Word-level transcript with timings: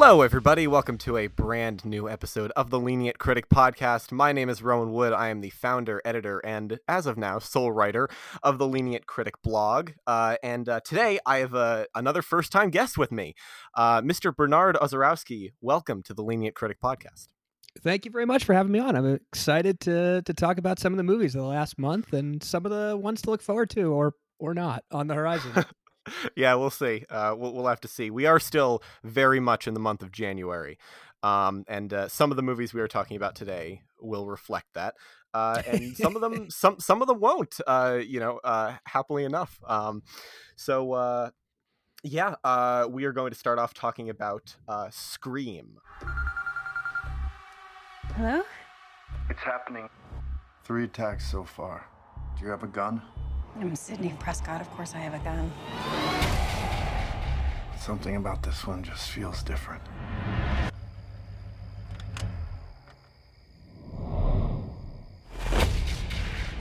Hello, 0.00 0.22
everybody. 0.22 0.68
Welcome 0.68 0.96
to 0.98 1.16
a 1.16 1.26
brand 1.26 1.84
new 1.84 2.08
episode 2.08 2.52
of 2.52 2.70
the 2.70 2.78
Lenient 2.78 3.18
Critic 3.18 3.48
podcast. 3.48 4.12
My 4.12 4.30
name 4.30 4.48
is 4.48 4.62
Rowan 4.62 4.92
Wood. 4.92 5.12
I 5.12 5.26
am 5.26 5.40
the 5.40 5.50
founder, 5.50 6.00
editor, 6.04 6.38
and 6.46 6.78
as 6.86 7.06
of 7.06 7.18
now, 7.18 7.40
sole 7.40 7.72
writer 7.72 8.08
of 8.44 8.58
the 8.58 8.68
Lenient 8.68 9.08
Critic 9.08 9.34
blog. 9.42 9.90
Uh, 10.06 10.36
and 10.40 10.68
uh, 10.68 10.78
today 10.84 11.18
I 11.26 11.38
have 11.38 11.52
uh, 11.52 11.86
another 11.96 12.22
first 12.22 12.52
time 12.52 12.70
guest 12.70 12.96
with 12.96 13.10
me, 13.10 13.34
uh, 13.74 14.00
Mr. 14.00 14.34
Bernard 14.34 14.76
Ozarowski. 14.76 15.50
Welcome 15.60 16.04
to 16.04 16.14
the 16.14 16.22
Lenient 16.22 16.54
Critic 16.54 16.78
podcast. 16.80 17.26
Thank 17.82 18.04
you 18.04 18.12
very 18.12 18.24
much 18.24 18.44
for 18.44 18.54
having 18.54 18.70
me 18.70 18.78
on. 18.78 18.94
I'm 18.94 19.14
excited 19.32 19.80
to 19.80 20.22
to 20.22 20.32
talk 20.32 20.58
about 20.58 20.78
some 20.78 20.92
of 20.92 20.96
the 20.96 21.02
movies 21.02 21.34
of 21.34 21.40
the 21.40 21.48
last 21.48 21.76
month 21.76 22.12
and 22.12 22.40
some 22.40 22.64
of 22.64 22.70
the 22.70 22.96
ones 22.96 23.20
to 23.22 23.30
look 23.30 23.42
forward 23.42 23.70
to 23.70 23.92
or 23.92 24.14
or 24.38 24.54
not 24.54 24.84
on 24.92 25.08
the 25.08 25.14
horizon. 25.14 25.64
yeah, 26.36 26.54
we'll 26.54 26.70
see. 26.70 27.04
Uh, 27.10 27.34
we'll, 27.36 27.52
we'll 27.52 27.66
have 27.66 27.80
to 27.82 27.88
see. 27.88 28.10
We 28.10 28.26
are 28.26 28.40
still 28.40 28.82
very 29.04 29.40
much 29.40 29.66
in 29.66 29.74
the 29.74 29.80
month 29.80 30.02
of 30.02 30.12
January. 30.12 30.78
Um, 31.22 31.64
and 31.66 31.92
uh, 31.92 32.08
some 32.08 32.30
of 32.30 32.36
the 32.36 32.42
movies 32.42 32.72
we 32.72 32.80
are 32.80 32.88
talking 32.88 33.16
about 33.16 33.34
today 33.34 33.82
will 34.00 34.26
reflect 34.26 34.74
that. 34.74 34.94
Uh, 35.34 35.62
and 35.66 35.96
some 35.96 36.14
of 36.14 36.22
them, 36.22 36.50
some 36.50 36.78
some 36.78 37.02
of 37.02 37.08
them 37.08 37.20
won't. 37.20 37.60
Uh, 37.66 37.98
you 38.04 38.20
know, 38.20 38.40
uh, 38.44 38.74
happily 38.84 39.24
enough. 39.24 39.60
Um, 39.66 40.02
so 40.56 40.92
uh, 40.92 41.30
yeah, 42.02 42.36
uh, 42.44 42.86
we 42.88 43.04
are 43.04 43.12
going 43.12 43.32
to 43.32 43.38
start 43.38 43.58
off 43.58 43.74
talking 43.74 44.08
about 44.10 44.56
uh, 44.68 44.88
Scream. 44.90 45.78
Hello? 48.14 48.42
It's 49.28 49.40
happening. 49.40 49.88
Three 50.64 50.84
attacks 50.84 51.30
so 51.30 51.44
far. 51.44 51.86
Do 52.38 52.44
you 52.44 52.50
have 52.50 52.62
a 52.62 52.68
gun? 52.68 53.02
I'm 53.60 53.74
Sidney 53.74 54.14
Prescott. 54.20 54.60
Of 54.60 54.70
course 54.70 54.94
I 54.94 54.98
have 54.98 55.14
a 55.14 55.18
gun. 55.18 55.50
Something 57.76 58.14
about 58.14 58.40
this 58.40 58.64
one 58.64 58.84
just 58.84 59.10
feels 59.10 59.42
different. 59.42 59.82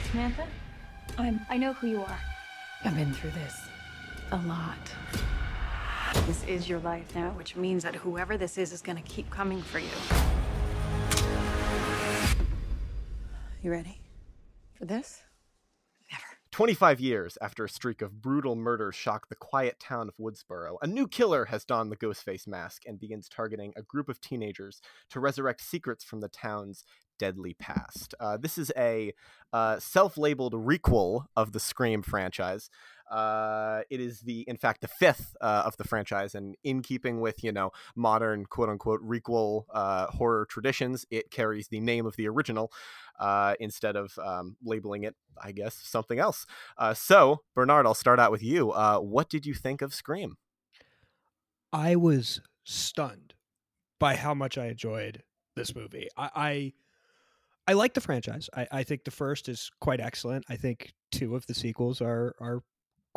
Samantha? 0.10 0.48
I'm. 1.20 1.40
I 1.52 1.58
know 1.58 1.74
who 1.74 1.86
you 1.86 2.02
are. 2.02 2.20
I've 2.84 2.96
been 2.96 3.14
through 3.14 3.32
this 3.32 3.56
a 4.32 4.38
lot. 4.38 4.92
This 6.26 6.44
is 6.46 6.68
your 6.68 6.80
life 6.80 7.14
now, 7.14 7.30
which 7.32 7.56
means 7.56 7.84
that 7.84 7.94
whoever 7.94 8.38
this 8.38 8.58
is 8.58 8.74
is 8.74 8.82
gonna 8.82 9.04
keep 9.04 9.30
coming 9.30 9.62
for 9.62 9.78
you. 9.78 9.88
You 13.62 13.70
ready 13.70 14.00
for 14.80 14.86
this? 14.86 15.22
Never. 16.52 16.58
25 16.58 17.00
years 17.00 17.38
after 17.42 17.66
a 17.66 17.70
streak 17.70 18.02
of 18.02 18.22
brutal 18.22 18.56
murders 18.56 18.96
shocked 18.96 19.30
the 19.30 19.36
quiet 19.36 19.80
town 19.80 20.10
of 20.10 20.18
Woodsboro, 20.18 20.78
a 20.82 20.88
new 20.88 21.08
killer 21.08 21.46
has 21.46 21.66
donned 21.66 21.92
the 21.92 21.98
Ghostface 21.98 22.48
mask 22.48 22.84
and 22.86 23.00
begins 23.00 23.30
targeting 23.30 23.74
a 23.76 23.82
group 23.82 24.10
of 24.10 24.22
teenagers 24.22 24.82
to 25.10 25.20
resurrect 25.20 25.62
secrets 25.62 26.04
from 26.04 26.22
the 26.22 26.30
town's 26.30 26.84
deadly 27.20 27.56
past. 27.60 28.14
Uh, 28.20 28.38
this 28.38 28.58
is 28.58 28.72
a 28.78 29.14
uh, 29.54 29.80
self-labeled 29.80 30.54
requel 30.54 31.26
of 31.36 31.52
the 31.52 31.60
Scream 31.60 32.02
franchise. 32.02 32.70
Uh, 33.10 33.82
it 33.90 34.00
is 34.00 34.22
the, 34.22 34.42
in 34.48 34.58
fact, 34.58 34.82
the 34.82 34.88
fifth 34.88 35.36
uh, 35.42 35.64
of 35.66 35.78
the 35.78 35.84
franchise, 35.84 36.36
and 36.36 36.56
in 36.64 36.82
keeping 36.82 37.20
with 37.20 37.44
you 37.44 37.52
know 37.52 37.72
modern 37.96 38.46
quote-unquote 38.46 39.02
requel 39.02 39.66
uh, 39.74 40.08
horror 40.08 40.46
traditions, 40.46 41.06
it 41.10 41.32
carries 41.32 41.68
the 41.68 41.80
name 41.80 42.06
of 42.06 42.16
the 42.16 42.28
original 42.28 42.72
uh, 43.20 43.56
instead 43.60 43.96
of 43.96 44.18
um, 44.20 44.58
labeling 44.64 45.04
it, 45.04 45.16
I 45.42 45.52
guess, 45.52 45.76
something 45.76 46.20
else. 46.20 46.46
Uh, 46.78 46.94
so, 46.94 47.42
Bernard, 47.56 47.86
I'll 47.86 47.94
start 47.94 48.20
out 48.20 48.32
with 48.32 48.44
you. 48.44 48.72
Uh, 48.72 49.00
what 49.00 49.30
did 49.30 49.46
you 49.46 49.54
think 49.54 49.82
of 49.82 49.94
Scream? 49.94 50.38
I 51.74 51.96
was 51.96 52.42
stunned 52.64 53.34
by 54.00 54.16
how 54.16 54.34
much 54.34 54.58
I 54.58 54.68
enjoyed 54.68 55.24
this 55.56 55.76
movie. 55.76 56.08
I 56.16 56.30
I, 56.36 56.74
I 57.72 57.74
like 57.74 57.94
the 57.94 58.02
franchise. 58.02 58.50
I, 58.56 58.68
I 58.72 58.84
think 58.84 59.04
the 59.04 59.12
first 59.12 59.50
is 59.50 59.72
quite 59.82 60.00
excellent. 60.00 60.46
I 60.50 60.56
think 60.56 60.94
two 61.12 61.36
of 61.36 61.46
the 61.48 61.54
sequels 61.54 62.02
are 62.02 62.36
are 62.40 62.62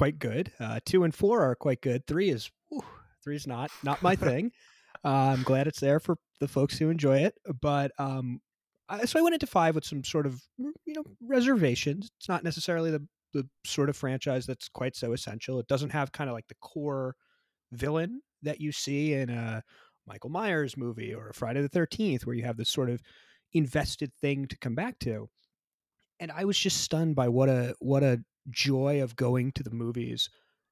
quite 0.01 0.19
good. 0.19 0.51
Uh, 0.59 0.81
two 0.87 1.05
and 1.05 1.15
four 1.15 1.43
are 1.43 1.55
quite 1.55 1.83
good. 1.83 2.07
Three 2.07 2.31
is 2.31 2.51
whew, 2.71 2.83
three 3.23 3.37
is 3.37 3.47
not 3.47 3.71
not 3.83 4.01
my 4.01 4.17
thing. 4.29 4.51
uh, 5.05 5.35
I'm 5.37 5.43
glad 5.43 5.67
it's 5.67 5.79
there 5.81 6.01
for 6.01 6.17
the 6.41 6.49
folks 6.49 6.79
who 6.79 6.89
enjoy 6.89 7.19
it, 7.19 7.35
but 7.61 7.93
um, 7.99 8.41
I, 8.89 9.05
so 9.05 9.19
I 9.19 9.23
went 9.23 9.35
into 9.35 9.47
five 9.47 9.75
with 9.75 9.85
some 9.85 10.03
sort 10.03 10.25
of 10.25 10.41
you 10.57 10.95
know 10.95 11.05
reservations. 11.21 12.11
It's 12.19 12.31
not 12.31 12.45
necessarily 12.45 12.91
the 12.91 13.07
the 13.35 13.47
sort 13.67 13.91
of 13.91 13.97
franchise 13.97 14.47
that's 14.47 14.71
quite 14.71 14.97
so 14.97 15.13
essential. 15.13 15.59
It 15.59 15.69
doesn't 15.69 15.91
have 15.91 16.13
kind 16.13 16.31
of 16.31 16.35
like 16.35 16.49
the 16.49 16.57
core 16.63 17.15
villain 17.73 18.23
that 18.43 18.59
you 18.59 18.73
see 18.73 19.13
in 19.13 19.29
a 19.29 19.63
Michael 20.07 20.31
Myers 20.31 20.79
movie 20.79 21.13
or 21.13 21.29
a 21.29 21.35
Friday 21.35 21.61
the 21.61 21.69
Thirteenth, 21.69 22.25
where 22.25 22.35
you 22.35 22.45
have 22.45 22.57
this 22.57 22.71
sort 22.71 22.89
of 22.89 23.03
invested 23.53 24.15
thing 24.23 24.47
to 24.47 24.57
come 24.61 24.75
back 24.75 24.99
to. 25.01 25.29
And 26.21 26.33
I 26.33 26.47
was 26.47 26.59
just 26.59 26.79
stunned 26.79 27.17
by 27.17 27.29
what 27.29 27.51
a 27.51 27.75
what 27.81 28.03
a 28.03 28.25
joy 28.49 29.03
of 29.03 29.17
going 29.17 29.53
to 29.53 29.63
the 29.63 29.71
movies 29.71 30.31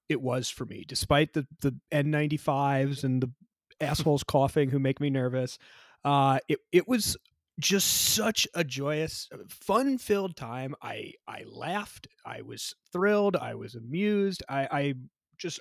it 0.08 0.22
was 0.22 0.48
for 0.48 0.64
me, 0.64 0.84
despite 0.86 1.34
the 1.34 1.46
the 1.60 1.74
N95s 1.92 3.04
and 3.04 3.22
the 3.22 3.30
assholes 3.80 4.24
coughing 4.24 4.70
who 4.70 4.78
make 4.78 5.00
me 5.00 5.10
nervous. 5.10 5.58
Uh, 6.04 6.38
it 6.48 6.60
it 6.72 6.88
was 6.88 7.16
just 7.60 8.14
such 8.14 8.46
a 8.54 8.62
joyous, 8.62 9.28
fun 9.48 9.98
filled 9.98 10.36
time. 10.36 10.74
I 10.82 11.12
I 11.26 11.44
laughed. 11.46 12.08
I 12.24 12.42
was 12.42 12.74
thrilled. 12.92 13.36
I 13.36 13.54
was 13.54 13.74
amused. 13.74 14.42
I, 14.48 14.68
I 14.70 14.94
just 15.36 15.60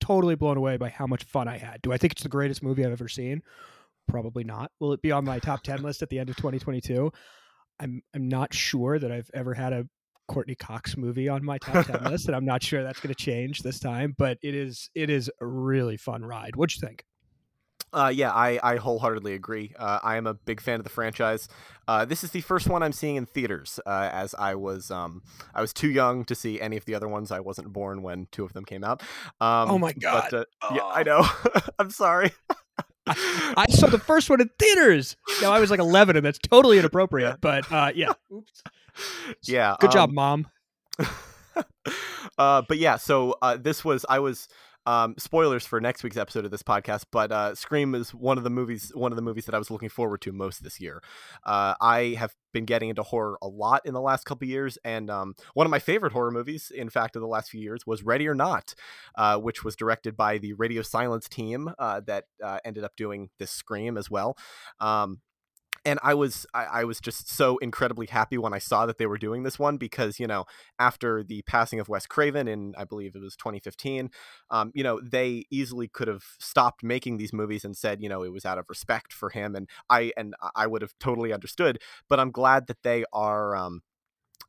totally 0.00 0.34
blown 0.34 0.56
away 0.56 0.76
by 0.76 0.88
how 0.88 1.06
much 1.06 1.24
fun 1.24 1.48
I 1.48 1.58
had. 1.58 1.82
Do 1.82 1.92
I 1.92 1.96
think 1.96 2.12
it's 2.12 2.22
the 2.22 2.28
greatest 2.28 2.62
movie 2.62 2.84
I've 2.84 2.92
ever 2.92 3.08
seen? 3.08 3.42
Probably 4.06 4.44
not. 4.44 4.70
Will 4.78 4.92
it 4.92 5.02
be 5.02 5.12
on 5.12 5.24
my 5.24 5.38
top 5.38 5.62
ten 5.62 5.82
list 5.82 6.02
at 6.02 6.10
the 6.10 6.18
end 6.18 6.30
of 6.30 6.36
2022? 6.36 7.10
I'm 7.80 8.02
I'm 8.14 8.28
not 8.28 8.52
sure 8.54 8.98
that 8.98 9.10
I've 9.10 9.30
ever 9.34 9.54
had 9.54 9.72
a 9.72 9.88
Courteney 10.28 10.54
Cox 10.54 10.96
movie 10.96 11.28
on 11.28 11.44
my 11.44 11.58
top 11.58 11.86
10 11.86 12.04
list 12.04 12.26
and 12.26 12.36
I'm 12.36 12.44
not 12.44 12.62
sure 12.62 12.82
that's 12.82 13.00
going 13.00 13.14
to 13.14 13.20
change 13.20 13.62
this 13.62 13.80
time 13.80 14.14
but 14.16 14.38
it 14.42 14.54
is 14.54 14.90
it 14.94 15.10
is 15.10 15.30
a 15.40 15.46
really 15.46 15.96
fun 15.96 16.24
ride 16.24 16.56
what'd 16.56 16.76
you 16.76 16.86
think 16.86 17.04
uh, 17.92 18.12
yeah, 18.14 18.30
I, 18.30 18.60
I 18.62 18.76
wholeheartedly 18.76 19.32
agree. 19.32 19.72
Uh, 19.78 19.98
I 20.02 20.16
am 20.16 20.26
a 20.26 20.34
big 20.34 20.60
fan 20.60 20.78
of 20.78 20.84
the 20.84 20.90
franchise. 20.90 21.48
Uh, 21.86 22.04
this 22.04 22.22
is 22.22 22.32
the 22.32 22.42
first 22.42 22.68
one 22.68 22.82
I'm 22.82 22.92
seeing 22.92 23.16
in 23.16 23.24
theaters, 23.24 23.80
uh, 23.86 24.10
as 24.12 24.34
I 24.34 24.56
was 24.56 24.90
um, 24.90 25.22
I 25.54 25.62
was 25.62 25.72
too 25.72 25.88
young 25.88 26.24
to 26.26 26.34
see 26.34 26.60
any 26.60 26.76
of 26.76 26.84
the 26.84 26.94
other 26.94 27.08
ones. 27.08 27.32
I 27.32 27.40
wasn't 27.40 27.72
born 27.72 28.02
when 28.02 28.28
two 28.30 28.44
of 28.44 28.52
them 28.52 28.64
came 28.66 28.84
out. 28.84 29.00
Um, 29.40 29.70
oh 29.70 29.78
my 29.78 29.92
god! 29.94 30.28
But, 30.30 30.48
uh, 30.60 30.74
yeah, 30.74 30.84
I 30.84 31.02
know. 31.02 31.26
I'm 31.78 31.90
sorry. 31.90 32.32
I, 33.06 33.54
I, 33.56 33.66
saw 33.70 33.86
the 33.86 33.98
first 33.98 34.28
one 34.28 34.40
in 34.40 34.50
theaters. 34.58 35.16
No, 35.40 35.50
I 35.50 35.60
was 35.60 35.70
like 35.70 35.80
11, 35.80 36.16
and 36.16 36.26
that's 36.26 36.38
totally 36.38 36.78
inappropriate. 36.78 37.40
But 37.40 37.70
uh, 37.72 37.92
yeah, 37.94 38.12
oops. 38.32 38.62
Yeah. 39.46 39.76
Good 39.80 39.90
um, 39.90 39.92
job, 39.92 40.10
mom. 40.10 40.48
but 42.36 42.78
yeah, 42.78 42.96
so 42.96 43.34
this 43.60 43.84
was 43.84 44.04
I 44.08 44.18
was 44.18 44.48
um, 44.88 45.14
spoilers 45.18 45.66
for 45.66 45.82
next 45.82 46.02
week's 46.02 46.16
episode 46.16 46.46
of 46.46 46.50
this 46.50 46.62
podcast, 46.62 47.04
but 47.12 47.30
uh, 47.30 47.54
Scream 47.54 47.94
is 47.94 48.14
one 48.14 48.38
of 48.38 48.44
the 48.44 48.48
movies, 48.48 48.90
one 48.94 49.12
of 49.12 49.16
the 49.16 49.22
movies 49.22 49.44
that 49.44 49.54
I 49.54 49.58
was 49.58 49.70
looking 49.70 49.90
forward 49.90 50.22
to 50.22 50.32
most 50.32 50.64
this 50.64 50.80
year. 50.80 51.02
Uh, 51.44 51.74
I 51.78 52.16
have 52.18 52.34
been 52.54 52.64
getting 52.64 52.88
into 52.88 53.02
horror 53.02 53.36
a 53.42 53.48
lot 53.48 53.82
in 53.84 53.92
the 53.92 54.00
last 54.00 54.24
couple 54.24 54.48
years, 54.48 54.78
and 54.84 55.10
um, 55.10 55.34
one 55.52 55.66
of 55.66 55.70
my 55.70 55.78
favorite 55.78 56.14
horror 56.14 56.30
movies, 56.30 56.72
in 56.74 56.88
fact, 56.88 57.16
of 57.16 57.20
the 57.20 57.28
last 57.28 57.50
few 57.50 57.60
years, 57.60 57.86
was 57.86 58.02
Ready 58.02 58.26
or 58.26 58.34
Not, 58.34 58.74
uh, 59.14 59.36
which 59.36 59.62
was 59.62 59.76
directed 59.76 60.16
by 60.16 60.38
the 60.38 60.54
Radio 60.54 60.80
Silence 60.80 61.28
team 61.28 61.70
uh, 61.78 62.00
that 62.06 62.24
uh, 62.42 62.60
ended 62.64 62.82
up 62.82 62.96
doing 62.96 63.28
this 63.38 63.50
Scream 63.50 63.98
as 63.98 64.10
well. 64.10 64.38
Um, 64.80 65.20
and 65.88 65.98
I 66.02 66.12
was 66.12 66.44
I, 66.52 66.64
I, 66.64 66.84
was 66.84 67.00
just 67.00 67.30
so 67.30 67.56
incredibly 67.58 68.06
happy 68.06 68.36
when 68.36 68.52
I 68.52 68.58
saw 68.58 68.84
that 68.84 68.98
they 68.98 69.06
were 69.06 69.16
doing 69.16 69.42
this 69.42 69.58
one 69.58 69.78
because 69.78 70.20
you 70.20 70.26
know 70.26 70.44
after 70.78 71.22
the 71.22 71.40
passing 71.42 71.80
of 71.80 71.88
Wes 71.88 72.06
Craven 72.06 72.46
in 72.46 72.74
I 72.76 72.84
believe 72.84 73.16
it 73.16 73.22
was 73.22 73.36
2015, 73.36 74.10
um, 74.50 74.70
you 74.74 74.84
know 74.84 75.00
they 75.00 75.44
easily 75.50 75.88
could 75.88 76.06
have 76.06 76.24
stopped 76.38 76.82
making 76.82 77.16
these 77.16 77.32
movies 77.32 77.64
and 77.64 77.74
said 77.74 78.02
you 78.02 78.08
know 78.08 78.22
it 78.22 78.32
was 78.32 78.44
out 78.44 78.58
of 78.58 78.66
respect 78.68 79.14
for 79.14 79.30
him 79.30 79.56
and 79.56 79.66
I 79.88 80.12
and 80.16 80.34
I 80.54 80.66
would 80.66 80.82
have 80.82 80.92
totally 81.00 81.32
understood. 81.32 81.80
But 82.08 82.20
I'm 82.20 82.30
glad 82.30 82.66
that 82.66 82.82
they 82.82 83.04
are. 83.12 83.56
Um, 83.56 83.80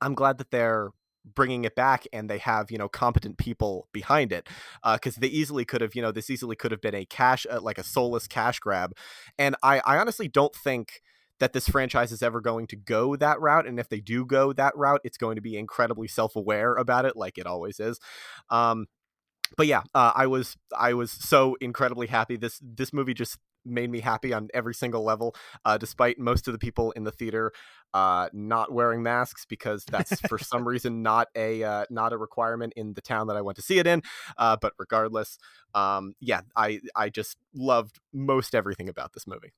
I'm 0.02 0.16
glad 0.16 0.38
that 0.40 0.52
they're 0.52 0.90
bringing 1.36 1.64
it 1.64 1.76
back 1.76 2.06
and 2.12 2.30
they 2.30 2.38
have 2.38 2.72
you 2.72 2.78
know 2.78 2.90
competent 2.90 3.38
people 3.38 3.88
behind 3.94 4.32
it 4.32 4.48
because 4.94 5.18
uh, 5.18 5.22
they 5.22 5.28
easily 5.28 5.64
could 5.64 5.82
have 5.82 5.96
you 5.96 6.02
know 6.02 6.12
this 6.12 6.30
easily 6.30 6.56
could 6.56 6.72
have 6.72 6.82
been 6.82 6.96
a 6.96 7.06
cash 7.06 7.46
uh, 7.50 7.62
like 7.62 7.78
a 7.78 7.84
soulless 7.84 8.28
cash 8.28 8.60
grab 8.60 8.94
and 9.38 9.56
I, 9.62 9.82
I 9.86 9.98
honestly 9.98 10.28
don't 10.28 10.56
think 10.56 11.02
that 11.40 11.54
this 11.54 11.68
franchise 11.68 12.12
is 12.12 12.22
ever 12.22 12.42
going 12.42 12.68
to 12.68 12.76
go 12.76 13.16
that 13.16 13.40
route. 13.40 13.68
And 13.68 13.80
if 13.80 13.90
they 13.90 14.00
do 14.00 14.26
go 14.26 14.54
that 14.54 14.76
route, 14.76 15.02
it's 15.04 15.18
going 15.18 15.36
to 15.36 15.42
be 15.42 15.58
incredibly 15.58 16.08
self 16.08 16.36
aware 16.36 16.76
about 16.76 17.06
it, 17.06 17.16
like 17.16 17.38
it 17.38 17.48
always 17.48 17.80
is. 17.80 18.00
Um, 18.50 18.88
but 19.58 19.68
yeah, 19.68 19.82
uh, 19.96 20.12
I 20.16 20.28
was 20.28 20.58
I 20.78 20.94
was 20.94 21.12
so 21.12 21.56
incredibly 21.60 22.08
happy. 22.08 22.38
This 22.38 22.60
this 22.62 22.94
movie 22.94 23.14
just 23.14 23.38
made 23.66 23.90
me 23.90 24.00
happy 24.00 24.34
on 24.34 24.48
every 24.54 24.74
single 24.74 25.04
level, 25.04 25.36
uh, 25.66 25.78
despite 25.78 26.18
most 26.18 26.48
of 26.48 26.54
the 26.54 26.60
people 26.60 26.92
in 26.92 27.04
the 27.04 27.12
theater 27.12 27.52
uh, 27.94 28.30
not 28.32 28.72
wearing 28.72 29.04
masks 29.04 29.46
because 29.46 29.84
that's 29.86 30.20
for 30.22 30.38
some 30.38 30.68
reason 30.68 31.02
not 31.02 31.28
a 31.36 31.64
uh, 31.64 31.86
not 31.90 32.14
a 32.14 32.18
requirement 32.18 32.74
in 32.76 32.94
the 32.94 33.02
town 33.02 33.28
that 33.28 33.38
I 33.38 33.42
went 33.42 33.56
to 33.58 33.62
see 33.62 33.80
it 33.80 33.88
in. 33.88 34.02
Uh, 34.38 34.58
but 34.60 34.74
regardless, 34.78 35.38
um, 35.74 36.14
yeah, 36.20 36.42
I 36.56 36.80
I 36.96 37.10
just 37.10 37.38
loved 37.54 38.00
most 38.14 38.54
everything 38.54 38.90
about 38.90 39.14
this 39.14 39.26
movie. 39.28 39.54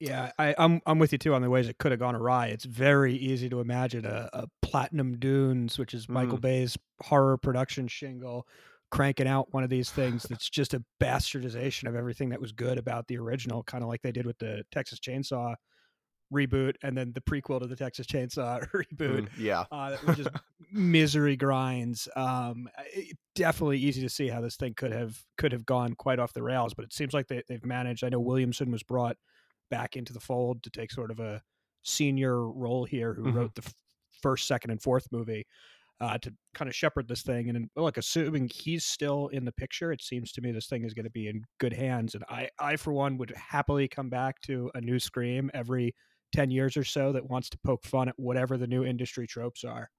Yeah, 0.00 0.30
I, 0.38 0.54
I'm 0.58 0.80
I'm 0.86 0.98
with 0.98 1.12
you 1.12 1.18
too 1.18 1.34
on 1.34 1.42
the 1.42 1.50
ways 1.50 1.68
it 1.68 1.78
could 1.78 1.90
have 1.90 1.98
gone 1.98 2.14
awry. 2.14 2.46
It's 2.48 2.64
very 2.64 3.14
easy 3.14 3.48
to 3.48 3.60
imagine 3.60 4.06
a, 4.06 4.28
a 4.32 4.46
Platinum 4.62 5.18
Dunes, 5.18 5.76
which 5.78 5.92
is 5.94 6.08
Michael 6.08 6.38
Mm. 6.38 6.42
Bay's 6.42 6.78
horror 7.02 7.36
production 7.36 7.88
shingle, 7.88 8.46
cranking 8.90 9.26
out 9.26 9.52
one 9.52 9.64
of 9.64 9.70
these 9.70 9.90
things 9.90 10.22
that's 10.22 10.48
just 10.48 10.72
a 10.74 10.84
bastardization 11.00 11.88
of 11.88 11.96
everything 11.96 12.28
that 12.28 12.40
was 12.40 12.52
good 12.52 12.78
about 12.78 13.08
the 13.08 13.18
original, 13.18 13.64
kind 13.64 13.82
of 13.82 13.88
like 13.88 14.02
they 14.02 14.12
did 14.12 14.24
with 14.24 14.38
the 14.38 14.62
Texas 14.70 15.00
Chainsaw 15.00 15.54
reboot 16.32 16.74
and 16.82 16.96
then 16.96 17.10
the 17.14 17.20
prequel 17.22 17.58
to 17.58 17.66
the 17.66 17.74
Texas 17.74 18.06
Chainsaw 18.06 18.60
reboot. 18.74 19.22
Mm, 19.22 19.28
yeah, 19.38 19.64
Uh, 19.72 19.90
that 19.90 20.04
were 20.06 20.14
just 20.14 20.30
misery 20.70 21.36
grinds. 21.36 22.06
Um, 22.14 22.68
it, 22.92 23.16
definitely 23.34 23.78
easy 23.78 24.02
to 24.02 24.08
see 24.10 24.28
how 24.28 24.40
this 24.40 24.56
thing 24.56 24.74
could 24.74 24.92
have 24.92 25.18
could 25.38 25.52
have 25.52 25.64
gone 25.66 25.94
quite 25.94 26.18
off 26.18 26.34
the 26.34 26.42
rails, 26.42 26.74
but 26.74 26.84
it 26.84 26.92
seems 26.92 27.14
like 27.14 27.26
they, 27.28 27.42
they've 27.48 27.64
managed. 27.64 28.04
I 28.04 28.10
know 28.10 28.20
Williamson 28.20 28.70
was 28.70 28.82
brought 28.82 29.16
back 29.70 29.96
into 29.96 30.12
the 30.12 30.20
fold 30.20 30.62
to 30.64 30.70
take 30.70 30.90
sort 30.92 31.10
of 31.10 31.20
a 31.20 31.42
senior 31.82 32.50
role 32.50 32.84
here, 32.84 33.14
who 33.14 33.24
Mhm. 33.24 33.30
wrote 33.30 33.54
the 33.54 33.62
f- 33.64 33.74
first, 34.22 34.46
second, 34.46 34.70
and 34.70 34.82
fourth 34.82 35.06
movie. 35.12 35.44
Uh, 36.00 36.16
to 36.16 36.32
kind 36.54 36.68
of 36.68 36.76
shepherd 36.76 37.08
this 37.08 37.22
thing, 37.22 37.48
and 37.50 37.68
look, 37.74 37.96
assuming 37.96 38.48
he's 38.54 38.84
still 38.86 39.26
in 39.28 39.44
the 39.44 39.50
picture, 39.52 39.90
it 39.90 40.00
seems 40.00 40.30
to 40.30 40.40
me 40.40 40.52
this 40.52 40.68
thing 40.68 40.84
is 40.84 40.94
going 40.94 41.04
to 41.04 41.10
be 41.10 41.26
in 41.26 41.42
good 41.58 41.72
hands. 41.72 42.14
And 42.14 42.22
I, 42.28 42.50
I 42.60 42.76
for 42.76 42.92
one, 42.92 43.18
would 43.18 43.30
happily 43.36 43.88
come 43.88 44.08
back 44.08 44.40
to 44.42 44.70
a 44.76 44.80
new 44.80 45.00
Scream 45.00 45.50
every 45.54 45.94
10 46.32 46.52
years 46.52 46.76
or 46.76 46.84
so 46.84 47.12
that 47.12 47.28
wants 47.28 47.50
to 47.50 47.58
poke 47.64 47.84
fun 47.84 48.08
at 48.08 48.18
whatever 48.18 48.56
the 48.56 48.68
new 48.68 48.84
industry 48.84 49.26
tropes 49.26 49.64
are. 49.64 49.90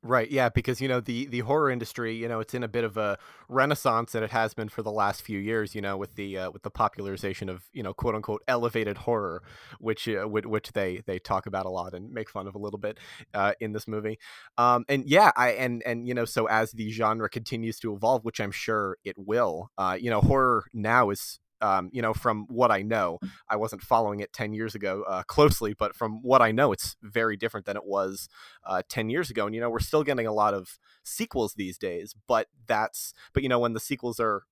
Right, 0.00 0.30
yeah, 0.30 0.48
because 0.48 0.80
you 0.80 0.86
know 0.86 1.00
the 1.00 1.26
the 1.26 1.40
horror 1.40 1.68
industry, 1.70 2.14
you 2.14 2.28
know, 2.28 2.38
it's 2.38 2.54
in 2.54 2.62
a 2.62 2.68
bit 2.68 2.84
of 2.84 2.96
a 2.96 3.18
renaissance, 3.48 4.14
and 4.14 4.22
it 4.24 4.30
has 4.30 4.54
been 4.54 4.68
for 4.68 4.80
the 4.80 4.92
last 4.92 5.22
few 5.22 5.40
years. 5.40 5.74
You 5.74 5.80
know, 5.80 5.96
with 5.96 6.14
the 6.14 6.38
uh, 6.38 6.50
with 6.52 6.62
the 6.62 6.70
popularization 6.70 7.48
of 7.48 7.64
you 7.72 7.82
know 7.82 7.92
quote 7.92 8.14
unquote 8.14 8.42
elevated 8.46 8.96
horror, 8.98 9.42
which 9.80 10.08
uh, 10.08 10.22
which, 10.28 10.70
they 10.72 11.02
they 11.06 11.18
talk 11.18 11.46
about 11.46 11.66
a 11.66 11.68
lot 11.70 11.94
and 11.94 12.12
make 12.12 12.30
fun 12.30 12.46
of 12.46 12.54
a 12.54 12.58
little 12.58 12.78
bit 12.78 12.98
uh, 13.34 13.54
in 13.58 13.72
this 13.72 13.88
movie. 13.88 14.20
Um, 14.56 14.84
and 14.88 15.04
yeah, 15.04 15.32
I 15.36 15.50
and 15.54 15.82
and 15.84 16.06
you 16.06 16.14
know, 16.14 16.24
so 16.24 16.46
as 16.46 16.70
the 16.70 16.92
genre 16.92 17.28
continues 17.28 17.80
to 17.80 17.92
evolve, 17.92 18.24
which 18.24 18.40
I'm 18.40 18.52
sure 18.52 18.98
it 19.04 19.16
will, 19.18 19.72
uh, 19.78 19.98
you 20.00 20.10
know, 20.10 20.20
horror 20.20 20.66
now 20.72 21.10
is 21.10 21.40
um, 21.60 21.90
you 21.92 22.02
know, 22.02 22.14
from 22.14 22.46
what 22.48 22.70
I 22.70 22.82
know, 22.82 23.18
I 23.48 23.56
wasn't 23.56 23.82
following 23.82 24.20
it 24.20 24.32
10 24.32 24.52
years 24.52 24.74
ago 24.74 25.04
uh, 25.08 25.22
closely, 25.24 25.74
but 25.74 25.94
from 25.94 26.22
what 26.22 26.42
I 26.42 26.52
know, 26.52 26.72
it's 26.72 26.96
very 27.02 27.36
different 27.36 27.66
than 27.66 27.76
it 27.76 27.84
was 27.84 28.28
uh, 28.64 28.82
10 28.88 29.10
years 29.10 29.30
ago. 29.30 29.46
And, 29.46 29.54
you 29.54 29.60
know, 29.60 29.70
we're 29.70 29.80
still 29.80 30.04
getting 30.04 30.26
a 30.26 30.32
lot 30.32 30.54
of 30.54 30.78
sequels 31.02 31.54
these 31.54 31.78
days, 31.78 32.14
but 32.26 32.48
that's, 32.66 33.12
but, 33.32 33.42
you 33.42 33.48
know, 33.48 33.58
when 33.58 33.72
the 33.72 33.80
sequels 33.80 34.20
are 34.20 34.42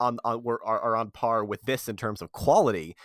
on, 0.00 0.18
on 0.24 0.42
were, 0.42 0.60
are, 0.64 0.80
are 0.80 0.96
on 0.96 1.10
par 1.10 1.44
with 1.44 1.62
this 1.62 1.88
in 1.88 1.96
terms 1.96 2.22
of 2.22 2.32
quality, 2.32 2.96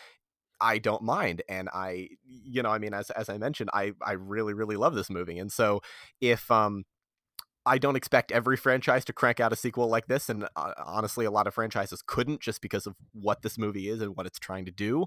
I 0.61 0.77
don't 0.77 1.03
mind. 1.03 1.41
And 1.49 1.69
I, 1.73 2.09
you 2.25 2.63
know, 2.63 2.69
I 2.69 2.77
mean, 2.77 2.93
as, 2.93 3.09
as 3.11 3.27
I 3.29 3.37
mentioned, 3.37 3.69
I, 3.73 3.93
I 4.01 4.13
really, 4.13 4.53
really 4.53 4.77
love 4.77 4.95
this 4.95 5.09
movie. 5.09 5.37
And 5.37 5.51
so 5.51 5.81
if, 6.21 6.49
um, 6.49 6.85
I 7.65 7.77
don't 7.77 7.95
expect 7.95 8.31
every 8.31 8.57
franchise 8.57 9.05
to 9.05 9.13
crank 9.13 9.39
out 9.39 9.53
a 9.53 9.55
sequel 9.55 9.87
like 9.87 10.07
this, 10.07 10.29
and 10.29 10.47
uh, 10.55 10.73
honestly, 10.85 11.25
a 11.25 11.31
lot 11.31 11.47
of 11.47 11.53
franchises 11.53 12.03
couldn't 12.05 12.41
just 12.41 12.61
because 12.61 12.85
of 12.85 12.95
what 13.13 13.41
this 13.41 13.57
movie 13.57 13.89
is 13.89 14.01
and 14.01 14.15
what 14.15 14.25
it's 14.25 14.39
trying 14.39 14.65
to 14.65 14.71
do. 14.71 15.05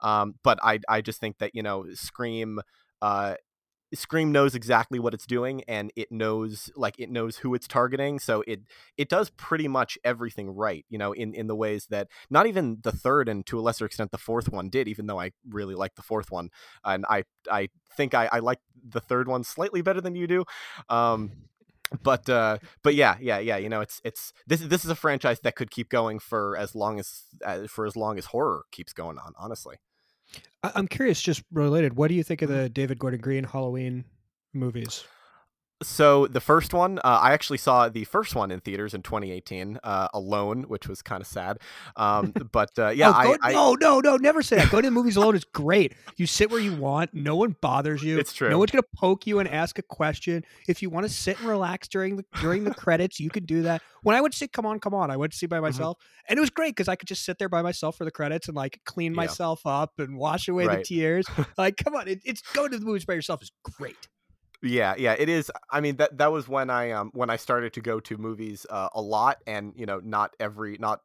Um, 0.00 0.34
but 0.42 0.58
I, 0.62 0.80
I 0.88 1.00
just 1.00 1.20
think 1.20 1.38
that 1.38 1.54
you 1.54 1.62
know, 1.62 1.86
Scream, 1.94 2.60
uh, 3.00 3.36
Scream 3.94 4.32
knows 4.32 4.54
exactly 4.54 4.98
what 4.98 5.14
it's 5.14 5.26
doing, 5.26 5.62
and 5.68 5.92
it 5.96 6.10
knows 6.10 6.70
like 6.74 6.98
it 6.98 7.10
knows 7.10 7.38
who 7.38 7.54
it's 7.54 7.68
targeting. 7.68 8.18
So 8.18 8.42
it 8.46 8.62
it 8.96 9.08
does 9.08 9.30
pretty 9.30 9.68
much 9.68 9.98
everything 10.04 10.50
right, 10.50 10.84
you 10.88 10.98
know, 10.98 11.12
in 11.12 11.34
in 11.34 11.46
the 11.46 11.56
ways 11.56 11.86
that 11.90 12.08
not 12.30 12.46
even 12.46 12.78
the 12.82 12.92
third 12.92 13.28
and 13.28 13.44
to 13.46 13.58
a 13.58 13.62
lesser 13.62 13.84
extent 13.84 14.10
the 14.10 14.18
fourth 14.18 14.48
one 14.50 14.70
did. 14.70 14.88
Even 14.88 15.06
though 15.06 15.20
I 15.20 15.32
really 15.48 15.74
like 15.74 15.94
the 15.94 16.02
fourth 16.02 16.30
one, 16.30 16.50
and 16.84 17.04
I 17.08 17.24
I 17.50 17.68
think 17.96 18.14
I, 18.14 18.28
I 18.32 18.38
like 18.38 18.60
the 18.88 19.00
third 19.00 19.28
one 19.28 19.44
slightly 19.44 19.82
better 19.82 20.00
than 20.00 20.16
you 20.16 20.26
do. 20.26 20.44
Um, 20.88 21.32
but 22.02 22.28
uh 22.28 22.58
but 22.82 22.94
yeah 22.94 23.16
yeah 23.20 23.38
yeah 23.38 23.56
you 23.56 23.68
know 23.68 23.80
it's 23.80 24.00
it's 24.04 24.32
this 24.46 24.60
this 24.60 24.84
is 24.84 24.90
a 24.90 24.94
franchise 24.94 25.40
that 25.40 25.56
could 25.56 25.70
keep 25.70 25.88
going 25.88 26.18
for 26.18 26.56
as 26.56 26.74
long 26.74 26.98
as 26.98 27.24
uh, 27.44 27.66
for 27.66 27.86
as 27.86 27.96
long 27.96 28.18
as 28.18 28.26
horror 28.26 28.64
keeps 28.70 28.92
going 28.92 29.18
on 29.18 29.32
honestly 29.38 29.76
I'm 30.62 30.86
curious, 30.86 31.20
just 31.20 31.42
related, 31.52 31.96
what 31.96 32.08
do 32.08 32.14
you 32.14 32.22
think 32.22 32.42
of 32.42 32.48
the 32.48 32.68
David 32.68 32.98
Gordon 32.98 33.20
Green 33.20 33.44
Halloween 33.44 34.04
movies? 34.52 35.04
So 35.82 36.26
the 36.26 36.40
first 36.40 36.72
one 36.72 36.98
uh, 37.00 37.20
i 37.22 37.32
actually 37.32 37.58
saw 37.58 37.88
the 37.88 38.04
first 38.04 38.34
one 38.34 38.50
in 38.50 38.60
theaters 38.60 38.94
in 38.94 39.02
2018 39.02 39.78
uh 39.82 40.08
alone 40.14 40.62
which 40.64 40.88
was 40.88 41.02
kind 41.02 41.20
of 41.20 41.26
sad 41.26 41.58
um 41.96 42.32
but 42.52 42.70
uh 42.78 42.88
yeah 42.88 43.10
oh, 43.10 43.22
go, 43.22 43.36
I, 43.42 43.50
I 43.50 43.52
no, 43.52 43.74
no, 43.74 44.00
no, 44.00 44.16
never 44.16 44.42
say 44.42 44.56
that. 44.56 44.70
Go 44.70 44.80
to 44.80 44.86
the 44.86 44.90
movies 44.90 45.16
alone. 45.16 45.34
is 45.36 45.44
great. 45.44 45.94
You 46.16 46.26
sit 46.26 46.50
where 46.50 46.60
you 46.60 46.72
want. 46.72 47.12
No 47.12 47.36
one 47.36 47.56
bothers 47.60 48.02
you. 48.02 48.18
It's 48.18 48.32
true. 48.32 48.48
No 48.50 48.58
one's 48.58 48.70
gonna 48.70 48.82
poke 48.96 49.26
you 49.26 49.38
and 49.38 49.48
ask 49.48 49.78
a 49.78 49.82
question. 49.82 50.44
If 50.68 50.82
you 50.82 50.90
want 50.90 51.06
to 51.06 51.12
sit 51.12 51.38
and 51.38 51.48
relax 51.48 51.88
during 51.88 52.16
the 52.16 52.24
during 52.40 52.64
the 52.64 52.74
credits, 52.74 53.18
you 53.20 53.30
can 53.30 53.44
do 53.44 53.62
that. 53.62 53.82
When 54.02 54.16
I 54.16 54.20
went 54.20 54.32
to 54.34 54.38
see 54.38 54.48
Come 54.48 54.66
On, 54.66 54.78
Come 54.80 54.94
On, 54.94 55.10
I 55.10 55.16
went 55.16 55.32
to 55.32 55.38
see 55.38 55.46
by 55.46 55.56
Mm-hmm. 55.56 55.64
myself, 55.64 55.98
and 56.28 56.36
it 56.36 56.40
was 56.40 56.50
great 56.50 56.70
because 56.74 56.88
I 56.88 56.96
could 56.96 57.08
just 57.08 57.24
sit 57.24 57.38
there 57.38 57.48
by 57.48 57.62
myself 57.62 57.96
for 57.96 58.04
the 58.04 58.10
credits 58.10 58.48
and 58.48 58.56
like 58.56 58.80
clean 58.84 59.12
Yeah. 59.12 59.16
myself 59.16 59.60
up 59.66 59.92
and 59.98 60.16
wash 60.16 60.48
away 60.48 60.66
the 60.78 60.82
tears. 60.84 61.26
like, 61.58 61.76
come 61.76 61.94
on, 61.94 62.08
it, 62.08 62.20
it's 62.24 62.42
going 62.54 62.70
to 62.72 62.78
the 62.78 62.84
movies 62.84 63.04
by 63.04 63.14
yourself 63.14 63.42
is 63.42 63.52
great. 63.78 64.08
Yeah, 64.62 64.94
yeah, 64.96 65.14
it 65.18 65.28
is. 65.28 65.50
I 65.70 65.80
mean, 65.80 65.96
that 65.96 66.18
that 66.18 66.30
was 66.30 66.46
when 66.48 66.70
I 66.70 66.92
um 66.92 67.10
when 67.14 67.30
I 67.30 67.36
started 67.36 67.72
to 67.74 67.80
go 67.80 67.98
to 68.00 68.16
movies 68.16 68.64
uh, 68.70 68.88
a 68.94 69.00
lot, 69.02 69.38
and 69.46 69.72
you 69.76 69.86
know, 69.86 70.00
not 70.04 70.34
every 70.38 70.76
not 70.78 71.00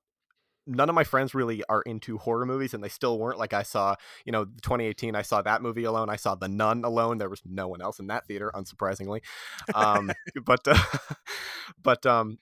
none 0.67 0.89
of 0.89 0.95
my 0.95 1.03
friends 1.03 1.33
really 1.35 1.63
are 1.69 1.81
into 1.83 2.17
horror 2.19 2.45
movies, 2.45 2.73
and 2.73 2.83
they 2.83 2.89
still 2.89 3.19
weren't. 3.19 3.39
Like 3.39 3.53
I 3.53 3.63
saw, 3.63 3.95
you 4.25 4.31
know, 4.31 4.45
2018, 4.63 5.15
I 5.15 5.23
saw 5.23 5.41
that 5.41 5.61
movie 5.61 5.85
alone. 5.85 6.09
I 6.09 6.17
saw 6.17 6.35
The 6.35 6.47
Nun 6.49 6.83
alone. 6.85 7.17
There 7.17 7.29
was 7.29 7.41
no 7.45 7.67
one 7.67 7.81
else 7.81 7.99
in 7.99 8.07
that 8.07 8.27
theater, 8.27 8.51
unsurprisingly. 8.55 9.21
Um, 9.73 10.11
but 10.45 10.67
uh, 10.67 10.77
but 11.83 12.05
um. 12.05 12.39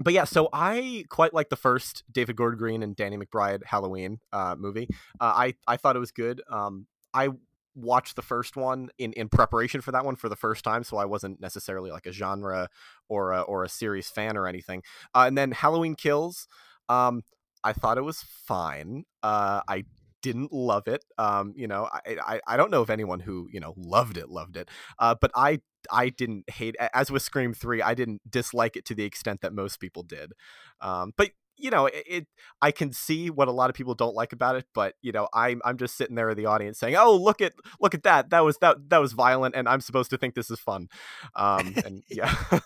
But 0.00 0.14
yeah, 0.14 0.24
so 0.24 0.48
I 0.52 1.04
quite 1.10 1.34
like 1.34 1.50
the 1.50 1.56
first 1.56 2.02
David 2.10 2.36
Gordon 2.36 2.58
Green 2.58 2.82
and 2.82 2.96
Danny 2.96 3.18
McBride 3.18 3.64
Halloween 3.64 4.20
uh, 4.32 4.56
movie. 4.58 4.88
Uh, 5.20 5.32
I 5.36 5.54
I 5.66 5.76
thought 5.76 5.96
it 5.96 6.00
was 6.00 6.12
good. 6.12 6.42
Um, 6.50 6.86
I 7.14 7.28
watched 7.74 8.16
the 8.16 8.22
first 8.22 8.56
one 8.56 8.90
in 8.98 9.12
in 9.14 9.28
preparation 9.28 9.80
for 9.80 9.92
that 9.92 10.04
one 10.04 10.16
for 10.16 10.28
the 10.28 10.36
first 10.36 10.64
time, 10.64 10.84
so 10.84 10.96
I 10.96 11.04
wasn't 11.04 11.40
necessarily 11.40 11.90
like 11.90 12.06
a 12.06 12.12
genre 12.12 12.68
or 13.08 13.32
a, 13.32 13.42
or 13.42 13.64
a 13.64 13.68
series 13.68 14.08
fan 14.08 14.36
or 14.36 14.46
anything. 14.46 14.82
Uh, 15.14 15.24
and 15.26 15.36
then 15.36 15.52
Halloween 15.52 15.94
Kills, 15.94 16.48
um, 16.88 17.22
I 17.64 17.72
thought 17.72 17.98
it 17.98 18.02
was 18.02 18.22
fine. 18.22 19.04
Uh, 19.22 19.60
I 19.68 19.84
didn't 20.22 20.52
love 20.52 20.86
it. 20.86 21.04
Um, 21.18 21.52
you 21.56 21.66
know, 21.66 21.88
I, 21.92 22.16
I 22.26 22.40
I 22.46 22.56
don't 22.56 22.70
know 22.70 22.82
if 22.82 22.90
anyone 22.90 23.20
who 23.20 23.48
you 23.52 23.60
know 23.60 23.74
loved 23.76 24.16
it 24.16 24.28
loved 24.28 24.56
it. 24.56 24.68
Uh, 24.98 25.14
but 25.20 25.30
I 25.34 25.60
I 25.90 26.08
didn't 26.10 26.48
hate 26.50 26.76
as 26.94 27.10
with 27.10 27.22
Scream 27.22 27.54
Three. 27.54 27.82
I 27.82 27.94
didn't 27.94 28.22
dislike 28.30 28.76
it 28.76 28.84
to 28.86 28.94
the 28.94 29.04
extent 29.04 29.40
that 29.42 29.52
most 29.52 29.80
people 29.80 30.02
did. 30.02 30.32
Um, 30.80 31.12
but 31.16 31.30
you 31.56 31.70
know, 31.70 31.86
it, 31.86 32.04
it, 32.06 32.26
I 32.60 32.70
can 32.70 32.92
see 32.92 33.30
what 33.30 33.48
a 33.48 33.52
lot 33.52 33.70
of 33.70 33.76
people 33.76 33.94
don't 33.94 34.14
like 34.14 34.32
about 34.32 34.56
it, 34.56 34.66
but 34.74 34.94
you 35.02 35.12
know, 35.12 35.28
I'm 35.32 35.60
I'm 35.64 35.76
just 35.76 35.96
sitting 35.96 36.16
there 36.16 36.30
in 36.30 36.36
the 36.36 36.46
audience 36.46 36.78
saying, 36.78 36.96
"Oh, 36.96 37.14
look 37.16 37.40
at 37.40 37.52
look 37.80 37.94
at 37.94 38.02
that! 38.04 38.30
That 38.30 38.40
was 38.44 38.58
that 38.58 38.88
that 38.90 38.98
was 38.98 39.12
violent, 39.12 39.54
and 39.54 39.68
I'm 39.68 39.80
supposed 39.80 40.10
to 40.10 40.18
think 40.18 40.34
this 40.34 40.50
is 40.50 40.60
fun." 40.60 40.88
Um, 41.36 41.74
and 41.84 42.02
yeah, 42.10 42.34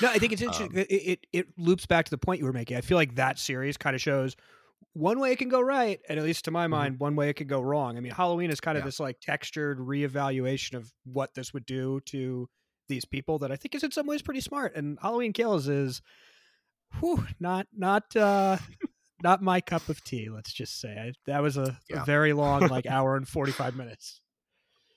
No, 0.00 0.08
I 0.08 0.18
think 0.18 0.32
it's 0.32 0.40
interesting. 0.42 0.68
Um, 0.68 0.84
it, 0.88 0.90
it 0.90 1.26
it 1.32 1.46
loops 1.58 1.86
back 1.86 2.04
to 2.06 2.10
the 2.10 2.18
point 2.18 2.38
you 2.40 2.46
were 2.46 2.52
making. 2.52 2.76
I 2.76 2.80
feel 2.80 2.96
like 2.96 3.16
that 3.16 3.38
series 3.38 3.76
kind 3.76 3.94
of 3.96 4.00
shows 4.00 4.36
one 4.92 5.18
way 5.20 5.32
it 5.32 5.36
can 5.36 5.48
go 5.48 5.60
right, 5.60 6.00
and 6.08 6.18
at 6.18 6.24
least 6.24 6.44
to 6.46 6.50
my 6.50 6.66
mind, 6.66 6.98
one 6.98 7.16
way 7.16 7.28
it 7.28 7.34
could 7.34 7.48
go 7.48 7.60
wrong. 7.60 7.96
I 7.96 8.00
mean, 8.00 8.12
Halloween 8.12 8.50
is 8.50 8.60
kind 8.60 8.76
of 8.76 8.80
Mm-hmm. 8.82 8.86
Yeah. 8.86 8.88
this 8.88 9.00
like 9.00 9.20
textured 9.20 9.78
reevaluation 9.78 10.74
of 10.74 10.92
what 11.04 11.34
this 11.34 11.52
would 11.52 11.66
do 11.66 12.00
to 12.06 12.48
these 12.88 13.04
people 13.04 13.38
that 13.40 13.52
I 13.52 13.56
think 13.56 13.74
is 13.74 13.84
in 13.84 13.90
some 13.90 14.06
ways 14.06 14.22
pretty 14.22 14.40
smart. 14.40 14.74
And 14.74 14.98
Halloween 15.00 15.32
Kills 15.32 15.68
is, 15.68 16.02
whew, 16.98 17.26
not 17.38 17.66
not 17.76 18.14
uh 18.16 18.56
not 19.22 19.42
my 19.42 19.60
cup 19.60 19.88
of 19.88 20.02
tea. 20.04 20.28
Let's 20.30 20.52
just 20.52 20.80
say 20.80 20.90
I, 20.96 21.12
that 21.26 21.42
was 21.42 21.56
a, 21.56 21.78
Yeah. 21.88 22.02
a 22.02 22.04
very 22.04 22.32
long 22.32 22.62
like 22.68 22.86
hour 22.90 23.16
and 23.16 23.28
forty 23.28 23.52
five 23.52 23.76
minutes. 23.76 24.20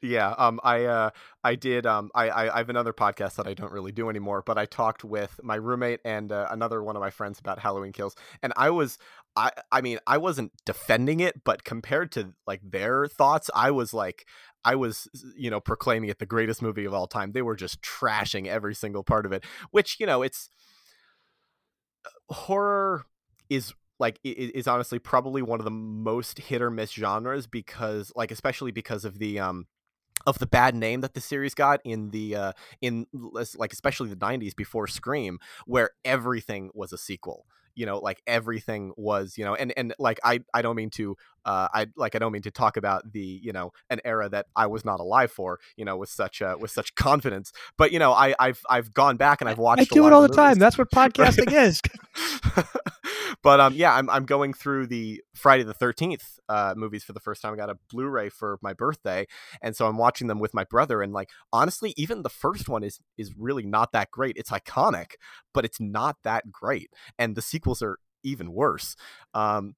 Yeah, 0.01 0.31
um, 0.37 0.59
I 0.65 0.83
uh, 0.83 1.09
I 1.45 1.55
did. 1.55 1.85
Um, 1.85 2.11
I, 2.13 2.27
I 2.29 2.55
I 2.55 2.57
have 2.57 2.69
another 2.69 2.91
podcast 2.91 3.35
that 3.37 3.47
I 3.47 3.53
don't 3.53 3.71
really 3.71 3.93
do 3.93 4.09
anymore, 4.09 4.43
but 4.45 4.57
I 4.57 4.65
talked 4.65 5.05
with 5.05 5.39
my 5.41 5.55
roommate 5.55 6.01
and 6.03 6.29
uh, 6.29 6.47
another 6.51 6.83
one 6.83 6.97
of 6.97 6.99
my 6.99 7.09
friends 7.09 7.39
about 7.39 7.57
Halloween 7.59 7.93
Kills, 7.93 8.13
and 8.41 8.51
I 8.57 8.69
was, 8.69 8.97
I 9.37 9.51
I 9.71 9.79
mean, 9.79 9.99
I 10.05 10.17
wasn't 10.17 10.51
defending 10.65 11.21
it, 11.21 11.45
but 11.45 11.63
compared 11.63 12.11
to 12.13 12.33
like 12.45 12.59
their 12.69 13.07
thoughts, 13.07 13.49
I 13.55 13.71
was 13.71 13.93
like, 13.93 14.25
I 14.65 14.75
was, 14.75 15.07
you 15.37 15.49
know, 15.49 15.61
proclaiming 15.61 16.09
it 16.09 16.19
the 16.19 16.25
greatest 16.25 16.61
movie 16.61 16.83
of 16.83 16.93
all 16.93 17.07
time. 17.07 17.31
They 17.31 17.41
were 17.41 17.55
just 17.55 17.81
trashing 17.81 18.45
every 18.47 18.75
single 18.75 19.05
part 19.05 19.25
of 19.25 19.31
it, 19.31 19.45
which 19.71 20.01
you 20.01 20.05
know, 20.05 20.21
it's 20.21 20.49
horror 22.33 23.05
is 23.49 23.73
like 23.99 24.19
is 24.23 24.67
honestly 24.67 24.99
probably 24.99 25.41
one 25.41 25.59
of 25.59 25.65
the 25.65 25.71
most 25.71 26.39
hit 26.39 26.61
or 26.61 26.69
miss 26.69 26.91
genres 26.91 27.47
because 27.47 28.11
like 28.15 28.31
especially 28.31 28.71
because 28.71 29.05
of 29.05 29.19
the 29.19 29.39
um 29.39 29.67
of 30.25 30.39
the 30.39 30.47
bad 30.47 30.75
name 30.75 31.01
that 31.01 31.13
the 31.13 31.21
series 31.21 31.53
got 31.53 31.81
in 31.83 32.09
the 32.11 32.35
uh, 32.35 32.51
in 32.81 33.05
like 33.55 33.73
especially 33.73 34.09
the 34.09 34.15
90s 34.15 34.55
before 34.55 34.87
Scream 34.87 35.39
where 35.65 35.91
everything 36.05 36.69
was 36.73 36.93
a 36.93 36.97
sequel 36.97 37.45
you 37.75 37.85
know 37.85 37.97
like 37.99 38.21
everything 38.27 38.91
was 38.95 39.37
you 39.37 39.45
know 39.45 39.55
and 39.55 39.73
and 39.77 39.93
like 39.99 40.19
i 40.23 40.39
i 40.53 40.61
don't 40.61 40.75
mean 40.75 40.89
to 40.89 41.15
uh 41.45 41.67
i 41.73 41.87
like 41.95 42.15
i 42.15 42.19
don't 42.19 42.31
mean 42.31 42.41
to 42.41 42.51
talk 42.51 42.77
about 42.77 43.11
the 43.11 43.19
you 43.19 43.51
know 43.51 43.71
an 43.89 43.99
era 44.05 44.29
that 44.29 44.45
i 44.55 44.67
was 44.67 44.85
not 44.85 44.99
alive 44.99 45.31
for 45.31 45.59
you 45.75 45.85
know 45.85 45.97
with 45.97 46.09
such 46.09 46.41
uh 46.41 46.55
with 46.59 46.71
such 46.71 46.95
confidence. 47.03 47.51
But 47.77 47.91
you 47.91 47.99
know 47.99 48.13
i 48.13 48.35
i've 48.39 48.61
i've 48.69 48.93
gone 48.93 49.17
back 49.17 49.41
and 49.41 49.49
i've 49.49 49.57
watched 49.57 49.81
i 49.81 49.85
do 49.85 50.07
it 50.07 50.13
all 50.13 50.21
the 50.21 50.27
movies. 50.27 50.35
time. 50.35 50.59
That's 50.59 50.77
what 50.77 50.89
podcasting 50.91 51.51
is 51.51 51.81
but 53.41 53.59
um 53.59 53.73
yeah 53.73 53.93
i'm, 53.93 54.09
I'm 54.09 54.25
going 54.25 54.53
through 54.53 54.87
the 54.87 55.21
friday 55.33 55.63
the 55.63 55.73
13th 55.73 56.39
uh 56.49 56.73
movies 56.75 57.03
for 57.03 57.13
the 57.13 57.19
first 57.19 57.41
time. 57.41 57.53
I 57.53 57.57
got 57.57 57.69
a 57.69 57.77
blu-ray 57.89 58.29
for 58.29 58.57
my 58.61 58.73
birthday 58.73 59.25
and 59.61 59.75
so 59.75 59.87
i'm 59.87 59.97
watching 59.97 60.27
them 60.27 60.39
with 60.39 60.53
my 60.53 60.63
brother 60.63 61.01
and 61.01 61.13
like 61.13 61.29
honestly 61.51 61.93
even 61.97 62.21
the 62.21 62.29
first 62.29 62.69
one 62.69 62.83
is 62.83 62.99
is 63.17 63.33
really 63.37 63.65
not 63.65 63.91
that 63.93 64.11
great. 64.11 64.37
It's 64.37 64.51
iconic 64.51 65.13
but 65.53 65.65
it's 65.65 65.79
not 65.79 66.17
that 66.23 66.51
great 66.51 66.91
and 67.17 67.35
the 67.35 67.41
sequels 67.41 67.81
are 67.81 67.97
even 68.23 68.53
worse. 68.53 68.95
Um 69.33 69.75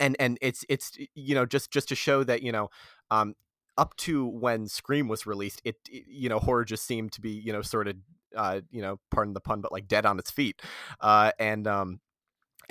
and 0.00 0.16
and 0.18 0.38
it's 0.40 0.64
it's 0.68 0.96
you 1.14 1.34
know 1.34 1.46
just 1.46 1.70
just 1.70 1.88
to 1.88 1.94
show 1.94 2.24
that 2.24 2.42
you 2.42 2.52
know 2.52 2.70
um 3.10 3.34
up 3.78 3.96
to 3.96 4.26
when 4.26 4.68
Scream 4.68 5.08
was 5.08 5.26
released, 5.26 5.60
it, 5.64 5.76
it, 5.90 6.04
you 6.06 6.28
know 6.28 6.38
horror 6.38 6.64
just 6.64 6.84
seemed 6.84 7.12
to 7.12 7.20
be 7.20 7.30
you 7.30 7.52
know 7.52 7.62
sort 7.62 7.88
of 7.88 7.96
uh, 8.36 8.60
you 8.70 8.82
know 8.82 8.98
pardon 9.10 9.34
the 9.34 9.40
pun, 9.40 9.60
but 9.60 9.72
like 9.72 9.88
dead 9.88 10.06
on 10.06 10.18
its 10.18 10.30
feet, 10.30 10.60
uh, 11.00 11.32
and 11.38 11.66
um, 11.66 12.00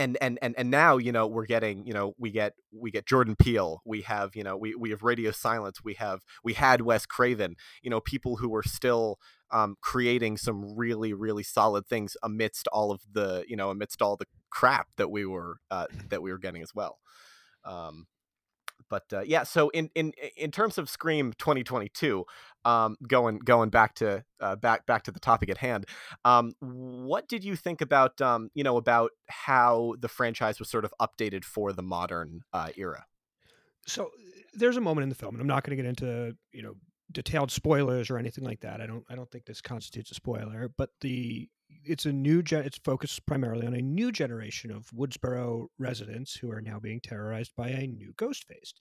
and 0.01 0.17
and 0.20 0.39
and 0.41 0.55
and 0.58 0.72
now 0.72 0.98
you 0.98 1.12
know 1.12 1.27
we're 1.27 1.46
getting 1.46 1.86
you 1.86 1.93
know 1.93 2.13
we 2.17 2.31
get 2.31 2.53
we 2.74 2.89
get 2.89 3.05
Jordan 3.05 3.36
Peele 3.36 3.81
we 3.86 4.01
have 4.01 4.36
you 4.36 4.43
know 4.43 4.58
we 4.58 4.74
we 4.75 4.89
have 4.89 5.03
Radio 5.03 5.31
Silence 5.31 5.84
we 5.84 5.93
have 5.96 6.22
we 6.43 6.53
had 6.53 6.81
Wes 6.81 7.05
Craven 7.05 7.55
you 7.84 7.89
know 7.89 8.01
people 8.01 8.38
who 8.38 8.50
were 8.50 8.63
still 8.63 9.20
um, 9.51 9.75
creating 9.81 10.38
some 10.38 10.75
really 10.75 11.13
really 11.13 11.43
solid 11.43 11.86
things 11.86 12.17
amidst 12.24 12.67
all 12.70 12.91
of 12.91 13.01
the 13.12 13.46
you 13.48 13.55
know 13.55 13.70
amidst 13.70 14.01
all 14.01 14.17
the 14.17 14.27
crap 14.50 14.88
that 14.98 15.12
we 15.12 15.25
were 15.25 15.58
uh, 15.70 15.86
that 16.10 16.22
we 16.22 16.31
were 16.31 16.39
getting 16.39 16.63
as 16.63 16.74
well. 16.74 17.00
Um, 17.63 18.08
but 18.91 19.05
uh, 19.13 19.21
yeah, 19.21 19.43
so 19.43 19.69
in 19.69 19.89
in 19.95 20.12
in 20.36 20.51
terms 20.51 20.77
of 20.77 20.89
Scream 20.89 21.33
2022, 21.38 22.25
um, 22.65 22.98
going 23.07 23.39
going 23.39 23.69
back 23.69 23.95
to 23.95 24.24
uh, 24.41 24.57
back 24.57 24.86
back 24.86 25.03
to 25.03 25.12
the 25.12 25.19
topic 25.19 25.50
at 25.50 25.57
hand, 25.57 25.86
um, 26.25 26.53
what 26.60 27.29
did 27.29 27.43
you 27.43 27.55
think 27.55 27.79
about 27.79 28.19
um, 28.21 28.51
you 28.53 28.65
know 28.65 28.75
about 28.75 29.12
how 29.29 29.95
the 29.98 30.10
franchise 30.10 30.60
was 30.60 30.69
sort 30.69 30.83
of 30.83 30.93
updated 31.01 31.45
for 31.45 31.71
the 31.71 31.81
modern 31.81 32.41
uh, 32.51 32.69
era? 32.75 33.05
So 33.88 34.12
there's 34.53 34.77
a 34.77 34.81
moment 34.81 35.03
in 35.03 35.10
the 35.10 35.15
film, 35.15 35.36
and 35.36 35.41
I'm 35.41 35.48
not 35.48 35.63
going 35.63 35.75
to 35.75 35.81
get 35.81 35.88
into 35.88 36.36
you 36.51 36.62
know 36.62 36.74
detailed 37.13 37.50
spoilers 37.50 38.10
or 38.10 38.17
anything 38.17 38.43
like 38.43 38.60
that. 38.60 38.81
I 38.81 38.88
don't 38.88 39.05
I 39.10 39.15
don't 39.15 39.31
think 39.31 39.45
this 39.45 39.62
constitutes 39.62 40.12
a 40.12 40.15
spoiler, 40.15 40.69
but 40.77 40.89
the 41.00 41.48
it's 41.83 42.05
a 42.05 42.13
new 42.13 42.41
gen 42.41 42.63
it's 42.63 42.79
focused 42.83 43.25
primarily 43.25 43.65
on 43.65 43.73
a 43.73 43.81
new 43.81 44.11
generation 44.11 44.71
of 44.71 44.89
woodsboro 44.91 45.67
residents 45.79 46.35
who 46.35 46.51
are 46.51 46.61
now 46.61 46.79
being 46.79 46.99
terrorized 46.99 47.51
by 47.55 47.69
a 47.69 47.87
new 47.87 48.13
ghost 48.17 48.45
faced 48.47 48.79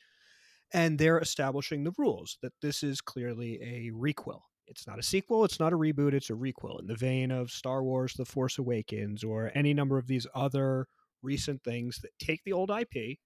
and 0.73 0.99
they're 0.99 1.19
establishing 1.19 1.85
the 1.85 1.93
rules 1.99 2.39
that 2.43 2.53
this 2.63 2.83
is 2.83 3.01
clearly 3.01 3.59
a 3.61 3.91
requel. 3.93 4.41
It's 4.69 4.87
not 4.87 4.99
a 4.99 5.03
sequel 5.03 5.45
it's 5.45 5.59
not 5.59 5.73
a 5.73 5.79
reboot 5.79 6.13
it's 6.13 6.31
a 6.31 6.35
requel. 6.35 6.81
In 6.81 6.87
the 6.87 6.95
vein 6.95 7.31
of 7.31 7.51
star 7.51 7.83
wars 7.83 8.15
the 8.15 8.25
force 8.25 8.59
awakens 8.59 9.25
or 9.25 9.51
any 9.55 9.75
number 9.75 9.99
of 9.99 10.07
these 10.07 10.27
other 10.35 10.87
recent 11.23 11.63
things 11.63 11.99
that 11.99 12.19
take 12.19 12.43
the 12.45 12.53
old 12.53 12.71
ip 12.71 13.19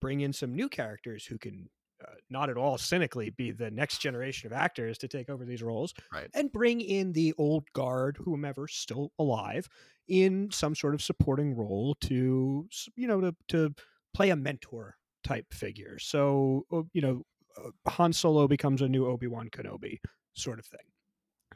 bring 0.00 0.20
in 0.20 0.32
some 0.32 0.54
new 0.54 0.68
characters 0.68 1.24
who 1.26 1.38
can 1.38 1.68
uh, 2.06 2.14
not 2.30 2.50
at 2.50 2.56
all 2.56 2.78
cynically 2.78 3.30
be 3.30 3.50
the 3.50 3.70
next 3.70 3.98
generation 3.98 4.46
of 4.46 4.52
actors 4.52 4.98
to 4.98 5.08
take 5.08 5.28
over 5.28 5.44
these 5.44 5.62
roles 5.62 5.94
right. 6.12 6.28
and 6.34 6.52
bring 6.52 6.80
in 6.80 7.12
the 7.12 7.34
old 7.38 7.64
guard 7.72 8.16
whomever 8.24 8.68
still 8.68 9.12
alive 9.18 9.68
in 10.08 10.48
some 10.52 10.74
sort 10.74 10.94
of 10.94 11.02
supporting 11.02 11.54
role 11.54 11.96
to 12.00 12.68
you 12.96 13.06
know 13.06 13.20
to, 13.20 13.34
to 13.48 13.74
play 14.14 14.30
a 14.30 14.36
mentor 14.36 14.96
type 15.24 15.46
figure 15.52 15.98
so 15.98 16.64
uh, 16.72 16.82
you 16.92 17.00
know 17.00 17.22
uh, 17.58 17.90
han 17.90 18.12
solo 18.12 18.46
becomes 18.46 18.82
a 18.82 18.88
new 18.88 19.06
obi-wan 19.06 19.48
kenobi 19.50 19.98
sort 20.34 20.58
of 20.58 20.66
thing 20.66 20.80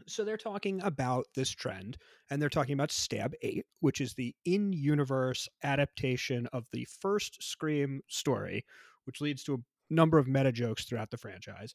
so 0.06 0.24
they're 0.24 0.36
talking 0.36 0.80
about 0.82 1.26
this 1.34 1.50
trend 1.50 1.96
and 2.30 2.40
they're 2.40 2.48
talking 2.48 2.74
about 2.74 2.90
stab 2.90 3.34
8 3.42 3.64
which 3.80 4.00
is 4.00 4.14
the 4.14 4.34
in-universe 4.44 5.48
adaptation 5.62 6.48
of 6.52 6.66
the 6.72 6.86
first 7.00 7.42
scream 7.42 8.00
story 8.08 8.64
which 9.04 9.20
leads 9.20 9.44
to 9.44 9.54
a 9.54 9.58
number 9.90 10.18
of 10.18 10.28
meta 10.28 10.52
jokes 10.52 10.84
throughout 10.84 11.10
the 11.10 11.16
franchise. 11.16 11.74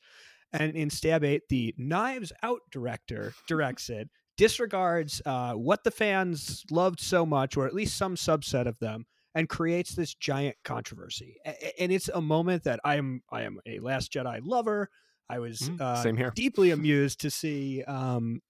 And 0.54 0.76
in 0.76 0.90
Stab 0.90 1.24
8, 1.24 1.44
the 1.50 1.76
Knives 1.78 2.32
Out 2.44 2.62
director 2.72 3.34
directs 3.48 3.90
it, 3.90 4.10
disregards 4.38 5.22
uh, 5.26 5.54
what 5.54 5.84
the 5.84 5.92
fans 5.92 6.64
loved 6.72 7.00
so 7.00 7.26
much, 7.26 7.58
or 7.58 7.66
at 7.68 7.74
least 7.74 7.98
some 7.98 8.16
subset 8.16 8.68
of 8.68 8.80
them, 8.80 9.06
and 9.34 9.50
creates 9.50 9.96
this 9.96 10.14
giant 10.14 10.56
controversy. 10.64 11.38
And 11.78 11.92
it's 11.92 12.10
a 12.10 12.22
moment 12.22 12.64
that 12.64 12.80
I 12.86 12.96
am 12.96 13.22
I 13.30 13.42
am 13.42 13.60
a 13.66 13.80
Last 13.80 14.14
Jedi 14.14 14.40
lover. 14.44 14.90
I 15.30 15.40
was 15.40 15.60
mm, 15.60 15.82
uh, 15.82 16.02
same 16.02 16.16
here. 16.16 16.32
deeply 16.36 16.72
amused 16.72 17.20
to 17.22 17.30
see 17.30 17.84
um, 17.84 18.42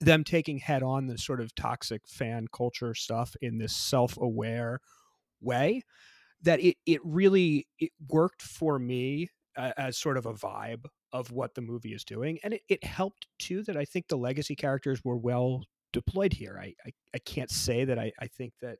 them 0.00 0.24
taking 0.24 0.58
head 0.58 0.82
on 0.82 1.06
the 1.06 1.18
sort 1.18 1.40
of 1.40 1.54
toxic 1.54 2.02
fan 2.06 2.46
culture 2.52 2.94
stuff 2.94 3.34
in 3.42 3.58
this 3.58 3.76
self-aware 3.76 4.80
way 5.40 5.82
that 6.46 6.60
it 6.60 6.76
it 6.86 7.00
really 7.04 7.66
it 7.78 7.90
worked 8.08 8.42
for 8.42 8.78
me 8.78 9.28
uh, 9.56 9.72
as 9.76 9.98
sort 9.98 10.16
of 10.16 10.26
a 10.26 10.32
vibe 10.32 10.86
of 11.12 11.30
what 11.30 11.54
the 11.54 11.60
movie 11.60 11.92
is 11.92 12.04
doing, 12.04 12.38
and 12.42 12.54
it, 12.54 12.62
it 12.68 12.84
helped 12.84 13.26
too 13.38 13.62
that 13.64 13.76
I 13.76 13.84
think 13.84 14.08
the 14.08 14.16
legacy 14.16 14.56
characters 14.56 15.04
were 15.04 15.16
well 15.16 15.64
deployed 15.92 16.32
here. 16.32 16.58
I 16.60 16.74
I, 16.86 16.92
I 17.14 17.18
can't 17.18 17.50
say 17.50 17.84
that 17.84 17.98
I, 17.98 18.12
I 18.20 18.28
think 18.28 18.54
that 18.62 18.78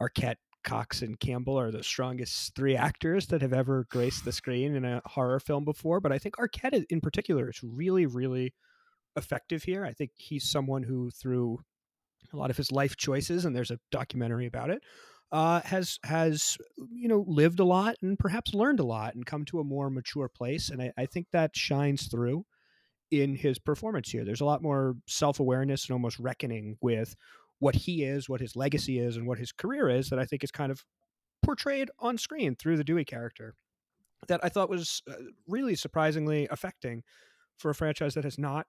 Arquette 0.00 0.36
Cox 0.64 1.02
and 1.02 1.20
Campbell 1.20 1.58
are 1.58 1.70
the 1.70 1.82
strongest 1.82 2.54
three 2.56 2.76
actors 2.76 3.26
that 3.26 3.42
have 3.42 3.52
ever 3.52 3.86
graced 3.90 4.24
the 4.24 4.32
screen 4.32 4.74
in 4.74 4.84
a 4.84 5.02
horror 5.04 5.38
film 5.38 5.64
before. 5.64 6.00
But 6.00 6.12
I 6.12 6.18
think 6.18 6.36
Arquette 6.36 6.84
in 6.90 7.00
particular 7.00 7.50
is 7.50 7.60
really, 7.62 8.06
really 8.06 8.54
effective 9.16 9.62
here. 9.62 9.84
I 9.84 9.92
think 9.92 10.10
he's 10.16 10.50
someone 10.50 10.82
who, 10.82 11.10
through 11.10 11.58
a 12.32 12.36
lot 12.36 12.50
of 12.50 12.56
his 12.56 12.72
life 12.72 12.96
choices, 12.96 13.44
and 13.44 13.54
there's 13.54 13.70
a 13.70 13.78
documentary 13.92 14.46
about 14.46 14.70
it, 14.70 14.82
uh, 15.34 15.60
has 15.62 15.98
has 16.04 16.56
you 16.94 17.08
know 17.08 17.24
lived 17.26 17.58
a 17.58 17.64
lot 17.64 17.96
and 18.00 18.16
perhaps 18.16 18.54
learned 18.54 18.78
a 18.78 18.84
lot 18.84 19.16
and 19.16 19.26
come 19.26 19.44
to 19.44 19.58
a 19.58 19.64
more 19.64 19.90
mature 19.90 20.28
place. 20.28 20.70
And 20.70 20.80
I, 20.80 20.92
I 20.96 21.06
think 21.06 21.26
that 21.32 21.56
shines 21.56 22.06
through 22.06 22.46
in 23.10 23.34
his 23.34 23.58
performance 23.58 24.10
here. 24.10 24.24
There's 24.24 24.40
a 24.40 24.44
lot 24.44 24.62
more 24.62 24.94
self 25.08 25.40
awareness 25.40 25.86
and 25.86 25.92
almost 25.92 26.20
reckoning 26.20 26.78
with 26.80 27.16
what 27.58 27.74
he 27.74 28.04
is, 28.04 28.28
what 28.28 28.40
his 28.40 28.54
legacy 28.54 29.00
is, 29.00 29.16
and 29.16 29.26
what 29.26 29.38
his 29.38 29.50
career 29.50 29.90
is 29.90 30.08
that 30.10 30.20
I 30.20 30.24
think 30.24 30.44
is 30.44 30.52
kind 30.52 30.70
of 30.70 30.84
portrayed 31.44 31.90
on 31.98 32.16
screen 32.16 32.54
through 32.54 32.76
the 32.76 32.84
Dewey 32.84 33.04
character. 33.04 33.56
That 34.28 34.38
I 34.44 34.48
thought 34.48 34.70
was 34.70 35.02
uh, 35.10 35.14
really 35.48 35.74
surprisingly 35.74 36.46
affecting 36.48 37.02
for 37.58 37.72
a 37.72 37.74
franchise 37.74 38.14
that 38.14 38.24
has 38.24 38.38
not 38.38 38.66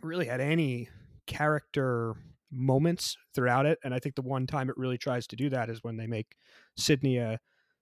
really 0.00 0.26
had 0.26 0.40
any 0.40 0.88
character 1.26 2.14
moments 2.52 3.16
throughout 3.34 3.66
it. 3.66 3.78
And 3.82 3.94
I 3.94 3.98
think 3.98 4.14
the 4.14 4.22
one 4.22 4.46
time 4.46 4.68
it 4.68 4.76
really 4.76 4.98
tries 4.98 5.26
to 5.28 5.36
do 5.36 5.48
that 5.50 5.70
is 5.70 5.82
when 5.82 5.96
they 5.96 6.06
make 6.06 6.36
Sidney 6.76 7.18
a 7.18 7.38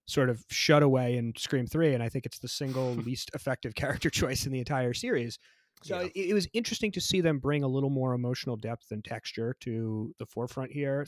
sort 0.07 0.29
of 0.29 0.43
shut 0.49 0.81
away 0.81 1.17
in 1.17 1.33
Scream 1.37 1.67
3. 1.67 1.93
And 1.93 2.01
I 2.01 2.09
think 2.09 2.25
it's 2.25 2.39
the 2.39 2.47
single 2.47 2.93
least 2.95 3.31
effective 3.33 3.75
character 3.75 4.09
choice 4.09 4.45
in 4.45 4.51
the 4.51 4.59
entire 4.59 4.93
series. 4.93 5.37
So 5.83 5.99
yeah. 5.99 6.07
it, 6.15 6.29
it 6.29 6.33
was 6.33 6.47
interesting 6.53 6.91
to 6.93 7.01
see 7.01 7.21
them 7.21 7.39
bring 7.39 7.63
a 7.63 7.67
little 7.67 7.89
more 7.89 8.13
emotional 8.13 8.55
depth 8.55 8.91
and 8.91 9.03
texture 9.03 9.55
to 9.61 10.13
the 10.19 10.25
forefront 10.25 10.71
here 10.71 11.05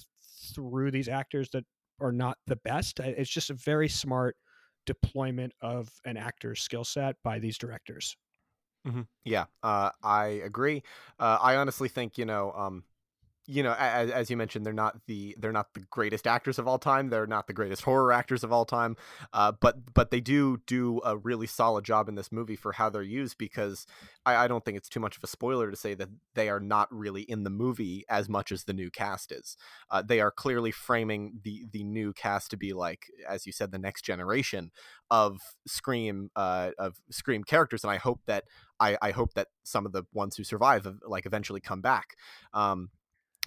through 0.53 0.91
these 0.91 1.07
actors 1.07 1.49
that 1.51 1.63
are 1.99 2.11
not 2.11 2.37
the 2.47 2.55
best. 2.57 2.99
It's 2.99 3.29
just 3.29 3.49
a 3.49 3.53
very 3.53 3.87
smart 3.87 4.35
deployment 4.85 5.53
of 5.61 5.89
an 6.05 6.17
actor's 6.17 6.61
skill 6.61 6.83
set 6.83 7.15
by 7.23 7.39
these 7.39 7.57
directors. 7.57 8.17
Mm-hmm. 8.87 9.01
Yeah, 9.23 9.45
uh, 9.61 9.91
I 10.01 10.25
agree. 10.43 10.83
Uh, 11.17 11.37
I 11.41 11.55
honestly 11.55 11.87
think 11.87 12.17
you 12.17 12.25
know 12.25 12.51
um, 12.51 12.83
you 13.45 13.61
know 13.61 13.75
as, 13.77 14.09
as 14.09 14.29
you 14.29 14.37
mentioned 14.37 14.65
they're 14.65 14.73
not 14.73 14.95
the 15.07 15.35
they're 15.39 15.51
not 15.51 15.73
the 15.73 15.81
greatest 15.89 16.25
actors 16.25 16.57
of 16.57 16.67
all 16.67 16.79
time 16.79 17.09
they're 17.09 17.27
not 17.27 17.47
the 17.47 17.53
greatest 17.53 17.81
horror 17.81 18.11
actors 18.11 18.43
of 18.43 18.53
all 18.53 18.65
time 18.65 18.95
uh, 19.33 19.51
but 19.59 19.93
but 19.93 20.11
they 20.11 20.21
do 20.21 20.61
do 20.65 21.01
a 21.03 21.17
really 21.17 21.47
solid 21.47 21.83
job 21.83 22.07
in 22.07 22.15
this 22.15 22.31
movie 22.31 22.55
for 22.55 22.71
how 22.73 22.89
they're 22.89 23.01
used 23.01 23.37
because 23.37 23.85
I, 24.25 24.35
I 24.35 24.47
don't 24.47 24.63
think 24.63 24.77
it's 24.77 24.89
too 24.89 24.99
much 24.99 25.17
of 25.17 25.23
a 25.23 25.27
spoiler 25.27 25.69
to 25.69 25.77
say 25.77 25.93
that 25.95 26.09
they 26.35 26.49
are 26.49 26.59
not 26.59 26.87
really 26.91 27.23
in 27.23 27.43
the 27.43 27.49
movie 27.49 28.05
as 28.09 28.29
much 28.29 28.51
as 28.51 28.63
the 28.63 28.73
new 28.73 28.89
cast 28.89 29.31
is. 29.31 29.57
Uh, 29.91 30.01
they 30.01 30.21
are 30.21 30.31
clearly 30.31 30.71
framing 30.71 31.39
the 31.43 31.65
the 31.71 31.83
new 31.83 32.13
cast 32.13 32.51
to 32.51 32.57
be 32.57 32.73
like 32.73 33.07
as 33.27 33.45
you 33.45 33.51
said 33.51 33.71
the 33.71 33.77
next 33.77 34.03
generation 34.03 34.71
of 35.11 35.39
scream 35.67 36.29
uh, 36.35 36.71
of 36.77 36.95
scream 37.09 37.43
characters 37.43 37.83
and 37.83 37.91
i 37.91 37.97
hope 37.97 38.21
that 38.25 38.45
I, 38.79 38.97
I 39.01 39.11
hope 39.11 39.33
that 39.35 39.47
some 39.63 39.85
of 39.85 39.93
the 39.93 40.03
ones 40.13 40.35
who 40.35 40.43
survive 40.43 40.87
like 41.07 41.25
eventually 41.25 41.61
come 41.61 41.81
back. 41.81 42.15
Um, 42.53 42.89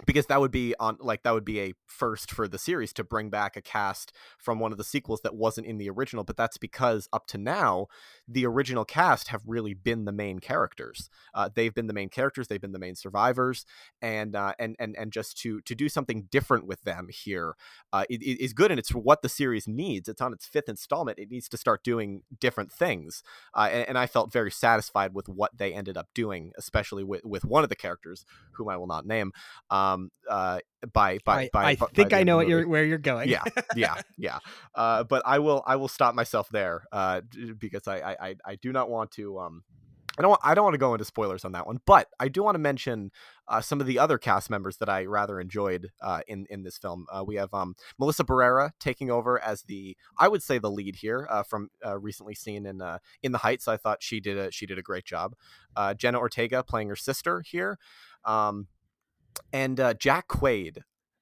because 0.05 0.27
that 0.27 0.39
would 0.39 0.51
be 0.51 0.75
on 0.79 0.97
like 0.99 1.23
that 1.23 1.33
would 1.33 1.45
be 1.45 1.59
a 1.59 1.73
first 1.85 2.31
for 2.31 2.47
the 2.47 2.59
series 2.59 2.93
to 2.93 3.03
bring 3.03 3.29
back 3.29 3.57
a 3.57 3.61
cast 3.61 4.11
from 4.37 4.59
one 4.59 4.71
of 4.71 4.77
the 4.77 4.83
sequels 4.83 5.21
that 5.21 5.35
wasn't 5.35 5.65
in 5.65 5.77
the 5.77 5.89
original 5.89 6.23
but 6.23 6.37
that's 6.37 6.57
because 6.57 7.09
up 7.11 7.25
to 7.27 7.37
now 7.37 7.87
the 8.27 8.45
original 8.45 8.83
cast 8.85 9.29
have 9.29 9.41
really 9.45 9.73
been 9.73 10.05
the 10.05 10.11
main 10.11 10.39
characters. 10.39 11.09
Uh, 11.33 11.49
they've 11.53 11.73
been 11.73 11.87
the 11.87 11.93
main 11.93 12.09
characters. 12.09 12.47
They've 12.47 12.61
been 12.61 12.73
the 12.73 12.79
main 12.79 12.95
survivors, 12.95 13.65
and 14.01 14.35
uh, 14.35 14.53
and 14.59 14.75
and 14.79 14.95
and 14.97 15.11
just 15.11 15.37
to 15.39 15.61
to 15.61 15.75
do 15.75 15.87
something 15.87 16.27
different 16.29 16.65
with 16.65 16.81
them 16.83 17.07
here 17.09 17.55
uh, 17.93 18.03
is 18.09 18.53
good, 18.53 18.71
and 18.71 18.79
it's 18.79 18.93
what 18.93 19.21
the 19.21 19.29
series 19.29 19.67
needs. 19.67 20.09
It's 20.09 20.21
on 20.21 20.33
its 20.33 20.45
fifth 20.45 20.67
installment. 20.67 21.19
It 21.19 21.31
needs 21.31 21.47
to 21.49 21.57
start 21.57 21.83
doing 21.83 22.23
different 22.39 22.71
things, 22.71 23.23
uh, 23.53 23.69
and, 23.71 23.89
and 23.89 23.97
I 23.97 24.07
felt 24.07 24.31
very 24.33 24.51
satisfied 24.51 25.13
with 25.13 25.29
what 25.29 25.57
they 25.57 25.73
ended 25.73 25.97
up 25.97 26.09
doing, 26.13 26.51
especially 26.57 27.03
with 27.03 27.23
with 27.23 27.45
one 27.45 27.63
of 27.63 27.69
the 27.69 27.75
characters 27.75 28.25
whom 28.51 28.69
I 28.69 28.77
will 28.77 28.87
not 28.87 29.05
name. 29.05 29.31
Um, 29.69 30.11
uh, 30.29 30.59
by 30.93 31.17
by 31.25 31.43
I, 31.43 31.49
by, 31.51 31.65
I 31.65 31.75
by 31.75 31.87
think 31.87 32.09
the 32.09 32.17
I 32.17 32.23
know 32.23 32.37
what 32.37 32.47
you're 32.47 32.67
where 32.67 32.83
you're 32.83 32.97
going. 32.97 33.29
yeah 33.29 33.43
yeah 33.75 33.95
yeah 34.17 34.39
uh 34.75 35.03
but 35.03 35.23
i 35.25 35.39
will 35.39 35.63
i 35.65 35.75
will 35.75 35.87
stop 35.87 36.13
myself 36.13 36.47
there 36.49 36.83
uh 36.91 37.21
because 37.57 37.87
i 37.87 38.15
i 38.16 38.16
i 38.19 38.55
do 38.61 38.71
not 38.71 38.89
want 38.89 39.11
to 39.11 39.39
um 39.39 39.63
I 40.17 40.23
don't. 40.23 40.39
I 40.43 40.55
don't 40.55 40.63
want 40.63 40.73
to 40.73 40.79
go 40.79 40.93
into 40.93 41.05
spoilers 41.05 41.45
on 41.45 41.51
that 41.51 41.67
one, 41.67 41.79
but 41.85 42.07
I 42.19 42.27
do 42.27 42.41
want 42.41 42.55
to 42.55 42.59
mention 42.59 43.11
uh, 43.47 43.61
some 43.61 43.79
of 43.79 43.85
the 43.85 43.99
other 43.99 44.17
cast 44.17 44.49
members 44.49 44.77
that 44.77 44.89
I 44.89 45.05
rather 45.05 45.39
enjoyed 45.39 45.91
uh, 46.01 46.21
in 46.27 46.47
in 46.49 46.63
this 46.63 46.77
film. 46.77 47.05
Uh, 47.11 47.23
we 47.25 47.35
have 47.35 47.53
um, 47.53 47.75
Melissa 47.99 48.23
Barrera 48.23 48.71
taking 48.79 49.11
over 49.11 49.41
as 49.43 49.61
the, 49.63 49.95
I 50.17 50.27
would 50.27 50.41
say, 50.41 50.57
the 50.57 50.71
lead 50.71 50.95
here 50.95 51.27
uh, 51.29 51.43
from 51.43 51.69
uh, 51.85 51.99
recently 51.99 52.33
seen 52.33 52.65
in 52.65 52.81
uh, 52.81 52.97
in 53.21 53.31
the 53.31 53.37
Heights. 53.39 53.67
I 53.67 53.77
thought 53.77 54.01
she 54.01 54.19
did 54.19 54.37
a 54.37 54.51
she 54.51 54.65
did 54.65 54.79
a 54.79 54.83
great 54.83 55.05
job. 55.05 55.35
Jenna 55.97 56.17
Ortega 56.17 56.63
playing 56.63 56.89
her 56.89 56.95
sister 56.95 57.41
here, 57.41 57.77
um, 58.25 58.67
and 59.53 59.77
Jack 59.99 60.27
Quaid 60.27 60.79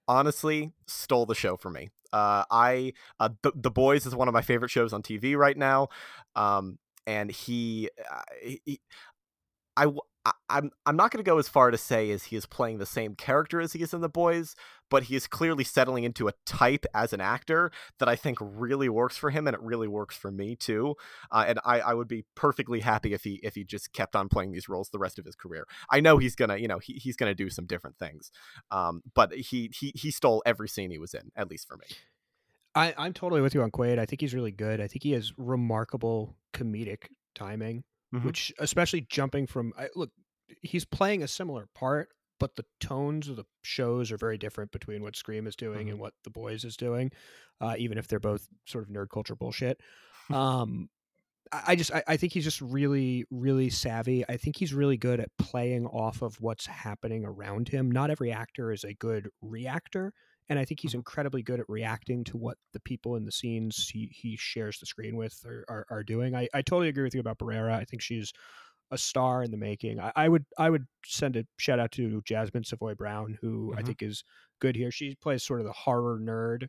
honestly 0.08 0.72
stole 0.88 1.26
the 1.26 1.36
show 1.36 1.58
for 1.58 1.70
me. 1.70 1.90
I 2.14 2.94
the 3.20 3.52
the 3.54 3.72
Boys 3.72 4.06
is 4.06 4.16
one 4.16 4.30
of 4.30 4.34
my 4.34 4.42
favorite 4.42 4.72
shows 4.72 4.94
on 4.94 5.04
TV 5.04 5.36
right 5.36 5.58
now, 5.58 5.90
um, 6.38 6.78
and 7.08 7.32
he, 7.32 7.90
uh, 8.12 8.22
he 8.42 8.80
I, 9.78 9.88
I'm 10.50 10.72
I'm 10.86 10.96
not 10.96 11.12
going 11.12 11.24
to 11.24 11.30
go 11.30 11.38
as 11.38 11.48
far 11.48 11.70
to 11.70 11.78
say 11.78 12.10
as 12.12 12.26
he 12.26 12.36
is 12.36 12.46
playing 12.46 12.80
the 12.80 12.86
same 12.86 13.14
character 13.14 13.62
as 13.62 13.74
he 13.74 13.82
is 13.82 13.94
in 13.94 14.02
The 14.02 14.10
Boys, 14.10 14.56
but 14.90 15.04
he 15.04 15.16
is 15.16 15.28
clearly 15.28 15.64
settling 15.64 16.04
into 16.04 16.28
a 16.28 16.34
type 16.46 16.86
as 16.96 17.14
an 17.14 17.22
actor 17.22 17.72
that 18.00 18.10
I 18.10 18.16
think 18.16 18.40
really 18.42 18.90
works 18.90 19.18
for 19.18 19.30
him, 19.30 19.48
and 19.48 19.54
it 19.54 19.62
really 19.62 19.88
works 19.88 20.16
for 20.16 20.32
me 20.32 20.56
too. 20.56 20.96
Uh, 21.32 21.46
and 21.48 21.60
I, 21.64 21.80
I 21.82 21.94
would 21.94 22.08
be 22.08 22.26
perfectly 22.36 22.80
happy 22.80 23.14
if 23.14 23.24
he 23.24 23.40
if 23.44 23.54
he 23.54 23.64
just 23.64 23.94
kept 23.94 24.16
on 24.16 24.30
playing 24.30 24.52
these 24.52 24.68
roles 24.68 24.90
the 24.90 25.00
rest 25.00 25.20
of 25.20 25.26
his 25.26 25.36
career. 25.36 25.68
I 25.92 26.00
know 26.00 26.18
he's 26.18 26.36
gonna 26.36 26.58
you 26.58 26.68
know 26.68 26.80
he, 26.80 26.94
he's 26.94 27.16
gonna 27.16 27.36
do 27.36 27.50
some 27.50 27.66
different 27.66 27.98
things, 27.98 28.32
um, 28.72 29.04
but 29.14 29.34
he 29.34 29.72
he 29.78 29.92
he 29.96 30.10
stole 30.10 30.42
every 30.46 30.70
scene 30.70 30.90
he 30.90 30.98
was 30.98 31.14
in, 31.14 31.32
at 31.36 31.52
least 31.52 31.68
for 31.68 31.78
me. 31.78 31.86
I, 32.76 32.94
I'm 32.98 33.14
totally 33.14 33.42
with 33.42 33.54
you 33.56 33.62
on 33.62 33.72
Quaid. 33.72 34.00
I 34.00 34.06
think 34.06 34.22
he's 34.22 34.34
really 34.34 34.52
good. 34.52 34.82
I 34.82 34.88
think 34.88 35.04
he 35.04 35.12
has 35.12 35.32
remarkable 35.38 36.36
comedic 36.54 37.08
timing, 37.34 37.84
Mhm. 38.14 38.24
which 38.26 38.54
especially 38.60 39.02
jumping 39.10 39.48
from 39.48 39.74
I, 39.78 39.90
look, 39.96 40.12
he's 40.62 40.86
playing 40.86 41.24
a 41.24 41.28
similar 41.28 41.68
part, 41.74 42.10
but 42.40 42.56
the 42.56 42.66
tones 42.82 43.30
of 43.30 43.38
the 43.38 43.46
shows 43.64 44.12
are 44.12 44.18
very 44.18 44.38
different 44.38 44.72
between 44.72 45.02
what 45.02 45.16
Scream 45.16 45.48
is 45.48 45.56
doing 45.56 45.90
and 45.90 46.00
what 46.00 46.14
The 46.24 46.30
Boys 46.30 46.64
is 46.66 46.76
doing, 46.78 47.12
uh, 47.62 47.76
even 47.78 47.98
if 47.98 48.08
they're 48.08 48.20
both 48.20 48.48
sort 48.66 48.84
of 48.84 48.90
nerd 48.94 49.10
culture 49.10 49.36
bullshit. 49.36 49.80
Um, 50.32 50.90
I 51.52 51.64
I 51.68 51.76
just 51.76 51.94
I, 51.94 52.04
I 52.08 52.18
think 52.18 52.34
he's 52.34 52.44
just 52.44 52.60
really 52.62 53.26
really 53.30 53.70
savvy. 53.70 54.26
I 54.28 54.38
think 54.38 54.58
he's 54.58 54.74
really 54.74 54.98
good 54.98 55.20
at 55.20 55.30
playing 55.38 55.86
off 55.88 56.22
of 56.24 56.42
what's 56.42 56.66
happening 56.66 57.26
around 57.26 57.70
him. 57.70 57.92
Not 57.92 58.10
every 58.10 58.32
actor 58.32 58.72
is 58.72 58.84
a 58.84 58.94
good 58.96 59.30
reactor, 59.44 60.14
and 60.50 60.60
I 60.60 60.66
think 60.66 60.80
he's 60.82 60.92
Mhm. 60.94 60.96
incredibly 60.96 61.42
good 61.44 61.60
at 61.60 61.70
reacting 61.70 62.24
to 62.26 62.38
what 62.38 62.58
the 62.74 62.80
people 62.80 63.16
in 63.16 63.26
the 63.26 63.32
scenes 63.32 63.90
he, 63.90 64.08
he 64.14 64.36
shares 64.38 64.80
the 64.80 64.86
screen 64.86 65.16
with 65.16 65.44
are, 65.46 65.66
are, 65.68 65.86
are 65.90 66.04
doing. 66.04 66.36
I, 66.36 66.48
I 66.54 66.62
totally 66.62 66.90
agree 66.90 67.04
with 67.04 67.14
you 67.16 67.20
about 67.22 67.40
Barrera. 67.40 67.74
I 67.74 67.86
think 67.86 68.02
she's 68.02 68.32
a 68.92 68.98
star 68.98 69.44
in 69.44 69.50
the 69.52 69.58
making. 69.58 70.00
I, 70.00 70.12
I 70.16 70.30
would 70.30 70.46
I 70.60 70.70
would 70.70 70.86
send 71.06 71.36
a 71.36 71.46
shout 71.58 71.80
out 71.80 71.92
to 71.94 72.22
Jasmine 72.24 72.64
Savoy 72.64 72.94
Brown, 72.96 73.38
who 73.42 73.74
I 73.76 73.82
Mhm. 73.82 73.86
think 73.88 74.04
is 74.04 74.24
good 74.60 74.76
here. 74.76 74.92
She 74.92 75.16
plays 75.16 75.44
sort 75.44 75.60
of 75.60 75.66
the 75.66 75.74
horror 75.74 76.20
nerd 76.22 76.68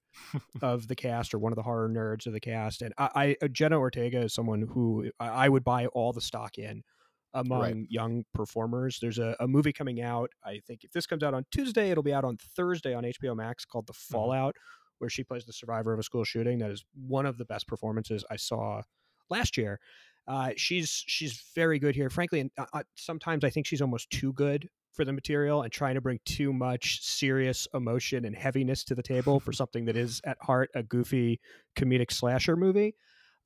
of 0.63 0.89
the 0.89 0.97
cast, 0.97 1.35
or 1.35 1.39
one 1.39 1.53
of 1.53 1.57
the 1.57 1.63
horror 1.63 1.89
nerds 1.91 2.27
of 2.27 2.33
the 2.33 2.41
cast. 2.41 2.83
And 2.83 2.95
I, 2.99 3.37
I 3.43 3.49
Jenna 3.49 3.79
Ortega 3.79 4.21
is 4.23 4.35
someone 4.35 4.63
who 4.63 5.11
I 5.21 5.29
I 5.47 5.49
would 5.51 5.65
buy 5.65 5.87
all 5.89 6.13
the 6.15 6.21
stock 6.23 6.59
in 6.59 6.83
among 7.37 7.87
young 7.89 8.25
performers. 8.35 8.99
There's 9.01 9.19
a, 9.19 9.37
a 9.41 9.47
movie 9.47 9.73
coming 9.73 10.01
out. 10.01 10.31
I 10.45 10.61
think 10.67 10.85
if 10.85 10.93
this 10.93 11.07
comes 11.07 11.23
out 11.23 11.35
on 11.35 11.45
Tuesday, 11.51 11.91
it'll 11.91 12.03
be 12.03 12.13
out 12.13 12.25
on 12.25 12.37
Thursday 12.57 12.95
on 12.95 13.05
HBO 13.05 13.37
Max 13.37 13.65
called 13.65 13.87
The 13.87 13.93
Fallout, 13.93 14.57
where 14.99 15.11
she 15.11 15.23
plays 15.23 15.45
the 15.45 15.53
survivor 15.53 15.93
of 15.93 15.99
a 15.99 16.03
school 16.03 16.25
shooting. 16.25 16.59
That 16.59 16.71
is 16.71 16.85
one 16.95 17.27
of 17.27 17.39
the 17.39 17.45
best 17.45 17.67
performances 17.69 18.25
I 18.31 18.37
saw 18.37 18.83
last 19.31 19.57
year. 19.57 19.79
Uh, 20.27 20.51
she's 20.57 21.05
she's 21.07 21.45
very 21.55 21.79
good 21.79 21.95
here, 21.95 22.11
frankly. 22.11 22.41
And 22.41 22.51
uh, 22.59 22.67
uh, 22.73 22.83
sometimes 22.97 23.45
I 23.45 23.51
think 23.51 23.67
she's 23.67 23.83
almost 23.83 24.11
too 24.11 24.33
good 24.33 24.69
for 24.93 25.05
the 25.05 25.13
material 25.13 25.63
and 25.63 25.71
trying 25.71 25.95
to 25.95 26.01
bring 26.01 26.19
too 26.25 26.53
much 26.53 27.03
serious 27.03 27.69
emotion 27.75 28.25
and 28.25 28.35
heaviness 28.35 28.83
to 28.85 28.95
the 28.95 29.03
table 29.03 29.39
for 29.39 29.53
something 29.53 29.85
that 29.85 29.97
is 29.97 30.21
at 30.25 30.39
heart 30.41 30.71
a 30.75 30.83
goofy 30.83 31.39
comedic 31.77 32.11
slasher 32.11 32.57
movie. 32.57 32.95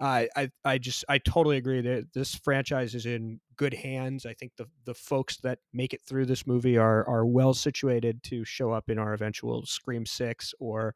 Uh, 0.01 0.25
I 0.35 0.51
I 0.65 0.79
just 0.79 1.05
I 1.09 1.19
totally 1.19 1.59
agree 1.59 1.83
that 1.83 2.13
this 2.15 2.35
franchise 2.35 2.95
is 2.95 3.05
in 3.05 3.41
good 3.57 3.75
hands. 3.75 4.25
I 4.25 4.33
think 4.33 4.53
the 4.57 4.67
the 4.87 4.95
folks 4.95 5.37
that 5.39 5.59
make 5.75 5.93
it 5.93 6.01
through 6.09 6.27
this 6.27 6.47
movie 6.47 6.79
are 6.79 7.07
are 7.07 7.27
well 7.27 7.53
situated 7.53 8.23
to 8.25 8.45
show 8.45 8.73
up 8.73 8.89
in 8.89 8.99
our 8.99 9.13
eventual 9.13 9.67
Scream 9.67 10.07
Six 10.07 10.55
or 10.59 10.95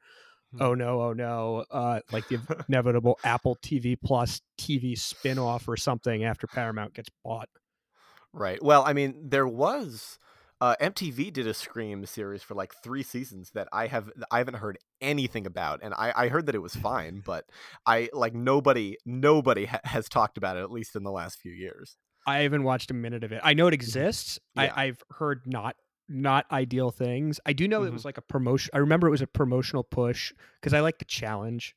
Hmm. 0.53 0.63
oh 0.63 0.75
no 0.75 1.01
oh 1.03 1.13
no 1.13 1.65
uh, 1.71 2.01
like 2.13 2.29
the 2.29 2.39
inevitable 2.69 3.19
Apple 3.25 3.57
TV 3.57 3.97
Plus 4.01 4.41
TV 4.59 4.97
spin-off 4.97 5.67
or 5.69 5.77
something 5.77 6.25
after 6.25 6.47
Paramount 6.47 6.95
gets 6.95 7.09
bought. 7.25 7.49
Right. 8.33 8.63
Well, 8.63 8.85
I 8.87 8.93
mean, 8.93 9.15
there 9.23 9.47
was 9.47 10.19
uh, 10.61 10.77
MTV 10.81 11.33
did 11.33 11.47
a 11.47 11.55
Scream 11.55 12.07
series 12.07 12.43
for 12.43 12.55
like 12.55 12.73
three 12.83 13.03
seasons 13.03 13.51
that 13.55 13.69
I 13.73 13.87
have 13.89 14.11
I 14.31 14.39
haven't 14.39 14.55
heard 14.57 14.79
anything 15.01 15.47
about, 15.47 15.81
and 15.83 15.93
I, 15.95 16.13
I 16.15 16.29
heard 16.29 16.47
that 16.47 16.55
it 16.55 16.63
was 16.63 16.75
fine, 16.75 17.21
but 17.27 17.45
I 17.87 18.09
like 18.13 18.35
nobody 18.35 18.97
nobody 19.05 19.67
ha- 19.67 19.81
has 19.85 20.09
talked 20.09 20.39
about 20.39 20.57
it 20.57 20.61
at 20.63 20.71
least 20.71 20.97
in 20.97 21.03
the 21.03 21.11
last 21.13 21.39
few 21.41 21.53
years. 21.53 21.97
I 22.27 22.39
haven't 22.39 22.63
watched 22.63 22.91
a 22.91 22.95
minute 22.95 23.23
of 23.25 23.33
it. 23.33 23.41
I 23.45 23.53
know 23.53 23.67
it 23.67 23.75
exists. 23.75 24.39
Yeah. 24.55 24.73
I, 24.75 24.85
I've 24.85 25.03
heard 25.11 25.43
not 25.47 25.77
not 26.09 26.47
ideal 26.53 26.91
things. 26.91 27.41
I 27.47 27.53
do 27.55 27.67
know 27.67 27.83
it 27.85 27.91
Mhm. 27.91 27.95
was 27.95 28.05
like 28.05 28.19
a 28.19 28.23
promotion. 28.23 28.71
I 28.75 28.79
remember 28.79 29.07
it 29.09 29.11
was 29.11 29.23
a 29.23 29.27
promotional 29.27 29.83
push 29.85 30.33
because 30.61 30.75
I 30.75 30.81
like 30.81 30.99
the 30.99 31.05
challenge 31.07 31.75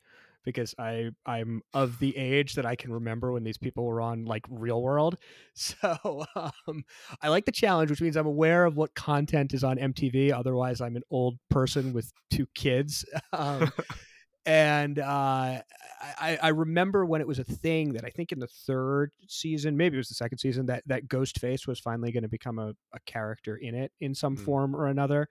because 0.48 0.74
I 0.80 1.10
I'm 1.26 1.62
of 1.74 2.00
the 2.00 2.16
age 2.16 2.56
that 2.56 2.66
I 2.66 2.78
can 2.78 2.94
remember 2.94 3.34
when 3.34 3.44
these 3.44 3.58
people 3.58 3.84
were 3.84 4.00
on 4.00 4.24
like 4.24 4.46
Real 4.50 4.82
World. 4.82 5.18
So 5.54 6.26
um, 6.36 6.86
I 7.22 7.28
like 7.28 7.44
the 7.46 7.52
challenge, 7.52 7.90
which 7.90 8.00
means 8.02 8.16
I'm 8.16 8.26
aware 8.28 8.64
of 8.64 8.78
what 8.78 8.96
content 8.96 9.54
is 9.54 9.66
on 9.66 9.78
MTV. 9.78 10.32
Otherwise, 10.32 10.80
I'm 10.80 10.96
an 10.96 11.02
old 11.12 11.38
person 11.50 11.92
with 11.92 12.12
two 12.32 12.48
kids. 12.56 13.04
Um, 13.34 13.70
and 14.46 15.00
uh, 15.00 15.62
I, 16.02 16.40
I 16.42 16.48
remember 16.50 17.06
when 17.06 17.20
it 17.20 17.28
was 17.28 17.40
a 17.40 17.44
thing 17.44 17.92
that 17.94 18.06
I 18.06 18.10
think 18.10 18.32
in 18.32 18.40
the 18.40 18.48
third 18.48 19.12
season, 19.28 19.76
maybe 19.76 19.98
it 19.98 20.00
was 20.00 20.08
the 20.08 20.16
second 20.16 20.38
season, 20.38 20.66
that 20.68 20.84
that 20.86 21.08
Ghostface 21.10 21.68
was 21.68 21.80
finally 21.82 22.14
going 22.14 22.24
to 22.24 22.30
become 22.30 22.58
a, 22.60 22.70
a 22.94 23.00
character 23.06 23.58
in 23.58 23.76
it 23.76 23.92
in 24.00 24.16
some 24.16 24.38
Mm. 24.38 24.46
form 24.46 24.76
or 24.76 24.88
another. 24.88 25.28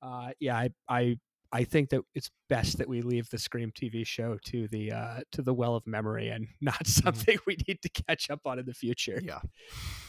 Uh, 0.00 0.30
yeah, 0.38 0.56
I, 0.56 0.70
I 0.88 1.18
I 1.52 1.64
think 1.64 1.90
that 1.90 2.02
it's 2.14 2.30
best 2.48 2.78
that 2.78 2.88
we 2.88 3.02
leave 3.02 3.28
the 3.30 3.38
Scream 3.38 3.72
TV 3.72 4.06
show 4.06 4.38
to 4.46 4.68
the 4.68 4.92
uh, 4.92 5.20
to 5.32 5.42
the 5.42 5.54
well 5.54 5.74
of 5.74 5.86
memory 5.86 6.28
and 6.28 6.46
not 6.60 6.86
something 6.86 7.38
we 7.46 7.56
need 7.66 7.82
to 7.82 7.88
catch 7.88 8.30
up 8.30 8.40
on 8.44 8.58
in 8.58 8.66
the 8.66 8.74
future. 8.74 9.20
Yeah. 9.22 9.40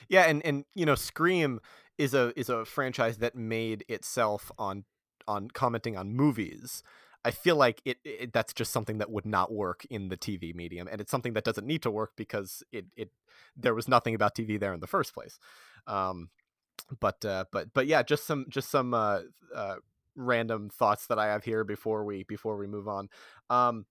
yeah, 0.09 0.23
and 0.23 0.45
and 0.45 0.65
you 0.75 0.85
know, 0.85 0.95
Scream 0.95 1.59
is 1.97 2.13
a 2.13 2.37
is 2.39 2.49
a 2.49 2.65
franchise 2.65 3.17
that 3.17 3.35
made 3.35 3.83
itself 3.87 4.51
on 4.57 4.85
on 5.27 5.49
commenting 5.49 5.97
on 5.97 6.13
movies. 6.13 6.83
I 7.23 7.31
feel 7.31 7.55
like 7.55 7.81
it, 7.85 7.97
it 8.03 8.33
that's 8.33 8.53
just 8.53 8.71
something 8.71 8.99
that 8.99 9.09
would 9.09 9.25
not 9.25 9.51
work 9.51 9.85
in 9.89 10.09
the 10.09 10.17
TV 10.17 10.53
medium, 10.53 10.87
and 10.91 11.01
it's 11.01 11.09
something 11.09 11.33
that 11.33 11.43
doesn't 11.43 11.65
need 11.65 11.81
to 11.81 11.91
work 11.91 12.11
because 12.15 12.63
it 12.71 12.85
it 12.95 13.09
there 13.57 13.73
was 13.73 13.87
nothing 13.87 14.13
about 14.13 14.35
TV 14.35 14.59
there 14.59 14.73
in 14.73 14.79
the 14.79 14.87
first 14.87 15.15
place. 15.15 15.39
Um, 15.87 16.29
but 16.99 17.25
uh, 17.25 17.45
but 17.51 17.73
but 17.73 17.87
yeah, 17.87 18.03
just 18.03 18.27
some 18.27 18.45
just 18.49 18.69
some 18.69 18.93
uh, 18.93 19.21
uh, 19.55 19.77
random 20.15 20.69
thoughts 20.69 21.07
that 21.07 21.19
I 21.19 21.27
have 21.27 21.43
here 21.43 21.63
before 21.63 22.03
we 22.05 22.23
before 22.23 22.57
we 22.57 22.67
move 22.67 22.87
on. 22.87 23.09
Um, 23.49 23.85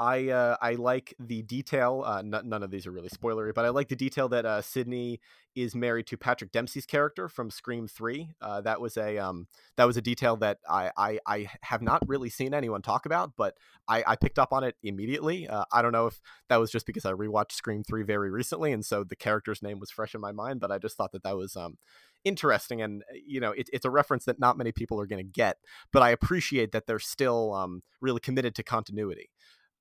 I 0.00 0.30
uh, 0.30 0.56
I 0.62 0.76
like 0.76 1.14
the 1.20 1.42
detail. 1.42 2.02
Uh, 2.06 2.20
n- 2.20 2.48
none 2.48 2.62
of 2.62 2.70
these 2.70 2.86
are 2.86 2.90
really 2.90 3.10
spoilery, 3.10 3.52
but 3.54 3.66
I 3.66 3.68
like 3.68 3.88
the 3.88 3.96
detail 3.96 4.30
that 4.30 4.46
uh, 4.46 4.62
Sidney 4.62 5.20
is 5.54 5.74
married 5.74 6.06
to 6.06 6.16
Patrick 6.16 6.52
Dempsey's 6.52 6.86
character 6.86 7.28
from 7.28 7.50
Scream 7.50 7.86
Three. 7.86 8.30
Uh, 8.40 8.62
that 8.62 8.80
was 8.80 8.96
a 8.96 9.18
um, 9.18 9.46
that 9.76 9.84
was 9.84 9.98
a 9.98 10.00
detail 10.00 10.38
that 10.38 10.56
I, 10.66 10.90
I 10.96 11.18
I 11.26 11.50
have 11.60 11.82
not 11.82 12.02
really 12.08 12.30
seen 12.30 12.54
anyone 12.54 12.80
talk 12.80 13.04
about, 13.04 13.32
but 13.36 13.58
I, 13.88 14.02
I 14.06 14.16
picked 14.16 14.38
up 14.38 14.54
on 14.54 14.64
it 14.64 14.74
immediately. 14.82 15.46
Uh, 15.46 15.64
I 15.70 15.82
don't 15.82 15.92
know 15.92 16.06
if 16.06 16.18
that 16.48 16.56
was 16.56 16.70
just 16.70 16.86
because 16.86 17.04
I 17.04 17.12
rewatched 17.12 17.52
Scream 17.52 17.84
Three 17.84 18.02
very 18.02 18.30
recently, 18.30 18.72
and 18.72 18.82
so 18.82 19.04
the 19.04 19.16
character's 19.16 19.60
name 19.60 19.80
was 19.80 19.90
fresh 19.90 20.14
in 20.14 20.22
my 20.22 20.32
mind. 20.32 20.60
But 20.60 20.72
I 20.72 20.78
just 20.78 20.96
thought 20.96 21.12
that 21.12 21.24
that 21.24 21.36
was 21.36 21.56
um, 21.56 21.76
interesting, 22.24 22.80
and 22.80 23.02
you 23.26 23.38
know, 23.40 23.50
it, 23.50 23.68
it's 23.70 23.84
a 23.84 23.90
reference 23.90 24.24
that 24.24 24.40
not 24.40 24.56
many 24.56 24.72
people 24.72 24.98
are 24.98 25.06
going 25.06 25.22
to 25.22 25.30
get. 25.30 25.58
But 25.92 26.02
I 26.02 26.08
appreciate 26.08 26.72
that 26.72 26.86
they're 26.86 26.98
still 26.98 27.52
um, 27.52 27.82
really 28.00 28.20
committed 28.20 28.54
to 28.54 28.62
continuity. 28.62 29.28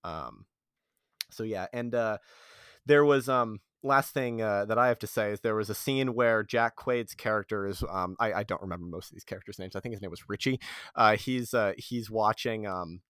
Um, 0.03 0.45
so 1.31 1.43
yeah, 1.43 1.67
and 1.73 1.93
uh, 1.93 2.17
there 2.85 3.05
was 3.05 3.29
um 3.29 3.59
last 3.83 4.13
thing 4.13 4.41
uh, 4.41 4.65
that 4.65 4.77
I 4.77 4.87
have 4.89 4.99
to 4.99 5.07
say 5.07 5.31
is 5.31 5.39
there 5.39 5.55
was 5.55 5.69
a 5.69 5.75
scene 5.75 6.13
where 6.13 6.43
Jack 6.43 6.75
Quaid's 6.75 7.13
character 7.13 7.65
is 7.65 7.83
um 7.89 8.15
I, 8.19 8.33
I 8.33 8.43
don't 8.43 8.61
remember 8.61 8.85
most 8.85 9.09
of 9.09 9.15
these 9.15 9.23
characters' 9.23 9.59
names. 9.59 9.75
I 9.75 9.79
think 9.79 9.93
his 9.93 10.01
name 10.01 10.11
was 10.11 10.27
Richie. 10.27 10.59
Uh, 10.95 11.15
he's 11.15 11.53
uh, 11.53 11.73
he's 11.77 12.09
watching 12.09 12.67
um 12.67 13.01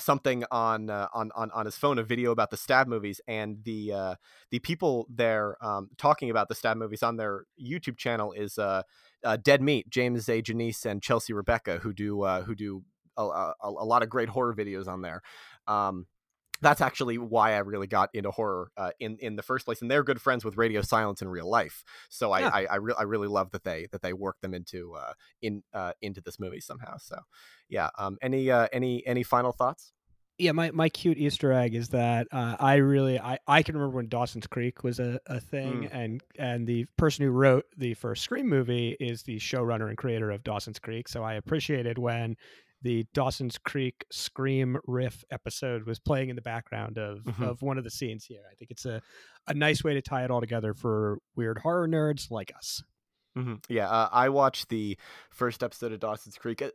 something 0.00 0.44
on 0.50 0.90
uh, 0.90 1.08
on 1.14 1.30
on 1.34 1.50
on 1.52 1.66
his 1.66 1.76
phone, 1.76 1.98
a 1.98 2.02
video 2.02 2.32
about 2.32 2.50
the 2.50 2.56
stab 2.56 2.88
movies, 2.88 3.20
and 3.28 3.58
the 3.64 3.92
uh, 3.92 4.14
the 4.50 4.58
people 4.58 5.06
there 5.08 5.56
um, 5.64 5.90
talking 5.98 6.30
about 6.30 6.48
the 6.48 6.54
stab 6.54 6.76
movies 6.76 7.02
on 7.02 7.16
their 7.16 7.44
YouTube 7.62 7.96
channel 7.96 8.32
is 8.32 8.58
uh, 8.58 8.82
uh 9.24 9.36
Dead 9.36 9.62
Meat, 9.62 9.88
James 9.90 10.28
A. 10.28 10.42
Janisse 10.42 10.86
and 10.86 11.02
Chelsea 11.02 11.32
Rebecca, 11.32 11.78
who 11.78 11.92
do 11.92 12.22
uh, 12.22 12.42
who 12.42 12.54
do 12.54 12.82
a, 13.16 13.22
a, 13.22 13.54
a, 13.62 13.84
lot 13.84 14.02
of 14.02 14.08
great 14.08 14.28
horror 14.30 14.54
videos 14.54 14.88
on 14.88 15.02
there. 15.02 15.22
Um, 15.66 16.06
that's 16.60 16.80
actually 16.80 17.18
why 17.18 17.54
I 17.54 17.58
really 17.58 17.86
got 17.86 18.10
into 18.14 18.30
horror 18.30 18.70
uh, 18.76 18.90
in 19.00 19.16
in 19.20 19.36
the 19.36 19.42
first 19.42 19.64
place. 19.64 19.82
And 19.82 19.90
they're 19.90 20.04
good 20.04 20.20
friends 20.20 20.44
with 20.44 20.56
Radio 20.56 20.82
Silence 20.82 21.22
in 21.22 21.28
real 21.28 21.48
life, 21.48 21.84
so 22.08 22.32
I 22.32 22.40
yeah. 22.40 22.50
I, 22.52 22.66
I, 22.66 22.76
re- 22.76 22.94
I, 22.98 23.02
really 23.02 23.28
love 23.28 23.50
that 23.52 23.64
they 23.64 23.88
that 23.92 24.02
they 24.02 24.12
work 24.12 24.40
them 24.40 24.54
into 24.54 24.94
uh, 24.94 25.12
in 25.42 25.62
uh, 25.72 25.92
into 26.00 26.20
this 26.20 26.38
movie 26.38 26.60
somehow. 26.60 26.96
So 26.98 27.18
yeah, 27.68 27.90
um, 27.98 28.18
any 28.22 28.50
uh, 28.50 28.68
any 28.72 29.06
any 29.06 29.22
final 29.22 29.52
thoughts? 29.52 29.92
Yeah, 30.40 30.52
my, 30.52 30.70
my 30.70 30.88
cute 30.88 31.18
Easter 31.18 31.52
egg 31.52 31.74
is 31.74 31.90
that 31.90 32.26
uh, 32.32 32.56
I 32.58 32.76
really 32.76 33.20
I, 33.20 33.38
I 33.46 33.62
can 33.62 33.74
remember 33.76 33.96
when 33.96 34.08
Dawson's 34.08 34.46
Creek 34.46 34.82
was 34.82 34.98
a, 34.98 35.20
a 35.26 35.38
thing 35.38 35.82
mm. 35.82 35.88
and 35.92 36.22
and 36.38 36.66
the 36.66 36.86
person 36.96 37.26
who 37.26 37.30
wrote 37.30 37.66
the 37.76 37.92
first 37.92 38.22
Scream 38.22 38.48
movie 38.48 38.96
is 38.98 39.22
the 39.22 39.36
showrunner 39.36 39.90
and 39.90 39.98
creator 39.98 40.30
of 40.30 40.42
Dawson's 40.42 40.78
Creek. 40.78 41.08
So 41.08 41.22
I 41.22 41.34
appreciated 41.34 41.98
when 41.98 42.36
the 42.82 43.06
Dawson's 43.14 43.58
Creek 43.58 44.04
Scream 44.10 44.78
riff 44.86 45.24
episode 45.30 45.86
was 45.86 45.98
playing 45.98 46.30
in 46.30 46.36
the 46.36 46.42
background 46.42 46.98
of, 46.98 47.18
mm-hmm. 47.18 47.42
of 47.42 47.62
one 47.62 47.78
of 47.78 47.84
the 47.84 47.90
scenes 47.90 48.24
here. 48.24 48.42
I 48.50 48.54
think 48.54 48.70
it's 48.70 48.86
a, 48.86 49.02
a 49.46 49.54
nice 49.54 49.84
way 49.84 49.94
to 49.94 50.02
tie 50.02 50.24
it 50.24 50.30
all 50.30 50.40
together 50.40 50.74
for 50.74 51.18
weird 51.36 51.58
horror 51.58 51.88
nerds 51.88 52.30
like 52.30 52.52
us. 52.56 52.82
Mm-hmm. 53.38 53.54
Yeah, 53.68 53.88
uh, 53.88 54.08
I 54.10 54.28
watched 54.28 54.70
the 54.70 54.98
first 55.30 55.62
episode 55.62 55.92
of 55.92 56.00
Dawson's 56.00 56.36
Creek. 56.36 56.62
Uh, 56.62 56.68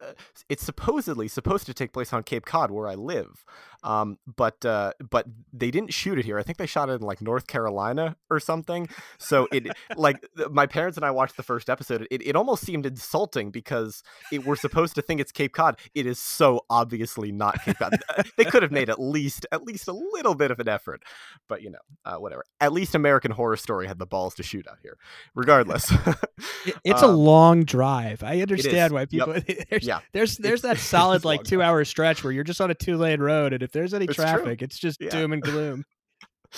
it's 0.48 0.64
supposedly 0.64 1.28
supposed 1.28 1.66
to 1.66 1.74
take 1.74 1.92
place 1.92 2.14
on 2.14 2.24
Cape 2.24 2.46
Cod, 2.46 2.72
where 2.72 2.88
I 2.88 2.96
live, 2.96 3.44
um, 3.84 4.18
but 4.38 4.64
uh, 4.66 4.94
but 5.10 5.28
they 5.52 5.70
didn't 5.70 5.94
shoot 5.94 6.18
it 6.18 6.24
here. 6.26 6.40
I 6.40 6.44
think 6.44 6.58
they 6.58 6.66
shot 6.66 6.90
it 6.90 6.94
in 6.94 7.02
like 7.02 7.22
North 7.22 7.48
Carolina 7.48 8.16
or 8.30 8.40
something. 8.40 8.88
So 9.18 9.50
it 9.52 9.68
like 9.98 10.26
my 10.50 10.66
parents 10.66 10.98
and 10.98 11.06
I 11.06 11.12
watched 11.12 11.36
the 11.36 11.44
first 11.44 11.70
episode. 11.70 12.08
It, 12.10 12.26
it 12.26 12.36
almost 12.38 12.64
seemed 12.66 12.86
insulting 12.86 13.52
because 13.52 14.02
it, 14.32 14.46
we're 14.46 14.56
supposed 14.56 14.96
to 14.96 15.02
think 15.02 15.20
it's 15.20 15.34
Cape 15.34 15.54
Cod. 15.54 15.78
It 15.94 16.06
is 16.06 16.20
so 16.20 16.66
obviously 16.70 17.34
not 17.34 17.62
Cape 17.64 17.78
Cod. 17.78 18.00
they 18.38 18.46
could 18.46 18.64
have 18.64 18.72
made 18.72 18.90
at 18.90 19.00
least 19.00 19.46
at 19.52 19.64
least 19.64 19.90
a 19.90 19.94
little 19.94 20.36
bit 20.36 20.52
of 20.52 20.60
an 20.62 20.70
effort, 20.70 21.04
but 21.50 21.62
you 21.62 21.70
know, 21.70 21.80
uh, 22.06 22.16
whatever. 22.16 22.46
At 22.62 22.72
least 22.72 22.96
American 22.96 23.32
Horror 23.32 23.58
Story 23.58 23.88
had 23.88 24.00
the 24.00 24.06
balls 24.06 24.36
to 24.36 24.44
shoot 24.44 24.68
out 24.68 24.78
here, 24.82 24.98
regardless. 25.36 25.92
it's 26.84 27.04
um, 27.04 27.10
a 27.10 27.14
long 27.14 27.64
drive. 27.64 28.24
I 28.24 28.42
understand 28.42 28.94
why 28.94 29.06
people. 29.06 29.34
Yep. 29.34 29.68
There's, 29.70 29.88
yeah, 29.88 30.00
there's 30.14 30.38
there's 30.38 30.62
that 30.62 30.78
solid 30.78 31.26
like 31.26 31.44
two 31.44 31.62
hour 31.62 31.84
stretch 31.86 32.24
where 32.24 32.34
you're 32.34 32.44
just 32.44 32.62
on 32.62 32.72
a 32.72 32.76
two 32.76 32.98
lane 32.98 33.20
road, 33.20 33.54
and 33.54 33.64
if 33.64 33.72
there's 33.72 33.94
any 33.94 34.06
it's 34.06 34.16
traffic, 34.16 34.60
true. 34.60 34.66
it's 34.66 34.78
just 34.78 35.02
yeah. 35.02 35.10
doom 35.10 35.34
and 35.34 35.42
gloom. 35.42 35.86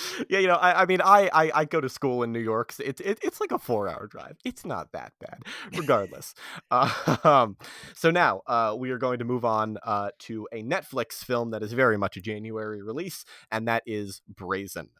yeah, 0.28 0.38
you 0.38 0.46
know, 0.46 0.54
I, 0.54 0.82
I 0.82 0.86
mean, 0.86 1.00
I, 1.00 1.30
I, 1.32 1.50
I 1.54 1.64
go 1.64 1.80
to 1.80 1.88
school 1.88 2.22
in 2.22 2.32
New 2.32 2.40
York. 2.40 2.72
So 2.72 2.84
it's 2.84 3.00
it, 3.00 3.18
it's 3.22 3.40
like 3.40 3.52
a 3.52 3.58
four 3.58 3.88
hour 3.88 4.06
drive. 4.06 4.36
It's 4.44 4.64
not 4.64 4.92
that 4.92 5.12
bad, 5.20 5.42
regardless. 5.76 6.34
uh, 6.70 7.16
um, 7.24 7.56
so 7.94 8.10
now 8.10 8.42
uh, 8.46 8.74
we 8.78 8.90
are 8.90 8.98
going 8.98 9.18
to 9.18 9.24
move 9.24 9.44
on 9.44 9.78
uh, 9.82 10.10
to 10.20 10.48
a 10.52 10.62
Netflix 10.62 11.24
film 11.24 11.50
that 11.50 11.62
is 11.62 11.72
very 11.72 11.96
much 11.96 12.16
a 12.16 12.20
January 12.20 12.82
release, 12.82 13.24
and 13.50 13.68
that 13.68 13.82
is 13.86 14.22
Brazen. 14.28 14.90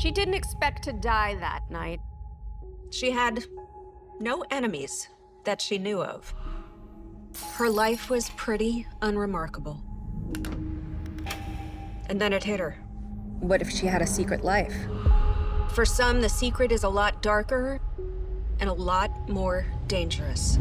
She 0.00 0.10
didn't 0.10 0.34
expect 0.34 0.84
to 0.84 0.92
die 0.92 1.36
that 1.36 1.70
night. 1.70 2.00
She 2.90 3.10
had 3.10 3.44
no 4.18 4.44
enemies 4.50 5.08
that 5.44 5.60
she 5.60 5.78
knew 5.78 6.02
of. 6.02 6.34
Her 7.54 7.68
life 7.68 8.08
was 8.08 8.30
pretty 8.30 8.86
unremarkable. 9.02 9.82
And 12.08 12.20
then 12.20 12.32
it 12.32 12.44
hit 12.44 12.60
her. 12.60 12.72
What 13.40 13.60
if 13.60 13.70
she 13.70 13.86
had 13.86 14.00
a 14.00 14.06
secret 14.06 14.42
life? 14.42 14.74
For 15.74 15.84
some, 15.84 16.22
the 16.22 16.28
secret 16.28 16.72
is 16.72 16.82
a 16.82 16.88
lot 16.88 17.22
darker 17.22 17.78
and 18.58 18.70
a 18.70 18.72
lot 18.72 19.28
more 19.28 19.66
dangerous. 19.86 20.58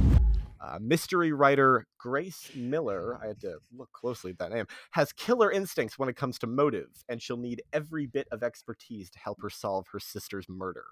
Uh, 0.59 0.77
mystery 0.81 1.31
writer 1.31 1.87
Grace 1.97 2.51
Miller, 2.53 3.17
I 3.23 3.27
had 3.27 3.39
to 3.41 3.59
look 3.75 3.91
closely 3.93 4.31
at 4.31 4.37
that 4.39 4.51
name, 4.51 4.65
has 4.91 5.13
killer 5.13 5.49
instincts 5.49 5.97
when 5.97 6.09
it 6.09 6.17
comes 6.17 6.37
to 6.39 6.47
motive, 6.47 6.89
and 7.07 7.21
she'll 7.21 7.37
need 7.37 7.63
every 7.71 8.05
bit 8.05 8.27
of 8.31 8.43
expertise 8.43 9.09
to 9.11 9.19
help 9.19 9.41
her 9.41 9.49
solve 9.49 9.85
her 9.93 9.99
sister's 9.99 10.49
murder 10.49 10.83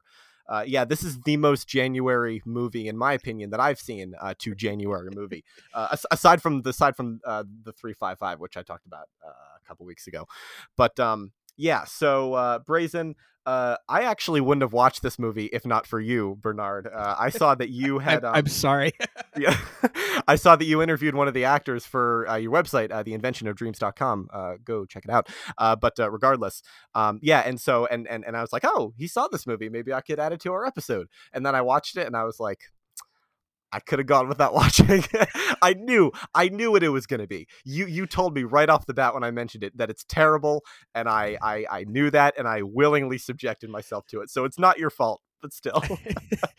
uh, 0.48 0.64
yeah, 0.66 0.86
this 0.86 1.04
is 1.04 1.20
the 1.22 1.38
most 1.38 1.68
January 1.68 2.42
movie, 2.46 2.88
in 2.88 2.98
my 2.98 3.14
opinion, 3.14 3.50
that 3.50 3.60
I've 3.60 3.80
seen 3.80 4.14
uh, 4.20 4.34
to 4.40 4.54
January 4.54 5.10
movie. 5.14 5.44
Uh, 5.74 5.96
aside 6.12 6.42
from 6.42 6.62
the 6.62 6.70
aside 6.70 6.96
from 6.96 7.20
uh, 7.26 7.44
the 7.64 7.72
three 7.72 7.94
five 7.94 8.20
five, 8.20 8.40
which 8.40 8.58
I 8.58 8.64
talked 8.64 8.86
about 8.86 9.08
uh, 9.26 9.30
a 9.30 9.68
couple 9.68 9.86
weeks 9.86 10.08
ago, 10.08 10.28
but 10.78 11.00
um, 11.00 11.32
yeah, 11.58 11.86
so 11.86 12.34
uh, 12.34 12.60
Brazen. 12.60 13.16
Uh, 13.46 13.78
I 13.88 14.02
actually 14.02 14.42
wouldn't 14.42 14.64
have 14.64 14.74
watched 14.74 15.04
this 15.04 15.20
movie 15.20 15.46
if 15.54 15.68
not 15.68 15.86
for 15.86 16.00
you, 16.00 16.36
Bernard. 16.42 16.88
Uh, 16.88 17.16
I 17.20 17.30
saw 17.30 17.54
that 17.54 17.70
you 17.70 18.00
had. 18.00 18.26
Um, 18.26 18.34
I'm 18.34 18.48
sorry. 18.48 18.94
yeah, 19.38 19.56
I 20.28 20.36
saw 20.36 20.56
that 20.56 20.66
you 20.66 20.82
interviewed 20.82 21.14
one 21.14 21.28
of 21.28 21.36
the 21.36 21.46
actors 21.46 21.86
for 21.86 22.28
uh, 22.28 22.38
your 22.38 22.52
website, 22.52 22.92
uh, 22.92 23.04
theinventionofdreams.com. 23.04 24.30
Uh, 24.34 24.54
go 24.64 24.86
check 24.86 25.06
it 25.06 25.12
out. 25.12 25.30
Uh, 25.60 25.76
but 25.76 26.00
uh, 26.00 26.10
regardless, 26.10 26.64
um, 26.96 27.20
yeah, 27.22 27.42
and 27.42 27.62
so 27.62 27.86
and 27.86 28.08
and 28.08 28.26
and 28.26 28.36
I 28.36 28.42
was 28.42 28.52
like, 28.52 28.66
oh, 28.66 28.94
he 28.98 29.08
saw 29.08 29.28
this 29.28 29.46
movie. 29.46 29.70
Maybe 29.70 29.94
I 29.94 30.02
could 30.02 30.20
add 30.20 30.34
it 30.34 30.40
to 30.42 30.52
our 30.52 30.66
episode. 30.66 31.08
And 31.32 31.46
then 31.46 31.54
I 31.54 31.62
watched 31.62 31.98
it, 31.98 32.08
and 32.08 32.18
I 32.18 32.24
was 32.24 32.40
like, 32.40 32.62
I 33.76 33.80
could 33.82 34.00
have 34.00 34.08
gone 34.08 34.30
without 34.30 34.54
watching. 34.62 35.04
I 35.62 35.74
knew, 35.74 36.12
I 36.34 36.50
knew 36.50 36.72
what 36.72 36.84
it 36.84 36.90
was 36.90 37.06
going 37.06 37.20
to 37.20 37.28
be. 37.28 37.48
You, 37.66 37.86
you 37.88 38.06
told 38.06 38.34
me 38.34 38.44
right 38.44 38.70
off 38.70 38.86
the 38.86 38.94
bat 38.94 39.14
when 39.14 39.24
I 39.24 39.32
mentioned 39.32 39.64
it 39.64 39.78
that 39.78 39.90
it's 39.90 40.06
terrible, 40.06 40.64
and 40.94 41.10
I, 41.10 41.38
I, 41.42 41.66
I 41.70 41.84
knew 41.84 42.10
that, 42.12 42.36
and 42.38 42.48
I 42.48 42.62
willingly 42.62 43.18
subjected 43.18 43.70
myself 43.70 44.08
to 44.08 44.22
it. 44.22 44.30
So 44.30 44.46
it's 44.46 44.58
not 44.58 44.80
your 44.80 44.90
fault, 44.90 45.22
but 45.42 45.54
still. 45.54 45.84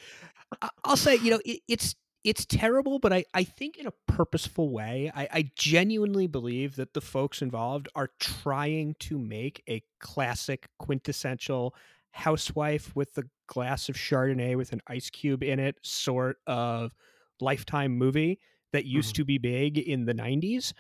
I'll 0.85 0.97
say, 0.97 1.17
you 1.17 1.31
know, 1.31 1.41
it, 1.45 1.61
it's 1.67 1.95
it's 2.23 2.45
terrible, 2.45 2.99
but 2.99 3.13
I, 3.13 3.25
I 3.35 3.45
think 3.45 3.77
in 3.77 3.87
a 3.87 3.93
purposeful 4.09 4.71
way. 4.71 5.13
I, 5.15 5.29
I 5.33 5.51
genuinely 5.55 6.27
believe 6.27 6.75
that 6.75 6.93
the 6.93 7.01
folks 7.01 7.41
involved 7.41 7.89
are 7.95 8.11
trying 8.19 8.97
to 9.01 9.17
make 9.17 9.63
a 9.69 9.81
classic, 10.01 10.67
quintessential 10.81 11.73
housewife 12.17 12.97
with 12.97 13.13
the 13.15 13.25
glass 13.47 13.89
of 13.89 13.95
Chardonnay 13.95 14.57
with 14.57 14.73
an 14.73 14.81
ice 14.89 15.11
cube 15.11 15.43
in 15.43 15.59
it 15.61 15.77
sort 15.83 16.39
of 16.47 16.93
lifetime 17.41 17.97
movie 17.97 18.41
that 18.73 18.87
used 18.87 19.15
mm-hmm. 19.15 19.23
to 19.23 19.25
be 19.27 19.39
big 19.39 19.79
in 19.79 20.07
the 20.07 20.15
90s. 20.15 20.73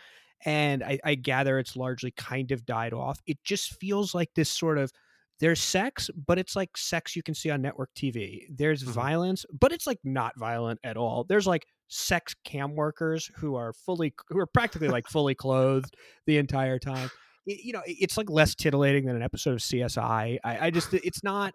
And 0.44 0.82
I, 0.82 0.98
I 1.04 1.14
gather 1.14 1.58
it's 1.58 1.76
largely 1.76 2.10
kind 2.10 2.52
of 2.52 2.64
died 2.64 2.92
off. 2.92 3.20
It 3.26 3.38
just 3.44 3.74
feels 3.74 4.14
like 4.14 4.30
this 4.34 4.48
sort 4.48 4.78
of 4.78 4.90
there's 5.38 5.60
sex, 5.60 6.08
but 6.26 6.38
it's 6.38 6.56
like 6.56 6.74
sex 6.78 7.14
you 7.14 7.22
can 7.22 7.34
see 7.34 7.50
on 7.50 7.60
network 7.60 7.90
TV. 7.94 8.44
There's 8.50 8.82
mm-hmm. 8.82 8.92
violence, 8.92 9.44
but 9.52 9.72
it's 9.72 9.86
like 9.86 9.98
not 10.02 10.38
violent 10.38 10.80
at 10.82 10.96
all. 10.96 11.24
There's 11.28 11.46
like 11.46 11.66
sex 11.88 12.34
cam 12.44 12.74
workers 12.74 13.30
who 13.36 13.54
are 13.56 13.74
fully 13.74 14.14
who 14.28 14.38
are 14.38 14.46
practically 14.46 14.88
like 14.88 15.06
fully 15.06 15.34
clothed 15.34 15.94
the 16.26 16.38
entire 16.38 16.78
time 16.78 17.10
you 17.46 17.72
know, 17.72 17.82
it's 17.86 18.16
like 18.16 18.28
less 18.28 18.54
titillating 18.54 19.06
than 19.06 19.16
an 19.16 19.22
episode 19.22 19.52
of 19.52 19.58
CSI. 19.60 20.38
I, 20.42 20.66
I 20.66 20.70
just, 20.70 20.92
it's 20.92 21.22
not. 21.22 21.54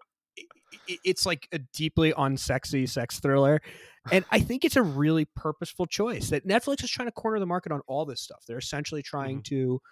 It's 1.04 1.26
like 1.26 1.46
a 1.52 1.58
deeply 1.74 2.14
unsexy 2.14 2.88
sex 2.88 3.20
thriller, 3.20 3.60
and 4.10 4.24
I 4.30 4.40
think 4.40 4.64
it's 4.64 4.76
a 4.76 4.82
really 4.82 5.26
purposeful 5.36 5.84
choice 5.84 6.30
that 6.30 6.46
Netflix 6.48 6.82
is 6.82 6.90
trying 6.90 7.08
to 7.08 7.12
corner 7.12 7.38
the 7.38 7.46
market 7.46 7.72
on 7.72 7.82
all 7.86 8.06
this 8.06 8.22
stuff. 8.22 8.42
They're 8.48 8.56
essentially 8.56 9.02
trying 9.02 9.42
mm-hmm. 9.42 9.54
to 9.54 9.82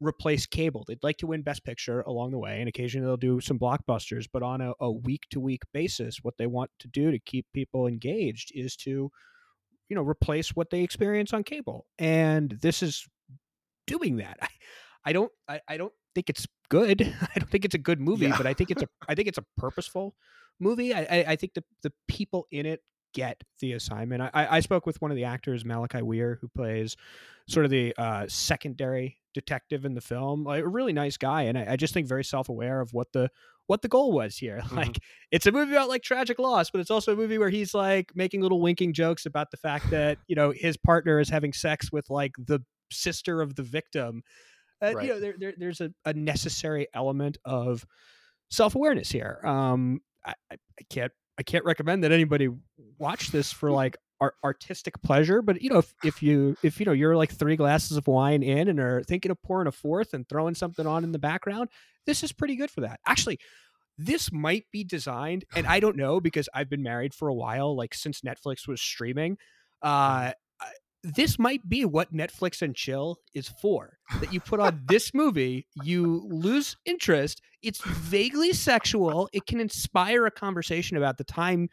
replace 0.00 0.46
cable. 0.46 0.84
They'd 0.88 1.02
like 1.02 1.18
to 1.18 1.26
win 1.26 1.42
Best 1.42 1.64
Picture 1.64 2.00
along 2.00 2.30
the 2.30 2.38
way, 2.38 2.60
and 2.60 2.68
occasionally 2.68 3.06
they'll 3.06 3.16
do 3.18 3.40
some 3.40 3.58
blockbusters. 3.58 4.26
But 4.32 4.42
on 4.42 4.72
a 4.80 4.90
week 4.90 5.22
to 5.30 5.40
week 5.40 5.62
basis, 5.74 6.18
what 6.22 6.38
they 6.38 6.46
want 6.46 6.70
to 6.80 6.88
do 6.88 7.10
to 7.10 7.18
keep 7.18 7.46
people 7.52 7.86
engaged 7.86 8.52
is 8.54 8.74
to, 8.76 9.10
you 9.88 9.96
know, 9.96 10.02
replace 10.02 10.56
what 10.56 10.70
they 10.70 10.82
experience 10.82 11.34
on 11.34 11.44
cable. 11.44 11.86
And 11.98 12.58
this 12.62 12.82
is 12.82 13.06
doing 13.86 14.16
that. 14.16 14.38
I 14.40 14.48
don't 15.10 15.32
I, 15.48 15.60
I 15.66 15.76
don't 15.76 15.92
think 16.14 16.30
it's 16.30 16.46
good. 16.68 17.02
I 17.34 17.38
don't 17.38 17.50
think 17.50 17.64
it's 17.64 17.74
a 17.74 17.78
good 17.78 18.00
movie, 18.00 18.26
yeah. 18.26 18.36
but 18.36 18.46
I 18.46 18.54
think 18.54 18.70
it's 18.70 18.82
a 18.82 18.88
I 19.08 19.14
think 19.14 19.28
it's 19.28 19.38
a 19.38 19.44
purposeful 19.56 20.14
movie. 20.60 20.94
I, 20.94 21.00
I, 21.00 21.24
I 21.28 21.36
think 21.36 21.54
the 21.54 21.64
the 21.82 21.92
people 22.06 22.46
in 22.52 22.66
it 22.66 22.80
get 23.12 23.42
the 23.60 23.72
assignment. 23.72 24.22
I, 24.22 24.46
I 24.50 24.60
spoke 24.60 24.86
with 24.86 25.00
one 25.00 25.10
of 25.10 25.16
the 25.16 25.24
actors, 25.24 25.64
Malachi 25.64 26.02
Weir, 26.02 26.38
who 26.40 26.48
plays 26.48 26.96
sort 27.48 27.64
of 27.64 27.70
the 27.70 27.94
uh, 27.98 28.26
secondary 28.28 29.18
detective 29.34 29.84
in 29.84 29.94
the 29.94 30.00
film. 30.00 30.44
Like 30.44 30.64
a 30.64 30.68
really 30.68 30.92
nice 30.92 31.16
guy, 31.16 31.42
and 31.42 31.58
I, 31.58 31.72
I 31.72 31.76
just 31.76 31.94
think 31.94 32.06
very 32.06 32.24
self 32.24 32.48
aware 32.48 32.80
of 32.80 32.92
what 32.92 33.12
the 33.12 33.30
what 33.66 33.82
the 33.82 33.88
goal 33.88 34.12
was 34.12 34.36
here. 34.36 34.60
Mm-hmm. 34.62 34.76
Like 34.76 34.98
it's 35.30 35.46
a 35.46 35.52
movie 35.52 35.72
about 35.72 35.88
like 35.88 36.02
tragic 36.02 36.38
loss, 36.38 36.70
but 36.70 36.80
it's 36.80 36.90
also 36.90 37.12
a 37.12 37.16
movie 37.16 37.38
where 37.38 37.50
he's 37.50 37.74
like 37.74 38.12
making 38.14 38.42
little 38.42 38.60
winking 38.60 38.92
jokes 38.92 39.26
about 39.26 39.50
the 39.50 39.56
fact 39.56 39.90
that 39.90 40.18
you 40.28 40.36
know 40.36 40.52
his 40.54 40.76
partner 40.76 41.20
is 41.20 41.28
having 41.28 41.52
sex 41.52 41.90
with 41.92 42.08
like 42.10 42.32
the 42.38 42.60
sister 42.90 43.40
of 43.40 43.54
the 43.56 43.62
victim 43.62 44.22
uh, 44.82 44.92
right. 44.92 45.06
You 45.06 45.12
know, 45.14 45.20
there, 45.20 45.34
there, 45.38 45.54
there's 45.56 45.80
a, 45.80 45.92
a 46.04 46.12
necessary 46.12 46.88
element 46.94 47.38
of 47.44 47.86
self 48.50 48.74
awareness 48.74 49.10
here. 49.10 49.40
Um, 49.44 50.00
I, 50.24 50.34
I 50.50 50.56
can't 50.90 51.12
I 51.38 51.42
can't 51.42 51.64
recommend 51.64 52.04
that 52.04 52.12
anybody 52.12 52.48
watch 52.98 53.28
this 53.28 53.52
for 53.52 53.70
like 53.72 53.96
art, 54.20 54.34
artistic 54.44 55.00
pleasure, 55.02 55.42
but 55.42 55.62
you 55.62 55.70
know 55.70 55.78
if 55.78 55.94
if 56.04 56.22
you 56.22 56.56
if 56.62 56.80
you 56.80 56.86
know 56.86 56.92
you're 56.92 57.16
like 57.16 57.32
three 57.32 57.56
glasses 57.56 57.96
of 57.96 58.06
wine 58.06 58.42
in 58.42 58.68
and 58.68 58.80
are 58.80 59.02
thinking 59.02 59.30
of 59.30 59.42
pouring 59.42 59.68
a 59.68 59.72
fourth 59.72 60.14
and 60.14 60.28
throwing 60.28 60.54
something 60.54 60.86
on 60.86 61.04
in 61.04 61.12
the 61.12 61.18
background, 61.18 61.68
this 62.06 62.22
is 62.22 62.32
pretty 62.32 62.56
good 62.56 62.70
for 62.70 62.82
that. 62.82 63.00
Actually, 63.06 63.38
this 63.98 64.32
might 64.32 64.64
be 64.72 64.84
designed, 64.84 65.44
and 65.54 65.66
I 65.68 65.80
don't 65.80 65.96
know 65.96 66.20
because 66.20 66.48
I've 66.54 66.68
been 66.68 66.82
married 66.82 67.14
for 67.14 67.28
a 67.28 67.34
while, 67.34 67.76
like 67.76 67.94
since 67.94 68.20
Netflix 68.20 68.66
was 68.66 68.80
streaming. 68.80 69.38
Uh, 69.80 70.32
this 71.02 71.38
might 71.38 71.68
be 71.68 71.84
what 71.84 72.14
Netflix 72.14 72.62
and 72.62 72.74
chill 72.74 73.18
is 73.34 73.48
for. 73.48 73.98
That 74.20 74.32
you 74.32 74.40
put 74.40 74.60
on 74.60 74.82
this 74.86 75.12
movie, 75.12 75.66
you 75.82 76.26
lose 76.28 76.76
interest. 76.84 77.40
It's 77.62 77.82
vaguely 77.84 78.52
sexual. 78.52 79.28
It 79.32 79.46
can 79.46 79.60
inspire 79.60 80.26
a 80.26 80.30
conversation 80.30 80.96
about 80.96 81.18
the 81.18 81.24
time 81.24 81.68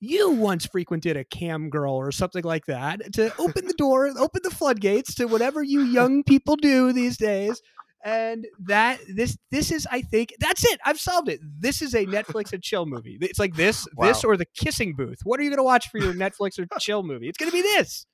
you 0.00 0.30
once 0.30 0.66
frequented 0.66 1.16
a 1.16 1.24
cam 1.24 1.70
girl 1.70 1.94
or 1.94 2.12
something 2.12 2.44
like 2.44 2.66
that 2.66 3.12
to 3.14 3.32
open 3.38 3.66
the 3.66 3.74
door, 3.74 4.10
open 4.18 4.42
the 4.42 4.50
floodgates 4.50 5.14
to 5.14 5.26
whatever 5.26 5.62
you 5.62 5.82
young 5.82 6.22
people 6.24 6.56
do 6.56 6.92
these 6.92 7.16
days. 7.16 7.62
And 8.04 8.46
that 8.66 8.98
this 9.08 9.38
this 9.50 9.72
is 9.72 9.86
I 9.90 10.02
think 10.02 10.34
that's 10.38 10.62
it. 10.62 10.78
I've 10.84 11.00
solved 11.00 11.30
it. 11.30 11.40
This 11.58 11.80
is 11.80 11.94
a 11.94 12.04
Netflix 12.04 12.52
and 12.52 12.62
chill 12.62 12.84
movie. 12.84 13.16
It's 13.22 13.38
like 13.38 13.54
this, 13.54 13.86
wow. 13.96 14.08
this 14.08 14.24
or 14.24 14.36
the 14.36 14.44
kissing 14.44 14.94
booth. 14.94 15.20
What 15.22 15.40
are 15.40 15.42
you 15.42 15.48
going 15.48 15.56
to 15.56 15.62
watch 15.62 15.88
for 15.88 15.96
your 15.96 16.12
Netflix 16.12 16.58
or 16.58 16.66
chill 16.78 17.02
movie? 17.02 17.28
It's 17.28 17.38
going 17.38 17.50
to 17.50 17.56
be 17.56 17.62
this 17.62 18.04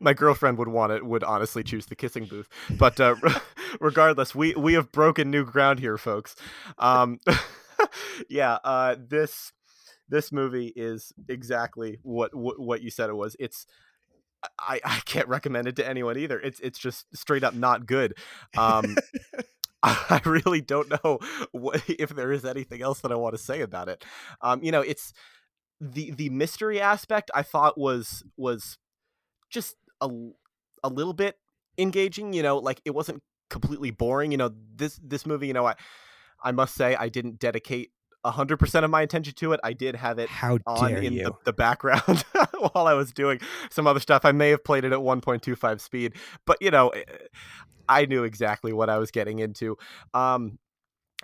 my 0.00 0.12
girlfriend 0.12 0.58
would 0.58 0.68
want 0.68 0.92
it 0.92 1.04
would 1.04 1.24
honestly 1.24 1.62
choose 1.62 1.86
the 1.86 1.94
kissing 1.94 2.26
booth 2.26 2.48
but 2.78 3.00
uh, 3.00 3.14
regardless 3.80 4.34
we 4.34 4.54
we 4.54 4.74
have 4.74 4.92
broken 4.92 5.30
new 5.30 5.44
ground 5.44 5.78
here 5.78 5.96
folks 5.96 6.36
um 6.78 7.18
yeah 8.28 8.58
uh 8.64 8.96
this 8.98 9.52
this 10.08 10.30
movie 10.30 10.72
is 10.76 11.12
exactly 11.28 11.98
what, 12.02 12.34
what 12.34 12.60
what 12.60 12.82
you 12.82 12.90
said 12.90 13.08
it 13.08 13.14
was 13.14 13.34
it's 13.40 13.66
I, 14.58 14.80
I 14.84 15.00
can't 15.04 15.28
recommend 15.28 15.68
it 15.68 15.76
to 15.76 15.88
anyone 15.88 16.18
either. 16.18 16.38
It's 16.40 16.60
it's 16.60 16.78
just 16.78 17.06
straight 17.16 17.44
up 17.44 17.54
not 17.54 17.86
good. 17.86 18.14
Um, 18.56 18.96
I 19.82 20.20
really 20.24 20.60
don't 20.60 20.90
know 20.90 21.18
what, 21.50 21.82
if 21.88 22.10
there 22.10 22.32
is 22.32 22.44
anything 22.44 22.82
else 22.82 23.00
that 23.00 23.12
I 23.12 23.16
want 23.16 23.34
to 23.34 23.42
say 23.42 23.62
about 23.62 23.88
it. 23.88 24.04
Um, 24.40 24.62
you 24.62 24.70
know, 24.70 24.80
it's 24.80 25.12
the 25.80 26.12
the 26.12 26.30
mystery 26.30 26.80
aspect 26.80 27.30
I 27.34 27.42
thought 27.42 27.78
was 27.78 28.22
was 28.36 28.78
just 29.52 29.76
a, 30.00 30.08
a 30.82 30.88
little 30.88 31.12
bit 31.12 31.36
engaging 31.78 32.32
you 32.32 32.42
know 32.42 32.58
like 32.58 32.80
it 32.84 32.94
wasn't 32.94 33.22
completely 33.48 33.90
boring 33.90 34.32
you 34.32 34.38
know 34.38 34.50
this 34.74 34.98
this 35.02 35.26
movie 35.26 35.46
you 35.46 35.52
know 35.52 35.66
i 35.66 35.74
i 36.42 36.50
must 36.50 36.74
say 36.74 36.96
i 36.96 37.08
didn't 37.08 37.38
dedicate 37.38 37.90
100% 38.24 38.84
of 38.84 38.90
my 38.90 39.02
attention 39.02 39.34
to 39.34 39.52
it. 39.52 39.58
I 39.64 39.72
did 39.72 39.96
have 39.96 40.20
it 40.20 40.28
How 40.28 40.56
on 40.64 40.94
in 40.94 41.16
the, 41.16 41.32
the, 41.44 41.52
background 41.52 42.24
while 42.72 42.86
i 42.86 42.94
was 42.94 43.12
doing 43.12 43.40
some 43.68 43.88
other 43.88 43.98
stuff. 43.98 44.24
I 44.24 44.30
may 44.30 44.50
have 44.50 44.62
played 44.62 44.84
it 44.84 44.92
at 44.92 45.00
1.25 45.00 45.80
speed 45.80 46.12
but 46.46 46.56
you 46.60 46.70
know 46.70 46.90
eh, 46.90 47.02
i 47.88 48.06
knew 48.06 48.22
exactly 48.22 48.72
what 48.72 48.88
i 48.88 48.98
was 48.98 49.10
getting 49.10 49.40
into. 49.40 49.76
Um 50.14 50.58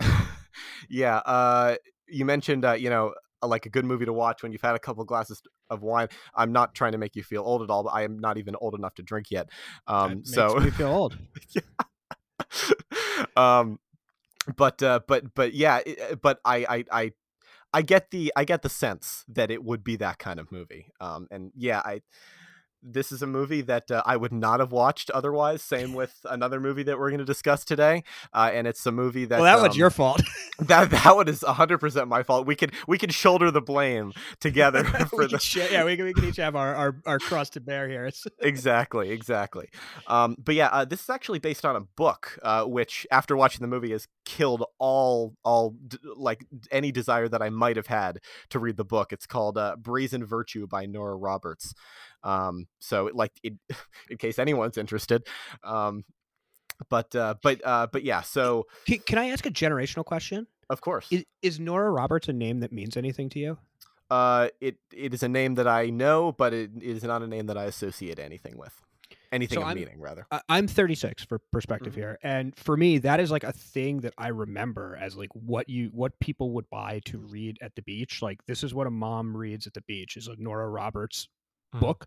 yeah 0.88 1.18
uh 1.18 1.76
you 2.08 2.24
mentioned 2.24 2.64
uh, 2.64 2.72
you 2.72 2.90
know 2.90 3.14
like 3.42 3.66
a 3.66 3.68
good 3.68 3.84
movie 3.84 4.04
to 4.04 4.12
watch 4.12 4.42
when 4.42 4.52
you've 4.52 4.62
had 4.62 4.74
a 4.74 4.78
couple 4.78 5.02
of 5.02 5.08
glasses 5.08 5.42
of 5.70 5.82
wine. 5.82 6.08
I'm 6.34 6.52
not 6.52 6.74
trying 6.74 6.92
to 6.92 6.98
make 6.98 7.16
you 7.16 7.22
feel 7.22 7.42
old 7.42 7.62
at 7.62 7.70
all, 7.70 7.84
but 7.84 7.90
I 7.90 8.02
am 8.02 8.18
not 8.18 8.38
even 8.38 8.56
old 8.60 8.74
enough 8.74 8.94
to 8.96 9.02
drink 9.02 9.30
yet. 9.30 9.48
Um, 9.86 10.24
so 10.24 10.60
you 10.60 10.70
feel 10.70 10.88
old. 10.88 11.16
um, 13.36 13.78
but 14.56 14.82
uh, 14.82 15.00
but 15.06 15.34
but 15.34 15.54
yeah, 15.54 15.80
uh, 16.10 16.14
but 16.16 16.40
I 16.44 16.56
I 16.68 16.84
I 16.90 17.12
I 17.72 17.82
get 17.82 18.10
the 18.10 18.32
I 18.36 18.44
get 18.44 18.62
the 18.62 18.68
sense 18.68 19.24
that 19.28 19.50
it 19.50 19.62
would 19.62 19.84
be 19.84 19.96
that 19.96 20.18
kind 20.18 20.40
of 20.40 20.50
movie. 20.50 20.90
Um, 21.00 21.28
and 21.30 21.52
yeah, 21.54 21.82
I 21.84 22.00
this 22.82 23.12
is 23.12 23.22
a 23.22 23.26
movie 23.26 23.60
that 23.62 23.90
uh, 23.90 24.02
I 24.06 24.16
would 24.16 24.32
not 24.32 24.60
have 24.60 24.72
watched 24.72 25.10
otherwise. 25.10 25.62
Same 25.62 25.94
with 25.94 26.20
another 26.24 26.60
movie 26.60 26.82
that 26.84 26.98
we're 26.98 27.10
going 27.10 27.18
to 27.18 27.24
discuss 27.24 27.64
today, 27.64 28.04
uh, 28.32 28.50
and 28.52 28.66
it's 28.66 28.84
a 28.86 28.92
movie 28.92 29.24
that. 29.24 29.40
Well, 29.40 29.44
that 29.44 29.56
um, 29.56 29.62
one's 29.62 29.76
your 29.76 29.90
fault. 29.90 30.22
that 30.60 30.90
that 30.90 31.16
one 31.16 31.28
is 31.28 31.42
hundred 31.42 31.78
percent 31.78 32.08
my 32.08 32.22
fault. 32.22 32.46
We 32.46 32.54
can 32.54 32.70
we 32.86 32.98
can 32.98 33.10
shoulder 33.10 33.50
the 33.50 33.60
blame 33.60 34.12
together 34.40 34.84
for 35.10 35.26
the. 35.26 35.38
Sh- 35.38 35.70
yeah, 35.70 35.84
we 35.84 35.96
can, 35.96 36.04
we 36.04 36.12
can 36.12 36.24
each 36.24 36.36
have 36.36 36.56
our, 36.56 36.74
our, 36.74 36.96
our 37.06 37.18
cross 37.18 37.50
to 37.50 37.60
bear 37.60 37.88
here. 37.88 38.10
exactly, 38.40 39.10
exactly. 39.10 39.68
Um, 40.06 40.36
but 40.38 40.54
yeah, 40.54 40.68
uh, 40.68 40.84
this 40.84 41.02
is 41.02 41.10
actually 41.10 41.38
based 41.38 41.64
on 41.64 41.76
a 41.76 41.80
book, 41.80 42.38
uh, 42.42 42.64
which 42.64 43.06
after 43.10 43.36
watching 43.36 43.60
the 43.60 43.68
movie 43.68 43.92
has 43.92 44.08
killed 44.24 44.64
all 44.78 45.34
all 45.44 45.74
d- 45.86 45.98
like 46.16 46.44
any 46.70 46.92
desire 46.92 47.28
that 47.28 47.42
I 47.42 47.50
might 47.50 47.76
have 47.76 47.86
had 47.86 48.20
to 48.50 48.58
read 48.58 48.76
the 48.76 48.84
book. 48.84 49.12
It's 49.12 49.26
called 49.26 49.58
uh, 49.58 49.76
Brazen 49.76 50.24
Virtue 50.24 50.66
by 50.66 50.86
Nora 50.86 51.16
Roberts. 51.16 51.74
Um, 52.22 52.66
so 52.78 53.10
like 53.14 53.32
it, 53.42 53.54
in 54.10 54.16
case 54.16 54.38
anyone's 54.38 54.78
interested. 54.78 55.26
Um, 55.62 56.04
but 56.88 57.14
uh, 57.14 57.34
but 57.42 57.60
uh, 57.64 57.88
but 57.92 58.04
yeah. 58.04 58.22
So 58.22 58.66
can, 58.86 58.98
can 59.00 59.18
I 59.18 59.30
ask 59.30 59.46
a 59.46 59.50
generational 59.50 60.04
question? 60.04 60.46
Of 60.70 60.80
course. 60.80 61.06
Is, 61.10 61.24
is 61.42 61.58
Nora 61.58 61.90
Roberts 61.90 62.28
a 62.28 62.32
name 62.32 62.60
that 62.60 62.72
means 62.72 62.96
anything 62.96 63.28
to 63.30 63.38
you? 63.38 63.58
Uh, 64.10 64.48
it 64.60 64.76
it 64.94 65.12
is 65.12 65.22
a 65.22 65.28
name 65.28 65.54
that 65.56 65.66
I 65.66 65.90
know, 65.90 66.32
but 66.32 66.54
it 66.54 66.70
is 66.80 67.02
not 67.02 67.22
a 67.22 67.26
name 67.26 67.46
that 67.46 67.58
I 67.58 67.64
associate 67.64 68.18
anything 68.18 68.56
with. 68.56 68.74
Anything 69.30 69.56
so 69.56 69.62
of 69.62 69.68
I'm, 69.68 69.76
meaning, 69.76 70.00
rather. 70.00 70.26
I'm 70.48 70.66
36 70.66 71.24
for 71.24 71.38
perspective 71.52 71.92
mm-hmm. 71.92 72.00
here, 72.00 72.18
and 72.22 72.56
for 72.56 72.78
me, 72.78 72.96
that 72.98 73.20
is 73.20 73.30
like 73.30 73.44
a 73.44 73.52
thing 73.52 74.00
that 74.00 74.14
I 74.16 74.28
remember 74.28 74.98
as 74.98 75.16
like 75.16 75.28
what 75.34 75.68
you 75.68 75.90
what 75.92 76.18
people 76.18 76.52
would 76.52 76.68
buy 76.70 77.00
to 77.06 77.18
read 77.18 77.58
at 77.60 77.74
the 77.74 77.82
beach. 77.82 78.22
Like 78.22 78.44
this 78.46 78.64
is 78.64 78.72
what 78.72 78.86
a 78.86 78.90
mom 78.90 79.36
reads 79.36 79.66
at 79.66 79.74
the 79.74 79.82
beach 79.82 80.16
is 80.16 80.28
a 80.28 80.36
Nora 80.38 80.68
Roberts 80.70 81.28
mm-hmm. 81.74 81.84
book 81.84 82.06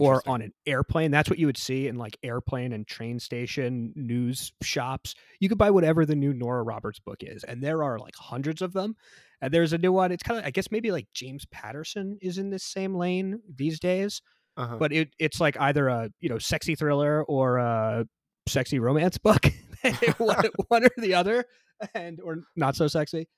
or 0.00 0.22
on 0.26 0.42
an 0.42 0.52
airplane. 0.66 1.10
That's 1.10 1.30
what 1.30 1.38
you 1.38 1.46
would 1.46 1.56
see 1.56 1.88
in 1.88 1.96
like 1.96 2.16
airplane 2.22 2.72
and 2.72 2.86
train 2.86 3.18
station 3.18 3.92
news 3.94 4.52
shops. 4.62 5.14
You 5.40 5.48
could 5.48 5.58
buy 5.58 5.70
whatever 5.70 6.04
the 6.04 6.16
new 6.16 6.32
Nora 6.32 6.62
Roberts 6.62 6.98
book 6.98 7.18
is, 7.20 7.44
and 7.44 7.62
there 7.62 7.82
are 7.82 7.98
like 7.98 8.14
hundreds 8.16 8.62
of 8.62 8.72
them. 8.72 8.96
And 9.40 9.52
there's 9.52 9.72
a 9.72 9.78
new 9.78 9.92
one. 9.92 10.12
It's 10.12 10.22
kind 10.22 10.40
of, 10.40 10.46
I 10.46 10.50
guess, 10.50 10.70
maybe 10.70 10.90
like 10.90 11.06
James 11.14 11.44
Patterson 11.50 12.18
is 12.22 12.38
in 12.38 12.50
this 12.50 12.64
same 12.64 12.94
lane 12.94 13.40
these 13.54 13.78
days. 13.78 14.22
Uh-huh. 14.56 14.76
But 14.78 14.92
it 14.92 15.10
it's 15.18 15.40
like 15.40 15.60
either 15.60 15.88
a 15.88 16.10
you 16.20 16.28
know 16.28 16.38
sexy 16.38 16.74
thriller 16.74 17.24
or 17.24 17.58
a 17.58 18.06
sexy 18.48 18.78
romance 18.78 19.18
book, 19.18 19.46
one, 20.18 20.44
one 20.68 20.84
or 20.84 20.90
the 20.96 21.14
other, 21.14 21.44
and 21.94 22.20
or 22.20 22.38
not 22.56 22.76
so 22.76 22.86
sexy 22.86 23.28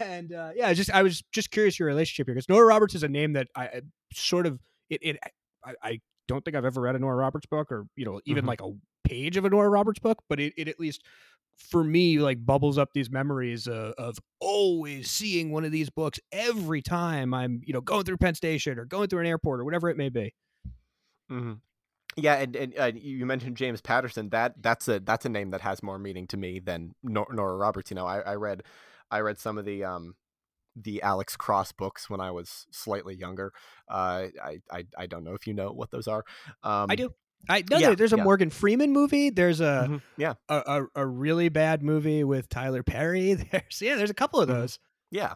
and 0.00 0.32
uh, 0.32 0.50
yeah, 0.56 0.72
just 0.72 0.90
I 0.90 1.02
was 1.02 1.22
just 1.32 1.50
curious 1.50 1.78
your 1.78 1.86
relationship 1.86 2.26
here 2.26 2.34
because 2.34 2.48
Nora 2.48 2.66
Roberts 2.66 2.94
is 2.94 3.02
a 3.02 3.08
name 3.08 3.34
that 3.34 3.48
I 3.54 3.82
sort 4.12 4.46
of 4.46 4.58
it, 4.90 5.00
it 5.02 5.18
I, 5.64 5.74
I, 5.82 6.00
don't 6.28 6.44
think 6.44 6.56
I've 6.56 6.64
ever 6.64 6.80
read 6.80 6.96
a 6.96 6.98
Nora 6.98 7.14
Roberts 7.14 7.46
book 7.46 7.70
or 7.70 7.86
you 7.94 8.04
know 8.04 8.20
even 8.26 8.42
mm-hmm. 8.42 8.48
like 8.48 8.60
a 8.60 8.72
page 9.04 9.36
of 9.36 9.44
a 9.44 9.50
Nora 9.50 9.68
Roberts 9.68 10.00
book, 10.00 10.22
but 10.28 10.40
it, 10.40 10.52
it 10.56 10.66
at 10.66 10.80
least 10.80 11.04
for 11.56 11.84
me 11.84 12.18
like 12.18 12.44
bubbles 12.44 12.78
up 12.78 12.90
these 12.92 13.10
memories 13.10 13.66
uh, 13.68 13.92
of 13.96 14.18
always 14.40 15.10
seeing 15.10 15.52
one 15.52 15.64
of 15.64 15.72
these 15.72 15.88
books 15.88 16.18
every 16.32 16.82
time 16.82 17.32
I'm 17.32 17.60
you 17.64 17.72
know 17.72 17.80
going 17.80 18.04
through 18.04 18.16
Penn 18.18 18.34
Station 18.34 18.78
or 18.78 18.84
going 18.84 19.08
through 19.08 19.20
an 19.20 19.26
airport 19.26 19.60
or 19.60 19.64
whatever 19.64 19.88
it 19.88 19.96
may 19.96 20.08
be. 20.08 20.34
Mm-hmm. 21.30 21.52
Yeah, 22.18 22.34
and, 22.36 22.56
and 22.56 22.78
uh, 22.78 22.92
you 22.94 23.26
mentioned 23.26 23.56
James 23.56 23.80
Patterson. 23.80 24.30
That 24.30 24.54
that's 24.62 24.88
a 24.88 25.00
that's 25.00 25.26
a 25.26 25.28
name 25.28 25.50
that 25.50 25.60
has 25.60 25.82
more 25.82 25.98
meaning 25.98 26.26
to 26.28 26.36
me 26.36 26.60
than 26.60 26.94
Nora 27.02 27.56
Roberts. 27.56 27.90
You 27.90 27.96
know, 27.96 28.06
I, 28.06 28.20
I 28.20 28.34
read 28.36 28.62
I 29.10 29.20
read 29.20 29.38
some 29.38 29.58
of 29.58 29.64
the 29.64 29.84
um 29.84 30.14
the 30.76 31.02
Alex 31.02 31.36
Cross 31.36 31.72
books 31.72 32.08
when 32.10 32.20
I 32.20 32.30
was 32.30 32.66
slightly 32.70 33.16
younger. 33.16 33.52
Uh, 33.88 34.26
I, 34.42 34.60
I 34.70 34.84
I 34.96 35.06
don't 35.06 35.24
know 35.24 35.34
if 35.34 35.46
you 35.46 35.54
know 35.54 35.70
what 35.70 35.90
those 35.90 36.06
are. 36.06 36.24
Um, 36.62 36.86
I 36.90 36.96
do. 36.96 37.10
I 37.48 37.62
know 37.70 37.78
yeah, 37.78 37.94
there's 37.94 38.12
a 38.12 38.16
yeah. 38.16 38.24
Morgan 38.24 38.50
Freeman 38.50 38.92
movie. 38.92 39.30
There's 39.30 39.60
a 39.60 39.86
mm-hmm. 39.88 39.96
yeah 40.16 40.34
a, 40.48 40.62
a, 40.94 41.02
a, 41.02 41.06
really 41.06 41.48
bad 41.48 41.82
movie 41.82 42.24
with 42.24 42.48
Tyler 42.48 42.82
Perry. 42.82 43.34
There's 43.52 43.80
yeah, 43.80 43.94
there's 43.94 44.10
a 44.10 44.14
couple 44.14 44.40
of 44.40 44.48
mm-hmm. 44.48 44.60
those. 44.60 44.78
Yeah, 45.10 45.34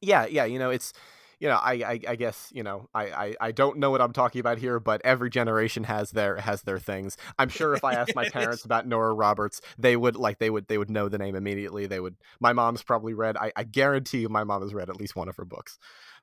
yeah, 0.00 0.26
yeah. 0.26 0.44
You 0.44 0.58
know, 0.58 0.70
it's 0.70 0.92
you 1.40 1.48
know, 1.48 1.56
I, 1.56 1.72
I, 1.72 2.00
I 2.08 2.16
guess 2.16 2.52
you 2.54 2.62
know, 2.62 2.88
I, 2.94 3.04
I, 3.04 3.36
I 3.40 3.52
don't 3.52 3.78
know 3.78 3.90
what 3.90 4.02
I'm 4.02 4.12
talking 4.12 4.40
about 4.40 4.58
here, 4.58 4.78
but 4.78 5.00
every 5.04 5.30
generation 5.30 5.84
has 5.84 6.10
their 6.10 6.36
has 6.36 6.62
their 6.62 6.78
things. 6.78 7.16
I'm 7.38 7.48
sure 7.48 7.74
if 7.74 7.82
I 7.82 7.94
asked 7.94 8.14
my 8.14 8.28
parents 8.28 8.64
about 8.66 8.86
Nora 8.86 9.14
Roberts, 9.14 9.62
they 9.78 9.96
would 9.96 10.16
like 10.16 10.38
they 10.38 10.50
would 10.50 10.68
they 10.68 10.76
would 10.76 10.90
know 10.90 11.08
the 11.08 11.18
name 11.18 11.34
immediately. 11.34 11.86
They 11.86 11.98
would. 11.98 12.16
My 12.40 12.52
mom's 12.52 12.82
probably 12.82 13.14
read. 13.14 13.38
I, 13.38 13.52
I 13.56 13.64
guarantee 13.64 14.20
you, 14.20 14.28
my 14.28 14.44
mom 14.44 14.62
has 14.62 14.74
read 14.74 14.90
at 14.90 14.96
least 14.96 15.16
one 15.16 15.28
of 15.28 15.36
her 15.36 15.46
books. 15.46 15.78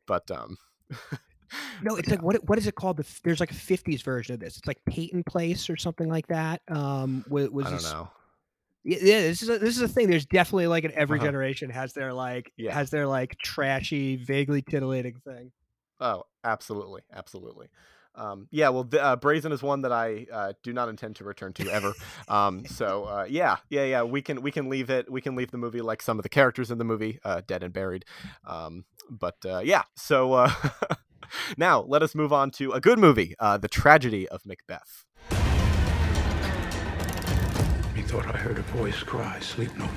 But 0.05 0.29
um. 0.29 0.57
no, 1.81 1.95
it's 1.97 2.07
yeah. 2.07 2.15
like 2.15 2.23
what 2.23 2.47
what 2.47 2.59
is 2.59 2.67
it 2.67 2.75
called? 2.75 2.97
The, 2.97 3.19
there's 3.23 3.39
like 3.39 3.51
a 3.51 3.55
'50s 3.55 4.03
version 4.03 4.35
of 4.35 4.39
this. 4.39 4.57
It's 4.57 4.67
like 4.67 4.79
Peyton 4.85 5.23
Place 5.23 5.67
or 5.67 5.77
something 5.77 6.07
like 6.09 6.27
that. 6.27 6.61
Um, 6.67 7.25
was, 7.27 7.49
was 7.49 7.65
I 7.65 7.69
don't 7.69 7.77
this, 7.79 7.91
know 7.91 8.09
yeah, 8.83 9.21
this 9.21 9.41
is 9.43 9.49
a, 9.49 9.59
this 9.59 9.75
is 9.75 9.81
a 9.81 9.87
thing. 9.87 10.09
There's 10.09 10.25
definitely 10.25 10.67
like 10.67 10.83
in 10.83 10.91
every 10.93 11.19
uh-huh. 11.19 11.27
generation 11.27 11.69
has 11.69 11.93
their 11.93 12.13
like 12.13 12.51
yeah. 12.57 12.73
has 12.73 12.89
their 12.89 13.07
like 13.07 13.37
trashy, 13.39 14.15
vaguely 14.15 14.61
titillating 14.61 15.15
thing. 15.25 15.51
Oh, 15.99 16.23
absolutely, 16.43 17.01
absolutely. 17.13 17.67
Um, 18.17 18.47
yeah, 18.49 18.69
well, 18.69 18.83
the, 18.83 19.01
uh, 19.01 19.15
Brazen 19.15 19.51
is 19.51 19.61
one 19.61 19.81
that 19.81 19.91
I 19.91 20.25
uh, 20.31 20.53
do 20.63 20.73
not 20.73 20.89
intend 20.89 21.17
to 21.17 21.23
return 21.23 21.53
to 21.53 21.69
ever. 21.71 21.93
Um, 22.27 22.65
so 22.65 23.05
uh, 23.05 23.25
yeah, 23.29 23.57
yeah, 23.69 23.85
yeah, 23.85 24.03
we 24.03 24.21
can 24.21 24.41
we 24.41 24.51
can 24.51 24.69
leave 24.69 24.89
it. 24.89 25.09
We 25.09 25.21
can 25.21 25.35
leave 25.35 25.51
the 25.51 25.57
movie 25.57 25.81
like 25.81 26.01
some 26.01 26.17
of 26.19 26.23
the 26.23 26.29
characters 26.29 26.71
in 26.71 26.77
the 26.77 26.83
movie, 26.83 27.19
uh, 27.23 27.41
dead 27.45 27.63
and 27.63 27.71
buried. 27.71 28.05
Um, 28.45 28.85
but 29.09 29.37
uh, 29.45 29.59
yeah, 29.63 29.83
so 29.95 30.33
uh, 30.33 30.51
now 31.57 31.81
let 31.81 32.01
us 32.01 32.15
move 32.15 32.33
on 32.33 32.51
to 32.51 32.71
a 32.71 32.81
good 32.81 32.99
movie, 32.99 33.35
The 33.39 33.69
Tragedy 33.69 34.27
of 34.27 34.45
Macbeth. 34.45 35.05
Methought 38.07 38.33
I 38.33 38.37
heard 38.37 38.57
a 38.57 38.61
voice 38.61 39.03
cry, 39.03 39.37
"Sleep 39.41 39.69
no 39.75 39.83
more." 39.83 39.91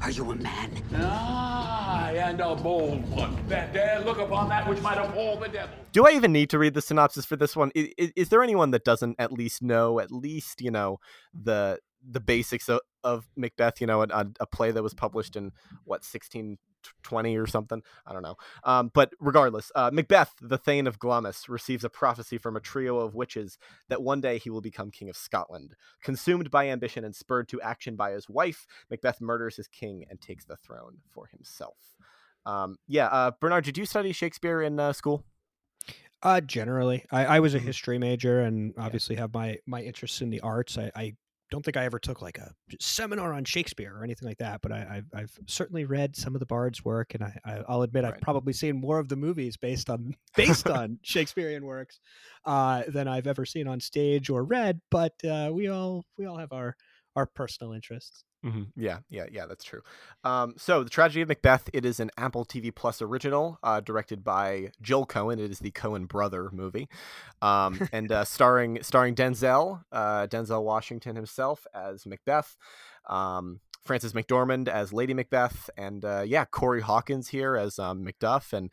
Are 0.00 0.10
you 0.12 0.30
a 0.30 0.36
man? 0.36 0.70
Aye, 0.94 2.14
and 2.18 2.40
a 2.40 2.54
bold 2.54 3.10
one 3.10 3.44
that 3.48 3.72
dare 3.72 3.98
look 4.02 4.18
upon 4.18 4.48
that 4.48 4.68
which 4.68 4.80
might 4.80 4.98
appall 4.98 5.40
the 5.40 5.48
devil. 5.48 5.74
Do 5.90 6.06
I 6.06 6.12
even 6.12 6.30
need 6.30 6.50
to 6.50 6.58
read 6.60 6.74
the 6.74 6.82
synopsis 6.82 7.24
for 7.24 7.34
this 7.34 7.56
one? 7.56 7.72
Is, 7.74 8.12
is, 8.14 8.28
there 8.28 8.44
anyone 8.44 8.70
that 8.70 8.84
doesn't 8.84 9.16
at 9.18 9.32
least 9.32 9.60
know 9.60 9.98
at 9.98 10.12
least 10.12 10.60
you 10.60 10.70
know 10.70 11.00
the 11.34 11.80
the 12.08 12.20
basics 12.20 12.68
of, 12.68 12.80
of 13.04 13.28
Macbeth? 13.36 13.80
You 13.80 13.86
know, 13.86 14.02
a, 14.02 14.26
a 14.40 14.46
play 14.46 14.70
that 14.70 14.82
was 14.82 14.94
published 14.94 15.36
in 15.36 15.52
what 15.84 16.04
sixteen 16.04 16.58
20 17.02 17.36
or 17.36 17.46
something. 17.46 17.82
I 18.06 18.12
don't 18.12 18.22
know. 18.22 18.36
Um, 18.64 18.90
but 18.92 19.12
regardless, 19.20 19.70
uh, 19.74 19.90
Macbeth, 19.92 20.34
the 20.40 20.58
Thane 20.58 20.86
of 20.86 20.98
Glamis, 20.98 21.48
receives 21.48 21.84
a 21.84 21.88
prophecy 21.88 22.38
from 22.38 22.56
a 22.56 22.60
trio 22.60 22.98
of 22.98 23.14
witches 23.14 23.58
that 23.88 24.02
one 24.02 24.20
day 24.20 24.38
he 24.38 24.50
will 24.50 24.60
become 24.60 24.90
king 24.90 25.08
of 25.08 25.16
Scotland. 25.16 25.74
Consumed 26.02 26.50
by 26.50 26.68
ambition 26.68 27.04
and 27.04 27.14
spurred 27.14 27.48
to 27.48 27.60
action 27.60 27.96
by 27.96 28.12
his 28.12 28.28
wife, 28.28 28.66
Macbeth 28.90 29.20
murders 29.20 29.56
his 29.56 29.68
king 29.68 30.04
and 30.08 30.20
takes 30.20 30.44
the 30.44 30.56
throne 30.56 30.98
for 31.10 31.26
himself. 31.26 31.96
Um, 32.44 32.76
yeah, 32.88 33.06
uh, 33.06 33.30
Bernard, 33.40 33.64
did 33.64 33.78
you 33.78 33.86
study 33.86 34.12
Shakespeare 34.12 34.62
in 34.62 34.78
uh, 34.80 34.92
school? 34.92 35.24
Uh, 36.24 36.40
generally, 36.40 37.04
I, 37.10 37.24
I 37.24 37.40
was 37.40 37.54
a 37.54 37.58
history 37.58 37.98
major 37.98 38.40
and 38.40 38.74
obviously 38.78 39.16
yeah. 39.16 39.22
have 39.22 39.34
my 39.34 39.58
my 39.66 39.82
interests 39.82 40.20
in 40.20 40.30
the 40.30 40.40
arts. 40.40 40.78
I, 40.78 40.92
I 40.94 41.16
don't 41.52 41.62
think 41.62 41.76
I 41.76 41.84
ever 41.84 41.98
took 41.98 42.22
like 42.22 42.38
a 42.38 42.50
seminar 42.80 43.34
on 43.34 43.44
Shakespeare 43.44 43.94
or 43.94 44.02
anything 44.02 44.26
like 44.26 44.38
that, 44.38 44.62
but 44.62 44.72
I, 44.72 44.78
have 44.78 45.04
I've 45.14 45.38
certainly 45.46 45.84
read 45.84 46.16
some 46.16 46.34
of 46.34 46.40
the 46.40 46.46
Bard's 46.46 46.82
work, 46.82 47.14
and 47.14 47.22
I, 47.22 47.38
I 47.44 47.74
will 47.74 47.82
admit 47.82 48.04
right. 48.04 48.14
I've 48.14 48.20
probably 48.22 48.54
seen 48.54 48.80
more 48.80 48.98
of 48.98 49.10
the 49.10 49.16
movies 49.16 49.58
based 49.58 49.90
on 49.90 50.16
based 50.36 50.66
on 50.66 50.98
Shakespearean 51.02 51.66
works 51.66 52.00
uh, 52.46 52.84
than 52.88 53.06
I've 53.06 53.26
ever 53.26 53.44
seen 53.44 53.68
on 53.68 53.80
stage 53.80 54.30
or 54.30 54.44
read. 54.44 54.80
But 54.90 55.12
uh, 55.24 55.50
we 55.52 55.68
all 55.68 56.06
we 56.16 56.24
all 56.24 56.38
have 56.38 56.52
our 56.52 56.74
our 57.16 57.26
personal 57.26 57.74
interests. 57.74 58.24
Mm-hmm. 58.44 58.62
Yeah, 58.74 58.98
yeah, 59.08 59.26
yeah, 59.30 59.46
that's 59.46 59.64
true. 59.64 59.82
Um, 60.24 60.54
so, 60.56 60.82
The 60.82 60.90
Tragedy 60.90 61.22
of 61.22 61.28
Macbeth, 61.28 61.70
it 61.72 61.84
is 61.84 62.00
an 62.00 62.10
Apple 62.16 62.44
TV 62.44 62.74
Plus 62.74 63.00
original 63.00 63.58
uh, 63.62 63.80
directed 63.80 64.24
by 64.24 64.72
Joel 64.80 65.06
Coen. 65.06 65.38
It 65.38 65.50
is 65.50 65.60
the 65.60 65.70
Coen 65.70 66.08
brother 66.08 66.50
movie. 66.52 66.88
Um, 67.40 67.88
and 67.92 68.10
uh, 68.10 68.24
starring 68.24 68.82
starring 68.82 69.14
Denzel, 69.14 69.84
uh, 69.92 70.26
Denzel 70.26 70.62
Washington 70.64 71.14
himself 71.16 71.66
as 71.72 72.04
Macbeth. 72.04 72.56
Um, 73.06 73.60
Frances 73.84 74.12
McDormand 74.12 74.68
as 74.68 74.92
Lady 74.92 75.14
Macbeth, 75.14 75.68
and 75.76 76.04
uh, 76.04 76.22
yeah, 76.24 76.44
Corey 76.44 76.80
Hawkins 76.80 77.28
here 77.28 77.56
as 77.56 77.78
um, 77.78 78.04
Macduff. 78.04 78.52
And 78.52 78.70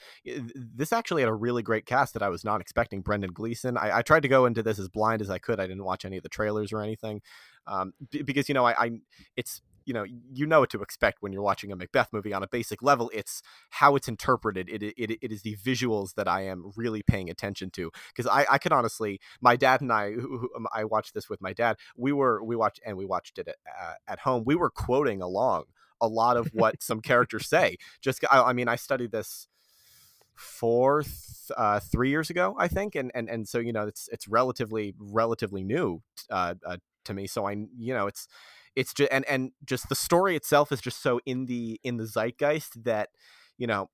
this 0.55 0.93
actually 0.93 1.21
had 1.21 1.29
a 1.29 1.33
really 1.33 1.63
great 1.63 1.85
cast 1.85 2.13
that 2.13 2.23
I 2.23 2.29
was 2.29 2.43
not 2.43 2.61
expecting. 2.61 3.01
Brendan 3.01 3.31
Gleeson. 3.31 3.77
I, 3.77 3.97
I, 3.97 4.01
tried 4.01 4.21
to 4.21 4.27
go 4.27 4.45
into 4.45 4.61
this 4.61 4.77
as 4.77 4.87
blind 4.87 5.21
as 5.21 5.29
I 5.29 5.39
could. 5.39 5.59
I 5.59 5.67
didn't 5.67 5.83
watch 5.83 6.05
any 6.05 6.17
of 6.17 6.23
the 6.23 6.29
trailers 6.29 6.71
or 6.71 6.81
anything, 6.81 7.21
um, 7.65 7.93
because 8.11 8.47
you 8.47 8.53
know 8.53 8.65
I, 8.65 8.85
I 8.85 8.91
it's 9.35 9.61
you 9.89 9.93
know 9.93 10.03
you 10.03 10.45
know 10.45 10.59
what 10.59 10.69
to 10.69 10.83
expect 10.83 11.17
when 11.19 11.33
you're 11.33 11.41
watching 11.41 11.71
a 11.71 11.75
Macbeth 11.75 12.13
movie 12.13 12.31
on 12.31 12.43
a 12.43 12.47
basic 12.47 12.83
level. 12.83 13.09
It's 13.11 13.41
how 13.71 13.95
it's 13.95 14.07
interpreted. 14.07 14.69
It 14.69 14.83
it, 14.83 15.17
it 15.19 15.31
is 15.31 15.41
the 15.41 15.55
visuals 15.55 16.13
that 16.13 16.27
I 16.27 16.41
am 16.45 16.71
really 16.75 17.01
paying 17.01 17.27
attention 17.27 17.71
to 17.71 17.89
because 18.15 18.27
I 18.27 18.45
I 18.47 18.59
can 18.59 18.71
honestly 18.71 19.19
my 19.41 19.55
dad 19.55 19.81
and 19.81 19.91
I 19.91 20.11
who, 20.11 20.37
who, 20.37 20.49
um, 20.55 20.67
I 20.71 20.83
watched 20.83 21.15
this 21.15 21.27
with 21.27 21.41
my 21.41 21.53
dad. 21.53 21.77
We 21.97 22.11
were 22.11 22.43
we 22.43 22.55
watched 22.55 22.79
and 22.85 22.97
we 22.97 23.05
watched 23.05 23.39
it 23.39 23.47
at, 23.47 23.55
uh, 23.81 23.93
at 24.07 24.19
home. 24.19 24.43
We 24.45 24.53
were 24.53 24.69
quoting 24.69 25.23
along 25.23 25.63
a 25.99 26.07
lot 26.07 26.37
of 26.37 26.49
what 26.53 26.83
some 26.83 27.01
characters 27.01 27.47
say. 27.47 27.77
Just 27.99 28.23
I, 28.29 28.43
I 28.43 28.53
mean 28.53 28.67
I 28.67 28.75
studied 28.75 29.11
this 29.11 29.47
fourth 30.35 31.49
uh, 31.57 31.79
three 31.79 32.11
years 32.11 32.29
ago 32.29 32.55
I 32.59 32.67
think 32.67 32.93
and 32.93 33.11
and 33.15 33.27
and 33.27 33.47
so 33.47 33.57
you 33.57 33.73
know 33.73 33.87
it's 33.87 34.07
it's 34.11 34.27
relatively 34.27 34.93
relatively 34.99 35.63
new 35.63 36.03
uh, 36.29 36.53
uh, 36.63 36.77
to 37.05 37.13
me 37.15 37.25
so 37.25 37.47
I 37.47 37.53
you 37.75 37.93
know 37.93 38.05
it's 38.05 38.27
it's 38.79 38.93
just 38.93 39.11
and 39.11 39.25
and 39.25 39.51
just 39.65 39.89
the 39.89 39.95
story 39.95 40.35
itself 40.37 40.71
is 40.71 40.79
just 40.79 41.03
so 41.03 41.19
in 41.25 41.45
the 41.47 41.79
in 41.83 41.97
the 41.97 42.05
zeitgeist 42.05 42.83
that 42.85 43.09
you 43.57 43.67
know 43.67 43.89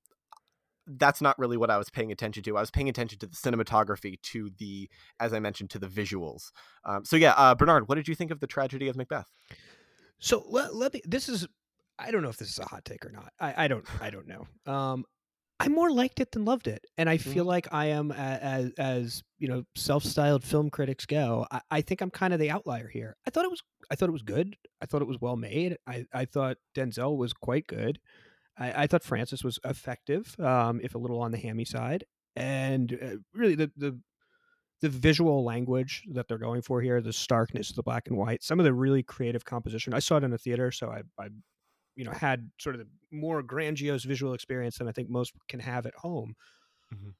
that's 0.86 1.20
not 1.20 1.36
really 1.38 1.56
what 1.56 1.68
I 1.68 1.78
was 1.78 1.90
paying 1.90 2.12
attention 2.12 2.44
to. 2.44 2.56
I 2.56 2.60
was 2.60 2.70
paying 2.70 2.88
attention 2.88 3.18
to 3.18 3.26
the 3.26 3.34
cinematography, 3.34 4.22
to 4.22 4.50
the, 4.56 4.88
as 5.18 5.32
I 5.32 5.40
mentioned, 5.40 5.70
to 5.70 5.80
the 5.80 5.88
visuals. 5.88 6.52
Um, 6.84 7.04
so 7.04 7.16
yeah, 7.16 7.32
uh, 7.32 7.56
Bernard, 7.56 7.88
what 7.88 7.96
did 7.96 8.06
you 8.06 8.14
think 8.14 8.30
of 8.30 8.38
the 8.38 8.46
tragedy 8.46 8.86
of 8.86 8.94
Macbeth? 8.94 9.26
So 10.20 10.44
let, 10.48 10.76
let 10.76 10.94
me. 10.94 11.02
This 11.04 11.28
is, 11.28 11.48
I 11.98 12.12
don't 12.12 12.22
know 12.22 12.28
if 12.28 12.36
this 12.36 12.50
is 12.50 12.60
a 12.60 12.66
hot 12.66 12.84
take 12.84 13.04
or 13.04 13.10
not. 13.10 13.32
I, 13.40 13.64
I 13.64 13.68
don't. 13.68 13.84
I 14.00 14.10
don't 14.10 14.28
know. 14.28 14.46
Um, 14.72 15.04
I 15.58 15.68
more 15.68 15.90
liked 15.90 16.20
it 16.20 16.32
than 16.32 16.44
loved 16.44 16.66
it, 16.66 16.84
and 16.98 17.08
I 17.08 17.16
feel 17.16 17.44
mm-hmm. 17.44 17.48
like 17.48 17.68
I 17.72 17.86
am 17.86 18.12
as 18.12 18.72
as 18.78 19.22
you 19.38 19.48
know 19.48 19.64
self-styled 19.74 20.44
film 20.44 20.68
critics 20.68 21.06
go. 21.06 21.46
I, 21.50 21.60
I 21.70 21.80
think 21.80 22.02
I'm 22.02 22.10
kind 22.10 22.34
of 22.34 22.40
the 22.40 22.50
outlier 22.50 22.88
here. 22.88 23.16
I 23.26 23.30
thought 23.30 23.44
it 23.44 23.50
was 23.50 23.62
I 23.90 23.94
thought 23.94 24.08
it 24.08 24.12
was 24.12 24.22
good. 24.22 24.56
I 24.82 24.86
thought 24.86 25.02
it 25.02 25.08
was 25.08 25.20
well 25.20 25.36
made. 25.36 25.78
I 25.86 26.04
I 26.12 26.26
thought 26.26 26.58
Denzel 26.74 27.16
was 27.16 27.32
quite 27.32 27.66
good. 27.66 27.98
I, 28.58 28.82
I 28.82 28.86
thought 28.86 29.02
Frances 29.02 29.44
was 29.44 29.58
effective, 29.64 30.34
um, 30.40 30.80
if 30.82 30.94
a 30.94 30.98
little 30.98 31.20
on 31.20 31.30
the 31.30 31.38
hammy 31.38 31.64
side, 31.64 32.04
and 32.34 32.92
uh, 32.92 33.16
really 33.32 33.54
the 33.54 33.70
the 33.76 33.98
the 34.82 34.88
visual 34.90 35.42
language 35.42 36.04
that 36.12 36.28
they're 36.28 36.38
going 36.38 36.60
for 36.60 36.82
here, 36.82 37.00
the 37.00 37.12
starkness, 37.12 37.70
of 37.70 37.76
the 37.76 37.82
black 37.82 38.08
and 38.08 38.16
white, 38.16 38.42
some 38.42 38.60
of 38.60 38.64
the 38.64 38.74
really 38.74 39.02
creative 39.02 39.44
composition. 39.44 39.94
I 39.94 40.00
saw 40.00 40.18
it 40.18 40.24
in 40.24 40.32
a 40.34 40.38
theater, 40.38 40.70
so 40.70 40.90
I, 40.90 41.00
I 41.18 41.28
you 41.96 42.04
know 42.04 42.12
had 42.12 42.50
sort 42.58 42.76
of 42.76 42.80
the 42.80 42.88
more 43.10 43.42
grandiose 43.42 44.04
visual 44.04 44.34
experience 44.34 44.78
than 44.78 44.88
I 44.88 44.92
think 44.92 45.08
most 45.08 45.32
can 45.48 45.60
have 45.60 45.86
at 45.86 45.94
home. 45.94 46.34
Mm-hmm. 46.94 47.10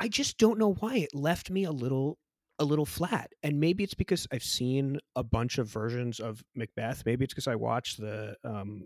I 0.00 0.08
just 0.08 0.38
don't 0.38 0.58
know 0.58 0.74
why 0.74 0.96
it 0.96 1.14
left 1.14 1.50
me 1.50 1.64
a 1.64 1.72
little 1.72 2.18
a 2.58 2.64
little 2.64 2.86
flat. 2.86 3.30
And 3.42 3.60
maybe 3.60 3.84
it's 3.84 3.94
because 3.94 4.26
I've 4.32 4.42
seen 4.42 4.98
a 5.14 5.22
bunch 5.22 5.58
of 5.58 5.68
versions 5.68 6.20
of 6.20 6.42
Macbeth. 6.54 7.02
Maybe 7.04 7.24
it's 7.24 7.34
because 7.34 7.48
I 7.48 7.54
watched 7.54 8.00
the 8.00 8.34
um 8.44 8.84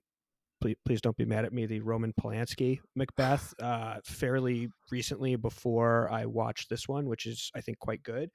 please, 0.60 0.76
please 0.84 1.00
don't 1.00 1.16
be 1.16 1.24
mad 1.24 1.44
at 1.44 1.52
me, 1.52 1.64
the 1.66 1.80
Roman 1.80 2.12
Polanski 2.20 2.80
Macbeth 2.96 3.54
uh 3.62 3.98
fairly 4.04 4.68
recently 4.90 5.36
before 5.36 6.10
I 6.10 6.26
watched 6.26 6.68
this 6.68 6.88
one, 6.88 7.08
which 7.08 7.26
is 7.26 7.50
I 7.54 7.60
think 7.60 7.78
quite 7.78 8.02
good. 8.02 8.30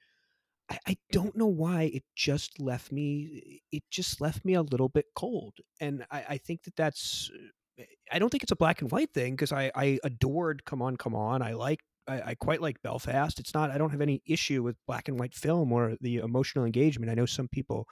I, 0.70 0.78
I 0.86 0.96
don't 1.12 1.36
know 1.36 1.46
why 1.46 1.84
it 1.94 2.04
just 2.14 2.60
left 2.60 2.90
me 2.92 3.62
it 3.72 3.82
just 3.90 4.20
left 4.20 4.44
me 4.44 4.54
a 4.54 4.62
little 4.62 4.88
bit 4.88 5.06
cold 5.14 5.54
and 5.80 6.04
i, 6.10 6.24
I 6.30 6.38
think 6.38 6.64
that 6.64 6.76
that's 6.76 7.30
eh, 7.78 7.84
i 8.10 8.18
don't 8.18 8.30
think 8.30 8.42
it's 8.42 8.52
a 8.52 8.56
black 8.56 8.80
and 8.80 8.90
white 8.90 9.12
thing 9.12 9.34
because 9.34 9.52
I, 9.52 9.70
I 9.74 9.98
adored 10.04 10.64
come 10.64 10.82
on 10.82 10.96
come 10.96 11.14
on 11.14 11.42
i 11.42 11.52
like 11.52 11.80
I, 12.08 12.22
I 12.22 12.34
quite 12.34 12.60
like 12.60 12.82
belfast 12.82 13.38
it's 13.38 13.54
not 13.54 13.70
i 13.70 13.78
don't 13.78 13.90
have 13.90 14.00
any 14.00 14.22
issue 14.26 14.62
with 14.62 14.76
black 14.86 15.08
and 15.08 15.18
white 15.18 15.34
film 15.34 15.72
or 15.72 15.96
the 16.00 16.16
emotional 16.16 16.64
engagement 16.64 17.10
i 17.10 17.14
know 17.14 17.26
some 17.26 17.48
people 17.48 17.86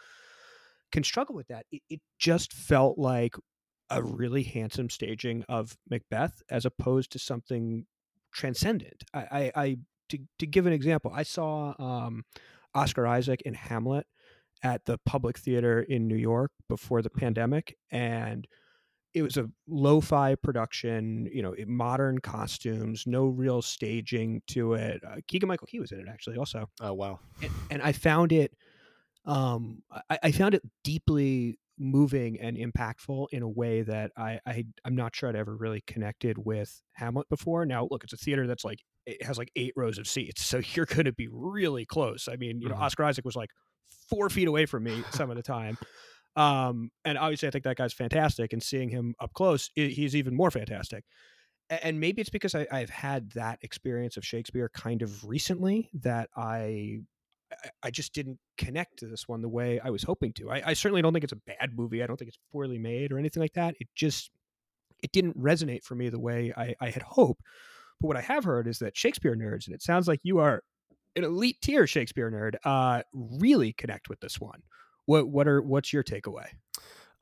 can 0.92 1.04
struggle 1.04 1.34
with 1.34 1.48
that 1.48 1.66
it, 1.70 1.82
it 1.88 2.00
just 2.18 2.52
felt 2.52 2.98
like 2.98 3.34
a 3.90 4.02
really 4.02 4.42
handsome 4.42 4.88
staging 4.90 5.44
of 5.48 5.76
macbeth 5.90 6.42
as 6.50 6.64
opposed 6.64 7.12
to 7.12 7.18
something 7.18 7.86
transcendent 8.32 9.04
i 9.12 9.52
i, 9.54 9.62
I 9.62 9.76
to, 10.08 10.18
to 10.38 10.46
give 10.46 10.66
an 10.66 10.72
example 10.72 11.12
i 11.14 11.22
saw 11.22 11.74
um 11.78 12.24
Oscar 12.74 13.06
Isaac 13.06 13.42
in 13.42 13.54
Hamlet 13.54 14.06
at 14.62 14.84
the 14.84 14.98
Public 15.04 15.38
Theater 15.38 15.82
in 15.82 16.08
New 16.08 16.16
York 16.16 16.50
before 16.68 17.02
the 17.02 17.10
pandemic, 17.10 17.76
and 17.90 18.46
it 19.14 19.22
was 19.22 19.36
a 19.36 19.48
lo-fi 19.68 20.34
production, 20.34 21.28
you 21.32 21.40
know, 21.40 21.54
modern 21.66 22.18
costumes, 22.18 23.04
no 23.06 23.26
real 23.26 23.62
staging 23.62 24.42
to 24.48 24.74
it. 24.74 25.00
Uh, 25.06 25.16
Keegan 25.28 25.48
Michael 25.48 25.68
Key 25.68 25.78
was 25.78 25.92
in 25.92 26.00
it 26.00 26.08
actually, 26.08 26.36
also. 26.36 26.68
Oh 26.80 26.92
wow! 26.94 27.20
And, 27.40 27.50
and 27.70 27.82
I 27.82 27.92
found 27.92 28.32
it, 28.32 28.52
um, 29.24 29.82
I, 30.10 30.18
I, 30.24 30.32
found 30.32 30.54
it 30.54 30.62
deeply 30.82 31.58
moving 31.78 32.40
and 32.40 32.56
impactful 32.56 33.26
in 33.32 33.42
a 33.42 33.48
way 33.48 33.82
that 33.82 34.12
I, 34.16 34.38
I 34.46 34.64
I'm 34.84 34.94
not 34.94 35.14
sure 35.14 35.28
I'd 35.28 35.36
ever 35.36 35.56
really 35.56 35.82
connected 35.86 36.38
with 36.38 36.82
Hamlet 36.92 37.28
before. 37.28 37.66
Now, 37.66 37.88
look, 37.90 38.04
it's 38.04 38.12
a 38.12 38.16
theater 38.16 38.46
that's 38.46 38.64
like 38.64 38.80
it 39.06 39.22
has 39.22 39.38
like 39.38 39.50
eight 39.56 39.72
rows 39.76 39.98
of 39.98 40.06
seats, 40.06 40.44
so 40.44 40.60
you're 40.74 40.86
going 40.86 41.04
to 41.04 41.12
be 41.12 41.28
really 41.30 41.84
close. 41.84 42.28
I 42.30 42.36
mean, 42.36 42.60
you 42.60 42.68
know, 42.68 42.74
mm-hmm. 42.74 42.84
Oscar 42.84 43.04
Isaac 43.04 43.24
was 43.24 43.36
like 43.36 43.50
four 44.08 44.30
feet 44.30 44.48
away 44.48 44.66
from 44.66 44.84
me 44.84 45.02
some 45.10 45.30
of 45.30 45.36
the 45.36 45.42
time. 45.42 45.78
Um, 46.36 46.90
and 47.04 47.16
obviously, 47.16 47.48
I 47.48 47.50
think 47.50 47.64
that 47.64 47.76
guy's 47.76 47.92
fantastic, 47.92 48.52
and 48.52 48.62
seeing 48.62 48.88
him 48.88 49.14
up 49.20 49.32
close, 49.34 49.70
he's 49.74 50.16
even 50.16 50.34
more 50.34 50.50
fantastic. 50.50 51.04
And 51.70 51.98
maybe 51.98 52.20
it's 52.20 52.30
because 52.30 52.54
I, 52.54 52.66
I've 52.70 52.90
had 52.90 53.30
that 53.32 53.58
experience 53.62 54.16
of 54.16 54.24
Shakespeare 54.24 54.70
kind 54.74 55.00
of 55.00 55.24
recently 55.24 55.88
that 55.94 56.28
I 56.36 56.98
I, 57.82 57.90
just 57.90 58.12
didn't 58.14 58.38
connect 58.58 58.98
to 58.98 59.06
this 59.06 59.28
one 59.28 59.42
the 59.42 59.48
way 59.48 59.80
I 59.80 59.90
was 59.90 60.02
hoping 60.02 60.32
to. 60.34 60.50
I, 60.50 60.62
I 60.66 60.72
certainly 60.74 61.02
don't 61.02 61.12
think 61.12 61.24
it's 61.24 61.32
a 61.32 61.36
bad 61.36 61.76
movie. 61.76 62.02
I 62.02 62.06
don't 62.06 62.16
think 62.16 62.28
it's 62.28 62.38
poorly 62.52 62.78
made 62.78 63.12
or 63.12 63.18
anything 63.18 63.40
like 63.42 63.54
that. 63.54 63.74
It 63.80 63.88
just 63.94 64.30
it 65.02 65.12
didn't 65.12 65.38
resonate 65.38 65.84
for 65.84 65.94
me 65.94 66.08
the 66.08 66.18
way 66.20 66.52
I, 66.56 66.74
I 66.80 66.90
had 66.90 67.02
hoped. 67.02 67.42
But 68.00 68.08
what 68.08 68.16
I 68.16 68.22
have 68.22 68.44
heard 68.44 68.66
is 68.66 68.78
that 68.78 68.96
Shakespeare 68.96 69.36
nerds, 69.36 69.66
and 69.66 69.74
it 69.74 69.82
sounds 69.82 70.08
like 70.08 70.20
you 70.22 70.38
are 70.38 70.62
an 71.16 71.24
elite 71.24 71.58
tier 71.62 71.86
Shakespeare 71.86 72.30
nerd, 72.30 72.56
uh, 72.64 73.02
really 73.12 73.72
connect 73.72 74.08
with 74.08 74.20
this 74.20 74.40
one. 74.40 74.62
What 75.06 75.28
what 75.28 75.46
are 75.46 75.60
what's 75.62 75.92
your 75.92 76.02
takeaway? 76.02 76.46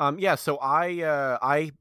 Um, 0.01 0.19
yeah, 0.19 0.37
so 0.37 0.57
I 0.57 1.03
uh, 1.03 1.39
I 1.43 1.73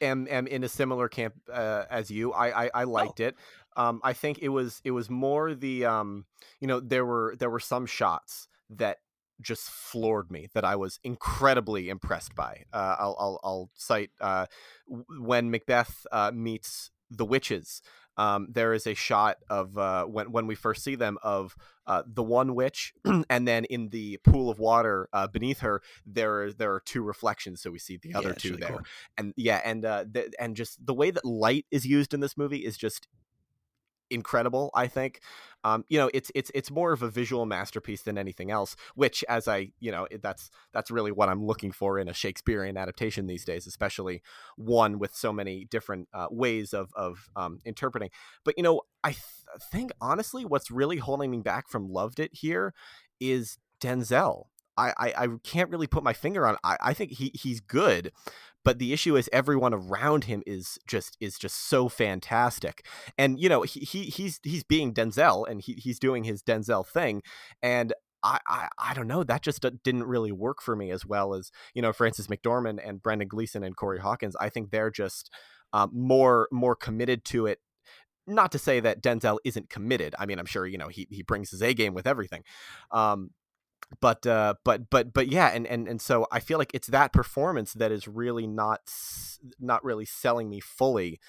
am 0.00 0.26
am 0.28 0.46
in 0.46 0.64
a 0.64 0.68
similar 0.68 1.08
camp 1.08 1.34
uh, 1.52 1.84
as 1.90 2.10
you. 2.10 2.32
I 2.32 2.64
I, 2.66 2.70
I 2.74 2.84
Oh. 2.84 2.90
liked 2.90 3.20
it. 3.20 3.36
Um, 3.76 4.00
I 4.02 4.12
think 4.12 4.38
it 4.40 4.48
was 4.48 4.80
it 4.84 4.90
was 4.92 5.08
more 5.10 5.54
the 5.54 5.84
um, 5.84 6.24
you 6.60 6.66
know 6.66 6.80
there 6.80 7.04
were 7.04 7.34
there 7.38 7.50
were 7.50 7.60
some 7.60 7.86
shots 7.86 8.48
that 8.70 8.98
just 9.40 9.68
floored 9.68 10.30
me 10.30 10.48
that 10.54 10.64
I 10.64 10.76
was 10.76 10.98
incredibly 11.04 11.88
impressed 11.90 12.34
by. 12.34 12.64
Uh, 12.72 12.96
I'll, 12.98 13.16
I'll 13.18 13.40
I'll 13.44 13.70
cite 13.74 14.10
uh, 14.20 14.46
when 14.86 15.50
Macbeth 15.50 16.06
uh, 16.10 16.32
meets 16.34 16.90
the 17.10 17.24
witches. 17.26 17.82
Um, 18.18 18.48
there 18.50 18.72
is 18.72 18.86
a 18.86 18.94
shot 18.94 19.36
of 19.50 19.76
uh, 19.76 20.06
when 20.06 20.32
when 20.32 20.46
we 20.46 20.54
first 20.54 20.82
see 20.82 20.94
them 20.94 21.18
of 21.22 21.54
uh, 21.86 22.02
the 22.06 22.22
one 22.22 22.54
witch, 22.54 22.94
and 23.28 23.46
then 23.46 23.66
in 23.66 23.90
the 23.90 24.18
pool 24.24 24.48
of 24.48 24.58
water 24.58 25.08
uh, 25.12 25.26
beneath 25.26 25.60
her, 25.60 25.82
there 26.06 26.50
there 26.50 26.72
are 26.72 26.80
two 26.80 27.02
reflections, 27.02 27.60
so 27.60 27.70
we 27.70 27.78
see 27.78 27.98
the 27.98 28.14
other 28.14 28.30
Yeah, 28.30 28.34
two 28.38 28.48
really 28.52 28.60
there, 28.60 28.70
cool. 28.70 28.80
and 29.18 29.34
yeah, 29.36 29.60
and 29.62 29.84
uh, 29.84 30.04
th- 30.12 30.32
and 30.40 30.56
just 30.56 30.84
the 30.84 30.94
way 30.94 31.10
that 31.10 31.26
light 31.26 31.66
is 31.70 31.84
used 31.84 32.14
in 32.14 32.20
this 32.20 32.38
movie 32.38 32.64
is 32.64 32.78
just 32.78 33.06
incredible 34.10 34.70
i 34.74 34.86
think. 34.86 35.20
Um 35.64 35.84
you 35.88 35.98
know 35.98 36.10
it's 36.14 36.30
it's 36.34 36.50
it's 36.54 36.70
more 36.70 36.92
of 36.92 37.02
a 37.02 37.10
visual 37.10 37.44
masterpiece 37.46 38.02
than 38.02 38.18
anything 38.18 38.50
else 38.50 38.76
which 38.94 39.24
as 39.28 39.48
i 39.48 39.70
you 39.80 39.90
know 39.90 40.06
that's 40.22 40.50
that's 40.72 40.90
really 40.90 41.10
what 41.10 41.28
i'm 41.28 41.44
looking 41.44 41.72
for 41.72 41.98
in 41.98 42.08
a 42.08 42.14
shakespearean 42.14 42.76
adaptation 42.76 43.26
these 43.26 43.44
days 43.44 43.66
especially 43.66 44.22
one 44.56 44.98
with 44.98 45.14
so 45.14 45.32
many 45.32 45.64
different 45.64 46.08
uh, 46.14 46.26
ways 46.30 46.72
of 46.72 46.90
of 46.94 47.28
um, 47.36 47.60
interpreting. 47.64 48.10
But 48.44 48.54
you 48.56 48.62
know 48.62 48.82
i 49.02 49.10
th- 49.10 49.22
think 49.70 49.92
honestly 50.00 50.44
what's 50.44 50.70
really 50.70 50.98
holding 50.98 51.30
me 51.30 51.40
back 51.40 51.68
from 51.68 51.88
loved 51.88 52.20
it 52.20 52.30
here 52.32 52.74
is 53.20 53.58
denzel 53.80 54.46
I, 54.76 54.92
I, 54.98 55.14
I 55.16 55.28
can't 55.42 55.70
really 55.70 55.86
put 55.86 56.02
my 56.02 56.12
finger 56.12 56.46
on. 56.46 56.56
I, 56.64 56.76
I 56.80 56.94
think 56.94 57.12
he 57.12 57.30
he's 57.34 57.60
good, 57.60 58.12
but 58.66 58.80
the 58.80 58.92
issue 58.92 59.16
is 59.16 59.30
everyone 59.32 59.72
around 59.72 60.24
him 60.24 60.42
is 60.44 60.76
just 60.88 61.16
is 61.20 61.38
just 61.38 61.68
so 61.68 61.88
fantastic 61.88 62.84
and 63.16 63.38
you 63.38 63.48
know 63.48 63.62
he, 63.62 63.80
he 63.80 64.02
he's 64.04 64.40
he's 64.42 64.64
being 64.64 64.92
denzel 64.92 65.48
and 65.48 65.62
he, 65.62 65.74
he's 65.74 66.00
doing 66.00 66.24
his 66.24 66.42
denzel 66.42 66.84
thing 66.84 67.22
and 67.62 67.94
I, 68.24 68.40
I 68.46 68.68
i 68.78 68.92
don't 68.92 69.06
know 69.06 69.22
that 69.22 69.42
just 69.42 69.64
didn't 69.84 70.02
really 70.02 70.32
work 70.32 70.60
for 70.60 70.74
me 70.74 70.90
as 70.90 71.06
well 71.06 71.32
as 71.32 71.52
you 71.74 71.80
know 71.80 71.92
frances 71.92 72.26
mcdormand 72.26 72.80
and 72.84 73.00
brendan 73.00 73.28
gleeson 73.28 73.62
and 73.62 73.76
corey 73.76 74.00
hawkins 74.00 74.34
i 74.40 74.48
think 74.48 74.70
they're 74.70 74.90
just 74.90 75.30
um, 75.72 75.90
more 75.94 76.48
more 76.50 76.74
committed 76.74 77.24
to 77.26 77.46
it 77.46 77.60
not 78.26 78.50
to 78.50 78.58
say 78.58 78.80
that 78.80 79.00
denzel 79.00 79.38
isn't 79.44 79.70
committed 79.70 80.12
i 80.18 80.26
mean 80.26 80.40
i'm 80.40 80.46
sure 80.46 80.66
you 80.66 80.76
know 80.76 80.88
he, 80.88 81.06
he 81.10 81.22
brings 81.22 81.50
his 81.50 81.62
a 81.62 81.72
game 81.72 81.94
with 81.94 82.06
everything 82.06 82.42
um, 82.90 83.30
but 84.00 84.26
uh 84.26 84.54
but 84.64 84.90
but 84.90 85.12
but 85.12 85.28
yeah 85.28 85.48
and 85.48 85.66
and 85.66 85.86
and 85.86 86.00
so 86.00 86.26
i 86.32 86.40
feel 86.40 86.58
like 86.58 86.72
it's 86.74 86.88
that 86.88 87.12
performance 87.12 87.72
that 87.72 87.92
is 87.92 88.08
really 88.08 88.46
not 88.46 88.80
not 89.60 89.84
really 89.84 90.04
selling 90.04 90.50
me 90.50 90.58
fully 90.60 91.20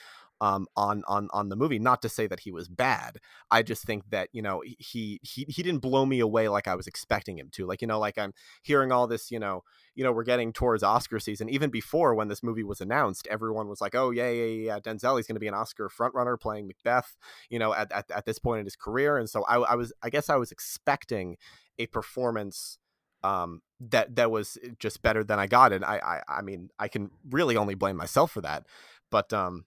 um 0.42 0.68
on 0.76 1.04
on 1.08 1.28
on 1.34 1.50
the 1.50 1.56
movie. 1.56 1.80
Not 1.80 2.02
to 2.04 2.10
say 2.10 2.28
that 2.28 2.42
he 2.42 2.52
was 2.52 2.68
bad. 2.68 3.20
I 3.50 3.64
just 3.64 3.84
think 3.84 4.10
that 4.12 4.30
you 4.32 4.42
know 4.42 4.62
he 4.78 5.20
he 5.24 5.46
he 5.50 5.64
didn't 5.64 5.80
blow 5.80 6.06
me 6.06 6.20
away 6.20 6.48
like 6.48 6.68
i 6.68 6.76
was 6.76 6.88
expecting 6.88 7.38
him 7.38 7.50
to. 7.54 7.66
Like 7.66 7.82
you 7.82 7.88
know 7.88 8.00
like 8.00 8.18
i'm 8.18 8.34
hearing 8.62 8.92
all 8.92 9.08
this 9.08 9.32
you 9.32 9.40
know 9.40 9.64
you 9.96 10.04
know 10.04 10.12
we're 10.12 10.24
getting 10.24 10.54
towards 10.54 10.84
oscar 10.84 11.20
season. 11.20 11.50
Even 11.50 11.70
before 11.70 12.14
when 12.14 12.28
this 12.28 12.44
movie 12.44 12.64
was 12.64 12.82
announced 12.82 13.28
everyone 13.28 13.68
was 13.68 13.82
like 13.82 13.96
oh 13.96 14.12
yeah 14.12 14.30
yeah 14.30 14.46
yeah, 14.46 14.80
denzel 14.80 15.18
he's 15.18 15.28
going 15.28 15.36
to 15.36 15.40
be 15.40 15.48
an 15.48 15.54
oscar 15.54 15.90
frontrunner 15.90 16.40
playing 16.40 16.68
macbeth 16.68 17.16
you 17.50 17.60
know 17.60 17.74
at, 17.74 17.92
at, 17.92 18.10
at 18.12 18.26
this 18.26 18.40
point 18.40 18.60
in 18.60 18.66
his 18.66 18.76
career. 18.76 19.18
And 19.18 19.30
so 19.30 19.44
I, 19.46 19.58
I 19.58 19.76
was 19.76 19.92
i 20.04 20.10
guess 20.10 20.30
i 20.30 20.36
was 20.36 20.52
expecting 20.52 21.38
a 21.80 21.88
performance 21.88 22.78
um, 23.24 23.62
that 23.80 24.16
that 24.16 24.32
was 24.32 24.58
just 24.80 25.02
better 25.02 25.24
than 25.24 25.40
I 25.40 25.48
got, 25.48 25.74
and 25.74 25.84
I, 25.84 26.22
I 26.28 26.40
I 26.40 26.42
mean 26.42 26.70
I 26.80 26.88
can 26.88 27.12
really 27.30 27.58
only 27.58 27.76
blame 27.76 27.96
myself 27.96 28.32
for 28.32 28.42
that, 28.42 28.66
but 29.10 29.34
um, 29.34 29.66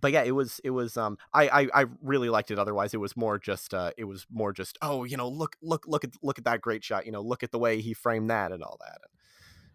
but 0.00 0.12
yeah, 0.12 0.22
it 0.22 0.32
was 0.32 0.60
it 0.64 0.70
was 0.70 0.96
um 0.96 1.18
I, 1.32 1.48
I 1.48 1.82
I 1.82 1.84
really 2.02 2.28
liked 2.28 2.50
it. 2.50 2.58
Otherwise, 2.58 2.94
it 2.94 2.98
was 2.98 3.16
more 3.16 3.38
just 3.38 3.74
uh 3.74 3.90
it 3.96 4.04
was 4.04 4.26
more 4.30 4.52
just 4.52 4.78
oh 4.82 5.04
you 5.04 5.16
know 5.16 5.28
look 5.28 5.56
look 5.62 5.86
look 5.86 6.04
at 6.04 6.10
look 6.22 6.38
at 6.38 6.44
that 6.44 6.60
great 6.60 6.84
shot 6.84 7.06
you 7.06 7.12
know 7.12 7.22
look 7.22 7.42
at 7.42 7.52
the 7.52 7.58
way 7.58 7.80
he 7.80 7.94
framed 7.94 8.30
that 8.30 8.52
and 8.52 8.62
all 8.62 8.78
that. 8.80 8.98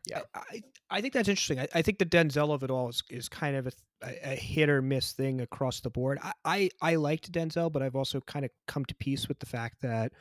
Yeah. 0.07 0.22
I, 0.34 0.61
I, 0.89 1.01
think 1.01 1.13
that's 1.13 1.30
interesting. 1.30 1.59
I, 1.59 1.67
I 1.76 1.82
think 1.82 1.99
the 1.99 2.05
Denzel 2.05 2.53
of 2.53 2.63
it 2.63 2.72
all 2.72 2.89
is, 2.89 3.03
is 3.09 3.30
kind 3.30 3.55
of 3.55 3.67
a, 3.67 3.72
a, 4.01 4.32
a 4.32 4.36
hit 4.36 4.70
or 4.70 4.82
miss 4.82 5.11
thing 5.11 5.41
across 5.41 5.82
the 5.82 5.89
board. 5.89 6.17
I, 6.24 6.32
I, 6.45 6.70
I 6.82 6.95
liked 6.95 7.32
Denzel, 7.32 7.72
but 7.72 7.84
I've 7.84 7.95
also 7.95 8.22
kind 8.22 8.45
of 8.45 8.49
come 8.67 8.86
to 8.86 8.95
peace 8.95 9.28
with 9.28 9.39
the 9.39 9.45
fact 9.45 9.82
that 9.82 10.13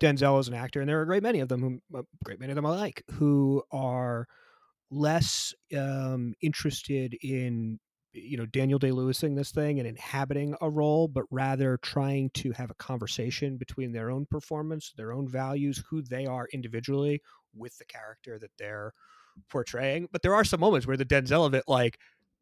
Denzel 0.00 0.40
is 0.40 0.48
an 0.48 0.54
actor, 0.54 0.80
and 0.80 0.88
there 0.88 0.98
are 0.98 1.02
a 1.02 1.06
great 1.06 1.22
many 1.22 1.40
of 1.40 1.48
them, 1.48 1.60
who, 1.60 1.98
a 1.98 2.02
great 2.24 2.40
many 2.40 2.52
of 2.52 2.56
them 2.56 2.66
I 2.66 2.70
like, 2.70 3.04
who 3.12 3.62
are 3.70 4.26
less 4.90 5.54
um, 5.76 6.34
interested 6.40 7.14
in 7.22 7.78
you 8.12 8.36
know 8.36 8.46
Daniel 8.46 8.78
Day 8.78 8.90
Lewising 8.90 9.36
this 9.36 9.52
thing 9.52 9.78
and 9.78 9.86
inhabiting 9.86 10.56
a 10.60 10.68
role, 10.68 11.06
but 11.06 11.24
rather 11.30 11.78
trying 11.78 12.30
to 12.30 12.50
have 12.52 12.70
a 12.70 12.74
conversation 12.74 13.56
between 13.56 13.92
their 13.92 14.10
own 14.10 14.26
performance, 14.26 14.92
their 14.96 15.12
own 15.12 15.28
values, 15.28 15.82
who 15.88 16.02
they 16.02 16.26
are 16.26 16.48
individually 16.52 17.20
with 17.54 17.76
the 17.78 17.84
character 17.84 18.38
that 18.38 18.50
they're 18.58 18.92
portraying. 19.48 20.08
But 20.10 20.22
there 20.22 20.34
are 20.34 20.44
some 20.44 20.60
moments 20.60 20.86
where 20.86 20.96
the 20.96 21.04
Denzel 21.04 21.46
of 21.46 21.54
it 21.54 21.64
like 21.68 21.98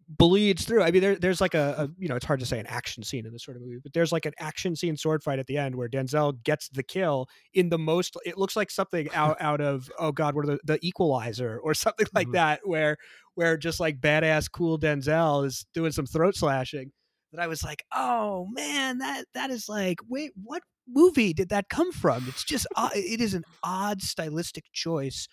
bleeds 0.08 0.64
through. 0.64 0.82
I 0.82 0.90
mean, 0.90 1.02
there, 1.02 1.16
there's 1.16 1.40
like 1.40 1.54
a, 1.54 1.74
a, 1.78 1.88
you 1.98 2.08
know, 2.08 2.16
it's 2.16 2.24
hard 2.24 2.40
to 2.40 2.46
say 2.46 2.58
an 2.58 2.66
action 2.66 3.02
scene 3.02 3.26
in 3.26 3.32
this 3.32 3.44
sort 3.44 3.56
of 3.56 3.62
movie, 3.62 3.78
but 3.82 3.92
there's 3.92 4.10
like 4.10 4.24
an 4.24 4.32
action 4.38 4.74
scene 4.74 4.96
sword 4.96 5.22
fight 5.22 5.38
at 5.38 5.46
the 5.46 5.58
end 5.58 5.76
where 5.76 5.88
Denzel 5.88 6.42
gets 6.44 6.68
the 6.70 6.82
kill 6.82 7.26
in 7.52 7.68
the 7.68 7.78
most. 7.78 8.16
It 8.24 8.38
looks 8.38 8.56
like 8.56 8.70
something 8.70 9.08
out 9.14 9.36
out 9.40 9.60
of 9.60 9.90
oh 9.98 10.12
god, 10.12 10.34
what 10.34 10.44
are 10.48 10.52
the 10.52 10.60
the 10.64 10.78
Equalizer 10.86 11.58
or 11.62 11.74
something 11.74 12.06
like 12.14 12.28
Mhm. 12.28 12.32
that, 12.32 12.60
where 12.64 12.96
where 13.34 13.56
just 13.56 13.80
like 13.80 14.00
badass 14.00 14.50
cool 14.50 14.78
Denzel 14.78 15.44
is 15.46 15.66
doing 15.74 15.92
some 15.92 16.06
throat 16.06 16.34
slashing. 16.36 16.90
That 17.32 17.42
I 17.42 17.46
was 17.46 17.62
like, 17.62 17.84
oh 17.94 18.46
man, 18.52 18.98
that 18.98 19.26
that 19.34 19.50
is 19.50 19.68
like, 19.68 19.98
wait, 20.08 20.30
what 20.42 20.62
movie 20.88 21.34
did 21.34 21.50
that 21.50 21.68
come 21.68 21.92
from? 21.92 22.24
It's 22.28 22.42
just 22.44 22.66
odd- 22.76 22.96
it 22.96 23.20
is 23.20 23.34
an 23.34 23.44
odd 23.62 24.00
stylistic 24.00 24.64
choice 24.72 25.28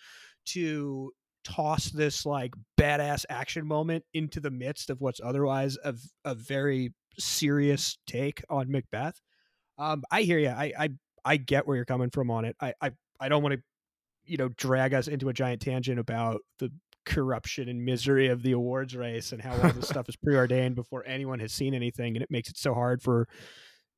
to 0.48 1.12
toss 1.46 1.90
this 1.90 2.26
like 2.26 2.54
badass 2.78 3.24
action 3.30 3.66
moment 3.66 4.04
into 4.12 4.40
the 4.40 4.50
midst 4.50 4.90
of 4.90 5.00
what's 5.00 5.20
otherwise 5.22 5.78
a, 5.84 5.94
a 6.24 6.34
very 6.34 6.92
serious 7.18 7.98
take 8.06 8.42
on 8.50 8.70
Macbeth. 8.70 9.20
Um, 9.78 10.02
I 10.10 10.22
hear 10.22 10.38
you. 10.38 10.48
I, 10.48 10.72
I 10.78 10.88
I 11.24 11.36
get 11.36 11.66
where 11.66 11.76
you're 11.76 11.84
coming 11.84 12.10
from 12.10 12.30
on 12.30 12.44
it. 12.44 12.56
I 12.60 12.74
I, 12.80 12.90
I 13.20 13.28
don't 13.28 13.42
want 13.42 13.54
to, 13.54 13.60
you 14.24 14.36
know, 14.36 14.48
drag 14.48 14.92
us 14.92 15.06
into 15.06 15.28
a 15.28 15.32
giant 15.32 15.62
tangent 15.62 16.00
about 16.00 16.40
the 16.58 16.72
corruption 17.04 17.68
and 17.68 17.84
misery 17.84 18.26
of 18.26 18.42
the 18.42 18.52
awards 18.52 18.96
race 18.96 19.30
and 19.30 19.40
how 19.40 19.52
all 19.52 19.72
this 19.72 19.88
stuff 19.88 20.08
is 20.08 20.16
preordained 20.16 20.74
before 20.74 21.04
anyone 21.06 21.38
has 21.38 21.52
seen 21.52 21.74
anything, 21.74 22.16
and 22.16 22.22
it 22.22 22.30
makes 22.30 22.48
it 22.48 22.58
so 22.58 22.74
hard 22.74 23.02
for 23.02 23.28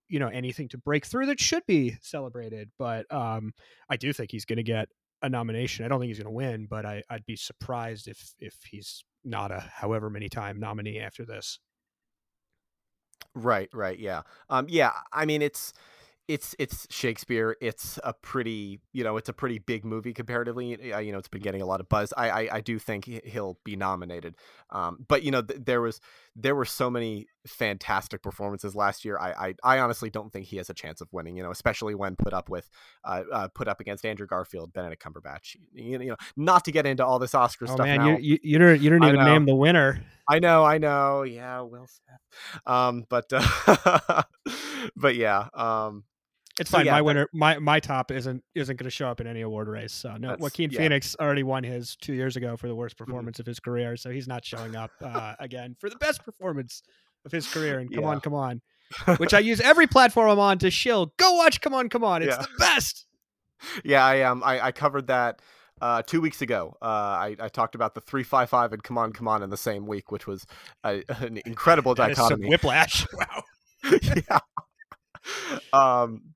you 0.09 0.19
know 0.19 0.29
anything 0.29 0.69
to 0.69 0.79
break 0.79 1.07
through 1.07 1.27
that 1.27 1.41
should 1.41 1.65
be 1.67 1.97
celebrated. 2.03 2.71
But 2.79 3.11
um, 3.13 3.53
I 3.89 3.97
do 3.97 4.13
think 4.13 4.31
he's 4.31 4.45
going 4.45 4.59
to 4.59 4.63
get 4.63 4.89
a 5.23 5.29
nomination. 5.29 5.85
I 5.85 5.89
don't 5.89 6.01
think 6.01 6.09
he's 6.09 6.19
going 6.19 6.27
to 6.27 6.31
win, 6.31 6.67
but 6.67 6.87
I, 6.87 7.03
I'd 7.11 7.27
be 7.27 7.37
surprised 7.37 8.09
if 8.09 8.35
if 8.39 8.57
he's 8.71 9.05
not 9.25 9.51
a 9.51 9.61
however 9.61 10.11
many 10.11 10.29
time 10.29 10.59
nominee 10.61 11.01
after 11.01 11.25
this. 11.25 11.59
Right, 13.35 13.69
right, 13.73 13.99
yeah. 13.99 14.23
Um 14.49 14.67
yeah, 14.69 14.93
I 15.13 15.25
mean 15.25 15.43
it's 15.43 15.73
it's 16.27 16.55
it's 16.59 16.87
Shakespeare. 16.91 17.57
It's 17.61 17.99
a 18.05 18.13
pretty, 18.13 18.81
you 18.93 19.03
know, 19.05 19.17
it's 19.17 19.29
a 19.29 19.33
pretty 19.33 19.59
big 19.59 19.85
movie 19.85 20.13
comparatively. 20.13 20.93
Uh, 20.93 20.99
you 20.99 21.13
know, 21.13 21.19
it's 21.19 21.29
been 21.29 21.43
getting 21.43 21.63
a 21.63 21.67
lot 21.67 21.81
of 21.81 21.89
buzz. 21.89 22.13
I 22.17 22.31
I, 22.31 22.57
I 22.57 22.61
do 22.61 22.79
think 22.79 23.05
he- 23.07 23.23
he'll 23.25 23.59
be 23.65 23.77
nominated. 23.77 24.35
Um, 24.71 25.05
but 25.09 25.23
you 25.23 25.31
know, 25.31 25.43
th- 25.43 25.61
there 25.65 25.81
was 25.81 26.01
there 26.41 26.55
were 26.55 26.65
so 26.65 26.89
many 26.89 27.27
fantastic 27.47 28.23
performances 28.23 28.77
last 28.77 29.05
year. 29.05 29.19
I, 29.19 29.49
I 29.49 29.55
I 29.65 29.79
honestly 29.81 30.09
don't 30.09 30.33
think 30.33 30.47
he 30.47 30.57
has 30.59 30.71
a 30.71 30.75
chance 30.75 31.01
of 31.01 31.09
winning. 31.13 31.37
You 31.37 31.43
know, 31.43 31.51
especially 31.51 31.95
when 31.95 32.15
put 32.15 32.33
up 32.33 32.49
with 32.49 32.71
uh, 33.05 33.23
uh 33.33 33.49
put 33.49 33.67
up 33.67 33.81
against 33.81 34.07
Andrew 34.07 34.27
Garfield, 34.27 34.73
Benedict 34.73 35.03
Cumberbatch. 35.03 35.57
You, 35.73 35.99
you 35.99 36.09
know, 36.11 36.17
not 36.37 36.65
to 36.67 36.73
get 36.73 36.87
into 36.87 37.05
all 37.05 37.19
this 37.19 37.35
Oscar 37.35 37.67
Oh 37.69 37.75
stuff 37.75 37.87
man, 37.87 37.99
now. 37.99 38.09
you, 38.09 38.19
you 38.21 38.39
you 38.43 38.59
don't 38.59 38.81
you 38.81 38.91
don't 38.91 39.05
even 39.05 39.25
name 39.25 39.47
the 39.47 39.55
winner. 39.55 40.01
I 40.29 40.39
know, 40.39 40.65
I 40.65 40.79
know. 40.79 41.23
Yeah, 41.23 41.63
Will 41.63 41.89
Smith. 41.89 42.63
Um, 42.67 43.05
but 43.09 43.27
uh, 43.33 44.23
but 44.97 45.17
yeah. 45.17 45.49
Um, 45.55 46.05
It's 46.59 46.71
So, 46.71 46.79
fine. 46.79 46.87
yeah, 46.87 46.93
my 46.93 47.03
winner, 47.03 47.29
my 47.33 47.59
my 47.59 47.81
top 47.81 48.11
isn't 48.11 48.43
isn't 48.55 48.77
going 48.77 48.85
to 48.85 48.91
show 48.91 49.09
up 49.09 49.21
in 49.21 49.27
any 49.27 49.41
award 49.43 49.69
race. 49.69 49.93
So 49.93 50.17
no, 50.17 50.37
Joaquin 50.39 50.71
yeah. 50.71 50.79
Phoenix 50.81 51.15
already 51.21 51.43
won 51.43 51.63
his 51.65 51.97
two 51.97 52.15
years 52.15 52.37
ago 52.37 52.57
for 52.57 52.69
the 52.69 52.75
worst 52.75 52.97
Mm-hmm. 52.97 53.05
performance 53.05 53.39
of 53.39 53.47
his 53.47 53.61
career, 53.61 53.97
so 53.97 54.11
he's 54.11 54.27
not 54.29 54.45
showing 54.45 54.75
up 54.77 54.91
uh, 55.03 55.35
again 55.39 55.77
for 55.79 55.89
the 55.91 55.97
best 55.97 56.25
performance 56.25 56.83
of 57.25 57.33
his 57.33 57.47
career. 57.47 57.79
And 57.79 57.93
come 57.93 58.05
Yeah. 58.05 58.11
on, 58.11 58.21
come 58.21 58.35
on, 58.35 58.61
which 59.19 59.35
I 59.35 59.39
use 59.41 59.61
every 59.61 59.87
platform 59.87 60.31
I'm 60.31 60.39
on 60.39 60.59
to 60.59 60.71
shill. 60.71 61.13
Go 61.17 61.35
watch. 61.35 61.61
Come 61.61 61.75
on, 61.75 61.89
come 61.89 62.05
on. 62.05 62.23
It's 62.23 62.37
the 62.37 62.49
best. 62.59 63.07
yeah, 63.85 64.05
I 64.05 64.23
um 64.23 64.43
I, 64.45 64.61
I 64.67 64.73
covered 64.73 65.07
that 65.09 65.41
uh, 65.81 66.03
two 66.03 66.21
weeks 66.21 66.43
ago. 66.43 66.77
Uh, 66.83 66.85
I, 66.85 67.37
I 67.39 67.49
talked 67.49 67.75
about 67.77 67.95
the 67.95 68.01
three 68.01 68.23
five 68.25 68.51
five 68.51 68.73
and 68.73 68.83
come 68.83 68.99
on 68.99 69.13
come 69.13 69.29
on 69.29 69.43
in 69.45 69.51
the 69.51 69.57
same 69.57 69.87
week, 69.87 70.11
which 70.11 70.27
was 70.27 70.45
a, 70.85 71.03
an 71.09 71.41
incredible 71.47 71.95
dichotomy. 71.95 72.49
whiplash. 72.49 73.07
Wow. 73.13 73.43
yeah. 74.03 74.39
Um, 75.73 76.35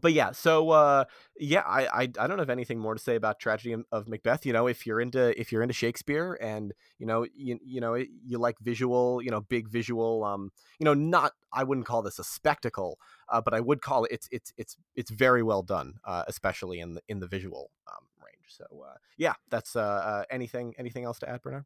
but 0.00 0.12
yeah, 0.12 0.32
so 0.32 0.70
uh, 0.70 1.04
yeah, 1.38 1.62
I, 1.66 1.86
I 1.86 2.00
I 2.18 2.26
don't 2.26 2.38
have 2.38 2.50
anything 2.50 2.78
more 2.78 2.94
to 2.94 3.00
say 3.00 3.16
about 3.16 3.38
tragedy 3.38 3.76
of 3.90 4.08
Macbeth. 4.08 4.46
You 4.46 4.52
know, 4.52 4.66
if 4.66 4.86
you're 4.86 5.00
into 5.00 5.38
if 5.38 5.52
you're 5.52 5.62
into 5.62 5.74
Shakespeare 5.74 6.38
and 6.40 6.72
you 6.98 7.06
know 7.06 7.26
you 7.34 7.58
you 7.62 7.80
know 7.80 7.94
you 7.94 8.38
like 8.38 8.58
visual, 8.60 9.20
you 9.22 9.30
know, 9.30 9.40
big 9.40 9.68
visual, 9.68 10.24
um, 10.24 10.50
you 10.78 10.84
know, 10.84 10.94
not 10.94 11.32
I 11.52 11.64
wouldn't 11.64 11.86
call 11.86 12.02
this 12.02 12.18
a 12.18 12.24
spectacle, 12.24 12.98
uh, 13.28 13.40
but 13.40 13.54
I 13.54 13.60
would 13.60 13.82
call 13.82 14.04
it 14.04 14.12
it's 14.12 14.28
it's 14.30 14.52
it's 14.56 14.76
it's 14.94 15.10
very 15.10 15.42
well 15.42 15.62
done, 15.62 15.94
uh, 16.04 16.24
especially 16.26 16.80
in 16.80 16.94
the 16.94 17.02
in 17.08 17.20
the 17.20 17.26
visual 17.26 17.70
um, 17.88 18.06
range. 18.24 18.46
So 18.48 18.64
uh, 18.84 18.96
yeah, 19.18 19.34
that's 19.50 19.76
uh, 19.76 19.80
uh, 19.80 20.24
anything 20.30 20.74
anything 20.78 21.04
else 21.04 21.18
to 21.20 21.28
add, 21.28 21.42
Bernard? 21.42 21.64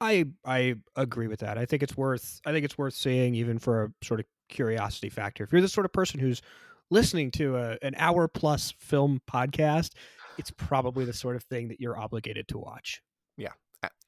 I 0.00 0.26
I 0.44 0.76
agree 0.96 1.28
with 1.28 1.40
that. 1.40 1.58
I 1.58 1.66
think 1.66 1.82
it's 1.82 1.96
worth 1.96 2.40
I 2.46 2.52
think 2.52 2.64
it's 2.64 2.78
worth 2.78 2.94
seeing 2.94 3.34
even 3.34 3.58
for 3.58 3.84
a 3.84 4.04
sort 4.04 4.20
of 4.20 4.26
curiosity 4.48 5.08
factor. 5.08 5.44
If 5.44 5.52
you're 5.52 5.60
the 5.60 5.68
sort 5.68 5.84
of 5.84 5.92
person 5.92 6.20
who's 6.20 6.42
listening 6.90 7.30
to 7.32 7.56
a, 7.56 7.78
an 7.82 7.94
hour 7.96 8.28
plus 8.28 8.74
film 8.78 9.20
podcast, 9.30 9.90
it's 10.38 10.50
probably 10.50 11.04
the 11.04 11.12
sort 11.12 11.36
of 11.36 11.44
thing 11.44 11.68
that 11.68 11.80
you're 11.80 11.98
obligated 11.98 12.48
to 12.48 12.58
watch. 12.58 13.02
Yeah, 13.36 13.52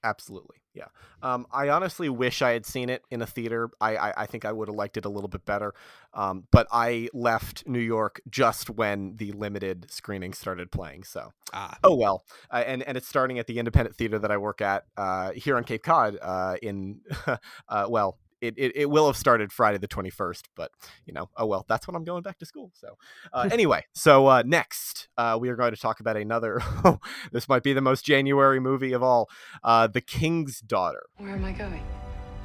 absolutely. 0.05 0.57
Yeah. 0.75 0.89
Um, 1.23 1.47
I 1.51 1.71
honestly 1.71 2.09
wish 2.09 2.43
I 2.43 2.53
had 2.53 2.67
seen 2.67 2.91
it 2.91 3.03
in 3.11 3.23
a 3.23 3.27
theater. 3.27 3.71
I, 3.81 3.97
I, 3.97 4.13
I 4.19 4.27
think 4.27 4.45
I 4.45 4.53
would 4.53 4.69
have 4.69 4.75
liked 4.75 4.99
it 4.99 5.07
a 5.07 5.09
little 5.09 5.29
bit 5.29 5.45
better. 5.47 5.75
Um, 6.13 6.45
but 6.53 6.67
I 6.71 7.09
left 7.15 7.67
New 7.67 7.81
York 7.81 8.21
just 8.29 8.69
when 8.69 9.17
the 9.17 9.33
limited 9.33 9.91
screening 9.91 10.35
started 10.35 10.71
playing. 10.71 11.05
So, 11.05 11.33
ah. 11.55 11.79
oh 11.83 11.97
well. 11.97 12.25
Uh, 12.51 12.63
and, 12.67 12.83
and 12.83 12.97
it's 12.97 13.09
starting 13.09 13.39
at 13.39 13.47
the 13.47 13.59
independent 13.59 13.97
theater 13.97 14.19
that 14.19 14.31
I 14.31 14.37
work 14.37 14.61
at 14.61 14.85
uh, 14.97 15.33
here 15.33 15.57
on 15.57 15.65
Cape 15.65 15.83
Cod 15.83 16.19
uh, 16.21 16.57
in, 16.63 17.01
uh, 17.69 17.87
well, 17.89 18.19
it, 18.41 18.55
it, 18.57 18.73
it, 18.77 18.91
will 18.91 19.07
have 19.07 19.17
started 19.17 19.53
Friday 19.53 19.79
the 19.79 19.89
21st, 19.89 20.43
but 20.55 20.71
you 21.05 21.13
know, 21.13 21.29
oh 21.37 21.47
well, 21.47 21.65
that's 21.69 21.87
when 21.87 21.95
I'm 21.95 22.05
going 22.05 22.23
back 22.23 22.39
to 22.39 22.47
school. 22.47 22.71
So, 22.75 22.97
uh, 23.33 23.49
anyway, 23.53 23.85
so 23.93 24.27
uh, 24.27 24.43
next 24.45 25.09
uh, 25.17 25.39
we 25.41 25.49
are 25.49 25.57
going 25.57 25.73
to 25.73 25.81
talk 25.81 26.01
about 26.01 26.17
another. 26.17 26.61
this 27.33 27.49
might 27.49 27.63
be 27.63 27.73
the 27.73 27.81
most 27.81 28.05
January 28.05 28.61
movie 28.61 28.93
of 28.93 29.03
all 29.03 29.29
uh, 29.65 29.87
The 29.87 30.01
King's 30.01 30.61
Daughter. 30.61 31.07
Where 31.17 31.33
am 31.33 31.45
I 31.45 31.53
going? 31.53 31.83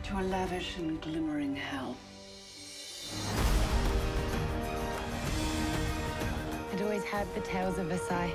To 0.04 0.20
a 0.20 0.24
lavish 0.24 0.78
and 0.78 1.00
glimmering 1.02 1.56
hell. 1.56 1.96
I'd 6.74 6.82
always 6.82 7.04
had 7.04 7.28
the 7.36 7.42
tales 7.42 7.78
of 7.78 7.88
Versailles, 7.88 8.34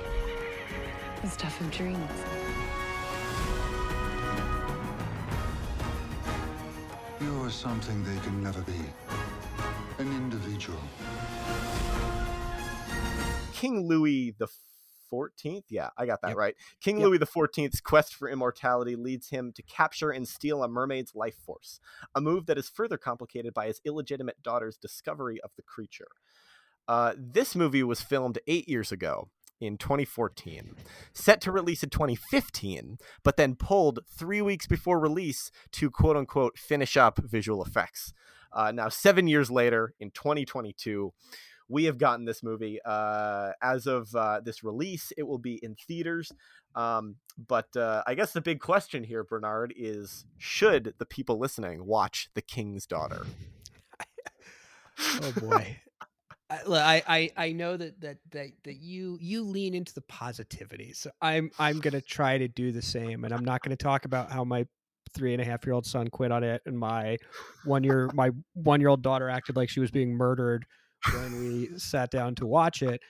the 1.21 1.29
stuff 1.29 1.59
of 1.59 1.71
dreams. 1.71 2.11
You're 7.19 7.49
something 7.49 8.03
they 8.03 8.19
can 8.21 8.43
never 8.43 8.61
be. 8.61 8.79
An 9.97 10.07
individual. 10.07 10.79
King 13.53 13.87
Louis 13.87 14.35
the 14.37 14.47
14th? 15.11 15.63
Yeah, 15.69 15.89
I 15.97 16.05
got 16.05 16.21
that 16.21 16.29
yep. 16.29 16.37
right. 16.37 16.55
King 16.79 16.99
yep. 16.99 17.07
Louis 17.07 17.17
the 17.17 17.25
14th's 17.25 17.81
quest 17.81 18.13
for 18.13 18.29
immortality 18.29 18.95
leads 18.95 19.29
him 19.29 19.51
to 19.55 19.63
capture 19.63 20.11
and 20.11 20.27
steal 20.27 20.61
a 20.63 20.67
mermaid's 20.67 21.15
life 21.15 21.37
force, 21.43 21.79
a 22.13 22.21
move 22.21 22.45
that 22.45 22.57
is 22.57 22.69
further 22.69 22.97
complicated 22.97 23.53
by 23.53 23.65
his 23.65 23.81
illegitimate 23.83 24.43
daughter's 24.43 24.77
discovery 24.77 25.41
of 25.41 25.49
the 25.57 25.63
creature. 25.63 26.09
Uh, 26.87 27.13
this 27.17 27.55
movie 27.55 27.83
was 27.83 27.99
filmed 27.99 28.37
eight 28.47 28.69
years 28.69 28.91
ago 28.91 29.29
in 29.59 29.77
2014, 29.77 30.75
set 31.13 31.41
to 31.41 31.51
release 31.51 31.83
in 31.83 31.89
2015, 31.89 32.97
but 33.23 33.37
then 33.37 33.55
pulled 33.55 33.99
three 34.07 34.41
weeks 34.41 34.67
before 34.67 34.99
release 34.99 35.51
to 35.71 35.89
quote 35.89 36.17
unquote 36.17 36.57
finish 36.57 36.97
up 36.97 37.19
visual 37.23 37.63
effects. 37.63 38.13
Uh, 38.53 38.71
now, 38.71 38.89
seven 38.89 39.27
years 39.27 39.51
later, 39.51 39.93
in 39.99 40.11
2022, 40.11 41.13
we 41.69 41.85
have 41.85 41.97
gotten 41.97 42.25
this 42.25 42.43
movie. 42.43 42.79
Uh, 42.85 43.51
as 43.61 43.87
of 43.87 44.13
uh, 44.15 44.39
this 44.43 44.63
release, 44.63 45.11
it 45.17 45.23
will 45.23 45.37
be 45.37 45.59
in 45.61 45.75
theaters. 45.75 46.31
Um, 46.75 47.15
but 47.37 47.75
uh, 47.75 48.03
I 48.07 48.15
guess 48.15 48.31
the 48.31 48.41
big 48.41 48.59
question 48.59 49.03
here, 49.03 49.23
Bernard, 49.23 49.73
is 49.75 50.25
should 50.37 50.93
the 50.97 51.05
people 51.05 51.39
listening 51.39 51.85
watch 51.85 52.29
The 52.35 52.41
King's 52.41 52.85
Daughter? 52.85 53.25
oh 55.21 55.33
boy. 55.37 55.81
I, 56.49 57.03
I 57.07 57.31
I 57.35 57.51
know 57.51 57.75
that 57.75 57.99
that 58.01 58.17
that 58.31 58.51
that 58.63 58.77
you 58.77 59.17
you 59.19 59.43
lean 59.43 59.73
into 59.73 59.93
the 59.93 60.01
positivity, 60.01 60.93
so 60.93 61.09
I'm 61.21 61.51
I'm 61.59 61.79
gonna 61.79 62.01
try 62.01 62.37
to 62.37 62.47
do 62.47 62.71
the 62.71 62.81
same, 62.81 63.25
and 63.25 63.33
I'm 63.33 63.43
not 63.43 63.61
gonna 63.63 63.75
talk 63.75 64.05
about 64.05 64.31
how 64.31 64.43
my 64.43 64.65
three 65.13 65.33
and 65.33 65.41
a 65.41 65.45
half 65.45 65.65
year 65.65 65.73
old 65.73 65.85
son 65.85 66.07
quit 66.07 66.31
on 66.31 66.43
it, 66.43 66.61
and 66.65 66.77
my 66.77 67.17
one 67.65 67.83
year 67.83 68.09
my 68.13 68.31
one 68.53 68.79
year 68.79 68.89
old 68.89 69.01
daughter 69.01 69.29
acted 69.29 69.57
like 69.57 69.69
she 69.69 69.81
was 69.81 69.91
being 69.91 70.13
murdered 70.13 70.65
when 71.13 71.39
we 71.39 71.77
sat 71.77 72.11
down 72.11 72.33
to 72.35 72.45
watch 72.47 72.81
it, 72.81 73.01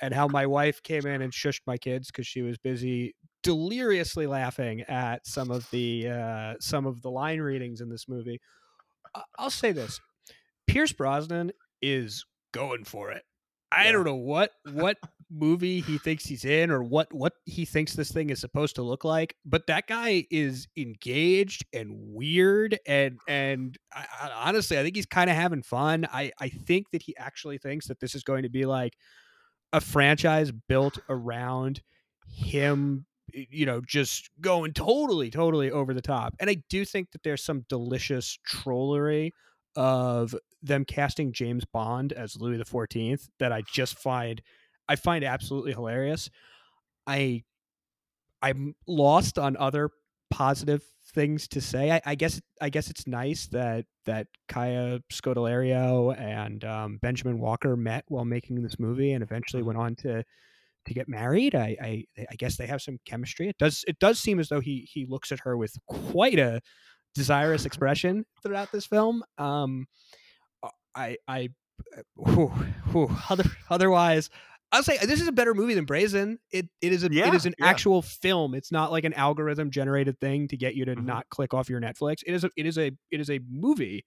and 0.00 0.12
how 0.12 0.26
my 0.26 0.46
wife 0.46 0.82
came 0.82 1.06
in 1.06 1.22
and 1.22 1.32
shushed 1.32 1.62
my 1.66 1.76
kids 1.76 2.10
because 2.10 2.26
she 2.26 2.42
was 2.42 2.58
busy 2.58 3.14
deliriously 3.44 4.26
laughing 4.26 4.82
at 4.82 5.24
some 5.26 5.50
of 5.52 5.68
the 5.70 6.08
uh, 6.08 6.54
some 6.58 6.86
of 6.86 7.00
the 7.02 7.10
line 7.10 7.40
readings 7.40 7.80
in 7.80 7.88
this 7.88 8.08
movie. 8.08 8.40
I'll 9.38 9.50
say 9.50 9.70
this: 9.70 10.00
Pierce 10.66 10.92
Brosnan 10.92 11.52
is 11.80 12.24
going 12.52 12.84
for 12.84 13.10
it. 13.10 13.22
I 13.70 13.86
yeah. 13.86 13.92
don't 13.92 14.04
know 14.04 14.14
what 14.14 14.50
what 14.72 14.98
movie 15.30 15.80
he 15.80 15.96
thinks 15.96 16.26
he's 16.26 16.44
in 16.44 16.70
or 16.70 16.82
what 16.82 17.12
what 17.12 17.32
he 17.46 17.64
thinks 17.64 17.94
this 17.94 18.12
thing 18.12 18.30
is 18.30 18.40
supposed 18.40 18.76
to 18.76 18.82
look 18.82 19.04
like, 19.04 19.34
but 19.44 19.66
that 19.66 19.86
guy 19.86 20.26
is 20.30 20.68
engaged 20.76 21.64
and 21.72 21.90
weird 21.94 22.78
and 22.86 23.18
and 23.28 23.78
I, 23.92 24.06
I, 24.22 24.30
honestly, 24.48 24.78
I 24.78 24.82
think 24.82 24.96
he's 24.96 25.06
kind 25.06 25.30
of 25.30 25.36
having 25.36 25.62
fun. 25.62 26.06
I 26.12 26.32
I 26.40 26.48
think 26.48 26.90
that 26.92 27.02
he 27.02 27.16
actually 27.16 27.58
thinks 27.58 27.86
that 27.88 28.00
this 28.00 28.14
is 28.14 28.22
going 28.22 28.42
to 28.42 28.50
be 28.50 28.66
like 28.66 28.94
a 29.72 29.80
franchise 29.80 30.52
built 30.52 30.98
around 31.08 31.80
him 32.26 33.06
you 33.32 33.64
know 33.64 33.80
just 33.86 34.28
going 34.40 34.72
totally 34.72 35.30
totally 35.30 35.70
over 35.70 35.94
the 35.94 36.02
top 36.02 36.34
and 36.40 36.50
i 36.50 36.56
do 36.68 36.84
think 36.84 37.10
that 37.12 37.22
there's 37.22 37.42
some 37.42 37.64
delicious 37.68 38.38
trollery 38.44 39.32
of 39.76 40.34
them 40.62 40.84
casting 40.84 41.32
James 41.32 41.64
Bond 41.64 42.12
as 42.12 42.36
Louis 42.36 42.58
the 42.58 42.64
Fourteenth 42.64 43.28
that 43.38 43.52
I 43.52 43.62
just 43.72 43.98
find 43.98 44.42
I 44.88 44.96
find 44.96 45.24
absolutely 45.24 45.72
hilarious. 45.72 46.30
I 47.06 47.42
I'm 48.42 48.74
lost 48.86 49.38
on 49.38 49.56
other 49.56 49.90
positive 50.30 50.82
things 51.14 51.46
to 51.48 51.60
say. 51.60 51.92
I, 51.92 52.00
I 52.04 52.14
guess 52.14 52.40
I 52.60 52.70
guess 52.70 52.90
it's 52.90 53.06
nice 53.06 53.46
that 53.48 53.86
that 54.06 54.26
Kaya 54.48 55.00
Scodelario 55.12 56.18
and 56.18 56.64
um, 56.64 56.98
Benjamin 57.02 57.38
Walker 57.38 57.76
met 57.76 58.04
while 58.08 58.24
making 58.24 58.62
this 58.62 58.78
movie 58.78 59.12
and 59.12 59.22
eventually 59.22 59.62
went 59.62 59.78
on 59.78 59.94
to 59.96 60.24
to 60.84 60.94
get 60.94 61.08
married. 61.08 61.54
I, 61.54 61.76
I 61.80 62.04
I 62.30 62.34
guess 62.36 62.56
they 62.56 62.66
have 62.66 62.82
some 62.82 62.98
chemistry. 63.04 63.48
It 63.48 63.58
does 63.58 63.84
it 63.86 63.98
does 63.98 64.18
seem 64.18 64.40
as 64.40 64.48
though 64.48 64.60
he 64.60 64.88
he 64.90 65.06
looks 65.06 65.32
at 65.32 65.40
her 65.40 65.56
with 65.56 65.76
quite 65.86 66.38
a 66.38 66.60
desirous 67.14 67.66
expression 67.66 68.24
throughout 68.42 68.72
this 68.72 68.86
film. 68.86 69.22
Um, 69.38 69.86
uh, 70.62 70.68
I, 70.94 71.16
I, 71.28 71.48
uh, 71.96 72.02
whew, 72.16 72.48
whew, 72.92 73.16
other, 73.28 73.44
otherwise, 73.70 74.30
I'll 74.72 74.82
say 74.82 74.96
this 74.98 75.20
is 75.20 75.28
a 75.28 75.32
better 75.32 75.52
movie 75.52 75.74
than 75.74 75.84
Brazen. 75.84 76.38
It 76.50 76.66
it 76.80 76.92
is 76.94 77.04
a 77.04 77.12
yeah, 77.12 77.28
it 77.28 77.34
is 77.34 77.44
an 77.44 77.54
yeah. 77.58 77.66
actual 77.66 78.00
film. 78.00 78.54
It's 78.54 78.72
not 78.72 78.90
like 78.90 79.04
an 79.04 79.12
algorithm 79.12 79.70
generated 79.70 80.18
thing 80.18 80.48
to 80.48 80.56
get 80.56 80.74
you 80.74 80.86
to 80.86 80.94
mm-hmm. 80.94 81.04
not 81.04 81.28
click 81.28 81.52
off 81.52 81.68
your 81.68 81.78
Netflix. 81.78 82.22
It 82.26 82.32
is 82.32 82.42
a 82.44 82.50
it 82.56 82.64
is 82.64 82.78
a 82.78 82.90
it 83.10 83.20
is 83.20 83.28
a 83.28 83.38
movie 83.50 84.06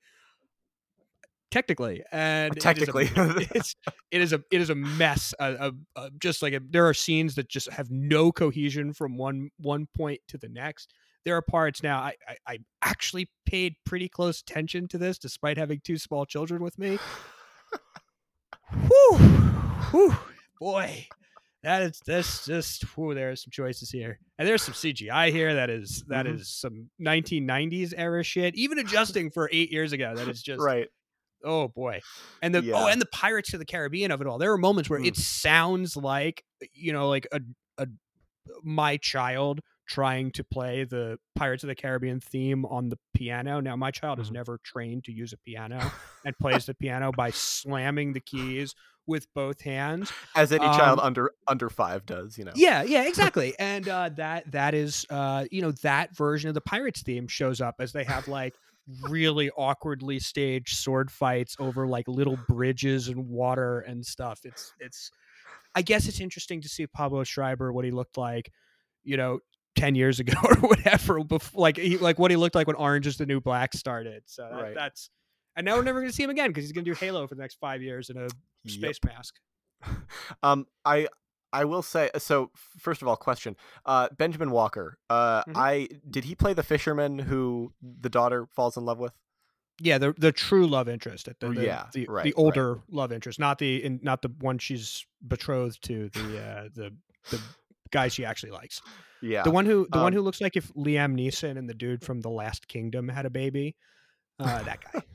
technically 1.51 2.03
and 2.12 2.60
technically 2.60 3.06
it 3.06 3.18
is 3.18 3.18
a, 3.18 3.47
it's 3.56 3.76
it 4.12 4.22
is 4.22 4.34
a 4.34 4.41
it 4.51 4.60
is 4.60 4.70
a 4.70 4.76
mess 4.76 5.34
uh, 5.39 5.72
uh, 5.95 6.10
just 6.20 6.41
like 6.41 6.53
a, 6.53 6.60
there 6.70 6.86
are 6.86 6.93
scenes 6.93 7.36
that 7.36 7.47
just 7.47 7.72
have 7.72 7.89
no 7.89 8.30
cohesion 8.30 8.91
from 8.91 9.16
one 9.16 9.49
one 9.60 9.88
point 9.95 10.20
to 10.28 10.38
the 10.38 10.49
next 10.49 10.93
there 11.26 11.36
are 11.36 11.41
parts 11.41 11.84
now 11.84 11.99
I, 11.99 12.13
I, 12.28 12.36
I 12.47 12.57
actually 12.82 13.30
paid 13.45 13.76
pretty 13.86 14.07
close 14.07 14.41
attention 14.41 14.88
to 14.89 14.97
this 14.97 15.17
despite 15.17 15.57
having 15.57 15.82
two 15.84 15.97
small 15.97 16.26
children 16.26 16.63
with 16.63 16.78
me. 16.80 16.97
whew, 18.88 19.17
whew, 19.91 20.15
boy, 20.59 21.07
that 21.63 21.82
is 21.82 21.99
that's 22.05 22.45
just 22.45 22.84
whew, 22.95 23.13
there 23.13 23.32
are 23.32 23.36
some 23.36 23.51
choices 23.51 23.89
here, 23.89 24.19
and 24.38 24.47
there's 24.47 24.61
some 24.61 24.76
CGI 24.76 25.32
here 25.32 25.55
that 25.55 25.69
is 25.69 26.03
that 26.07 26.26
mm-hmm. 26.26 26.36
is 26.36 26.47
some 26.47 26.89
1990s 27.01 27.93
era 27.97 28.23
shit. 28.23 28.55
Even 28.55 28.80
adjusting 28.80 29.32
for 29.32 29.49
eight 29.51 29.71
years 29.71 29.91
ago, 29.91 30.13
that 30.15 30.28
is 30.28 30.41
just 30.41 30.61
right. 30.61 30.88
Oh 31.43 31.67
boy, 31.67 32.01
and 32.41 32.53
the 32.53 32.59
oh, 32.59 32.61
yeah. 32.61 32.73
oh, 32.76 32.88
and 32.88 33.01
the 33.01 33.07
Pirates 33.07 33.53
of 33.53 33.59
the 33.59 33.65
Caribbean 33.65 34.11
of 34.11 34.21
it 34.21 34.28
all. 34.28 34.38
There 34.38 34.51
are 34.51 34.57
moments 34.57 34.89
where 34.89 34.99
mm. 34.99 35.07
it 35.07 35.15
sounds 35.15 35.97
like 35.97 36.43
you 36.73 36.93
know, 36.93 37.09
like 37.09 37.28
a 37.32 37.41
a 37.78 37.88
my 38.63 38.97
child 38.97 39.61
trying 39.88 40.31
to 40.31 40.43
play 40.43 40.83
the 40.83 41.17
Pirates 41.36 41.63
of 41.63 41.67
the 41.67 41.75
Caribbean 41.75 42.19
theme 42.19 42.65
on 42.65 42.89
the 42.89 42.97
piano. 43.13 43.59
Now, 43.59 43.75
my 43.75 43.91
child 43.91 44.19
is 44.19 44.27
mm-hmm. 44.27 44.36
never 44.36 44.59
trained 44.63 45.05
to 45.05 45.11
use 45.11 45.33
a 45.33 45.38
piano 45.38 45.91
and 46.25 46.38
plays 46.38 46.65
the 46.65 46.73
piano 46.73 47.11
by 47.11 47.29
slamming 47.29 48.13
the 48.13 48.19
keys 48.19 48.75
with 49.07 49.27
both 49.36 49.61
hands, 49.61 50.11
as 50.36 50.51
any 50.51 50.65
um, 50.65 50.75
child 50.75 50.99
under 51.01 51.31
under 51.47 51.69
five 51.69 52.05
does. 52.05 52.38
You 52.38 52.45
know. 52.45 52.53
Yeah, 52.55 52.83
yeah, 52.83 53.07
exactly. 53.07 53.53
and 53.59 53.88
uh, 53.88 54.09
that 54.15 54.51
that 54.51 54.73
is 54.73 55.05
uh, 55.09 55.45
you 55.51 55.61
know 55.61 55.71
that 55.83 56.15
version 56.15 56.47
of 56.47 56.53
the 56.55 56.61
pirates 56.61 57.03
theme 57.03 57.27
shows 57.27 57.61
up 57.61 57.75
as 57.79 57.93
they 57.93 58.03
have 58.03 58.27
like 58.27 58.55
really 59.09 59.49
awkwardly 59.51 60.19
staged 60.19 60.77
sword 60.77 61.11
fights 61.11 61.55
over 61.59 61.88
like 61.88 62.07
little 62.07 62.38
bridges 62.47 63.07
and 63.07 63.29
water 63.29 63.79
and 63.81 64.05
stuff. 64.05 64.41
It's 64.43 64.73
it's 64.79 65.11
I 65.75 65.81
guess 65.81 66.07
it's 66.07 66.19
interesting 66.19 66.61
to 66.61 66.69
see 66.69 66.88
Pablo 66.88 67.23
Schreiber 67.23 67.71
what 67.73 67.86
he 67.86 67.91
looked 67.91 68.17
like, 68.17 68.51
you 69.03 69.17
know, 69.17 69.39
10 69.76 69.95
years 69.95 70.19
ago 70.19 70.34
or 70.43 70.55
whatever 70.67 71.23
before, 71.23 71.61
like 71.61 71.78
he, 71.78 71.97
like 71.97 72.19
what 72.19 72.32
he 72.32 72.38
looked 72.38 72.55
like 72.55 72.67
when 72.67 72.76
Orange 72.76 73.07
is 73.07 73.17
the 73.17 73.26
New 73.26 73.41
Black 73.41 73.73
started. 73.73 74.23
So 74.26 74.47
that, 74.49 74.61
right. 74.61 74.76
that's 74.76 75.09
and 75.55 75.65
now 75.65 75.76
we're 75.76 75.84
never 75.84 75.99
going 75.99 76.09
to 76.09 76.15
see 76.15 76.23
him 76.23 76.30
again 76.30 76.49
because 76.49 76.63
he's 76.63 76.73
going 76.73 76.86
to 76.86 76.91
do 76.91 76.95
Halo 76.95 77.28
for 77.28 77.36
the 77.36 77.41
next 77.41 77.59
5 77.59 77.82
years 77.82 78.09
in 78.09 78.17
a 78.17 78.28
space 78.67 78.99
yep. 79.03 79.13
mask. 79.13 79.36
Um 80.41 80.65
I 80.84 81.07
I 81.55 81.63
will 81.63 81.82
say 81.82 82.09
so. 82.17 82.51
First 82.80 83.01
of 83.01 83.07
all, 83.07 83.15
question: 83.15 83.55
uh, 83.86 84.09
Benjamin 84.17 84.51
Walker. 84.51 84.97
Uh, 85.09 85.41
mm-hmm. 85.41 85.53
I 85.55 85.88
did 86.09 86.26
he 86.26 86.36
play 86.36 86.53
the 86.53 86.63
fisherman 86.63 87.17
who 87.17 87.71
the 87.82 88.09
daughter 88.09 88.45
falls 88.53 88.76
in 88.76 88.84
love 88.84 88.99
with? 88.99 89.13
Yeah, 89.80 89.97
the 89.97 90.13
the 90.17 90.34
true 90.34 90.67
love 90.67 90.89
interest, 90.89 91.30
the, 91.39 91.49
the 91.49 91.65
yeah, 91.65 91.86
the, 91.93 92.07
right, 92.09 92.26
the 92.26 92.34
older 92.34 92.73
right. 92.73 92.84
love 92.89 93.13
interest, 93.13 93.39
not 93.39 93.57
the 93.59 93.84
in, 93.84 94.01
not 94.03 94.21
the 94.21 94.34
one 94.39 94.57
she's 94.57 95.05
betrothed 95.26 95.82
to, 95.84 96.09
the 96.09 96.41
uh, 96.41 96.69
the 96.73 96.93
the 97.32 97.41
guy 97.89 98.09
she 98.09 98.26
actually 98.26 98.51
likes. 98.51 98.82
Yeah, 99.26 99.43
the 99.43 99.51
one 99.51 99.65
who 99.65 99.88
the 99.91 99.97
um, 99.97 100.03
one 100.03 100.13
who 100.13 100.21
looks 100.21 100.39
like 100.39 100.55
if 100.55 100.73
Liam 100.73 101.15
Neeson 101.15 101.57
and 101.57 101.69
the 101.69 101.73
dude 101.73 102.03
from 102.03 102.21
The 102.21 102.30
Last 102.30 102.67
Kingdom 102.67 103.09
had 103.09 103.26
a 103.26 103.30
baby. 103.30 103.76
Uh, 104.39 104.61
that 104.63 104.80
guy. 104.82 105.01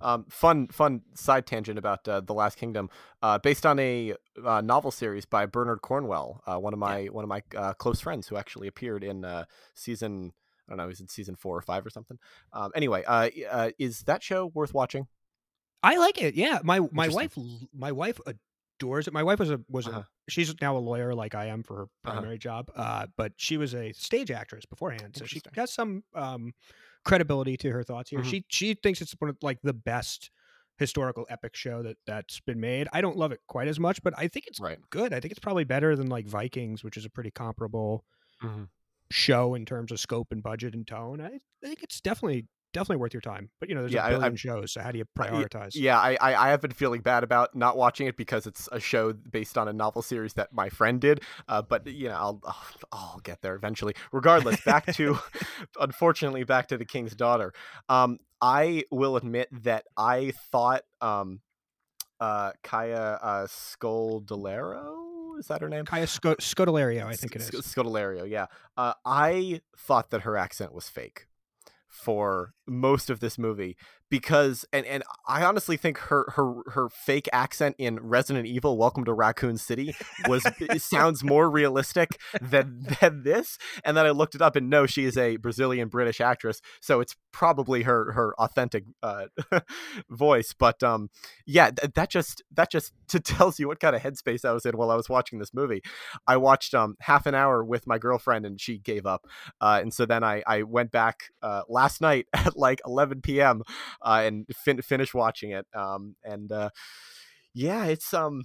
Um, 0.00 0.26
fun, 0.28 0.68
fun 0.68 1.00
side 1.14 1.46
tangent 1.46 1.78
about 1.78 2.06
uh, 2.06 2.20
the 2.20 2.34
Last 2.34 2.58
Kingdom, 2.58 2.90
uh, 3.22 3.38
based 3.38 3.64
on 3.64 3.78
a 3.78 4.14
uh, 4.44 4.60
novel 4.60 4.90
series 4.90 5.24
by 5.24 5.46
Bernard 5.46 5.80
Cornwell, 5.80 6.42
uh, 6.46 6.58
one 6.58 6.74
of 6.74 6.78
my 6.78 6.98
yeah. 6.98 7.10
one 7.10 7.24
of 7.24 7.28
my 7.28 7.42
uh, 7.56 7.72
close 7.72 8.00
friends 8.00 8.28
who 8.28 8.36
actually 8.36 8.68
appeared 8.68 9.02
in 9.02 9.24
uh, 9.24 9.44
season. 9.72 10.32
I 10.68 10.72
don't 10.72 10.78
know, 10.78 10.88
he's 10.88 11.00
in 11.00 11.08
season 11.08 11.36
four 11.36 11.56
or 11.56 11.62
five 11.62 11.84
or 11.84 11.90
something. 11.90 12.18
Um, 12.52 12.72
anyway, 12.74 13.04
is 13.78 14.02
that 14.02 14.22
show 14.22 14.46
worth 14.46 14.72
watching? 14.74 15.06
I 15.82 15.96
like 15.96 16.20
it. 16.20 16.34
Yeah, 16.34 16.60
my 16.64 16.80
my 16.90 17.08
wife 17.08 17.36
my 17.74 17.92
wife 17.92 18.18
it. 18.80 19.12
My 19.12 19.22
wife 19.22 19.38
was 19.38 19.50
a 19.50 19.60
was 19.68 19.86
uh-huh. 19.86 20.00
a 20.00 20.30
she's 20.30 20.54
now 20.60 20.76
a 20.76 20.78
lawyer 20.78 21.14
like 21.14 21.34
I 21.34 21.46
am 21.46 21.62
for 21.62 21.76
her 21.76 21.82
uh-huh. 21.82 22.12
primary 22.12 22.36
uh-huh. 22.44 22.64
job. 22.76 23.10
but 23.16 23.32
she 23.36 23.56
was 23.56 23.74
a 23.74 23.92
stage 23.92 24.30
actress 24.30 24.66
beforehand, 24.66 25.16
so 25.16 25.24
she 25.24 25.40
has 25.54 25.72
some 25.72 26.04
um, 26.14 26.52
credibility 27.04 27.56
to 27.58 27.70
her 27.70 27.82
thoughts 27.82 28.10
here. 28.10 28.20
Mm-hmm. 28.20 28.28
She 28.28 28.44
she 28.48 28.74
thinks 28.74 29.00
it's 29.00 29.14
one 29.18 29.30
of 29.30 29.36
like 29.42 29.58
the 29.62 29.72
best 29.72 30.30
historical 30.78 31.24
epic 31.28 31.54
show 31.54 31.82
that 31.82 31.96
that's 32.06 32.40
been 32.40 32.60
made. 32.60 32.88
I 32.92 33.00
don't 33.00 33.16
love 33.16 33.32
it 33.32 33.40
quite 33.46 33.68
as 33.68 33.78
much, 33.78 34.02
but 34.02 34.14
I 34.16 34.28
think 34.28 34.46
it's 34.46 34.60
right. 34.60 34.78
good. 34.90 35.12
I 35.12 35.20
think 35.20 35.30
it's 35.30 35.40
probably 35.40 35.64
better 35.64 35.94
than 35.96 36.08
like 36.08 36.26
Vikings, 36.26 36.82
which 36.82 36.96
is 36.96 37.04
a 37.04 37.10
pretty 37.10 37.30
comparable 37.30 38.04
mm-hmm. 38.42 38.64
show 39.10 39.54
in 39.54 39.64
terms 39.64 39.92
of 39.92 40.00
scope 40.00 40.28
and 40.32 40.42
budget 40.42 40.74
and 40.74 40.86
tone. 40.86 41.20
I, 41.20 41.26
I 41.26 41.66
think 41.66 41.82
it's 41.82 42.00
definitely 42.00 42.46
definitely 42.74 42.96
worth 42.96 43.14
your 43.14 43.22
time. 43.22 43.48
But 43.60 43.70
you 43.70 43.74
know, 43.74 43.80
there's 43.80 43.94
yeah, 43.94 44.06
a 44.06 44.10
billion 44.10 44.32
I, 44.32 44.36
shows, 44.36 44.72
so 44.72 44.82
how 44.82 44.92
do 44.92 44.98
you 44.98 45.06
prioritize? 45.18 45.70
Yeah, 45.74 45.98
I, 45.98 46.16
I 46.20 46.50
have 46.50 46.60
been 46.60 46.72
feeling 46.72 47.00
bad 47.00 47.24
about 47.24 47.54
not 47.54 47.78
watching 47.78 48.06
it 48.06 48.18
because 48.18 48.46
it's 48.46 48.68
a 48.70 48.80
show 48.80 49.14
based 49.14 49.56
on 49.56 49.68
a 49.68 49.72
novel 49.72 50.02
series 50.02 50.34
that 50.34 50.52
my 50.52 50.68
friend 50.68 51.00
did. 51.00 51.22
Uh, 51.48 51.62
but 51.62 51.86
you 51.86 52.08
know, 52.08 52.14
I'll, 52.14 52.40
I'll, 52.44 52.66
I'll 52.92 53.20
get 53.20 53.40
there 53.40 53.54
eventually. 53.54 53.94
Regardless, 54.12 54.60
back 54.60 54.92
to 54.94 55.18
unfortunately 55.80 56.44
back 56.44 56.68
to 56.68 56.76
the 56.76 56.84
King's 56.84 57.14
Daughter. 57.14 57.54
Um, 57.88 58.18
I 58.42 58.84
will 58.90 59.16
admit 59.16 59.48
that 59.62 59.86
I 59.96 60.32
thought 60.52 60.82
um, 61.00 61.40
uh, 62.20 62.52
Kaya 62.62 63.18
uh, 63.22 63.46
Scodelario 63.46 65.00
is 65.38 65.48
that 65.48 65.62
her 65.62 65.68
name? 65.68 65.84
Kaya 65.84 66.06
Sc- 66.06 66.38
Scodelario, 66.38 67.06
I 67.06 67.14
think 67.14 67.34
it 67.34 67.42
is. 67.42 67.50
Scodelario, 67.50 68.28
yeah. 68.28 68.46
Uh, 68.76 68.92
I 69.04 69.62
thought 69.76 70.10
that 70.10 70.20
her 70.20 70.36
accent 70.36 70.72
was 70.72 70.88
fake 70.88 71.26
for 71.94 72.52
most 72.66 73.08
of 73.08 73.20
this 73.20 73.38
movie 73.38 73.76
because 74.14 74.64
and 74.72 74.86
and 74.86 75.02
I 75.26 75.42
honestly 75.42 75.76
think 75.76 75.98
her 75.98 76.30
her 76.36 76.54
her 76.70 76.88
fake 76.88 77.28
accent 77.32 77.74
in 77.78 77.98
Resident 77.98 78.46
Evil 78.46 78.78
Welcome 78.78 79.04
to 79.06 79.12
Raccoon 79.12 79.56
City 79.56 79.96
was 80.28 80.46
sounds 80.78 81.24
more 81.24 81.50
realistic 81.50 82.10
than 82.40 82.86
than 83.00 83.24
this. 83.24 83.58
And 83.84 83.96
then 83.96 84.06
I 84.06 84.10
looked 84.10 84.36
it 84.36 84.40
up 84.40 84.54
and 84.54 84.70
no 84.70 84.86
she 84.86 85.04
is 85.04 85.18
a 85.18 85.34
Brazilian 85.34 85.88
British 85.88 86.20
actress. 86.20 86.60
So 86.80 87.00
it's 87.00 87.16
probably 87.32 87.82
her 87.82 88.12
her 88.12 88.36
authentic 88.38 88.84
uh, 89.02 89.26
voice. 90.08 90.54
But 90.56 90.80
um 90.84 91.10
yeah 91.44 91.72
th- 91.72 91.94
that 91.94 92.08
just 92.08 92.44
that 92.52 92.70
just 92.70 92.92
tells 93.24 93.58
you 93.58 93.66
what 93.66 93.80
kind 93.80 93.96
of 93.96 94.02
headspace 94.02 94.44
I 94.44 94.52
was 94.52 94.64
in 94.64 94.76
while 94.76 94.92
I 94.92 94.96
was 94.96 95.08
watching 95.08 95.40
this 95.40 95.52
movie. 95.52 95.82
I 96.24 96.36
watched 96.36 96.72
um 96.72 96.94
half 97.00 97.26
an 97.26 97.34
hour 97.34 97.64
with 97.64 97.88
my 97.88 97.98
girlfriend 97.98 98.46
and 98.46 98.60
she 98.60 98.78
gave 98.78 99.06
up. 99.06 99.26
Uh, 99.60 99.80
and 99.82 99.92
so 99.92 100.06
then 100.06 100.22
I 100.22 100.44
I 100.46 100.62
went 100.62 100.92
back 100.92 101.32
uh, 101.42 101.62
last 101.68 102.00
night 102.00 102.28
at 102.32 102.56
like 102.56 102.80
11 102.86 103.20
p.m 103.20 103.64
uh, 104.04 104.22
and 104.24 104.46
fin- 104.54 104.82
finish 104.82 105.14
watching 105.14 105.50
it. 105.50 105.66
Um, 105.74 106.16
and 106.22 106.52
uh, 106.52 106.70
yeah, 107.54 107.86
it's 107.86 108.12
um, 108.14 108.42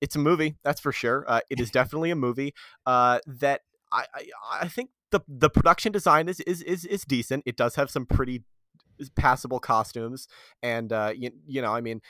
it's 0.00 0.16
a 0.16 0.18
movie 0.18 0.56
that's 0.64 0.80
for 0.80 0.92
sure. 0.92 1.24
Uh, 1.28 1.40
it 1.50 1.60
is 1.60 1.70
definitely 1.78 2.10
a 2.10 2.16
movie 2.16 2.54
uh, 2.86 3.20
that 3.26 3.60
I, 3.92 4.06
I, 4.14 4.28
I 4.62 4.68
think 4.68 4.90
the 5.10 5.20
the 5.28 5.50
production 5.50 5.92
design 5.92 6.28
is 6.28 6.40
is 6.40 6.62
is 6.62 6.84
is 6.84 7.04
decent. 7.04 7.42
It 7.46 7.56
does 7.56 7.76
have 7.76 7.90
some 7.90 8.06
pretty 8.06 8.42
passable 9.16 9.60
costumes, 9.60 10.28
and 10.62 10.92
uh, 10.92 11.12
you, 11.14 11.30
you 11.46 11.62
know, 11.62 11.74
I 11.74 11.80
mean, 11.80 12.00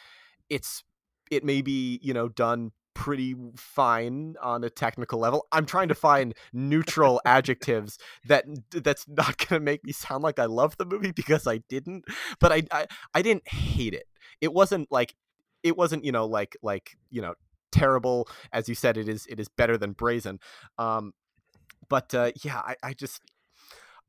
it's 0.48 0.84
it 1.30 1.44
may 1.44 1.62
be 1.62 1.98
you 2.03 2.14
know 2.14 2.28
done 2.28 2.72
pretty 2.95 3.34
fine 3.57 4.34
on 4.43 4.64
a 4.64 4.70
technical 4.70 5.18
level. 5.18 5.47
I'm 5.53 5.66
trying 5.66 5.88
to 5.88 5.95
find 5.95 6.34
neutral 6.53 7.20
adjectives 7.24 7.99
that 8.26 8.45
that's 8.70 9.07
not 9.09 9.38
going 9.38 9.61
to 9.61 9.64
make 9.64 9.84
me 9.84 9.93
sound 9.93 10.22
like 10.22 10.38
I 10.38 10.47
love 10.47 10.76
the 10.76 10.84
movie 10.84 11.12
because 11.12 11.47
I 11.47 11.59
didn't, 11.68 12.05
but 12.40 12.53
I, 12.53 12.62
I 12.70 12.86
I 13.14 13.22
didn't 13.22 13.49
hate 13.49 13.95
it. 13.95 14.07
It 14.40 14.53
wasn't 14.53 14.90
like 14.90 15.14
it 15.62 15.76
wasn't, 15.76 16.05
you 16.05 16.12
know, 16.12 16.26
like 16.26 16.57
like, 16.62 16.97
you 17.11 17.22
know, 17.22 17.34
terrible 17.70 18.28
as 18.53 18.68
you 18.68 18.74
said 18.74 18.97
it 18.97 19.09
is 19.09 19.26
it 19.26 19.40
is 19.40 19.49
better 19.49 19.78
than 19.78 19.93
Brazen. 19.93 20.38
Um 20.78 21.12
but 21.88 22.14
uh 22.14 22.32
yeah, 22.43 22.59
I 22.59 22.76
I 22.82 22.93
just 22.93 23.20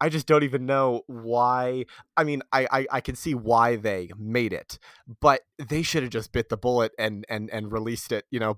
I 0.01 0.09
just 0.09 0.27
don't 0.27 0.43
even 0.43 0.65
know 0.65 1.03
why. 1.07 1.85
I 2.17 2.25
mean, 2.25 2.41
I, 2.51 2.67
I, 2.69 2.87
I 2.91 2.99
can 2.99 3.15
see 3.15 3.35
why 3.35 3.77
they 3.77 4.09
made 4.17 4.51
it, 4.51 4.77
but 5.21 5.41
they 5.57 5.81
should 5.81 6.03
have 6.03 6.11
just 6.11 6.33
bit 6.33 6.49
the 6.49 6.57
bullet 6.57 6.91
and 6.99 7.25
and 7.29 7.49
and 7.51 7.71
released 7.71 8.11
it, 8.11 8.25
you 8.29 8.37
know, 8.37 8.57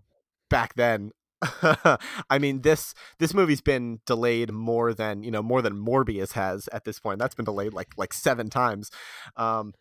back 0.56 0.74
then 0.76 1.12
I 2.30 2.40
mean 2.40 2.62
this 2.62 2.94
this 3.20 3.34
movie's 3.34 3.60
been 3.60 4.00
delayed 4.06 4.54
more 4.54 4.94
than 4.94 5.22
you 5.22 5.32
know 5.32 5.44
more 5.44 5.62
than 5.62 5.74
Morbius 5.74 6.32
has 6.32 6.70
at 6.70 6.86
this 6.86 6.98
point. 6.98 7.20
That's 7.20 7.36
been 7.36 7.46
delayed 7.46 7.74
like 7.74 7.90
like 7.98 8.14
seven 8.14 8.50
times. 8.50 8.90
Um, 9.36 9.74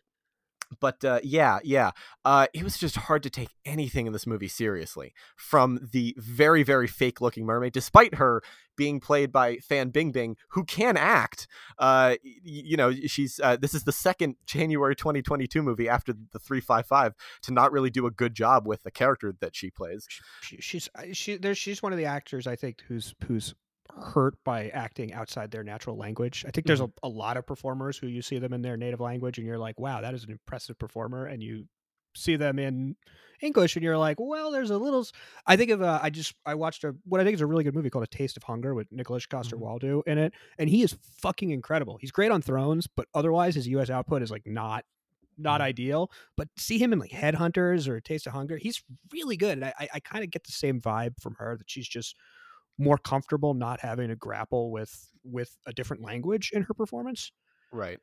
but 0.79 1.03
uh, 1.03 1.19
yeah, 1.23 1.59
yeah, 1.63 1.91
uh, 2.23 2.47
it 2.53 2.63
was 2.63 2.77
just 2.77 2.95
hard 2.95 3.23
to 3.23 3.29
take 3.29 3.49
anything 3.65 4.07
in 4.07 4.13
this 4.13 4.27
movie 4.27 4.47
seriously. 4.47 5.13
From 5.35 5.89
the 5.91 6.15
very, 6.17 6.63
very 6.63 6.87
fake 6.87 7.21
looking 7.21 7.45
mermaid, 7.45 7.73
despite 7.73 8.15
her 8.15 8.41
being 8.75 8.99
played 8.99 9.31
by 9.31 9.57
Fan 9.57 9.91
Bingbing, 9.91 10.35
who 10.49 10.63
can 10.63 10.97
act. 10.97 11.47
Uh, 11.79 12.15
you 12.23 12.77
know, 12.77 12.91
she's 12.91 13.39
uh, 13.43 13.55
this 13.55 13.73
is 13.73 13.83
the 13.83 13.91
second 13.91 14.35
January 14.45 14.95
2022 14.95 15.61
movie 15.61 15.89
after 15.89 16.13
the 16.13 16.39
355 16.39 17.13
to 17.43 17.53
not 17.53 17.71
really 17.71 17.89
do 17.89 18.05
a 18.05 18.11
good 18.11 18.33
job 18.33 18.67
with 18.67 18.83
the 18.83 18.91
character 18.91 19.33
that 19.39 19.55
she 19.55 19.69
plays. 19.69 20.07
She, 20.41 20.57
she's 20.57 20.89
she 21.13 21.37
there's 21.37 21.57
she's 21.57 21.81
one 21.81 21.91
of 21.91 21.97
the 21.97 22.05
actors 22.05 22.47
I 22.47 22.55
think 22.55 22.83
who's 22.87 23.13
who's 23.25 23.55
hurt 24.01 24.35
by 24.43 24.69
acting 24.69 25.13
outside 25.13 25.51
their 25.51 25.63
natural 25.63 25.97
language. 25.97 26.43
I 26.47 26.51
think 26.51 26.67
there's 26.67 26.81
mm-hmm. 26.81 27.05
a, 27.05 27.07
a 27.07 27.09
lot 27.09 27.37
of 27.37 27.45
performers 27.45 27.97
who 27.97 28.07
you 28.07 28.21
see 28.21 28.39
them 28.39 28.53
in 28.53 28.61
their 28.61 28.77
native 28.77 28.99
language 28.99 29.37
and 29.37 29.47
you're 29.47 29.57
like, 29.57 29.79
wow, 29.79 30.01
that 30.01 30.13
is 30.13 30.23
an 30.23 30.31
impressive 30.31 30.77
performer. 30.77 31.25
And 31.25 31.41
you 31.41 31.67
see 32.15 32.35
them 32.35 32.59
in 32.59 32.95
English 33.41 33.75
and 33.75 33.83
you're 33.83 33.97
like, 33.97 34.19
well, 34.19 34.51
there's 34.51 34.71
a 34.71 34.77
little. 34.77 35.05
I 35.45 35.55
think 35.55 35.71
of 35.71 35.81
uh, 35.81 35.99
I 36.01 36.09
just 36.09 36.33
I 36.45 36.55
watched 36.55 36.83
a 36.83 36.95
what 37.05 37.21
I 37.21 37.23
think 37.23 37.35
is 37.35 37.41
a 37.41 37.45
really 37.45 37.63
good 37.63 37.75
movie 37.75 37.89
called 37.89 38.03
A 38.03 38.07
Taste 38.07 38.37
of 38.37 38.43
Hunger 38.43 38.73
with 38.73 38.91
Nicholas 38.91 39.25
Coster 39.25 39.57
Waldau 39.57 39.99
mm-hmm. 39.99 40.09
in 40.09 40.17
it, 40.17 40.33
and 40.57 40.69
he 40.69 40.83
is 40.83 40.97
fucking 41.19 41.51
incredible. 41.51 41.97
He's 41.97 42.11
great 42.11 42.31
on 42.31 42.41
Thrones, 42.41 42.87
but 42.87 43.07
otherwise 43.13 43.55
his 43.55 43.67
U.S. 43.69 43.89
output 43.89 44.21
is 44.21 44.31
like 44.31 44.45
not 44.45 44.85
not 45.37 45.55
mm-hmm. 45.55 45.67
ideal. 45.67 46.11
But 46.37 46.47
see 46.57 46.77
him 46.77 46.93
in 46.93 46.99
like 46.99 47.11
Headhunters 47.11 47.87
or 47.87 47.99
Taste 47.99 48.27
of 48.27 48.33
Hunger, 48.33 48.57
he's 48.57 48.81
really 49.11 49.37
good, 49.37 49.57
and 49.57 49.65
I 49.65 49.73
I, 49.79 49.87
I 49.95 49.99
kind 49.99 50.23
of 50.23 50.31
get 50.31 50.45
the 50.45 50.53
same 50.53 50.79
vibe 50.79 51.19
from 51.19 51.35
her 51.35 51.57
that 51.57 51.69
she's 51.69 51.87
just 51.87 52.15
more 52.77 52.97
comfortable 52.97 53.53
not 53.53 53.79
having 53.79 54.09
to 54.09 54.15
grapple 54.15 54.71
with 54.71 55.09
with 55.23 55.57
a 55.65 55.73
different 55.73 56.03
language 56.03 56.51
in 56.53 56.63
her 56.63 56.73
performance. 56.73 57.31
Right. 57.71 57.99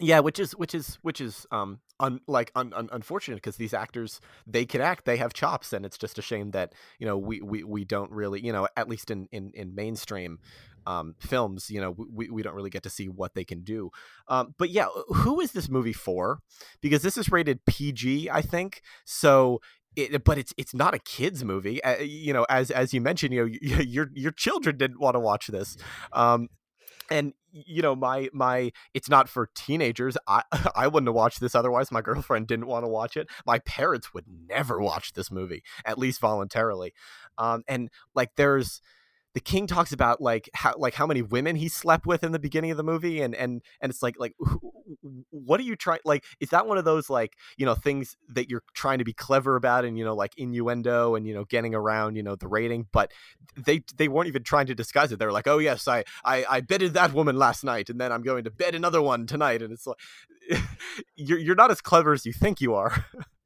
Yeah, 0.00 0.20
which 0.20 0.38
is 0.38 0.52
which 0.52 0.74
is 0.74 0.98
which 1.02 1.20
is 1.20 1.46
um 1.50 1.80
un, 2.00 2.20
like 2.26 2.50
un, 2.54 2.72
un, 2.74 2.88
unfortunate 2.92 3.36
because 3.36 3.56
these 3.56 3.74
actors 3.74 4.20
they 4.46 4.64
can 4.64 4.80
act, 4.80 5.04
they 5.04 5.18
have 5.18 5.32
chops, 5.34 5.72
and 5.72 5.84
it's 5.84 5.98
just 5.98 6.18
a 6.18 6.22
shame 6.22 6.50
that 6.52 6.72
you 6.98 7.06
know 7.06 7.18
we 7.18 7.40
we, 7.42 7.62
we 7.62 7.84
don't 7.84 8.10
really 8.10 8.44
you 8.44 8.52
know 8.52 8.66
at 8.76 8.88
least 8.88 9.10
in 9.10 9.28
in, 9.32 9.52
in 9.54 9.74
mainstream 9.74 10.38
um, 10.86 11.14
films, 11.18 11.70
you 11.70 11.80
know, 11.80 11.94
we, 12.12 12.28
we 12.28 12.42
don't 12.42 12.54
really 12.54 12.70
get 12.70 12.82
to 12.84 12.90
see 12.90 13.08
what 13.08 13.34
they 13.34 13.44
can 13.44 13.62
do. 13.62 13.90
Um, 14.28 14.54
but 14.58 14.70
yeah, 14.70 14.86
who 15.08 15.40
is 15.40 15.52
this 15.52 15.68
movie 15.68 15.92
for? 15.92 16.40
Because 16.80 17.02
this 17.02 17.16
is 17.16 17.30
rated 17.30 17.64
PG, 17.66 18.30
I 18.30 18.42
think. 18.42 18.82
So 19.04 19.60
it, 19.96 20.24
but 20.24 20.38
it's 20.38 20.54
it's 20.56 20.74
not 20.74 20.94
a 20.94 20.98
kids 20.98 21.44
movie. 21.44 21.82
Uh, 21.82 21.98
you 21.98 22.32
know, 22.32 22.46
as 22.48 22.70
as 22.70 22.92
you 22.94 23.00
mentioned, 23.00 23.34
you 23.34 23.44
know, 23.44 23.80
your 23.82 24.10
your 24.14 24.32
children 24.32 24.76
didn't 24.76 25.00
want 25.00 25.14
to 25.14 25.20
watch 25.20 25.48
this. 25.48 25.76
Um, 26.12 26.48
and 27.10 27.34
you 27.52 27.82
know 27.82 27.94
my 27.94 28.28
my 28.32 28.72
it's 28.94 29.08
not 29.08 29.28
for 29.28 29.50
teenagers 29.54 30.16
i 30.26 30.42
i 30.74 30.86
wouldn't 30.86 31.08
have 31.08 31.14
watched 31.14 31.40
this 31.40 31.54
otherwise 31.54 31.92
my 31.92 32.00
girlfriend 32.00 32.46
didn't 32.46 32.66
want 32.66 32.84
to 32.84 32.88
watch 32.88 33.16
it 33.16 33.28
my 33.46 33.58
parents 33.60 34.14
would 34.14 34.24
never 34.48 34.80
watch 34.80 35.12
this 35.12 35.30
movie 35.30 35.62
at 35.84 35.98
least 35.98 36.20
voluntarily 36.20 36.94
um 37.38 37.62
and 37.68 37.90
like 38.14 38.30
there's 38.36 38.80
the 39.34 39.40
king 39.40 39.66
talks 39.66 39.92
about 39.92 40.20
like 40.20 40.48
how 40.54 40.74
like 40.76 40.94
how 40.94 41.06
many 41.06 41.22
women 41.22 41.56
he 41.56 41.68
slept 41.68 42.06
with 42.06 42.22
in 42.22 42.32
the 42.32 42.38
beginning 42.38 42.70
of 42.70 42.76
the 42.76 42.82
movie 42.82 43.20
and 43.20 43.34
and 43.34 43.62
and 43.80 43.90
it's 43.90 44.02
like 44.02 44.14
like 44.18 44.34
what 45.30 45.58
are 45.58 45.64
you 45.64 45.76
trying 45.76 46.00
like 46.04 46.24
is 46.40 46.50
that 46.50 46.66
one 46.66 46.78
of 46.78 46.84
those 46.84 47.08
like 47.08 47.34
you 47.56 47.64
know 47.64 47.74
things 47.74 48.16
that 48.28 48.50
you're 48.50 48.62
trying 48.74 48.98
to 48.98 49.04
be 49.04 49.12
clever 49.12 49.56
about 49.56 49.84
and 49.84 49.98
you 49.98 50.04
know 50.04 50.14
like 50.14 50.32
innuendo 50.36 51.14
and 51.14 51.26
you 51.26 51.34
know 51.34 51.44
getting 51.44 51.74
around 51.74 52.16
you 52.16 52.22
know 52.22 52.36
the 52.36 52.48
rating 52.48 52.86
but 52.92 53.12
they 53.56 53.82
they 53.96 54.08
weren't 54.08 54.28
even 54.28 54.42
trying 54.42 54.66
to 54.66 54.74
disguise 54.74 55.12
it. 55.12 55.18
They 55.18 55.26
were 55.26 55.32
like 55.32 55.48
oh 55.48 55.58
yes 55.58 55.88
i 55.88 56.04
i 56.24 56.44
i 56.48 56.60
bedded 56.60 56.94
that 56.94 57.12
woman 57.12 57.36
last 57.36 57.64
night 57.64 57.90
and 57.90 58.00
then 58.00 58.12
i'm 58.12 58.22
going 58.22 58.44
to 58.44 58.50
bed 58.50 58.74
another 58.74 59.02
one 59.02 59.26
tonight. 59.26 59.62
And 59.62 59.72
it's 59.72 59.86
like 59.86 59.98
you're 61.16 61.38
you're 61.38 61.54
not 61.54 61.70
as 61.70 61.80
clever 61.80 62.12
as 62.12 62.26
you 62.26 62.32
think 62.32 62.60
you 62.60 62.74
are 62.74 63.06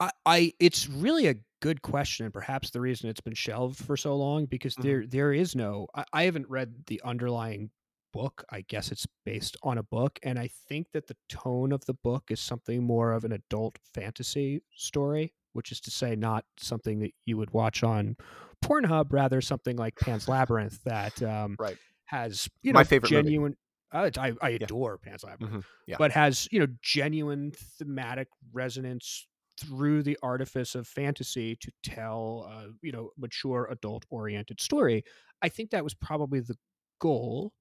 I, 0.00 0.10
I 0.26 0.52
it's 0.58 0.88
really 0.88 1.26
a 1.28 1.36
good 1.60 1.82
question 1.82 2.24
and 2.24 2.32
perhaps 2.32 2.70
the 2.70 2.80
reason 2.80 3.10
it's 3.10 3.20
been 3.20 3.34
shelved 3.34 3.78
for 3.84 3.96
so 3.96 4.16
long 4.16 4.46
because 4.46 4.74
mm-hmm. 4.74 4.88
there 4.88 5.06
there 5.06 5.32
is 5.32 5.54
no 5.54 5.86
I, 5.94 6.04
I 6.12 6.22
haven't 6.24 6.48
read 6.48 6.72
the 6.86 7.00
underlying 7.04 7.70
book 8.12 8.44
i 8.50 8.62
guess 8.62 8.90
it's 8.90 9.06
based 9.24 9.56
on 9.62 9.78
a 9.78 9.82
book 9.84 10.18
and 10.22 10.38
i 10.38 10.48
think 10.68 10.88
that 10.92 11.06
the 11.06 11.16
tone 11.28 11.70
of 11.70 11.84
the 11.84 11.94
book 11.94 12.24
is 12.30 12.40
something 12.40 12.82
more 12.82 13.12
of 13.12 13.24
an 13.24 13.32
adult 13.32 13.78
fantasy 13.94 14.62
story 14.74 15.32
which 15.52 15.70
is 15.70 15.80
to 15.80 15.90
say 15.90 16.16
not 16.16 16.44
something 16.58 16.98
that 17.00 17.12
you 17.26 17.36
would 17.36 17.52
watch 17.52 17.84
on 17.84 18.16
pornhub 18.64 19.12
rather 19.12 19.40
something 19.40 19.76
like 19.76 19.94
pan's 19.96 20.26
labyrinth 20.26 20.82
that 20.84 21.22
um, 21.22 21.54
right 21.58 21.76
has 22.06 22.48
you 22.62 22.72
know 22.72 22.78
my 22.78 22.84
favorite 22.84 23.10
genuine 23.10 23.56
uh, 23.92 24.08
I, 24.18 24.32
I 24.40 24.50
adore 24.50 25.00
yeah. 25.02 25.10
Pan's 25.10 25.24
Labyrinth, 25.24 25.52
mm-hmm. 25.52 25.60
yeah. 25.88 25.96
but 25.98 26.12
has 26.12 26.46
you 26.52 26.60
know 26.60 26.68
genuine 26.80 27.52
thematic 27.76 28.28
resonance 28.52 29.26
through 29.60 30.02
the 30.02 30.18
artifice 30.22 30.74
of 30.74 30.86
fantasy 30.86 31.56
to 31.56 31.70
tell 31.82 32.48
a 32.50 32.68
you 32.82 32.92
know 32.92 33.10
mature 33.18 33.68
adult 33.70 34.04
oriented 34.10 34.60
story. 34.60 35.04
I 35.42 35.48
think 35.48 35.70
that 35.70 35.84
was 35.84 35.94
probably 35.94 36.40
the 36.40 36.56
goal. 37.00 37.52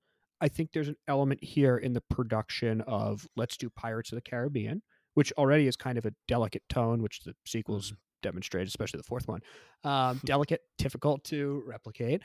I 0.42 0.48
think 0.48 0.72
there's 0.72 0.88
an 0.88 0.98
element 1.08 1.44
here 1.44 1.78
in 1.78 1.94
the 1.94 2.02
production 2.10 2.82
of 2.82 3.28
let's 3.36 3.58
do 3.58 3.70
pirates 3.70 4.12
of 4.12 4.16
the 4.16 4.30
caribbean 4.30 4.82
which 5.16 5.34
already 5.34 5.68
is 5.68 5.76
kind 5.76 5.98
of 5.98 6.06
a 6.06 6.14
delicate 6.28 6.64
tone 6.70 7.02
which 7.02 7.22
the 7.26 7.34
sequels 7.46 7.88
mm-hmm. 7.88 7.96
demonstrate 8.22 8.68
especially 8.68 8.98
the 8.98 9.04
fourth 9.04 9.28
one 9.28 9.42
um, 9.84 10.20
delicate 10.26 10.62
difficult 10.78 11.24
to 11.26 11.64
replicate 11.68 12.22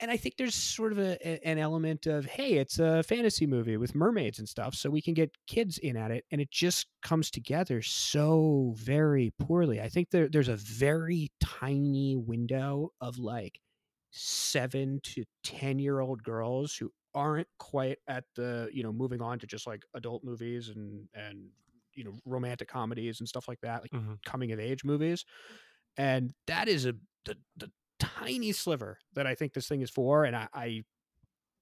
and 0.00 0.10
I 0.10 0.16
think 0.16 0.36
there's 0.36 0.54
sort 0.54 0.92
of 0.92 0.98
a, 0.98 1.18
a, 1.26 1.40
an 1.46 1.58
element 1.58 2.06
of 2.06 2.24
hey, 2.24 2.54
it's 2.54 2.78
a 2.78 3.02
fantasy 3.02 3.46
movie 3.46 3.76
with 3.76 3.94
mermaids 3.94 4.38
and 4.38 4.48
stuff, 4.48 4.74
so 4.74 4.90
we 4.90 5.02
can 5.02 5.14
get 5.14 5.36
kids 5.46 5.78
in 5.78 5.96
at 5.96 6.10
it, 6.10 6.24
and 6.30 6.40
it 6.40 6.50
just 6.50 6.86
comes 7.02 7.30
together 7.30 7.82
so 7.82 8.74
very 8.76 9.32
poorly. 9.38 9.80
I 9.80 9.88
think 9.88 10.10
there 10.10 10.28
there's 10.28 10.48
a 10.48 10.56
very 10.56 11.30
tiny 11.40 12.16
window 12.16 12.92
of 13.00 13.18
like 13.18 13.60
seven 14.10 15.00
to 15.02 15.24
ten 15.42 15.78
year 15.78 16.00
old 16.00 16.22
girls 16.22 16.74
who 16.74 16.90
aren't 17.14 17.48
quite 17.58 17.98
at 18.06 18.24
the 18.36 18.68
you 18.72 18.82
know 18.82 18.92
moving 18.92 19.20
on 19.20 19.38
to 19.40 19.46
just 19.46 19.66
like 19.66 19.82
adult 19.94 20.22
movies 20.22 20.68
and 20.68 21.08
and 21.14 21.48
you 21.94 22.04
know 22.04 22.12
romantic 22.24 22.68
comedies 22.68 23.20
and 23.20 23.28
stuff 23.28 23.48
like 23.48 23.60
that, 23.62 23.82
like 23.82 23.90
mm-hmm. 23.90 24.14
coming 24.24 24.52
of 24.52 24.60
age 24.60 24.84
movies, 24.84 25.24
and 25.96 26.32
that 26.46 26.68
is 26.68 26.86
a 26.86 26.94
the 27.24 27.36
the 27.56 27.70
tiny 27.98 28.52
sliver 28.52 28.98
that 29.14 29.26
I 29.26 29.34
think 29.34 29.52
this 29.52 29.68
thing 29.68 29.82
is 29.82 29.90
for, 29.90 30.24
and 30.24 30.36
I, 30.36 30.48
I, 30.54 30.84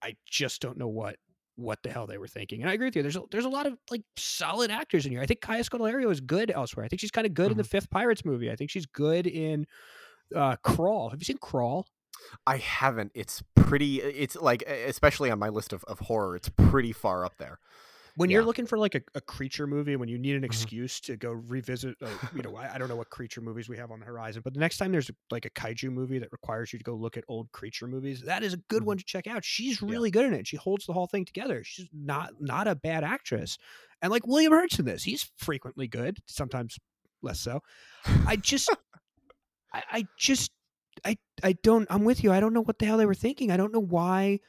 I 0.03 0.17
just 0.29 0.61
don't 0.61 0.79
know 0.79 0.89
what 0.89 1.17
what 1.57 1.83
the 1.83 1.91
hell 1.91 2.07
they 2.07 2.19
were 2.19 2.29
thinking. 2.29 2.61
And 2.61 2.71
I 2.71 2.75
agree 2.75 2.89
with 2.89 2.97
you. 2.97 3.03
There's 3.03 3.17
a, 3.17 3.23
there's 3.31 3.47
a 3.47 3.51
lot 3.51 3.67
of 3.67 3.79
like 3.91 4.03
solid 4.17 4.71
actors 4.71 5.07
in 5.07 5.13
here. 5.13 5.23
I 5.23 5.27
think 5.27 5.41
Kaya 5.41 5.63
Scodelario 5.63 6.11
is 6.11 6.21
good 6.21 6.51
elsewhere. 6.51 6.85
I 6.85 6.89
think 6.89 7.01
she's 7.01 7.11
kind 7.11 7.27
of 7.27 7.33
good 7.33 7.45
mm-hmm. 7.45 7.53
in 7.53 7.57
the 7.57 7.63
mm-hmm. 7.63 7.71
fifth 7.71 7.91
Pirates 7.91 8.25
movie. 8.25 8.51
I 8.51 8.57
think 8.57 8.71
she's 8.71 8.87
good 8.87 9.27
in 9.27 9.67
uh, 10.35 10.57
Crawl. 10.57 11.11
Have 11.11 11.21
you 11.21 11.25
seen 11.25 11.39
Crawl? 11.39 11.87
I 12.47 12.59
haven't. 12.59 13.13
It's 13.15 13.43
pretty. 13.55 14.03
It's 14.03 14.37
like, 14.37 14.63
especially 14.63 15.31
on 15.31 15.39
my 15.39 15.49
list 15.49 15.73
of, 15.73 15.83
of 15.85 16.01
horror, 16.01 16.37
it's 16.37 16.51
pretty 16.51 16.93
far 16.93 17.25
up 17.25 17.39
there 17.39 17.59
when 18.17 18.31
yeah. 18.31 18.35
you're 18.35 18.45
looking 18.45 18.67
for 18.67 18.79
like 18.79 18.95
a, 18.95 19.03
a, 19.15 19.21
creature 19.21 19.67
movie 19.67 19.95
when 19.97 20.09
you 20.09 20.19
need 20.19 20.33
an 20.33 20.39
mm-hmm. 20.39 20.47
excuse 20.47 21.01
mm-hmm. 21.01 21.13
to 21.13 21.17
go 21.17 21.33
revisit 21.33 21.97
uh, 22.03 22.09
you 22.35 22.43
know 22.43 22.57
I, 22.57 22.75
I, 22.75 22.79
don't 22.79 22.89
know 22.89 22.97
what 22.97 23.11
creature 23.11 23.41
movies 23.41 23.69
we 23.69 23.77
have 23.77 23.91
on 23.91 24.01
the 24.01 24.07
horizon 24.07 24.43
but 24.43 24.55
the 24.55 24.61
next 24.61 24.79
time 24.79 24.93
there's 24.93 25.11
like 25.31 25.45
a 25.45 25.51
kaiju 25.51 25.91
movie 25.91 26.19
that 26.19 26.33
requires 26.33 26.73
you 26.73 26.79
to 26.79 26.85
go 26.85 26.95
look 26.95 27.17
at 27.17 27.25
old 27.29 27.51
creature 27.53 27.87
movies 27.87 28.23
that 28.23 28.43
is 28.43 28.55
a 28.55 28.59
good 28.69 28.81
mm-hmm. 28.81 28.87
one 28.87 28.99
to 28.99 29.05
check 29.05 29.27
out 29.27 29.45
she's 29.45 29.83
really 29.83 30.09
yeah. 30.09 30.13
good 30.13 30.27
in 30.27 30.35
it 30.35 30.47
she 30.47 30.57
holds 30.57 30.87
the 30.87 30.93
whole 30.93 31.07
thing 31.07 31.25
together 31.25 31.63
she's 31.65 31.89
not 31.93 32.31
not 32.41 32.67
a 32.67 32.75
bad 32.75 33.05
actress 33.05 33.59
and 34.03 34.11
like 34.11 34.27
william 34.27 34.53
hurt's 34.53 34.79
in 34.79 34.85
this 34.85 35.03
he's 35.03 35.31
frequently 35.37 35.87
good 35.87 36.19
sometimes 36.27 36.79
less 37.23 37.41
so 37.41 37.61
i 38.27 38.37
just 38.37 38.71
I, 39.73 39.83
I 39.91 40.07
just 40.19 40.53
I 41.05 41.19
I 41.43 41.53
don't 41.63 41.87
I'm 41.91 42.05
with 42.05 42.25
you. 42.25 42.33
I 42.33 42.41
don't 42.41 42.55
know 42.55 42.63
what 42.63 42.79
the 42.79 42.87
hell 42.87 42.97
they 42.97 43.07
were 43.07 43.15
thinking. 43.15 43.51
I 43.51 43.57
don't 43.57 43.73
know 43.73 43.83
why 43.83 44.41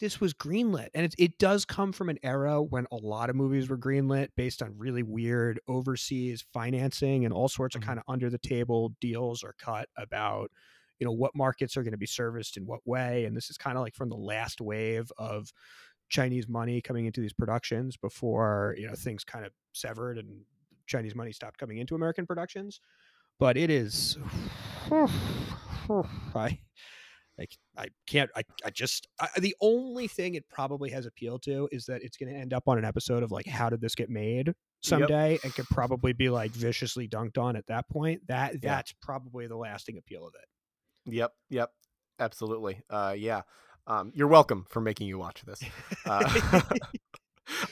this 0.00 0.20
was 0.20 0.32
greenlit 0.34 0.88
and 0.94 1.04
it, 1.04 1.14
it 1.18 1.38
does 1.38 1.64
come 1.64 1.92
from 1.92 2.08
an 2.08 2.18
era 2.22 2.62
when 2.62 2.86
a 2.92 2.96
lot 2.96 3.30
of 3.30 3.36
movies 3.36 3.68
were 3.68 3.78
greenlit 3.78 4.28
based 4.36 4.62
on 4.62 4.74
really 4.76 5.02
weird 5.02 5.60
overseas 5.68 6.44
financing 6.52 7.24
and 7.24 7.34
all 7.34 7.48
sorts 7.48 7.74
of 7.74 7.80
mm-hmm. 7.80 7.90
kind 7.90 7.98
of 7.98 8.04
under 8.08 8.30
the 8.30 8.38
table 8.38 8.92
deals 9.00 9.42
are 9.42 9.54
cut 9.58 9.88
about 9.96 10.50
you 10.98 11.06
know 11.06 11.12
what 11.12 11.34
markets 11.34 11.76
are 11.76 11.82
going 11.82 11.92
to 11.92 11.98
be 11.98 12.06
serviced 12.06 12.56
in 12.56 12.66
what 12.66 12.80
way 12.86 13.24
and 13.24 13.36
this 13.36 13.50
is 13.50 13.58
kind 13.58 13.76
of 13.76 13.82
like 13.82 13.94
from 13.94 14.08
the 14.08 14.16
last 14.16 14.60
wave 14.60 15.10
of 15.18 15.52
chinese 16.08 16.48
money 16.48 16.80
coming 16.80 17.06
into 17.06 17.20
these 17.20 17.32
productions 17.32 17.96
before 17.96 18.74
you 18.78 18.86
know 18.86 18.94
things 18.94 19.24
kind 19.24 19.44
of 19.44 19.52
severed 19.72 20.18
and 20.18 20.28
chinese 20.86 21.14
money 21.14 21.32
stopped 21.32 21.58
coming 21.58 21.78
into 21.78 21.94
american 21.94 22.26
productions 22.26 22.80
but 23.38 23.56
it 23.56 23.70
is 23.70 24.16
I 26.34 26.58
like 27.38 27.56
I 27.76 27.88
can't. 28.06 28.30
I, 28.36 28.42
I 28.64 28.70
just 28.70 29.06
I, 29.20 29.28
the 29.38 29.54
only 29.60 30.08
thing 30.08 30.34
it 30.34 30.48
probably 30.48 30.90
has 30.90 31.06
appeal 31.06 31.38
to 31.40 31.68
is 31.70 31.86
that 31.86 32.02
it's 32.02 32.16
going 32.16 32.32
to 32.32 32.38
end 32.38 32.52
up 32.52 32.64
on 32.66 32.78
an 32.78 32.84
episode 32.84 33.22
of 33.22 33.30
like 33.30 33.46
how 33.46 33.70
did 33.70 33.80
this 33.80 33.94
get 33.94 34.10
made 34.10 34.54
someday 34.80 35.32
yep. 35.32 35.44
and 35.44 35.54
could 35.54 35.68
probably 35.68 36.12
be 36.12 36.28
like 36.28 36.50
viciously 36.50 37.08
dunked 37.08 37.38
on 37.38 37.56
at 37.56 37.66
that 37.68 37.88
point. 37.88 38.26
That 38.26 38.54
yeah. 38.54 38.58
that's 38.62 38.92
probably 39.00 39.46
the 39.46 39.56
lasting 39.56 39.98
appeal 39.98 40.26
of 40.26 40.34
it. 40.34 41.14
Yep. 41.14 41.32
Yep. 41.50 41.70
Absolutely. 42.18 42.82
Uh, 42.90 43.14
yeah. 43.16 43.42
Um, 43.86 44.12
you're 44.14 44.28
welcome 44.28 44.66
for 44.68 44.80
making 44.80 45.06
you 45.06 45.18
watch 45.18 45.42
this. 45.42 45.60
Uh, 46.06 46.60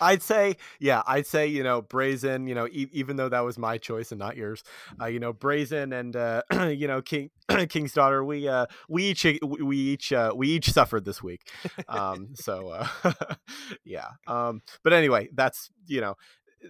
I'd 0.01 0.23
say, 0.23 0.57
yeah, 0.81 1.03
I'd 1.07 1.27
say, 1.27 1.47
you 1.47 1.63
know, 1.63 1.83
Brazen, 1.83 2.47
you 2.47 2.55
know, 2.55 2.67
e- 2.67 2.89
even 2.93 3.17
though 3.17 3.29
that 3.29 3.41
was 3.41 3.59
my 3.59 3.79
choice 3.79 4.13
and 4.13 4.19
not 4.19 4.37
yours, 4.37 4.63
uh, 5.01 5.07
you 5.07 5.21
know, 5.21 5.33
Brazen 5.33 5.93
and, 5.93 6.17
uh, 6.17 6.43
you 6.69 6.87
know, 6.87 7.03
King, 7.03 7.31
King's 7.69 7.93
Daughter, 7.93 8.25
we, 8.25 8.49
uh, 8.49 8.67
we 8.89 9.05
each, 9.05 9.25
we 9.43 9.77
each, 9.77 10.13
uh, 10.13 10.33
we 10.35 10.49
each 10.49 10.71
suffered 10.71 11.05
this 11.05 11.23
week. 11.23 11.49
Um, 11.89 12.31
so, 12.35 12.69
uh, 12.69 13.13
yeah. 13.85 14.09
Um, 14.27 14.63
but 14.83 14.93
anyway, 14.93 15.29
that's, 15.33 15.71
you 15.87 16.01
know, 16.01 16.17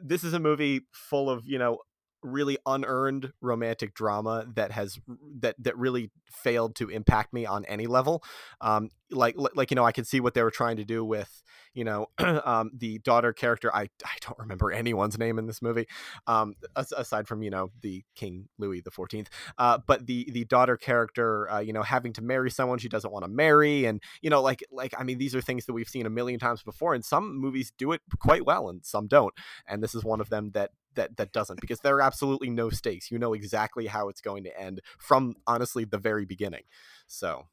this 0.03 0.25
is 0.25 0.35
a 0.35 0.41
movie 0.41 0.83
full 0.93 1.31
of, 1.31 1.47
you 1.47 1.59
know, 1.59 1.79
really 2.27 2.59
unearned 2.67 3.33
romantic 3.41 3.95
drama 3.95 4.47
that 4.55 4.73
has 4.73 4.99
that 5.41 5.55
that 5.59 5.77
really 5.77 6.11
failed 6.31 6.75
to 6.77 6.89
impact 6.89 7.33
me 7.33 7.47
on 7.47 7.65
any 7.67 7.87
level 7.87 8.23
um 8.61 8.91
like 9.11 9.37
like 9.55 9.71
you 9.71 9.75
know 9.75 9.85
i 9.85 9.93
can 9.93 10.05
see 10.05 10.21
what 10.21 10.35
they 10.35 10.43
were 10.43 10.51
trying 10.51 10.77
to 10.77 10.85
do 10.85 11.05
with 11.05 11.43
you 11.75 11.85
know 11.85 12.09
um 12.19 12.71
the 12.77 12.99
daughter 12.99 13.33
character 13.33 13.75
i 13.75 13.83
i 14.05 14.17
don't 14.21 14.39
remember 14.39 14.73
anyone's 14.73 15.19
name 15.19 15.39
in 15.39 15.47
this 15.47 15.63
movie 15.63 15.87
um 16.27 16.55
aside 16.75 17.29
from 17.29 17.43
you 17.43 17.51
know 17.51 17.71
the 17.83 18.03
king 18.17 18.49
louis 18.59 18.81
the 18.81 18.91
14th 18.91 19.29
uh 19.59 19.79
but 19.87 20.07
the 20.07 20.29
the 20.33 20.45
daughter 20.47 20.77
character 20.77 21.49
uh, 21.51 21.61
you 21.61 21.73
know 21.73 21.83
having 21.83 22.13
to 22.13 22.23
marry 22.23 22.51
someone 22.51 22.79
she 22.79 22.89
doesn't 22.89 23.13
want 23.13 23.25
to 23.25 23.31
marry 23.31 23.85
and 23.85 24.03
you 24.23 24.31
know 24.31 24.43
like 24.43 24.65
like 24.73 24.95
i 24.99 25.05
mean 25.05 25.19
these 25.19 25.35
are 25.35 25.41
things 25.41 25.67
that 25.67 25.73
we've 25.73 25.89
seen 25.89 26.07
a 26.07 26.11
million 26.11 26.41
times 26.41 26.63
before 26.63 26.95
and 26.95 27.05
some 27.05 27.37
movies 27.37 27.73
do 27.79 27.93
it 27.93 28.01
quite 28.19 28.45
well 28.45 28.69
and 28.69 28.85
some 28.85 29.07
don't 29.07 29.35
and 29.67 29.83
this 29.83 29.95
is 29.95 30.03
one 30.03 30.21
of 30.21 30.29
them 30.31 30.51
that 30.53 30.71
that 30.97 31.17
that 31.17 31.33
doesn't 31.33 31.61
because 31.61 31.81
there 31.81 31.97
are 31.97 32.03
absolutely 32.03 32.51
no 32.51 32.71
stakes. 32.71 33.11
You 33.11 33.19
know 33.19 33.33
exactly 33.33 33.87
how 33.87 34.09
it's 34.09 34.21
going 34.21 34.45
to 34.45 34.61
end 34.61 34.81
from 34.99 35.37
honestly 35.47 35.85
the 35.85 35.99
very 35.99 36.25
beginning. 36.25 36.65
So 37.07 37.47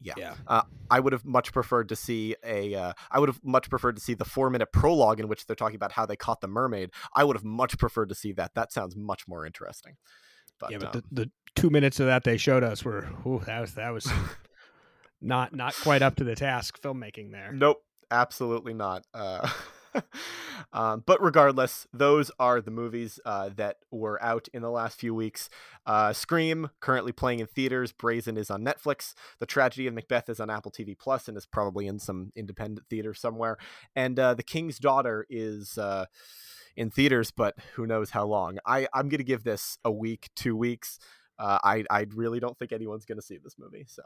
yeah, 0.00 0.14
yeah. 0.16 0.34
Uh, 0.46 0.62
I 0.90 1.00
would 1.00 1.12
have 1.12 1.24
much 1.24 1.52
preferred 1.52 1.88
to 1.88 1.96
see 1.96 2.36
a. 2.44 2.74
Uh, 2.74 2.92
I 3.10 3.18
would 3.18 3.28
have 3.28 3.40
much 3.42 3.70
preferred 3.70 3.96
to 3.96 4.02
see 4.02 4.14
the 4.14 4.24
four 4.24 4.50
minute 4.50 4.72
prologue 4.72 5.20
in 5.20 5.28
which 5.28 5.46
they're 5.46 5.56
talking 5.56 5.76
about 5.76 5.92
how 5.92 6.06
they 6.06 6.16
caught 6.16 6.40
the 6.40 6.48
mermaid. 6.48 6.90
I 7.14 7.24
would 7.24 7.36
have 7.36 7.44
much 7.44 7.78
preferred 7.78 8.10
to 8.10 8.14
see 8.14 8.32
that. 8.32 8.54
That 8.54 8.72
sounds 8.72 8.94
much 8.94 9.26
more 9.26 9.46
interesting. 9.46 9.96
But, 10.58 10.70
yeah, 10.70 10.78
but 10.78 10.96
um, 10.96 11.02
the, 11.10 11.22
the 11.22 11.30
two 11.54 11.70
minutes 11.70 12.00
of 12.00 12.06
that 12.06 12.24
they 12.24 12.36
showed 12.36 12.62
us 12.62 12.84
were 12.84 13.08
ooh, 13.26 13.42
that 13.46 13.60
was 13.60 13.74
that 13.74 13.90
was 13.90 14.10
not 15.20 15.54
not 15.54 15.74
quite 15.74 16.02
up 16.02 16.16
to 16.16 16.24
the 16.24 16.34
task 16.34 16.80
filmmaking 16.80 17.32
there. 17.32 17.52
Nope, 17.52 17.82
absolutely 18.10 18.74
not. 18.74 19.04
Uh, 19.14 19.48
um, 20.72 21.02
but 21.06 21.22
regardless, 21.22 21.86
those 21.92 22.30
are 22.38 22.60
the 22.60 22.70
movies 22.70 23.18
uh, 23.24 23.50
that 23.56 23.78
were 23.90 24.22
out 24.22 24.48
in 24.52 24.62
the 24.62 24.70
last 24.70 24.98
few 24.98 25.14
weeks. 25.14 25.48
Uh, 25.84 26.12
Scream 26.12 26.70
currently 26.80 27.12
playing 27.12 27.40
in 27.40 27.46
theaters. 27.46 27.92
Brazen 27.92 28.36
is 28.36 28.50
on 28.50 28.64
Netflix. 28.64 29.14
The 29.40 29.46
Tragedy 29.46 29.86
of 29.86 29.94
Macbeth 29.94 30.28
is 30.28 30.40
on 30.40 30.50
Apple 30.50 30.70
TV 30.70 30.98
Plus 30.98 31.28
and 31.28 31.36
is 31.36 31.46
probably 31.46 31.86
in 31.86 31.98
some 31.98 32.32
independent 32.34 32.86
theater 32.88 33.14
somewhere. 33.14 33.56
And 33.94 34.18
uh, 34.18 34.34
The 34.34 34.42
King's 34.42 34.78
Daughter 34.78 35.26
is 35.30 35.78
uh, 35.78 36.06
in 36.76 36.90
theaters, 36.90 37.30
but 37.30 37.54
who 37.74 37.86
knows 37.86 38.10
how 38.10 38.26
long. 38.26 38.58
I 38.66 38.86
I'm 38.92 39.08
gonna 39.08 39.22
give 39.22 39.44
this 39.44 39.78
a 39.84 39.90
week, 39.90 40.28
two 40.36 40.56
weeks. 40.56 40.98
Uh, 41.38 41.58
I 41.62 41.84
I 41.90 42.06
really 42.14 42.40
don't 42.40 42.58
think 42.58 42.72
anyone's 42.72 43.04
gonna 43.04 43.22
see 43.22 43.38
this 43.42 43.56
movie. 43.58 43.86
So 43.88 44.02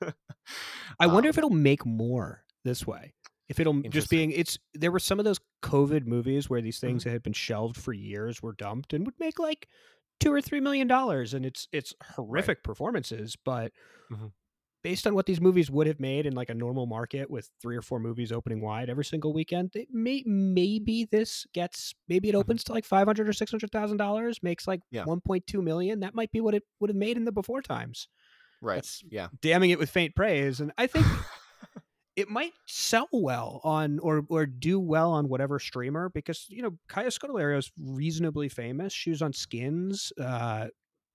I 1.00 1.06
wonder 1.06 1.28
Um, 1.28 1.30
if 1.30 1.38
it'll 1.38 1.50
make 1.50 1.84
more 1.84 2.42
this 2.64 2.86
way. 2.86 3.12
If 3.48 3.60
it'll 3.60 3.80
just 3.82 4.10
being 4.10 4.32
it's 4.32 4.58
there 4.74 4.90
were 4.90 4.98
some 4.98 5.18
of 5.18 5.24
those 5.24 5.38
COVID 5.62 6.04
movies 6.06 6.50
where 6.50 6.60
these 6.60 6.76
Mm-hmm. 6.78 6.86
things 6.88 7.04
that 7.04 7.10
had 7.10 7.22
been 7.22 7.32
shelved 7.32 7.76
for 7.76 7.92
years 7.92 8.42
were 8.42 8.52
dumped 8.54 8.92
and 8.92 9.06
would 9.06 9.18
make 9.20 9.38
like 9.38 9.68
two 10.18 10.32
or 10.32 10.40
three 10.40 10.60
million 10.60 10.86
dollars 10.88 11.32
and 11.34 11.46
it's 11.46 11.68
it's 11.72 11.94
horrific 12.16 12.62
performances, 12.64 13.36
but 13.44 13.70
Mhm. 14.10 14.32
based 14.82 15.06
on 15.06 15.14
what 15.14 15.26
these 15.26 15.40
movies 15.40 15.70
would 15.70 15.86
have 15.86 15.98
made 16.00 16.26
in 16.26 16.34
like 16.34 16.48
a 16.50 16.54
normal 16.54 16.86
market 16.86 17.28
with 17.30 17.50
three 17.60 17.76
or 17.76 17.82
four 17.82 17.98
movies 18.00 18.30
opening 18.32 18.60
wide 18.60 18.88
every 18.90 19.04
single 19.04 19.32
weekend, 19.32 19.70
it 19.74 19.88
may 19.92 20.22
maybe 20.26 21.04
this 21.10 21.44
gets 21.52 21.94
maybe 22.08 22.28
it 22.28 22.34
opens 22.34 22.64
to 22.64 22.72
like 22.72 22.84
five 22.84 23.06
hundred 23.06 23.28
or 23.28 23.32
six 23.32 23.50
hundred 23.50 23.70
thousand 23.72 23.96
dollars, 23.98 24.42
makes 24.42 24.66
like 24.66 24.80
Yeah. 24.90 25.04
one 25.04 25.20
point 25.20 25.46
two 25.46 25.60
million. 25.62 26.00
That 26.00 26.14
might 26.14 26.32
be 26.32 26.40
what 26.40 26.54
it 26.54 26.62
would 26.80 26.90
have 26.90 26.96
made 26.96 27.16
in 27.16 27.24
the 27.24 27.32
before 27.32 27.62
times 27.62 28.08
right, 28.62 28.76
That's- 28.76 29.02
yeah, 29.10 29.28
damning 29.42 29.70
it 29.70 29.78
with 29.78 29.90
faint 29.90 30.14
praise 30.16 30.60
and 30.60 30.72
i 30.78 30.86
think 30.86 31.04
it 32.16 32.28
might 32.30 32.52
sell 32.66 33.08
well 33.12 33.60
on 33.62 33.98
or 34.00 34.24
or 34.28 34.46
do 34.46 34.80
well 34.80 35.12
on 35.12 35.28
whatever 35.28 35.58
streamer 35.58 36.08
because 36.08 36.46
you 36.48 36.62
know 36.62 36.76
kaya 36.88 37.08
scodelario 37.08 37.58
is 37.58 37.70
reasonably 37.78 38.48
famous. 38.48 38.92
She 38.92 39.10
was 39.10 39.22
on 39.22 39.32
skins 39.32 40.12
uh 40.20 40.68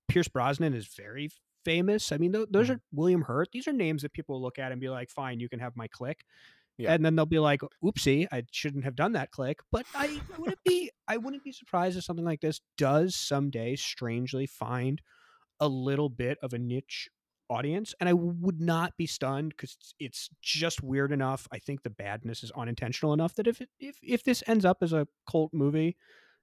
pierce 0.07 0.27
brosnan 0.27 0.73
is 0.73 0.87
very 0.87 1.29
famous. 1.65 2.11
I 2.11 2.17
mean 2.17 2.33
th- 2.33 2.47
those 2.51 2.67
Mm-hmm. 2.67 2.73
are 2.75 2.81
william 2.93 3.21
hurt. 3.23 3.49
These 3.51 3.67
are 3.67 3.73
names 3.73 4.01
that 4.03 4.13
people 4.13 4.41
look 4.41 4.59
at 4.59 4.71
and 4.71 4.79
be 4.79 4.89
like 4.89 5.09
fine 5.09 5.39
you 5.39 5.49
can 5.49 5.59
have 5.59 5.75
my 5.75 5.87
click. 5.87 6.23
Yeah. 6.77 6.93
and 6.93 7.05
then 7.05 7.15
they'll 7.15 7.27
be 7.27 7.37
like 7.37 7.61
oopsie 7.83 8.27
i 8.31 8.41
shouldn't 8.51 8.85
have 8.85 8.95
done 8.95 9.11
that 9.13 9.29
click. 9.31 9.59
But 9.71 9.85
i 9.93 10.19
wouldn't 10.37 10.63
be 10.63 10.89
i 11.07 11.17
wouldn't 11.17 11.43
be 11.43 11.51
surprised 11.51 11.97
if 11.97 12.03
something 12.03 12.25
like 12.25 12.41
this 12.41 12.61
does 12.77 13.15
someday 13.15 13.75
strangely 13.75 14.47
find 14.47 15.01
a 15.59 15.67
little 15.67 16.09
bit 16.09 16.37
of 16.41 16.53
a 16.53 16.57
niche 16.59 17.09
audience 17.51 17.93
and 17.99 18.07
i 18.07 18.13
would 18.13 18.61
not 18.61 18.95
be 18.97 19.05
stunned 19.05 19.49
because 19.49 19.77
it's 19.99 20.29
just 20.41 20.81
weird 20.81 21.11
enough. 21.11 21.47
I 21.51 21.59
think 21.59 21.83
the 21.83 21.89
badness 21.89 22.43
is 22.43 22.51
unintentional 22.55 23.13
enough 23.13 23.33
that 23.35 23.47
if 23.47 23.59
it, 23.61 23.69
if 23.79 23.97
if 24.01 24.23
this 24.23 24.41
ends 24.47 24.63
up 24.65 24.77
as 24.81 24.93
a 24.93 25.07
cult 25.29 25.51
movie 25.53 25.97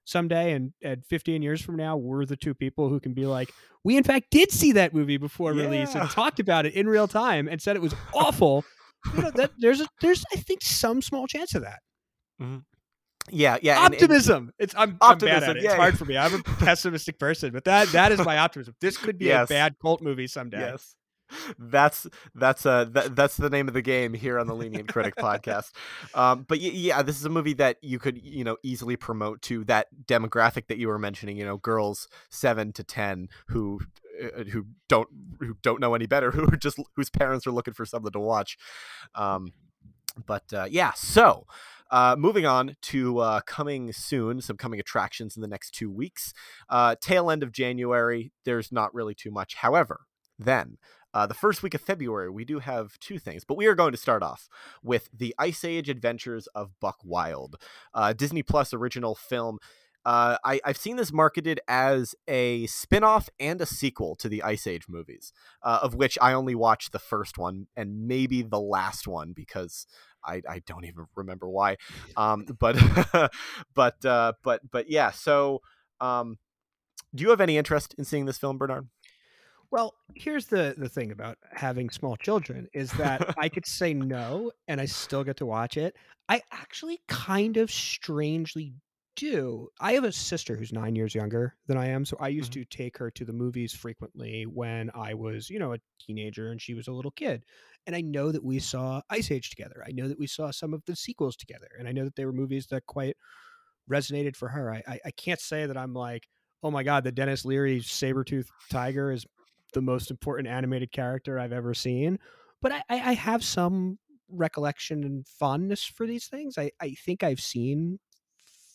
someday 0.04 0.52
and 0.52 0.72
and 0.82 1.04
15 1.06 1.42
years 1.42 1.60
from 1.60 1.76
now 1.76 1.96
we're 1.96 2.24
the 2.24 2.36
two 2.36 2.54
people 2.54 2.88
who 2.88 2.98
can 3.00 3.12
be 3.14 3.26
like 3.26 3.50
we 3.84 3.96
in 3.96 4.04
fact 4.04 4.26
did 4.30 4.50
see 4.50 4.72
that 4.72 4.92
movie 4.94 5.16
before 5.18 5.52
release 5.52 5.94
and 5.94 6.08
talked 6.10 6.40
about 6.40 6.66
it 6.66 6.74
in 6.74 6.88
real 6.88 7.08
time 7.08 7.48
and 7.48 7.60
said 7.62 7.76
it 7.76 7.82
was 7.82 7.94
awful. 8.14 8.64
You 9.14 9.22
know 9.22 9.30
that 9.32 9.52
there's 9.58 9.80
a 9.80 9.86
there's 10.00 10.24
i 10.32 10.36
think 10.36 10.62
some 10.62 11.00
small 11.02 11.26
chance 11.26 11.54
of 11.54 11.62
that. 11.62 11.80
Mm-hmm. 12.42 12.58
Yeah, 13.30 13.58
yeah. 13.60 13.84
and- 13.84 13.86
and- 13.86 14.02
optimism! 14.02 14.52
It's 14.58 14.74
i'm, 14.76 14.96
I'm 15.02 15.18
bad 15.18 15.42
at 15.42 15.56
it. 15.58 15.62
Yeah. 15.62 15.70
it's 15.70 15.76
hard 15.78 15.98
for 15.98 16.06
me. 16.06 16.16
I'm 16.16 16.34
a 16.34 16.42
pessimistic 16.42 17.18
person 17.18 17.52
but 17.52 17.64
that 17.64 17.88
that 17.88 18.10
is 18.12 18.18
my 18.24 18.38
optimism. 18.46 18.74
This 18.80 18.96
could 18.96 19.18
be 19.18 19.26
Yes. 19.26 19.50
a 19.50 19.52
bad 19.52 19.74
cult 19.80 20.00
movie 20.02 20.26
someday. 20.26 20.60
Yes. 20.60 20.94
That's 21.58 22.06
that's 22.34 22.66
uh 22.66 22.84
that, 22.84 23.16
that's 23.16 23.36
the 23.36 23.50
name 23.50 23.68
of 23.68 23.74
the 23.74 23.82
game 23.82 24.14
here 24.14 24.38
on 24.38 24.46
the 24.46 24.54
Lenient 24.54 24.88
Critic 24.88 25.16
podcast. 25.16 25.72
Um, 26.14 26.44
but 26.48 26.60
yeah, 26.60 27.02
this 27.02 27.18
is 27.18 27.24
a 27.24 27.30
movie 27.30 27.54
that 27.54 27.76
you 27.82 27.98
could 27.98 28.22
you 28.22 28.44
know 28.44 28.56
easily 28.62 28.96
promote 28.96 29.42
to 29.42 29.64
that 29.64 29.88
demographic 30.06 30.66
that 30.68 30.78
you 30.78 30.88
were 30.88 30.98
mentioning. 30.98 31.36
You 31.36 31.44
know, 31.44 31.56
girls 31.56 32.08
seven 32.30 32.72
to 32.74 32.84
ten 32.84 33.28
who 33.48 33.80
uh, 34.22 34.44
who 34.44 34.66
don't 34.88 35.08
who 35.40 35.56
don't 35.62 35.80
know 35.80 35.94
any 35.94 36.06
better, 36.06 36.30
who 36.32 36.44
are 36.44 36.56
just 36.56 36.78
whose 36.96 37.10
parents 37.10 37.46
are 37.46 37.52
looking 37.52 37.74
for 37.74 37.84
something 37.84 38.12
to 38.12 38.20
watch. 38.20 38.58
Um, 39.14 39.52
but 40.26 40.52
uh, 40.52 40.66
yeah, 40.70 40.92
so. 40.94 41.46
Uh, 41.90 42.14
moving 42.18 42.44
on 42.44 42.76
to 42.82 43.18
uh, 43.18 43.40
coming 43.46 43.94
soon, 43.94 44.42
some 44.42 44.58
coming 44.58 44.78
attractions 44.78 45.36
in 45.36 45.40
the 45.40 45.48
next 45.48 45.70
two 45.70 45.90
weeks. 45.90 46.34
Uh, 46.68 46.94
tail 47.00 47.30
end 47.30 47.42
of 47.42 47.50
January, 47.50 48.30
there's 48.44 48.70
not 48.70 48.92
really 48.92 49.14
too 49.14 49.30
much. 49.30 49.54
However, 49.54 50.00
then 50.38 50.76
uh, 51.14 51.26
the 51.26 51.34
first 51.34 51.62
week 51.62 51.74
of 51.74 51.80
February, 51.80 52.30
we 52.30 52.44
do 52.44 52.58
have 52.58 52.98
two 53.00 53.18
things, 53.18 53.44
but 53.44 53.56
we 53.56 53.66
are 53.66 53.74
going 53.74 53.92
to 53.92 53.98
start 53.98 54.22
off 54.22 54.48
with 54.82 55.08
the 55.12 55.34
Ice 55.38 55.64
Age 55.64 55.88
Adventures 55.88 56.46
of 56.54 56.78
Buck 56.80 56.98
Wild, 57.02 57.56
uh, 57.94 58.12
Disney 58.12 58.42
Plus 58.42 58.74
original 58.74 59.14
film. 59.14 59.58
Uh, 60.04 60.38
I, 60.44 60.60
I've 60.64 60.78
seen 60.78 60.96
this 60.96 61.12
marketed 61.12 61.60
as 61.68 62.14
a 62.26 62.66
spin 62.66 63.04
off 63.04 63.28
and 63.38 63.60
a 63.60 63.66
sequel 63.66 64.16
to 64.16 64.28
the 64.28 64.42
Ice 64.42 64.66
Age 64.66 64.84
movies, 64.88 65.32
uh, 65.62 65.80
of 65.82 65.94
which 65.94 66.16
I 66.22 66.32
only 66.32 66.54
watched 66.54 66.92
the 66.92 66.98
first 66.98 67.36
one 67.36 67.66
and 67.76 68.06
maybe 68.06 68.42
the 68.42 68.60
last 68.60 69.06
one 69.06 69.32
because 69.34 69.86
I, 70.24 70.42
I 70.48 70.60
don't 70.66 70.84
even 70.84 71.06
remember 71.16 71.48
why. 71.48 71.76
Um, 72.16 72.46
but 72.58 72.76
but 73.74 74.04
uh, 74.04 74.32
but 74.42 74.60
but 74.70 74.88
yeah. 74.88 75.10
So, 75.10 75.60
um, 76.00 76.38
do 77.14 77.22
you 77.24 77.30
have 77.30 77.40
any 77.40 77.56
interest 77.56 77.94
in 77.98 78.04
seeing 78.04 78.26
this 78.26 78.38
film, 78.38 78.58
Bernard? 78.58 78.88
Well, 79.70 79.94
here's 80.14 80.46
the 80.46 80.74
the 80.78 80.88
thing 80.88 81.10
about 81.10 81.36
having 81.52 81.90
small 81.90 82.16
children 82.16 82.68
is 82.72 82.90
that 82.92 83.34
I 83.38 83.48
could 83.48 83.66
say 83.66 83.92
no 83.92 84.50
and 84.66 84.80
I 84.80 84.86
still 84.86 85.24
get 85.24 85.36
to 85.38 85.46
watch 85.46 85.76
it. 85.76 85.94
I 86.28 86.40
actually 86.52 87.00
kind 87.08 87.56
of 87.56 87.70
strangely 87.70 88.74
do. 89.16 89.68
I 89.80 89.92
have 89.94 90.04
a 90.04 90.12
sister 90.12 90.56
who's 90.56 90.72
9 90.72 90.94
years 90.94 91.14
younger 91.14 91.56
than 91.66 91.76
I 91.76 91.88
am, 91.88 92.04
so 92.04 92.16
I 92.20 92.28
used 92.28 92.52
mm-hmm. 92.52 92.62
to 92.62 92.76
take 92.76 92.96
her 92.98 93.10
to 93.10 93.24
the 93.24 93.32
movies 93.32 93.74
frequently 93.74 94.44
when 94.44 94.90
I 94.94 95.14
was, 95.14 95.50
you 95.50 95.58
know, 95.58 95.72
a 95.72 95.78
teenager 96.00 96.50
and 96.50 96.62
she 96.62 96.74
was 96.74 96.86
a 96.88 96.92
little 96.92 97.10
kid. 97.10 97.44
And 97.86 97.96
I 97.96 98.00
know 98.00 98.30
that 98.30 98.44
we 98.44 98.60
saw 98.60 99.02
Ice 99.10 99.30
Age 99.30 99.50
together. 99.50 99.82
I 99.86 99.92
know 99.92 100.08
that 100.08 100.18
we 100.18 100.26
saw 100.26 100.50
some 100.50 100.72
of 100.72 100.82
the 100.86 100.94
sequels 100.94 101.36
together, 101.36 101.68
and 101.78 101.88
I 101.88 101.92
know 101.92 102.04
that 102.04 102.14
they 102.14 102.26
were 102.26 102.32
movies 102.32 102.66
that 102.68 102.86
quite 102.86 103.16
resonated 103.90 104.36
for 104.36 104.48
her. 104.48 104.72
I 104.72 104.82
I, 104.86 105.00
I 105.06 105.10
can't 105.12 105.40
say 105.40 105.66
that 105.66 105.76
I'm 105.76 105.94
like, 105.94 106.28
oh 106.62 106.70
my 106.70 106.82
god, 106.82 107.04
the 107.04 107.12
Denis 107.12 107.44
Leary 107.44 107.80
Sabretooth 107.80 108.46
tiger 108.70 109.10
is 109.10 109.26
the 109.72 109.82
most 109.82 110.10
important 110.10 110.48
animated 110.48 110.92
character 110.92 111.38
I've 111.38 111.52
ever 111.52 111.74
seen. 111.74 112.18
But 112.62 112.72
I, 112.72 112.82
I, 112.88 113.10
I 113.10 113.12
have 113.14 113.44
some 113.44 113.98
recollection 114.30 115.04
and 115.04 115.26
fondness 115.26 115.84
for 115.84 116.06
these 116.06 116.26
things. 116.26 116.58
I, 116.58 116.70
I 116.80 116.90
think 116.94 117.22
I've 117.22 117.40
seen 117.40 117.98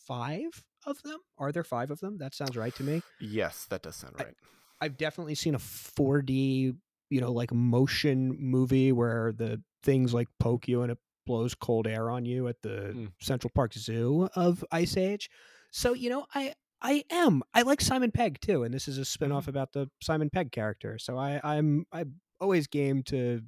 five 0.07 0.63
of 0.85 1.01
them. 1.03 1.17
Are 1.37 1.51
there 1.51 1.63
five 1.63 1.91
of 1.91 1.99
them? 1.99 2.17
That 2.17 2.33
sounds 2.35 2.57
right 2.57 2.73
to 2.75 2.83
me. 2.83 3.01
Yes, 3.19 3.65
that 3.69 3.81
does 3.83 3.95
sound 3.95 4.15
I- 4.19 4.23
right. 4.23 4.35
I've 4.81 4.97
definitely 4.97 5.35
seen 5.35 5.55
a 5.55 5.59
4D, 5.59 6.75
you 7.09 7.21
know, 7.21 7.31
like 7.31 7.53
motion 7.53 8.35
movie 8.37 8.91
where 8.91 9.31
the 9.31 9.61
things 9.81 10.13
like 10.13 10.27
poke 10.39 10.67
you 10.67 10.81
and 10.81 10.91
it 10.91 10.97
blows 11.25 11.55
cold 11.55 11.87
air 11.87 12.09
on 12.09 12.25
you 12.25 12.47
at 12.49 12.61
the 12.63 12.91
Mm. 12.93 13.11
Central 13.21 13.49
Park 13.55 13.73
Zoo 13.73 14.27
of 14.35 14.63
Ice 14.73 14.97
Age. 14.97 15.29
So, 15.71 15.93
you 15.93 16.09
know, 16.09 16.25
I 16.35 16.53
I 16.83 17.05
am. 17.09 17.41
I 17.53 17.61
like 17.61 17.81
Simon 17.81 18.11
Pegg 18.11 18.39
too, 18.41 18.63
and 18.63 18.73
this 18.73 18.87
is 18.87 18.97
a 18.97 19.01
mm-hmm. 19.01 19.05
spin-off 19.05 19.47
about 19.47 19.71
the 19.71 19.89
Simon 20.01 20.29
Pegg 20.29 20.51
character. 20.51 20.99
So 20.99 21.17
I 21.17 21.39
I'm 21.43 21.85
I'm 21.91 22.15
always 22.39 22.67
game 22.67 23.03
to 23.03 23.41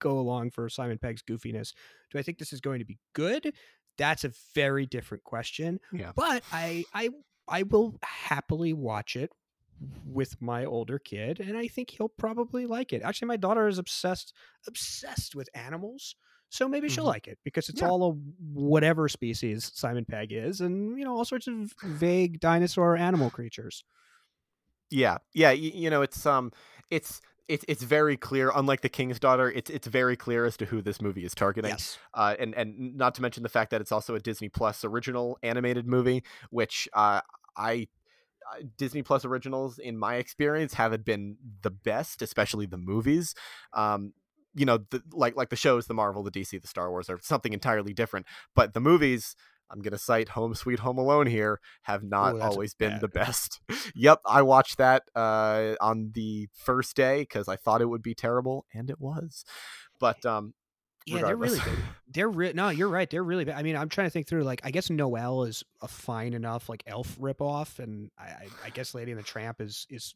go 0.00 0.18
along 0.18 0.50
for 0.50 0.68
Simon 0.68 0.98
Pegg's 0.98 1.22
goofiness. 1.22 1.72
Do 2.10 2.18
I 2.18 2.22
think 2.22 2.38
this 2.38 2.52
is 2.52 2.60
going 2.60 2.80
to 2.80 2.84
be 2.84 2.98
good? 3.14 3.54
That's 3.96 4.24
a 4.24 4.32
very 4.54 4.86
different 4.86 5.24
question. 5.24 5.78
Yeah. 5.92 6.12
But 6.14 6.42
I 6.52 6.84
I 6.92 7.10
I 7.46 7.62
will 7.62 7.96
happily 8.02 8.72
watch 8.72 9.14
it 9.14 9.30
with 10.04 10.40
my 10.42 10.64
older 10.64 10.98
kid 10.98 11.40
and 11.40 11.56
I 11.56 11.66
think 11.66 11.90
he'll 11.90 12.08
probably 12.08 12.66
like 12.66 12.92
it. 12.92 13.02
Actually 13.02 13.28
my 13.28 13.36
daughter 13.36 13.66
is 13.66 13.78
obsessed 13.78 14.34
obsessed 14.66 15.34
with 15.34 15.48
animals. 15.54 16.16
So 16.50 16.68
maybe 16.68 16.88
she'll 16.88 17.04
Mhm. 17.04 17.08
like 17.08 17.28
it 17.28 17.38
because 17.44 17.68
it's 17.68 17.80
Yeah. 17.80 17.88
all 17.88 18.10
a 18.10 18.10
whatever 18.52 19.08
species 19.08 19.70
Simon 19.74 20.04
Pegg 20.04 20.32
is 20.32 20.60
and 20.60 20.98
you 20.98 21.04
know 21.04 21.16
all 21.16 21.24
sorts 21.24 21.46
of 21.46 21.72
vague 21.82 22.40
dinosaur 22.40 22.96
animal 22.96 23.30
creatures. 23.30 23.84
Yeah, 24.90 25.18
yeah. 25.32 25.52
You, 25.52 25.70
you 25.72 25.90
know, 25.90 26.02
it's 26.02 26.26
um, 26.26 26.52
it's 26.90 27.20
it's 27.48 27.64
it's 27.68 27.82
very 27.82 28.16
clear. 28.16 28.50
Unlike 28.54 28.80
the 28.80 28.88
King's 28.88 29.20
Daughter, 29.20 29.50
it's 29.50 29.70
it's 29.70 29.86
very 29.86 30.16
clear 30.16 30.44
as 30.44 30.56
to 30.58 30.66
who 30.66 30.82
this 30.82 31.00
movie 31.00 31.24
is 31.24 31.34
targeting. 31.34 31.70
Yes. 31.70 31.98
Uh, 32.14 32.34
and 32.38 32.54
and 32.54 32.96
not 32.96 33.14
to 33.16 33.22
mention 33.22 33.42
the 33.44 33.48
fact 33.48 33.70
that 33.70 33.80
it's 33.80 33.92
also 33.92 34.14
a 34.16 34.20
Disney 34.20 34.48
Plus 34.48 34.84
original 34.84 35.38
animated 35.42 35.86
movie, 35.86 36.24
which 36.50 36.88
uh, 36.92 37.20
I 37.56 37.86
uh, 38.52 38.62
Disney 38.76 39.02
Plus 39.02 39.24
originals, 39.24 39.78
in 39.78 39.96
my 39.96 40.16
experience, 40.16 40.74
haven't 40.74 41.04
been 41.04 41.36
the 41.62 41.70
best, 41.70 42.20
especially 42.22 42.66
the 42.66 42.78
movies. 42.78 43.36
Um, 43.72 44.12
you 44.54 44.64
know, 44.64 44.78
the, 44.90 45.02
like 45.12 45.36
like 45.36 45.50
the 45.50 45.56
shows, 45.56 45.86
the 45.86 45.94
Marvel, 45.94 46.22
the 46.22 46.30
DC, 46.30 46.60
the 46.60 46.68
Star 46.68 46.90
Wars 46.90 47.08
are 47.08 47.18
something 47.22 47.52
entirely 47.52 47.92
different. 47.92 48.26
But 48.54 48.74
the 48.74 48.80
movies, 48.80 49.36
I'm 49.70 49.80
gonna 49.80 49.98
cite 49.98 50.30
Home 50.30 50.54
Sweet 50.54 50.80
Home 50.80 50.98
Alone 50.98 51.26
here, 51.26 51.60
have 51.82 52.02
not 52.02 52.34
Ooh, 52.34 52.40
always 52.40 52.74
been 52.74 52.92
bad. 52.92 53.00
the 53.00 53.08
best. 53.08 53.60
yep, 53.94 54.20
I 54.26 54.42
watched 54.42 54.78
that 54.78 55.04
uh, 55.14 55.74
on 55.80 56.10
the 56.14 56.48
first 56.52 56.96
day 56.96 57.20
because 57.20 57.48
I 57.48 57.56
thought 57.56 57.80
it 57.80 57.86
would 57.86 58.02
be 58.02 58.14
terrible, 58.14 58.66
and 58.74 58.90
it 58.90 59.00
was. 59.00 59.44
But 59.98 60.24
um, 60.26 60.54
Yeah, 61.06 61.22
they're 61.22 61.36
really 61.36 61.60
good. 61.60 61.78
They're 62.08 62.28
re- 62.28 62.52
no, 62.52 62.70
you're 62.70 62.88
right. 62.88 63.08
They're 63.08 63.22
really 63.22 63.44
bad. 63.44 63.56
I 63.56 63.62
mean, 63.62 63.76
I'm 63.76 63.88
trying 63.88 64.06
to 64.06 64.10
think 64.10 64.26
through. 64.26 64.42
Like, 64.42 64.60
I 64.64 64.70
guess 64.70 64.90
Noelle 64.90 65.44
is 65.44 65.62
a 65.80 65.88
fine 65.88 66.34
enough 66.34 66.68
like 66.68 66.82
elf 66.86 67.16
ripoff, 67.18 67.78
and 67.78 68.10
I, 68.18 68.24
I, 68.24 68.48
I 68.66 68.70
guess 68.70 68.94
Lady 68.94 69.12
and 69.12 69.20
the 69.20 69.24
Tramp 69.24 69.60
is 69.60 69.86
is 69.88 70.14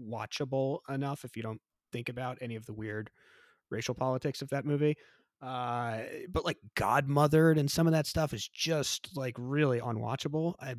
watchable 0.00 0.78
enough 0.88 1.24
if 1.24 1.36
you 1.36 1.42
don't 1.42 1.60
think 1.92 2.08
about 2.08 2.38
any 2.40 2.56
of 2.56 2.66
the 2.66 2.72
weird 2.72 3.10
racial 3.70 3.94
politics 3.94 4.42
of 4.42 4.48
that 4.50 4.64
movie. 4.64 4.96
Uh, 5.42 5.98
but 6.30 6.44
like 6.44 6.58
Godmothered 6.76 7.58
and 7.58 7.70
some 7.70 7.86
of 7.86 7.92
that 7.92 8.06
stuff 8.06 8.32
is 8.32 8.48
just 8.48 9.16
like 9.16 9.34
really 9.38 9.80
unwatchable. 9.80 10.54
I, 10.60 10.76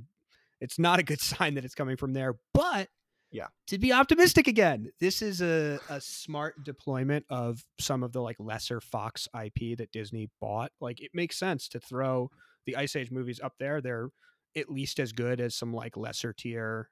it's 0.60 0.80
not 0.80 1.00
a 1.00 1.04
good 1.04 1.22
sign 1.22 1.56
that 1.56 1.66
it's 1.66 1.76
coming 1.76 1.98
from 1.98 2.14
there. 2.14 2.36
But 2.54 2.90
yeah, 3.32 3.48
to 3.68 3.78
be 3.78 3.92
optimistic 3.92 4.48
again, 4.48 4.90
this 5.00 5.22
is 5.22 5.42
a, 5.42 5.80
a 5.90 6.00
smart 6.00 6.64
deployment 6.64 7.26
of 7.30 7.64
some 7.80 8.02
of 8.04 8.14
the 8.14 8.22
like 8.22 8.38
lesser 8.40 8.80
Fox 8.80 9.28
IP 9.40 9.78
that 9.78 9.92
Disney 9.92 10.30
bought. 10.40 10.72
Like 10.80 11.02
it 11.02 11.12
makes 11.14 11.38
sense 11.38 11.68
to 11.70 11.80
throw 11.80 12.32
the 12.66 12.78
Ice 12.78 12.96
Age 12.96 13.12
movies 13.12 13.40
up 13.44 13.54
there. 13.60 13.82
They're 13.82 14.10
at 14.56 14.72
least 14.72 15.00
as 15.00 15.12
good 15.12 15.42
as 15.42 15.56
some 15.56 15.74
like 15.74 15.98
lesser 15.98 16.34
tier, 16.34 16.90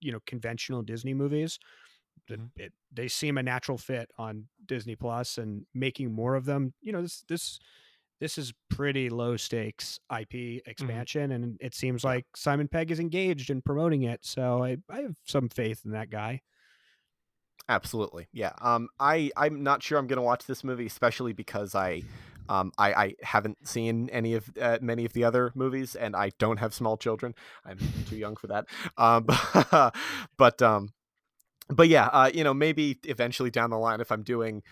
you 0.00 0.12
know, 0.12 0.20
conventional 0.26 0.82
Disney 0.82 1.14
movies. 1.14 1.58
Mm-hmm. 2.30 2.44
It, 2.56 2.72
they 2.92 3.08
seem 3.08 3.38
a 3.38 3.42
natural 3.42 3.78
fit 3.78 4.10
on 4.18 4.46
Disney 4.66 4.96
Plus 4.96 5.38
and 5.38 5.66
making 5.74 6.12
more 6.12 6.34
of 6.34 6.44
them. 6.44 6.74
You 6.80 6.92
know, 6.92 7.02
this 7.02 7.24
this 7.28 7.58
this 8.20 8.38
is 8.38 8.54
pretty 8.70 9.10
low 9.10 9.36
stakes 9.36 9.98
IP 10.10 10.30
mm-hmm. 10.30 10.70
expansion, 10.70 11.30
mm-hmm. 11.30 11.32
and 11.32 11.58
it 11.60 11.74
seems 11.74 12.04
like 12.04 12.24
Simon 12.36 12.68
Pegg 12.68 12.90
is 12.90 13.00
engaged 13.00 13.50
in 13.50 13.62
promoting 13.62 14.04
it. 14.04 14.20
So 14.22 14.62
I, 14.62 14.76
I 14.88 15.00
have 15.00 15.16
some 15.24 15.48
faith 15.48 15.82
in 15.84 15.90
that 15.90 16.08
guy. 16.10 16.42
Absolutely, 17.68 18.28
yeah. 18.32 18.52
Um, 18.60 18.88
I 19.00 19.30
I'm 19.36 19.62
not 19.62 19.82
sure 19.82 19.98
I'm 19.98 20.06
gonna 20.06 20.22
watch 20.22 20.46
this 20.46 20.62
movie, 20.62 20.86
especially 20.86 21.32
because 21.32 21.74
I, 21.74 22.02
um, 22.48 22.72
I 22.78 22.94
I 22.94 23.14
haven't 23.22 23.66
seen 23.66 24.08
any 24.10 24.34
of 24.34 24.50
uh, 24.60 24.78
many 24.80 25.04
of 25.04 25.12
the 25.12 25.24
other 25.24 25.52
movies, 25.54 25.96
and 25.96 26.14
I 26.14 26.30
don't 26.38 26.58
have 26.58 26.74
small 26.74 26.96
children. 26.96 27.34
I'm 27.64 27.78
too 28.08 28.16
young 28.16 28.36
for 28.36 28.46
that. 28.48 28.66
Um, 28.98 29.26
but 30.36 30.62
um, 30.62 30.90
but 31.68 31.88
yeah, 31.88 32.06
uh, 32.06 32.30
you 32.32 32.44
know, 32.44 32.54
maybe 32.54 32.98
eventually 33.04 33.50
down 33.50 33.70
the 33.70 33.78
line, 33.78 34.00
if 34.00 34.10
I'm 34.10 34.22
doing, 34.22 34.62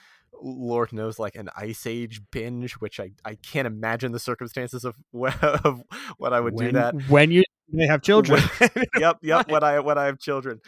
Lord 0.42 0.92
knows, 0.92 1.18
like 1.18 1.36
an 1.36 1.48
Ice 1.56 1.86
Age 1.86 2.22
binge, 2.30 2.74
which 2.74 3.00
I, 3.00 3.12
I 3.24 3.36
can't 3.36 3.66
imagine 3.66 4.12
the 4.12 4.18
circumstances 4.18 4.84
of, 4.84 4.96
of 5.42 5.82
what 6.18 6.32
I 6.32 6.40
would 6.40 6.54
when, 6.54 6.66
do 6.66 6.72
that 6.72 6.94
when 7.08 7.30
you 7.30 7.44
may 7.70 7.86
have 7.86 8.02
children. 8.02 8.42
When, 8.58 8.70
yep, 8.98 9.18
yep. 9.22 9.50
When 9.50 9.62
I 9.62 9.80
when 9.80 9.98
I 9.98 10.04
have 10.04 10.18
children, 10.18 10.60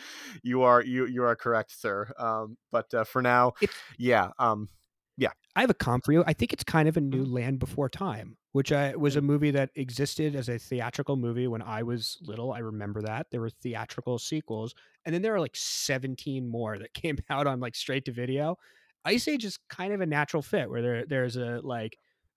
you 0.43 0.63
are 0.63 0.83
you 0.83 1.07
you 1.07 1.25
are 1.25 1.37
correct, 1.37 1.73
sir. 1.79 2.13
Um, 2.19 2.57
but 2.71 2.93
uh, 2.95 3.05
for 3.05 3.23
now, 3.23 3.53
it's, 3.61 3.75
yeah, 3.99 4.31
um, 4.39 4.69
yeah. 5.17 5.31
I 5.55 5.61
have 5.61 5.71
a 5.71 5.75
comp 5.75 6.05
for 6.05 6.13
you. 6.13 6.25
I 6.27 6.33
think 6.33 6.53
it's 6.53 6.65
kind 6.65 6.89
of 6.89 6.97
a 6.97 7.01
new 7.01 7.25
mm-hmm. 7.25 7.35
Land 7.35 7.59
Before 7.59 7.89
Time 7.89 8.37
which 8.53 8.71
I, 8.71 8.95
was 8.95 9.17
a 9.17 9.21
mm. 9.21 9.25
movie 9.25 9.51
that 9.53 9.71
existed 9.75 10.37
as 10.37 10.49
a 10.49 10.59
theatrical 10.59 11.17
movie 11.17 11.49
when 11.49 11.63
I 11.63 11.83
was 11.83 12.19
little. 12.23 12.53
I 12.53 12.59
remember 12.59 13.03
that 13.03 13.27
there 13.31 13.41
were 13.41 13.51
theatrical 13.51 14.19
sequels, 14.19 14.75
and 15.05 15.15
then 15.15 15.23
there 15.23 15.35
are 15.35 15.41
like 15.41 15.57
17 15.57 16.47
more 16.47 16.79
that 16.79 16.95
came 16.95 17.19
out 17.31 17.47
on 17.47 17.61
like 17.61 17.75
straight 17.75 18.05
to 18.07 18.13
video. 18.13 18.57
Ice 19.05 19.27
Age 19.27 19.45
is 19.45 19.59
kind 19.69 19.93
of 19.93 20.01
a 20.01 20.07
natural 20.07 20.43
fit 20.43 20.71
where 20.71 20.83
there 20.83 21.07
there's 21.07 21.37
a 21.37 21.61
like 21.65 21.97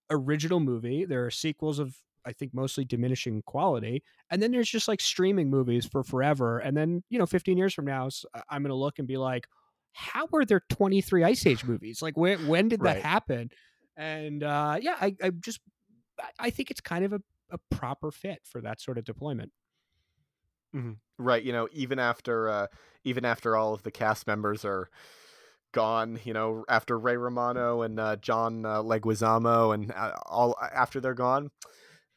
original 0.10 0.60
movie. 0.60 1.06
There 1.06 1.26
are 1.26 1.32
sequels 1.32 1.80
of 1.80 1.96
I 2.26 2.34
think 2.34 2.56
mostly 2.56 2.86
diminishing 2.86 3.44
quality, 3.44 4.02
and 4.32 4.42
then 4.42 4.52
there's 4.52 4.70
just 4.70 4.88
like 4.88 5.02
streaming 5.02 5.50
movies 5.50 5.86
for 5.86 6.04
forever. 6.04 6.60
And 6.60 6.76
then 6.76 7.04
you 7.10 7.20
know, 7.20 7.28
15 7.28 7.58
years 7.58 7.74
from 7.74 7.86
now, 7.86 8.10
I'm 8.50 8.64
gonna 8.64 8.74
look 8.74 9.00
and 9.00 9.08
be 9.08 9.18
like, 9.18 9.48
how 9.92 10.28
were 10.32 10.46
there 10.46 10.62
23 10.70 11.24
Ice 11.24 11.46
Age 11.46 11.64
movies? 11.66 12.02
Like 12.02 12.18
when 12.18 12.48
when 12.48 12.70
did 12.70 12.82
right. 12.82 12.96
that 12.96 13.04
happen? 13.04 13.50
And 13.98 14.44
uh, 14.44 14.78
yeah, 14.82 14.96
I, 15.00 15.16
I 15.22 15.30
just 15.30 15.60
I 16.40 16.50
think 16.50 16.72
it's 16.72 16.82
kind 16.82 17.06
of 17.06 17.14
a, 17.14 17.22
a 17.50 17.58
proper 17.70 18.12
fit 18.12 18.42
for 18.44 18.62
that 18.62 18.82
sort 18.82 18.98
of 18.98 19.06
deployment. 19.06 19.52
Mm-hmm. 20.76 20.94
Right. 21.18 21.44
You 21.44 21.54
know, 21.54 21.68
even 21.72 22.00
after 22.00 22.50
uh, 22.50 22.68
even 23.04 23.24
after 23.26 23.56
all 23.56 23.74
of 23.74 23.84
the 23.84 23.92
cast 23.92 24.28
members 24.28 24.66
are 24.66 24.90
gone, 25.72 26.20
you 26.24 26.34
know, 26.34 26.66
after 26.68 26.98
Ray 26.98 27.18
Romano 27.18 27.82
and 27.82 28.00
uh, 28.00 28.16
John 28.18 28.66
uh, 28.66 28.82
Leguizamo 28.82 29.74
and 29.74 29.92
uh, 29.92 30.14
all 30.26 30.56
after 30.60 31.00
they're 31.00 31.14
gone, 31.14 31.52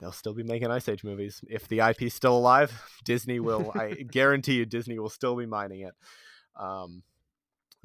they'll 0.00 0.12
still 0.12 0.34
be 0.34 0.42
making 0.42 0.70
Ice 0.70 0.88
Age 0.88 1.04
movies. 1.04 1.40
If 1.48 1.68
the 1.68 1.80
IP's 1.80 2.14
still 2.14 2.36
alive, 2.36 2.82
Disney 3.04 3.38
will. 3.38 3.72
I 3.74 3.90
guarantee 4.10 4.54
you, 4.54 4.66
Disney 4.66 4.98
will 4.98 5.10
still 5.10 5.36
be 5.36 5.46
mining 5.46 5.80
it. 5.82 5.94
Um, 6.56 7.02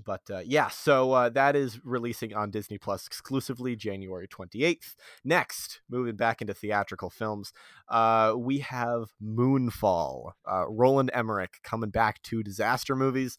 but 0.03 0.21
uh, 0.29 0.41
yeah, 0.45 0.69
so 0.69 1.11
uh, 1.11 1.29
that 1.29 1.55
is 1.55 1.79
releasing 1.83 2.33
on 2.33 2.51
Disney 2.51 2.77
Plus 2.77 3.07
exclusively 3.07 3.75
January 3.75 4.27
28th. 4.27 4.95
Next, 5.23 5.81
moving 5.89 6.15
back 6.15 6.41
into 6.41 6.53
theatrical 6.53 7.09
films, 7.09 7.53
uh, 7.89 8.33
we 8.35 8.59
have 8.59 9.13
Moonfall. 9.23 10.31
Uh, 10.49 10.65
Roland 10.69 11.11
Emmerich 11.13 11.59
coming 11.63 11.89
back 11.89 12.21
to 12.23 12.43
disaster 12.43 12.95
movies. 12.95 13.37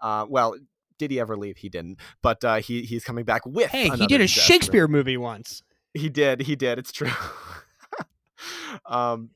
Uh, 0.00 0.26
well, 0.28 0.54
did 0.98 1.10
he 1.10 1.20
ever 1.20 1.36
leave? 1.36 1.58
He 1.58 1.68
didn't, 1.68 1.98
but 2.22 2.44
uh, 2.44 2.56
he 2.56 2.82
he's 2.82 3.04
coming 3.04 3.24
back 3.24 3.46
with. 3.46 3.70
Hey, 3.70 3.88
he 3.88 4.06
did 4.06 4.20
a 4.20 4.26
Shakespeare 4.26 4.88
movie 4.88 5.16
once. 5.16 5.62
He 5.94 6.08
did. 6.08 6.42
He 6.42 6.56
did. 6.56 6.78
It's 6.78 6.92
true. 6.92 7.10
um, 8.86 9.30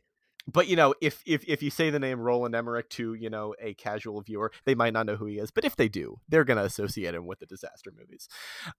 but 0.46 0.66
you 0.66 0.74
know, 0.74 0.94
if 1.00 1.22
if 1.24 1.44
if 1.46 1.62
you 1.62 1.70
say 1.70 1.90
the 1.90 2.00
name 2.00 2.20
Roland 2.20 2.54
Emmerich 2.54 2.88
to 2.90 3.14
you 3.14 3.30
know 3.30 3.54
a 3.60 3.74
casual 3.74 4.20
viewer, 4.22 4.50
they 4.64 4.74
might 4.74 4.92
not 4.92 5.06
know 5.06 5.16
who 5.16 5.26
he 5.26 5.38
is. 5.38 5.50
But 5.50 5.64
if 5.64 5.76
they 5.76 5.88
do, 5.88 6.18
they're 6.28 6.44
gonna 6.44 6.64
associate 6.64 7.14
him 7.14 7.26
with 7.26 7.38
the 7.38 7.46
disaster 7.46 7.92
movies. 7.96 8.28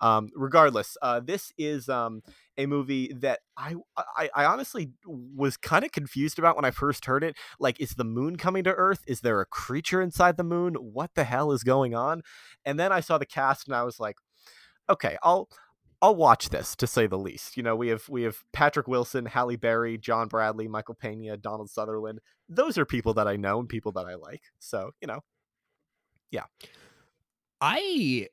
Um, 0.02 0.30
regardless, 0.36 0.98
uh, 1.02 1.22
this 1.22 1.54
is 1.58 1.88
um, 1.88 2.22
a 2.58 2.66
movie 2.66 3.14
that 3.14 3.40
I, 3.56 3.76
I 4.18 4.30
I 4.36 4.46
honestly 4.46 4.92
was 5.06 5.56
kind 5.56 5.86
of 5.86 5.92
confused 5.92 6.38
about 6.38 6.58
when 6.58 6.66
I 6.66 6.72
first 6.72 7.06
heard 7.06 7.24
it. 7.24 7.36
Like, 7.60 7.80
is 7.80 7.92
the 7.92 8.04
moon 8.04 8.36
coming 8.36 8.66
to 8.66 8.74
Earth? 8.74 9.04
Is 9.08 9.22
there 9.22 9.40
a 9.40 9.46
creature 9.46 10.02
inside 10.02 10.36
the 10.36 10.44
moon? 10.44 10.76
What 10.76 11.12
the 11.16 11.24
hell 11.24 11.54
is 11.54 11.64
going 11.64 11.96
on? 11.96 12.24
And 12.66 12.78
then 12.78 12.92
I 12.92 13.00
saw 13.00 13.18
the 13.18 13.26
cast, 13.26 13.68
and 13.68 13.76
I 13.76 13.84
was 13.84 14.02
like, 14.02 14.18
okay, 14.90 15.18
I'll 15.24 15.48
I'll 16.04 16.18
watch 16.18 16.50
this 16.50 16.76
to 16.76 16.86
say 16.86 17.08
the 17.08 17.18
least. 17.18 17.56
You 17.56 17.64
know, 17.64 17.78
we 17.78 17.88
have 17.88 18.10
we 18.10 18.24
have 18.24 18.44
Patrick 18.52 18.90
Wilson, 18.90 19.26
Halle 19.26 19.56
Berry, 19.56 19.98
John 19.98 20.28
Bradley, 20.28 20.68
Michael 20.68 20.96
Pena, 20.96 21.38
Donald 21.38 21.70
Sutherland. 21.70 22.20
Those 22.50 22.78
are 22.78 22.86
people 22.86 23.14
that 23.14 23.26
I 23.26 23.38
know 23.38 23.62
and 23.62 23.70
people 23.70 23.94
that 23.94 24.06
I 24.06 24.16
like. 24.16 24.42
So, 24.60 24.92
you 25.00 25.08
know. 25.08 25.22
Yeah. 26.30 26.44
I 27.62 28.28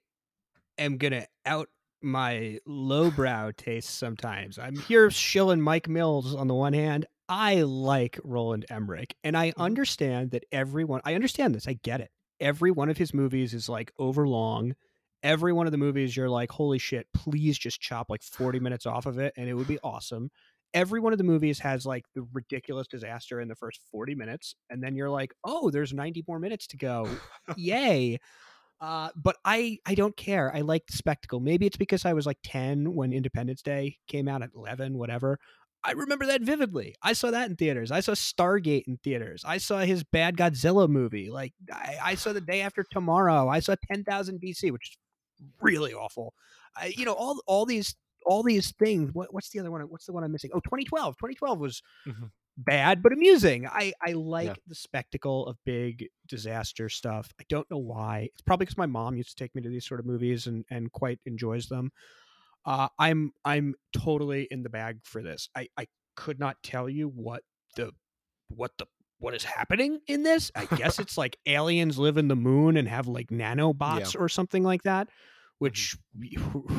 am 0.79 0.99
gonna 0.99 1.27
out 1.47 1.69
my 2.03 2.59
lowbrow 2.67 3.53
taste 3.53 3.91
sometimes. 3.91 4.59
I'm 4.59 4.75
here 4.75 5.09
shilling 5.09 5.61
Mike 5.61 5.89
Mills 5.89 6.35
on 6.35 6.49
the 6.49 6.55
one 6.55 6.73
hand. 6.73 7.07
I 7.29 7.63
like 7.63 8.19
Roland 8.25 8.67
Emmerich, 8.69 9.15
and 9.23 9.37
I 9.37 9.51
mm-hmm. 9.51 9.63
understand 9.63 10.33
that 10.33 10.43
everyone 10.51 11.03
I 11.05 11.15
understand 11.15 11.55
this, 11.55 11.69
I 11.69 11.75
get 11.75 12.01
it. 12.01 12.11
Every 12.41 12.73
one 12.73 12.91
of 12.91 12.99
his 12.99 13.15
movies 13.15 13.55
is 13.55 13.69
like 13.69 13.93
overlong 13.97 14.75
every 15.23 15.53
one 15.53 15.67
of 15.67 15.73
the 15.73 15.79
movies 15.79 16.17
you're 16.17 16.29
like 16.29 16.51
holy 16.51 16.79
shit 16.79 17.07
please 17.15 17.59
just 17.59 17.81
chop 17.81 18.09
like 18.09 18.23
40 18.23 18.61
minutes 18.61 18.87
off 18.87 19.07
of 19.07 19.19
it 19.19 19.33
and 19.37 19.49
it 19.49 19.55
would 19.55 19.69
be 19.69 19.79
awesome 19.83 20.31
every 20.73 21.01
one 21.01 21.13
of 21.13 21.19
the 21.19 21.25
movies 21.25 21.59
has 21.59 21.85
like 21.85 22.05
the 22.15 22.27
ridiculous 22.33 22.87
disaster 22.87 23.41
in 23.41 23.49
the 23.49 23.57
first 23.57 23.81
40 23.91 24.15
minutes 24.15 24.55
and 24.71 24.83
then 24.83 24.95
you're 24.95 25.11
like 25.11 25.33
oh 25.45 25.71
there's 25.71 25.93
90 25.93 26.25
more 26.29 26.39
minutes 26.39 26.67
to 26.69 26.77
go 26.77 27.09
yay 27.57 28.19
uh, 28.81 29.11
but 29.15 29.37
I 29.45 29.79
I 29.85 29.95
don't 29.95 30.17
care. 30.17 30.55
I 30.55 30.63
like 30.63 30.87
the 30.87 30.97
spectacle. 30.97 31.39
Maybe 31.39 31.67
it's 31.67 31.77
because 31.77 32.07
I 32.07 32.15
was 32.15 32.25
like 32.25 32.39
10 32.45 32.95
when 32.95 33.13
Independence 33.13 33.61
Day 33.61 33.99
came 34.09 34.27
out 34.27 34.43
at 34.43 34.51
11, 34.55 34.97
whatever. 34.97 35.39
I 35.83 35.93
remember 35.93 36.27
that 36.27 36.43
vividly. 36.43 36.95
I 37.03 37.15
saw 37.15 37.31
that 37.31 37.49
in 37.49 37.57
theaters. 37.57 37.91
I 37.91 38.01
saw 38.01 38.13
Stargate 38.13 38.85
in 38.87 38.99
theaters. 38.99 39.43
I 39.47 39.59
saw 39.59 39.79
his 39.79 40.05
bad 40.05 40.37
Godzilla 40.37 40.89
movie. 40.89 41.31
Like 41.31 41.53
I, 41.73 41.97
I 42.03 42.15
saw 42.17 42.33
the 42.33 42.41
day 42.41 42.61
after 42.61 42.85
tomorrow. 42.91 43.49
I 43.49 43.61
saw 43.61 43.77
10,000 43.91 44.41
BC, 44.41 44.73
which 44.73 44.91
is 44.91 44.97
really 45.61 45.93
awful. 45.93 46.35
I, 46.77 46.93
you 46.97 47.05
know, 47.05 47.13
all 47.13 47.41
all 47.47 47.67
these 47.67 47.95
all 48.27 48.43
these 48.43 48.73
things. 48.73 49.11
What, 49.13 49.33
what's 49.33 49.51
the 49.51 49.61
other 49.61 49.71
one? 49.71 49.83
What's 49.83 50.07
the 50.07 50.13
one 50.13 50.25
I'm 50.25 50.33
missing? 50.33 50.51
Oh, 50.53 50.61
2012. 50.61 51.17
2012 51.17 51.59
was 51.59 51.83
mm-hmm. 52.07 52.27
bad 52.57 53.03
but 53.03 53.13
amusing. 53.13 53.67
I 53.67 53.93
I 54.05 54.13
like 54.13 54.47
yeah. 54.47 54.55
the 54.67 54.75
spectacle 54.75 55.47
of 55.47 55.57
big 55.65 56.07
disaster 56.27 56.89
stuff. 56.89 57.33
I 57.41 57.45
don't 57.49 57.71
know 57.71 57.79
why. 57.79 58.29
It's 58.33 58.43
probably 58.43 58.67
because 58.67 58.79
my 58.79 58.87
mom 58.87 59.17
used 59.17 59.37
to 59.37 59.43
take 59.43 59.55
me 59.55 59.63
to 59.63 59.69
these 59.69 59.87
sort 59.87 60.01
of 60.01 60.07
movies 60.07 60.47
and 60.47 60.65
and 60.71 60.93
quite 60.93 61.21
enjoys 61.27 61.67
them. 61.67 61.91
Uh, 62.65 62.89
I'm 62.99 63.33
I'm 63.45 63.75
totally 63.93 64.47
in 64.51 64.63
the 64.63 64.71
bag 64.71 64.99
for 65.05 65.23
this. 65.23 65.49
I 65.57 65.69
I 65.77 65.87
could 66.17 66.39
not 66.39 66.57
tell 66.63 66.89
you 66.89 67.09
what 67.09 67.43
the 67.77 67.93
what 68.49 68.73
the 68.79 68.87
what 69.21 69.35
is 69.35 69.45
happening 69.45 70.01
in 70.09 70.25
this. 70.25 70.51
I 70.57 70.65
guess 70.65 70.99
it's 70.99 71.17
like 71.17 71.37
aliens 71.47 71.99
live 71.99 72.17
in 72.17 72.29
the 72.29 72.37
moon 72.37 72.77
and 72.77 72.89
have 72.89 73.07
like 73.07 73.29
nanobots 73.29 74.15
yeah. 74.15 74.21
or 74.21 74.29
something 74.29 74.65
like 74.65 74.83
that. 74.83 75.07
Mm-hmm. 75.07 75.15
Which, 75.59 75.95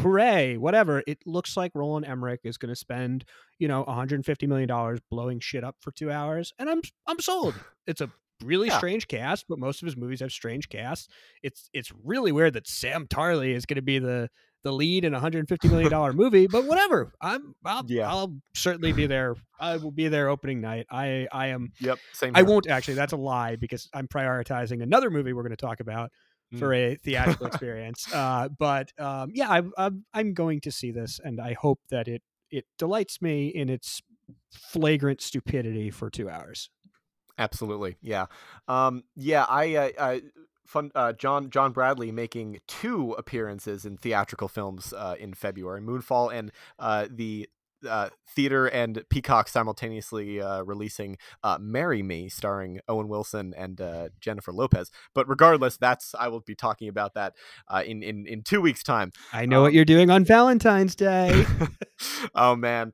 hooray, 0.02 0.58
whatever. 0.58 1.04
It 1.06 1.20
looks 1.28 1.56
like 1.56 1.72
Roland 1.76 2.08
Emmerich 2.08 2.42
is 2.44 2.58
going 2.58 2.72
to 2.72 2.76
spend, 2.76 3.26
you 3.60 3.68
know, 3.68 3.84
150 3.84 4.48
million 4.48 4.68
dollars 4.68 5.00
blowing 5.12 5.40
shit 5.40 5.64
up 5.64 5.76
for 5.82 5.92
two 5.92 6.12
hours, 6.12 6.52
and 6.58 6.68
I'm 6.68 6.82
I'm 7.08 7.20
sold. 7.20 7.54
It's 7.88 8.02
a 8.02 8.12
really 8.44 8.68
yeah. 8.68 8.78
strange 8.78 9.08
cast, 9.08 9.46
but 9.50 9.60
most 9.60 9.82
of 9.82 9.86
his 9.86 9.98
movies 9.98 10.20
have 10.22 10.32
strange 10.32 10.70
casts. 10.70 11.08
It's 11.44 11.70
it's 11.74 11.92
really 12.04 12.32
weird 12.32 12.54
that 12.54 12.68
Sam 12.68 13.06
Tarly 13.08 13.56
is 13.56 13.66
going 13.66 13.76
to 13.76 13.82
be 13.82 14.00
the 14.00 14.30
the 14.64 14.72
lead 14.72 15.06
in 15.06 15.14
a 15.14 15.20
hundred 15.20 15.48
fifty 15.48 15.68
million 15.68 15.90
dollar 15.90 16.14
movie, 16.24 16.48
but 16.48 16.66
whatever. 16.66 17.14
I'm 17.22 17.56
I'll, 17.66 17.84
Yeah. 17.88 18.10
I'll 18.10 18.36
certainly 18.54 18.94
be 18.94 19.08
there. 19.08 19.36
I 19.60 19.78
will 19.78 19.92
be 19.92 20.08
there 20.08 20.30
opening 20.30 20.62
night. 20.62 20.86
I 20.92 21.28
I 21.32 21.48
am. 21.48 21.72
Yep. 21.80 22.00
Same. 22.14 22.36
I 22.36 22.40
here. 22.40 22.48
won't 22.48 22.68
actually. 22.68 22.96
That's 22.96 23.14
a 23.14 23.18
lie 23.18 23.56
because 23.56 23.90
I'm 23.94 24.08
prioritizing 24.08 24.82
another 24.84 25.10
movie 25.10 25.34
we're 25.34 25.44
going 25.44 25.52
to 25.52 25.58
talk 25.58 25.80
about 25.80 26.12
for 26.58 26.74
a 26.74 26.96
theatrical 26.96 27.48
experience. 27.48 28.06
Uh, 28.14 28.50
but 28.50 28.92
um, 29.00 29.32
yeah, 29.34 29.50
I, 29.50 29.62
I'm 29.78 30.06
I'm 30.14 30.34
going 30.34 30.60
to 30.62 30.72
see 30.72 30.92
this, 30.92 31.20
and 31.24 31.40
I 31.40 31.54
hope 31.54 31.80
that 31.90 32.08
it 32.08 32.22
it 32.50 32.66
delights 32.78 33.22
me 33.22 33.48
in 33.48 33.70
its 33.70 34.02
flagrant 34.52 35.22
stupidity 35.22 35.90
for 35.92 36.10
two 36.10 36.30
hours. 36.30 36.70
Absolutely, 37.38 37.96
yeah, 38.02 38.26
um, 38.68 39.04
yeah. 39.16 39.46
I, 39.48 39.76
uh, 39.76 39.90
I 40.00 40.22
fun. 40.66 40.92
Uh, 40.96 41.14
John 41.14 41.50
John 41.50 41.72
Bradley 41.72 42.12
making 42.12 42.60
two 42.68 43.14
appearances 43.14 43.86
in 43.86 43.98
theatrical 43.98 44.48
films 44.48 44.94
uh, 44.94 45.16
in 45.20 45.34
February: 45.34 45.82
Moonfall 45.82 46.34
and 46.34 46.52
uh, 46.80 47.08
the 47.10 47.48
uh, 47.88 48.10
theater 48.28 48.68
and 48.68 49.04
Peacock 49.10 49.48
simultaneously 49.48 50.42
uh, 50.42 50.62
releasing 50.64 51.18
uh, 51.44 51.58
"Marry 51.60 52.04
Me," 52.04 52.30
starring 52.30 52.80
Owen 52.88 53.08
Wilson 53.08 53.54
and 53.58 53.80
uh, 53.82 54.10
Jennifer 54.20 54.52
Lopez. 54.52 54.92
But 55.14 55.28
regardless, 55.28 55.78
that's 55.78 56.14
I 56.18 56.28
will 56.28 56.42
be 56.42 56.56
talking 56.56 56.88
about 56.88 57.14
that 57.16 57.34
uh, 57.68 57.84
in 57.86 58.04
in 58.04 58.26
in 58.28 58.44
two 58.44 58.62
weeks' 58.62 58.84
time. 58.84 59.12
I 59.34 59.46
know 59.46 59.62
what 59.62 59.74
you're 59.74 59.86
doing 59.86 60.10
on 60.10 60.26
Valentine's 60.26 60.96
Day. 60.96 61.46
oh 62.36 62.56
man. 62.56 62.94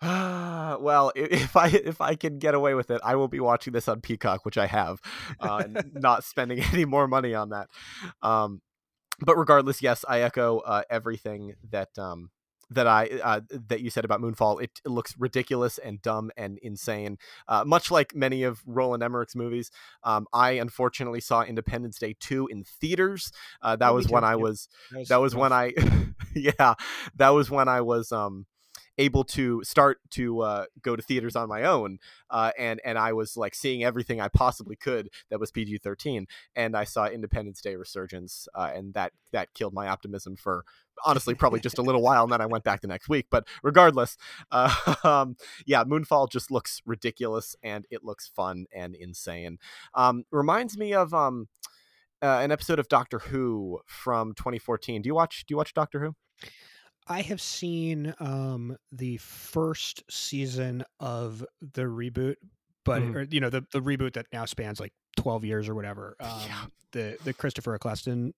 well, 0.02 1.12
if 1.16 1.56
I 1.56 1.68
if 1.68 2.00
I 2.00 2.14
can 2.14 2.38
get 2.38 2.54
away 2.54 2.74
with 2.74 2.90
it, 2.90 3.00
I 3.04 3.16
will 3.16 3.28
be 3.28 3.40
watching 3.40 3.72
this 3.72 3.88
on 3.88 4.00
Peacock, 4.00 4.44
which 4.44 4.58
I 4.58 4.66
have, 4.66 5.00
uh, 5.40 5.64
not 5.92 6.24
spending 6.24 6.60
any 6.72 6.84
more 6.84 7.08
money 7.08 7.34
on 7.34 7.50
that. 7.50 7.68
Um, 8.22 8.62
but 9.20 9.36
regardless, 9.36 9.82
yes, 9.82 10.04
I 10.08 10.20
echo 10.20 10.58
uh, 10.60 10.82
everything 10.88 11.54
that 11.70 11.98
um, 11.98 12.30
that 12.70 12.86
I 12.86 13.08
uh, 13.24 13.40
that 13.68 13.80
you 13.80 13.90
said 13.90 14.04
about 14.04 14.20
Moonfall. 14.20 14.62
It, 14.62 14.80
it 14.84 14.88
looks 14.88 15.16
ridiculous 15.18 15.78
and 15.78 16.00
dumb 16.00 16.30
and 16.36 16.58
insane, 16.58 17.18
uh, 17.48 17.64
much 17.66 17.90
like 17.90 18.14
many 18.14 18.44
of 18.44 18.60
Roland 18.66 19.02
Emmerich's 19.02 19.34
movies. 19.34 19.72
Um, 20.04 20.28
I 20.32 20.52
unfortunately 20.52 21.20
saw 21.20 21.42
Independence 21.42 21.98
Day 21.98 22.14
two 22.20 22.46
in 22.46 22.62
theaters. 22.62 23.32
Uh, 23.60 23.74
that 23.74 23.88
Oh, 23.88 23.92
me 23.92 23.96
was 23.96 24.06
too. 24.06 24.12
when 24.12 24.22
I 24.22 24.36
was 24.36 24.68
That 24.92 24.98
was 24.98 25.08
that 25.08 25.20
was 25.20 25.34
when 25.34 25.52
I 25.52 25.72
yeah 26.36 26.74
that 27.16 27.30
was 27.30 27.50
when 27.50 27.66
I 27.66 27.80
was 27.80 28.12
um 28.12 28.46
able 28.98 29.22
to 29.22 29.62
start 29.64 29.98
to 30.10 30.40
uh, 30.40 30.64
go 30.82 30.96
to 30.96 31.02
theaters 31.02 31.36
on 31.36 31.48
my 31.48 31.62
own 31.62 31.98
uh, 32.30 32.50
and 32.58 32.80
and 32.84 32.98
I 32.98 33.12
was 33.12 33.36
like 33.36 33.54
seeing 33.54 33.84
everything 33.84 34.20
I 34.20 34.28
possibly 34.28 34.76
could 34.76 35.08
that 35.30 35.40
was 35.40 35.50
PG 35.50 35.78
thirteen 35.78 36.26
and 36.54 36.76
I 36.76 36.84
saw 36.84 37.06
Independence 37.06 37.60
Day 37.60 37.76
Resurgence 37.76 38.48
uh, 38.54 38.70
and 38.74 38.92
that 38.94 39.12
that 39.32 39.54
killed 39.54 39.72
my 39.72 39.88
optimism 39.88 40.36
for 40.36 40.64
honestly 41.04 41.34
probably 41.34 41.60
just 41.60 41.78
a 41.78 41.82
little 41.82 42.02
while 42.02 42.24
and 42.24 42.32
then 42.32 42.40
I 42.40 42.46
went 42.46 42.64
back 42.64 42.80
the 42.80 42.88
next 42.88 43.08
week 43.08 43.26
but 43.30 43.46
regardless 43.62 44.16
um, 44.50 45.36
yeah 45.64 45.84
Moonfall 45.84 46.30
just 46.30 46.50
looks 46.50 46.82
ridiculous 46.84 47.54
and 47.62 47.86
it 47.90 48.04
looks 48.04 48.28
fun 48.28 48.66
and 48.74 48.94
insane. 48.94 49.58
Um, 49.94 50.24
reminds 50.32 50.76
me 50.76 50.92
of 50.92 51.14
um, 51.14 51.48
uh, 52.20 52.40
an 52.42 52.50
episode 52.50 52.80
of 52.80 52.88
Doctor 52.88 53.20
Who 53.20 53.80
from 53.86 54.34
2014 54.34 55.02
do 55.02 55.06
you 55.06 55.14
watch 55.14 55.44
do 55.46 55.52
you 55.52 55.56
watch 55.56 55.72
Doctor 55.72 56.00
Who 56.00 56.16
I 57.08 57.22
have 57.22 57.40
seen 57.40 58.14
um, 58.20 58.76
the 58.92 59.16
first 59.18 60.02
season 60.10 60.84
of 61.00 61.44
the 61.60 61.82
reboot, 61.82 62.36
but 62.84 63.02
Mhm. 63.02 63.14
or, 63.14 63.22
you 63.30 63.40
know 63.40 63.50
the 63.50 63.64
the 63.72 63.80
reboot 63.80 64.12
that 64.14 64.26
now 64.32 64.44
spans 64.44 64.78
like 64.80 64.92
twelve 65.16 65.44
years 65.44 65.68
or 65.68 65.74
whatever. 65.74 66.16
Um, 66.20 66.72
The 66.92 67.18
the 67.24 67.34
Christopher 67.34 67.74
Eccleston 67.74 68.32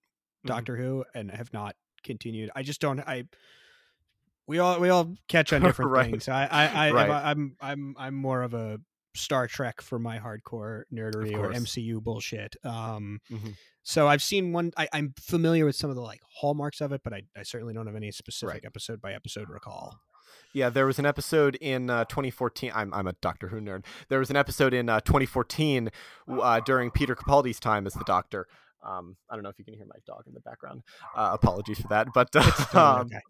Doctor 0.44 0.76
Who, 0.76 1.04
and 1.14 1.30
have 1.30 1.52
not 1.52 1.76
continued. 2.02 2.50
I 2.56 2.62
just 2.62 2.80
don't. 2.80 3.00
I 3.00 3.24
we 4.46 4.58
all 4.58 4.80
we 4.80 4.88
all 4.88 5.14
catch 5.28 5.52
on 5.52 5.60
different 5.66 5.90
Right. 5.90 6.10
things. 6.10 6.28
I 6.28 6.46
I, 6.46 6.88
I 6.88 6.92
Right. 6.92 7.10
I'm 7.10 7.56
I'm 7.60 7.94
I'm 7.98 8.14
more 8.14 8.42
of 8.42 8.54
a 8.54 8.80
Star 9.14 9.46
Trek 9.46 9.80
for 9.80 9.98
my 9.98 10.18
hardcore 10.18 10.82
nerdery 10.92 11.34
or. 11.36 11.50
MCU 11.52 12.02
bullshit. 12.02 12.56
Um, 12.64 13.20
Mhm. 13.30 13.54
so 13.82 14.06
I've 14.08 14.22
seen 14.22 14.52
one. 14.52 14.72
I, 14.76 14.88
I'm 14.92 15.14
familiar 15.20 15.64
with 15.64 15.76
some 15.76 15.90
of 15.90 15.96
the 15.96 16.02
like 16.02 16.20
hallmarks 16.40 16.80
of 16.80 16.92
it, 16.92 17.00
but 17.02 17.12
I, 17.12 17.22
I 17.36 17.42
certainly 17.42 17.74
don't 17.74 17.86
have 17.86 17.96
any 17.96 18.10
specific 18.12 18.54
Right. 18.54 18.64
episode 18.64 19.00
by 19.00 19.12
episode 19.14 19.48
recall. 19.48 19.98
Yeah, 20.52 20.68
there 20.68 20.86
was 20.86 20.98
an 20.98 21.06
episode 21.06 21.56
in 21.56 21.90
uh, 21.90 22.04
2014. 22.06 22.72
I'm, 22.74 22.92
I'm 22.94 23.06
a 23.06 23.12
Doctor 23.14 23.48
Who 23.48 23.60
nerd. 23.60 23.84
There 24.08 24.18
was 24.18 24.30
an 24.30 24.36
episode 24.36 24.74
in 24.74 24.88
uh, 24.88 25.00
2014 25.00 25.90
uh, 26.28 26.60
during 26.60 26.90
Peter 26.90 27.14
Capaldi's 27.16 27.60
time 27.60 27.86
as 27.86 27.94
the 27.94 28.04
Doctor. 28.04 28.46
Um, 28.84 29.16
I 29.28 29.34
don't 29.34 29.42
know 29.42 29.50
if 29.50 29.58
you 29.58 29.64
can 29.64 29.74
hear 29.74 29.86
my 29.86 29.98
dog 30.06 30.24
in 30.26 30.34
the 30.34 30.40
background. 30.40 30.82
Uh, 31.16 31.30
apologies 31.34 31.80
for 31.80 31.88
that, 31.88 32.08
but 32.14 32.34
um, 32.74 33.02
okay. 33.06 33.20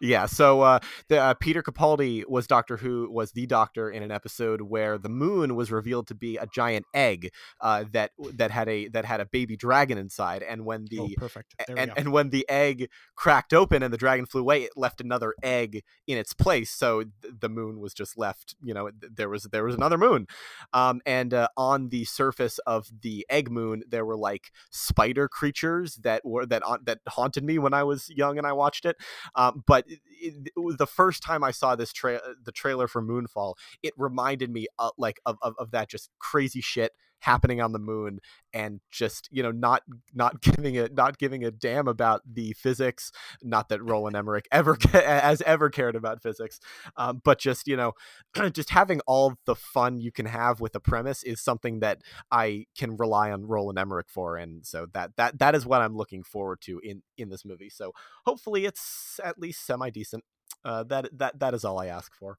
Yeah. 0.00 0.26
So 0.26 0.62
uh, 0.62 0.78
the, 1.08 1.18
uh, 1.18 1.34
Peter 1.34 1.62
Capaldi 1.62 2.24
was 2.28 2.46
Doctor 2.46 2.76
Who 2.76 3.10
was 3.10 3.32
the 3.32 3.46
Doctor 3.46 3.90
in 3.90 4.02
an 4.02 4.10
episode 4.10 4.62
where 4.62 4.98
the 4.98 5.08
moon 5.08 5.56
was 5.56 5.70
revealed 5.70 6.06
to 6.08 6.14
be 6.14 6.36
a 6.36 6.46
giant 6.46 6.86
egg 6.94 7.30
uh, 7.60 7.84
that 7.92 8.12
that 8.34 8.50
had 8.50 8.68
a 8.68 8.88
that 8.88 9.04
had 9.04 9.20
a 9.20 9.26
baby 9.26 9.56
dragon 9.56 9.98
inside, 9.98 10.42
and 10.42 10.64
when 10.64 10.86
the 10.90 11.00
oh, 11.00 11.08
perfect. 11.16 11.54
There 11.66 11.76
we 11.76 11.82
and, 11.82 11.90
go. 11.90 11.94
and 11.98 12.12
when 12.12 12.30
the 12.30 12.46
egg 12.48 12.88
cracked 13.14 13.52
open 13.52 13.82
and 13.82 13.92
the 13.92 13.98
dragon 13.98 14.26
flew 14.26 14.40
away, 14.40 14.62
it 14.62 14.72
left 14.76 15.00
another 15.00 15.34
egg 15.42 15.82
in 16.06 16.18
its 16.18 16.32
place. 16.32 16.70
So 16.70 17.04
th- 17.22 17.34
the 17.40 17.48
moon 17.48 17.80
was 17.80 17.94
just 17.94 18.18
left. 18.18 18.54
You 18.62 18.74
know, 18.74 18.90
th- 18.90 19.12
there 19.14 19.28
was 19.28 19.44
there 19.44 19.64
was 19.64 19.74
another 19.74 19.98
moon, 19.98 20.26
um, 20.72 21.00
and 21.06 21.32
uh, 21.34 21.48
on 21.56 21.88
the 21.88 22.04
surface 22.04 22.58
of 22.60 22.88
the 23.02 23.26
egg 23.30 23.50
moon, 23.50 23.82
there 23.88 24.04
were 24.04 24.16
like 24.16 24.52
spider 24.70 25.28
creatures 25.28 25.96
that 25.96 26.24
were 26.24 26.46
that 26.46 26.62
on, 26.62 26.80
that 26.84 26.98
haunted 27.08 27.44
me 27.44 27.58
when 27.58 27.74
I 27.74 27.84
was 27.84 28.10
young 28.10 28.38
and 28.38 28.46
I 28.46 28.52
watched 28.52 28.84
it. 28.84 28.96
Um, 29.34 29.55
but 29.66 29.84
it, 29.88 30.00
it, 30.20 30.52
the 30.78 30.86
first 30.86 31.22
time 31.22 31.42
I 31.42 31.50
saw 31.50 31.76
this 31.76 31.92
tra- 31.92 32.20
the 32.42 32.52
trailer 32.52 32.88
for 32.88 33.02
Moonfall, 33.02 33.54
it 33.82 33.94
reminded 33.96 34.50
me 34.50 34.66
uh, 34.78 34.90
like 34.98 35.20
of, 35.24 35.38
of 35.42 35.54
of 35.58 35.70
that 35.70 35.88
just 35.88 36.10
crazy 36.18 36.60
shit 36.60 36.92
happening 37.20 37.60
on 37.60 37.72
the 37.72 37.78
moon 37.78 38.20
and 38.52 38.80
just 38.90 39.28
you 39.30 39.42
know 39.42 39.50
not 39.50 39.82
not 40.14 40.40
giving 40.42 40.74
it 40.74 40.94
not 40.94 41.18
giving 41.18 41.44
a 41.44 41.50
damn 41.50 41.88
about 41.88 42.22
the 42.30 42.52
physics 42.54 43.10
not 43.42 43.68
that 43.68 43.82
roland 43.82 44.16
emmerich 44.16 44.46
ever 44.52 44.76
has 44.92 45.42
ever 45.42 45.68
cared 45.70 45.96
about 45.96 46.22
physics 46.22 46.60
um, 46.96 47.20
but 47.24 47.38
just 47.38 47.66
you 47.66 47.76
know 47.76 47.92
just 48.52 48.70
having 48.70 49.00
all 49.06 49.34
the 49.44 49.54
fun 49.54 50.00
you 50.00 50.12
can 50.12 50.26
have 50.26 50.60
with 50.60 50.74
a 50.74 50.80
premise 50.80 51.22
is 51.22 51.40
something 51.40 51.80
that 51.80 52.00
i 52.30 52.64
can 52.76 52.96
rely 52.96 53.30
on 53.30 53.46
roland 53.46 53.78
emmerich 53.78 54.08
for 54.08 54.36
and 54.36 54.66
so 54.66 54.86
that 54.92 55.10
that 55.16 55.38
that 55.38 55.54
is 55.54 55.66
what 55.66 55.82
i'm 55.82 55.96
looking 55.96 56.22
forward 56.22 56.60
to 56.60 56.78
in 56.80 57.02
in 57.16 57.28
this 57.28 57.44
movie 57.44 57.70
so 57.70 57.92
hopefully 58.24 58.64
it's 58.64 59.20
at 59.24 59.38
least 59.38 59.64
semi 59.64 59.90
decent 59.90 60.24
uh, 60.64 60.82
that 60.84 61.08
that 61.16 61.38
that 61.38 61.54
is 61.54 61.64
all 61.64 61.78
i 61.78 61.86
ask 61.86 62.14
for 62.14 62.38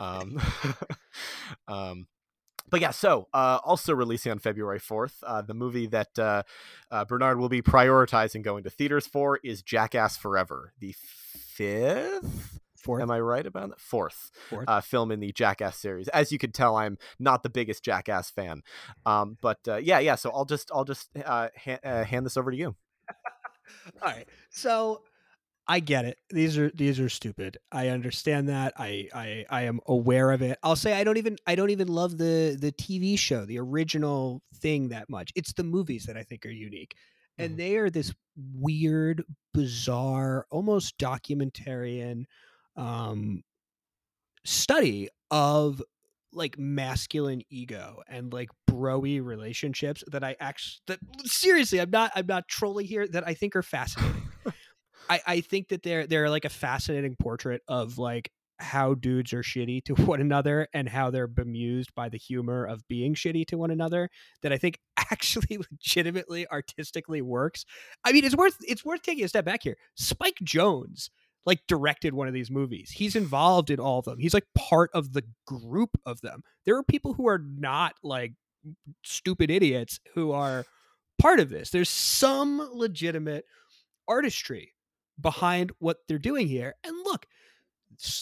um, 0.00 0.40
um 1.68 2.06
but 2.70 2.80
yeah, 2.80 2.90
so 2.90 3.28
uh, 3.32 3.58
also 3.64 3.94
releasing 3.94 4.32
on 4.32 4.38
February 4.38 4.80
4th, 4.80 5.14
uh, 5.22 5.42
the 5.42 5.54
movie 5.54 5.86
that 5.86 6.18
uh, 6.18 6.42
uh, 6.90 7.04
Bernard 7.04 7.38
will 7.38 7.48
be 7.48 7.62
prioritizing 7.62 8.42
going 8.42 8.64
to 8.64 8.70
theaters 8.70 9.06
for 9.06 9.38
is 9.44 9.62
Jackass 9.62 10.16
Forever, 10.16 10.72
the 10.80 10.94
fifth. 10.96 12.60
Fourth. 12.76 13.00
Am 13.00 13.10
I 13.10 13.18
right 13.18 13.46
about 13.46 13.70
that? 13.70 13.80
Fourth, 13.80 14.30
Fourth. 14.50 14.68
Uh, 14.68 14.82
film 14.82 15.10
in 15.10 15.18
the 15.18 15.32
Jackass 15.32 15.78
series. 15.78 16.08
As 16.08 16.30
you 16.30 16.38
could 16.38 16.52
tell, 16.52 16.76
I'm 16.76 16.98
not 17.18 17.42
the 17.42 17.48
biggest 17.48 17.82
Jackass 17.82 18.30
fan, 18.30 18.62
um, 19.06 19.38
but 19.40 19.58
uh, 19.66 19.76
yeah, 19.76 20.00
yeah. 20.00 20.16
So 20.16 20.30
I'll 20.30 20.44
just 20.44 20.70
I'll 20.70 20.84
just 20.84 21.08
uh, 21.16 21.48
ha- 21.56 21.78
uh, 21.82 22.04
hand 22.04 22.26
this 22.26 22.36
over 22.36 22.50
to 22.50 22.56
you. 22.56 22.76
All 24.02 24.10
right. 24.10 24.28
So 24.50 25.00
I 25.66 25.80
get 25.80 26.04
it. 26.04 26.18
These 26.30 26.58
are 26.58 26.70
these 26.70 27.00
are 27.00 27.08
stupid. 27.08 27.56
I 27.72 27.88
understand 27.88 28.48
that. 28.50 28.74
I 28.76 29.08
I 29.14 29.46
I 29.48 29.62
am 29.62 29.80
aware 29.86 30.30
of 30.30 30.42
it. 30.42 30.58
I'll 30.62 30.76
say 30.76 30.92
I 30.92 31.04
don't 31.04 31.16
even 31.16 31.36
I 31.46 31.54
don't 31.54 31.70
even 31.70 31.88
love 31.88 32.18
the 32.18 32.56
the 32.60 32.70
TV 32.72 33.18
show, 33.18 33.46
the 33.46 33.58
original 33.58 34.42
thing 34.56 34.88
that 34.88 35.08
much. 35.08 35.32
It's 35.34 35.54
the 35.54 35.64
movies 35.64 36.04
that 36.04 36.16
I 36.16 36.22
think 36.22 36.44
are 36.44 36.50
unique. 36.50 36.96
And 37.38 37.56
they 37.56 37.76
are 37.76 37.90
this 37.90 38.14
weird, 38.36 39.24
bizarre, 39.54 40.46
almost 40.50 40.98
documentarian 40.98 42.24
um 42.76 43.42
study 44.44 45.08
of 45.30 45.82
like 46.32 46.58
masculine 46.58 47.42
ego 47.48 48.02
and 48.08 48.32
like 48.32 48.50
broy 48.68 49.24
relationships 49.24 50.02
that 50.08 50.24
I 50.24 50.36
actually 50.40 50.80
that 50.88 50.98
seriously 51.24 51.80
I'm 51.80 51.90
not 51.90 52.10
I'm 52.16 52.26
not 52.26 52.48
trolling 52.48 52.86
here 52.86 53.06
that 53.08 53.26
I 53.26 53.34
think 53.34 53.54
are 53.56 53.62
fascinating. 53.62 54.23
I, 55.08 55.20
I 55.26 55.40
think 55.40 55.68
that 55.68 55.82
they're 55.82 56.06
they're 56.06 56.30
like 56.30 56.44
a 56.44 56.50
fascinating 56.50 57.16
portrait 57.20 57.62
of 57.68 57.98
like 57.98 58.30
how 58.58 58.94
dudes 58.94 59.32
are 59.32 59.42
shitty 59.42 59.82
to 59.84 59.94
one 60.04 60.20
another 60.20 60.68
and 60.72 60.88
how 60.88 61.10
they're 61.10 61.26
bemused 61.26 61.94
by 61.94 62.08
the 62.08 62.18
humor 62.18 62.64
of 62.64 62.86
being 62.88 63.14
shitty 63.14 63.46
to 63.46 63.58
one 63.58 63.70
another 63.70 64.08
that 64.42 64.52
I 64.52 64.58
think 64.58 64.78
actually 64.96 65.58
legitimately 65.58 66.46
artistically 66.50 67.22
works. 67.22 67.64
I 68.04 68.12
mean 68.12 68.24
it's 68.24 68.36
worth 68.36 68.56
it's 68.66 68.84
worth 68.84 69.02
taking 69.02 69.24
a 69.24 69.28
step 69.28 69.44
back 69.44 69.62
here. 69.62 69.76
Spike 69.94 70.38
Jonze 70.42 71.10
like 71.46 71.60
directed 71.68 72.14
one 72.14 72.26
of 72.28 72.34
these 72.34 72.50
movies. 72.50 72.90
He's 72.90 73.16
involved 73.16 73.70
in 73.70 73.78
all 73.78 73.98
of 73.98 74.06
them. 74.06 74.18
He's 74.18 74.34
like 74.34 74.46
part 74.54 74.90
of 74.94 75.12
the 75.12 75.24
group 75.46 75.90
of 76.06 76.20
them. 76.22 76.42
There 76.64 76.76
are 76.76 76.82
people 76.82 77.12
who 77.12 77.28
are 77.28 77.38
not 77.38 77.94
like 78.02 78.32
stupid 79.02 79.50
idiots 79.50 80.00
who 80.14 80.32
are 80.32 80.64
part 81.18 81.40
of 81.40 81.50
this. 81.50 81.70
There's 81.70 81.90
some 81.90 82.66
legitimate 82.72 83.44
artistry 84.08 84.73
behind 85.20 85.72
what 85.78 85.98
they're 86.08 86.18
doing 86.18 86.48
here. 86.48 86.74
And 86.84 86.96
look, 87.04 87.26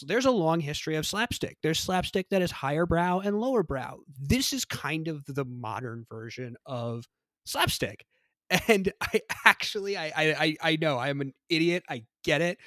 there's 0.06 0.27
a 0.27 0.31
long 0.31 0.60
history 0.60 0.97
of 0.97 1.06
slapstick. 1.06 1.56
There's 1.62 1.81
slapstick 1.81 2.28
that 2.31 2.43
is 2.43 2.51
higher 2.51 2.86
brow 2.86 3.20
and 3.20 3.40
lower 3.40 3.62
brow. 3.62 4.01
This 4.20 4.52
is 4.52 4.64
kind 4.64 5.09
of 5.09 5.24
the 5.27 5.44
modern 5.44 6.05
version 6.10 6.56
of 6.66 7.05
slapstick. 7.44 8.05
And 8.69 8.93
I 9.01 9.23
actually, 9.47 9.97
I, 9.97 10.12
I, 10.14 10.56
I 10.60 10.77
know 10.77 10.98
I 10.98 11.09
am 11.09 11.23
an 11.23 11.32
idiot. 11.48 11.85
I 11.89 12.05
get 12.23 12.43
it, 12.43 12.59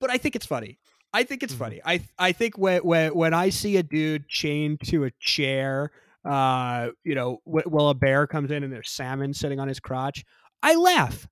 but 0.00 0.10
I 0.10 0.16
think 0.16 0.36
it's 0.36 0.46
funny. 0.46 0.78
I 1.12 1.24
think 1.24 1.42
it's 1.42 1.54
mm-hmm. 1.54 1.64
funny. 1.64 1.80
I, 1.84 2.02
I 2.20 2.30
think 2.30 2.56
when, 2.56 2.82
when, 2.82 3.12
when 3.12 3.34
I 3.34 3.50
see 3.50 3.76
a 3.78 3.82
dude 3.82 4.28
chained 4.28 4.78
to 4.86 5.02
a 5.02 5.10
chair, 5.18 5.90
uh, 6.24 6.90
you 7.02 7.16
know, 7.16 7.38
while 7.44 7.88
a 7.88 7.94
bear 7.94 8.28
comes 8.28 8.52
in 8.52 8.62
and 8.62 8.72
there's 8.72 8.90
salmon 8.90 9.34
sitting 9.34 9.58
on 9.58 9.66
his 9.66 9.80
crotch, 9.80 10.24
I 10.62 10.76
laugh 10.76 11.26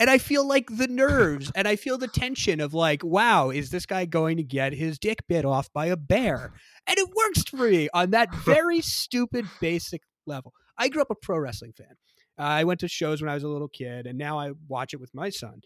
and 0.00 0.08
I 0.08 0.16
feel 0.16 0.48
like 0.48 0.74
the 0.74 0.88
nerves 0.88 1.52
and 1.54 1.68
I 1.68 1.76
feel 1.76 1.98
the 1.98 2.08
tension 2.08 2.60
of 2.60 2.72
like, 2.72 3.04
wow, 3.04 3.50
is 3.50 3.70
this 3.70 3.84
guy 3.84 4.06
going 4.06 4.38
to 4.38 4.42
get 4.42 4.72
his 4.72 4.98
dick 4.98 5.22
bit 5.28 5.44
off 5.44 5.70
by 5.74 5.86
a 5.86 5.96
bear? 5.96 6.54
And 6.86 6.98
it 6.98 7.08
works 7.14 7.42
for 7.44 7.68
me 7.68 7.90
on 7.92 8.10
that 8.10 8.34
very 8.44 8.80
stupid 8.80 9.46
basic 9.60 10.02
level. 10.26 10.54
I 10.78 10.88
grew 10.88 11.02
up 11.02 11.10
a 11.10 11.14
pro 11.14 11.38
wrestling 11.38 11.74
fan. 11.76 11.94
Uh, 12.38 12.42
I 12.42 12.64
went 12.64 12.80
to 12.80 12.88
shows 12.88 13.20
when 13.20 13.30
I 13.30 13.34
was 13.34 13.42
a 13.42 13.48
little 13.48 13.68
kid, 13.68 14.06
and 14.06 14.16
now 14.16 14.38
I 14.38 14.52
watch 14.66 14.94
it 14.94 15.00
with 15.00 15.14
my 15.14 15.28
son. 15.28 15.60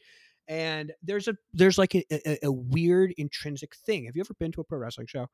And 0.49 0.93
there's 1.03 1.29
a 1.29 1.37
there's 1.53 1.79
like 1.79 1.95
a, 1.95 2.05
a, 2.11 2.47
a 2.47 2.53
weird 2.53 3.15
intrinsic 3.17 3.77
thing. 3.77 4.07
Have 4.07 4.17
you 4.17 4.21
ever 4.21 4.35
been 4.35 4.51
to 4.53 4.61
a 4.61 4.65
pro 4.65 4.79
wrestling 4.79 5.07
show? 5.07 5.29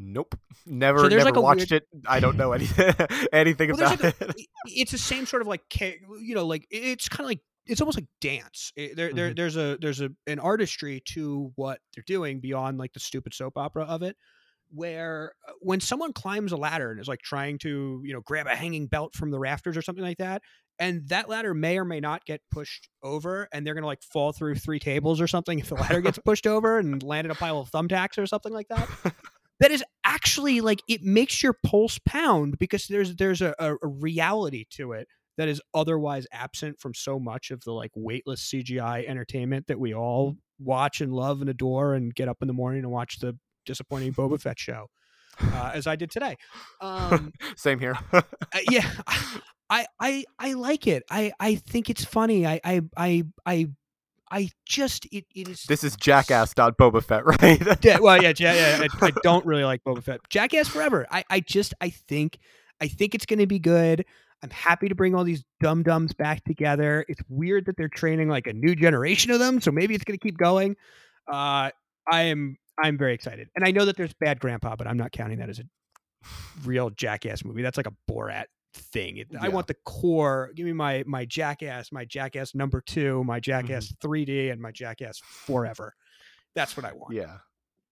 Nope, 0.00 0.38
never, 0.64 1.00
so 1.00 1.08
never 1.08 1.24
like 1.24 1.36
watched 1.36 1.70
weird... 1.70 1.82
it. 1.82 2.02
I 2.06 2.20
don't 2.20 2.36
know 2.36 2.52
anything, 2.52 2.94
anything 3.32 3.70
well, 3.72 3.92
about 3.92 4.02
like 4.02 4.20
a, 4.20 4.28
it. 4.30 4.46
It's 4.66 4.92
the 4.92 4.98
same 4.98 5.26
sort 5.26 5.42
of 5.42 5.48
like, 5.48 5.62
you 5.80 6.34
know, 6.34 6.46
like 6.46 6.66
it's 6.70 7.08
kind 7.08 7.24
of 7.24 7.26
like 7.26 7.40
it's 7.68 7.80
almost 7.80 7.98
like 7.98 8.08
dance. 8.20 8.72
It, 8.76 8.96
there, 8.96 9.08
mm-hmm. 9.08 9.16
there, 9.16 9.34
there's 9.34 9.56
a 9.56 9.76
there's 9.80 10.00
a 10.00 10.10
an 10.26 10.38
artistry 10.38 11.02
to 11.12 11.52
what 11.54 11.80
they're 11.94 12.04
doing 12.06 12.40
beyond 12.40 12.78
like 12.78 12.92
the 12.92 13.00
stupid 13.00 13.34
soap 13.34 13.56
opera 13.56 13.84
of 13.84 14.02
it. 14.02 14.16
Where 14.70 15.32
uh, 15.46 15.52
when 15.60 15.80
someone 15.80 16.12
climbs 16.12 16.52
a 16.52 16.56
ladder 16.56 16.90
and 16.90 17.00
is 17.00 17.08
like 17.08 17.22
trying 17.22 17.58
to 17.58 18.02
you 18.04 18.12
know 18.12 18.20
grab 18.20 18.46
a 18.46 18.56
hanging 18.56 18.86
belt 18.86 19.14
from 19.14 19.30
the 19.30 19.38
rafters 19.38 19.76
or 19.76 19.82
something 19.82 20.04
like 20.04 20.18
that, 20.18 20.42
and 20.78 21.08
that 21.08 21.28
ladder 21.28 21.54
may 21.54 21.78
or 21.78 21.84
may 21.84 22.00
not 22.00 22.24
get 22.24 22.40
pushed 22.50 22.88
over, 23.02 23.48
and 23.52 23.66
they're 23.66 23.74
gonna 23.74 23.86
like 23.86 24.02
fall 24.02 24.32
through 24.32 24.56
three 24.56 24.78
tables 24.78 25.20
or 25.20 25.26
something 25.26 25.58
if 25.58 25.68
the 25.68 25.74
ladder 25.74 26.00
gets 26.00 26.18
pushed 26.18 26.46
over 26.46 26.78
and 26.78 27.02
land 27.02 27.26
in 27.26 27.30
a 27.30 27.34
pile 27.34 27.60
of 27.60 27.70
thumbtacks 27.70 28.18
or 28.18 28.26
something 28.26 28.52
like 28.52 28.68
that. 28.68 28.88
that 29.60 29.70
is 29.70 29.82
actually 30.04 30.60
like 30.60 30.82
it 30.88 31.02
makes 31.02 31.42
your 31.42 31.54
pulse 31.64 31.98
pound 32.06 32.58
because 32.58 32.86
there's 32.86 33.14
there's 33.16 33.42
a, 33.42 33.54
a 33.58 33.76
reality 33.82 34.64
to 34.70 34.92
it 34.92 35.08
that 35.38 35.48
is 35.48 35.62
otherwise 35.72 36.26
absent 36.32 36.78
from 36.78 36.92
so 36.92 37.18
much 37.18 37.50
of 37.50 37.62
the 37.64 37.72
like 37.72 37.92
weightless 37.94 38.50
CGI 38.50 39.08
entertainment 39.08 39.68
that 39.68 39.78
we 39.78 39.94
all 39.94 40.36
watch 40.58 41.00
and 41.00 41.12
love 41.12 41.40
and 41.40 41.48
adore 41.48 41.94
and 41.94 42.14
get 42.14 42.28
up 42.28 42.38
in 42.42 42.48
the 42.48 42.54
morning 42.54 42.82
and 42.82 42.90
watch 42.90 43.20
the 43.20 43.38
disappointing 43.64 44.12
Boba 44.12 44.38
Fett 44.42 44.58
show. 44.58 44.88
Uh, 45.40 45.70
as 45.72 45.86
I 45.86 45.94
did 45.94 46.10
today. 46.10 46.36
Um, 46.80 47.32
Same 47.56 47.78
here. 47.78 47.96
uh, 48.12 48.22
yeah, 48.68 48.90
I, 49.70 49.86
I 50.00 50.24
I 50.36 50.54
like 50.54 50.88
it. 50.88 51.04
I 51.08 51.32
I 51.38 51.54
think 51.54 51.88
it's 51.88 52.04
funny. 52.04 52.44
I 52.44 52.60
I 52.64 52.80
I 52.96 53.22
I 53.46 53.68
I 54.32 54.48
just 54.66 55.06
it, 55.12 55.26
it 55.36 55.46
is. 55.46 55.62
This 55.68 55.84
is 55.84 55.94
Jackass. 55.94 56.54
Boba 56.54 57.04
Fett, 57.04 57.24
right? 57.24 57.84
yeah, 57.84 58.00
well, 58.00 58.20
yeah, 58.20 58.32
yeah, 58.36 58.78
yeah. 58.80 58.86
I, 59.00 59.06
I, 59.06 59.10
don't 59.22 59.46
really 59.46 59.62
like 59.62 59.84
Boba 59.84 60.02
Fett. 60.02 60.20
Jackass 60.28 60.66
forever. 60.66 61.06
I 61.08 61.22
I 61.30 61.38
just 61.38 61.72
I 61.80 61.90
think 61.90 62.38
I 62.80 62.88
think 62.88 63.14
it's 63.14 63.26
going 63.26 63.38
to 63.38 63.46
be 63.46 63.60
good. 63.60 64.04
I'm 64.42 64.50
happy 64.50 64.88
to 64.88 64.94
bring 64.94 65.14
all 65.14 65.24
these 65.24 65.44
dum 65.60 65.82
dums 65.82 66.12
back 66.12 66.44
together. 66.44 67.04
It's 67.08 67.20
weird 67.28 67.66
that 67.66 67.76
they're 67.76 67.88
training 67.88 68.28
like 68.28 68.46
a 68.46 68.52
new 68.52 68.74
generation 68.74 69.32
of 69.32 69.38
them, 69.38 69.60
so 69.60 69.70
maybe 69.70 69.94
it's 69.94 70.04
going 70.04 70.18
to 70.18 70.22
keep 70.22 70.38
going. 70.38 70.76
Uh, 71.26 71.70
I 72.10 72.22
am 72.22 72.56
I'm 72.82 72.96
very 72.96 73.14
excited, 73.14 73.48
and 73.56 73.64
I 73.64 73.72
know 73.72 73.84
that 73.84 73.96
there's 73.96 74.14
Bad 74.14 74.38
Grandpa, 74.38 74.76
but 74.76 74.86
I'm 74.86 74.96
not 74.96 75.12
counting 75.12 75.38
that 75.38 75.48
as 75.48 75.58
a 75.58 75.64
real 76.64 76.90
Jackass 76.90 77.44
movie. 77.44 77.62
That's 77.62 77.76
like 77.76 77.88
a 77.88 77.94
Borat 78.10 78.44
thing. 78.74 79.18
It, 79.18 79.28
yeah. 79.30 79.40
I 79.42 79.48
want 79.48 79.66
the 79.66 79.76
core. 79.84 80.50
Give 80.54 80.66
me 80.66 80.72
my 80.72 81.02
my 81.06 81.24
Jackass, 81.24 81.90
my 81.90 82.04
Jackass 82.04 82.54
number 82.54 82.80
two, 82.80 83.24
my 83.24 83.40
Jackass 83.40 83.88
mm-hmm. 83.88 84.10
3D, 84.10 84.52
and 84.52 84.60
my 84.60 84.70
Jackass 84.70 85.18
Forever. 85.18 85.94
That's 86.54 86.76
what 86.76 86.86
I 86.86 86.92
want. 86.92 87.14
Yeah, 87.14 87.38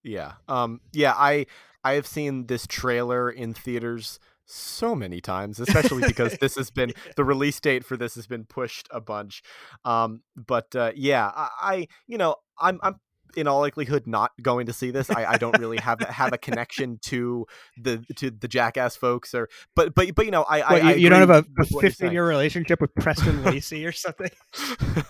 yeah, 0.03 0.33
um, 0.47 0.79
yeah. 0.93 1.13
I 1.15 1.45
I 1.83 1.93
have 1.93 2.07
seen 2.07 2.47
this 2.47 2.65
trailer 2.67 3.29
in 3.29 3.53
theaters 3.53 4.19
so 4.47 4.95
many 4.95 5.21
times, 5.21 5.59
especially 5.59 6.07
because 6.07 6.37
this 6.41 6.55
has 6.55 6.71
been 6.71 6.93
the 7.15 7.23
release 7.23 7.59
date 7.59 7.85
for 7.85 7.97
this 7.97 8.15
has 8.15 8.25
been 8.25 8.45
pushed 8.45 8.87
a 8.91 8.99
bunch. 8.99 9.43
Um, 9.85 10.21
but 10.35 10.75
uh, 10.75 10.91
yeah, 10.95 11.31
I, 11.35 11.49
I, 11.61 11.87
you 12.07 12.17
know 12.17 12.35
I'm 12.59 12.79
I'm 12.81 12.99
in 13.35 13.47
all 13.47 13.59
likelihood 13.59 14.07
not 14.07 14.31
going 14.41 14.65
to 14.65 14.73
see 14.73 14.91
this. 14.91 15.09
I, 15.09 15.25
I 15.25 15.37
don't 15.37 15.57
really 15.59 15.77
have 15.77 15.99
have 16.01 16.33
a 16.33 16.37
connection 16.37 16.99
to 17.03 17.45
the 17.77 18.03
to 18.15 18.31
the 18.31 18.47
Jackass 18.47 18.95
folks, 18.95 19.35
or 19.35 19.49
but 19.75 19.93
but 19.93 20.15
but 20.15 20.25
you 20.25 20.31
know 20.31 20.43
I, 20.43 20.61
I, 20.61 20.91
you, 20.93 21.03
you 21.03 21.09
don't 21.09 21.29
have 21.29 21.45
a 21.59 21.65
15 21.65 22.11
year 22.11 22.27
relationship 22.27 22.81
with 22.81 22.93
Preston 22.95 23.43
Lacy 23.45 23.85
or 23.85 23.91
something. 23.91 24.31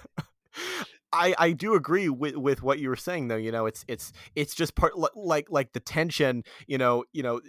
I, 1.13 1.33
I 1.37 1.51
do 1.53 1.73
agree 1.75 2.09
with, 2.09 2.35
with 2.35 2.61
what 2.61 2.79
you 2.79 2.89
were 2.89 2.97
saying 2.97 3.29
though 3.29 3.37
you 3.37 3.51
know 3.51 3.65
it's 3.65 3.85
it's 3.87 4.11
it's 4.35 4.53
just 4.53 4.75
part 4.75 4.93
like 5.15 5.49
like 5.49 5.71
the 5.71 5.79
tension 5.79 6.43
you 6.67 6.77
know 6.77 7.05
you 7.13 7.23
know 7.23 7.39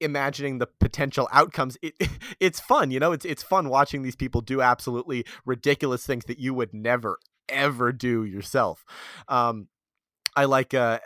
imagining 0.00 0.58
the 0.58 0.66
potential 0.66 1.28
outcomes 1.32 1.76
it, 1.82 1.94
it's 2.40 2.60
fun 2.60 2.90
you 2.90 3.00
know 3.00 3.12
it's 3.12 3.24
it's 3.24 3.42
fun 3.42 3.68
watching 3.68 4.02
these 4.02 4.16
people 4.16 4.40
do 4.40 4.60
absolutely 4.60 5.24
ridiculous 5.44 6.04
things 6.04 6.24
that 6.26 6.38
you 6.38 6.52
would 6.54 6.72
never 6.74 7.18
ever 7.48 7.92
do 7.92 8.24
yourself. 8.24 8.84
Um 9.28 9.68
I 10.36 10.44
like 10.44 10.74
uh 10.74 10.98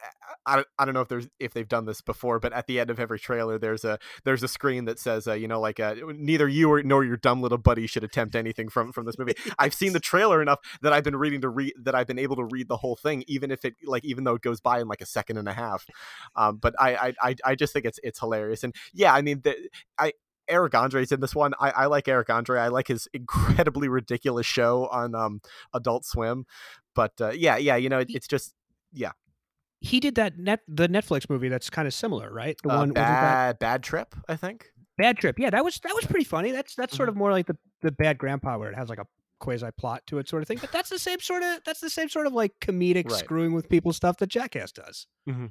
I, 0.47 0.65
I 0.79 0.85
don't 0.85 0.95
know 0.95 1.01
if 1.01 1.09
there's 1.09 1.29
if 1.39 1.53
they've 1.53 1.69
done 1.69 1.85
this 1.85 2.01
before, 2.01 2.41
but 2.41 2.53
at 2.53 2.67
the 2.67 2.81
end 2.81 2.91
of 2.91 2.99
every 2.99 3.19
trailer, 3.19 3.59
there's 3.59 3.85
a 3.85 3.99
there's 4.25 4.43
a 4.43 4.49
screen 4.49 4.87
that 4.87 4.99
says, 4.99 5.29
uh, 5.29 5.35
you 5.35 5.47
know, 5.47 5.61
like 5.61 5.79
uh, 5.79 5.95
neither 6.15 6.49
you 6.49 6.71
or 6.73 6.83
nor 6.83 7.05
your 7.05 7.17
dumb 7.17 7.43
little 7.43 7.59
buddy 7.59 7.87
should 7.87 8.05
attempt 8.05 8.35
anything 8.35 8.69
from 8.69 8.93
from 8.93 9.07
this 9.07 9.19
movie. 9.19 9.35
I've 9.59 9.75
seen 9.75 9.93
the 9.93 10.01
trailer 10.01 10.41
enough 10.41 10.61
that 10.83 10.93
I've 10.93 11.05
been 11.05 11.17
reading 11.17 11.43
to 11.43 11.49
read 11.49 11.75
that 11.83 11.95
I've 11.95 12.07
been 12.07 12.19
able 12.19 12.37
to 12.37 12.45
read 12.45 12.69
the 12.69 12.79
whole 12.79 12.97
thing, 12.97 13.25
even 13.29 13.51
if 13.51 13.65
it 13.65 13.75
like 13.85 14.05
even 14.05 14.25
though 14.25 14.35
it 14.35 14.43
goes 14.43 14.61
by 14.61 14.81
in 14.81 14.89
like 14.89 15.01
a 15.01 15.07
second 15.07 15.37
and 15.37 15.49
a 15.49 15.53
half. 15.53 15.87
Um, 16.37 16.57
but 16.57 16.75
I 16.79 17.15
I 17.21 17.37
I 17.45 17.55
just 17.55 17.73
think 17.73 17.85
it's 17.85 18.01
it's 18.03 18.19
hilarious, 18.19 18.65
and 18.65 18.75
yeah, 18.93 19.15
I 19.15 19.23
mean, 19.23 19.43
the, 19.45 19.57
I 19.99 20.13
Eric 20.49 20.75
Andre's 20.75 21.13
in 21.13 21.21
this 21.21 21.35
one. 21.35 21.53
I, 21.61 21.71
I 21.71 21.87
like 21.87 22.09
Eric 22.09 22.29
Andre. 22.29 22.59
I 22.61 22.69
like 22.69 22.89
his 22.89 23.07
incredibly 23.13 23.89
ridiculous 23.89 24.47
show 24.47 24.89
on 24.89 25.15
um, 25.15 25.41
Adult 25.73 26.05
Swim. 26.05 26.45
But 26.95 27.13
uh, 27.21 27.31
yeah, 27.31 27.57
yeah, 27.57 27.77
you 27.77 27.89
know, 27.89 28.01
it, 28.01 28.09
it's 28.11 28.27
just 28.27 28.55
yeah 28.93 29.13
he 29.81 29.99
did 29.99 30.15
that 30.17 30.39
net 30.39 30.61
the 30.69 30.89
Netflix 30.89 31.29
movie 31.29 31.49
that's 31.49 31.71
kind 31.71 31.89
of 31.89 31.95
similar, 31.95 32.31
right? 32.33 32.57
The 32.63 32.71
uh, 32.71 32.79
one 32.79 32.93
bad 32.93 33.59
bad 33.59 33.83
trip, 33.83 34.15
I 34.29 34.37
think. 34.37 34.67
Bad 34.99 35.17
trip, 35.17 35.39
yeah, 35.39 35.49
that 35.51 35.65
was 35.65 35.79
that 35.81 35.95
was 35.95 36.05
pretty 36.05 36.25
funny. 36.25 36.53
That's 36.53 36.75
that's 36.75 36.93
mm-hmm. 36.93 36.97
sort 36.97 37.09
of 37.09 37.17
more 37.17 37.31
like 37.31 37.47
the 37.47 37.57
the 37.81 37.91
bad 37.91 38.19
grandpa 38.19 38.59
where 38.59 38.71
it 38.71 38.77
has 38.77 38.91
like 38.91 38.99
a 38.99 39.07
quasi 39.39 39.71
plot 39.79 40.03
to 40.09 40.19
it, 40.19 40.29
sort 40.29 40.43
of 40.43 40.49
thing. 40.49 40.59
But 40.61 40.71
that's 40.71 40.91
the 40.91 40.99
same 40.99 41.21
sort 41.21 41.43
of 41.43 41.61
that's 41.65 41.81
the 41.81 41.89
same 41.89 42.11
sort 42.11 42.27
of 42.27 42.35
like 42.35 42.53
comedic 42.61 43.11
right. 43.11 43.19
screwing 43.19 43.55
with 43.55 43.71
people 43.71 43.95
stuff 43.95 44.19
that 44.19 44.29
Jackass 44.29 44.73
does. 44.73 45.07
Mm-hmm. 45.29 45.47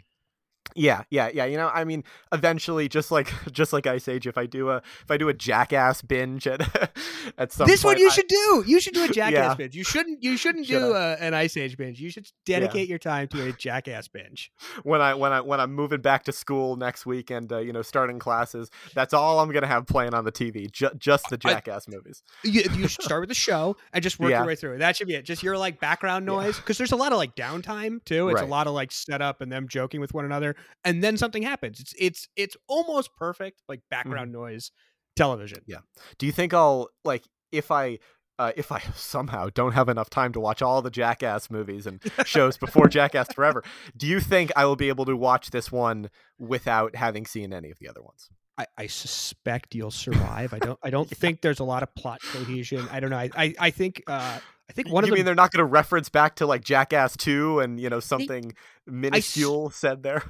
Yeah, 0.75 1.03
yeah, 1.09 1.29
yeah. 1.33 1.45
You 1.45 1.57
know, 1.57 1.69
I 1.73 1.83
mean, 1.83 2.03
eventually, 2.31 2.87
just 2.87 3.11
like 3.11 3.31
just 3.51 3.73
like 3.73 3.87
Ice 3.87 4.07
Age, 4.07 4.27
if 4.27 4.37
I 4.37 4.45
do 4.45 4.69
a 4.69 4.77
if 4.77 5.09
I 5.09 5.17
do 5.17 5.29
a 5.29 5.33
Jackass 5.33 6.01
binge 6.01 6.47
at 6.47 6.61
at 7.37 7.51
some 7.51 7.67
this 7.67 7.83
point, 7.83 7.95
one 7.95 8.01
you 8.01 8.07
I, 8.07 8.11
should 8.11 8.27
do. 8.27 8.63
You 8.67 8.79
should 8.79 8.93
do 8.93 9.03
a 9.03 9.07
Jackass 9.09 9.33
yeah. 9.33 9.53
binge. 9.55 9.75
You 9.75 9.83
shouldn't 9.83 10.23
you 10.23 10.37
shouldn't 10.37 10.67
should 10.67 10.79
do 10.79 10.93
a, 10.93 11.13
an 11.15 11.33
Ice 11.33 11.57
Age 11.57 11.77
binge. 11.77 11.99
You 11.99 12.09
should 12.09 12.27
dedicate 12.45 12.87
yeah. 12.87 12.91
your 12.91 12.99
time 12.99 13.27
to 13.29 13.49
a 13.49 13.51
Jackass 13.51 14.07
binge. 14.07 14.51
When 14.83 15.01
I 15.01 15.13
when 15.13 15.31
I 15.31 15.41
when 15.41 15.59
I'm 15.59 15.73
moving 15.73 16.01
back 16.01 16.23
to 16.25 16.31
school 16.31 16.75
next 16.75 17.05
week 17.05 17.29
and 17.29 17.51
uh, 17.51 17.59
you 17.59 17.73
know 17.73 17.81
starting 17.81 18.19
classes, 18.19 18.69
that's 18.93 19.13
all 19.13 19.39
I'm 19.39 19.51
gonna 19.51 19.67
have 19.67 19.87
playing 19.87 20.13
on 20.13 20.25
the 20.25 20.31
TV. 20.31 20.71
Ju- 20.71 20.91
just 20.97 21.29
the 21.29 21.37
Jackass 21.37 21.85
I, 21.87 21.95
movies. 21.95 22.23
You, 22.43 22.63
you 22.75 22.87
should 22.87 23.03
start 23.03 23.21
with 23.21 23.29
the 23.29 23.35
show 23.35 23.75
and 23.93 24.03
just 24.03 24.19
work 24.19 24.31
yeah. 24.31 24.39
your 24.39 24.47
way 24.47 24.55
through 24.55 24.75
it. 24.75 24.79
That 24.79 24.95
should 24.95 25.07
be 25.07 25.15
it. 25.15 25.25
Just 25.25 25.43
your 25.43 25.57
like 25.57 25.79
background 25.79 26.25
noise 26.25 26.57
because 26.57 26.77
there's 26.77 26.91
a 26.91 26.95
lot 26.95 27.11
of 27.11 27.17
like 27.17 27.35
downtime 27.35 28.03
too. 28.05 28.29
It's 28.29 28.41
right. 28.41 28.47
a 28.47 28.49
lot 28.49 28.67
of 28.67 28.73
like 28.73 28.91
setup 28.91 29.41
and 29.41 29.51
them 29.51 29.67
joking 29.67 29.99
with 30.01 30.13
one 30.13 30.25
another, 30.25 30.55
and 30.83 31.03
then 31.03 31.17
something 31.17 31.43
happens. 31.43 31.79
It's 31.79 31.93
it's 31.97 32.27
it's 32.35 32.57
almost 32.67 33.15
perfect 33.15 33.61
like 33.67 33.79
mm-hmm. 33.79 33.95
background 33.95 34.31
mm-hmm. 34.31 34.43
noise 34.43 34.71
television. 35.15 35.59
Yeah. 35.65 35.79
Do 36.17 36.25
you 36.25 36.31
think 36.31 36.53
I'll 36.53 36.89
like 37.03 37.25
if 37.51 37.71
I 37.71 37.99
uh, 38.37 38.53
if 38.55 38.71
I 38.71 38.79
somehow 38.95 39.49
don't 39.53 39.73
have 39.73 39.89
enough 39.89 40.09
time 40.09 40.31
to 40.33 40.39
watch 40.39 40.61
all 40.61 40.81
the 40.81 40.89
Jackass 40.89 41.51
movies 41.51 41.85
and 41.85 42.01
shows 42.25 42.57
before 42.57 42.87
Jackass 42.87 43.33
Forever, 43.33 43.63
do 43.95 44.07
you 44.07 44.19
think 44.19 44.51
I 44.55 44.65
will 44.65 44.77
be 44.77 44.89
able 44.89 45.05
to 45.05 45.15
watch 45.15 45.51
this 45.51 45.71
one 45.71 46.09
without 46.39 46.95
having 46.95 47.25
seen 47.25 47.53
any 47.53 47.69
of 47.69 47.79
the 47.79 47.89
other 47.89 48.01
ones? 48.01 48.29
I, 48.59 48.65
I 48.77 48.87
suspect 48.87 49.73
you'll 49.73 49.89
survive. 49.89 50.53
I 50.53 50.59
don't. 50.59 50.77
I 50.83 50.89
don't 50.89 51.09
yeah. 51.11 51.15
think 51.17 51.41
there's 51.41 51.61
a 51.61 51.63
lot 51.63 51.81
of 51.81 51.95
plot 51.95 52.19
cohesion. 52.21 52.85
I 52.91 52.99
don't 52.99 53.09
know. 53.09 53.17
I. 53.17 53.29
I, 53.35 53.55
I 53.57 53.69
think. 53.71 54.03
Uh, 54.05 54.39
I 54.69 54.73
think 54.73 54.89
one 54.89 55.03
you 55.03 55.11
of 55.11 55.17
mean 55.17 55.25
they're 55.25 55.33
not 55.33 55.51
going 55.51 55.65
to 55.65 55.65
reference 55.65 56.09
back 56.09 56.35
to 56.35 56.45
like 56.45 56.63
Jackass 56.63 57.17
Two 57.17 57.59
and 57.59 57.79
you 57.79 57.89
know 57.89 57.99
something 57.99 58.53
they, 58.85 58.91
minuscule 58.91 59.69
I, 59.69 59.73
said 59.73 60.03
there. 60.03 60.23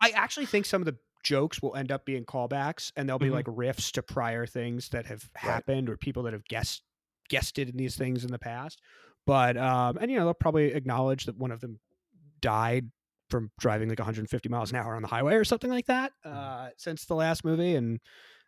I 0.00 0.10
actually 0.10 0.46
think 0.46 0.66
some 0.66 0.82
of 0.82 0.86
the 0.86 0.96
jokes 1.22 1.62
will 1.62 1.76
end 1.76 1.92
up 1.92 2.04
being 2.04 2.24
callbacks 2.24 2.92
and 2.96 3.08
they'll 3.08 3.18
be 3.18 3.26
mm-hmm. 3.26 3.34
like 3.34 3.46
riffs 3.46 3.92
to 3.92 4.02
prior 4.02 4.46
things 4.46 4.88
that 4.88 5.06
have 5.06 5.28
happened 5.34 5.88
right. 5.88 5.94
or 5.94 5.96
people 5.96 6.24
that 6.24 6.32
have 6.32 6.44
guessed 6.46 6.82
guessed 7.28 7.58
it 7.58 7.68
in 7.68 7.76
these 7.76 7.96
things 7.96 8.24
in 8.24 8.32
the 8.32 8.38
past. 8.38 8.80
but 9.24 9.56
um, 9.56 9.98
and 10.00 10.10
you 10.10 10.18
know 10.18 10.24
they'll 10.24 10.34
probably 10.34 10.72
acknowledge 10.72 11.26
that 11.26 11.36
one 11.36 11.52
of 11.52 11.60
them 11.60 11.78
died 12.40 12.90
from 13.30 13.50
driving 13.58 13.88
like 13.88 13.98
150 13.98 14.48
miles 14.48 14.70
an 14.70 14.76
hour 14.76 14.94
on 14.94 15.02
the 15.02 15.08
highway 15.08 15.34
or 15.34 15.44
something 15.44 15.70
like 15.70 15.86
that 15.86 16.12
Mm-hmm. 16.24 16.36
uh, 16.36 16.68
since 16.76 17.04
the 17.06 17.14
last 17.14 17.44
movie, 17.44 17.74
and 17.74 18.00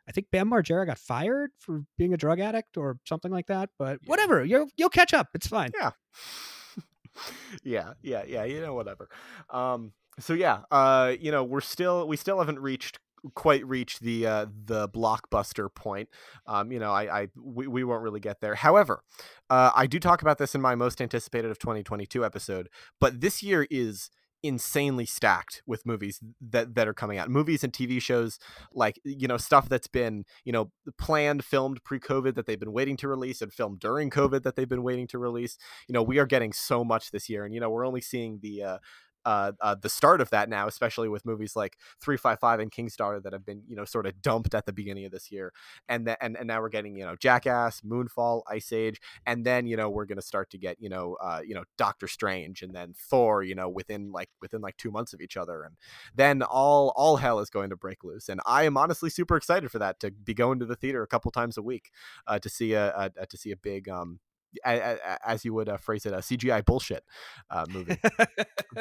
I 0.09 0.13
think 0.13 0.29
Bam 0.31 0.51
Margera 0.51 0.87
got 0.87 0.99
fired 0.99 1.51
for 1.59 1.83
being 1.97 2.15
a 2.15 2.17
drug 2.17 2.41
addict 2.41 2.77
or 2.77 2.99
something 3.05 3.31
like 3.31 3.47
that. 3.47 3.71
But 3.79 4.01
whatever, 4.07 4.45
you'll 4.45 4.69
you'll 4.77 4.89
catch 4.89 5.13
up. 5.13 5.29
It's 5.35 5.47
fine. 5.47 5.71
Yeah. 5.79 5.91
yeah, 7.63 7.93
yeah, 8.03 8.23
yeah, 8.27 8.45
you 8.45 8.61
know, 8.61 8.75
whatever. 8.75 9.09
Um, 9.51 9.93
so 10.19 10.33
yeah, 10.35 10.61
uh, 10.71 11.15
you 11.21 11.31
know, 11.31 11.45
we're 11.45 11.61
still 11.61 12.07
we 12.09 12.17
still 12.17 12.39
haven't 12.39 12.61
reached 12.61 12.99
quite 13.35 13.67
reached 13.67 14.01
the 14.01 14.25
uh 14.25 14.47
the 14.67 14.89
blockbuster 14.91 15.69
point 15.75 16.09
um 16.47 16.71
you 16.71 16.79
know 16.79 16.93
i 16.93 17.23
i 17.23 17.29
we, 17.35 17.67
we 17.67 17.83
won't 17.83 18.01
really 18.01 18.21
get 18.21 18.41
there 18.41 18.55
however 18.55 19.03
uh 19.51 19.73
i 19.75 19.89
do 19.89 19.99
talk 19.99 20.23
about 20.23 20.39
this 20.39 20.55
in 20.55 20.61
my 20.61 20.77
most 20.77 21.01
anticipated 21.03 21.51
of 21.51 21.59
2022 21.59 22.25
episode 22.25 22.69
but 23.01 23.21
this 23.21 23.43
year 23.43 23.67
is 23.73 24.09
insanely 24.43 25.05
stacked 25.05 25.63
with 25.67 25.85
movies 25.85 26.21
that 26.41 26.75
that 26.75 26.87
are 26.89 26.95
coming 26.95 27.19
out. 27.19 27.29
Movies 27.29 27.65
and 27.65 27.73
tv 27.73 28.01
shows 28.01 28.39
like 28.73 29.01
you 29.05 29.29
know 29.29 29.37
stuff 29.37 29.69
that's 29.69 29.87
been 29.87 30.25
you 30.45 30.53
know 30.53 30.71
planned 30.99 31.45
filmed 31.45 31.83
pre-covid 31.85 32.35
that 32.35 32.47
they've 32.47 32.61
been 32.61 32.73
waiting 32.73 32.97
to 32.99 33.09
release 33.09 33.43
and 33.43 33.53
filmed 33.53 33.81
during 33.81 34.11
covid 34.11 34.43
that 34.43 34.57
they've 34.57 34.69
been 34.69 34.83
waiting 34.83 35.07
to 35.09 35.19
release. 35.19 35.59
You 35.89 35.93
know 35.93 36.03
we 36.03 36.19
are 36.19 36.27
getting 36.27 36.53
so 36.53 36.85
much 36.85 37.11
this 37.11 37.29
year 37.29 37.45
and 37.45 37.55
you 37.55 37.61
know 37.61 37.71
we're 37.71 37.87
only 37.87 38.01
seeing 38.01 38.39
the 38.43 38.63
uh 38.63 38.79
uh, 39.25 39.53
uh, 39.61 39.75
the 39.75 39.89
start 39.89 40.21
of 40.21 40.31
that 40.31 40.49
now, 40.49 40.67
especially 40.67 41.09
with 41.09 41.25
movies 41.25 41.57
like 41.57 41.77
355 42.01 42.61
and 42.61 42.71
Kingstar 42.71 43.23
that 43.23 43.33
have 43.33 43.45
been, 43.45 43.63
you 43.67 43.77
know, 43.77 43.85
sort 43.85 44.07
of 44.07 44.21
dumped 44.23 44.55
at 44.55 44.67
the 44.67 44.73
beginning 44.73 45.05
of 45.05 45.13
this 45.13 45.31
year. 45.31 45.53
And, 45.89 46.07
that 46.07 46.19
and, 46.21 46.37
and 46.37 46.47
now 46.47 46.61
we're 46.61 46.69
getting, 46.69 46.97
you 46.97 47.05
know, 47.05 47.17
Jackass, 47.17 47.81
Moonfall, 47.83 48.43
Ice 48.49 48.73
Age. 48.73 49.01
And 49.27 49.45
then, 49.45 49.67
you 49.67 49.77
know, 49.77 49.91
we're 49.91 50.07
going 50.07 50.17
to 50.17 50.23
start 50.23 50.51
to 50.51 50.59
get, 50.59 50.77
you 50.81 50.89
know, 50.89 51.17
uh, 51.21 51.41
you 51.45 51.55
know, 51.55 51.65
Doctor 51.77 52.09
Strange 52.09 52.63
and 52.63 52.75
then 52.75 52.95
Thor, 52.97 53.43
you 53.43 53.55
know, 53.55 53.69
within 53.69 54.13
like, 54.13 54.31
within 54.41 54.61
like 54.61 54.77
two 54.77 54.91
months 54.91 55.13
of 55.13 55.21
each 55.21 55.37
other. 55.37 55.63
And 55.63 55.77
then 56.15 56.43
all, 56.43 56.93
all 56.97 57.17
hell 57.17 57.41
is 57.41 57.51
going 57.51 57.71
to 57.71 57.77
break 57.77 58.05
loose. 58.05 58.29
And 58.29 58.41
I 58.47 58.65
am 58.65 58.77
honestly 58.77 59.11
super 59.11 59.37
excited 59.37 59.71
for 59.71 59.79
that 59.79 60.01
to 60.01 60.11
be 60.11 60.35
going 60.35 60.59
to 60.61 60.67
the 60.67 60.77
theater 60.77 61.03
a 61.03 61.09
couple 61.09 61.31
times 61.31 61.57
a 61.57 61.63
week 61.63 61.91
uh, 62.27 62.39
to 62.39 62.49
see 62.49 62.75
a, 62.75 63.11
a, 63.17 63.27
to 63.27 63.37
see 63.37 63.51
a 63.51 63.57
big, 63.57 63.89
um, 63.89 64.21
as 64.65 65.45
you 65.45 65.55
would 65.55 65.69
uh, 65.69 65.77
phrase 65.77 66.07
it, 66.07 66.13
a 66.13 66.19
CGI 66.19 66.65
bullshit 66.65 67.05
uh, 67.51 67.67
movie. 67.69 67.99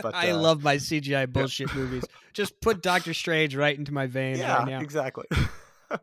But, 0.01 0.13
I 0.13 0.29
uh, 0.29 0.37
love 0.37 0.63
my 0.63 0.75
CGI 0.77 1.31
bullshit 1.31 1.69
yeah. 1.69 1.75
movies. 1.75 2.03
Just 2.33 2.59
put 2.61 2.83
Doctor 2.83 3.15
Strange 3.15 3.55
right 3.55 3.75
into 3.75 3.91
my 3.91 4.05
veins 4.05 4.37
yeah, 4.37 4.57
right 4.57 4.67
now. 4.67 4.79
Exactly. 4.81 5.25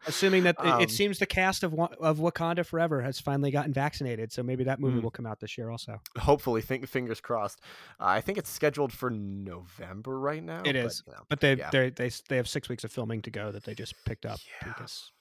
Assuming 0.06 0.44
that 0.44 0.56
um, 0.58 0.80
it, 0.80 0.84
it, 0.84 0.90
seems 0.90 1.18
the 1.18 1.26
cast 1.26 1.62
of 1.62 1.78
of 1.78 2.18
Wakanda 2.18 2.64
Forever 2.64 3.02
has 3.02 3.20
finally 3.20 3.50
gotten 3.50 3.72
vaccinated, 3.72 4.32
so 4.32 4.42
maybe 4.42 4.64
that 4.64 4.80
movie 4.80 4.98
mm, 4.98 5.02
will 5.02 5.10
come 5.10 5.26
out 5.26 5.40
this 5.40 5.58
year 5.58 5.70
also. 5.70 6.00
Hopefully, 6.18 6.62
think, 6.62 6.88
fingers 6.88 7.20
crossed. 7.20 7.60
Uh, 8.00 8.06
I 8.06 8.22
think 8.22 8.38
it's 8.38 8.48
scheduled 8.48 8.94
for 8.94 9.10
November 9.10 10.18
right 10.18 10.42
now. 10.42 10.62
It 10.64 10.74
is, 10.74 11.02
but, 11.02 11.12
you 11.12 11.16
know, 11.18 11.24
but 11.28 11.40
they 11.40 11.56
yeah. 11.56 11.70
they 11.70 12.10
they 12.30 12.36
have 12.36 12.48
six 12.48 12.70
weeks 12.70 12.82
of 12.84 12.92
filming 12.92 13.20
to 13.22 13.30
go 13.30 13.52
that 13.52 13.64
they 13.64 13.74
just 13.74 13.94
picked 14.06 14.24
up 14.24 14.40
yeah. 14.62 14.68
because 14.68 15.12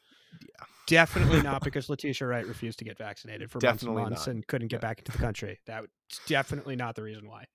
yeah. 0.41 0.65
Definitely 0.85 1.41
not 1.41 1.63
because 1.63 1.89
Letitia 1.89 2.27
Wright 2.27 2.45
refused 2.45 2.79
to 2.79 2.85
get 2.85 2.97
vaccinated 2.97 3.49
for 3.49 3.59
definitely 3.59 4.01
months 4.03 4.03
and 4.03 4.09
months 4.11 4.27
not. 4.27 4.35
and 4.35 4.47
couldn't 4.47 4.67
get 4.67 4.77
yeah. 4.77 4.87
back 4.89 4.99
into 4.99 5.11
the 5.11 5.17
country. 5.17 5.59
That's 5.65 5.87
definitely 6.27 6.75
not 6.75 6.95
the 6.95 7.03
reason 7.03 7.27
why. 7.27 7.45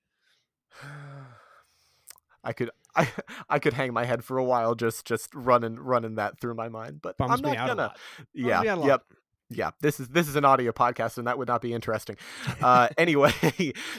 I 2.44 2.52
could 2.52 2.70
I 2.96 3.08
I 3.48 3.58
could 3.58 3.74
hang 3.74 3.92
my 3.92 4.04
head 4.04 4.24
for 4.24 4.38
a 4.38 4.44
while 4.44 4.74
just 4.74 5.04
just 5.04 5.34
running 5.34 5.78
running 5.78 6.16
that 6.16 6.40
through 6.40 6.54
my 6.54 6.68
mind, 6.68 7.00
but 7.02 7.16
Bums 7.16 7.32
I'm 7.32 7.40
not 7.40 7.66
gonna. 7.66 7.94
Yeah. 8.32 8.62
me 8.62 8.68
out 8.68 8.78
a 8.78 8.80
lot. 8.80 8.86
Yep. 8.86 9.02
Yeah, 9.50 9.70
this 9.80 9.98
is 9.98 10.08
this 10.08 10.28
is 10.28 10.36
an 10.36 10.44
audio 10.44 10.72
podcast, 10.72 11.16
and 11.16 11.26
that 11.26 11.38
would 11.38 11.48
not 11.48 11.62
be 11.62 11.72
interesting. 11.72 12.16
Uh, 12.60 12.88
anyway, 12.98 13.32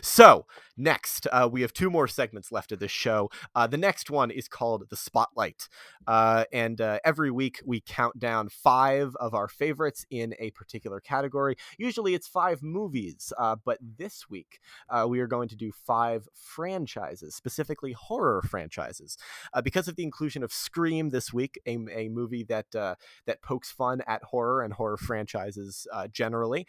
so 0.02 0.46
next 0.80 1.28
uh, 1.32 1.48
we 1.52 1.62
have 1.62 1.74
two 1.74 1.90
more 1.90 2.08
segments 2.08 2.52
left 2.52 2.72
of 2.72 2.80
this 2.80 2.92
show. 2.92 3.30
Uh, 3.54 3.68
the 3.68 3.78
next 3.78 4.10
one 4.10 4.32
is 4.32 4.48
called 4.48 4.86
the 4.90 4.96
Spotlight, 4.96 5.68
uh, 6.08 6.46
and 6.54 6.80
uh, 6.80 7.00
every 7.04 7.30
week 7.30 7.62
we 7.66 7.82
count 7.82 8.18
down 8.18 8.50
five 8.50 9.16
of 9.18 9.34
our 9.34 9.48
favorites 9.48 10.06
in 10.10 10.34
a 10.40 10.52
particular 10.52 11.00
category. 11.00 11.56
Usually 11.78 12.14
it's 12.14 12.28
five 12.28 12.64
movies, 12.64 13.34
uh, 13.38 13.58
but 13.64 13.78
this 13.82 14.30
week 14.30 14.60
uh, 14.90 15.06
we 15.08 15.20
are 15.20 15.28
going 15.28 15.50
to 15.50 15.56
do 15.56 15.72
five 15.72 16.28
franchises, 16.34 17.36
specifically 17.36 17.92
horror 17.92 18.42
franchises, 18.42 19.18
because 19.64 19.88
of 19.88 19.96
the 19.96 20.04
inclusion 20.04 20.44
of 20.44 20.54
Scream 20.54 21.10
this 21.10 21.34
week, 21.34 21.60
a, 21.66 21.78
a 21.94 22.10
movie 22.10 22.44
that 22.44 22.72
that 22.72 23.42
pokes 23.42 23.72
fun 23.72 24.02
at 24.08 24.24
horror 24.24 24.64
and 24.64 24.74
horror 24.74 24.98
franchises 24.98 25.88
generally. 26.12 26.66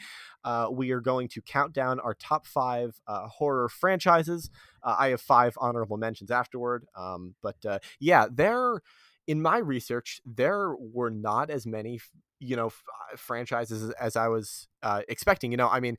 We 0.70 0.90
are 0.90 1.00
going 1.00 1.28
to 1.28 1.42
count 1.42 1.72
down 1.72 2.00
our 2.00 2.14
top 2.14 2.46
five 2.46 3.00
horror 3.06 3.68
franchises. 3.68 3.99
Uh, 4.06 4.97
I 4.98 5.09
have 5.09 5.20
five 5.20 5.55
honorable 5.60 5.97
mentions 5.97 6.31
afterward, 6.31 6.86
um, 6.97 7.35
but 7.43 7.56
uh, 7.66 7.78
yeah, 7.98 8.27
there. 8.31 8.82
In 9.27 9.40
my 9.40 9.59
research, 9.59 10.20
there 10.27 10.74
were 10.77 11.10
not 11.10 11.51
as 11.51 11.64
many, 11.64 12.01
you 12.40 12.56
know, 12.56 12.66
f- 12.66 12.82
uh, 13.12 13.16
franchises 13.16 13.90
as 13.93 14.16
I 14.16 14.27
was 14.27 14.66
expecting. 15.06 15.52
You 15.52 15.56
know, 15.56 15.68
I 15.68 15.78
mean, 15.78 15.98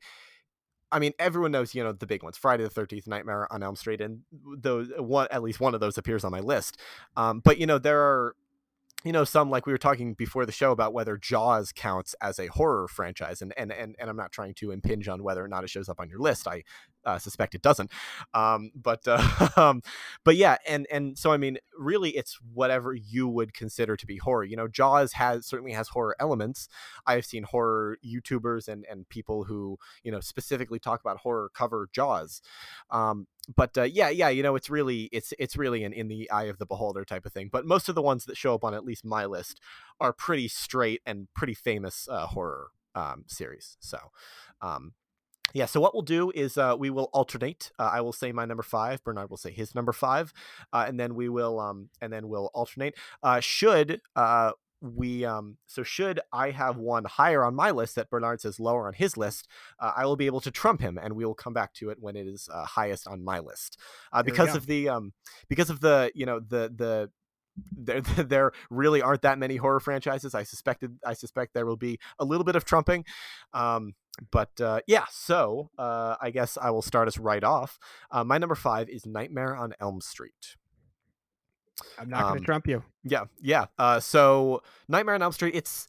I 0.90 0.98
mean, 0.98 1.12
everyone 1.18 1.52
knows, 1.52 1.74
you 1.74 1.82
know, 1.82 1.92
the 1.92 2.06
big 2.06 2.22
ones: 2.22 2.36
Friday 2.36 2.64
the 2.64 2.68
Thirteenth, 2.68 3.06
Nightmare 3.06 3.50
on 3.50 3.62
Elm 3.62 3.76
Street, 3.76 4.02
and 4.02 4.20
those 4.58 4.90
one 4.98 5.28
at 5.30 5.42
least 5.42 5.60
one 5.60 5.74
of 5.74 5.80
those 5.80 5.96
appears 5.96 6.24
on 6.24 6.32
my 6.32 6.40
list. 6.40 6.78
Um, 7.16 7.40
but 7.40 7.56
you 7.56 7.66
know, 7.66 7.78
there 7.78 8.02
are 8.02 8.34
you 9.04 9.12
know 9.12 9.24
some 9.24 9.50
like 9.50 9.66
we 9.66 9.72
were 9.72 9.78
talking 9.78 10.14
before 10.14 10.46
the 10.46 10.52
show 10.52 10.70
about 10.72 10.92
whether 10.92 11.16
jaws 11.16 11.72
counts 11.72 12.14
as 12.20 12.38
a 12.38 12.46
horror 12.48 12.88
franchise 12.88 13.42
and 13.42 13.52
and 13.56 13.72
and, 13.72 13.96
and 13.98 14.08
i'm 14.10 14.16
not 14.16 14.32
trying 14.32 14.54
to 14.54 14.70
impinge 14.70 15.08
on 15.08 15.22
whether 15.22 15.44
or 15.44 15.48
not 15.48 15.64
it 15.64 15.70
shows 15.70 15.88
up 15.88 16.00
on 16.00 16.08
your 16.08 16.18
list. 16.18 16.46
I 16.46 16.62
uh, 17.04 17.18
suspect 17.18 17.54
it 17.54 17.62
doesn't. 17.62 17.90
Um, 18.32 18.70
but 18.74 19.00
uh, 19.06 19.48
um, 19.56 19.82
but 20.24 20.36
yeah 20.36 20.56
and 20.66 20.86
and 20.90 21.18
so 21.18 21.32
i 21.32 21.36
mean 21.36 21.58
really 21.78 22.10
it's 22.10 22.38
whatever 22.52 22.94
you 22.94 23.28
would 23.28 23.54
consider 23.54 23.96
to 23.96 24.06
be 24.06 24.18
horror. 24.18 24.44
You 24.44 24.56
know 24.56 24.68
jaws 24.68 25.14
has 25.14 25.46
certainly 25.46 25.72
has 25.72 25.88
horror 25.88 26.16
elements. 26.20 26.68
I've 27.06 27.24
seen 27.24 27.44
horror 27.44 27.98
youtubers 28.04 28.68
and 28.68 28.84
and 28.90 29.08
people 29.08 29.44
who 29.44 29.78
you 30.02 30.12
know 30.12 30.20
specifically 30.20 30.78
talk 30.78 31.00
about 31.00 31.18
horror 31.18 31.50
cover 31.54 31.88
jaws. 31.92 32.40
Um, 32.90 33.26
but 33.56 33.76
uh, 33.76 33.82
yeah 33.82 34.08
yeah 34.08 34.28
you 34.28 34.42
know 34.42 34.54
it's 34.54 34.70
really 34.70 35.08
it's 35.12 35.32
it's 35.38 35.56
really 35.56 35.82
an 35.82 35.92
in 35.92 36.06
the 36.06 36.30
eye 36.30 36.44
of 36.44 36.58
the 36.58 36.66
beholder 36.66 37.04
type 37.04 37.26
of 37.26 37.32
thing. 37.32 37.48
But 37.50 37.66
most 37.66 37.88
of 37.88 37.94
the 37.94 38.02
ones 38.02 38.24
that 38.26 38.36
show 38.36 38.54
up 38.54 38.64
on 38.64 38.74
at 38.74 38.84
least 38.84 38.91
my 39.04 39.24
list 39.24 39.60
are 40.00 40.12
pretty 40.12 40.48
straight 40.48 41.00
and 41.06 41.28
pretty 41.34 41.54
famous 41.54 42.08
uh, 42.10 42.26
horror 42.26 42.68
um, 42.94 43.24
series 43.26 43.76
so 43.80 43.98
um, 44.60 44.92
yeah, 45.54 45.66
so 45.66 45.80
what 45.80 45.94
we'll 45.94 46.02
do 46.02 46.32
is 46.34 46.56
uh, 46.56 46.76
we 46.78 46.90
will 46.90 47.10
alternate. 47.12 47.72
Uh, 47.78 47.90
I 47.92 48.00
will 48.00 48.12
say 48.12 48.32
my 48.32 48.44
number 48.44 48.62
five. 48.62 49.04
Bernard 49.04 49.30
will 49.30 49.36
say 49.36 49.50
his 49.50 49.74
number 49.74 49.92
five, 49.92 50.32
uh, 50.72 50.84
and 50.86 50.98
then 50.98 51.14
we 51.14 51.28
will 51.28 51.60
um, 51.60 51.90
and 52.00 52.12
then 52.12 52.28
we'll 52.28 52.50
alternate. 52.54 52.94
Uh, 53.22 53.40
should 53.40 54.00
uh, 54.16 54.52
we 54.80 55.24
um, 55.24 55.58
so 55.66 55.82
should 55.82 56.20
I 56.32 56.50
have 56.50 56.78
one 56.78 57.04
higher 57.04 57.44
on 57.44 57.54
my 57.54 57.70
list 57.70 57.96
that 57.96 58.10
Bernard 58.10 58.40
says 58.40 58.58
lower 58.58 58.86
on 58.86 58.94
his 58.94 59.16
list, 59.16 59.46
uh, 59.78 59.92
I 59.94 60.06
will 60.06 60.16
be 60.16 60.26
able 60.26 60.40
to 60.40 60.50
trump 60.50 60.80
him, 60.80 60.98
and 61.00 61.14
we 61.14 61.24
will 61.24 61.34
come 61.34 61.52
back 61.52 61.74
to 61.74 61.90
it 61.90 61.98
when 62.00 62.16
it 62.16 62.26
is 62.26 62.48
highest 62.52 63.06
on 63.06 63.22
my 63.22 63.38
list 63.38 63.78
because 64.24 64.54
of 64.54 64.66
the 64.66 64.88
um, 64.88 65.12
because 65.48 65.70
of 65.70 65.80
the 65.80 66.10
you 66.14 66.24
know 66.24 66.40
the 66.40 66.72
the 66.74 67.10
there 67.72 68.00
there 68.00 68.52
really 68.70 69.02
aren't 69.02 69.22
that 69.22 69.38
many 69.38 69.56
horror 69.56 69.80
franchises. 69.80 70.34
I 70.34 70.42
suspected 70.42 70.98
I 71.04 71.14
suspect 71.14 71.54
there 71.54 71.66
will 71.66 71.76
be 71.76 71.98
a 72.18 72.24
little 72.24 72.44
bit 72.44 72.56
of 72.56 72.64
trumping. 72.64 73.04
Um, 73.52 73.94
but 74.30 74.60
uh, 74.60 74.80
yeah, 74.86 75.06
so 75.10 75.70
uh, 75.78 76.16
I 76.20 76.30
guess 76.30 76.58
I 76.60 76.70
will 76.70 76.82
start 76.82 77.08
us 77.08 77.18
right 77.18 77.42
off. 77.42 77.78
Uh, 78.10 78.24
my 78.24 78.38
number 78.38 78.54
five 78.54 78.88
is 78.88 79.06
Nightmare 79.06 79.56
on 79.56 79.72
Elm 79.80 80.00
Street. 80.00 80.56
I'm 81.98 82.10
not 82.10 82.22
going 82.28 82.38
to 82.40 82.44
trump 82.44 82.66
you. 82.66 82.84
Yeah, 83.02 83.24
yeah. 83.40 83.66
Uh, 83.78 84.00
so 84.00 84.62
Nightmare 84.88 85.14
on 85.14 85.22
Elm 85.22 85.32
Street, 85.32 85.54
it's 85.54 85.88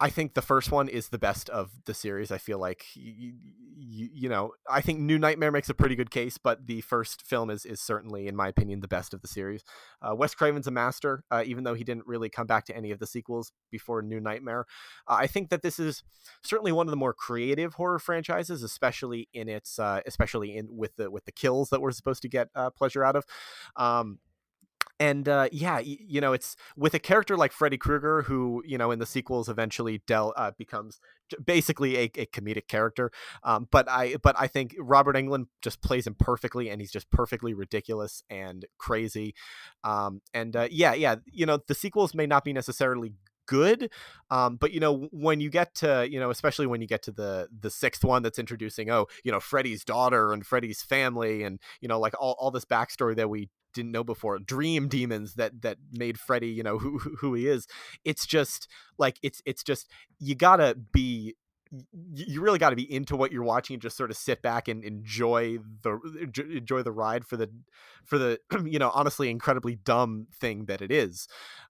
I 0.00 0.10
think 0.10 0.34
the 0.34 0.42
first 0.42 0.72
one 0.72 0.88
is 0.88 1.08
the 1.08 1.18
best 1.18 1.48
of 1.50 1.70
the 1.84 1.94
series. 1.94 2.32
I 2.32 2.38
feel 2.38 2.58
like 2.58 2.84
you, 2.94 3.34
you, 3.76 4.08
you, 4.12 4.28
know, 4.28 4.52
I 4.68 4.80
think 4.80 4.98
New 4.98 5.20
Nightmare 5.20 5.52
makes 5.52 5.70
a 5.70 5.74
pretty 5.74 5.94
good 5.94 6.10
case, 6.10 6.36
but 6.36 6.66
the 6.66 6.80
first 6.80 7.22
film 7.22 7.48
is 7.48 7.64
is 7.64 7.80
certainly, 7.80 8.26
in 8.26 8.34
my 8.34 8.48
opinion, 8.48 8.80
the 8.80 8.88
best 8.88 9.14
of 9.14 9.22
the 9.22 9.28
series. 9.28 9.62
Uh, 10.02 10.14
Wes 10.14 10.34
Craven's 10.34 10.66
a 10.66 10.72
master, 10.72 11.22
uh, 11.30 11.44
even 11.46 11.62
though 11.62 11.74
he 11.74 11.84
didn't 11.84 12.08
really 12.08 12.28
come 12.28 12.46
back 12.46 12.64
to 12.66 12.76
any 12.76 12.90
of 12.90 12.98
the 12.98 13.06
sequels 13.06 13.52
before 13.70 14.02
New 14.02 14.20
Nightmare. 14.20 14.66
Uh, 15.06 15.14
I 15.14 15.28
think 15.28 15.50
that 15.50 15.62
this 15.62 15.78
is 15.78 16.02
certainly 16.42 16.72
one 16.72 16.88
of 16.88 16.90
the 16.90 16.96
more 16.96 17.14
creative 17.14 17.74
horror 17.74 18.00
franchises, 18.00 18.64
especially 18.64 19.28
in 19.32 19.48
its, 19.48 19.78
uh, 19.78 20.00
especially 20.06 20.56
in 20.56 20.76
with 20.76 20.96
the 20.96 21.08
with 21.08 21.24
the 21.24 21.32
kills 21.32 21.70
that 21.70 21.80
we're 21.80 21.92
supposed 21.92 22.22
to 22.22 22.28
get 22.28 22.48
uh, 22.56 22.70
pleasure 22.70 23.04
out 23.04 23.14
of. 23.14 23.24
Um, 23.76 24.18
and 25.00 25.28
uh, 25.28 25.48
yeah, 25.52 25.76
y- 25.76 25.98
you 26.00 26.20
know, 26.20 26.32
it's 26.32 26.56
with 26.76 26.94
a 26.94 26.98
character 26.98 27.36
like 27.36 27.52
Freddy 27.52 27.76
Krueger, 27.76 28.22
who 28.22 28.62
you 28.66 28.78
know 28.78 28.90
in 28.90 28.98
the 28.98 29.06
sequels 29.06 29.48
eventually 29.48 30.02
Del 30.06 30.32
uh, 30.36 30.52
becomes 30.56 31.00
basically 31.44 31.96
a, 31.96 32.02
a 32.16 32.26
comedic 32.26 32.68
character. 32.68 33.10
Um, 33.42 33.68
but 33.70 33.88
I 33.88 34.16
but 34.22 34.36
I 34.38 34.46
think 34.46 34.74
Robert 34.78 35.16
Englund 35.16 35.46
just 35.62 35.82
plays 35.82 36.06
him 36.06 36.14
perfectly, 36.18 36.68
and 36.68 36.80
he's 36.80 36.92
just 36.92 37.10
perfectly 37.10 37.54
ridiculous 37.54 38.22
and 38.30 38.64
crazy. 38.78 39.34
Um, 39.82 40.20
and 40.32 40.54
uh, 40.54 40.68
yeah, 40.70 40.94
yeah, 40.94 41.16
you 41.26 41.46
know, 41.46 41.58
the 41.66 41.74
sequels 41.74 42.14
may 42.14 42.26
not 42.26 42.44
be 42.44 42.52
necessarily 42.52 43.14
good 43.46 43.90
um, 44.30 44.56
but 44.56 44.72
you 44.72 44.80
know 44.80 45.06
when 45.12 45.38
you 45.38 45.50
get 45.50 45.74
to 45.74 46.08
you 46.10 46.18
know 46.18 46.30
especially 46.30 46.66
when 46.66 46.80
you 46.80 46.86
get 46.86 47.02
to 47.02 47.12
the 47.12 47.46
the 47.60 47.70
sixth 47.70 48.02
one 48.02 48.22
that's 48.22 48.38
introducing 48.38 48.90
oh 48.90 49.06
you 49.22 49.30
know 49.30 49.38
freddy's 49.38 49.84
daughter 49.84 50.32
and 50.32 50.46
freddy's 50.46 50.82
family 50.82 51.42
and 51.42 51.60
you 51.82 51.86
know 51.86 52.00
like 52.00 52.14
all, 52.18 52.36
all 52.38 52.50
this 52.50 52.64
backstory 52.64 53.14
that 53.14 53.28
we 53.28 53.50
didn't 53.74 53.92
know 53.92 54.04
before 54.04 54.38
dream 54.38 54.88
demons 54.88 55.34
that 55.34 55.62
that 55.62 55.78
made 55.92 56.18
freddy 56.18 56.48
you 56.48 56.62
know 56.62 56.78
who 56.78 56.98
who 56.98 57.34
he 57.34 57.48
is. 57.48 57.66
It's 58.04 58.26
just 58.26 58.68
like 58.98 59.18
it's 59.22 59.42
it's 59.44 59.62
just 59.62 59.90
you 60.18 60.34
gotta 60.34 60.76
be 60.92 61.34
you 62.12 62.40
really 62.40 62.58
got 62.58 62.70
to 62.70 62.76
be 62.76 62.90
into 62.92 63.16
what 63.16 63.32
you're 63.32 63.42
watching 63.42 63.74
and 63.74 63.82
just 63.82 63.96
sort 63.96 64.10
of 64.10 64.16
sit 64.16 64.42
back 64.42 64.68
and 64.68 64.84
enjoy 64.84 65.58
the 65.82 65.98
enjoy 66.50 66.82
the 66.82 66.92
ride 66.92 67.24
for 67.24 67.36
the 67.36 67.50
for 68.04 68.18
the 68.18 68.38
you 68.64 68.78
know 68.78 68.90
honestly 68.94 69.30
incredibly 69.30 69.74
dumb 69.76 70.26
thing 70.32 70.66
that 70.66 70.82
it 70.82 70.90
is. 70.92 71.26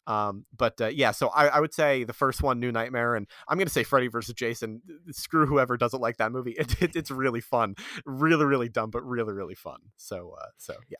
Um, 0.06 0.44
but 0.54 0.80
uh, 0.80 0.88
yeah 0.88 1.12
so 1.12 1.28
I, 1.28 1.46
I, 1.46 1.60
would 1.60 1.72
say 1.72 2.04
the 2.04 2.12
first 2.12 2.42
one 2.42 2.60
new 2.60 2.70
nightmare 2.70 3.14
and 3.14 3.26
i'm 3.48 3.56
gonna 3.56 3.70
say 3.70 3.84
freddy 3.84 4.08
versus 4.08 4.34
jason 4.34 4.82
screw 5.12 5.46
whoever 5.46 5.78
doesn't 5.78 6.00
like 6.00 6.18
that 6.18 6.30
movie. 6.30 6.56
It, 6.64 6.82
it, 6.82 6.96
it's 6.96 7.10
really 7.10 7.40
fun. 7.40 7.74
Really 8.04 8.44
really 8.44 8.68
dumb 8.68 8.90
but 8.90 9.02
really 9.02 9.32
really 9.32 9.54
fun. 9.54 9.78
So 9.96 10.36
uh, 10.40 10.48
so 10.58 10.74
yeah 10.90 10.98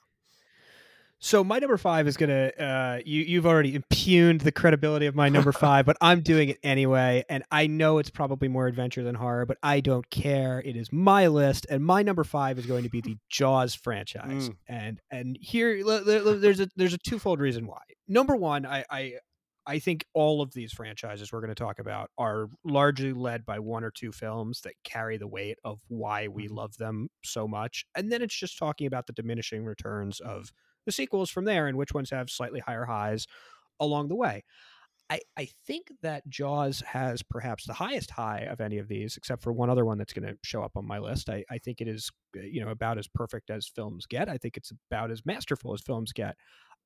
so 1.24 1.42
my 1.42 1.58
number 1.58 1.78
five 1.78 2.06
is 2.06 2.18
gonna 2.18 2.48
uh, 2.58 3.00
you 3.06 3.22
you've 3.22 3.46
already 3.46 3.74
impugned 3.74 4.42
the 4.42 4.52
credibility 4.52 5.06
of 5.06 5.14
my 5.14 5.30
number 5.30 5.52
five, 5.52 5.86
but 5.86 5.96
I'm 6.02 6.20
doing 6.20 6.50
it 6.50 6.58
anyway, 6.62 7.24
and 7.30 7.42
I 7.50 7.66
know 7.66 7.96
it's 7.96 8.10
probably 8.10 8.46
more 8.46 8.66
adventure 8.66 9.02
than 9.02 9.14
horror, 9.14 9.46
but 9.46 9.56
I 9.62 9.80
don't 9.80 10.08
care. 10.10 10.60
It 10.62 10.76
is 10.76 10.92
my 10.92 11.28
list, 11.28 11.66
and 11.70 11.82
my 11.82 12.02
number 12.02 12.24
five 12.24 12.58
is 12.58 12.66
going 12.66 12.82
to 12.82 12.90
be 12.90 13.00
the 13.00 13.16
Jaws 13.30 13.74
franchise, 13.74 14.50
mm. 14.50 14.56
and 14.68 15.00
and 15.10 15.38
here 15.40 15.82
there's 15.82 16.60
a 16.60 16.68
there's 16.76 16.92
a 16.92 16.98
twofold 16.98 17.40
reason 17.40 17.66
why. 17.66 17.80
Number 18.06 18.36
one, 18.36 18.66
I, 18.66 18.84
I 18.90 19.14
I 19.66 19.78
think 19.78 20.04
all 20.12 20.42
of 20.42 20.52
these 20.52 20.74
franchises 20.74 21.32
we're 21.32 21.40
going 21.40 21.48
to 21.48 21.54
talk 21.54 21.78
about 21.78 22.10
are 22.18 22.48
largely 22.64 23.14
led 23.14 23.46
by 23.46 23.60
one 23.60 23.82
or 23.82 23.90
two 23.90 24.12
films 24.12 24.60
that 24.60 24.74
carry 24.84 25.16
the 25.16 25.26
weight 25.26 25.56
of 25.64 25.80
why 25.88 26.28
we 26.28 26.44
mm-hmm. 26.44 26.56
love 26.56 26.76
them 26.76 27.08
so 27.24 27.48
much. 27.48 27.86
And 27.96 28.12
then 28.12 28.20
it's 28.20 28.38
just 28.38 28.58
talking 28.58 28.86
about 28.86 29.06
the 29.06 29.14
diminishing 29.14 29.64
returns 29.64 30.20
of 30.20 30.52
the 30.86 30.92
sequels 30.92 31.30
from 31.30 31.44
there 31.44 31.66
and 31.66 31.76
which 31.76 31.92
ones 31.92 32.10
have 32.10 32.30
slightly 32.30 32.60
higher 32.60 32.84
highs 32.84 33.26
along 33.80 34.08
the 34.08 34.14
way. 34.14 34.44
I, 35.10 35.20
I 35.36 35.48
think 35.66 35.92
that 36.02 36.26
Jaws 36.28 36.80
has 36.86 37.22
perhaps 37.22 37.66
the 37.66 37.74
highest 37.74 38.10
high 38.10 38.46
of 38.50 38.60
any 38.60 38.78
of 38.78 38.88
these, 38.88 39.16
except 39.16 39.42
for 39.42 39.52
one 39.52 39.68
other 39.68 39.84
one 39.84 39.98
that's 39.98 40.14
going 40.14 40.26
to 40.26 40.38
show 40.42 40.62
up 40.62 40.76
on 40.76 40.86
my 40.86 40.98
list. 40.98 41.28
I, 41.28 41.44
I 41.50 41.58
think 41.58 41.80
it 41.80 41.88
is, 41.88 42.10
uh, 42.36 42.40
you 42.40 42.64
know, 42.64 42.70
about 42.70 42.98
as 42.98 43.06
perfect 43.06 43.50
as 43.50 43.66
films 43.66 44.06
get. 44.06 44.30
I 44.30 44.38
think 44.38 44.56
it's 44.56 44.72
about 44.90 45.10
as 45.10 45.26
masterful 45.26 45.74
as 45.74 45.82
films 45.82 46.12
get. 46.12 46.36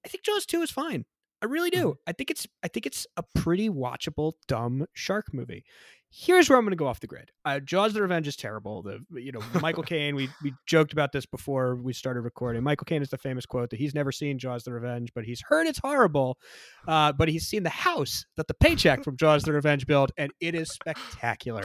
I 0.05 0.09
think 0.09 0.25
Jaws 0.25 0.47
2 0.47 0.63
is 0.63 0.71
fine. 0.71 1.05
I 1.43 1.47
really 1.47 1.71
do. 1.71 1.79
Mm-hmm. 1.79 2.09
I 2.09 2.13
think 2.13 2.31
it's 2.31 2.47
I 2.63 2.69
think 2.69 2.87
it's 2.87 3.07
a 3.17 3.25
pretty 3.35 3.69
watchable 3.69 4.33
dumb 4.47 4.87
shark 4.95 5.27
movie 5.33 5.65
here's 6.11 6.49
where 6.49 6.59
I'm 6.59 6.65
going 6.65 6.73
to 6.73 6.77
go 6.77 6.87
off 6.87 7.01
the 7.01 7.07
grid. 7.07 7.31
Uh, 7.45 7.61
Jaws: 7.61 7.93
The 7.93 8.03
Revenge 8.03 8.27
is 8.27 8.37
terrible. 8.37 8.83
The 8.83 9.01
you 9.21 9.33
know 9.33 9.41
Michael 9.61 9.83
Caine. 9.85 10.15
We 10.15 10.29
we 10.43 10.53
joked 10.67 10.93
about 10.93 11.13
this 11.13 11.27
before 11.27 11.77
we 11.77 11.93
started 11.93 12.23
recording. 12.23 12.63
Michael 12.63 12.85
Caine 12.85 13.03
is 13.03 13.11
the 13.11 13.19
famous 13.19 13.47
quote 13.47 13.71
that 13.71 13.79
he's 13.79 13.95
never 13.95 14.13
seen 14.13 14.39
Jaws: 14.39 14.65
The 14.65 14.73
Revenge, 14.73 15.13
but 15.15 15.25
he's 15.25 15.43
heard 15.47 15.67
it's 15.67 15.79
horrible. 15.79 16.39
Uh, 16.87 17.13
but 17.13 17.29
he's 17.29 17.47
seen 17.47 17.63
the 17.63 17.71
house 17.71 18.25
that 18.37 18.49
the 18.49 18.55
paycheck 18.55 19.05
from 19.05 19.17
Jaws: 19.17 19.43
The 19.43 19.53
Revenge 19.53 19.87
built, 19.87 20.11
and 20.17 20.33
it 20.41 20.55
is 20.55 20.71
spectacular. 20.71 21.65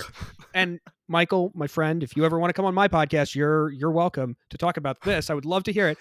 And 0.54 0.80
Michael, 1.08 1.52
my 1.56 1.68
friend, 1.68 2.04
if 2.04 2.16
you 2.16 2.26
ever 2.26 2.40
want 2.40 2.50
to 2.50 2.54
come 2.54 2.66
on 2.66 2.74
my 2.74 2.88
podcast, 2.88 3.36
you're 3.36 3.72
you're 3.72 3.92
welcome 3.92 4.36
to 4.50 4.58
talk 4.58 4.78
about 4.78 5.02
this. 5.02 5.30
I 5.30 5.34
would 5.34 5.46
love 5.46 5.64
to 5.64 5.72
hear 5.72 5.88
it. 5.88 5.98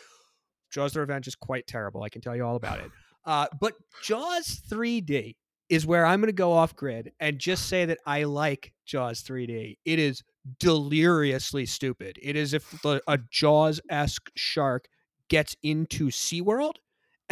Jaws: 0.71 0.93
The 0.93 1.01
Revenge 1.01 1.29
is 1.29 1.37
quite 1.37 1.67
terrible. 1.67 2.03
I 2.03 2.09
can 2.09 2.21
tell 2.21 2.35
you 2.35 2.45
all 2.45 2.57
about 2.57 2.81
it. 2.81 2.91
Uh, 3.25 3.47
but 3.61 3.75
Jaws 4.03 4.61
3D 4.69 5.37
is 5.69 5.87
where 5.87 6.05
I'm 6.05 6.21
going 6.21 6.29
to 6.29 6.33
go 6.33 6.53
off 6.53 6.77
grid 6.77 7.13
and 7.21 7.39
just 7.39 7.69
say 7.69 7.85
that 7.87 7.99
I 8.05 8.25
like 8.25 8.73
Jaws 8.85 9.23
3D. 9.23 9.79
It 9.85 9.99
is 9.99 10.23
deliriously 10.59 11.67
stupid. 11.67 12.19
It 12.23 12.37
is 12.37 12.53
if 12.53 12.85
a 12.85 13.19
Jaws 13.31 13.81
esque 13.89 14.31
shark 14.35 14.89
gets 15.29 15.57
into 15.63 16.09
SeaWorld 16.09 16.75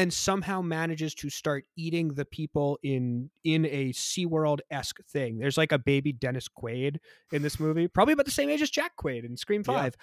and 0.00 0.10
somehow 0.10 0.62
manages 0.62 1.14
to 1.14 1.28
start 1.28 1.66
eating 1.76 2.14
the 2.14 2.24
people 2.24 2.78
in 2.82 3.28
in 3.44 3.66
a 3.66 3.92
SeaWorld 3.92 4.60
esque 4.70 5.04
thing. 5.04 5.36
There's 5.36 5.58
like 5.58 5.72
a 5.72 5.78
baby 5.78 6.10
Dennis 6.10 6.48
Quaid 6.48 6.96
in 7.32 7.42
this 7.42 7.60
movie, 7.60 7.86
probably 7.86 8.14
about 8.14 8.24
the 8.24 8.32
same 8.32 8.48
age 8.48 8.62
as 8.62 8.70
Jack 8.70 8.92
Quaid 8.98 9.26
in 9.26 9.36
Scream 9.36 9.62
Five. 9.62 9.94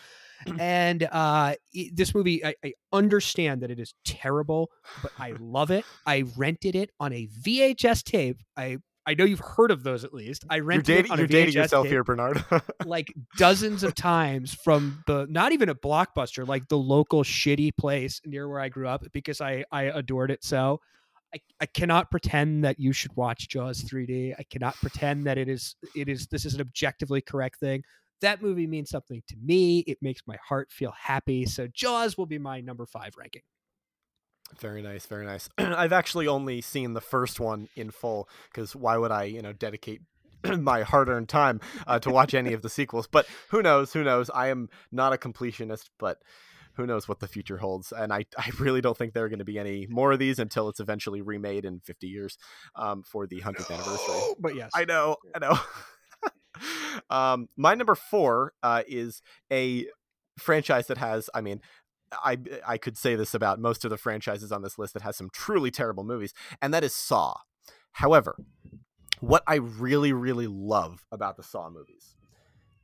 Yeah. 0.45 0.53
and 0.59 1.09
uh, 1.11 1.55
this 1.93 2.13
movie, 2.13 2.45
I, 2.45 2.53
I 2.63 2.73
understand 2.93 3.61
that 3.61 3.71
it 3.71 3.79
is 3.79 3.95
terrible, 4.05 4.69
but 5.01 5.11
I 5.17 5.33
love 5.39 5.71
it. 5.71 5.83
I 6.05 6.25
rented 6.37 6.75
it 6.75 6.91
on 6.99 7.11
a 7.11 7.27
VHS 7.41 8.03
tape. 8.03 8.43
I 8.55 8.77
I 9.07 9.13
know 9.13 9.23
you've 9.23 9.39
heard 9.39 9.71
of 9.71 9.83
those 9.83 10.03
at 10.03 10.13
least. 10.13 10.43
I 10.49 10.59
rented 10.59 10.87
you're, 10.87 11.03
dating, 11.03 11.17
you're 11.17 11.27
dating 11.27 11.53
yourself 11.53 11.87
here, 11.87 12.03
Bernard. 12.03 12.43
like 12.85 13.13
dozens 13.37 13.81
of 13.83 13.95
times 13.95 14.53
from 14.53 15.01
the 15.07 15.25
not 15.29 15.53
even 15.53 15.69
a 15.69 15.75
blockbuster, 15.75 16.45
like 16.45 16.67
the 16.67 16.77
local 16.77 17.23
shitty 17.23 17.75
place 17.77 18.19
near 18.25 18.49
where 18.49 18.59
I 18.59 18.67
grew 18.67 18.85
up 18.87 19.05
because 19.13 19.39
I 19.39 19.63
I 19.71 19.83
adored 19.83 20.29
it 20.29 20.43
so. 20.43 20.81
I, 21.33 21.39
I 21.61 21.65
cannot 21.67 22.11
pretend 22.11 22.65
that 22.65 22.79
you 22.79 22.91
should 22.91 23.15
watch 23.15 23.47
Jaws 23.47 23.81
3D. 23.81 24.33
I 24.37 24.43
cannot 24.43 24.75
pretend 24.75 25.25
that 25.25 25.37
it 25.37 25.47
is 25.47 25.75
it 25.95 26.09
is 26.09 26.27
this 26.27 26.45
is 26.45 26.53
an 26.53 26.61
objectively 26.61 27.21
correct 27.21 27.61
thing. 27.61 27.83
That 28.19 28.41
movie 28.41 28.67
means 28.67 28.89
something 28.89 29.23
to 29.29 29.35
me. 29.41 29.79
It 29.87 29.99
makes 30.01 30.21
my 30.27 30.37
heart 30.45 30.69
feel 30.69 30.93
happy. 30.99 31.45
So 31.45 31.67
Jaws 31.67 32.17
will 32.17 32.25
be 32.25 32.39
my 32.39 32.59
number 32.59 32.85
five 32.85 33.13
ranking. 33.17 33.43
Very 34.59 34.81
nice, 34.81 35.05
very 35.05 35.25
nice. 35.25 35.49
I've 35.57 35.93
actually 35.93 36.27
only 36.27 36.61
seen 36.61 36.93
the 36.93 37.01
first 37.01 37.39
one 37.39 37.69
in 37.75 37.91
full 37.91 38.29
because 38.49 38.75
why 38.75 38.97
would 38.97 39.11
I, 39.11 39.23
you 39.23 39.41
know, 39.41 39.53
dedicate 39.53 40.01
my 40.59 40.83
hard-earned 40.83 41.29
time 41.29 41.59
uh, 41.85 41.99
to 41.99 42.09
watch 42.09 42.33
any 42.33 42.53
of 42.53 42.61
the 42.61 42.69
sequels? 42.69 43.07
But 43.07 43.27
who 43.49 43.61
knows? 43.61 43.93
Who 43.93 44.03
knows? 44.03 44.29
I 44.29 44.47
am 44.47 44.69
not 44.91 45.13
a 45.13 45.17
completionist, 45.17 45.89
but 45.99 46.21
who 46.77 46.85
knows 46.85 47.07
what 47.07 47.19
the 47.19 47.27
future 47.27 47.57
holds? 47.57 47.91
And 47.91 48.13
I, 48.13 48.25
I 48.37 48.51
really 48.59 48.81
don't 48.81 48.97
think 48.97 49.13
there 49.13 49.25
are 49.25 49.29
going 49.29 49.39
to 49.39 49.45
be 49.45 49.59
any 49.59 49.87
more 49.89 50.11
of 50.11 50.19
these 50.19 50.39
until 50.39 50.69
it's 50.69 50.79
eventually 50.79 51.21
remade 51.21 51.65
in 51.65 51.79
50 51.81 52.07
years 52.07 52.37
um, 52.75 53.03
for 53.03 53.27
the 53.27 53.41
100th 53.41 53.71
anniversary. 53.71 54.35
But 54.39 54.55
yes, 54.55 54.71
I 54.75 54.85
know, 54.85 55.17
I 55.35 55.39
know. 55.39 55.59
um, 57.09 57.49
my 57.57 57.73
number 57.73 57.95
four 57.95 58.53
uh, 58.61 58.83
is 58.87 59.21
a 59.51 59.87
franchise 60.37 60.87
that 60.87 60.99
has, 60.99 61.29
I 61.33 61.41
mean, 61.41 61.61
I 62.11 62.37
I 62.65 62.77
could 62.77 62.97
say 62.97 63.15
this 63.15 63.33
about 63.33 63.59
most 63.59 63.83
of 63.85 63.91
the 63.91 63.97
franchises 63.97 64.51
on 64.51 64.61
this 64.61 64.77
list 64.77 64.93
that 64.93 65.03
has 65.03 65.15
some 65.15 65.29
truly 65.31 65.71
terrible 65.71 66.03
movies, 66.03 66.33
and 66.61 66.73
that 66.73 66.83
is 66.83 66.93
Saw. 66.93 67.35
However, 67.93 68.37
what 69.19 69.43
I 69.47 69.55
really 69.55 70.13
really 70.13 70.47
love 70.47 71.05
about 71.11 71.37
the 71.37 71.43
Saw 71.43 71.69
movies 71.69 72.15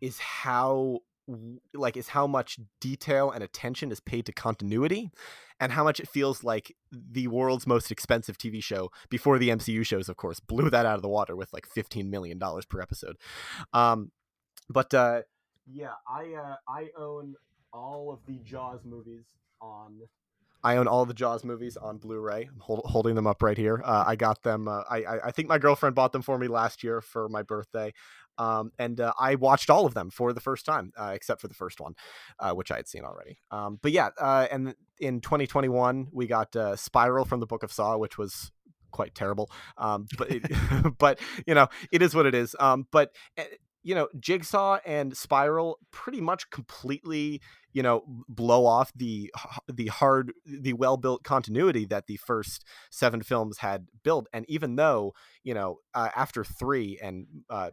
is 0.01 0.19
how 0.19 0.99
like 1.73 1.95
is 1.95 2.09
how 2.09 2.27
much 2.27 2.59
detail 2.81 3.31
and 3.31 3.43
attention 3.43 3.91
is 3.91 4.01
paid 4.01 4.25
to 4.25 4.33
continuity 4.33 5.09
and 5.59 5.71
how 5.71 5.83
much 5.83 6.01
it 6.01 6.07
feels 6.09 6.43
like 6.43 6.75
the 6.91 7.27
world's 7.27 7.65
most 7.65 7.91
expensive 7.91 8.37
TV 8.37 8.61
show 8.61 8.91
before 9.09 9.39
the 9.39 9.47
MCU 9.47 9.85
shows 9.85 10.09
of 10.09 10.17
course 10.17 10.41
blew 10.41 10.69
that 10.69 10.85
out 10.85 10.97
of 10.97 11.01
the 11.01 11.07
water 11.07 11.35
with 11.35 11.53
like 11.53 11.65
15 11.65 12.09
million 12.09 12.37
dollars 12.37 12.65
per 12.65 12.81
episode. 12.81 13.15
Um 13.71 14.11
but 14.69 14.93
uh 14.93 15.21
yeah, 15.65 15.93
I 16.07 16.33
uh 16.33 16.55
I 16.67 16.89
own 16.97 17.35
all 17.73 18.11
of 18.11 18.19
the 18.27 18.39
Jaws 18.43 18.81
movies 18.85 19.25
on. 19.61 20.01
I 20.65 20.77
own 20.77 20.87
all 20.87 21.05
the 21.05 21.13
Jaws 21.13 21.43
movies 21.43 21.75
on 21.75 21.97
Blu-ray. 21.97 22.47
I'm 22.49 22.59
hold, 22.59 22.83
holding 22.85 23.15
them 23.15 23.27
up 23.27 23.43
right 23.43 23.57
here. 23.57 23.81
Uh, 23.83 24.05
I 24.07 24.15
got 24.15 24.43
them. 24.43 24.69
Uh, 24.69 24.83
I, 24.89 25.03
I, 25.03 25.27
I 25.27 25.31
think 25.31 25.49
my 25.49 25.57
girlfriend 25.57 25.93
bought 25.93 26.13
them 26.13 26.21
for 26.21 26.37
me 26.37 26.47
last 26.47 26.83
year 26.83 27.01
for 27.01 27.27
my 27.27 27.41
birthday, 27.41 27.91
um, 28.37 28.71
and 28.79 29.01
uh, 29.01 29.11
I 29.19 29.35
watched 29.35 29.69
all 29.69 29.85
of 29.85 29.93
them 29.93 30.09
for 30.09 30.31
the 30.31 30.39
first 30.39 30.65
time, 30.65 30.93
uh, 30.97 31.11
except 31.13 31.41
for 31.41 31.49
the 31.49 31.53
first 31.53 31.81
one, 31.81 31.95
uh, 32.39 32.53
which 32.53 32.71
I 32.71 32.77
had 32.77 32.87
seen 32.87 33.03
already. 33.03 33.39
Um, 33.51 33.77
but 33.81 33.91
yeah, 33.91 34.09
uh, 34.17 34.47
and 34.49 34.73
in 34.99 35.19
2021 35.19 36.07
we 36.13 36.27
got 36.27 36.55
Spiral 36.79 37.25
from 37.25 37.41
the 37.41 37.47
Book 37.47 37.63
of 37.63 37.73
Saw, 37.73 37.97
which 37.97 38.17
was 38.17 38.51
quite 38.93 39.13
terrible. 39.13 39.51
Um, 39.77 40.07
but 40.17 40.31
it, 40.31 40.43
but 40.97 41.19
you 41.45 41.55
know 41.55 41.67
it 41.91 42.01
is 42.01 42.15
what 42.15 42.25
it 42.25 42.35
is. 42.35 42.55
Um, 42.57 42.87
but 42.91 43.11
eh, 43.35 43.43
you 43.83 43.93
know, 43.93 44.07
Jigsaw 44.19 44.79
and 44.85 45.15
Spiral 45.15 45.77
pretty 45.91 46.21
much 46.21 46.49
completely, 46.49 47.41
you 47.73 47.83
know, 47.83 48.03
blow 48.29 48.65
off 48.65 48.91
the 48.95 49.31
the 49.71 49.87
hard, 49.87 50.33
the 50.45 50.73
well 50.73 50.97
built 50.97 51.23
continuity 51.23 51.85
that 51.85 52.07
the 52.07 52.17
first 52.17 52.65
seven 52.89 53.21
films 53.21 53.59
had 53.59 53.87
built. 54.03 54.27
And 54.33 54.45
even 54.47 54.77
though, 54.77 55.13
you 55.43 55.53
know, 55.53 55.79
uh, 55.93 56.09
after 56.15 56.43
three 56.43 56.97
and 57.01 57.27
uh, 57.49 57.71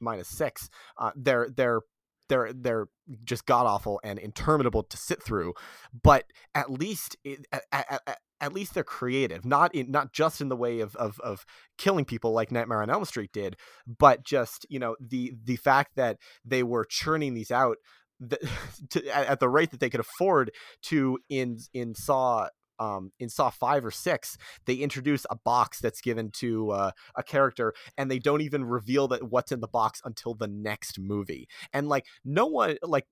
minus 0.00 0.28
six, 0.28 0.70
uh, 0.96 1.10
they're 1.16 1.48
they're 1.54 1.80
they're 2.28 2.52
they're 2.52 2.86
just 3.24 3.46
god 3.46 3.66
awful 3.66 4.00
and 4.04 4.18
interminable 4.18 4.84
to 4.84 4.96
sit 4.96 5.22
through. 5.22 5.54
But 6.02 6.24
at 6.54 6.70
least 6.70 7.16
it, 7.24 7.46
at, 7.52 7.64
at, 7.72 8.18
at 8.40 8.52
least 8.52 8.74
they're 8.74 8.84
creative, 8.84 9.44
not 9.44 9.74
in 9.74 9.90
not 9.90 10.12
just 10.12 10.40
in 10.40 10.48
the 10.48 10.56
way 10.56 10.80
of 10.80 10.94
of 10.96 11.18
of 11.20 11.44
killing 11.76 12.04
people 12.04 12.32
like 12.32 12.52
Nightmare 12.52 12.82
on 12.82 12.90
Elm 12.90 13.04
Street 13.04 13.32
did, 13.32 13.56
but 13.86 14.24
just 14.24 14.66
you 14.68 14.78
know 14.78 14.96
the 15.00 15.34
the 15.44 15.56
fact 15.56 15.96
that 15.96 16.18
they 16.44 16.62
were 16.62 16.84
churning 16.84 17.34
these 17.34 17.50
out 17.50 17.78
the, 18.20 18.38
to, 18.90 19.06
at 19.16 19.40
the 19.40 19.48
rate 19.48 19.70
that 19.70 19.80
they 19.80 19.90
could 19.90 20.00
afford 20.00 20.50
to 20.82 21.18
in 21.28 21.58
in 21.72 21.94
Saw 21.94 22.48
um, 22.78 23.10
in 23.18 23.28
Saw 23.28 23.50
five 23.50 23.84
or 23.84 23.90
six, 23.90 24.36
they 24.66 24.74
introduce 24.74 25.26
a 25.30 25.36
box 25.36 25.80
that's 25.80 26.00
given 26.00 26.30
to 26.38 26.70
uh, 26.70 26.90
a 27.16 27.22
character, 27.22 27.74
and 27.96 28.10
they 28.10 28.18
don't 28.18 28.40
even 28.40 28.64
reveal 28.64 29.08
that 29.08 29.30
what's 29.30 29.52
in 29.52 29.60
the 29.60 29.68
box 29.68 30.00
until 30.04 30.34
the 30.34 30.46
next 30.46 30.98
movie. 30.98 31.48
And 31.72 31.88
like 31.88 32.06
no 32.24 32.46
one 32.46 32.76
like 32.82 33.06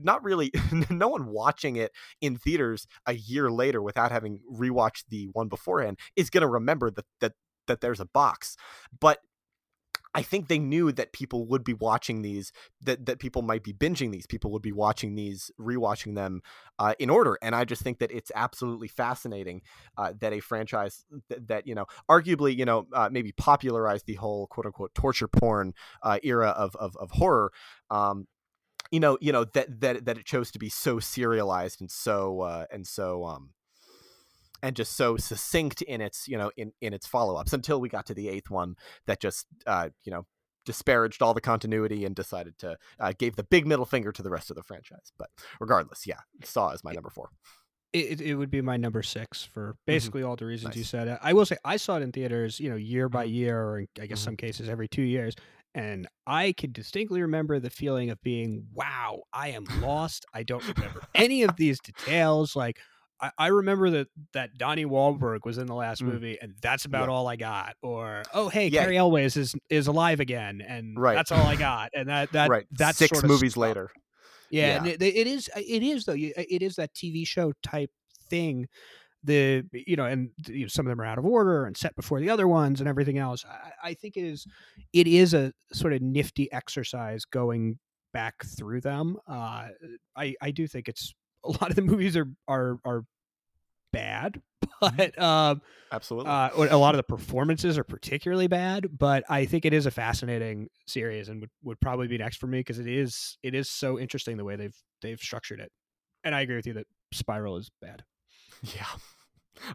not 0.00 0.22
really 0.22 0.50
no 0.90 1.08
one 1.08 1.26
watching 1.26 1.76
it 1.76 1.92
in 2.20 2.36
theaters 2.36 2.86
a 3.06 3.14
year 3.14 3.50
later 3.50 3.82
without 3.82 4.12
having 4.12 4.40
rewatched 4.52 5.04
the 5.08 5.28
one 5.32 5.48
beforehand 5.48 5.98
is 6.16 6.30
going 6.30 6.42
to 6.42 6.48
remember 6.48 6.90
that 6.90 7.06
that 7.20 7.32
that 7.66 7.80
there's 7.80 8.00
a 8.00 8.06
box 8.06 8.56
but 9.00 9.18
I 10.16 10.22
think 10.22 10.48
they 10.48 10.58
knew 10.58 10.92
that 10.92 11.12
people 11.12 11.44
would 11.44 11.62
be 11.62 11.74
watching 11.74 12.22
these, 12.22 12.50
that 12.80 13.04
that 13.04 13.18
people 13.18 13.42
might 13.42 13.62
be 13.62 13.74
binging 13.74 14.12
these, 14.12 14.26
people 14.26 14.50
would 14.52 14.62
be 14.62 14.72
watching 14.72 15.14
these, 15.14 15.50
rewatching 15.60 16.14
them 16.14 16.40
uh, 16.78 16.94
in 16.98 17.10
order, 17.10 17.36
and 17.42 17.54
I 17.54 17.66
just 17.66 17.82
think 17.82 17.98
that 17.98 18.10
it's 18.10 18.32
absolutely 18.34 18.88
fascinating 18.88 19.60
uh, 19.98 20.14
that 20.20 20.32
a 20.32 20.40
franchise 20.40 21.04
that, 21.28 21.48
that, 21.48 21.66
you 21.66 21.74
know, 21.74 21.84
arguably, 22.10 22.56
you 22.56 22.64
know, 22.64 22.86
uh, 22.94 23.10
maybe 23.12 23.32
popularized 23.32 24.06
the 24.06 24.14
whole 24.14 24.46
quote 24.46 24.64
unquote 24.64 24.94
torture 24.94 25.28
porn 25.28 25.74
uh, 26.02 26.18
era 26.22 26.48
of 26.48 26.74
of, 26.76 26.96
of 26.96 27.10
horror. 27.10 27.52
Um, 27.90 28.26
you 28.90 29.00
know, 29.00 29.18
you 29.20 29.32
know 29.32 29.44
that 29.44 29.80
that 29.80 30.04
that 30.04 30.18
it 30.18 30.24
chose 30.24 30.50
to 30.52 30.58
be 30.58 30.68
so 30.68 30.98
serialized 30.98 31.80
and 31.80 31.90
so 31.90 32.40
uh, 32.40 32.66
and 32.70 32.86
so 32.86 33.24
um, 33.24 33.50
and 34.62 34.76
just 34.76 34.96
so 34.96 35.16
succinct 35.16 35.82
in 35.82 36.00
its 36.00 36.28
you 36.28 36.36
know 36.36 36.50
in 36.56 36.72
in 36.80 36.92
its 36.92 37.06
follow-ups 37.06 37.52
until 37.52 37.80
we 37.80 37.88
got 37.88 38.06
to 38.06 38.14
the 38.14 38.28
eighth 38.28 38.50
one 38.50 38.76
that 39.06 39.20
just 39.20 39.46
uh 39.66 39.88
you 40.04 40.10
know 40.10 40.26
disparaged 40.64 41.22
all 41.22 41.32
the 41.32 41.40
continuity 41.40 42.04
and 42.04 42.16
decided 42.16 42.58
to 42.58 42.76
uh, 42.98 43.12
gave 43.18 43.36
the 43.36 43.44
big 43.44 43.66
middle 43.66 43.86
finger 43.86 44.10
to 44.10 44.22
the 44.22 44.30
rest 44.30 44.50
of 44.50 44.56
the 44.56 44.62
franchise 44.62 45.12
but 45.18 45.28
regardless 45.60 46.06
yeah 46.06 46.18
saw 46.42 46.70
is 46.70 46.82
my 46.82 46.92
number 46.92 47.10
four 47.10 47.30
it, 47.92 48.20
it 48.20 48.34
would 48.34 48.50
be 48.50 48.60
my 48.60 48.76
number 48.76 49.02
six 49.02 49.42
for 49.42 49.76
basically 49.86 50.20
mm-hmm. 50.20 50.30
all 50.30 50.36
the 50.36 50.44
reasons 50.44 50.70
nice. 50.70 50.76
you 50.76 50.84
said. 50.84 51.18
I 51.22 51.32
will 51.32 51.46
say 51.46 51.56
I 51.64 51.78
saw 51.78 51.96
it 51.96 52.02
in 52.02 52.12
theaters, 52.12 52.60
you 52.60 52.68
know, 52.68 52.76
year 52.76 53.08
by 53.08 53.24
mm-hmm. 53.24 53.34
year, 53.34 53.58
or 53.58 53.84
I 53.98 54.06
guess 54.06 54.18
mm-hmm. 54.18 54.24
some 54.24 54.36
cases 54.36 54.68
every 54.68 54.86
two 54.86 55.02
years. 55.02 55.34
And 55.76 56.08
I 56.26 56.54
can 56.56 56.72
distinctly 56.72 57.20
remember 57.20 57.60
the 57.60 57.68
feeling 57.68 58.08
of 58.08 58.18
being, 58.22 58.66
wow, 58.72 59.24
I 59.30 59.48
am 59.50 59.66
lost. 59.82 60.24
I 60.32 60.42
don't 60.42 60.66
remember 60.74 61.02
any 61.14 61.42
of 61.42 61.54
these 61.56 61.78
details. 61.80 62.56
Like, 62.56 62.78
I, 63.20 63.30
I 63.36 63.46
remember 63.48 63.90
that 63.90 64.08
that 64.32 64.56
Donnie 64.56 64.86
Wahlberg 64.86 65.40
was 65.44 65.58
in 65.58 65.66
the 65.66 65.74
last 65.74 66.02
mm. 66.02 66.06
movie, 66.06 66.38
and 66.40 66.54
that's 66.62 66.86
about 66.86 67.08
yeah. 67.08 67.14
all 67.14 67.28
I 67.28 67.36
got. 67.36 67.74
Or 67.82 68.22
oh 68.32 68.48
hey, 68.48 68.68
yeah. 68.68 68.84
Cary 68.84 68.96
Elwes 68.96 69.36
is 69.36 69.54
is 69.68 69.86
alive 69.86 70.20
again, 70.20 70.62
and 70.66 70.98
right. 70.98 71.14
that's 71.14 71.30
all 71.30 71.46
I 71.46 71.56
got. 71.56 71.90
And 71.94 72.08
that 72.08 72.32
that 72.32 72.48
right. 72.48 72.66
that's 72.70 72.96
six 72.96 73.22
movies 73.22 73.52
stuff. 73.52 73.60
later. 73.60 73.90
Yeah, 74.50 74.66
yeah. 74.66 74.76
and 74.78 74.86
it, 74.86 75.02
it 75.02 75.26
is 75.26 75.50
it 75.54 75.82
is 75.82 76.06
though 76.06 76.16
it 76.16 76.62
is 76.62 76.76
that 76.76 76.94
TV 76.94 77.26
show 77.26 77.52
type 77.62 77.90
thing. 78.30 78.66
The 79.26 79.64
you 79.72 79.96
know, 79.96 80.06
and 80.06 80.30
you 80.46 80.62
know, 80.62 80.68
some 80.68 80.86
of 80.86 80.90
them 80.90 81.00
are 81.00 81.04
out 81.04 81.18
of 81.18 81.26
order 81.26 81.66
and 81.66 81.76
set 81.76 81.94
before 81.96 82.20
the 82.20 82.30
other 82.30 82.48
ones 82.48 82.80
and 82.80 82.88
everything 82.88 83.18
else. 83.18 83.44
I, 83.44 83.90
I 83.90 83.94
think 83.94 84.16
it 84.16 84.24
is 84.24 84.46
it 84.92 85.06
is 85.06 85.34
a 85.34 85.52
sort 85.72 85.92
of 85.92 86.00
nifty 86.00 86.50
exercise 86.52 87.24
going 87.24 87.78
back 88.12 88.44
through 88.44 88.80
them. 88.80 89.16
Uh, 89.28 89.68
I 90.16 90.34
I 90.40 90.50
do 90.50 90.66
think 90.66 90.88
it's 90.88 91.14
a 91.44 91.50
lot 91.50 91.70
of 91.70 91.76
the 91.76 91.82
movies 91.82 92.16
are 92.16 92.28
are 92.48 92.78
are 92.84 93.02
bad, 93.92 94.40
mm-hmm. 94.64 94.96
but 94.96 95.18
um, 95.22 95.62
absolutely, 95.92 96.30
uh, 96.30 96.50
a 96.70 96.78
lot 96.78 96.94
of 96.94 96.98
the 96.98 97.02
performances 97.02 97.78
are 97.78 97.84
particularly 97.84 98.46
bad. 98.46 98.86
But 98.96 99.24
I 99.28 99.46
think 99.46 99.64
it 99.64 99.72
is 99.72 99.86
a 99.86 99.90
fascinating 99.90 100.68
series 100.86 101.28
and 101.28 101.40
would, 101.40 101.50
would 101.64 101.80
probably 101.80 102.08
be 102.08 102.18
next 102.18 102.36
for 102.36 102.46
me 102.46 102.60
because 102.60 102.78
it 102.78 102.86
is 102.86 103.38
it 103.42 103.54
is 103.54 103.68
so 103.68 103.98
interesting 103.98 104.36
the 104.36 104.44
way 104.44 104.56
they've 104.56 104.76
they've 105.02 105.20
structured 105.20 105.60
it. 105.60 105.72
And 106.24 106.34
I 106.34 106.40
agree 106.40 106.56
with 106.56 106.66
you 106.66 106.74
that 106.74 106.86
Spiral 107.12 107.56
is 107.56 107.70
bad. 107.80 108.02
Yeah. 108.62 108.86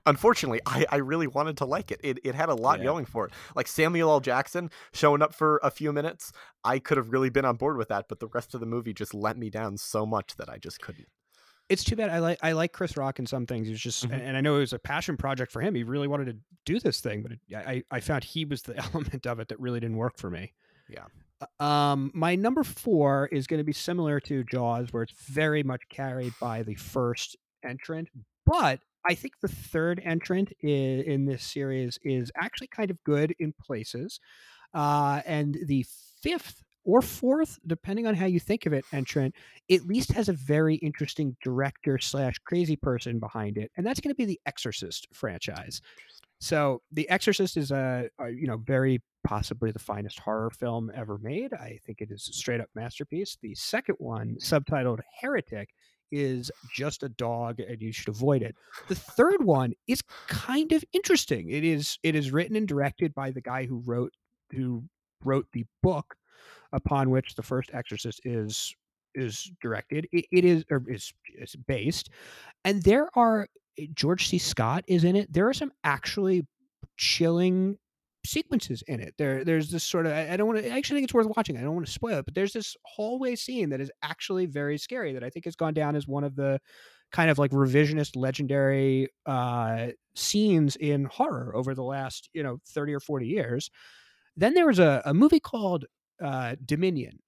Unfortunately, 0.06 0.62
I, 0.66 0.86
I 0.92 0.98
really 0.98 1.28
wanted 1.28 1.58
to 1.58 1.66
like 1.66 1.92
it. 1.92 2.00
It 2.04 2.20
it 2.24 2.36
had 2.36 2.50
a 2.50 2.54
lot 2.54 2.80
yeah. 2.80 2.86
going 2.86 3.06
for 3.06 3.26
it. 3.26 3.34
Like 3.56 3.68
Samuel 3.68 4.12
L. 4.12 4.20
Jackson 4.20 4.70
showing 4.94 5.24
up 5.24 5.34
for 5.34 5.60
a 5.64 5.72
few 5.72 5.92
minutes, 5.92 6.32
I 6.64 6.78
could 6.78 6.98
have 6.98 7.12
really 7.12 7.30
been 7.30 7.46
on 7.46 7.56
board 7.56 7.78
with 7.78 7.88
that, 7.90 8.06
but 8.08 8.20
the 8.20 8.28
rest 8.28 8.54
of 8.54 8.60
the 8.60 8.68
movie 8.68 8.94
just 8.94 9.14
let 9.14 9.38
me 9.38 9.50
down 9.50 9.78
so 9.78 10.06
much 10.06 10.36
that 10.36 10.50
I 10.50 10.60
just 10.60 10.82
couldn't 10.82 11.08
it's 11.72 11.86
too 11.86 11.96
bad. 11.96 12.10
I 12.10 12.20
like 12.20 12.38
I 12.44 12.52
like 12.52 12.74
Chris 12.74 12.98
Rock 12.98 13.18
in 13.18 13.26
some 13.26 13.46
things. 13.46 13.68
He's 13.68 13.80
just, 13.80 14.04
mm-hmm. 14.04 14.14
and 14.14 14.36
I 14.36 14.42
know 14.42 14.58
it 14.58 14.60
was 14.60 14.74
a 14.74 14.80
passion 14.80 15.16
project 15.16 15.54
for 15.54 15.62
him. 15.62 15.74
He 15.74 15.84
really 15.84 16.08
wanted 16.08 16.26
to 16.26 16.36
do 16.66 16.82
this 16.82 17.00
thing, 17.00 17.24
but 17.24 17.32
it, 17.32 17.40
I 17.56 17.82
I 17.90 18.02
found 18.02 18.26
he 18.26 18.44
was 18.44 18.62
the 18.62 18.78
element 18.94 19.26
of 19.26 19.40
it 19.40 19.48
that 19.48 19.60
really 19.60 19.80
didn't 19.80 19.96
work 19.96 20.18
for 20.18 20.30
me. 20.30 20.52
Yeah. 20.90 21.06
Uh, 21.60 21.64
um, 21.64 22.12
my 22.14 22.36
number 22.36 22.66
four 22.66 23.30
is 23.32 23.48
going 23.48 23.60
to 23.60 23.64
be 23.64 23.72
similar 23.72 24.20
to 24.20 24.44
Jaws, 24.44 24.92
where 24.92 25.04
it's 25.04 25.14
very 25.30 25.64
much 25.64 25.82
carried 25.90 26.34
by 26.42 26.62
the 26.62 26.76
first 26.76 27.38
entrant, 27.64 28.10
but 28.46 28.80
I 29.08 29.16
think 29.16 29.34
the 29.42 29.48
third 29.48 30.02
entrant 30.04 30.52
in, 30.62 31.02
in 31.02 31.26
this 31.26 31.44
series 31.44 31.98
is 32.04 32.32
actually 32.36 32.68
kind 32.68 32.92
of 32.92 33.04
good 33.04 33.34
in 33.40 33.54
places, 33.60 34.20
uh, 34.74 35.22
and 35.26 35.58
the 35.66 35.86
fifth 36.22 36.64
or 36.84 37.02
fourth, 37.02 37.60
depending 37.68 38.08
on 38.08 38.16
how 38.16 38.26
you 38.26 38.40
think 38.40 38.66
of 38.66 38.74
it, 38.74 38.86
entrant, 38.92 39.36
at 39.70 39.86
least 39.86 40.12
has 40.12 40.30
a 40.30 40.34
very 40.34 40.76
interesting 40.76 41.36
director 41.44 42.00
slash 42.00 42.36
crazy 42.46 42.76
person 42.76 43.20
behind 43.20 43.58
it, 43.58 43.72
and 43.78 43.86
that's 43.86 44.00
going 44.00 44.14
to 44.14 44.18
be 44.18 44.26
the 44.26 44.40
Exorcist 44.46 45.08
franchise. 45.14 45.82
So, 46.40 46.82
The 46.92 47.08
Exorcist 47.10 47.56
is 47.56 47.72
a, 47.72 48.10
a, 48.20 48.30
you 48.30 48.48
know 48.48 48.58
very 48.58 49.02
possibly 49.24 49.72
the 49.72 49.80
finest 49.80 50.20
horror 50.20 50.50
film 50.50 50.92
ever 50.96 51.20
made. 51.20 51.54
I 51.54 51.80
think 51.86 52.02
it 52.02 52.10
is 52.12 52.28
a 52.28 52.34
straight 52.34 52.62
up 52.62 52.70
masterpiece. 52.74 53.38
The 53.42 53.54
second 53.54 53.96
one, 54.00 54.38
subtitled 54.40 55.02
Heretic, 55.20 55.70
is 56.12 56.52
just 56.74 57.04
a 57.04 57.10
dog 57.10 57.60
and 57.60 57.82
you 57.82 57.92
should 57.92 58.10
avoid 58.10 58.42
it. 58.42 58.56
The 58.88 58.96
third 58.96 59.44
one 59.44 59.74
is 59.88 60.02
kind 60.28 60.72
of 60.72 60.84
interesting. 60.94 61.50
It 61.50 61.64
is 61.64 61.98
it 62.04 62.16
is 62.16 62.32
written 62.32 62.56
and 62.56 62.68
directed 62.68 63.14
by 63.14 63.32
the 63.32 63.42
guy 63.42 63.66
who 63.66 63.82
wrote 63.86 64.14
who 64.52 64.84
wrote 65.24 65.48
the 65.54 65.66
book 65.82 66.16
upon 66.74 67.10
which 67.10 67.36
the 67.36 67.44
first 67.44 67.72
Exorcist 67.74 68.22
is 68.26 68.76
is 69.14 69.52
directed. 69.62 70.08
it, 70.12 70.26
it 70.32 70.46
is 70.46 70.64
or 70.70 70.84
is 70.88 71.14
is 71.38 71.56
based, 71.56 72.10
and 72.64 72.84
there 72.84 73.10
are 73.16 73.48
eh, 73.78 73.88
George 73.94 74.28
C. 74.28 74.38
Scott 74.38 74.84
is 74.88 75.04
in 75.04 75.16
it. 75.16 75.32
There 75.32 75.48
are 75.48 75.54
some 75.54 75.72
actually 75.84 76.46
chilling 76.98 77.78
sequences 78.26 78.84
in 78.88 79.00
it. 79.00 79.16
There, 79.18 79.44
there's 79.44 79.70
this 79.70 79.84
sort 79.84 80.06
of 80.06 80.14
I 80.14 80.36
don't 80.38 80.48
want 80.48 80.60
to 80.60 80.72
I 80.72 80.78
actually 80.78 80.98
think 80.98 81.06
it's 81.06 81.14
worth 81.14 81.28
watching. 81.36 81.58
I 81.58 81.62
don't 81.62 81.74
want 81.76 81.86
to 81.86 81.92
spoil 81.92 82.20
it, 82.20 82.26
but 82.26 82.36
there's 82.36 82.54
this 82.54 82.76
hallway 82.84 83.36
scene 83.36 83.70
that 83.70 83.82
is 83.82 83.92
actually 84.04 84.46
very 84.46 84.78
scary 84.78 85.14
that 85.14 85.24
I 85.24 85.30
think 85.30 85.46
has 85.46 85.56
gone 85.56 85.74
down 85.74 85.96
as 85.96 86.08
one 86.08 86.24
of 86.24 86.36
the 86.36 86.60
kind 87.12 87.30
of 87.30 87.38
like 87.38 87.52
revisionist 87.52 88.16
legendary 88.16 89.08
uh 89.26 89.88
scenes 90.16 90.76
in 90.76 91.06
horror 91.06 91.56
over 91.56 91.74
the 91.74 91.84
last, 91.84 92.30
you 92.34 92.44
know, 92.44 92.58
30 92.68 92.94
or 92.94 93.00
40 93.00 93.28
years. 93.28 93.70
Then 94.38 94.54
there 94.54 94.68
was 94.68 94.80
a, 94.80 95.02
a 95.06 95.14
movie 95.14 95.40
called 95.40 95.86
uh, 96.22 96.56
Dominion, 96.66 97.20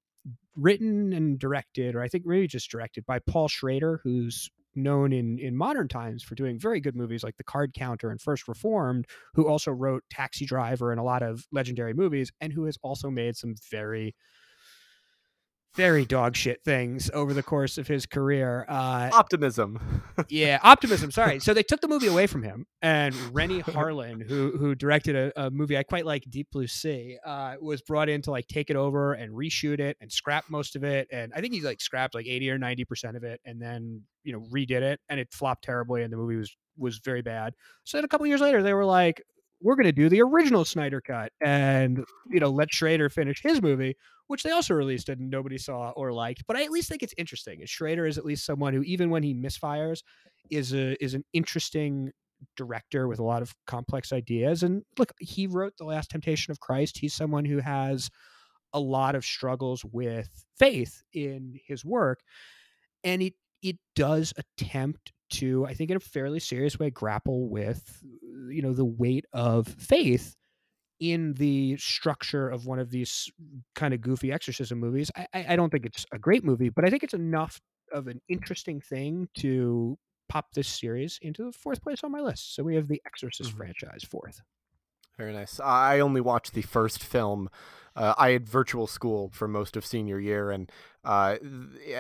written 0.56 1.14
and 1.14 1.40
directed, 1.40 1.96
or 1.96 2.02
I 2.02 2.08
think 2.08 2.26
maybe 2.26 2.48
just 2.48 2.70
directed 2.70 3.06
by 3.06 3.20
Paul 3.20 3.48
Schrader, 3.48 4.00
who's 4.04 4.50
known 4.76 5.14
in 5.14 5.40
in 5.40 5.56
modern 5.56 5.88
times 5.88 6.24
for 6.24 6.36
doing 6.36 6.60
very 6.60 6.80
good 6.80 6.96
movies 6.96 7.24
like 7.24 7.38
The 7.38 7.44
Card 7.44 7.74
Counter 7.74 8.10
and 8.10 8.22
First 8.22 8.48
Reformed, 8.48 9.06
who 9.34 9.48
also 9.48 9.72
wrote 9.72 10.04
Taxi 10.10 10.46
Driver 10.46 10.92
and 10.92 11.00
a 11.00 11.04
lot 11.04 11.24
of 11.24 11.46
legendary 11.52 11.94
movies, 11.94 12.32
and 12.42 12.54
who 12.54 12.66
has 12.66 12.78
also 12.84 13.10
made 13.10 13.36
some 13.36 13.56
very 13.70 14.16
very 15.76 16.06
dog 16.06 16.36
shit 16.36 16.64
things 16.64 17.10
over 17.14 17.34
the 17.34 17.44
course 17.44 17.78
of 17.78 17.88
his 17.88 18.06
career. 18.06 18.66
Uh, 18.70 19.10
optimism. 19.14 20.04
yeah, 20.30 20.60
optimism. 20.64 21.12
Sorry. 21.12 21.40
So 21.40 21.54
they 21.54 21.64
took 21.64 21.82
the 21.82 21.88
movie 21.88 22.08
away 22.08 22.28
from 22.28 22.44
him, 22.44 22.68
and 22.82 23.16
Renny 23.34 23.62
Harlin, 23.62 24.28
who 24.28 24.58
who 24.58 24.76
directed 24.76 25.16
a, 25.16 25.46
a, 25.46 25.52
movie 25.52 25.78
I 25.78 25.84
quite 25.84 26.06
like, 26.06 26.24
Deep 26.30 26.50
Blue 26.52 26.68
Sea, 26.68 27.18
uh, 27.26 27.56
was 27.62 27.82
brought 27.82 28.10
in 28.10 28.22
to 28.24 28.32
like 28.32 28.48
take 28.48 28.70
it 28.70 28.76
over 28.76 29.14
and 29.14 29.34
reshoot 29.34 29.80
it 29.80 29.98
and 30.02 30.12
scrap 30.12 30.46
most 30.50 30.76
of 30.76 30.84
it. 30.84 31.08
And 31.12 31.34
I 31.36 31.42
think 31.42 31.54
he's 31.54 31.64
like 31.64 31.82
scrapped 31.82 32.16
like 32.16 32.28
eighty 32.28 32.50
or 32.50 32.58
ninety 32.58 32.86
percent 32.86 33.18
of 33.18 33.24
it, 33.24 33.42
and 33.46 33.62
then 33.62 34.02
you 34.24 34.34
know 34.34 34.42
redid 34.52 34.82
it, 34.82 35.00
and 35.10 35.20
it 35.20 35.32
flopped 35.32 35.64
terribly, 35.64 36.04
and 36.04 36.14
the 36.14 36.18
movie 36.18 36.36
was 36.36 36.56
was 36.78 37.00
very 37.00 37.22
bad. 37.22 37.54
So 37.84 37.98
then 37.98 38.06
a 38.06 38.08
couple 38.08 38.28
years 38.28 38.42
later, 38.42 38.64
they 38.64 38.74
were 38.74 38.86
like, 38.86 39.24
we're 39.64 39.76
going 39.76 39.86
to 39.86 39.92
do 39.92 40.10
the 40.10 40.22
original 40.22 40.66
Snyder 40.66 41.02
cut 41.02 41.32
and 41.42 42.04
you 42.30 42.40
know 42.40 42.50
let 42.50 42.74
Schrader 42.74 43.10
finish 43.10 43.42
his 43.42 43.62
movie, 43.62 43.96
which 44.28 44.44
they 44.44 44.52
also 44.52 44.74
released 44.74 45.10
and 45.10 45.30
nobody 45.30 45.58
saw 45.58 45.92
or 45.92 46.12
liked. 46.12 46.44
But 46.46 46.58
I 46.58 46.64
at 46.64 46.72
least 46.72 46.90
think 46.90 47.02
it's 47.02 47.14
interesting. 47.18 47.62
And 47.62 47.70
Schrader 47.70 48.06
is 48.06 48.18
at 48.18 48.26
least 48.26 48.46
someone 48.46 48.74
who, 48.74 48.84
even 48.84 49.10
when 49.10 49.24
he 49.24 49.34
misfires, 49.34 50.04
is 50.52 50.74
a 50.74 51.02
is 51.04 51.14
an 51.14 51.24
interesting 51.34 52.12
director 52.58 53.08
with 53.08 53.20
a 53.20 53.24
lot 53.24 53.42
of 53.42 53.54
complex 53.66 54.12
ideas. 54.12 54.64
And 54.64 54.84
look, 55.00 55.14
he 55.20 55.48
wrote 55.48 55.74
The 55.78 55.86
Last 55.86 56.12
Temptation 56.12 56.52
of 56.52 56.60
Christ. 56.60 56.98
He's 56.98 57.14
someone 57.14 57.46
who 57.46 57.60
has 57.60 58.10
a 58.74 58.80
lot 58.80 59.16
of 59.16 59.24
struggles 59.24 59.86
with 59.86 60.30
faith 60.58 61.04
in 61.14 61.58
his 61.66 61.86
work, 61.86 62.20
and 63.04 63.22
it 63.22 63.34
it 63.62 63.78
does 63.96 64.34
attempt 64.38 65.14
to, 65.34 65.66
I 65.66 65.74
think, 65.74 65.92
in 65.92 65.98
a 65.98 66.02
fairly 66.02 66.40
serious 66.40 66.80
way, 66.80 66.90
grapple 66.90 67.50
with, 67.50 68.04
you 68.50 68.62
know, 68.62 68.74
the 68.74 68.86
weight 68.86 69.26
of 69.34 69.68
faith 69.68 70.36
in 71.00 71.34
the 71.34 71.78
structure 71.78 72.50
of 72.50 72.66
one 72.66 72.80
of 72.80 72.92
these 72.92 73.30
kind 73.76 73.94
of 73.94 74.02
goofy 74.02 74.32
exorcism 74.32 74.80
movies. 74.80 75.12
I, 75.16 75.28
I 75.50 75.56
don't 75.56 75.70
think 75.70 75.86
it's 75.86 76.06
a 76.12 76.20
great 76.20 76.44
movie, 76.44 76.70
but 76.70 76.86
I 76.86 76.90
think 76.90 77.04
it's 77.04 77.14
enough 77.14 77.62
of 77.92 78.08
an 78.08 78.22
interesting 78.30 78.80
thing 78.82 79.28
to 79.40 79.98
pop 80.30 80.54
this 80.54 80.68
series 80.68 81.20
into 81.22 81.44
the 81.46 81.52
fourth 81.52 81.82
place 81.82 82.04
on 82.04 82.12
my 82.12 82.22
list. 82.22 82.56
So 82.56 82.64
we 82.64 82.76
have 82.76 82.88
the 82.88 83.02
Exorcist 83.06 83.52
Mhm. 83.52 83.58
franchise 83.58 84.04
fourth. 84.04 84.42
Very 85.18 85.34
nice. 85.34 85.60
I 85.60 86.00
only 86.00 86.22
watched 86.22 86.54
the 86.54 86.64
first 86.64 87.04
film. 87.04 87.50
Uh, 87.96 88.14
I 88.18 88.32
had 88.32 88.48
virtual 88.48 88.88
school 88.88 89.30
for 89.34 89.48
most 89.48 89.78
of 89.78 89.86
senior 89.86 90.20
year, 90.20 90.50
and 90.50 90.72
uh, 91.06 91.36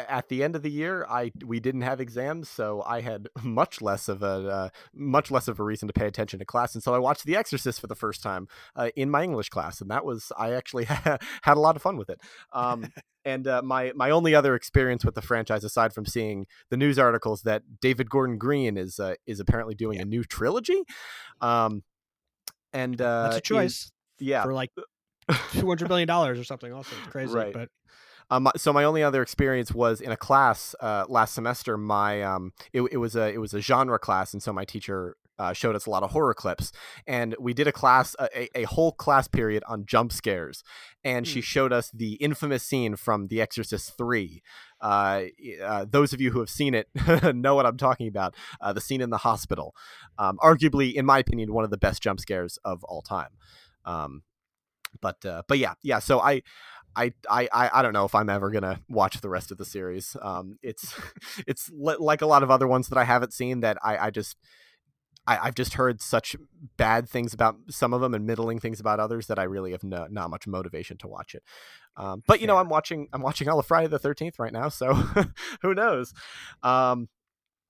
at 0.07 0.27
the 0.29 0.43
end 0.43 0.55
of 0.55 0.63
the 0.63 0.71
year, 0.71 1.05
I 1.07 1.31
we 1.45 1.59
didn't 1.59 1.81
have 1.81 2.01
exams, 2.01 2.49
so 2.49 2.83
I 2.85 3.01
had 3.01 3.27
much 3.43 3.81
less 3.81 4.07
of 4.07 4.23
a 4.23 4.25
uh, 4.25 4.69
much 4.93 5.29
less 5.29 5.47
of 5.47 5.59
a 5.59 5.63
reason 5.63 5.87
to 5.87 5.93
pay 5.93 6.07
attention 6.07 6.39
to 6.39 6.45
class, 6.45 6.73
and 6.73 6.83
so 6.83 6.95
I 6.95 6.97
watched 6.97 7.25
The 7.25 7.35
Exorcist 7.35 7.79
for 7.79 7.87
the 7.87 7.95
first 7.95 8.23
time 8.23 8.47
uh, 8.75 8.89
in 8.95 9.09
my 9.11 9.23
English 9.23 9.49
class, 9.49 9.81
and 9.81 9.91
that 9.91 10.03
was 10.03 10.31
I 10.37 10.53
actually 10.53 10.85
had 10.85 11.19
a 11.45 11.59
lot 11.59 11.75
of 11.75 11.81
fun 11.81 11.97
with 11.97 12.09
it. 12.09 12.21
Um, 12.53 12.87
and 13.25 13.47
uh, 13.47 13.61
my 13.61 13.91
my 13.95 14.09
only 14.09 14.33
other 14.33 14.55
experience 14.55 15.05
with 15.05 15.13
the 15.13 15.21
franchise, 15.21 15.63
aside 15.63 15.93
from 15.93 16.07
seeing 16.07 16.47
the 16.69 16.77
news 16.77 16.97
articles 16.97 17.43
that 17.43 17.63
David 17.81 18.09
Gordon 18.09 18.39
Green 18.39 18.77
is 18.77 18.99
uh, 18.99 19.15
is 19.27 19.39
apparently 19.39 19.75
doing 19.75 19.99
a 19.99 20.05
new 20.05 20.23
trilogy, 20.23 20.81
um, 21.39 21.83
and 22.71 22.99
uh, 22.99 23.23
That's 23.23 23.35
a 23.35 23.37
is- 23.37 23.43
choice 23.43 23.91
yeah, 24.19 24.43
for 24.43 24.53
like 24.53 24.71
two 25.51 25.67
hundred 25.67 25.89
million 25.89 26.07
dollars 26.07 26.39
or 26.39 26.43
something. 26.43 26.71
Also, 26.73 26.95
it's 27.01 27.11
crazy. 27.11 27.33
Right. 27.33 27.53
But 27.53 27.69
Um, 28.29 28.49
so 28.55 28.71
my 28.73 28.83
only 28.85 29.03
other 29.03 29.21
experience 29.21 29.73
was 29.73 29.99
in 30.01 30.11
a 30.11 30.17
class 30.17 30.75
uh, 30.79 31.05
last 31.09 31.33
semester. 31.33 31.77
My 31.77 32.21
um, 32.23 32.53
it, 32.71 32.81
it 32.91 32.97
was 32.97 33.15
a 33.15 33.31
it 33.33 33.39
was 33.39 33.53
a 33.53 33.61
genre 33.61 33.99
class, 33.99 34.33
and 34.33 34.41
so 34.41 34.53
my 34.53 34.65
teacher 34.65 35.17
uh, 35.39 35.51
showed 35.51 35.75
us 35.75 35.85
a 35.87 35.89
lot 35.89 36.03
of 36.03 36.11
horror 36.11 36.33
clips, 36.33 36.71
and 37.07 37.35
we 37.39 37.53
did 37.53 37.67
a 37.67 37.71
class 37.71 38.15
a, 38.19 38.49
a- 38.57 38.63
whole 38.65 38.91
class 38.91 39.27
period 39.27 39.63
on 39.67 39.85
jump 39.85 40.13
scares, 40.13 40.63
and 41.03 41.27
she 41.27 41.41
showed 41.41 41.73
us 41.73 41.89
the 41.91 42.13
infamous 42.13 42.63
scene 42.63 42.95
from 42.95 43.27
The 43.27 43.41
Exorcist 43.41 43.97
Three. 43.97 44.41
Uh, 44.79 45.23
uh, 45.63 45.85
those 45.89 46.13
of 46.13 46.21
you 46.21 46.31
who 46.31 46.39
have 46.39 46.49
seen 46.49 46.73
it 46.75 46.87
know 47.35 47.55
what 47.55 47.65
I'm 47.65 47.77
talking 47.77 48.07
about. 48.07 48.35
Uh, 48.61 48.73
the 48.73 48.81
scene 48.81 49.01
in 49.01 49.09
the 49.09 49.17
hospital, 49.17 49.75
um, 50.19 50.37
arguably, 50.41 50.93
in 50.93 51.05
my 51.05 51.19
opinion, 51.19 51.51
one 51.53 51.63
of 51.63 51.71
the 51.71 51.77
best 51.77 52.01
jump 52.01 52.19
scares 52.19 52.57
of 52.63 52.83
all 52.85 53.01
time. 53.01 53.31
Um, 53.85 54.23
but 55.01 55.23
uh, 55.25 55.43
but 55.47 55.57
yeah 55.57 55.73
yeah 55.83 55.99
so 55.99 56.19
I. 56.19 56.41
I, 56.95 57.11
I, 57.27 57.47
I 57.51 57.81
don't 57.81 57.93
know 57.93 58.05
if 58.05 58.13
I'm 58.13 58.29
ever 58.29 58.51
gonna 58.51 58.79
watch 58.87 59.19
the 59.19 59.27
rest 59.27 59.49
of 59.49 59.57
the 59.57 59.65
series. 59.65 60.15
Um, 60.21 60.59
it's 60.61 60.93
it's 61.47 61.71
li- 61.73 61.95
like 61.97 62.21
a 62.21 62.27
lot 62.27 62.43
of 62.43 62.51
other 62.51 62.67
ones 62.67 62.89
that 62.89 62.99
I 62.99 63.03
haven't 63.03 63.33
seen 63.33 63.61
that 63.61 63.79
I, 63.83 63.97
I 63.97 64.09
just 64.11 64.37
I, 65.25 65.37
I've 65.41 65.55
just 65.55 65.75
heard 65.75 66.01
such 66.01 66.35
bad 66.77 67.07
things 67.09 67.33
about 67.33 67.55
some 67.69 67.93
of 67.93 68.01
them 68.01 68.13
and 68.13 68.25
middling 68.25 68.59
things 68.59 68.79
about 68.79 68.99
others 68.99 69.27
that 69.27 69.39
I 69.39 69.43
really 69.43 69.71
have 69.71 69.83
no, 69.83 70.07
not 70.09 70.29
much 70.29 70.47
motivation 70.47 70.97
to 70.97 71.07
watch 71.07 71.33
it. 71.33 71.43
Um, 71.95 72.23
but 72.27 72.41
you 72.41 72.47
know, 72.47 72.57
I'm 72.57 72.69
watching 72.69 73.07
I'm 73.13 73.21
watching 73.21 73.47
all 73.47 73.59
of 73.59 73.65
Friday 73.65 73.87
the 73.87 73.99
Thirteenth 73.99 74.39
right 74.39 74.53
now, 74.53 74.69
so 74.69 74.93
who 75.61 75.73
knows? 75.73 76.13
Um, 76.61 77.07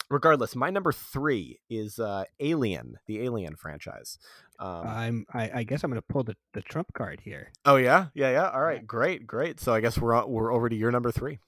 regardless, 0.09 0.55
my 0.55 0.69
number 0.69 0.91
three 0.91 1.59
is 1.69 1.99
uh, 1.99 2.25
Alien, 2.39 2.97
the 3.07 3.21
Alien 3.23 3.55
franchise. 3.55 4.17
Um, 4.59 4.87
I'm 4.87 5.25
I, 5.33 5.51
I 5.55 5.63
guess 5.63 5.83
I'm 5.83 5.89
going 5.89 6.01
to 6.01 6.13
pull 6.13 6.23
the, 6.23 6.35
the 6.53 6.61
trump 6.61 6.93
card 6.93 7.21
here. 7.21 7.51
oh 7.65 7.75
yeah, 7.75 8.07
yeah, 8.13 8.31
yeah. 8.31 8.49
All 8.49 8.61
right, 8.61 8.85
great, 8.85 9.25
great. 9.27 9.59
So 9.59 9.73
I 9.73 9.81
guess 9.81 9.97
we're 9.97 10.25
we're 10.25 10.53
over 10.53 10.69
to 10.69 10.75
your 10.75 10.91
number 10.91 11.11
three. 11.11 11.39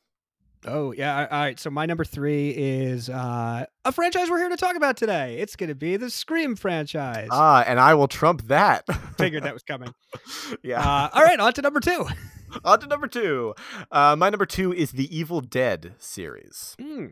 Oh 0.68 0.91
yeah, 0.91 1.27
all 1.30 1.40
right. 1.40 1.60
So 1.60 1.69
my 1.69 1.86
number 1.86 2.03
three 2.03 2.49
is 2.49 3.10
uh, 3.10 3.65
a 3.84 3.91
franchise 3.91 4.30
we're 4.30 4.40
here 4.40 4.49
to 4.49 4.57
talk 4.57 4.76
about 4.76 4.98
today. 4.98 5.38
It's 5.38 5.56
going 5.56 5.69
to 5.69 5.76
be 5.76 5.95
the 5.98 6.10
Scream 6.10 6.56
franchise. 6.56 7.30
Ah, 7.32 7.64
and 7.68 7.80
I 7.80 7.94
will 7.94 8.07
trump 8.07 8.44
that. 8.44 8.86
Figured 9.18 9.44
that 9.44 9.53
was 9.53 9.64
coming. 9.64 9.94
yeah. 10.64 10.80
Uh, 10.80 11.10
all 11.14 11.23
right, 11.23 11.40
on 11.40 11.53
to 11.53 11.61
number 11.61 11.80
two. 11.80 12.06
On 12.64 12.80
to 12.80 12.88
number 12.88 13.07
two. 13.07 13.53
Uh, 13.91 14.15
my 14.15 14.30
number 14.30 14.45
two 14.45 14.72
is 14.72 14.94
the 14.94 15.14
Evil 15.14 15.41
Dead 15.41 15.94
series. 15.99 16.77
Hmm. 16.80 17.07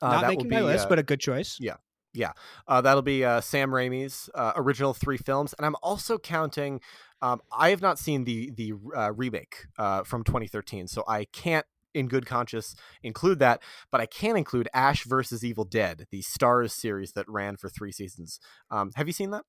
Uh, 0.00 0.08
Not 0.12 0.20
that 0.22 0.28
will 0.30 0.36
making 0.44 0.50
my 0.50 0.60
list, 0.62 0.86
uh, 0.86 0.88
but 0.88 0.98
a 0.98 1.02
good 1.02 1.20
choice. 1.20 1.56
Yeah. 1.60 1.76
Yeah. 2.14 2.32
Uh, 2.66 2.80
that'll 2.80 3.02
be 3.02 3.24
uh, 3.24 3.40
Sam 3.40 3.70
Raimi's 3.70 4.30
uh, 4.34 4.52
original 4.56 4.94
three 4.94 5.18
films. 5.18 5.54
And 5.58 5.66
I'm 5.66 5.76
also 5.82 6.18
counting, 6.18 6.80
um, 7.20 7.40
I 7.52 7.70
have 7.70 7.82
not 7.82 7.98
seen 7.98 8.24
the, 8.24 8.50
the 8.50 8.72
uh, 8.96 9.12
remake 9.12 9.66
uh, 9.78 10.04
from 10.04 10.24
2013, 10.24 10.88
so 10.88 11.04
I 11.06 11.26
can't 11.26 11.66
in 11.94 12.06
good 12.06 12.26
conscience 12.26 12.76
include 13.02 13.38
that, 13.40 13.62
but 13.90 14.00
I 14.00 14.06
can 14.06 14.36
include 14.36 14.68
Ash 14.74 15.04
versus 15.04 15.44
Evil 15.44 15.64
Dead, 15.64 16.06
the 16.10 16.22
Starz 16.22 16.70
series 16.70 17.12
that 17.12 17.28
ran 17.28 17.56
for 17.56 17.68
three 17.68 17.92
seasons. 17.92 18.40
Um, 18.70 18.92
have 18.94 19.06
you 19.06 19.12
seen 19.12 19.30
that? 19.30 19.44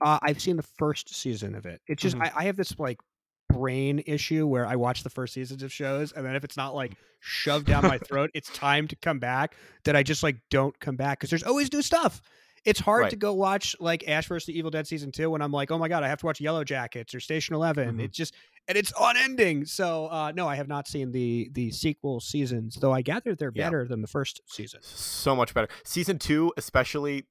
Uh, 0.00 0.18
I've 0.22 0.40
seen 0.40 0.56
the 0.56 0.62
first 0.78 1.14
season 1.14 1.54
of 1.54 1.66
it. 1.66 1.80
It's 1.86 2.02
just 2.02 2.16
Mhm. 2.16 2.22
I, 2.34 2.40
I 2.40 2.44
have 2.44 2.56
this 2.56 2.78
like 2.78 2.98
brain 3.52 4.02
issue 4.06 4.46
where 4.46 4.66
I 4.66 4.76
watch 4.76 5.02
the 5.02 5.10
first 5.10 5.34
seasons 5.34 5.62
of 5.62 5.72
shows, 5.72 6.12
and 6.12 6.24
then 6.24 6.34
if 6.36 6.44
it's 6.44 6.56
not 6.56 6.74
like 6.74 6.94
shoved 7.20 7.66
down 7.66 7.82
my 7.82 7.98
throat, 8.08 8.30
it's 8.34 8.50
time 8.50 8.88
to 8.88 8.96
come 8.96 9.18
back. 9.18 9.54
That 9.84 9.96
I 9.96 10.02
just 10.02 10.22
like 10.22 10.36
don't 10.50 10.78
come 10.80 10.96
back 10.96 11.18
because 11.18 11.30
there's 11.30 11.42
always 11.42 11.72
new 11.72 11.82
stuff. 11.82 12.20
It's 12.66 12.78
hard 12.80 13.04
Right. 13.04 13.10
to 13.10 13.16
go 13.16 13.32
watch 13.32 13.74
like 13.80 14.06
Ash 14.06 14.26
vs. 14.28 14.44
the 14.46 14.58
Evil 14.58 14.70
Dead 14.70 14.86
season 14.86 15.10
two 15.12 15.30
when 15.30 15.40
I'm 15.40 15.50
like, 15.52 15.70
oh 15.70 15.78
my 15.78 15.88
god, 15.88 16.02
I 16.02 16.08
have 16.08 16.20
to 16.20 16.26
watch 16.26 16.40
Yellowjackets 16.40 17.14
or 17.14 17.20
Station 17.20 17.54
11 17.54 17.96
Mhm. 17.96 18.02
It's 18.04 18.16
just 18.16 18.34
and 18.68 18.76
it's 18.76 18.92
unending. 19.00 19.64
So 19.64 20.06
uh, 20.08 20.32
no, 20.36 20.46
I 20.46 20.56
have 20.56 20.68
not 20.68 20.86
seen 20.86 21.10
the 21.12 21.48
the 21.54 21.70
sequel 21.70 22.20
seasons, 22.20 22.76
though 22.78 22.92
I 22.92 23.00
gather 23.00 23.34
they're 23.34 23.50
Yeah. 23.54 23.64
better 23.66 23.86
than 23.88 24.02
the 24.02 24.08
first 24.08 24.42
season. 24.46 24.80
so 24.82 25.34
much 25.34 25.54
better. 25.54 25.68
Season 25.84 26.18
two, 26.18 26.52
especially, 26.58 27.24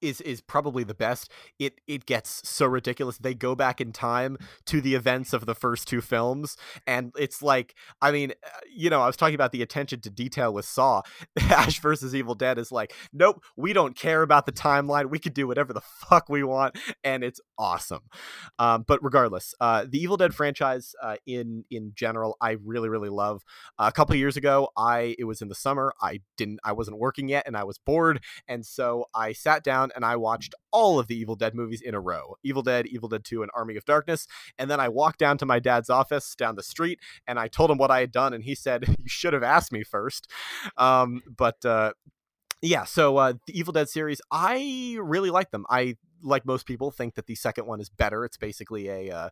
is 0.00 0.20
is 0.20 0.40
probably 0.40 0.84
the 0.84 0.94
best. 0.94 1.30
It 1.58 1.80
it 1.86 2.06
gets 2.06 2.46
so 2.48 2.66
ridiculous. 2.66 3.18
They 3.18 3.34
go 3.34 3.54
back 3.54 3.80
in 3.80 3.92
time 3.92 4.36
to 4.66 4.80
the 4.80 4.94
events 4.94 5.32
of 5.32 5.46
the 5.46 5.54
first 5.54 5.88
two 5.88 6.00
films, 6.00 6.56
and 6.86 7.12
it's 7.18 7.42
like, 7.42 7.74
I 8.00 8.10
mean, 8.10 8.32
uh, 8.44 8.48
you 8.74 8.90
know, 8.90 9.00
I 9.00 9.06
was 9.06 9.16
talking 9.16 9.34
about 9.34 9.52
the 9.52 9.62
attention 9.62 10.00
to 10.00 10.10
detail 10.10 10.52
with 10.52 10.64
Saw. 10.64 11.02
Ash 11.40 11.80
versus 11.80 12.14
Evil 12.14 12.34
Dead 12.34 12.58
is 12.58 12.72
like, 12.72 12.92
nope, 13.12 13.42
we 13.56 13.72
don't 13.72 13.96
care 13.96 14.22
about 14.22 14.46
the 14.46 14.52
timeline. 14.52 15.10
We 15.10 15.18
could 15.18 15.34
do 15.34 15.46
whatever 15.46 15.72
the 15.72 15.80
fuck 15.80 16.28
we 16.28 16.42
want, 16.42 16.78
and 17.02 17.24
it's 17.24 17.40
awesome. 17.58 18.02
Um, 18.58 18.84
but 18.86 19.02
regardless, 19.02 19.54
uh, 19.60 19.86
the 19.88 19.98
Evil 19.98 20.16
Dead 20.16 20.34
franchise, 20.34 20.94
uh, 21.02 21.16
in 21.26 21.64
in 21.70 21.92
general, 21.94 22.36
I 22.40 22.56
really 22.64 22.88
really 22.88 23.08
love. 23.10 23.42
a 23.78 23.92
couple 23.92 24.14
years 24.16 24.36
ago, 24.36 24.68
I 24.76 25.14
it 25.18 25.24
was 25.24 25.42
in 25.42 25.48
the 25.48 25.54
summer. 25.54 25.92
I 26.00 26.20
didn't, 26.36 26.60
I 26.64 26.72
wasn't 26.72 26.98
working 26.98 27.28
yet, 27.28 27.44
and 27.46 27.56
I 27.56 27.64
was 27.64 27.78
bored, 27.78 28.22
and 28.48 28.64
so 28.64 29.06
I 29.14 29.32
sat 29.32 29.64
down 29.64 29.85
and 29.94 30.04
I 30.04 30.16
watched 30.16 30.54
all 30.72 30.98
of 30.98 31.06
the 31.06 31.16
Evil 31.16 31.36
Dead 31.36 31.54
movies 31.54 31.80
in 31.80 31.94
a 31.94 32.00
row: 32.00 32.36
Evil 32.42 32.62
Dead, 32.62 32.86
Evil 32.86 33.08
Dead 33.08 33.24
Two, 33.24 33.42
and 33.42 33.50
Army 33.54 33.76
of 33.76 33.84
Darkness. 33.84 34.26
And 34.58 34.70
then 34.70 34.80
I 34.80 34.88
walked 34.88 35.18
down 35.18 35.38
to 35.38 35.46
my 35.46 35.58
dad's 35.58 35.90
office 35.90 36.34
down 36.34 36.56
the 36.56 36.62
street, 36.62 36.98
and 37.26 37.38
I 37.38 37.48
told 37.48 37.70
him 37.70 37.78
what 37.78 37.90
I 37.90 38.00
had 38.00 38.12
done, 38.12 38.32
and 38.32 38.44
he 38.44 38.54
said, 38.54 38.84
"You 38.98 39.08
should 39.08 39.32
have 39.32 39.42
asked 39.42 39.72
me 39.72 39.82
first. 39.82 40.30
Um, 40.76 41.22
but 41.36 41.64
uh, 41.64 41.92
yeah, 42.62 42.84
so 42.84 43.16
uh, 43.18 43.34
the 43.46 43.58
Evil 43.58 43.72
Dead 43.72 43.88
series, 43.88 44.20
I 44.30 44.96
really 45.00 45.30
like 45.30 45.50
them. 45.50 45.66
I 45.68 45.96
like 46.22 46.46
most 46.46 46.66
people 46.66 46.90
think 46.90 47.14
that 47.14 47.26
the 47.26 47.34
second 47.34 47.66
one 47.66 47.80
is 47.80 47.88
better. 47.88 48.24
It's 48.24 48.36
basically 48.36 48.88
a 48.88 49.14
uh, 49.14 49.28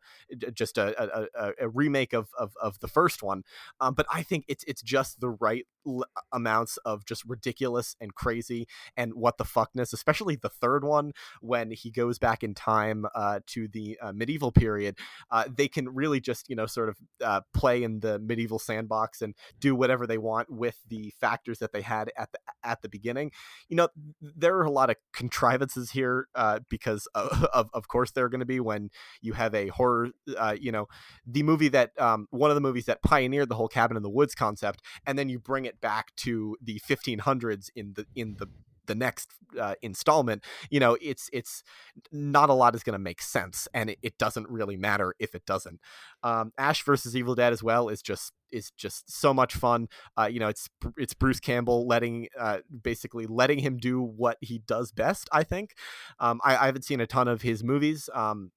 just 0.53 0.79
a, 0.79 1.29
a, 1.35 1.53
a, 1.61 1.69
remake 1.69 2.13
of, 2.13 2.29
of 2.39 2.53
of 2.61 2.81
the 2.81 2.89
first 2.89 3.23
one, 3.23 3.43
um, 3.81 3.95
but 3.95 4.07
I 4.13 4.23
think 4.23 4.45
it's 4.49 4.65
it's 4.65 4.83
just 4.83 5.21
the 5.21 5.31
right 5.31 5.67
l- 5.87 6.05
amounts 6.33 6.77
of 6.79 7.05
just 7.05 7.25
ridiculous 7.25 7.97
and 8.01 8.15
crazy 8.15 8.67
and 8.97 9.15
what 9.15 9.39
the 9.39 9.45
fuckness. 9.45 9.93
Especially 9.93 10.37
the 10.37 10.49
third 10.49 10.85
one 10.85 11.13
when 11.41 11.71
he 11.71 11.91
goes 11.91 12.19
back 12.19 12.43
in 12.43 12.55
time 12.55 13.07
uh, 13.15 13.41
to 13.49 13.69
the 13.69 13.99
uh, 14.01 14.13
medieval 14.13 14.53
period. 14.53 14.97
Uh, 15.31 15.45
they 15.55 15.69
can 15.69 15.89
really 15.89 16.21
just 16.21 16.49
you 16.49 16.57
know 16.57 16.67
sort 16.67 16.89
of 16.89 16.97
uh, 17.23 17.41
play 17.53 17.83
in 17.83 18.01
the 18.01 18.19
medieval 18.19 18.59
sandbox 18.59 19.23
and 19.23 19.35
do 19.59 19.75
whatever 19.75 20.07
they 20.07 20.19
want 20.19 20.51
with 20.51 20.79
the 20.89 21.13
factors 21.21 21.59
that 21.59 21.73
they 21.73 21.83
had 21.83 22.11
at 22.17 22.33
the 22.33 22.39
at 22.63 22.83
the 22.83 22.89
beginning. 22.89 23.31
You 23.69 23.77
know, 23.77 23.89
there 24.21 24.57
are 24.57 24.65
a 24.65 24.71
lot 24.71 24.91
of 24.91 24.97
contrivances 25.13 25.91
here 25.91 26.29
uh, 26.35 26.61
because 26.79 27.07
of, 27.15 27.45
of 27.55 27.71
of 27.73 27.87
course 27.87 28.11
they're 28.11 28.29
going 28.29 28.41
to 28.41 28.47
be 28.47 28.59
when 28.59 28.91
you 29.21 29.33
have 29.35 29.55
a 29.55 29.69
horror. 29.69 30.11
Uh, 30.37 30.57
you 30.59 30.73
know, 30.73 30.89
the 31.27 31.43
movie 31.45 31.69
that 31.69 31.91
um, 32.01 32.27
one 32.31 32.51
of 32.51 32.57
the 32.57 32.61
movies 32.61 32.87
that 32.87 33.03
pioneered 33.03 33.49
the 33.49 33.55
whole 33.55 33.69
cabin 33.69 33.97
in 33.97 34.03
the 34.03 34.11
woods 34.11 34.35
concept, 34.35 34.83
and 35.07 35.19
then 35.19 35.29
you 35.29 35.39
bring 35.39 35.65
it 35.67 35.81
back 35.81 36.15
to 36.17 36.57
the 36.61 36.81
1500s 36.81 37.71
in 37.77 37.93
the 37.95 38.07
in 38.17 38.37
the 38.39 38.49
the 38.87 38.95
next 38.95 39.31
uh, 39.61 39.75
installment 39.83 40.43
you 40.71 40.81
know 40.81 40.97
it's 41.01 41.31
it's 41.33 41.63
not 42.13 42.51
a 42.51 42.55
lot 42.55 42.75
is 42.75 42.83
going 42.83 42.95
to 42.95 42.99
make 42.99 43.23
sense 43.23 43.69
and 43.75 43.91
it, 43.91 43.99
it 44.03 44.19
doesn't 44.19 44.49
really 44.49 44.77
matter 44.77 45.15
if 45.19 45.35
it 45.35 45.45
doesn't. 45.47 45.81
Um, 46.23 46.53
ash 46.59 46.83
versus 46.85 47.17
evil 47.17 47.35
dead 47.35 47.53
as 47.53 47.63
well 47.63 47.89
is 47.89 48.03
just 48.03 48.33
is 48.51 48.71
just 48.71 49.11
so 49.11 49.35
much 49.35 49.55
fun. 49.55 49.89
Uh, 50.17 50.27
you 50.27 50.41
know 50.41 50.49
it's 50.49 50.69
it's 50.97 51.15
bruce 51.15 51.41
campbell 51.41 51.87
letting 51.87 52.29
uh, 52.39 52.59
basically 52.83 53.27
letting 53.27 53.59
him 53.59 53.77
do 53.77 54.01
what 54.01 54.39
he 54.41 54.59
does 54.59 54.93
best 54.93 55.29
i 55.33 55.43
think. 55.43 55.75
Um, 56.19 56.41
I, 56.45 56.57
I 56.57 56.67
haven't 56.67 56.83
seen 56.83 57.01
a 57.01 57.07
ton 57.07 57.29
of 57.29 57.43
his 57.43 57.63
movies 57.63 58.09
um, 58.15 58.51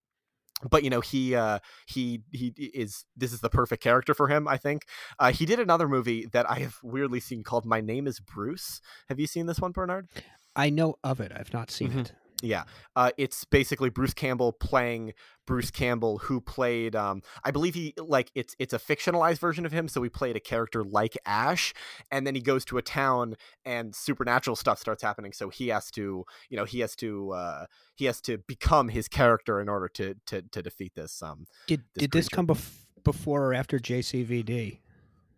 but 0.69 0.83
you 0.83 0.89
know 0.89 1.01
he 1.01 1.35
uh 1.35 1.59
he 1.85 2.21
he 2.31 2.47
is 2.73 3.05
this 3.15 3.31
is 3.31 3.41
the 3.41 3.49
perfect 3.49 3.83
character 3.83 4.13
for 4.13 4.27
him 4.27 4.47
i 4.47 4.57
think 4.57 4.83
uh 5.19 5.31
he 5.31 5.45
did 5.45 5.59
another 5.59 5.87
movie 5.87 6.25
that 6.31 6.49
i 6.49 6.59
have 6.59 6.77
weirdly 6.81 7.19
seen 7.19 7.43
called 7.43 7.65
my 7.65 7.79
name 7.81 8.07
is 8.07 8.19
bruce 8.19 8.81
have 9.07 9.19
you 9.19 9.27
seen 9.27 9.45
this 9.45 9.59
one 9.59 9.71
bernard 9.71 10.07
I 10.55 10.71
know 10.71 10.95
of 11.03 11.19
it. 11.19 11.31
I've 11.35 11.53
not 11.53 11.69
seen 11.69 11.91
Mhm. 11.91 11.99
it. 11.99 12.13
Yeah, 12.43 12.63
uh, 12.95 13.11
it's 13.17 13.45
basically 13.45 13.89
Bruce 13.89 14.13
Campbell 14.13 14.51
playing 14.51 15.13
Bruce 15.47 15.71
Campbell, 15.71 16.19
who 16.19 16.39
played, 16.39 16.95
um, 16.95 17.23
I 17.43 17.49
believe 17.49 17.73
he 17.73 17.95
like 17.97 18.29
it's 18.35 18.55
it's 18.59 18.73
a 18.73 18.79
fictionalized 18.79 19.39
version 19.39 19.65
of 19.65 19.71
him. 19.71 19.87
So 19.87 20.03
he 20.03 20.09
played 20.09 20.35
a 20.35 20.39
character 20.39 20.83
like 20.83 21.17
Ash, 21.25 21.73
and 22.11 22.27
then 22.27 22.35
he 22.35 22.41
goes 22.41 22.63
to 22.65 22.77
a 22.77 22.81
town, 22.83 23.35
and 23.65 23.95
supernatural 23.95 24.55
stuff 24.55 24.77
starts 24.77 25.01
happening. 25.01 25.33
So 25.33 25.49
he 25.49 25.69
has 25.69 25.89
to, 25.91 26.25
you 26.49 26.57
know, 26.57 26.65
he 26.65 26.81
has 26.81 26.95
to 26.97 27.31
uh, 27.31 27.65
he 27.95 28.05
has 28.05 28.21
to 28.21 28.37
become 28.37 28.89
his 28.89 29.07
character 29.07 29.59
in 29.59 29.69
order 29.69 29.87
to 29.95 30.15
to 30.27 30.43
to 30.43 30.61
defeat 30.61 30.93
this. 30.93 31.23
Um, 31.23 31.47
did 31.65 31.83
this 31.95 32.01
did 32.01 32.11
this 32.11 32.29
come 32.29 32.47
bef- 32.47 32.85
before 33.03 33.45
or 33.45 33.53
after 33.55 33.79
JCVD? 33.79 34.79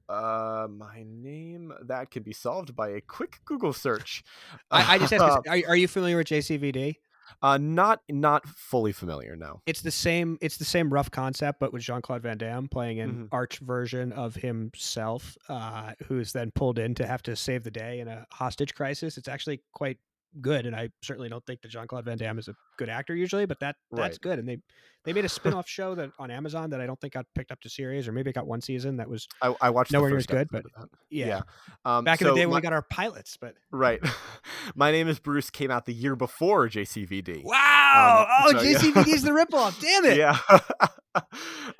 Uh, 0.09 0.67
my 0.69 1.03
name 1.05 1.71
that 1.83 2.09
can 2.09 2.23
be 2.23 2.33
solved 2.33 2.75
by 2.75 2.89
a 2.89 3.01
quick 3.01 3.39
Google 3.45 3.73
search. 3.73 4.23
I, 4.71 4.95
I 4.95 4.97
just 4.97 5.13
asked, 5.13 5.47
Are, 5.47 5.57
are 5.67 5.75
you 5.75 5.87
familiar 5.87 6.17
with 6.17 6.27
JCVD? 6.27 6.95
Uh, 7.43 7.59
not 7.59 8.01
not 8.09 8.43
fully 8.47 8.91
familiar. 8.91 9.35
No. 9.35 9.61
It's 9.67 9.81
the 9.81 9.91
same. 9.91 10.39
It's 10.41 10.57
the 10.57 10.65
same 10.65 10.91
rough 10.91 11.11
concept, 11.11 11.59
but 11.59 11.71
with 11.71 11.83
Jean 11.83 12.01
Claude 12.01 12.23
Van 12.23 12.39
Damme 12.39 12.67
playing 12.67 12.99
an 13.01 13.11
Mhm. 13.11 13.27
arch 13.31 13.59
version 13.59 14.11
of 14.13 14.33
himself, 14.33 15.37
uh, 15.47 15.93
who's 16.07 16.33
then 16.33 16.49
pulled 16.55 16.79
in 16.79 16.95
to 16.95 17.05
have 17.05 17.21
to 17.23 17.35
save 17.35 17.63
the 17.63 17.69
day 17.69 17.99
in 17.99 18.07
a 18.07 18.25
hostage 18.31 18.73
crisis. 18.73 19.15
It's 19.15 19.27
actually 19.27 19.61
quite 19.73 19.99
good, 20.41 20.65
and 20.65 20.75
I 20.75 20.89
certainly 21.03 21.29
don't 21.29 21.45
think 21.45 21.61
that 21.61 21.69
Jean 21.69 21.87
Claude 21.87 22.05
Van 22.05 22.17
Damme 22.17 22.37
is 22.39 22.47
a 22.47 22.53
good 22.77 22.89
actor 22.89 23.15
usually, 23.15 23.45
but 23.45 23.59
that 23.61 23.75
that's 23.91 24.13
Right. 24.15 24.21
good. 24.21 24.39
And 24.39 24.47
they 24.47 24.57
they 25.05 25.13
made 25.13 25.25
a 25.25 25.29
spin 25.29 25.53
off 25.53 25.67
show 25.67 25.95
that 25.95 26.11
on 26.19 26.29
Amazon 26.29 26.69
that 26.71 26.81
I 26.81 26.85
don't 26.85 26.99
think 26.99 27.13
got 27.13 27.25
picked 27.35 27.51
up 27.51 27.61
to 27.61 27.69
series, 27.69 28.07
or 28.07 28.11
maybe 28.11 28.29
it 28.29 28.33
got 28.33 28.45
one 28.47 28.61
season 28.61 28.97
that 28.97 29.09
was 29.09 29.27
I, 29.41 29.55
I 29.61 29.69
watched 29.69 29.91
nowhere 29.91 30.09
near 30.09 30.17
as 30.19 30.25
good, 30.27 30.47
but 30.51 30.63
that. 30.77 30.89
yeah. 31.09 31.41
Um, 31.85 32.03
Back 32.03 32.21
in 32.21 32.27
the 32.27 32.33
day 32.35 32.45
when 32.45 32.51
my- 32.51 32.57
we 32.57 32.61
got 32.61 32.73
our 32.73 32.85
pilots, 32.91 33.37
but 33.39 33.55
right. 33.71 33.99
my 34.75 34.91
name 34.91 35.07
is 35.07 35.19
Bruce. 35.19 35.49
Came 35.49 35.71
out 35.71 35.85
the 35.85 35.93
year 35.93 36.15
before 36.15 36.67
JCVD. 36.69 37.43
wow, 37.43 38.27
oh 38.45 38.51
so. 38.51 38.57
JCVD 38.59 39.07
is 39.07 39.23
the 39.23 39.31
ripoff. 39.31 39.79
Damn 39.81 40.05
it. 40.05 40.17
Yeah. 40.17 40.37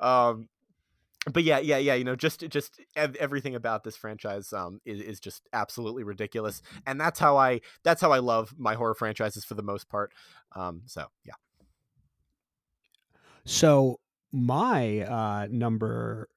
um, 0.00 0.48
but 1.26 1.42
yeah, 1.42 1.58
yeah, 1.58 1.76
yeah. 1.76 1.94
You 1.94 2.04
know, 2.04 2.16
just 2.16 2.48
just 2.48 2.80
ev- 2.96 3.16
everything 3.16 3.54
about 3.54 3.84
this 3.84 3.96
franchise 3.96 4.52
um 4.52 4.80
is, 4.84 5.00
is 5.00 5.20
just 5.20 5.48
absolutely 5.52 6.02
ridiculous, 6.02 6.62
and 6.86 7.00
that's 7.00 7.18
how 7.18 7.36
I 7.36 7.60
that's 7.82 8.00
how 8.00 8.12
I 8.12 8.18
love 8.18 8.54
my 8.56 8.74
horror 8.74 8.94
franchises 8.94 9.44
for 9.44 9.54
the 9.54 9.62
most 9.62 9.88
part. 9.88 10.12
Um, 10.56 10.82
so 10.86 11.06
yeah. 11.24 11.34
So 13.44 14.00
my 14.32 15.00
uh, 15.00 15.48
number 15.50 16.28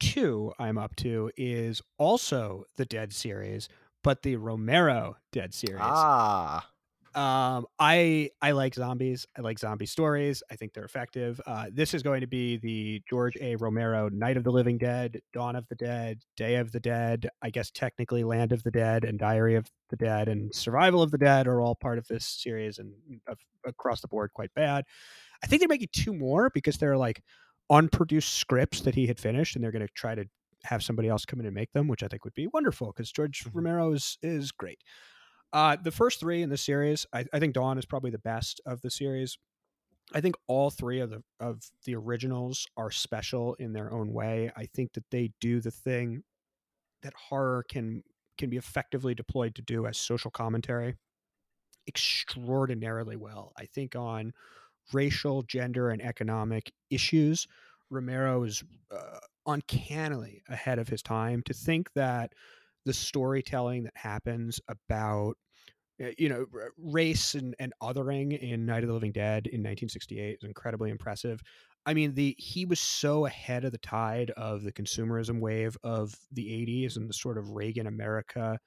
two 0.00 0.52
I'm 0.58 0.78
up 0.78 0.96
to 0.96 1.30
is 1.36 1.82
also 1.98 2.64
the 2.76 2.84
Dead 2.84 3.12
series, 3.12 3.68
but 4.02 4.22
the 4.22 4.36
Romero 4.36 5.16
Dead 5.30 5.52
series. 5.54 5.82
Ah. 5.82 6.66
Um, 7.14 7.66
I 7.78 8.30
I 8.40 8.52
like 8.52 8.74
zombies. 8.74 9.26
I 9.36 9.42
like 9.42 9.58
zombie 9.58 9.86
stories. 9.86 10.42
I 10.50 10.56
think 10.56 10.72
they're 10.72 10.84
effective. 10.84 11.40
Uh, 11.46 11.66
this 11.72 11.92
is 11.92 12.02
going 12.02 12.22
to 12.22 12.26
be 12.26 12.56
the 12.56 13.02
George 13.08 13.36
A. 13.40 13.56
Romero 13.56 14.08
Night 14.08 14.36
of 14.36 14.44
the 14.44 14.50
Living 14.50 14.78
Dead, 14.78 15.20
Dawn 15.32 15.54
of 15.54 15.66
the 15.68 15.74
Dead, 15.74 16.20
Day 16.36 16.56
of 16.56 16.72
the 16.72 16.80
Dead. 16.80 17.28
I 17.42 17.50
guess 17.50 17.70
technically 17.70 18.24
Land 18.24 18.52
of 18.52 18.62
the 18.62 18.70
Dead 18.70 19.04
and 19.04 19.18
Diary 19.18 19.56
of 19.56 19.70
the 19.90 19.96
Dead 19.96 20.28
and 20.28 20.54
Survival 20.54 21.02
of 21.02 21.10
the 21.10 21.18
Dead 21.18 21.46
are 21.46 21.60
all 21.60 21.74
part 21.74 21.98
of 21.98 22.06
this 22.08 22.24
series 22.26 22.78
and 22.78 22.92
uh, 23.28 23.34
across 23.66 24.00
the 24.00 24.08
board 24.08 24.32
quite 24.32 24.54
bad. 24.54 24.84
I 25.44 25.46
think 25.46 25.60
they're 25.60 25.68
making 25.68 25.88
two 25.92 26.14
more 26.14 26.50
because 26.54 26.78
they're 26.78 26.96
like 26.96 27.22
unproduced 27.68 28.34
scripts 28.34 28.80
that 28.82 28.94
he 28.94 29.06
had 29.06 29.18
finished, 29.20 29.54
and 29.54 29.62
they're 29.62 29.72
going 29.72 29.86
to 29.86 29.92
try 29.94 30.14
to 30.14 30.24
have 30.64 30.82
somebody 30.82 31.08
else 31.08 31.24
come 31.24 31.40
in 31.40 31.46
and 31.46 31.54
make 31.54 31.72
them, 31.72 31.88
which 31.88 32.02
I 32.02 32.08
think 32.08 32.24
would 32.24 32.34
be 32.34 32.46
wonderful 32.52 32.92
because 32.94 33.12
George 33.12 33.44
Romero 33.52 33.92
is 33.92 34.16
is 34.22 34.52
great. 34.52 34.78
Uh, 35.52 35.76
the 35.76 35.90
first 35.90 36.18
three 36.20 36.42
in 36.42 36.48
the 36.48 36.56
series, 36.56 37.06
I, 37.12 37.26
I 37.32 37.38
think 37.38 37.54
Dawn 37.54 37.78
is 37.78 37.84
probably 37.84 38.10
the 38.10 38.18
best 38.18 38.60
of 38.64 38.80
the 38.80 38.90
series. 38.90 39.38
I 40.14 40.20
think 40.20 40.36
all 40.46 40.70
three 40.70 41.00
of 41.00 41.10
the 41.10 41.22
of 41.40 41.62
the 41.84 41.94
originals 41.94 42.66
are 42.76 42.90
special 42.90 43.54
in 43.54 43.72
their 43.72 43.92
own 43.92 44.12
way. 44.12 44.50
I 44.56 44.66
think 44.66 44.92
that 44.94 45.04
they 45.10 45.32
do 45.40 45.60
the 45.60 45.70
thing 45.70 46.22
that 47.02 47.14
horror 47.14 47.64
can 47.68 48.02
can 48.38 48.50
be 48.50 48.56
effectively 48.56 49.14
deployed 49.14 49.54
to 49.56 49.62
do 49.62 49.86
as 49.86 49.98
social 49.98 50.30
commentary 50.30 50.96
extraordinarily 51.88 53.16
well. 53.16 53.52
I 53.56 53.66
think 53.66 53.96
on 53.96 54.32
racial, 54.92 55.42
gender, 55.42 55.90
and 55.90 56.02
economic 56.02 56.72
issues, 56.90 57.46
Romero 57.90 58.44
is 58.44 58.62
uh, 58.90 59.18
uncannily 59.46 60.42
ahead 60.48 60.78
of 60.78 60.88
his 60.88 61.02
time. 61.02 61.42
To 61.46 61.54
think 61.54 61.92
that 61.94 62.32
the 62.84 62.92
storytelling 62.92 63.84
that 63.84 63.96
happens 63.96 64.60
about 64.68 65.36
you 66.18 66.28
know 66.28 66.46
race 66.78 67.34
and, 67.34 67.54
and 67.58 67.72
othering 67.82 68.38
in 68.38 68.66
Night 68.66 68.82
of 68.82 68.88
the 68.88 68.94
Living 68.94 69.12
Dead 69.12 69.46
in 69.46 69.62
1968 69.62 70.38
is 70.38 70.44
incredibly 70.44 70.90
impressive. 70.90 71.40
I 71.86 71.94
mean, 71.94 72.14
the 72.14 72.34
he 72.38 72.64
was 72.64 72.80
so 72.80 73.26
ahead 73.26 73.64
of 73.64 73.72
the 73.72 73.78
tide 73.78 74.30
of 74.32 74.62
the 74.62 74.72
consumerism 74.72 75.40
wave 75.40 75.76
of 75.82 76.14
the 76.30 76.52
80s 76.52 76.96
and 76.96 77.08
the 77.08 77.14
sort 77.14 77.38
of 77.38 77.50
Reagan 77.50 77.86
America 77.86 78.58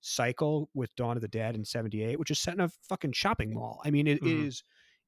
cycle 0.00 0.68
with 0.74 0.94
Dawn 0.96 1.16
of 1.16 1.22
the 1.22 1.28
Dead 1.28 1.54
in 1.54 1.64
78, 1.64 2.18
which 2.18 2.30
is 2.30 2.40
set 2.40 2.54
in 2.54 2.60
a 2.60 2.68
fucking 2.68 3.12
shopping 3.12 3.54
mall. 3.54 3.80
I 3.84 3.90
mean, 3.90 4.06
it 4.06 4.20
Mhm. 4.20 4.48
is 4.48 4.62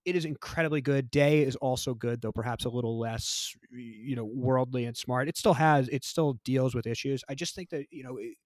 it 0.04 0.14
is 0.16 0.24
incredibly 0.26 0.82
good. 0.82 1.10
Day 1.10 1.42
is 1.42 1.56
also 1.56 1.94
good, 1.94 2.20
though 2.20 2.32
perhaps 2.32 2.64
a 2.66 2.68
little 2.68 2.98
less, 2.98 3.54
you 3.70 4.14
know, 4.14 4.24
worldly 4.24 4.84
and 4.84 4.94
smart. 4.96 5.28
It 5.28 5.36
still 5.38 5.54
has, 5.54 5.88
it 5.88 6.04
still 6.04 6.34
deals 6.44 6.74
with 6.74 6.86
issues. 6.86 7.24
I 7.28 7.34
just 7.34 7.54
think 7.54 7.70
that, 7.70 7.86
you 7.90 8.04
know, 8.04 8.18
it, 8.18 8.36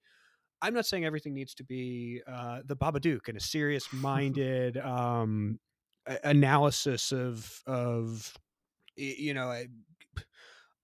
I'm 0.61 0.73
not 0.73 0.85
saying 0.85 1.05
everything 1.05 1.33
needs 1.33 1.53
to 1.55 1.63
be 1.63 2.21
uh, 2.27 2.61
the 2.65 2.75
Babadook 2.75 3.27
and 3.27 3.37
a 3.37 3.41
serious-minded 3.41 4.77
um, 4.83 5.59
analysis 6.23 7.11
of 7.11 7.61
of 7.65 8.33
you 8.95 9.33
know 9.33 9.63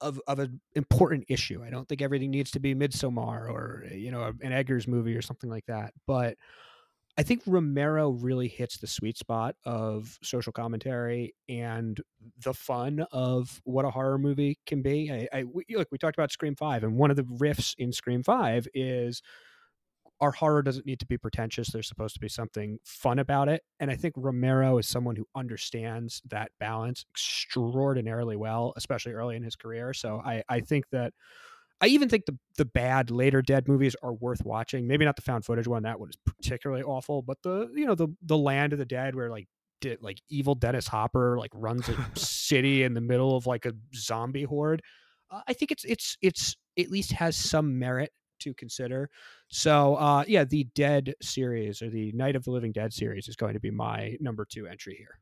of 0.01 0.21
of 0.27 0.39
an 0.39 0.59
important 0.75 1.25
issue. 1.29 1.63
I 1.63 1.69
don't 1.69 1.87
think 1.87 2.01
everything 2.01 2.31
needs 2.31 2.51
to 2.51 2.59
be 2.59 2.75
Midsommar 2.75 3.49
or 3.49 3.85
you 3.91 4.11
know 4.11 4.31
an 4.41 4.51
Eggers 4.51 4.87
movie 4.87 5.15
or 5.15 5.21
something 5.21 5.49
like 5.49 5.65
that. 5.65 5.93
But 6.05 6.37
I 7.17 7.23
think 7.23 7.41
Romero 7.45 8.09
really 8.09 8.49
hits 8.49 8.77
the 8.77 8.87
sweet 8.87 9.17
spot 9.17 9.55
of 9.63 10.19
social 10.21 10.51
commentary 10.51 11.33
and 11.47 11.99
the 12.43 12.53
fun 12.53 13.05
of 13.11 13.61
what 13.63 13.85
a 13.85 13.89
horror 13.89 14.17
movie 14.17 14.59
can 14.65 14.81
be. 14.81 15.09
I, 15.11 15.39
I 15.39 15.43
we, 15.45 15.63
look, 15.69 15.87
we 15.91 15.97
talked 15.97 16.17
about 16.17 16.31
Scream 16.31 16.55
Five, 16.55 16.83
and 16.83 16.97
one 16.97 17.11
of 17.11 17.17
the 17.17 17.23
riffs 17.23 17.73
in 17.77 17.93
Scream 17.93 18.21
Five 18.21 18.67
is 18.73 19.21
our 20.21 20.31
horror 20.31 20.61
doesn't 20.61 20.85
need 20.85 20.99
to 20.99 21.05
be 21.05 21.17
pretentious. 21.17 21.69
There's 21.69 21.87
supposed 21.87 22.13
to 22.13 22.19
be 22.19 22.29
something 22.29 22.79
fun 22.85 23.19
about 23.19 23.49
it. 23.49 23.61
And 23.79 23.91
I 23.91 23.95
think 23.95 24.13
Romero 24.17 24.77
is 24.77 24.87
someone 24.87 25.15
who 25.15 25.27
understands 25.35 26.21
that 26.29 26.51
balance 26.59 27.05
extraordinarily 27.13 28.35
well, 28.35 28.73
especially 28.77 29.13
early 29.13 29.35
in 29.35 29.43
his 29.43 29.55
career. 29.55 29.93
So 29.93 30.21
I, 30.25 30.43
I 30.47 30.61
think 30.61 30.85
that 30.91 31.13
I 31.81 31.87
even 31.87 32.07
think 32.07 32.25
the 32.25 32.37
the 32.57 32.65
bad 32.65 33.11
later 33.11 33.41
dead 33.41 33.67
movies 33.67 33.95
are 34.01 34.13
worth 34.13 34.45
watching. 34.45 34.87
Maybe 34.87 35.03
not 35.03 35.17
the 35.17 35.21
found 35.21 35.43
footage 35.43 35.67
one. 35.67 35.83
That 35.83 35.99
one 35.99 36.09
is 36.09 36.15
particularly 36.25 36.83
awful, 36.83 37.21
but 37.21 37.37
the 37.43 37.69
you 37.75 37.85
know 37.85 37.95
the 37.95 38.07
the 38.21 38.37
Land 38.37 38.71
of 38.71 38.79
the 38.79 38.85
Dead 38.85 39.13
where 39.13 39.29
like 39.29 39.47
did 39.81 40.01
like 40.01 40.21
evil 40.29 40.55
Dennis 40.55 40.87
Hopper 40.87 41.37
like 41.37 41.51
runs 41.53 41.89
a 41.89 41.95
city 42.15 42.83
in 42.83 42.93
the 42.93 43.01
middle 43.01 43.35
of 43.35 43.45
like 43.45 43.65
a 43.65 43.73
zombie 43.93 44.43
horde. 44.43 44.81
Uh, 45.29 45.41
I 45.47 45.53
think 45.53 45.71
it's 45.71 45.83
it's 45.83 46.17
it's 46.21 46.55
at 46.79 46.89
least 46.89 47.11
has 47.11 47.35
some 47.35 47.77
merit 47.77 48.11
to 48.39 48.53
consider. 48.53 49.09
So 49.47 49.95
uh 49.95 50.23
yeah, 50.27 50.43
the 50.43 50.65
Dead 50.75 51.13
series 51.21 51.81
or 51.81 51.89
the 51.89 52.11
Night 52.13 52.35
of 52.35 52.43
the 52.43 52.51
Living 52.51 52.71
Dead 52.71 52.93
series 52.93 53.27
is 53.27 53.35
going 53.35 53.53
to 53.53 53.59
be 53.59 53.71
my 53.71 54.17
number 54.19 54.45
2 54.45 54.67
entry 54.67 54.95
here. 54.97 55.19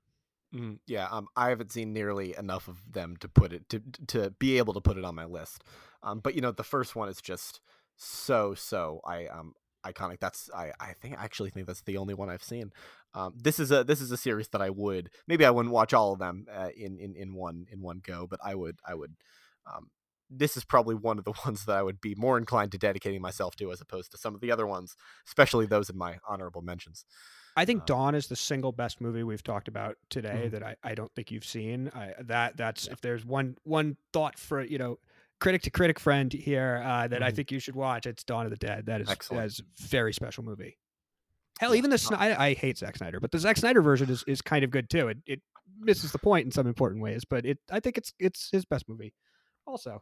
Mm, 0.54 0.78
yeah, 0.86 1.08
um, 1.10 1.28
I 1.36 1.50
haven't 1.50 1.72
seen 1.72 1.94
nearly 1.94 2.36
enough 2.38 2.68
of 2.68 2.78
them 2.92 3.16
to 3.22 3.28
put 3.28 3.54
it 3.54 3.68
to 3.70 3.82
to 4.08 4.30
be 4.40 4.60
able 4.60 4.74
to 4.76 4.82
put 4.82 4.98
it 4.98 5.06
on 5.06 5.16
my 5.16 5.26
list. 5.26 5.64
Um, 6.04 6.20
but 6.20 6.36
you 6.36 6.42
know, 6.42 6.52
the 6.52 6.64
first 6.64 6.96
one 6.96 7.10
is 7.10 7.22
just 7.22 7.60
so 7.96 8.54
so 8.54 9.02
I 9.06 9.28
um 9.28 9.54
iconic. 9.84 10.20
That's 10.20 10.52
I 10.54 10.72
I 10.80 10.94
think 10.94 11.16
actually 11.18 11.50
think 11.50 11.66
that's 11.66 11.82
the 11.82 11.98
only 11.98 12.14
one 12.14 12.30
I've 12.30 12.44
seen. 12.44 12.72
Um, 13.16 13.34
this 13.36 13.60
is 13.60 13.72
a 13.72 13.84
this 13.84 14.00
is 14.00 14.12
a 14.12 14.18
series 14.18 14.50
that 14.50 14.62
I 14.62 14.70
would 14.70 15.10
maybe 15.28 15.44
I 15.46 15.50
wouldn't 15.50 15.74
watch 15.74 15.94
all 15.94 16.14
of 16.14 16.20
them 16.20 16.46
uh, 16.54 16.70
in 16.76 17.00
in 17.00 17.16
in 17.16 17.34
one 17.34 17.66
in 17.72 17.82
one 17.82 18.02
go, 18.06 18.28
but 18.30 18.40
I 18.44 18.54
would 18.56 18.78
I 18.88 18.94
would. 18.94 19.16
Um, 19.66 19.90
this 20.36 20.58
is 20.58 20.66
probably 20.66 20.96
one 20.96 21.18
of 21.18 21.24
the 21.26 21.34
ones 21.46 21.66
that 21.66 21.76
I 21.78 21.84
would 21.84 22.02
be 22.02 22.16
more 22.16 22.38
inclined 22.38 22.72
to 22.74 22.78
dedicating 22.78 23.22
myself 23.22 23.56
to 23.58 23.72
as 23.72 23.82
opposed 23.82 24.12
to 24.12 24.18
some 24.18 24.34
of 24.36 24.42
the 24.42 24.52
other 24.52 24.66
ones, 24.68 24.96
especially 25.28 25.66
those 25.66 25.90
in 25.90 25.98
my 25.98 26.18
honorable 26.28 26.62
mentions. 26.62 27.06
I 27.56 27.66
think 27.66 27.86
Dawn 27.86 28.16
is 28.16 28.28
the 28.28 28.36
single 28.36 28.72
best 28.72 29.00
movie 29.00 29.22
we've 29.24 29.44
talked 29.44 29.68
about 29.68 29.98
today 30.10 30.46
Mhm. 30.48 30.52
that 30.52 30.64
I, 30.64 30.76
I 30.84 30.96
don't 30.96 31.14
think 31.14 31.30
you've 31.30 31.46
seen. 31.46 31.90
I 31.94 32.14
that 32.20 32.58
that's 32.58 32.88
if 32.88 33.00
there's 33.02 33.24
one 33.26 33.58
one 33.64 33.96
thought 34.12 34.40
for 34.40 34.62
you 34.64 34.80
know 34.80 34.98
critic 35.40 35.62
to 35.64 35.70
critic 35.70 36.00
friend 36.00 36.34
here 36.34 36.82
uh, 36.84 37.08
that 37.08 37.22
I 37.22 37.32
Mhm. 37.32 37.36
think 37.36 37.52
you 37.52 37.60
should 37.60 37.76
watch. 37.76 38.08
It's 38.08 38.24
Dawn 38.24 38.46
of 38.46 38.50
the 38.50 38.58
Dead. 38.58 38.88
That 38.88 39.02
is 39.02 39.10
Excellent. 39.10 39.42
that 39.42 39.46
is 39.48 39.60
a 39.60 39.64
very 39.88 40.14
special 40.14 40.44
movie. 40.44 40.80
Hell, 41.60 41.76
even 41.76 41.92
the 41.92 41.98
Sny- 41.98 42.18
I, 42.18 42.48
I 42.48 42.54
hate 42.56 42.80
Zack 42.80 42.98
Snyder, 42.98 43.20
but 43.20 43.32
the 43.32 43.38
Zack 43.38 43.58
Snyder 43.58 43.84
version 43.84 44.10
is, 44.10 44.24
is 44.26 44.42
kind 44.42 44.64
of 44.66 44.72
good 44.72 44.90
too. 44.90 45.10
It 45.10 45.18
it 45.28 45.42
misses 45.80 46.12
the 46.12 46.18
point 46.18 46.46
in 46.46 46.52
some 46.52 46.66
important 46.66 47.04
ways, 47.04 47.24
but 47.24 47.46
it 47.46 47.60
I 47.70 47.80
think 47.80 48.00
it's 48.00 48.14
it's 48.18 48.50
his 48.52 48.66
best 48.66 48.90
movie. 48.90 49.14
Also, 49.68 50.02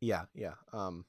Yeah, 0.00 0.22
yeah. 0.34 0.54
Um, 0.72 1.04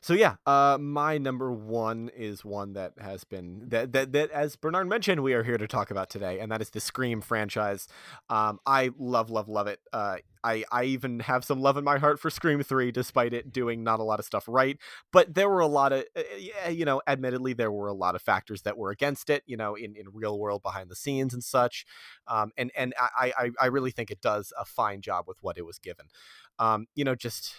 so 0.00 0.14
yeah, 0.14 0.36
uh, 0.46 0.78
my 0.80 1.18
number 1.18 1.52
one 1.52 2.10
is 2.16 2.44
one 2.44 2.74
that 2.74 2.92
has 3.00 3.24
been 3.24 3.64
that, 3.68 3.92
that 3.92 4.12
that 4.12 4.30
as 4.30 4.56
Bernard 4.56 4.88
mentioned, 4.88 5.22
we 5.22 5.34
are 5.34 5.42
here 5.42 5.58
to 5.58 5.66
talk 5.66 5.90
about 5.90 6.08
today, 6.08 6.38
and 6.40 6.52
that 6.52 6.62
is 6.62 6.70
the 6.70 6.80
Scream 6.80 7.20
franchise. 7.20 7.88
Um, 8.30 8.60
I 8.66 8.90
love, 8.98 9.30
love, 9.30 9.48
love 9.48 9.66
it. 9.66 9.80
Uh, 9.92 10.18
I 10.44 10.64
I 10.70 10.84
even 10.84 11.20
have 11.20 11.44
some 11.44 11.60
love 11.60 11.76
in 11.76 11.84
my 11.84 11.98
heart 11.98 12.20
for 12.20 12.30
Scream 12.30 12.62
Three, 12.62 12.92
despite 12.92 13.34
it 13.34 13.52
doing 13.52 13.82
not 13.82 14.00
a 14.00 14.04
lot 14.04 14.20
of 14.20 14.24
stuff 14.26 14.44
right. 14.46 14.78
But 15.12 15.34
there 15.34 15.48
were 15.50 15.60
a 15.60 15.66
lot 15.66 15.92
of, 15.92 16.04
uh, 16.16 16.70
you 16.70 16.84
know, 16.84 17.02
admittedly, 17.08 17.52
there 17.52 17.72
were 17.72 17.88
a 17.88 17.92
lot 17.94 18.14
of 18.14 18.22
factors 18.22 18.62
that 18.62 18.78
were 18.78 18.90
against 18.90 19.30
it. 19.30 19.42
You 19.46 19.56
know, 19.56 19.74
in, 19.74 19.96
in 19.96 20.06
real 20.12 20.38
world 20.38 20.62
behind 20.62 20.90
the 20.90 20.96
scenes 20.96 21.34
and 21.34 21.42
such. 21.42 21.84
Um, 22.28 22.52
and 22.56 22.70
and 22.76 22.94
I, 23.00 23.32
I 23.36 23.50
I 23.60 23.66
really 23.66 23.90
think 23.90 24.12
it 24.12 24.20
does 24.20 24.52
a 24.58 24.64
fine 24.64 25.00
job 25.00 25.24
with 25.26 25.38
what 25.42 25.58
it 25.58 25.66
was 25.66 25.78
given. 25.80 26.06
Um, 26.58 26.86
you 26.94 27.04
know, 27.04 27.14
just 27.14 27.54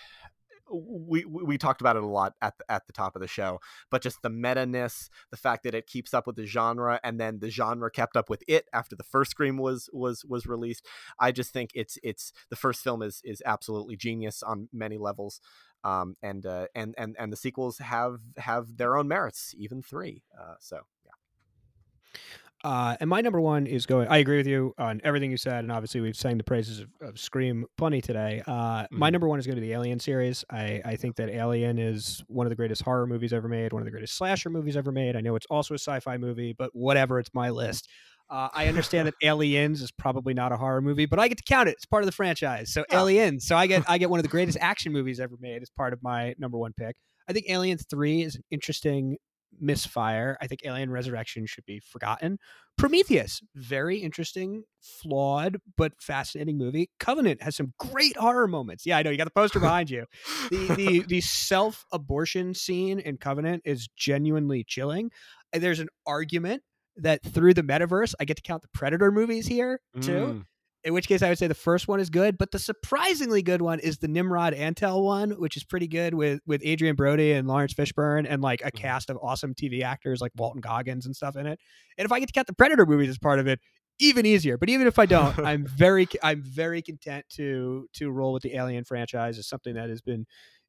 we 0.72 1.26
we 1.26 1.58
talked 1.58 1.82
about 1.82 1.96
it 1.96 2.04
a 2.04 2.08
lot 2.08 2.34
at 2.42 2.58
the, 2.58 2.72
at 2.72 2.88
the 2.88 2.94
top 2.94 3.16
of 3.16 3.22
the 3.22 3.28
show, 3.28 3.60
but 3.90 4.02
just 4.02 4.22
the 4.22 4.30
meta 4.30 4.66
ness, 4.66 5.10
the 5.32 5.38
fact 5.38 5.64
that 5.64 5.74
it 5.74 5.88
keeps 5.88 6.14
up 6.14 6.28
with 6.28 6.36
the 6.36 6.46
genre, 6.46 7.00
and 7.04 7.20
then 7.20 7.40
the 7.40 7.50
genre 7.50 7.90
kept 7.90 8.16
up 8.16 8.30
with 8.30 8.44
it 8.48 8.68
after 8.74 8.96
the 8.96 9.04
first 9.04 9.32
Scream 9.32 9.58
was 9.58 9.90
was 9.94 10.26
was 10.26 10.46
released. 10.46 10.86
I 11.20 11.32
just 11.32 11.52
think 11.52 11.72
it's 11.74 11.98
it's 12.04 12.34
the 12.50 12.56
first 12.56 12.82
film 12.84 13.02
is 13.02 13.22
is 13.24 13.42
absolutely 13.46 13.96
genius 13.96 14.44
on 14.44 14.70
many 14.74 14.98
levels, 14.98 15.42
um, 15.84 16.16
and 16.22 16.46
uh, 16.46 16.68
and 16.76 16.96
and 16.98 17.16
and 17.20 17.32
the 17.32 17.38
sequels 17.38 17.80
have 17.80 18.20
have 18.38 18.78
their 18.78 18.98
own 18.98 19.08
merits, 19.08 19.54
even 19.58 19.82
three. 19.82 20.24
Uh, 20.40 20.56
so 20.60 20.82
yeah. 21.06 22.20
Uh, 22.64 22.98
and 23.00 23.10
my 23.10 23.22
number 23.22 23.40
one 23.40 23.66
is 23.68 23.86
going. 23.86 24.08
I 24.10 24.18
agree 24.18 24.38
with 24.38 24.48
you 24.48 24.74
on 24.78 25.00
everything 25.04 25.32
you 25.32 25.38
said, 25.38 25.60
and 25.60 25.72
obviously 25.72 26.02
we've 26.02 26.16
sang 26.16 26.38
the 26.38 26.44
praises 26.44 26.82
of, 26.82 26.90
of 27.02 27.20
Scream 27.20 27.66
plenty 27.78 28.02
today. 28.02 28.44
Uh, 28.46 28.52
mm-hmm. 28.84 29.00
My 29.00 29.10
number 29.10 29.28
one 29.30 29.40
is 29.40 29.46
going 29.46 29.56
to 29.56 29.62
be 29.62 29.68
the 29.68 29.74
Alien 29.74 30.00
series. 30.00 30.44
I, 30.52 30.82
I 30.84 30.96
think 30.98 31.16
that 31.18 31.30
Alien 31.30 31.80
is 31.80 32.22
one 32.28 32.46
of 32.46 32.50
the 32.50 32.58
greatest 32.58 32.82
horror 32.82 33.08
movies 33.08 33.32
ever 33.32 33.48
made, 33.48 33.72
one 33.72 33.82
of 33.82 33.86
the 33.86 33.92
greatest 33.92 34.18
slasher 34.18 34.50
movies 34.50 34.76
ever 34.76 34.92
made. 34.92 35.16
I 35.16 35.22
know 35.22 35.36
it's 35.36 35.46
also 35.50 35.74
a 35.74 35.80
sci-fi 35.80 36.18
movie, 36.18 36.54
but 36.58 36.72
whatever, 36.74 37.18
it's 37.18 37.34
my 37.34 37.50
list. 37.50 37.88
Uh, 38.30 38.50
I 38.54 38.68
understand 38.68 39.08
that 39.08 39.16
Aliens 39.24 39.82
is 39.82 39.92
probably 39.92 40.34
not 40.34 40.52
a 40.52 40.58
horror 40.58 40.82
movie, 40.82 41.06
but 41.06 41.18
I 41.18 41.30
get 41.30 41.38
to 41.38 41.44
count 41.44 41.70
it. 41.70 41.74
It's 41.74 41.86
part 41.86 42.04
of 42.04 42.08
the 42.08 42.12
franchise. 42.12 42.74
So 42.74 42.84
oh. 42.92 42.98
Aliens. 42.98 43.46
So 43.46 43.56
I 43.56 43.68
get 43.68 43.90
I 43.90 43.98
get 43.98 44.10
one 44.10 44.20
of 44.20 44.24
the 44.24 44.30
greatest 44.38 44.58
action 44.60 44.92
movies 44.92 45.20
ever 45.22 45.36
made 45.40 45.62
as 45.62 45.70
part 45.70 45.94
of 45.94 46.04
my 46.04 46.36
number 46.38 46.58
one 46.58 46.74
pick. 46.74 46.96
I 47.28 47.34
think 47.34 47.46
Alien 47.50 47.78
Three 47.78 48.24
is 48.24 48.36
an 48.36 48.44
interesting 48.52 49.18
misfire. 49.60 50.38
I 50.42 50.48
think 50.48 50.62
Alien 50.66 50.92
Resurrection 50.92 51.46
should 51.46 51.66
be 51.66 51.80
forgotten. 51.80 52.38
Prometheus, 52.78 53.42
very 53.56 53.98
interesting, 53.98 54.64
flawed 54.82 55.58
but 55.78 55.94
fascinating 56.02 56.58
movie. 56.58 56.90
Covenant 57.00 57.42
has 57.42 57.56
some 57.56 57.74
great 57.78 58.16
horror 58.16 58.48
moments. 58.48 58.86
Yeah, 58.86 58.98
I 58.98 59.04
know 59.04 59.10
you 59.10 59.18
got 59.18 59.26
the 59.26 59.32
poster 59.32 59.60
behind 59.62 59.90
you. 59.90 60.06
The 60.50 60.68
the 60.76 61.04
the 61.08 61.22
self 61.22 61.86
abortion 61.92 62.54
scene 62.54 63.00
in 63.00 63.18
Covenant 63.18 63.64
is 63.66 63.90
genuinely 63.96 64.64
chilling. 64.64 65.12
There's 65.54 65.80
an 65.80 65.90
argument 66.06 66.64
that 66.98 67.24
through 67.24 67.54
the 67.54 67.64
metaverse, 67.64 68.14
I 68.20 68.26
get 68.26 68.38
to 68.38 68.44
count 68.44 68.62
the 68.62 68.70
Predator 68.74 69.12
movies 69.12 69.48
here 69.48 69.82
too. 70.02 70.12
Mm 70.12 70.46
in 70.84 70.94
which 70.94 71.08
case 71.08 71.22
I 71.22 71.30
would 71.30 71.38
say 71.38 71.48
the 71.48 71.54
first 71.54 71.88
one 71.88 72.00
is 72.00 72.10
good, 72.10 72.38
but 72.38 72.52
the 72.52 72.60
surprisingly 72.60 73.42
good 73.42 73.62
one 73.62 73.80
is 73.80 73.98
the 73.98 74.08
Nimród 74.08 74.58
Antal 74.58 75.04
one, 75.04 75.32
which 75.32 75.58
is 75.58 75.64
pretty 75.64 75.88
good 75.88 76.14
with 76.14 76.40
with 76.46 76.66
Adrien 76.66 76.96
Brody 76.96 77.34
and 77.34 77.48
Laurence 77.48 77.74
Fishburne 77.74 78.26
and 78.30 78.42
like 78.42 78.62
a 78.62 78.66
mm-hmm. 78.66 78.78
cast 78.78 79.10
of 79.10 79.18
awesome 79.22 79.54
TV 79.54 79.84
actors 79.84 80.22
like 80.22 80.32
Walton 80.38 80.62
Goggins 80.62 81.06
and 81.06 81.16
stuff 81.16 81.36
in 81.36 81.46
it. 81.46 81.60
And 81.98 82.06
if 82.06 82.12
I 82.12 82.20
get 82.20 82.28
to 82.28 82.34
count 82.34 82.48
the 82.48 82.54
Predator 82.54 82.86
movies 82.86 83.10
as 83.10 83.18
part 83.18 83.40
of 83.40 83.48
it, 83.48 83.60
even 84.00 84.26
easier. 84.26 84.58
But 84.58 84.70
even 84.70 84.88
if 84.88 84.98
I 84.98 85.06
don't, 85.06 85.38
I'm 85.46 85.66
very 85.66 86.08
I'm 86.24 86.42
very 86.42 86.82
content 86.82 87.26
to 87.36 87.88
to 87.94 88.10
roll 88.10 88.34
with 88.34 88.44
the 88.44 88.56
Alien 88.56 88.86
franchise 88.86 89.38
as 89.38 89.48
something 89.48 89.76
that 89.76 89.90
has 89.90 90.02
been 90.02 90.26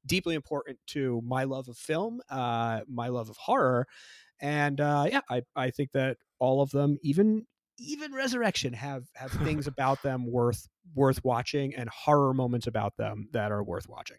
deeply 0.07 0.35
important 0.35 0.78
to 0.89 1.20
my 1.24 1.45
love 1.45 1.69
of 1.69 1.77
film, 1.77 2.20
uh, 2.31 2.81
my 2.89 3.09
love 3.09 3.31
of 3.31 3.37
horror, 3.37 3.87
and 4.41 4.81
uh, 4.81 5.07
yeah, 5.11 5.20
I 5.31 5.43
I 5.55 5.70
think 5.70 5.93
that 5.93 6.16
all 6.41 6.62
of 6.62 6.70
them, 6.70 6.99
even 7.03 7.47
even 7.81 8.15
Resurrection 8.15 8.73
have 8.74 9.05
have 9.15 9.31
things 9.44 9.66
about 9.66 10.02
them 10.02 10.31
worth 10.31 10.69
worth 10.94 11.24
watching 11.24 11.74
and 11.74 11.89
horror 11.89 12.35
moments 12.35 12.66
about 12.66 12.97
them 12.97 13.28
that 13.32 13.52
are 13.52 13.62
worth 13.62 13.89
watching. 13.89 14.19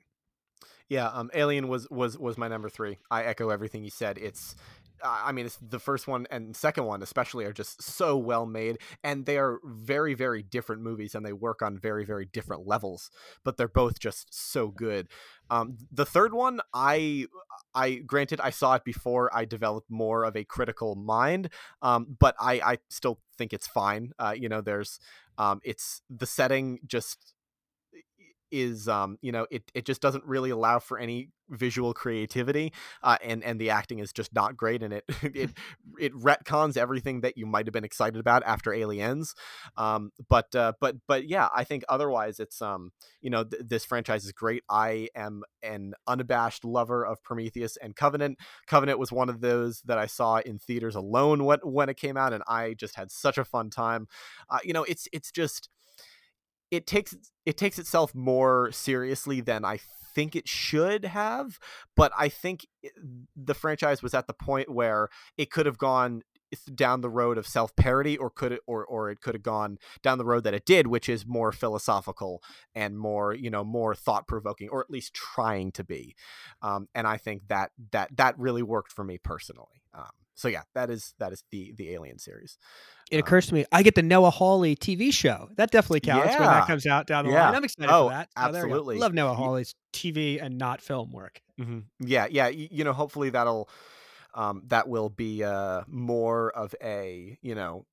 Yeah, 0.90 1.08
um, 1.08 1.32
Alien 1.34 1.70
was 1.70 1.90
was 1.90 2.18
was 2.18 2.38
my 2.38 2.48
number 2.48 2.70
three. 2.70 2.98
I 3.10 3.24
echo 3.24 3.50
everything 3.50 3.84
you 3.84 3.90
said. 3.90 4.18
It's 4.18 4.56
I 5.04 5.32
mean, 5.32 5.46
it's 5.46 5.58
the 5.58 5.80
first 5.80 6.08
one 6.08 6.28
and 6.32 6.56
second 6.56 6.86
one 6.86 7.02
especially 7.02 7.46
are 7.46 7.54
just 7.54 7.82
so 7.82 8.18
well 8.18 8.46
made, 8.46 8.78
and 9.04 9.26
they 9.26 9.38
are 9.38 9.60
very, 9.64 10.14
very 10.14 10.44
different 10.44 10.82
movies, 10.82 11.16
and 11.16 11.26
they 11.26 11.34
work 11.34 11.62
on 11.62 11.78
very, 11.78 12.06
very 12.06 12.26
different 12.26 12.68
levels. 12.68 13.10
But 13.44 13.58
they're 13.58 13.68
both 13.68 14.00
just 14.00 14.34
so 14.34 14.68
good. 14.70 15.08
Um, 15.50 15.78
the 15.92 16.06
third 16.06 16.34
one, 16.34 16.62
I, 16.74 17.28
I 17.76 17.96
granted 17.96 18.40
I 18.40 18.52
saw 18.52 18.76
it 18.76 18.84
before 18.86 19.36
I 19.36 19.46
developed 19.46 19.92
more 19.92 20.24
of 20.24 20.36
a 20.36 20.44
critical 20.44 20.96
mind, 20.96 21.50
um, 21.82 22.16
but 22.20 22.36
I, 22.40 22.54
I 22.62 22.78
still 22.90 23.20
think 23.38 23.54
it's 23.54 23.68
fine. 23.68 24.12
Uh, 24.18 24.34
you 24.38 24.48
know, 24.48 24.62
there's, 24.62 25.00
um, 25.38 25.60
it's 25.64 26.02
the 26.10 26.26
setting 26.26 26.80
just 26.86 27.34
is 28.52 28.88
um 28.88 29.18
you 29.22 29.32
know 29.32 29.48
it, 29.52 29.64
it 29.74 29.86
just 29.86 30.02
doesn't 30.02 30.24
really 30.26 30.50
allow 30.50 30.80
for 30.80 30.98
any 30.98 31.30
visual 31.50 31.94
creativity 31.94 32.72
uh, 33.04 33.18
and 33.24 33.44
and 33.44 33.60
the 33.60 33.70
acting 33.70 34.00
is 34.00 34.14
just 34.14 34.34
not 34.34 34.56
great 34.56 34.82
and 34.82 34.94
it 34.94 35.04
it 35.22 35.50
it 36.00 36.14
retcons 36.14 36.78
everything 36.78 37.22
that 37.22 37.38
you 37.38 37.46
might 37.46 37.66
have 37.66 37.74
been 37.74 37.84
excited 37.84 38.20
about 38.20 38.42
after 38.46 38.74
aliens 38.74 39.36
um 39.78 40.12
but 40.30 40.54
uh, 40.56 40.74
but 40.80 40.96
but 41.08 41.28
yeah 41.28 41.50
i 41.56 41.64
think 41.64 41.84
otherwise 41.90 42.40
it's 42.40 42.62
um 42.62 42.92
you 43.22 43.30
know 43.30 43.44
th- 43.44 43.64
this 43.66 43.86
franchise 43.86 44.26
is 44.26 44.32
great. 44.32 44.64
I 44.70 45.10
am 45.16 45.44
an 45.64 45.94
unabashed 46.08 46.66
lover 46.66 47.06
of 47.06 47.22
prometheus 47.24 47.78
and 47.78 47.96
covenant. 47.96 48.38
Covenant 48.68 49.00
was 49.00 49.12
one 49.12 49.30
of 49.30 49.42
those 49.42 49.82
that 49.86 49.98
i 49.98 50.06
saw 50.06 50.38
in 50.38 50.60
theaters 50.60 50.96
alone 50.96 51.46
when 51.46 51.60
when 51.64 51.90
it 51.90 51.98
came 51.98 52.18
out 52.18 52.34
and 52.34 52.44
i 52.48 52.74
just 52.74 52.96
had 52.96 53.12
such 53.12 53.38
a 53.38 53.46
fun 53.46 53.70
time. 53.70 54.08
Uh, 54.50 54.60
you 54.64 54.74
know 54.74 54.84
it's 54.84 55.08
it's 55.14 55.32
just 55.32 55.70
it 56.72 56.88
takes 56.88 57.16
it 57.46 57.58
takes 57.58 57.78
itself 57.78 58.16
more 58.16 58.72
seriously 58.72 59.42
than 59.42 59.66
I 59.66 59.80
think 60.16 60.36
it 60.36 60.48
should 60.48 61.06
have, 61.06 61.60
but 61.96 62.12
I 62.18 62.30
think 62.30 62.66
the 63.36 63.54
franchise 63.54 64.02
was 64.02 64.14
at 64.14 64.28
the 64.28 64.34
point 64.34 64.70
where 64.70 65.10
it 65.38 65.52
could 65.52 65.66
have 65.66 65.78
gone 65.78 66.24
down 66.76 67.02
the 67.02 67.10
road 67.10 67.38
of 67.38 67.48
self 67.48 67.76
parody 67.76 68.18
or 68.18 68.30
could 68.30 68.52
it 68.52 68.60
or 68.68 68.86
or 68.86 69.10
it 69.10 69.22
could 69.22 69.36
have 69.36 69.44
gone 69.44 69.78
down 70.04 70.18
the 70.18 70.26
road 70.26 70.44
that 70.44 70.54
it 70.54 70.66
did 70.66 70.88
which 70.88 71.08
is 71.08 71.26
more 71.26 71.52
philosophical 71.52 72.44
and 72.76 73.00
more 73.00 73.34
you 73.34 73.50
know 73.50 73.64
more 73.64 73.96
thought 73.96 74.28
provoking 74.28 74.68
or 74.70 74.82
at 74.82 74.90
least 74.90 75.14
trying 75.14 75.72
to 75.72 75.82
be 75.82 76.14
um, 76.62 76.90
and 76.94 77.08
i 77.08 77.16
think 77.16 77.48
that 77.48 77.72
that 77.92 78.10
that 78.18 78.38
really 78.38 78.62
worked 78.62 78.92
for 78.92 79.06
me 79.06 79.18
personally 79.18 79.82
um, 79.94 80.10
so 80.42 80.48
yeah, 80.48 80.64
that 80.74 80.90
is 80.90 81.14
that 81.20 81.32
is 81.32 81.44
the 81.52 81.72
the 81.78 81.94
Alien 81.94 82.18
series. 82.18 82.58
It 83.12 83.18
occurs 83.18 83.46
um, 83.46 83.50
to 83.50 83.54
me, 83.56 83.66
I 83.72 83.84
get 83.84 83.94
the 83.94 84.02
Noah 84.02 84.32
Hawley 84.32 84.76
TV 84.76 85.14
show. 85.14 85.50
That 85.58 85.70
definitely 85.70 86.00
counts 86.00 86.34
yeah. 86.34 86.40
when 86.40 86.48
that 86.48 86.66
comes 86.66 86.88
out 86.88 87.06
down 87.06 87.26
the 87.26 87.32
yeah. 87.32 87.46
line. 87.46 87.56
I'm 87.56 87.64
excited 87.64 87.92
oh, 87.92 88.08
for 88.08 88.14
that. 88.14 88.30
Oh, 88.36 88.42
absolutely, 88.42 88.98
love 88.98 89.14
Noah 89.14 89.36
Hawley's 89.36 89.76
TV 89.94 90.42
and 90.42 90.58
not 90.58 90.82
film 90.82 91.12
work. 91.12 91.42
Mm-hmm. 91.60 91.80
Yeah, 92.00 92.26
yeah. 92.30 92.48
You 92.48 92.84
know, 92.84 92.94
hopefully 92.94 93.30
that'll 93.30 93.70
um, 94.34 94.64
that 94.68 94.88
will 94.88 95.10
be 95.10 95.44
uh, 95.44 95.84
more 95.88 96.50
of 96.52 96.74
a 96.82 97.38
you 97.44 97.54
know 97.54 97.86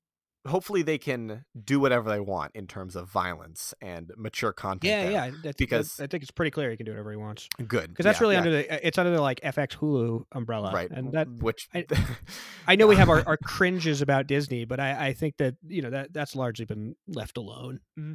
hopefully 0.47 0.83
they 0.83 0.99
can 0.99 1.45
do 1.65 1.81
whatever 1.81 2.09
they 2.09 2.21
want 2.21 2.53
in 2.55 2.67
terms 2.67 2.97
of 2.97 3.09
violence 3.09 3.75
and 3.81 4.13
mature 4.17 4.53
content. 4.53 4.91
Yeah, 4.91 5.03
there. 5.03 5.13
yeah. 5.13 5.31
That's, 5.43 5.57
because 5.57 6.01
I 6.01 6.07
think 6.07 6.23
it's 6.23 6.31
pretty 6.31 6.51
clear 6.51 6.71
he 6.71 6.77
can 6.77 6.87
do 6.87 6.93
whatever 6.93 7.11
he 7.11 7.17
wants. 7.17 7.49
Good, 7.67 7.91
because 7.91 8.05
that's 8.05 8.19
yeah, 8.19 8.23
really 8.23 8.35
yeah. 8.35 8.41
under 8.41 8.51
the 8.51 8.87
it's 8.87 8.99
under 8.99 9.11
the 9.11 9.21
like 9.21 9.41
FX 9.41 9.77
Hulu 9.77 10.25
umbrella, 10.33 10.73
right? 10.73 10.91
And 10.91 11.13
that 11.13 11.29
which 11.29 11.69
I, 11.75 11.85
I 12.67 12.77
know 12.77 12.87
we 12.87 12.97
have 12.97 13.09
our, 13.09 13.23
our 13.27 13.37
cringes 13.45 14.03
about 14.03 14.27
Disney, 14.27 14.65
but 14.65 14.81
I, 14.81 15.09
I 15.09 15.13
think 15.13 15.37
that 15.39 15.57
you 15.67 15.83
know 15.83 15.91
that 15.91 16.13
that's 16.13 16.35
largely 16.37 16.65
been 16.65 16.95
left 17.07 17.37
alone. 17.37 17.81
Mm-hmm. 17.99 18.15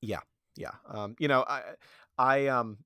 Yeah, 0.00 0.20
yeah. 0.56 0.72
Um, 0.88 1.16
you 1.18 1.28
know, 1.28 1.44
I 1.46 1.62
I 2.18 2.46
um 2.46 2.78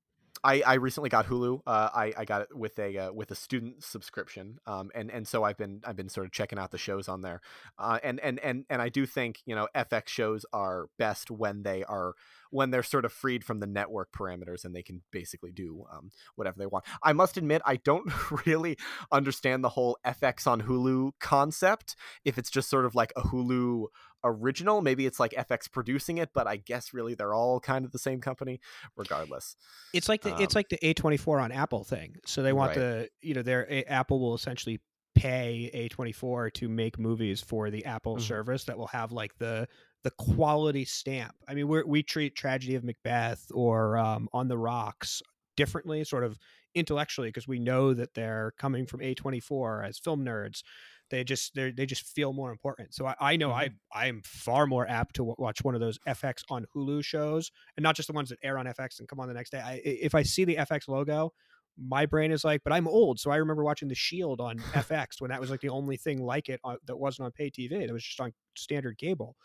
I, 0.43 0.61
I 0.65 0.73
recently 0.75 1.09
got 1.09 1.27
Hulu. 1.27 1.61
Uh, 1.65 1.89
I, 1.93 2.13
I 2.17 2.25
got 2.25 2.41
it 2.41 2.55
with 2.55 2.77
a 2.79 2.97
uh, 2.97 3.11
with 3.11 3.31
a 3.31 3.35
student 3.35 3.83
subscription, 3.83 4.59
um, 4.65 4.89
and 4.95 5.11
and 5.11 5.27
so 5.27 5.43
I've 5.43 5.57
been 5.57 5.81
I've 5.85 5.95
been 5.95 6.09
sort 6.09 6.25
of 6.25 6.31
checking 6.31 6.57
out 6.57 6.71
the 6.71 6.77
shows 6.77 7.07
on 7.09 7.21
there, 7.21 7.41
uh, 7.77 7.99
and 8.03 8.19
and 8.19 8.39
and 8.39 8.65
and 8.69 8.81
I 8.81 8.89
do 8.89 9.05
think 9.05 9.41
you 9.45 9.55
know 9.55 9.67
FX 9.75 10.07
shows 10.07 10.45
are 10.53 10.87
best 10.97 11.29
when 11.29 11.63
they 11.63 11.83
are 11.83 12.13
when 12.49 12.71
they're 12.71 12.83
sort 12.83 13.05
of 13.05 13.13
freed 13.13 13.43
from 13.43 13.59
the 13.59 13.67
network 13.67 14.11
parameters 14.11 14.65
and 14.65 14.75
they 14.75 14.83
can 14.83 15.01
basically 15.11 15.51
do 15.51 15.85
um, 15.91 16.09
whatever 16.35 16.57
they 16.57 16.65
want. 16.65 16.85
I 17.03 17.13
must 17.13 17.37
admit, 17.37 17.61
I 17.65 17.77
don't 17.77 18.11
really 18.45 18.77
understand 19.11 19.63
the 19.63 19.69
whole 19.69 19.97
FX 20.05 20.47
on 20.47 20.63
Hulu 20.63 21.11
concept. 21.19 21.95
If 22.25 22.37
it's 22.37 22.49
just 22.49 22.69
sort 22.69 22.85
of 22.85 22.95
like 22.95 23.13
a 23.15 23.21
Hulu 23.21 23.87
original, 24.23 24.81
maybe 24.81 25.05
it's 25.05 25.19
like 25.19 25.31
FX 25.31 25.71
producing 25.71 26.17
it, 26.17 26.29
but 26.33 26.47
I 26.47 26.57
guess 26.57 26.93
really 26.93 27.15
they're 27.15 27.33
all 27.33 27.59
kind 27.59 27.85
of 27.85 27.91
the 27.91 27.99
same 27.99 28.21
company, 28.21 28.59
regardless. 28.95 29.55
It's 29.93 30.09
like 30.09 30.21
the 30.21 30.35
um, 30.35 30.41
it's 30.41 30.55
like 30.55 30.69
the 30.69 30.77
A24 30.77 31.41
on 31.41 31.51
Apple 31.51 31.83
thing. 31.83 32.15
So 32.25 32.43
they 32.43 32.53
want 32.53 32.69
right. 32.69 32.77
the 32.77 33.09
you 33.21 33.33
know 33.33 33.41
their 33.41 33.89
Apple 33.91 34.19
will 34.19 34.35
essentially 34.35 34.81
pay 35.15 35.89
A24 35.91 36.53
to 36.53 36.69
make 36.69 36.97
movies 36.99 37.41
for 37.41 37.69
the 37.69 37.85
Apple 37.85 38.15
mm-hmm. 38.15 38.23
service 38.23 38.65
that 38.65 38.77
will 38.77 38.87
have 38.87 39.11
like 39.11 39.37
the 39.37 39.67
the 40.03 40.11
quality 40.11 40.85
stamp. 40.85 41.35
I 41.47 41.53
mean, 41.53 41.67
we 41.67 41.83
we 41.83 42.03
treat 42.03 42.35
Tragedy 42.35 42.75
of 42.75 42.83
Macbeth 42.83 43.45
or 43.53 43.97
um, 43.97 44.29
On 44.33 44.47
the 44.47 44.57
Rocks 44.57 45.21
differently, 45.57 46.03
sort 46.03 46.23
of 46.23 46.37
intellectually 46.75 47.29
because 47.29 47.47
we 47.47 47.59
know 47.59 47.93
that 47.93 48.13
they're 48.13 48.53
coming 48.57 48.85
from 48.85 49.01
A24 49.01 49.83
as 49.87 49.99
film 49.99 50.23
nerds. 50.23 50.61
They 51.09 51.23
just 51.23 51.55
they 51.55 51.71
they 51.71 51.85
just 51.85 52.03
feel 52.05 52.33
more 52.33 52.51
important. 52.51 52.93
So 52.93 53.07
I, 53.07 53.15
I 53.19 53.35
know 53.35 53.49
Mm-hmm. 53.49 53.59
I 53.59 53.69
I 53.91 54.07
am 54.07 54.21
far 54.23 54.67
more 54.67 54.87
apt 54.87 55.15
to 55.15 55.21
w- 55.23 55.35
watch 55.39 55.63
one 55.63 55.73
of 55.73 55.81
those 55.81 55.97
FX 56.07 56.43
on 56.49 56.65
Hulu 56.75 57.03
shows 57.03 57.51
and 57.75 57.83
not 57.83 57.95
just 57.95 58.07
the 58.07 58.13
ones 58.13 58.29
that 58.29 58.37
air 58.43 58.57
on 58.59 58.67
FX 58.67 58.99
and 58.99 59.07
come 59.07 59.19
on 59.19 59.27
the 59.27 59.33
next 59.33 59.49
day. 59.51 59.59
I, 59.59 59.73
i- 59.73 59.81
if 59.83 60.13
I 60.15 60.21
see 60.23 60.45
the 60.45 60.57
FX 60.57 60.87
logo, 60.87 61.33
my 61.77 62.05
brain 62.05 62.31
is 62.31 62.43
like, 62.43 62.61
but 62.63 62.73
I'm 62.73 62.87
old, 62.87 63.19
so 63.19 63.31
I 63.31 63.37
remember 63.37 63.63
watching 63.63 63.87
The 63.87 63.95
Shield 63.95 64.39
on 64.39 64.63
FX 64.73 65.19
when 65.19 65.29
that 65.31 65.41
was 65.41 65.49
like 65.49 65.61
the 65.61 65.69
only 65.69 65.97
thing 65.97 66.23
like 66.23 66.47
it 66.49 66.59
on, 66.63 66.77
that 66.85 66.97
wasn't 66.97 67.25
on 67.25 67.31
pay 67.31 67.49
TV. 67.49 67.87
That 67.87 67.93
was 67.93 68.03
just 68.03 68.19
on 68.19 68.31
standard 68.55 68.97
cable. 68.97 69.35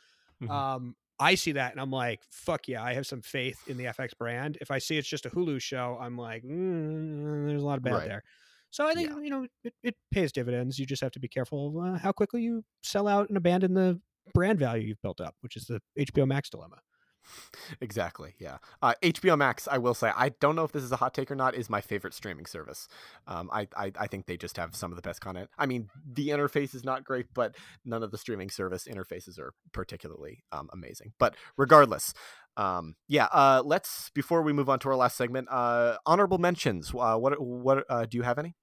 Mhm. 0.43 0.51
Um, 0.51 0.97
I 1.19 1.37
see 1.37 1.53
that 1.53 1.71
and 1.73 1.81
I'm 1.81 1.91
like, 1.93 2.23
fuck 2.31 2.67
yeah, 2.67 2.83
I 2.83 2.93
have 2.95 3.07
some 3.07 3.23
faith 3.23 3.69
in 3.69 3.77
the 3.77 3.87
FX 3.87 4.15
brand. 4.19 4.59
If 4.61 4.71
I 4.71 4.79
see 4.79 4.99
it's 4.99 5.09
just 5.09 5.27
a 5.27 5.31
Hulu 5.31 5.61
show, 5.63 5.97
I'm 6.01 6.19
like, 6.19 6.43
mm, 6.43 7.47
there's 7.47 7.63
a 7.63 7.67
lot 7.67 7.79
of 7.79 7.85
bad 7.85 7.95
Right. 7.95 8.09
there. 8.09 8.25
So 8.71 8.85
I 8.89 8.95
think 8.95 9.11
you 9.23 9.31
know 9.31 9.47
it, 9.63 9.75
it 9.85 9.95
pays 10.11 10.33
dividends. 10.33 10.79
You 10.81 10.87
just 10.87 11.01
have 11.03 11.13
to 11.13 11.21
be 11.21 11.29
careful 11.29 11.69
of 11.69 11.95
uh, 11.95 11.99
how 11.99 12.11
quickly 12.11 12.43
you 12.43 12.65
sell 12.83 13.07
out 13.07 13.29
and 13.29 13.37
abandon 13.39 13.75
the 13.75 14.01
brand 14.33 14.59
value 14.59 14.89
you've 14.89 15.01
built 15.03 15.21
up, 15.21 15.37
which 15.43 15.55
is 15.57 15.67
the 15.67 15.81
HBO 15.97 16.27
Max 16.27 16.51
dilemma. 16.51 16.81
Exactly. 17.81 18.35
Yeah. 18.39 18.59
Uh, 18.83 18.95
HBO 19.03 19.37
Max, 19.37 19.69
I 19.71 19.79
will 19.79 19.95
say, 19.95 20.11
I 20.15 20.31
don't 20.41 20.57
know 20.57 20.65
if 20.65 20.73
this 20.73 20.83
is 20.83 20.93
a 20.93 20.97
hot 20.97 21.15
take 21.15 21.31
or 21.31 21.35
not, 21.35 21.55
is 21.55 21.71
my 21.71 21.81
favorite 21.81 22.15
streaming 22.15 22.47
service. 22.47 22.89
Um, 23.27 23.51
I, 23.53 23.69
I, 23.77 23.93
I 23.99 24.07
think 24.07 24.27
they 24.27 24.37
just 24.37 24.57
have 24.57 24.75
some 24.75 24.93
of 24.93 24.97
the 24.97 25.03
best 25.03 25.21
content. 25.21 25.51
I 25.59 25.67
mean, 25.67 25.89
the 26.07 26.29
interface 26.29 26.75
is 26.75 26.85
not 26.85 27.05
great, 27.05 27.27
but 27.35 27.57
none 27.85 28.03
of 28.03 28.11
the 28.11 28.19
streaming 28.19 28.51
service 28.51 28.87
interfaces 28.87 29.39
are 29.39 29.53
particularly 29.73 30.45
um, 30.53 30.69
amazing. 30.73 31.13
But 31.19 31.35
regardless, 31.57 32.15
um, 32.57 32.97
yeah. 33.09 33.27
Uh, 33.27 33.63
let's 33.65 34.11
before 34.11 34.43
we 34.43 34.53
move 34.53 34.69
on 34.69 34.79
to 34.81 34.89
our 34.89 34.97
last 34.97 35.17
segment, 35.17 35.49
uh, 35.51 35.97
honorable 36.07 36.39
mentions. 36.39 36.93
Uh, 36.95 37.17
what 37.17 37.41
what 37.41 37.85
uh, 37.89 38.07
do 38.07 38.17
you 38.17 38.23
have 38.23 38.39
any? 38.39 38.55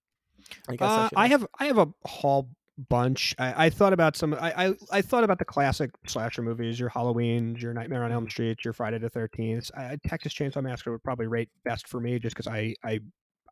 I 0.70 0.76
guess 0.76 0.90
Uh, 0.90 1.10
should 1.10 1.18
I 1.18 1.28
have 1.28 1.48
I 1.60 1.66
have 1.66 1.78
a 1.78 1.88
whole 2.06 2.50
bunch. 2.90 3.36
I, 3.38 3.66
I 3.66 3.70
thought 3.70 3.94
about 3.94 4.16
some. 4.16 4.34
I, 4.34 4.68
I 4.68 4.74
I 4.92 5.02
thought 5.02 5.24
about 5.24 5.40
the 5.40 5.46
classic 5.46 5.92
slasher 6.08 6.42
movies. 6.42 6.80
Your 6.80 6.90
Halloween, 6.90 7.56
your 7.60 7.74
Nightmare 7.74 8.04
on 8.04 8.12
Elm 8.12 8.30
Street, 8.30 8.60
your 8.64 8.74
Friday 8.74 8.98
the 8.98 9.10
Thirteenth. 9.10 9.70
Texas 10.08 10.34
Chainsaw 10.34 10.64
Massacre 10.64 10.92
would 10.92 11.04
probably 11.04 11.28
rate 11.28 11.50
best 11.64 11.88
for 11.88 12.00
me, 12.00 12.20
just 12.20 12.36
because 12.36 12.48
I 12.48 12.76
I 12.84 13.00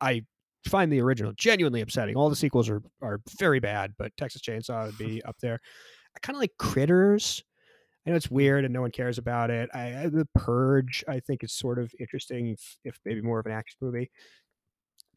I 0.02 0.24
find 0.68 0.92
the 0.92 1.02
original 1.02 1.34
genuinely 1.38 1.82
upsetting. 1.82 2.16
All 2.16 2.30
the 2.30 2.36
sequels 2.36 2.70
are 2.70 2.82
are 3.02 3.22
very 3.38 3.60
bad, 3.60 3.94
but 3.98 4.16
Texas 4.18 4.42
Chainsaw 4.42 4.86
would 4.86 4.98
be 4.98 5.22
up 5.26 5.38
there. 5.42 5.60
I 6.16 6.20
kind 6.20 6.36
of 6.36 6.42
like 6.42 6.58
Critters. 6.58 7.44
I 8.08 8.12
know 8.12 8.16
it's 8.16 8.32
weird 8.32 8.64
and 8.64 8.74
no 8.74 8.82
one 8.82 8.92
cares 8.92 9.18
about 9.18 9.52
it. 9.52 9.70
I, 9.74 10.04
I 10.04 10.08
the 10.08 10.28
Purge. 10.34 11.04
I 11.08 11.20
think 11.20 11.44
is 11.44 11.54
sort 11.54 11.80
of 11.80 11.94
interesting, 12.00 12.48
if, 12.48 12.78
if 12.84 13.00
maybe 13.06 13.22
more 13.22 13.40
of 13.40 13.46
an 13.46 13.52
action 13.52 13.78
movie 13.82 14.10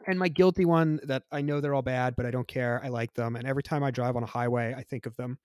and 0.07 0.19
my 0.19 0.29
guilty 0.29 0.65
one 0.65 1.01
that 1.05 1.25
I 1.31 1.43
know 1.43 1.61
they're 1.61 1.75
all 1.75 1.83
bad, 1.83 2.17
but 2.17 2.27
I 2.27 2.31
don't 2.31 2.49
care. 2.49 2.81
I 2.83 2.89
like 2.89 3.15
them, 3.15 3.37
and 3.37 3.47
every 3.47 3.63
time 3.63 3.83
I 3.83 3.91
drive 3.91 4.17
on 4.17 4.23
a 4.23 4.27
highway, 4.27 4.75
I 4.77 4.83
think 4.83 5.07
of 5.07 5.17
them. 5.17 5.39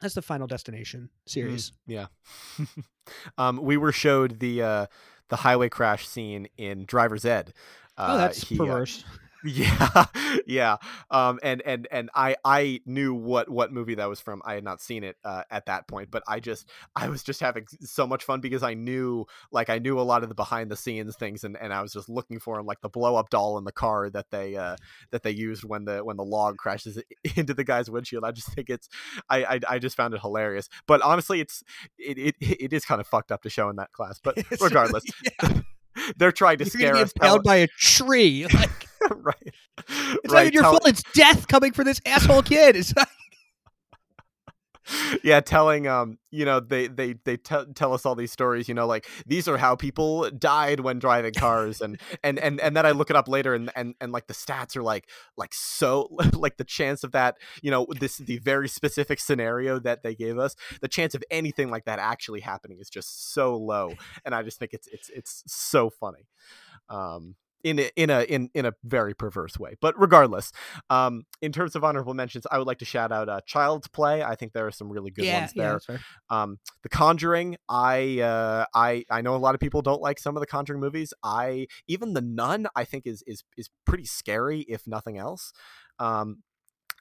That's 0.00 0.14
the 0.14 0.22
Final 0.22 0.48
Destination 0.48 1.10
series. 1.26 1.72
Yeah. 1.86 2.06
um, 3.38 3.58
we 3.62 3.76
were 3.76 3.92
showed 3.92 4.40
the 4.40 4.62
uh, 4.62 4.86
the 5.28 5.36
highway 5.36 5.68
crash 5.68 6.08
scene 6.08 6.48
in 6.56 6.84
Driver's 6.84 7.24
Ed. 7.24 7.54
Uh, 7.96 8.08
oh, 8.10 8.18
that's 8.18 8.42
he, 8.42 8.56
uh, 8.56 8.64
perverse. 8.64 9.04
Yeah, 9.44 10.04
yeah. 10.46 10.76
Um, 11.10 11.38
and 11.42 11.62
and 11.62 11.88
and 11.90 12.10
I 12.14 12.36
I 12.44 12.80
knew 12.86 13.14
what 13.14 13.48
what 13.48 13.72
movie 13.72 13.94
that 13.96 14.08
was 14.08 14.20
from. 14.20 14.42
I 14.44 14.54
had 14.54 14.64
not 14.64 14.80
seen 14.80 15.04
it 15.04 15.16
uh, 15.24 15.42
at 15.50 15.66
that 15.66 15.88
point, 15.88 16.10
but 16.10 16.22
I 16.28 16.40
just 16.40 16.68
I 16.96 17.08
was 17.08 17.22
just 17.22 17.40
having 17.40 17.66
so 17.80 18.06
much 18.06 18.24
fun 18.24 18.40
because 18.40 18.62
I 18.62 18.74
knew 18.74 19.26
like 19.50 19.70
I 19.70 19.78
knew 19.78 19.98
a 19.98 20.02
lot 20.02 20.22
of 20.22 20.28
the 20.28 20.34
behind 20.34 20.70
the 20.70 20.76
scenes 20.76 21.16
things, 21.16 21.44
and, 21.44 21.56
and 21.56 21.72
I 21.72 21.82
was 21.82 21.92
just 21.92 22.08
looking 22.08 22.38
for 22.38 22.58
him, 22.58 22.66
like 22.66 22.80
the 22.80 22.88
blow 22.88 23.16
up 23.16 23.30
doll 23.30 23.58
in 23.58 23.64
the 23.64 23.72
car 23.72 24.10
that 24.10 24.30
they 24.30 24.56
uh, 24.56 24.76
that 25.10 25.22
they 25.22 25.30
used 25.30 25.64
when 25.64 25.84
the 25.84 26.04
when 26.04 26.16
the 26.16 26.24
log 26.24 26.56
crashes 26.56 27.02
into 27.36 27.54
the 27.54 27.64
guy's 27.64 27.90
windshield. 27.90 28.24
I 28.24 28.32
just 28.32 28.52
think 28.52 28.70
it's 28.70 28.88
I 29.28 29.44
I, 29.44 29.60
I 29.68 29.78
just 29.78 29.96
found 29.96 30.14
it 30.14 30.20
hilarious. 30.20 30.68
But 30.86 31.02
honestly, 31.02 31.40
it's 31.40 31.62
it, 31.98 32.18
it 32.18 32.34
it 32.40 32.72
is 32.72 32.84
kind 32.84 33.00
of 33.00 33.06
fucked 33.06 33.32
up 33.32 33.42
to 33.42 33.50
show 33.50 33.68
in 33.70 33.76
that 33.76 33.92
class. 33.92 34.20
But 34.22 34.38
regardless. 34.60 35.04
really- 35.42 35.62
They're 36.16 36.32
trying 36.32 36.56
to 36.56 36.64
You're 36.64 36.70
scare 36.70 36.96
us. 36.96 37.12
impaled 37.12 37.44
by 37.44 37.56
a 37.56 37.66
tree. 37.78 38.46
Like, 38.46 38.86
right. 39.22 39.54
it's 39.88 40.32
not 40.32 40.42
even 40.42 40.52
your 40.52 40.62
tell- 40.62 40.72
fault. 40.72 40.88
It's 40.88 41.02
death 41.14 41.48
coming 41.48 41.72
for 41.72 41.84
this 41.84 42.00
asshole 42.06 42.42
kid. 42.42 42.76
It's 42.76 42.94
like, 42.96 43.08
yeah 45.22 45.40
telling 45.40 45.86
um 45.86 46.18
you 46.30 46.44
know 46.44 46.58
they 46.58 46.88
they 46.88 47.14
they 47.24 47.36
tell 47.36 47.64
tell 47.66 47.92
us 47.94 48.04
all 48.04 48.14
these 48.14 48.32
stories 48.32 48.68
you 48.68 48.74
know 48.74 48.86
like 48.86 49.06
these 49.26 49.46
are 49.46 49.56
how 49.56 49.76
people 49.76 50.28
died 50.30 50.80
when 50.80 50.98
driving 50.98 51.32
cars 51.32 51.80
and 51.80 52.00
and 52.24 52.38
and 52.38 52.60
and 52.60 52.76
then 52.76 52.84
i 52.84 52.90
look 52.90 53.08
it 53.08 53.16
up 53.16 53.28
later 53.28 53.54
and 53.54 53.70
and 53.76 53.94
and 54.00 54.12
like 54.12 54.26
the 54.26 54.34
stats 54.34 54.76
are 54.76 54.82
like 54.82 55.08
like 55.36 55.54
so 55.54 56.08
like 56.32 56.56
the 56.56 56.64
chance 56.64 57.04
of 57.04 57.12
that 57.12 57.36
you 57.62 57.70
know 57.70 57.86
this 58.00 58.18
the 58.18 58.38
very 58.38 58.68
specific 58.68 59.20
scenario 59.20 59.78
that 59.78 60.02
they 60.02 60.14
gave 60.14 60.38
us 60.38 60.56
the 60.80 60.88
chance 60.88 61.14
of 61.14 61.22
anything 61.30 61.70
like 61.70 61.84
that 61.84 61.98
actually 61.98 62.40
happening 62.40 62.78
is 62.80 62.90
just 62.90 63.32
so 63.32 63.56
low 63.56 63.92
and 64.24 64.34
i 64.34 64.42
just 64.42 64.58
think 64.58 64.72
it's 64.72 64.88
it's 64.88 65.10
it's 65.10 65.44
so 65.46 65.90
funny 65.90 66.26
um 66.88 67.36
in 67.64 67.78
a, 67.78 67.90
in 67.96 68.10
a 68.10 68.22
in 68.22 68.50
in 68.54 68.66
a 68.66 68.72
very 68.84 69.14
perverse 69.14 69.58
way. 69.58 69.74
But 69.80 69.98
regardless, 69.98 70.52
um, 70.90 71.24
in 71.40 71.52
terms 71.52 71.76
of 71.76 71.84
honorable 71.84 72.14
mentions, 72.14 72.46
I 72.50 72.58
would 72.58 72.66
like 72.66 72.78
to 72.78 72.84
shout 72.84 73.12
out 73.12 73.28
uh, 73.28 73.40
Child's 73.46 73.88
Play. 73.88 74.22
I 74.22 74.34
think 74.34 74.52
there 74.52 74.66
are 74.66 74.72
some 74.72 74.90
really 74.90 75.10
good 75.10 75.24
yeah, 75.24 75.40
ones 75.40 75.52
there. 75.54 75.80
fair. 75.80 76.00
Um, 76.30 76.58
the 76.82 76.88
Conjuring. 76.88 77.56
I 77.68 78.20
uh, 78.20 78.66
I 78.74 79.04
I 79.10 79.22
know 79.22 79.34
a 79.34 79.38
lot 79.38 79.54
of 79.54 79.60
people 79.60 79.82
don't 79.82 80.02
like 80.02 80.18
some 80.18 80.36
of 80.36 80.40
the 80.40 80.46
Conjuring 80.46 80.80
movies. 80.80 81.12
I 81.22 81.66
even 81.86 82.14
the 82.14 82.22
Nun. 82.22 82.66
I 82.74 82.84
think 82.84 83.06
is 83.06 83.22
is 83.26 83.44
is 83.56 83.70
pretty 83.84 84.04
scary 84.04 84.60
if 84.62 84.86
nothing 84.86 85.18
else. 85.18 85.52
Um, 85.98 86.38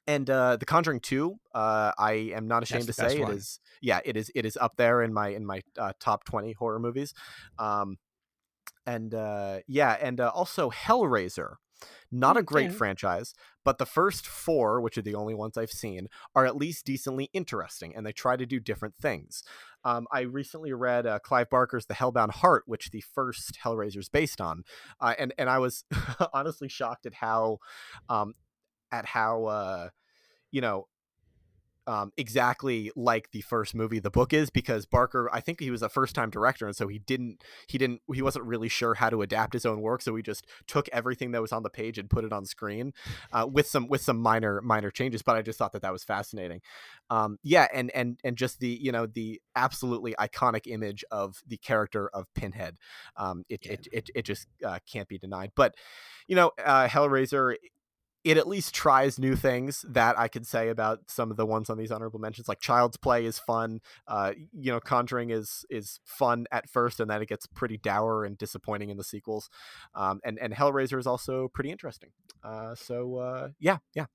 and 0.07 0.29
uh, 0.29 0.57
the 0.57 0.65
Conjuring 0.65 0.99
Two, 0.99 1.35
uh, 1.53 1.91
I 1.97 2.31
am 2.35 2.47
not 2.47 2.63
ashamed 2.63 2.85
That's 2.85 2.97
to 2.97 3.09
say 3.09 3.21
it 3.21 3.29
is. 3.29 3.59
Yeah, 3.81 3.99
it 4.03 4.17
is. 4.17 4.31
It 4.35 4.45
is 4.45 4.57
up 4.57 4.73
there 4.77 5.01
in 5.01 5.13
my 5.13 5.29
in 5.29 5.45
my 5.45 5.61
uh, 5.77 5.93
top 5.99 6.23
twenty 6.23 6.53
horror 6.53 6.79
movies. 6.79 7.13
Um, 7.59 7.97
and 8.85 9.13
uh, 9.13 9.59
yeah, 9.67 9.97
and 10.01 10.19
uh, 10.19 10.31
also 10.33 10.69
Hellraiser. 10.69 11.55
Not 12.11 12.37
a 12.37 12.43
great 12.43 12.69
yeah. 12.69 12.77
franchise, 12.77 13.33
but 13.65 13.79
the 13.79 13.87
first 13.87 14.27
four, 14.27 14.81
which 14.81 14.99
are 14.99 15.01
the 15.01 15.15
only 15.15 15.33
ones 15.33 15.57
I've 15.57 15.71
seen, 15.71 16.09
are 16.35 16.45
at 16.45 16.55
least 16.55 16.85
decently 16.85 17.29
interesting, 17.33 17.95
and 17.95 18.05
they 18.05 18.11
try 18.11 18.35
to 18.35 18.45
do 18.45 18.59
different 18.59 18.95
things. 19.01 19.43
Um, 19.83 20.05
I 20.11 20.21
recently 20.21 20.73
read 20.73 21.07
uh, 21.07 21.19
Clive 21.19 21.49
Barker's 21.49 21.87
*The 21.87 21.95
Hellbound 21.95 22.33
Heart*, 22.33 22.63
which 22.67 22.91
the 22.91 23.03
first 23.15 23.57
Hellraiser 23.63 23.97
is 23.97 24.09
based 24.09 24.39
on, 24.39 24.63
uh, 24.99 25.15
and 25.17 25.33
and 25.39 25.49
I 25.49 25.57
was 25.57 25.85
honestly 26.33 26.69
shocked 26.69 27.07
at 27.07 27.15
how, 27.15 27.57
um, 28.09 28.33
at 28.91 29.05
how, 29.05 29.45
uh, 29.45 29.89
you 30.51 30.61
know, 30.61 30.87
um, 31.87 32.11
exactly 32.17 32.91
like 32.95 33.31
the 33.31 33.41
first 33.41 33.73
movie 33.73 33.99
the 33.99 34.11
book 34.11 34.33
is 34.33 34.49
because 34.49 34.85
Barker 34.85 35.29
I 35.33 35.39
think 35.39 35.59
he 35.59 35.71
was 35.71 35.81
a 35.81 35.89
first 35.89 36.13
time 36.15 36.29
director 36.29 36.65
and 36.67 36.75
so 36.75 36.87
he 36.87 36.99
didn't 36.99 37.43
he 37.67 37.77
didn't 37.77 38.01
he 38.13 38.21
wasn't 38.21 38.45
really 38.45 38.69
sure 38.69 38.95
how 38.95 39.09
to 39.09 39.21
adapt 39.21 39.53
his 39.53 39.65
own 39.65 39.81
work 39.81 40.01
so 40.01 40.15
he 40.15 40.21
just 40.21 40.45
took 40.67 40.87
everything 40.89 41.31
that 41.31 41.41
was 41.41 41.51
on 41.51 41.63
the 41.63 41.69
page 41.69 41.97
and 41.97 42.09
put 42.09 42.23
it 42.23 42.31
on 42.31 42.45
screen 42.45 42.93
uh, 43.33 43.47
with 43.51 43.67
some 43.67 43.87
with 43.87 44.01
some 44.01 44.19
minor 44.19 44.61
minor 44.61 44.91
changes 44.91 45.21
but 45.21 45.35
I 45.35 45.41
just 45.41 45.57
thought 45.57 45.71
that 45.71 45.81
that 45.81 45.93
was 45.93 46.03
fascinating. 46.03 46.61
Um, 47.09 47.37
yeah 47.43 47.67
and 47.73 47.91
and 47.95 48.19
and 48.23 48.37
just 48.37 48.59
the 48.59 48.69
you 48.69 48.91
know 48.91 49.05
the 49.05 49.41
absolutely 49.55 50.13
iconic 50.19 50.67
image 50.67 51.03
of 51.11 51.41
the 51.47 51.57
character 51.57 52.09
of 52.13 52.31
Pinhead. 52.35 52.77
Um, 53.17 53.43
it, 53.49 53.65
it, 53.65 53.87
it 53.91 54.09
it 54.15 54.25
just 54.25 54.47
uh, 54.65 54.79
can't 54.89 55.07
be 55.07 55.17
denied 55.17 55.51
but 55.55 55.75
you 56.27 56.35
know 56.35 56.51
uh, 56.63 56.87
Hellraiser 56.87 57.55
it 58.23 58.38
at 58.38 58.48
least 58.48 58.76
tries 58.76 59.18
new 59.18 59.35
things 59.35 59.84
that 59.88 60.18
I 60.18 60.27
could 60.27 60.45
say 60.45 60.69
about 60.69 60.99
some 61.07 61.31
of 61.31 61.38
the 61.38 61.45
ones 61.45 61.69
on 61.69 61.77
these 61.77 61.91
honorable 61.91 62.19
mentions. 62.19 62.48
Like 62.48 62.60
Child's 62.60 62.98
Play 62.98 63.26
is 63.26 63.39
fun. 63.39 63.80
Uh, 64.07 64.34
you 64.53 64.72
know, 64.72 64.80
Conjuring 64.80 65.31
is 65.31 65.65
is 65.69 65.99
fun 66.06 66.45
at 66.52 66.69
first, 66.69 66.99
and 66.99 67.10
then 67.10 67.22
it 67.22 67.30
gets 67.30 67.48
pretty 67.48 67.77
dour 67.77 68.23
and 68.23 68.38
disappointing 68.38 68.89
in 68.89 68.98
the 68.98 69.03
sequels. 69.03 69.49
Um, 69.95 70.19
and 70.23 70.38
and 70.39 70.53
Hellraiser 70.53 70.99
is 70.99 71.07
also 71.07 71.48
pretty 71.48 71.72
interesting. 71.72 72.10
Uh, 72.43 72.76
so 72.76 73.18
uh, 73.18 73.49
yeah, 73.60 73.77
yeah, 73.95 74.06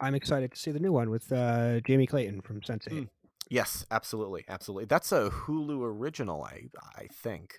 I'm 0.00 0.14
excited 0.14 0.52
to 0.52 0.58
see 0.58 0.70
the 0.70 0.80
new 0.80 0.92
one 0.92 1.10
with 1.10 1.32
uh, 1.32 1.80
Jamie 1.80 2.06
Clayton 2.06 2.40
from 2.42 2.60
Sense8. 2.60 2.88
Mm. 2.88 3.08
yes, 3.50 3.84
absolutely, 3.90 4.44
absolutely. 4.48 4.84
That's 4.84 5.10
a 5.10 5.30
Hulu 5.30 5.82
original, 5.82 6.44
I 6.44 6.68
I 6.96 7.08
think. 7.12 7.54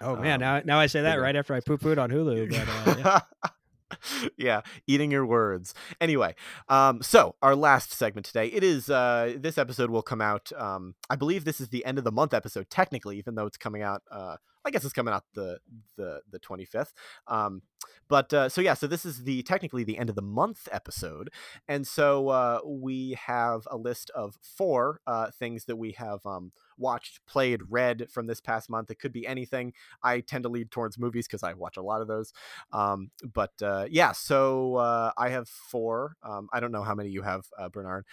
Oh 0.00 0.16
man, 0.16 0.34
Um, 0.34 0.40
now 0.40 0.62
now 0.64 0.80
I 0.80 0.86
say 0.86 1.02
that 1.02 1.20
right 1.20 1.36
after 1.36 1.54
I 1.54 1.60
poo 1.60 1.78
pooed 1.78 1.98
on 1.98 2.10
Hulu. 2.10 2.50
But 2.50 2.96
uh, 2.96 2.98
yeah. 2.98 3.20
yeah, 4.36 4.62
eating 4.86 5.10
your 5.10 5.26
words. 5.26 5.74
Anyway, 6.00 6.34
um, 6.68 7.02
so 7.02 7.34
our 7.42 7.54
last 7.54 7.92
segment 7.92 8.26
today. 8.26 8.46
It 8.46 8.64
is 8.64 8.90
uh, 8.90 9.34
this 9.36 9.58
episode 9.58 9.90
will 9.90 10.02
come 10.02 10.20
out. 10.20 10.52
Um, 10.56 10.94
I 11.10 11.16
believe 11.16 11.44
this 11.44 11.60
is 11.60 11.68
the 11.68 11.84
end 11.84 11.98
of 11.98 12.04
the 12.04 12.12
month 12.12 12.34
episode, 12.34 12.70
technically, 12.70 13.18
even 13.18 13.34
though 13.34 13.46
it's 13.46 13.56
coming 13.56 13.82
out. 13.82 14.02
Uh, 14.10 14.36
I 14.64 14.70
guess 14.70 14.84
it's 14.84 14.92
coming 14.92 15.12
out 15.12 15.24
the 15.34 15.58
the 15.96 16.20
the 16.30 16.38
twenty 16.38 16.64
fifth. 16.64 16.92
Um, 17.26 17.62
but 18.08 18.32
uh, 18.32 18.48
so 18.48 18.60
yeah, 18.60 18.74
so 18.74 18.86
this 18.86 19.04
is 19.04 19.24
the 19.24 19.42
technically 19.42 19.84
the 19.84 19.98
end 19.98 20.08
of 20.08 20.16
the 20.16 20.22
month 20.22 20.68
episode, 20.70 21.30
and 21.66 21.86
so 21.86 22.28
uh, 22.28 22.60
we 22.64 23.16
have 23.26 23.66
a 23.70 23.76
list 23.76 24.10
of 24.14 24.38
four 24.40 25.00
uh, 25.06 25.30
things 25.30 25.64
that 25.64 25.76
we 25.76 25.92
have 25.92 26.24
um, 26.26 26.52
watched, 26.82 27.24
played, 27.26 27.60
read 27.70 28.08
from 28.10 28.26
this 28.26 28.40
past 28.40 28.68
month. 28.68 28.90
It 28.90 28.98
could 28.98 29.12
be 29.12 29.26
anything. 29.26 29.72
I 30.02 30.20
tend 30.20 30.42
to 30.42 30.50
lead 30.50 30.70
towards 30.70 30.98
movies 30.98 31.26
because 31.26 31.42
I 31.42 31.54
watch 31.54 31.78
a 31.78 31.82
lot 31.82 32.02
of 32.02 32.08
those. 32.08 32.32
Um, 32.72 33.10
but 33.32 33.52
uh, 33.62 33.86
yeah, 33.90 34.12
so 34.12 34.76
uh, 34.76 35.12
I 35.16 35.30
have 35.30 35.48
four. 35.48 36.16
Um, 36.22 36.48
I 36.52 36.60
don't 36.60 36.72
know 36.72 36.82
how 36.82 36.94
many 36.94 37.08
you 37.08 37.22
have, 37.22 37.46
uh, 37.58 37.68
Bernard. 37.70 38.04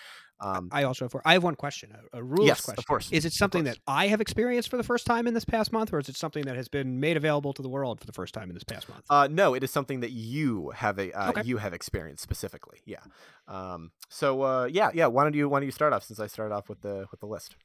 Um, 0.41 0.69
I 0.71 0.83
also 0.83 1.05
have 1.05 1.11
four. 1.11 1.21
I 1.25 1.33
have 1.33 1.43
one 1.43 1.55
question, 1.55 1.93
a, 2.13 2.19
a 2.19 2.23
rules 2.23 2.47
yes, 2.47 2.61
question. 2.61 2.79
of 2.79 2.87
course. 2.87 3.11
Is 3.11 3.25
it 3.25 3.33
something 3.33 3.65
that 3.65 3.77
I 3.87 4.07
have 4.07 4.21
experienced 4.21 4.69
for 4.69 4.77
the 4.77 4.83
first 4.83 5.05
time 5.05 5.27
in 5.27 5.33
this 5.33 5.43
past 5.43 5.73
month, 5.73 5.91
or 5.91 5.99
is 5.99 6.07
it 6.07 6.15
something 6.15 6.45
that 6.45 6.55
has 6.55 6.69
been 6.69 6.99
made 6.99 7.17
available 7.17 7.51
to 7.53 7.61
the 7.61 7.67
world 7.67 7.99
for 7.99 8.05
the 8.05 8.13
first 8.13 8.33
time 8.33 8.49
in 8.49 8.53
this 8.53 8.63
past 8.63 8.87
month? 8.87 9.03
Uh, 9.09 9.27
no, 9.29 9.53
it 9.53 9.63
is 9.63 9.71
something 9.71 9.99
that 9.99 10.11
you 10.11 10.69
have 10.69 10.97
a 10.97 11.11
uh, 11.11 11.29
Okay. 11.31 11.41
you 11.43 11.57
have 11.57 11.73
experienced 11.73 12.23
specifically. 12.23 12.79
Yeah. 12.85 12.99
Um, 13.47 13.91
so 14.07 14.41
uh, 14.43 14.69
yeah, 14.71 14.91
yeah. 14.93 15.07
Why 15.07 15.23
don't 15.23 15.35
you 15.35 15.49
why 15.49 15.59
don't 15.59 15.65
you 15.65 15.71
start 15.71 15.91
off 15.91 16.03
since 16.03 16.19
I 16.19 16.27
started 16.27 16.55
off 16.55 16.69
with 16.69 16.81
the 16.81 17.07
with 17.11 17.19
the 17.19 17.27
list? 17.27 17.55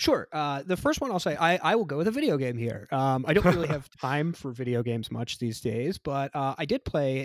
Sure. 0.00 0.28
Uh, 0.32 0.62
the 0.64 0.78
first 0.78 1.02
one 1.02 1.10
I'll 1.10 1.20
say, 1.20 1.36
I, 1.36 1.58
I 1.58 1.76
will 1.76 1.84
go 1.84 1.98
with 1.98 2.08
a 2.08 2.10
video 2.10 2.38
game 2.38 2.56
here. 2.56 2.88
Um, 2.90 3.26
I 3.28 3.34
don't 3.34 3.44
really 3.44 3.68
have 3.76 3.86
time 4.00 4.32
for 4.32 4.50
video 4.50 4.82
games 4.82 5.10
much 5.10 5.38
these 5.38 5.60
days, 5.60 5.98
but 5.98 6.34
uh, 6.34 6.54
I 6.56 6.64
did 6.64 6.86
play 6.86 7.18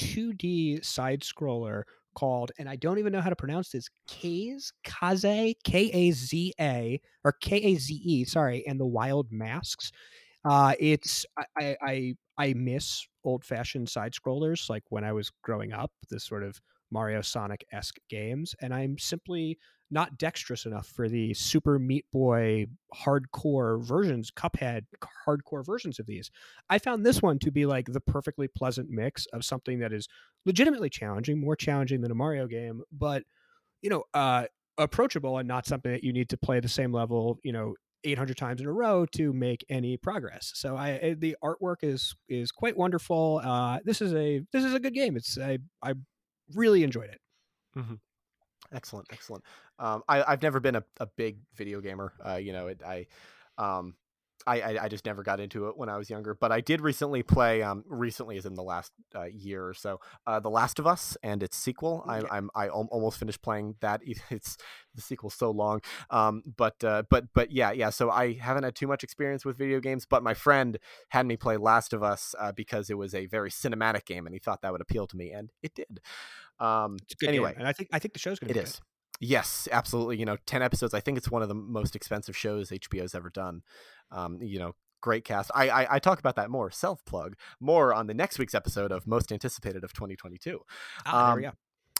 a 0.00 0.02
2D 0.02 0.82
side 0.82 1.20
scroller 1.20 1.82
called, 2.14 2.50
and 2.58 2.70
I 2.70 2.76
don't 2.76 2.98
even 2.98 3.12
know 3.12 3.20
how 3.20 3.28
to 3.28 3.36
pronounce 3.36 3.68
this, 3.68 3.86
Kaze, 4.08 4.72
Kaze, 4.82 5.54
K 5.62 5.90
A 5.92 6.10
Z 6.12 6.54
A, 6.58 7.02
or 7.22 7.32
K 7.32 7.58
A 7.58 7.74
Z 7.74 7.92
E, 8.02 8.24
sorry, 8.24 8.66
and 8.66 8.80
the 8.80 8.86
Wild 8.86 9.26
Masks. 9.30 9.92
Uh, 10.42 10.72
it's 10.80 11.26
I, 11.36 11.44
I 11.58 11.76
I 11.82 12.14
I 12.38 12.54
miss 12.54 13.06
old 13.24 13.44
fashioned 13.44 13.90
side 13.90 14.14
scrollers 14.14 14.70
like 14.70 14.84
when 14.88 15.04
I 15.04 15.12
was 15.12 15.30
growing 15.42 15.74
up, 15.74 15.92
this 16.08 16.24
sort 16.24 16.44
of 16.44 16.58
Mario 16.90 17.20
Sonic 17.20 17.66
esque 17.72 17.98
games, 18.08 18.54
and 18.62 18.72
I'm 18.72 18.96
simply 18.98 19.58
not 19.92 20.16
dexterous 20.18 20.64
enough 20.64 20.86
for 20.86 21.08
the 21.08 21.34
Super 21.34 21.78
Meat 21.78 22.06
Boy 22.10 22.66
hardcore 22.94 23.84
versions, 23.84 24.30
Cuphead 24.30 24.86
hardcore 25.26 25.64
versions 25.64 25.98
of 25.98 26.06
these. 26.06 26.30
I 26.70 26.78
found 26.78 27.04
this 27.04 27.20
one 27.20 27.38
to 27.40 27.52
be 27.52 27.66
like 27.66 27.86
the 27.86 28.00
perfectly 28.00 28.48
pleasant 28.48 28.88
mix 28.88 29.26
of 29.26 29.44
something 29.44 29.78
that 29.80 29.92
is 29.92 30.08
legitimately 30.46 30.88
challenging, 30.88 31.38
more 31.38 31.56
challenging 31.56 32.00
than 32.00 32.10
a 32.10 32.14
Mario 32.14 32.46
game, 32.46 32.82
but 32.90 33.22
you 33.82 33.90
know, 33.90 34.04
uh, 34.14 34.46
approachable 34.78 35.38
and 35.38 35.46
not 35.46 35.66
something 35.66 35.92
that 35.92 36.02
you 36.02 36.12
need 36.12 36.30
to 36.30 36.38
play 36.38 36.58
the 36.58 36.68
same 36.68 36.92
level, 36.92 37.38
you 37.42 37.52
know, 37.52 37.74
800 38.04 38.36
times 38.36 38.60
in 38.60 38.66
a 38.66 38.72
row 38.72 39.06
to 39.12 39.32
make 39.32 39.64
any 39.68 39.96
progress. 39.96 40.52
So 40.54 40.76
I 40.76 41.14
the 41.18 41.36
artwork 41.44 41.76
is 41.82 42.14
is 42.28 42.50
quite 42.50 42.76
wonderful. 42.76 43.40
Uh, 43.44 43.78
this 43.84 44.00
is 44.00 44.14
a 44.14 44.42
this 44.52 44.64
is 44.64 44.74
a 44.74 44.80
good 44.80 44.94
game. 44.94 45.16
It's 45.16 45.38
I 45.38 45.58
I 45.82 45.92
really 46.54 46.82
enjoyed 46.82 47.10
it. 47.10 47.20
Mm-hmm. 47.76 47.94
Excellent, 48.72 49.06
excellent. 49.12 49.44
Um, 49.78 50.02
I, 50.08 50.22
I've 50.22 50.42
never 50.42 50.60
been 50.60 50.76
a, 50.76 50.84
a 50.98 51.06
big 51.06 51.38
video 51.54 51.80
gamer. 51.80 52.12
Uh, 52.24 52.36
you 52.36 52.52
know, 52.52 52.68
it, 52.68 52.80
I, 52.84 53.06
um, 53.58 53.94
I, 54.46 54.60
I, 54.60 54.84
I 54.84 54.88
just 54.88 55.06
never 55.06 55.22
got 55.22 55.40
into 55.40 55.68
it 55.68 55.76
when 55.76 55.88
I 55.88 55.96
was 55.96 56.10
younger. 56.10 56.34
But 56.34 56.52
I 56.52 56.60
did 56.60 56.80
recently 56.80 57.22
play. 57.22 57.62
Um, 57.62 57.84
recently, 57.86 58.36
is 58.36 58.46
in 58.46 58.54
the 58.54 58.62
last 58.62 58.92
uh, 59.14 59.24
year 59.24 59.66
or 59.66 59.74
so, 59.74 60.00
uh, 60.26 60.40
The 60.40 60.50
Last 60.50 60.78
of 60.78 60.86
Us 60.86 61.16
and 61.22 61.42
its 61.42 61.56
sequel. 61.56 62.04
I, 62.08 62.22
I'm 62.30 62.50
I 62.54 62.66
al- 62.66 62.88
almost 62.90 63.18
finished 63.18 63.42
playing 63.42 63.76
that. 63.80 64.00
It's 64.30 64.56
the 64.94 65.02
sequel's 65.02 65.34
so 65.34 65.50
long. 65.50 65.80
Um, 66.10 66.42
but 66.56 66.82
uh, 66.82 67.04
but 67.10 67.26
but 67.34 67.50
yeah, 67.50 67.72
yeah. 67.72 67.90
So 67.90 68.10
I 68.10 68.34
haven't 68.34 68.64
had 68.64 68.74
too 68.74 68.86
much 68.86 69.04
experience 69.04 69.44
with 69.44 69.58
video 69.58 69.80
games. 69.80 70.06
But 70.06 70.22
my 70.22 70.34
friend 70.34 70.78
had 71.10 71.26
me 71.26 71.36
play 71.36 71.56
Last 71.56 71.92
of 71.92 72.02
Us 72.02 72.34
uh, 72.38 72.52
because 72.52 72.90
it 72.90 72.98
was 72.98 73.14
a 73.14 73.26
very 73.26 73.50
cinematic 73.50 74.06
game, 74.06 74.26
and 74.26 74.34
he 74.34 74.38
thought 74.38 74.62
that 74.62 74.72
would 74.72 74.80
appeal 74.80 75.06
to 75.06 75.16
me, 75.16 75.30
and 75.30 75.50
it 75.62 75.74
did. 75.74 76.00
Um, 76.62 76.96
It's 77.02 77.14
a 77.14 77.16
good 77.16 77.26
game, 77.26 77.34
anyway, 77.34 77.54
and 77.58 77.66
I 77.66 77.72
think 77.72 77.88
I 77.92 77.98
think 77.98 78.14
the 78.14 78.20
show's 78.20 78.38
going 78.38 78.52
to 78.52 78.58
it 78.58 78.62
be 78.62 78.68
is. 78.68 78.80
Yes, 79.20 79.68
absolutely. 79.70 80.16
You 80.16 80.24
know, 80.24 80.36
10 80.46 80.62
episodes. 80.62 80.94
I 80.94 81.00
think 81.00 81.16
it's 81.16 81.30
one 81.30 81.42
of 81.42 81.48
the 81.48 81.54
most 81.54 81.94
expensive 81.94 82.36
shows 82.36 82.70
HBO's 82.70 83.14
ever 83.14 83.30
done. 83.30 83.62
Um, 84.10 84.38
you 84.42 84.58
know, 84.58 84.74
great 85.00 85.24
cast. 85.24 85.50
I, 85.54 85.68
I, 85.68 85.94
I 85.94 85.98
talk 86.00 86.18
about 86.18 86.34
that 86.36 86.50
more, 86.50 86.70
self 86.72 87.04
plug, 87.04 87.36
more 87.60 87.94
on 87.94 88.08
the 88.08 88.14
next 88.14 88.38
week's 88.38 88.54
episode 88.54 88.90
of 88.90 89.06
Most 89.06 89.30
Anticipated 89.30 89.84
of 89.84 89.92
2022. 89.92 90.60
Ah, 91.06 91.28
there 91.28 91.36
we 91.36 91.46
Um. 91.46 91.52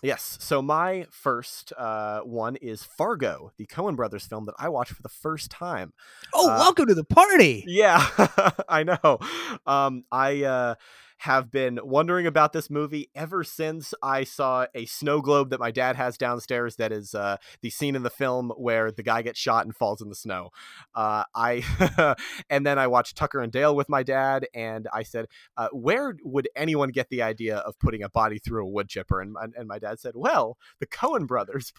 Yes. 0.03 0.37
So 0.41 0.61
my 0.61 1.07
first 1.13 1.73
uh, 1.79 2.21
one 2.23 2.57
is 2.57 2.83
Fargo, 2.83 3.53
the 3.57 3.67
Coen 3.67 3.95
Brothers 3.95 4.27
film 4.27 4.47
that 4.47 4.57
I 4.59 4.69
watched 4.69 4.93
for 4.93 5.03
the 5.03 5.09
first 5.09 5.49
time. 5.49 5.93
Oh, 6.35 6.51
uh, 6.51 6.57
welcome 6.57 6.87
to 6.87 6.95
the 6.95 7.05
party. 7.05 7.63
Yeah, 7.69 8.05
I 8.69 8.83
know. 8.83 9.21
Um, 9.65 10.03
I 10.11 10.43
uh, 10.43 10.75
have 11.23 11.53
been 11.53 11.79
wondering 11.85 12.27
about 12.27 12.53
this 12.53 12.69
movie 12.69 13.09
ever 13.15 13.45
since 13.45 13.95
I 14.03 14.25
saw 14.25 14.67
a 14.75 14.87
snow 14.87 15.21
globe 15.21 15.51
that 15.51 15.61
my 15.61 15.71
dad 15.71 15.95
has 15.95 16.19
downstairs. 16.19 16.75
That 16.77 16.91
is 16.91 17.15
uh, 17.15 17.37
the 17.61 17.71
scene 17.71 17.95
in 17.95 18.03
the 18.03 18.11
film 18.11 18.53
where 18.57 18.91
the 18.91 19.05
guy 19.05 19.23
gets 19.23 19.39
shot 19.39 19.65
and 19.65 19.75
falls 19.75 20.03
in 20.03 20.09
the 20.09 20.17
snow. 20.17 20.51
Uh, 20.97 21.23
I 21.33 22.17
and 22.51 22.67
then 22.67 22.77
I 22.77 22.89
watched 22.89 23.17
Tucker 23.17 23.41
and 23.41 23.53
Dale 23.53 23.77
with 23.77 23.89
my 23.89 24.03
dad, 24.03 24.49
and 24.53 24.89
I 24.93 25.05
said, 25.05 25.27
uh, 25.57 25.69
"Where 25.71 26.17
would 26.25 26.49
anyone 26.57 26.89
get 26.89 27.09
the 27.09 27.23
idea 27.23 27.59
of 27.59 27.79
putting 27.79 28.03
a 28.03 28.09
body 28.09 28.41
through 28.41 28.67
a 28.67 28.69
wood 28.69 28.89
chipper?" 28.89 29.21
And 29.21 29.37
and 29.57 29.69
my 29.69 29.79
dad 29.79 30.01
said, 30.01 30.15
"Well, 30.17 30.59
the 30.81 30.89
Coen 30.89 31.29
brothers." 31.29 31.73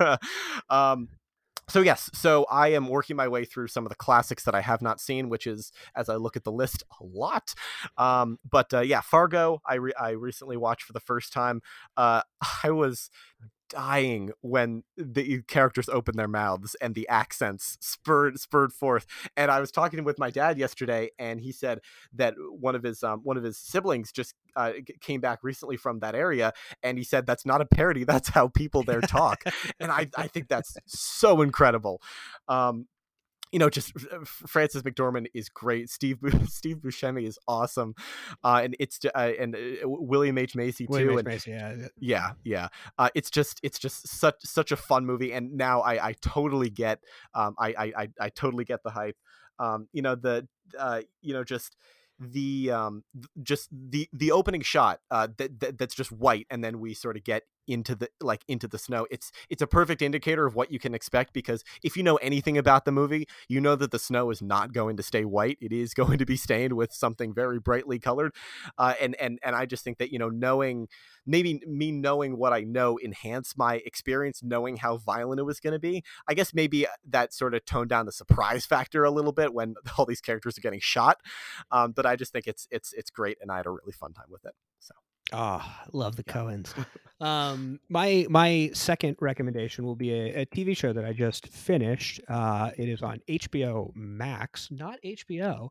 um, 0.70 1.08
so 1.68 1.80
yes, 1.80 2.10
so 2.14 2.46
I 2.50 2.68
am 2.68 2.88
working 2.88 3.16
my 3.16 3.28
way 3.28 3.44
through 3.44 3.68
some 3.68 3.84
of 3.84 3.90
the 3.90 3.96
classics 3.96 4.44
that 4.44 4.54
I 4.54 4.60
have 4.60 4.82
not 4.82 5.00
seen, 5.00 5.28
which 5.28 5.46
is, 5.46 5.72
as 5.96 6.08
I 6.08 6.14
look 6.16 6.36
at 6.36 6.44
the 6.44 6.52
list, 6.52 6.84
a 7.00 7.04
lot. 7.04 7.54
Um, 7.98 8.38
but 8.48 8.72
uh, 8.72 8.80
yeah, 8.80 9.00
Fargo, 9.00 9.60
I 9.66 9.74
re- 9.74 9.94
I 9.98 10.10
recently 10.10 10.56
watched 10.56 10.84
for 10.84 10.92
the 10.92 11.00
first 11.00 11.32
time. 11.32 11.62
Uh, 11.96 12.22
I 12.62 12.70
was 12.70 13.10
dying 13.68 14.30
when 14.40 14.82
the 14.96 15.42
characters 15.42 15.88
opened 15.88 16.18
their 16.18 16.28
mouths 16.28 16.76
and 16.80 16.94
the 16.94 17.08
accents 17.08 17.76
spurred 17.80 18.38
spurred 18.38 18.72
forth. 18.72 19.06
And 19.36 19.50
I 19.50 19.60
was 19.60 19.70
talking 19.70 20.04
with 20.04 20.18
my 20.18 20.30
dad 20.30 20.58
yesterday, 20.58 21.10
and 21.18 21.40
he 21.40 21.52
said 21.52 21.80
that 22.14 22.34
one 22.50 22.74
of 22.74 22.82
his 22.82 23.02
um, 23.02 23.20
one 23.22 23.36
of 23.36 23.44
his 23.44 23.58
siblings 23.58 24.12
just 24.12 24.34
uh, 24.54 24.72
came 25.00 25.20
back 25.20 25.40
recently 25.42 25.76
from 25.76 26.00
that 26.00 26.14
area, 26.14 26.52
and 26.82 26.98
he 26.98 27.04
said 27.04 27.26
that's 27.26 27.46
not 27.46 27.60
a 27.60 27.66
parody. 27.66 28.04
That's 28.16 28.28
how 28.30 28.48
people 28.48 28.82
there 28.82 29.00
talk, 29.00 29.44
and 29.80 29.90
I 29.90 30.08
I 30.16 30.26
think 30.28 30.48
that's 30.48 30.76
so 30.86 31.42
incredible. 31.42 32.00
Um, 32.48 32.86
you 33.52 33.58
know, 33.58 33.70
just 33.70 33.92
uh, 34.12 34.24
Frances 34.24 34.82
McDormand 34.82 35.26
is 35.34 35.48
great. 35.48 35.88
Steve 35.88 36.18
Steve 36.48 36.78
Buscemi 36.78 37.26
is 37.26 37.38
awesome, 37.46 37.94
uh, 38.44 38.60
and 38.64 38.76
it's 38.78 38.98
uh, 39.14 39.32
and 39.38 39.54
uh, 39.54 39.58
William 39.84 40.36
H 40.38 40.54
Macy 40.56 40.86
too. 40.86 40.92
William 40.92 41.12
H. 41.12 41.18
and- 41.18 41.26
Macy, 41.26 41.50
yeah. 41.50 41.88
yeah 41.98 42.32
yeah 42.44 42.68
uh, 42.98 43.08
it's 43.14 43.30
just 43.30 43.60
it's 43.62 43.78
just 43.78 44.08
such 44.08 44.36
such 44.42 44.72
a 44.72 44.76
fun 44.76 45.06
movie 45.06 45.32
and 45.32 45.52
now 45.52 45.80
i 45.80 46.08
i 46.08 46.14
totally 46.20 46.70
get 46.70 47.00
um 47.34 47.54
i 47.58 47.68
i 47.78 47.92
i, 48.02 48.08
I 48.20 48.28
totally 48.30 48.64
get 48.64 48.82
the 48.82 48.90
hype 48.90 49.16
um 49.58 49.88
you 49.92 50.02
know 50.02 50.14
the 50.14 50.46
uh 50.78 51.02
you 51.22 51.32
know 51.32 51.44
just 51.44 51.76
the 52.18 52.70
um 52.70 53.04
just 53.42 53.68
the 53.72 54.08
the 54.12 54.32
opening 54.32 54.62
shot 54.62 55.00
uh 55.10 55.28
that, 55.38 55.60
that 55.60 55.78
that's 55.78 55.94
just 55.94 56.10
white 56.12 56.46
and 56.50 56.62
then 56.64 56.80
we 56.80 56.94
sort 56.94 57.16
of 57.16 57.24
get 57.24 57.42
into 57.66 57.94
the 57.94 58.08
like 58.20 58.44
into 58.48 58.68
the 58.68 58.78
snow. 58.78 59.06
It's 59.10 59.32
it's 59.48 59.62
a 59.62 59.66
perfect 59.66 60.02
indicator 60.02 60.46
of 60.46 60.54
what 60.54 60.70
you 60.72 60.78
can 60.78 60.94
expect 60.94 61.32
because 61.32 61.64
if 61.82 61.96
you 61.96 62.02
know 62.02 62.16
anything 62.16 62.58
about 62.58 62.84
the 62.84 62.92
movie 62.92 63.26
you 63.48 63.60
know 63.60 63.76
that 63.76 63.90
the 63.90 63.98
snow 63.98 64.30
is 64.30 64.42
not 64.42 64.72
going 64.72 64.96
to 64.96 65.02
stay 65.02 65.24
white. 65.24 65.58
It 65.60 65.72
is 65.72 65.94
going 66.02 66.18
to 66.18 66.26
be 66.26 66.36
stained 66.36 66.74
with 66.74 66.92
something 66.92 67.34
very 67.34 67.58
brightly 67.58 67.98
colored. 67.98 68.34
Uh, 68.78 68.94
and 69.00 69.14
and 69.16 69.38
and 69.42 69.54
i 69.54 69.66
just 69.66 69.84
think 69.84 69.98
that 69.98 70.12
you 70.12 70.18
know 70.18 70.28
knowing 70.28 70.88
maybe 71.24 71.60
me 71.66 71.90
knowing 71.90 72.36
what 72.38 72.52
i 72.52 72.60
know 72.60 72.96
enhanced 72.98 73.56
my 73.58 73.76
experience 73.86 74.42
knowing 74.42 74.76
how 74.76 74.96
violent 74.96 75.40
it 75.40 75.44
was 75.44 75.60
going 75.60 75.72
to 75.72 75.78
be. 75.78 76.02
I 76.28 76.34
guess 76.34 76.54
maybe 76.54 76.86
uh, 76.86 76.90
that 77.08 77.32
sort 77.32 77.54
of 77.54 77.64
toned 77.64 77.90
down 77.90 78.06
the 78.06 78.12
surprise 78.12 78.66
factor 78.66 79.04
a 79.04 79.10
little 79.10 79.32
bit 79.32 79.52
when 79.54 79.74
all 79.98 80.06
these 80.06 80.20
characters 80.20 80.58
are 80.58 80.60
getting 80.60 80.80
shot. 80.80 81.20
Um, 81.70 81.92
but 81.92 82.06
i 82.06 82.16
just 82.16 82.32
think 82.32 82.46
it's 82.46 82.68
it's 82.70 82.92
it's 82.92 83.10
great 83.10 83.38
and 83.40 83.50
i 83.50 83.56
had 83.56 83.66
a 83.66 83.70
really 83.70 83.92
fun 83.92 84.12
time 84.12 84.26
with 84.30 84.44
it 84.44 84.54
so 84.78 84.94
Oh, 85.32 85.64
love 85.92 86.16
the 86.16 86.24
Coens. 86.24 86.72
um, 87.20 87.80
my 87.88 88.26
my 88.28 88.70
second 88.72 89.16
recommendation 89.20 89.84
will 89.84 89.96
be 89.96 90.12
a, 90.12 90.42
a 90.42 90.46
TV 90.46 90.76
show 90.76 90.92
that 90.92 91.04
I 91.04 91.12
just 91.12 91.48
finished. 91.48 92.20
Uh, 92.28 92.70
it 92.76 92.88
is 92.88 93.02
on 93.02 93.20
HBO 93.28 93.90
Max, 93.94 94.68
not 94.70 94.98
HBO, 95.04 95.68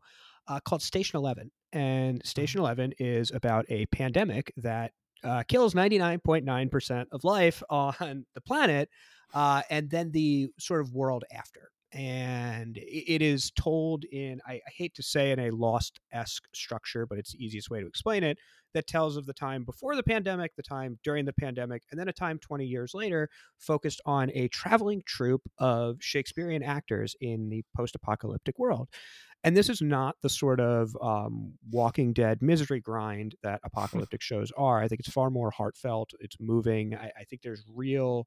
uh, 0.48 0.60
called 0.60 0.82
Station 0.82 1.16
Eleven. 1.16 1.50
And 1.72 2.24
Station 2.24 2.60
Eleven 2.60 2.92
is 2.98 3.30
about 3.30 3.64
a 3.70 3.86
pandemic 3.86 4.52
that 4.58 4.92
uh, 5.24 5.42
kills 5.48 5.74
ninety 5.74 5.98
nine 5.98 6.20
point 6.20 6.44
nine 6.44 6.68
percent 6.68 7.08
of 7.12 7.24
life 7.24 7.62
on 7.70 8.26
the 8.34 8.40
planet, 8.42 8.90
uh, 9.32 9.62
and 9.70 9.88
then 9.88 10.10
the 10.10 10.48
sort 10.58 10.82
of 10.82 10.92
world 10.92 11.24
after. 11.32 11.70
And 11.96 12.76
it 12.76 13.22
is 13.22 13.50
told 13.52 14.04
in 14.04 14.38
I, 14.46 14.60
hate 14.76 14.94
to 14.96 15.02
say 15.02 15.30
in 15.30 15.38
a 15.38 15.50
lost 15.50 15.98
esque 16.12 16.44
structure, 16.54 17.06
but 17.06 17.18
it's 17.18 17.32
the 17.32 17.42
easiest 17.42 17.70
way 17.70 17.80
to 17.80 17.86
explain 17.86 18.22
it. 18.22 18.36
That 18.74 18.86
tells 18.86 19.16
of 19.16 19.24
the 19.24 19.32
time 19.32 19.64
before 19.64 19.96
the 19.96 20.02
pandemic, 20.02 20.54
the 20.54 20.62
time 20.62 20.98
during 21.02 21.24
the 21.24 21.32
pandemic, 21.32 21.84
and 21.90 21.98
then 21.98 22.08
a 22.08 22.12
time 22.12 22.38
20 22.38 22.66
years 22.66 22.92
later, 22.92 23.30
focused 23.58 24.02
on 24.04 24.30
a 24.34 24.48
traveling 24.48 25.02
troupe 25.06 25.48
of 25.58 25.96
Shakespearean 26.00 26.62
actors 26.62 27.16
in 27.22 27.48
the 27.48 27.64
post 27.74 27.94
apocalyptic 27.94 28.58
world. 28.58 28.88
And 29.42 29.56
this 29.56 29.70
is 29.70 29.80
not 29.80 30.16
the 30.20 30.28
sort 30.28 30.60
of 30.60 30.94
um, 31.00 31.54
Walking 31.70 32.12
Dead 32.12 32.42
misery 32.42 32.80
grind 32.80 33.36
that 33.42 33.60
apocalyptic 33.64 34.20
shows 34.20 34.52
are. 34.58 34.82
I 34.82 34.88
think 34.88 35.00
it's 35.00 35.10
far 35.10 35.30
more 35.30 35.50
heartfelt. 35.50 36.10
It's 36.20 36.36
moving. 36.38 36.94
I, 36.94 37.10
I 37.18 37.24
think 37.24 37.40
there's 37.40 37.64
real 37.74 38.26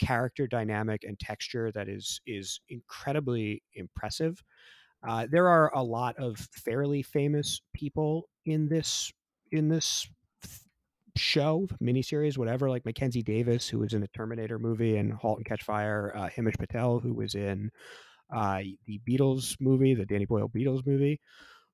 character 0.00 0.46
dynamic 0.46 1.04
and 1.04 1.18
texture 1.18 1.70
that 1.72 1.88
is 1.88 2.20
is 2.26 2.60
incredibly 2.68 3.62
impressive. 3.74 4.42
Uh, 5.06 5.26
there 5.30 5.48
are 5.48 5.74
a 5.74 5.82
lot 5.82 6.16
of 6.18 6.38
fairly 6.52 7.02
famous 7.02 7.60
people 7.74 8.28
in 8.46 8.68
this 8.68 9.12
in 9.52 9.68
this 9.68 10.08
show 11.16 11.66
miniseries 11.82 12.38
whatever 12.38 12.70
like 12.70 12.84
mackenzie 12.84 13.22
davis 13.22 13.68
who 13.68 13.78
was 13.80 13.94
in 13.94 14.02
a 14.02 14.08
terminator 14.08 14.58
movie 14.58 14.96
and 14.96 15.12
halt 15.12 15.38
and 15.38 15.46
catch 15.46 15.64
fire 15.64 16.12
uh, 16.16 16.30
patel 16.58 17.00
who 17.00 17.12
was 17.12 17.34
in 17.34 17.70
uh, 18.32 18.60
the 18.86 19.00
beatles 19.08 19.56
movie 19.60 19.92
the 19.92 20.06
danny 20.06 20.24
boyle 20.24 20.48
beatles 20.48 20.86
movie 20.86 21.20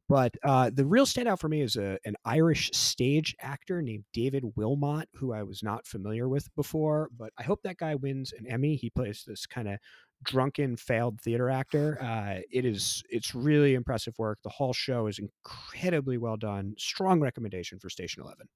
but 0.09 0.35
uh, 0.45 0.71
the 0.73 0.87
real 0.87 1.07
standout 1.07 1.41
for 1.41 1.49
me 1.49 1.63
is 1.63 1.77
a, 1.77 1.99
an 2.05 2.15
Irish 2.25 2.71
stage 2.73 3.35
actor 3.41 3.83
named 3.83 4.05
David 4.13 4.45
Wilmot, 4.55 5.09
who 5.15 5.33
I 5.33 5.43
was 5.43 5.63
not 5.63 5.87
familiar 5.87 6.29
with 6.29 6.49
before. 6.55 7.09
But 7.17 7.33
I 7.39 7.43
hope 7.43 7.63
that 7.63 7.79
guy 7.79 7.97
wins 7.97 8.33
an 8.39 8.47
Emmy. 8.47 8.77
He 8.77 8.91
plays 8.91 9.25
this 9.27 9.47
kind 9.47 9.69
of 9.69 9.79
drunken 10.23 10.77
failed 10.77 11.21
theater 11.21 11.51
actor. 11.51 12.01
Uh, 12.01 12.41
it 12.51 12.65
is 12.65 13.03
it's 13.11 13.35
really 13.35 13.75
impressive 13.75 14.15
work. 14.19 14.39
The 14.45 14.51
whole 14.51 14.73
show 14.73 15.09
is 15.09 15.19
incredibly 15.19 16.19
well 16.19 16.37
done. 16.37 16.75
Strong 16.79 17.21
recommendation 17.21 17.79
for 17.79 17.91
Station 17.91 18.23
Eleven. 18.23 18.47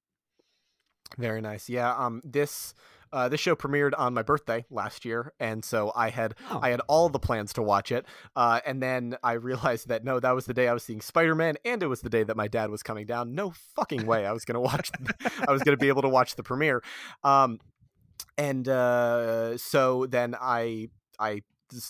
Very 1.19 1.41
nice. 1.41 1.69
Yeah. 1.69 1.93
Um. 1.97 2.23
This 2.25 2.75
uh, 3.13 3.29
this 3.29 3.41
show 3.41 3.55
premiered 3.55 3.93
on 3.97 4.15
my 4.15 4.23
birthday 4.23 4.65
last 4.71 5.05
year, 5.05 5.33
and 5.41 5.65
so 5.65 5.93
I 5.95 6.11
had 6.11 6.35
oh. 6.51 6.61
I 6.63 6.71
had 6.71 6.81
all 6.89 7.09
the 7.09 7.19
plans 7.19 7.53
to 7.55 7.63
watch 7.63 7.93
it. 7.93 8.07
Uh, 8.37 8.61
and 8.65 8.83
then 8.83 9.17
I 9.23 9.33
realized 9.33 9.89
that 9.89 10.05
no, 10.05 10.21
that 10.21 10.33
was 10.33 10.47
the 10.47 10.55
day 10.55 10.69
I 10.69 10.73
was 10.73 10.83
seeing 10.83 11.01
Spider 11.01 11.35
Man, 11.35 11.57
and 11.65 11.83
it 11.83 11.87
was 11.87 12.01
the 12.03 12.11
day 12.11 12.23
that 12.23 12.37
my 12.37 12.49
dad 12.49 12.71
was 12.71 12.83
coming 12.83 13.07
down. 13.07 13.35
No 13.35 13.53
fucking 13.77 14.07
way 14.07 14.27
I 14.27 14.33
was 14.33 14.45
gonna 14.45 14.61
watch. 14.61 14.91
I 15.49 15.53
was 15.53 15.63
gonna 15.63 15.77
be 15.77 15.89
able 15.89 16.03
to 16.03 16.09
watch 16.09 16.37
the 16.37 16.43
premiere. 16.43 16.83
Um, 17.25 17.59
and 18.39 18.69
uh, 18.69 19.59
so 19.59 20.07
then 20.07 20.35
I 20.41 20.89
I 21.19 21.43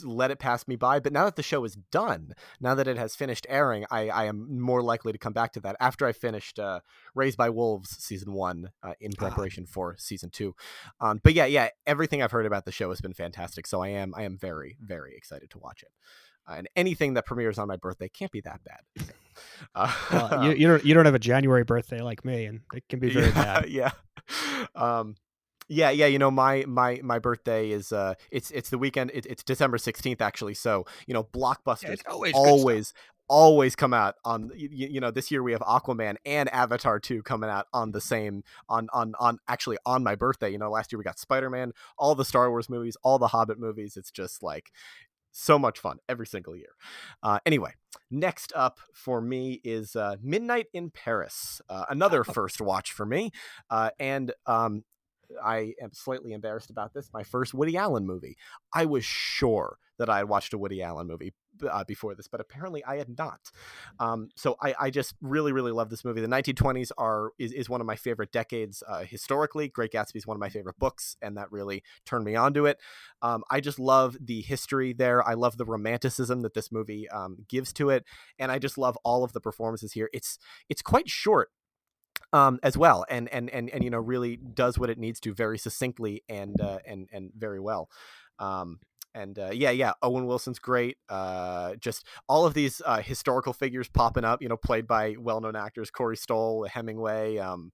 let 0.04 0.30
it 0.30 0.38
pass 0.38 0.66
me 0.68 0.76
by. 0.76 1.00
But 1.00 1.12
now 1.12 1.24
that 1.24 1.36
the 1.36 1.42
show 1.42 1.64
is 1.64 1.76
done, 1.90 2.34
now 2.60 2.74
that 2.74 2.88
it 2.88 2.96
has 2.96 3.14
finished 3.14 3.46
airing, 3.48 3.84
I, 3.90 4.08
I 4.08 4.24
am 4.24 4.60
more 4.60 4.82
likely 4.82 5.12
to 5.12 5.18
come 5.18 5.32
back 5.32 5.52
to 5.52 5.60
that 5.60 5.76
after 5.80 6.06
I 6.06 6.12
finished 6.12 6.58
uh, 6.58 6.80
Raised 7.14 7.36
by 7.36 7.50
Wolves 7.50 7.90
season 8.02 8.32
one 8.32 8.70
uh, 8.82 8.94
in 9.00 9.12
ah. 9.16 9.20
preparation 9.20 9.66
for 9.66 9.96
season 9.98 10.30
two. 10.30 10.54
Um, 11.00 11.20
but 11.22 11.34
yeah, 11.34 11.46
yeah, 11.46 11.68
everything 11.86 12.22
I've 12.22 12.32
heard 12.32 12.46
about 12.46 12.64
the 12.64 12.72
show 12.72 12.90
has 12.90 13.00
been 13.00 13.14
fantastic. 13.14 13.66
So 13.66 13.82
I 13.82 13.88
am 13.88 14.14
I 14.16 14.22
am 14.22 14.36
very 14.38 14.76
very 14.80 15.14
excited 15.16 15.50
to 15.50 15.58
watch 15.58 15.82
it. 15.82 15.90
Uh, 16.48 16.54
and 16.58 16.68
anything 16.74 17.14
that 17.14 17.26
premieres 17.26 17.58
on 17.58 17.68
my 17.68 17.76
birthday 17.76 18.08
can't 18.08 18.32
be 18.32 18.40
that 18.40 18.60
bad. 18.64 19.12
Uh, 19.74 19.92
well, 20.12 20.44
you, 20.44 20.52
you 20.52 20.66
don't 20.66 20.84
you 20.84 20.94
don't 20.94 21.06
have 21.06 21.14
a 21.14 21.20
January 21.20 21.64
birthday 21.64 22.00
like 22.00 22.24
me, 22.24 22.44
and 22.46 22.60
it 22.74 22.84
can 22.88 22.98
be 22.98 23.10
very 23.12 23.26
yeah, 23.26 23.32
bad. 23.32 23.68
Yeah. 23.70 23.90
Um, 24.74 25.14
yeah, 25.70 25.90
yeah. 25.90 26.06
You 26.06 26.18
know, 26.18 26.32
my 26.32 26.64
my 26.66 27.00
my 27.02 27.20
birthday 27.20 27.70
is 27.70 27.92
uh, 27.92 28.14
it's 28.32 28.50
it's 28.50 28.70
the 28.70 28.78
weekend. 28.78 29.12
It, 29.14 29.24
it's 29.26 29.44
December 29.44 29.78
sixteenth 29.78 30.20
actually. 30.20 30.54
So 30.54 30.84
you 31.06 31.14
know, 31.14 31.22
blockbusters 31.22 32.02
yeah, 32.04 32.10
always 32.10 32.34
always 32.34 32.92
always 33.28 33.76
come 33.76 33.94
out 33.94 34.16
on 34.24 34.50
you, 34.56 34.68
you, 34.72 35.00
know 35.00 35.12
this 35.12 35.30
year 35.30 35.40
we 35.40 35.52
have 35.52 35.60
aquaman 35.60 36.16
and 36.26 36.52
avatar 36.52 36.98
2 36.98 37.22
coming 37.22 37.48
out 37.48 37.68
on 37.72 37.92
the 37.92 38.00
same 38.00 38.42
on 38.68 38.88
on 38.92 39.14
on 39.20 39.38
actually 39.46 39.76
on 39.86 40.02
my 40.02 40.16
birthday 40.16 40.50
you 40.50 40.58
know 40.58 40.68
last 40.68 40.90
year 40.90 40.98
we 40.98 41.04
got 41.04 41.16
spider-man 41.16 41.72
all 41.96 42.16
the 42.16 42.24
star 42.24 42.50
wars 42.50 42.68
movies 42.68 42.96
all 43.04 43.20
the 43.20 43.28
hobbit 43.28 43.56
movies 43.56 43.96
it's 43.96 44.10
just 44.10 44.42
like 44.42 44.72
so 45.30 45.60
much 45.60 45.78
fun 45.78 45.98
every 46.08 46.26
single 46.26 46.56
year 46.56 46.72
uh, 47.22 47.38
anyway 47.46 47.70
next 48.10 48.52
up 48.56 48.80
for 48.92 49.20
me 49.20 49.60
is 49.62 49.94
uh, 49.94 50.16
midnight 50.20 50.66
in 50.72 50.90
paris 50.90 51.62
uh, 51.68 51.84
another 51.88 52.24
oh. 52.28 52.32
first 52.32 52.60
watch 52.60 52.90
for 52.90 53.06
me 53.06 53.30
uh, 53.70 53.90
and 54.00 54.32
um, 54.46 54.82
I 55.42 55.74
am 55.80 55.92
slightly 55.92 56.32
embarrassed 56.32 56.70
about 56.70 56.94
this. 56.94 57.10
My 57.12 57.22
first 57.22 57.54
Woody 57.54 57.76
Allen 57.76 58.06
movie. 58.06 58.36
I 58.74 58.86
was 58.86 59.04
sure 59.04 59.78
that 59.98 60.08
I 60.08 60.18
had 60.18 60.28
watched 60.28 60.54
a 60.54 60.58
Woody 60.58 60.82
Allen 60.82 61.06
movie 61.06 61.34
uh, 61.70 61.84
before 61.84 62.14
this, 62.14 62.26
but 62.26 62.40
apparently 62.40 62.82
I 62.84 62.96
had 62.96 63.18
not. 63.18 63.50
Um, 63.98 64.30
so 64.34 64.56
I, 64.62 64.74
I, 64.80 64.90
just 64.90 65.14
really, 65.20 65.52
really 65.52 65.72
love 65.72 65.90
this 65.90 66.06
movie. 66.06 66.22
The 66.22 66.26
1920s 66.26 66.90
are 66.96 67.32
is, 67.38 67.52
is 67.52 67.68
one 67.68 67.82
of 67.82 67.86
my 67.86 67.96
favorite 67.96 68.32
decades 68.32 68.82
uh, 68.88 69.00
historically. 69.00 69.68
Great 69.68 69.92
Gatsby 69.92 70.16
is 70.16 70.26
one 70.26 70.36
of 70.36 70.40
my 70.40 70.48
favorite 70.48 70.78
books, 70.78 71.16
and 71.20 71.36
that 71.36 71.52
really 71.52 71.82
turned 72.06 72.24
me 72.24 72.34
onto 72.34 72.64
it. 72.64 72.78
Um, 73.20 73.44
I 73.50 73.60
just 73.60 73.78
love 73.78 74.16
the 74.20 74.40
history 74.40 74.94
there. 74.94 75.26
I 75.28 75.34
love 75.34 75.58
the 75.58 75.66
romanticism 75.66 76.40
that 76.42 76.54
this 76.54 76.72
movie 76.72 77.08
um, 77.10 77.44
gives 77.46 77.72
to 77.74 77.90
it, 77.90 78.04
and 78.38 78.50
I 78.50 78.58
just 78.58 78.78
love 78.78 78.96
all 79.04 79.22
of 79.22 79.34
the 79.34 79.40
performances 79.40 79.92
here. 79.92 80.08
It's 80.14 80.38
it's 80.70 80.80
quite 80.82 81.10
short 81.10 81.50
um, 82.32 82.58
as 82.62 82.76
well, 82.76 83.04
and 83.08 83.28
and 83.28 83.50
and 83.50 83.70
and 83.70 83.84
you 83.84 83.90
know 83.90 83.98
really 83.98 84.36
does 84.36 84.78
what 84.78 84.90
it 84.90 84.98
needs 84.98 85.20
to 85.20 85.34
very 85.34 85.58
succinctly 85.58 86.22
and 86.28 86.60
uh, 86.60 86.78
and 86.86 87.08
and 87.12 87.30
very 87.36 87.60
well. 87.60 87.88
Um, 88.38 88.80
and 89.14 89.38
uh, 89.38 89.50
yeah, 89.52 89.70
yeah, 89.70 89.92
Owen 90.02 90.26
Wilson's 90.26 90.58
great. 90.58 90.96
Uh, 91.08 91.74
just 91.76 92.06
all 92.28 92.46
of 92.46 92.54
these 92.54 92.80
uh, 92.84 93.00
historical 93.00 93.52
figures 93.52 93.88
popping 93.88 94.24
up, 94.24 94.40
you 94.40 94.48
know, 94.48 94.56
played 94.56 94.86
by 94.86 95.16
well-known 95.18 95.56
actors: 95.56 95.90
Corey 95.90 96.16
Stoll, 96.16 96.64
Hemingway. 96.64 97.38
Um, 97.38 97.72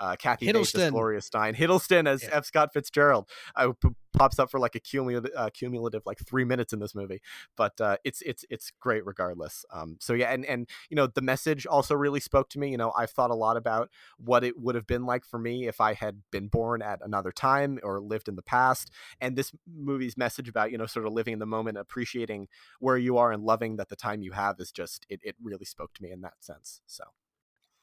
uh, 0.00 0.16
Kathy 0.16 0.46
Hiddleston. 0.46 0.74
Bates 0.74 0.90
Gloria 0.90 1.20
Steinem, 1.20 1.54
Hiddleston 1.54 2.08
as 2.08 2.22
yeah. 2.22 2.30
F. 2.32 2.46
Scott 2.46 2.72
Fitzgerald 2.72 3.28
uh, 3.54 3.72
p- 3.80 3.90
pops 4.12 4.38
up 4.38 4.50
for 4.50 4.58
like 4.58 4.74
a 4.74 4.80
cumulative, 4.80 5.30
uh, 5.36 5.50
cumulative 5.52 6.02
like 6.06 6.18
three 6.26 6.44
minutes 6.44 6.72
in 6.72 6.80
this 6.80 6.94
movie, 6.94 7.20
but 7.56 7.80
uh, 7.80 7.96
it's 8.04 8.22
it's 8.22 8.44
it's 8.50 8.72
great 8.80 9.04
regardless. 9.06 9.64
Um, 9.72 9.96
so 10.00 10.14
yeah, 10.14 10.32
and 10.32 10.44
and 10.46 10.68
you 10.88 10.96
know 10.96 11.06
the 11.06 11.20
message 11.20 11.66
also 11.66 11.94
really 11.94 12.20
spoke 12.20 12.48
to 12.50 12.58
me. 12.58 12.70
You 12.70 12.78
know, 12.78 12.92
I've 12.96 13.10
thought 13.10 13.30
a 13.30 13.34
lot 13.34 13.56
about 13.56 13.90
what 14.18 14.42
it 14.42 14.58
would 14.58 14.74
have 14.74 14.86
been 14.86 15.04
like 15.06 15.24
for 15.24 15.38
me 15.38 15.68
if 15.68 15.80
I 15.80 15.94
had 15.94 16.22
been 16.32 16.48
born 16.48 16.82
at 16.82 17.00
another 17.02 17.30
time 17.30 17.78
or 17.82 18.00
lived 18.00 18.28
in 18.28 18.36
the 18.36 18.42
past, 18.42 18.90
and 19.20 19.36
this 19.36 19.52
movie's 19.72 20.16
message 20.16 20.48
about 20.48 20.72
you 20.72 20.78
know 20.78 20.86
sort 20.86 21.06
of 21.06 21.12
living 21.12 21.34
in 21.34 21.38
the 21.38 21.46
moment, 21.46 21.78
appreciating 21.78 22.48
where 22.80 22.96
you 22.96 23.18
are, 23.18 23.32
and 23.32 23.44
loving 23.44 23.76
that 23.76 23.88
the 23.88 23.96
time 23.96 24.22
you 24.22 24.32
have 24.32 24.56
is 24.58 24.72
just 24.72 25.06
it 25.08 25.20
it 25.22 25.36
really 25.42 25.64
spoke 25.64 25.92
to 25.94 26.02
me 26.02 26.10
in 26.10 26.22
that 26.22 26.34
sense. 26.40 26.80
So. 26.86 27.04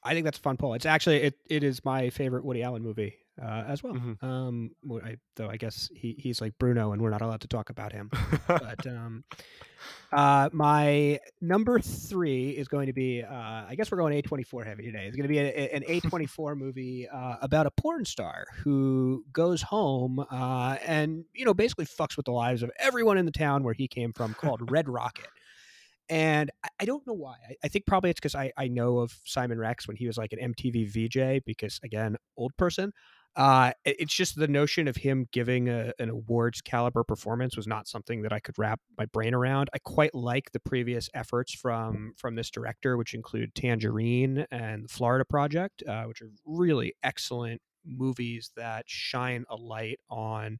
I 0.07 0.13
think 0.13 0.23
that's 0.23 0.37
a 0.37 0.41
fun 0.41 0.57
poll. 0.57 0.73
It's 0.73 0.85
actually 0.85 1.17
it, 1.17 1.35
it 1.49 1.63
is 1.63 1.83
my 1.83 2.09
favorite 2.09 2.45
Woody 2.45 2.63
Allen 2.63 2.81
movie 2.81 3.17
uh, 3.41 3.63
as 3.67 3.83
well. 3.83 3.93
Mm-hmm. 3.93 4.25
Um, 4.25 4.71
I, 5.03 5.17
though 5.35 5.49
I 5.49 5.57
guess 5.57 5.89
he, 5.93 6.15
he's 6.17 6.39
like 6.41 6.57
Bruno, 6.57 6.93
and 6.93 7.01
we're 7.01 7.09
not 7.09 7.21
allowed 7.21 7.41
to 7.41 7.47
talk 7.47 7.69
about 7.69 7.91
him. 7.91 8.09
but 8.47 8.87
um, 8.87 9.25
uh, 10.11 10.49
my 10.53 11.19
number 11.41 11.79
three 11.79 12.51
is 12.51 12.67
going 12.67 12.87
to 12.87 12.93
be 12.93 13.21
uh, 13.21 13.33
I 13.67 13.75
guess 13.75 13.91
we're 13.91 13.97
going 13.97 14.13
A 14.13 14.21
twenty 14.21 14.43
four 14.43 14.63
heavy 14.63 14.83
today. 14.83 15.05
It's 15.07 15.15
going 15.15 15.27
to 15.27 15.33
be 15.33 15.39
a, 15.39 15.47
a, 15.47 15.75
an 15.75 15.83
A 15.87 15.99
twenty 15.99 16.25
four 16.25 16.55
movie 16.55 17.07
uh, 17.07 17.35
about 17.41 17.65
a 17.65 17.71
porn 17.71 18.05
star 18.05 18.45
who 18.63 19.25
goes 19.33 19.61
home 19.61 20.25
uh, 20.31 20.77
and 20.85 21.25
you 21.33 21.45
know 21.45 21.53
basically 21.53 21.85
fucks 21.85 22.15
with 22.15 22.25
the 22.25 22.31
lives 22.31 22.63
of 22.63 22.71
everyone 22.79 23.17
in 23.17 23.25
the 23.25 23.31
town 23.31 23.63
where 23.63 23.73
he 23.73 23.87
came 23.87 24.13
from, 24.13 24.33
called 24.33 24.71
Red 24.71 24.87
Rocket 24.87 25.27
and 26.09 26.51
I, 26.79 26.85
don't 26.85 27.05
know 27.05 27.13
why. 27.13 27.35
I, 27.63 27.67
think 27.67 27.85
probably 27.85 28.09
it's 28.09 28.19
because 28.19 28.35
I, 28.35 28.51
I 28.57 28.67
know 28.67 28.99
of 28.99 29.19
Simon 29.25 29.59
Rex 29.59 29.87
when 29.87 29.97
he 29.97 30.07
was 30.07 30.17
like 30.17 30.33
an 30.33 30.53
MTV 30.53 30.87
VJ, 30.87 31.43
because 31.45 31.79
again, 31.83 32.17
old 32.37 32.55
person. 32.57 32.93
Uh, 33.35 33.71
it's 33.85 34.15
just 34.15 34.35
the 34.35 34.47
notion 34.47 34.87
of 34.87 34.95
him 34.95 35.27
giving 35.31 35.69
a, 35.69 35.93
an 35.99 36.09
awards 36.09 36.59
caliber 36.59 37.03
performance 37.03 37.55
was 37.55 37.67
not 37.67 37.87
something 37.87 38.23
that 38.23 38.33
I 38.33 38.39
could 38.39 38.57
wrap 38.57 38.79
my 38.97 39.05
brain 39.05 39.35
around. 39.35 39.69
I 39.75 39.77
quite 39.77 40.15
like 40.15 40.51
the 40.53 40.59
previous 40.59 41.07
efforts 41.13 41.53
from 41.53 42.13
from 42.17 42.33
this 42.33 42.49
director, 42.49 42.97
which 42.97 43.13
include 43.13 43.53
Tangerine 43.53 44.47
and 44.49 44.85
the 44.85 44.89
Florida 44.89 45.23
Project, 45.23 45.83
uh, 45.87 46.05
which 46.05 46.23
are 46.23 46.31
really 46.45 46.95
excellent 47.03 47.61
movies 47.85 48.51
that 48.55 48.85
shine 48.87 49.45
a 49.51 49.55
light 49.55 49.99
on 50.09 50.57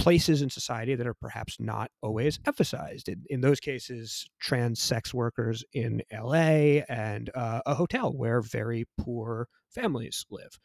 places 0.00 0.40
in 0.40 0.48
society 0.48 0.94
that 0.94 1.06
are 1.06 1.14
perhaps 1.14 1.60
not 1.60 1.90
always 2.02 2.40
emphasized. 2.46 3.08
In, 3.08 3.22
in 3.28 3.42
those 3.42 3.60
cases, 3.60 4.26
trans 4.40 4.80
sex 4.80 5.12
workers 5.12 5.62
in 5.74 6.02
LA 6.10 6.80
and 6.88 7.30
uh, 7.34 7.60
a 7.66 7.74
hotel 7.74 8.10
where 8.12 8.40
very 8.40 8.86
poor 8.98 9.46
families 9.68 10.24
live. 10.30 10.58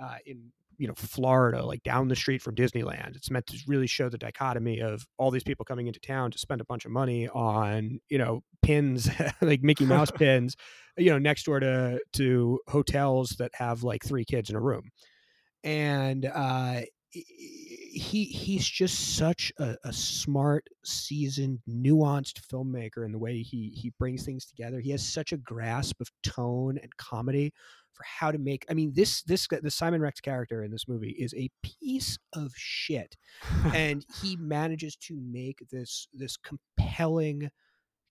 Uh, 0.00 0.16
in 0.26 0.52
you 0.76 0.86
know 0.86 0.94
Florida, 0.96 1.64
like 1.64 1.82
down 1.82 2.08
the 2.08 2.16
street 2.16 2.42
from 2.42 2.56
Disneyland, 2.56 3.16
it's 3.16 3.30
meant 3.30 3.46
to 3.46 3.58
really 3.66 3.86
show 3.86 4.08
the 4.08 4.18
dichotomy 4.18 4.80
of 4.80 5.06
all 5.16 5.30
these 5.30 5.44
people 5.44 5.64
coming 5.64 5.86
into 5.86 6.00
town 6.00 6.30
to 6.32 6.38
spend 6.38 6.60
a 6.60 6.64
bunch 6.64 6.84
of 6.84 6.90
money 6.90 7.28
on 7.28 8.00
you 8.10 8.18
know 8.18 8.42
pins 8.62 9.08
like 9.40 9.62
Mickey 9.62 9.86
Mouse 9.86 10.10
pins, 10.14 10.56
you 10.98 11.10
know 11.10 11.18
next 11.18 11.44
door 11.44 11.60
to 11.60 12.00
to 12.14 12.60
hotels 12.68 13.30
that 13.38 13.52
have 13.54 13.82
like 13.82 14.04
three 14.04 14.24
kids 14.24 14.50
in 14.50 14.56
a 14.56 14.60
room, 14.60 14.90
and 15.62 16.26
uh, 16.26 16.80
he 17.14 18.24
he's 18.24 18.66
just 18.66 19.16
such 19.16 19.52
a, 19.58 19.76
a 19.84 19.92
smart, 19.92 20.68
seasoned, 20.84 21.60
nuanced 21.68 22.40
filmmaker 22.50 23.04
in 23.04 23.12
the 23.12 23.18
way 23.18 23.42
he 23.42 23.72
he 23.74 23.92
brings 23.98 24.24
things 24.24 24.44
together. 24.44 24.80
He 24.80 24.90
has 24.90 25.06
such 25.06 25.32
a 25.32 25.36
grasp 25.36 26.00
of 26.00 26.10
tone 26.22 26.78
and 26.82 26.96
comedy 26.96 27.52
for 27.92 28.04
how 28.04 28.32
to 28.32 28.38
make. 28.38 28.66
I 28.68 28.74
mean, 28.74 28.92
this 28.94 29.22
this 29.22 29.46
the 29.46 29.70
Simon 29.70 30.00
Rex 30.00 30.20
character 30.20 30.64
in 30.64 30.70
this 30.70 30.88
movie 30.88 31.16
is 31.18 31.32
a 31.34 31.50
piece 31.62 32.18
of 32.32 32.52
shit, 32.56 33.16
and 33.74 34.04
he 34.20 34.36
manages 34.36 34.96
to 34.96 35.16
make 35.16 35.64
this 35.70 36.08
this 36.12 36.36
compelling 36.36 37.50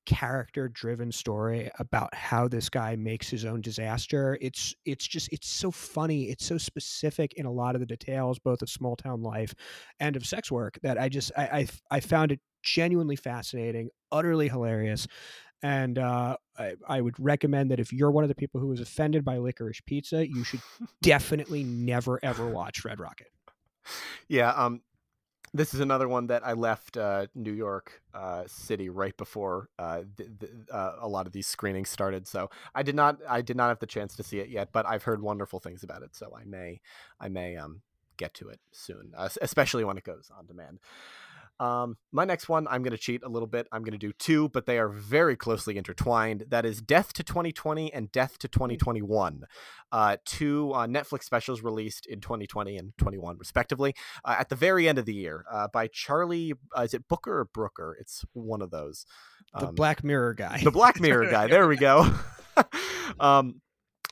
character 0.06 0.68
driven 0.70 1.12
story 1.12 1.70
about 1.80 2.14
how 2.14 2.48
this 2.48 2.70
guy 2.70 2.96
makes 2.96 3.30
his 3.30 3.46
own 3.46 3.62
disaster. 3.62 4.38
It's 4.42 4.76
it's 4.86 5.08
just 5.08 5.32
it's 5.32 5.48
so 5.48 5.72
funny 5.72 6.30
it's 6.30 6.46
so 6.46 6.58
specific 6.58 7.34
in 7.34 7.46
a 7.46 7.52
lot 7.52 7.76
of 7.76 7.82
the 7.82 7.86
details 7.86 8.40
both 8.40 8.62
of 8.62 8.70
small 8.70 8.96
town 8.96 9.22
life 9.22 9.54
and 10.00 10.16
of 10.16 10.26
sex 10.26 10.52
work 10.52 10.80
that 10.84 11.00
i 11.00 11.10
just 11.10 11.32
i 11.38 11.44
i, 11.44 11.68
I 11.98 12.00
found 12.00 12.32
it 12.32 12.40
genuinely 12.62 13.16
fascinating 13.16 13.90
utterly 14.12 14.50
hilarious 14.50 15.08
and 15.62 15.98
uh, 15.98 16.36
I, 16.60 16.74
I 16.90 17.00
would 17.00 17.18
recommend 17.18 17.72
that 17.72 17.80
if 17.80 17.94
you're 17.94 18.12
one 18.12 18.26
of 18.26 18.28
the 18.28 18.36
people 18.36 18.60
who 18.60 18.68
was 18.68 18.82
offended 18.82 19.24
by 19.24 19.38
licorice 19.38 19.82
pizza 19.86 20.28
you 20.28 20.44
should 20.44 20.62
definitely 21.02 21.64
never 21.64 22.20
ever 22.24 22.50
watch 22.50 22.84
red 22.84 23.00
rocket. 23.00 23.28
Yeah 24.28 24.50
um 24.50 24.82
this 25.54 25.74
is 25.74 25.80
another 25.80 26.08
one 26.08 26.28
that 26.28 26.46
I 26.46 26.54
left 26.54 26.98
uh, 26.98 27.28
New 27.36 27.52
York 27.52 28.02
uh, 28.14 28.44
City 28.48 28.90
right 28.90 29.16
before 29.16 29.70
uh, 29.78 30.02
th- 30.18 30.30
th- 30.40 30.52
uh, 30.72 30.94
a 31.00 31.08
lot 31.08 31.28
of 31.28 31.34
these 31.34 31.46
screenings 31.46 31.90
started. 31.90 32.28
So 32.28 32.50
I 32.74 32.82
did 32.82 32.96
not 32.96 33.20
I 33.30 33.42
did 33.42 33.56
not 33.56 33.70
have 33.70 33.80
the 33.80 33.86
chance 33.86 34.16
to 34.16 34.24
see 34.24 34.40
it 34.40 34.50
yet, 34.50 34.70
but 34.72 34.86
I've 34.88 35.04
heard 35.04 35.22
wonderful 35.22 35.60
things 35.60 35.84
about 35.84 36.02
it. 36.02 36.16
So 36.16 36.36
I 36.36 36.44
may 36.46 36.82
I 37.20 37.30
may 37.30 37.56
um, 37.56 37.82
get 38.18 38.34
to 38.36 38.50
it 38.50 38.60
soon, 38.72 39.12
uh, 39.16 39.30
especially 39.42 39.84
when 39.84 39.98
it 39.98 40.04
goes 40.04 40.32
on 40.36 40.48
demand. 40.48 40.80
Um, 41.60 41.98
my 42.12 42.26
next 42.26 42.50
one, 42.50 42.68
I'm 42.68 42.84
going 42.84 42.92
to 42.92 42.98
cheat 42.98 43.24
a 43.24 43.30
little 43.30 43.48
bit. 43.48 43.68
I'm 43.72 43.84
going 43.84 43.94
to 43.94 43.98
do 43.98 44.12
two, 44.14 44.50
but 44.50 44.66
they 44.66 44.80
are 44.80 44.90
very 44.90 45.36
closely 45.36 45.78
intertwined. 45.78 46.46
That 46.50 46.66
is 46.66 46.82
Death 46.82 47.14
to 47.14 47.24
2020 47.24 47.94
and 47.94 48.12
Death 48.12 48.38
to 48.40 48.48
2021. 48.48 49.44
Uh, 49.92 50.18
two 50.26 50.72
uh, 50.74 50.88
Netflix 50.88 51.24
specials 51.24 51.62
released 51.62 52.06
in 52.06 52.20
2020 52.20 52.78
and 52.78 52.94
21, 52.98 53.38
respectively, 53.38 53.94
uh, 54.26 54.36
at 54.40 54.50
the 54.50 54.56
very 54.56 54.88
end 54.88 54.98
of 54.98 55.06
the 55.06 55.14
year 55.14 55.46
uh, 55.52 55.68
by 55.72 55.88
Charlie. 55.88 56.54
Uh, 56.78 56.82
is 56.82 56.94
it 56.94 57.08
Booker 57.08 57.40
or 57.40 57.46
Brooker? 57.46 57.96
It's 58.00 58.26
one 58.34 58.62
of 58.62 58.72
those. 58.72 59.06
Um, 59.54 59.68
the 59.68 59.74
Black 59.74 60.04
Mirror 60.04 60.34
guy. 60.34 60.62
The 60.64 60.72
Black 60.72 61.00
Mirror 61.00 61.30
guy. 61.30 61.48
There 61.48 61.68
we 61.68 61.78
go. 61.78 62.10
um, 63.20 63.62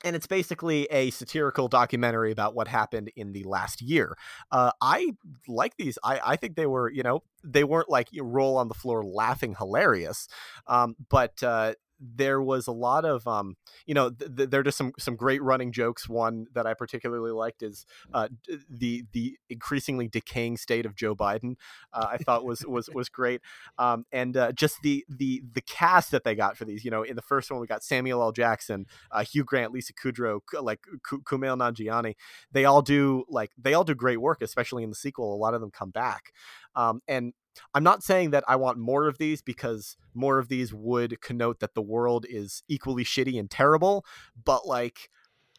and 0.04 0.16
it's 0.16 0.28
basically 0.28 0.86
a 0.86 1.10
satirical 1.12 1.68
documentary 1.68 2.32
about 2.32 2.56
what 2.56 2.68
happened 2.68 3.12
in 3.16 3.34
the 3.34 3.44
last 3.44 3.82
year. 3.82 4.18
Uh, 4.52 4.72
I 4.82 5.14
like 5.48 5.78
these. 5.78 5.98
I, 6.04 6.20
I 6.24 6.36
think 6.36 6.56
they 6.56 6.66
were, 6.66 6.90
you 6.90 7.04
know, 7.04 7.24
they 7.44 7.64
weren't 7.64 7.90
like 7.90 8.10
you 8.12 8.24
roll 8.24 8.58
on 8.58 8.68
the 8.68 8.74
floor 8.74 9.04
laughing 9.04 9.56
hilarious, 9.58 10.28
um, 10.68 10.96
but 11.10 11.42
uh, 11.44 11.74
there 12.02 12.42
was 12.42 12.68
a 12.68 12.72
lot 12.72 13.06
of 13.06 13.28
um, 13.28 13.56
you 13.86 13.94
know 13.94 14.10
th- 14.10 14.36
th- 14.36 14.50
there 14.50 14.62
are 14.62 14.64
just 14.64 14.78
some 14.78 14.92
some 14.98 15.16
great 15.16 15.42
running 15.42 15.72
jokes. 15.72 16.10
One 16.10 16.48
that 16.54 16.66
i 16.66 16.74
particularly 16.74 17.32
liked 17.32 17.62
is 17.62 17.86
uh, 18.14 18.28
the 18.70 19.04
the 19.12 19.38
increasingly 19.50 20.08
decaying 20.08 20.58
state 20.58 20.86
of 20.86 20.96
joe 20.96 21.16
biden 21.16 21.56
uh, 21.94 22.08
i 22.10 22.18
thought 22.18 22.44
was 22.46 22.66
was 22.66 22.90
was 22.94 23.10
great. 23.10 23.42
Um, 23.78 24.06
and 24.12 24.36
uh, 24.36 24.52
just 24.52 24.82
the 24.82 25.06
the 25.08 25.44
the 25.54 25.62
cast 25.62 26.12
that 26.12 26.24
they 26.24 26.36
got 26.36 26.58
for 26.58 26.66
these 26.66 26.84
you 26.84 26.92
know 26.92 27.04
in 27.04 27.16
the 27.16 27.22
first 27.22 27.52
one 27.52 27.60
we 27.60 27.68
got 27.68 27.84
samuel 27.84 28.22
l. 28.22 28.32
Jackson 28.32 28.86
uh, 29.12 29.24
hugh 29.24 29.44
grant 29.44 29.72
lisa 29.72 29.94
kudrow 29.94 30.40
like 30.60 30.80
kumail 31.06 31.58
nanjiani. 31.58 32.16
They 32.52 32.66
all 32.66 32.82
do 32.82 33.26
like 33.30 33.52
they 33.58 33.74
all 33.74 33.84
do 33.84 33.96
great 33.96 34.20
work 34.22 34.42
especially 34.42 34.84
in 34.84 34.90
the 34.90 34.96
sequel. 34.96 35.34
A 35.34 35.38
lot 35.38 35.54
of 35.54 35.62
them 35.62 35.72
come 35.72 35.92
back. 35.92 36.34
Um, 36.76 37.02
and 37.08 37.34
I'm 37.74 37.84
not 37.84 38.04
saying 38.04 38.32
that 38.32 38.44
I 38.48 38.56
want 38.56 38.78
more 38.78 39.08
of 39.08 39.18
these 39.18 39.42
because 39.42 39.98
more 40.14 40.40
of 40.40 40.48
these 40.48 40.74
would 40.74 41.22
connote 41.22 41.60
that 41.60 41.74
the 41.74 41.82
world 41.82 42.26
is 42.30 42.64
equally 42.68 43.04
shitty 43.04 43.40
and 43.40 43.50
terrible, 43.50 44.06
but 44.44 44.68
like 44.68 45.10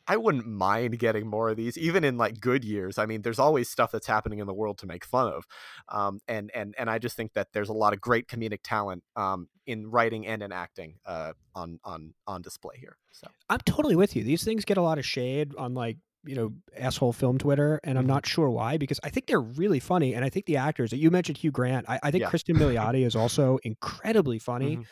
I 0.06 0.16
wouldn't 0.16 0.46
mind 0.46 0.98
getting 0.98 1.26
more 1.26 1.50
of 1.50 1.56
these, 1.56 1.78
even 1.78 2.02
in 2.02 2.16
like 2.16 2.40
good 2.40 2.64
years. 2.64 2.98
I 2.98 3.06
mean, 3.06 3.22
there's 3.22 3.38
always 3.38 3.70
stuff 3.70 3.92
that's 3.92 4.06
happening 4.06 4.40
in 4.40 4.46
the 4.46 4.54
world 4.54 4.78
to 4.78 4.86
make 4.86 5.04
fun 5.04 5.32
of, 5.32 5.44
um, 5.88 6.20
and 6.26 6.50
and 6.54 6.74
and 6.76 6.90
I 6.90 6.98
just 6.98 7.16
think 7.16 7.34
that 7.34 7.48
there's 7.52 7.68
a 7.68 7.74
lot 7.74 7.92
of 7.92 8.00
great 8.00 8.26
comedic 8.26 8.60
talent 8.64 9.04
um, 9.14 9.48
in 9.66 9.90
writing 9.90 10.26
and 10.26 10.42
in 10.42 10.50
acting 10.50 10.96
uh, 11.06 11.32
on 11.54 11.78
on 11.84 12.14
on 12.26 12.42
display 12.42 12.76
here. 12.78 12.96
So 13.12 13.28
I'm 13.48 13.60
totally 13.60 13.96
with 13.96 14.16
you. 14.16 14.24
These 14.24 14.44
things 14.44 14.64
get 14.64 14.76
a 14.76 14.82
lot 14.82 14.98
of 14.98 15.06
shade 15.06 15.54
on 15.56 15.74
like 15.74 15.98
you 16.24 16.34
know 16.34 16.52
asshole 16.76 17.12
film 17.12 17.38
Twitter, 17.38 17.80
and 17.84 17.98
I'm 17.98 18.04
mm-hmm. 18.04 18.14
not 18.14 18.26
sure 18.26 18.50
why 18.50 18.76
because 18.76 19.00
I 19.02 19.10
think 19.10 19.26
they're 19.26 19.40
really 19.40 19.80
funny, 19.80 20.14
and 20.14 20.24
I 20.24 20.28
think 20.28 20.46
the 20.46 20.56
actors 20.56 20.90
that 20.90 20.98
you 20.98 21.10
mentioned 21.10 21.38
Hugh 21.38 21.50
Grant, 21.50 21.88
I, 21.88 21.98
I 22.02 22.10
think 22.10 22.22
yeah. 22.22 22.30
Cristin 22.30 22.56
Milioti 22.56 23.04
is 23.04 23.16
also 23.16 23.58
incredibly 23.62 24.38
funny. 24.38 24.76
Mm-hmm. 24.76 24.82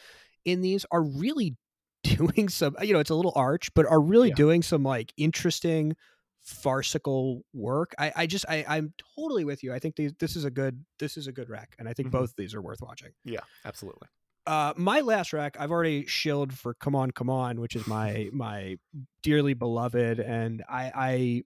In 0.47 0.61
these 0.62 0.86
are 0.90 1.02
really 1.02 1.57
doing 2.02 2.48
some, 2.48 2.74
you 2.82 2.94
know, 2.94 3.01
it's 3.01 3.11
a 3.11 3.15
little 3.15 3.32
arch, 3.36 3.73
but 3.74 3.86
are 3.86 4.01
really 4.01 4.31
yeah. 4.31 4.35
doing 4.35 4.62
some 4.62 4.82
like 4.82 5.12
interesting 5.16 5.94
farcical 6.40 7.43
work. 7.52 7.94
I, 7.98 8.12
I 8.16 8.27
just 8.27 8.47
I, 8.48 8.65
I'm 8.66 8.94
totally 9.16 9.44
with 9.44 9.62
you. 9.62 9.73
I 9.73 9.78
think 9.78 9.97
these, 9.97 10.12
this 10.19 10.36
is 10.36 10.44
a 10.44 10.51
good 10.51 10.85
this 10.98 11.16
is 11.16 11.27
a 11.27 11.32
good 11.32 11.48
rec, 11.48 11.74
and 11.78 11.89
I 11.89 11.93
think 11.93 12.09
mm-hmm. 12.09 12.19
both 12.19 12.35
these 12.36 12.55
are 12.55 12.62
worth 12.62 12.81
watching. 12.81 13.11
Yeah, 13.24 13.40
absolutely. 13.65 14.09
Uh, 14.51 14.75
my 14.77 15.01
last 15.01 15.33
rack, 15.33 15.57
I've 15.61 15.71
already 15.71 16.07
shilled 16.07 16.53
for 16.53 16.75
"Come 16.75 16.97
On, 16.97 17.13
Come 17.13 17.31
On," 17.31 17.61
which 17.61 17.77
is 17.77 17.87
my 17.87 18.29
my 18.33 18.79
dearly 19.23 19.55
beloved, 19.55 20.19
and 20.19 20.65
I, 20.69 20.93
I 20.93 21.43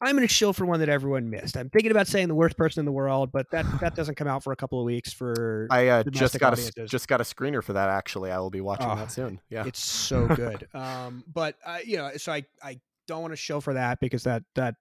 I'm 0.00 0.14
going 0.14 0.26
to 0.26 0.32
shill 0.32 0.52
for 0.52 0.64
one 0.66 0.78
that 0.78 0.88
everyone 0.88 1.30
missed. 1.30 1.56
I'm 1.56 1.68
thinking 1.68 1.90
about 1.90 2.06
saying 2.06 2.28
the 2.28 2.36
worst 2.36 2.56
person 2.56 2.78
in 2.78 2.86
the 2.86 2.92
world, 2.92 3.32
but 3.32 3.50
that 3.50 3.66
that 3.80 3.94
doesn't 3.96 4.14
come 4.14 4.28
out 4.28 4.44
for 4.44 4.52
a 4.52 4.56
couple 4.56 4.78
of 4.78 4.86
weeks. 4.86 5.12
For 5.12 5.66
I 5.68 5.88
uh, 5.88 6.04
just 6.04 6.38
got 6.38 6.52
audiences. 6.52 6.74
a 6.76 6.86
just 6.86 7.08
got 7.08 7.20
a 7.20 7.24
screener 7.24 7.60
for 7.60 7.72
that. 7.72 7.88
Actually, 7.88 8.30
I 8.30 8.38
will 8.38 8.50
be 8.50 8.60
watching 8.60 8.88
oh, 8.88 8.94
that 8.94 9.10
soon. 9.10 9.40
Yeah, 9.50 9.66
it's 9.66 9.84
so 9.84 10.28
good. 10.36 10.68
um, 10.74 11.24
but 11.26 11.56
uh, 11.66 11.78
you 11.84 11.96
know, 11.96 12.12
so 12.18 12.30
I 12.34 12.44
I 12.62 12.78
don't 13.08 13.20
want 13.20 13.32
to 13.32 13.36
shill 13.36 13.60
for 13.60 13.74
that 13.74 13.98
because 13.98 14.22
that 14.22 14.44
that 14.54 14.76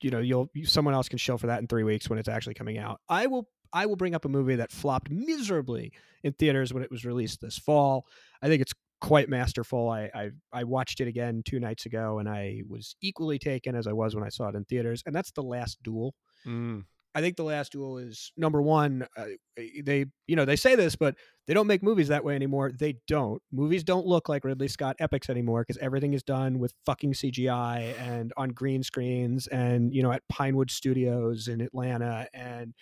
you 0.00 0.08
know 0.08 0.20
you'll 0.20 0.48
someone 0.62 0.94
else 0.94 1.10
can 1.10 1.18
shill 1.18 1.36
for 1.36 1.48
that 1.48 1.60
in 1.60 1.66
three 1.66 1.84
weeks 1.84 2.08
when 2.08 2.18
it's 2.18 2.28
actually 2.28 2.54
coming 2.54 2.78
out. 2.78 3.02
I 3.06 3.26
will 3.26 3.50
I 3.72 3.86
will 3.86 3.96
bring 3.96 4.14
up 4.14 4.24
a 4.24 4.28
movie 4.28 4.56
that 4.56 4.72
flopped 4.72 5.10
miserably 5.10 5.92
in 6.22 6.32
theaters 6.32 6.72
when 6.72 6.82
it 6.82 6.90
was 6.90 7.04
released 7.04 7.40
this 7.40 7.58
fall. 7.58 8.06
I 8.42 8.48
think 8.48 8.62
it's 8.62 8.74
quite 9.00 9.28
masterful. 9.28 9.90
I, 9.90 10.10
I, 10.14 10.30
I 10.52 10.64
watched 10.64 11.00
it 11.00 11.08
again 11.08 11.42
two 11.44 11.58
nights 11.58 11.86
ago, 11.86 12.18
and 12.18 12.28
I 12.28 12.62
was 12.68 12.96
equally 13.02 13.38
taken 13.38 13.74
as 13.74 13.86
I 13.86 13.92
was 13.92 14.14
when 14.14 14.24
I 14.24 14.28
saw 14.28 14.48
it 14.48 14.54
in 14.54 14.64
theaters. 14.64 15.02
And 15.04 15.14
that's 15.14 15.32
the 15.32 15.42
Last 15.42 15.82
Duel. 15.82 16.14
Mm. 16.46 16.84
I 17.14 17.20
think 17.20 17.36
the 17.36 17.44
Last 17.44 17.72
Duel 17.72 17.98
is 17.98 18.32
number 18.36 18.62
one. 18.62 19.06
Uh, 19.16 19.26
they 19.56 20.06
you 20.26 20.36
know 20.36 20.44
they 20.46 20.56
say 20.56 20.76
this, 20.76 20.96
but 20.96 21.14
they 21.46 21.52
don't 21.52 21.66
make 21.66 21.82
movies 21.82 22.08
that 22.08 22.24
way 22.24 22.34
anymore. 22.34 22.72
They 22.72 22.96
don't. 23.06 23.42
Movies 23.52 23.84
don't 23.84 24.06
look 24.06 24.28
like 24.28 24.44
Ridley 24.44 24.68
Scott 24.68 24.96
epics 24.98 25.28
anymore 25.28 25.62
because 25.66 25.76
everything 25.82 26.14
is 26.14 26.22
done 26.22 26.58
with 26.58 26.72
fucking 26.86 27.12
CGI 27.12 27.98
and 28.00 28.32
on 28.36 28.50
green 28.50 28.82
screens 28.82 29.46
and 29.48 29.92
you 29.92 30.02
know 30.02 30.12
at 30.12 30.22
Pinewood 30.28 30.70
Studios 30.70 31.48
in 31.48 31.60
Atlanta 31.60 32.28
and 32.32 32.72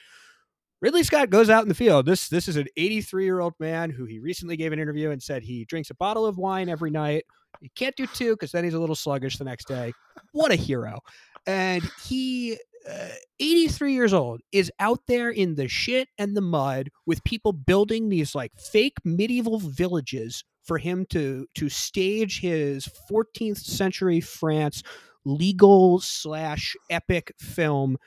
Ridley 0.81 1.03
Scott 1.03 1.29
goes 1.29 1.51
out 1.51 1.63
in 1.63 1.69
the 1.69 1.75
field. 1.75 2.07
This 2.07 2.29
this 2.29 2.49
is 2.49 2.57
an 2.57 2.67
83 2.77 3.25
year 3.25 3.41
old 3.41 3.55
man 3.61 3.91
who 3.91 4.07
he 4.07 4.19
recently 4.19 4.57
gave 4.57 4.73
an 4.73 4.79
interview 4.79 5.11
and 5.11 5.23
said 5.23 5.43
he 5.43 5.65
drinks 5.67 5.91
a 5.91 5.95
bottle 5.95 6.25
of 6.25 6.39
wine 6.39 6.69
every 6.69 6.91
night. 6.91 7.25
He 7.61 7.71
can't 7.71 7.97
do 7.97 8.07
two 8.07 8.33
because 8.33 8.53
then 8.53 8.65
he's 8.65 8.75
a 8.75 8.79
little 8.79 8.97
sluggish 8.97 9.37
the 9.37 9.45
next 9.45 9.69
day. 9.69 9.93
What 10.33 10.53
a 10.53 10.57
hero! 10.57 11.01
And 11.47 11.83
he, 12.07 12.59
uh, 12.89 13.09
83 13.39 13.93
years 13.93 14.15
old, 14.15 14.41
is 14.53 14.73
out 14.79 15.01
there 15.07 15.31
in 15.31 15.55
the 15.55 15.69
shit 15.69 16.09
and 16.17 16.35
the 16.35 16.41
mud 16.41 16.91
with 17.07 17.25
people 17.25 17.53
building 17.53 18.09
these 18.09 18.35
like 18.35 18.53
fake 18.57 18.97
medieval 19.05 19.59
villages 19.59 20.45
for 20.65 20.79
him 20.79 21.05
to 21.11 21.47
to 21.57 21.69
stage 21.69 22.41
his 22.41 22.89
14th 23.11 23.59
century 23.59 24.21
France 24.21 24.83
legal 25.27 26.01
slash 26.01 26.75
epic 26.89 27.35
film 27.39 27.99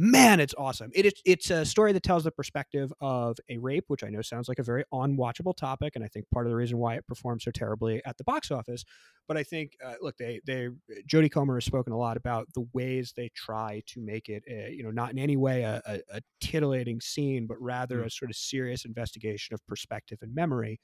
man, 0.00 0.40
it's 0.40 0.54
awesome. 0.56 0.90
It 0.94 1.04
is 1.04 1.12
it's 1.26 1.50
a 1.50 1.64
story 1.64 1.92
that 1.92 2.02
tells 2.02 2.24
the 2.24 2.30
perspective 2.30 2.90
of 3.02 3.36
a 3.50 3.58
rape, 3.58 3.84
which 3.88 4.02
I 4.02 4.08
know 4.08 4.22
sounds 4.22 4.48
like 4.48 4.58
a 4.58 4.62
very 4.62 4.82
unwatchable 4.94 5.54
topic, 5.54 5.94
and 5.94 6.02
I 6.02 6.08
think 6.08 6.24
part 6.30 6.46
of 6.46 6.50
the 6.50 6.56
reason 6.56 6.78
why 6.78 6.94
it 6.94 7.06
performed 7.06 7.42
so 7.42 7.50
terribly 7.50 8.00
at 8.06 8.16
the 8.16 8.24
box 8.24 8.50
office. 8.50 8.82
But 9.28 9.36
I 9.36 9.42
think, 9.42 9.76
uh, 9.84 9.94
look, 10.00 10.16
they 10.16 10.40
they 10.46 10.70
Jodie 11.06 11.30
Comer 11.30 11.56
has 11.56 11.66
spoken 11.66 11.92
a 11.92 11.98
lot 11.98 12.16
about 12.16 12.48
the 12.54 12.66
ways 12.72 13.12
they 13.14 13.30
try 13.34 13.82
to 13.88 14.00
make 14.00 14.30
it, 14.30 14.42
a, 14.48 14.72
you 14.72 14.82
know, 14.82 14.90
not 14.90 15.12
in 15.12 15.18
any 15.18 15.36
way 15.36 15.62
a, 15.62 15.82
a, 15.84 16.00
a 16.16 16.20
titillating 16.40 17.00
scene, 17.02 17.46
but 17.46 17.60
rather 17.60 17.98
mm. 17.98 18.06
a 18.06 18.10
sort 18.10 18.30
of 18.30 18.36
serious 18.36 18.86
investigation 18.86 19.52
of 19.54 19.64
perspective 19.66 20.18
and 20.22 20.34
memory. 20.34 20.80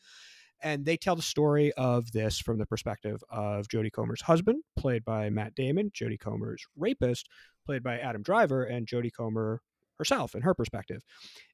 And 0.63 0.85
they 0.85 0.97
tell 0.97 1.17
the 1.17 1.23
story 1.23 1.73
of 1.75 2.11
this 2.13 2.39
from 2.39 2.59
the 2.59 2.67
perspective 2.67 3.23
of 3.31 3.69
Jodie 3.69 3.93
Comer's 3.93 4.23
husband, 4.23 4.63
played 4.77 5.05
by 5.05 5.29
Matt 5.31 5.55
Damon, 5.55 5.91
Jodie 5.91 6.19
Comer's 6.19 6.65
rapist, 6.77 7.29
played 7.65 7.83
by 7.83 7.99
Adam 7.99 8.23
Driver, 8.23 8.65
and 8.65 8.87
Jodie 8.87 9.13
Comer 9.15 9.61
herself 9.99 10.35
and 10.35 10.45
her 10.45 10.55
perspective. 10.55 11.03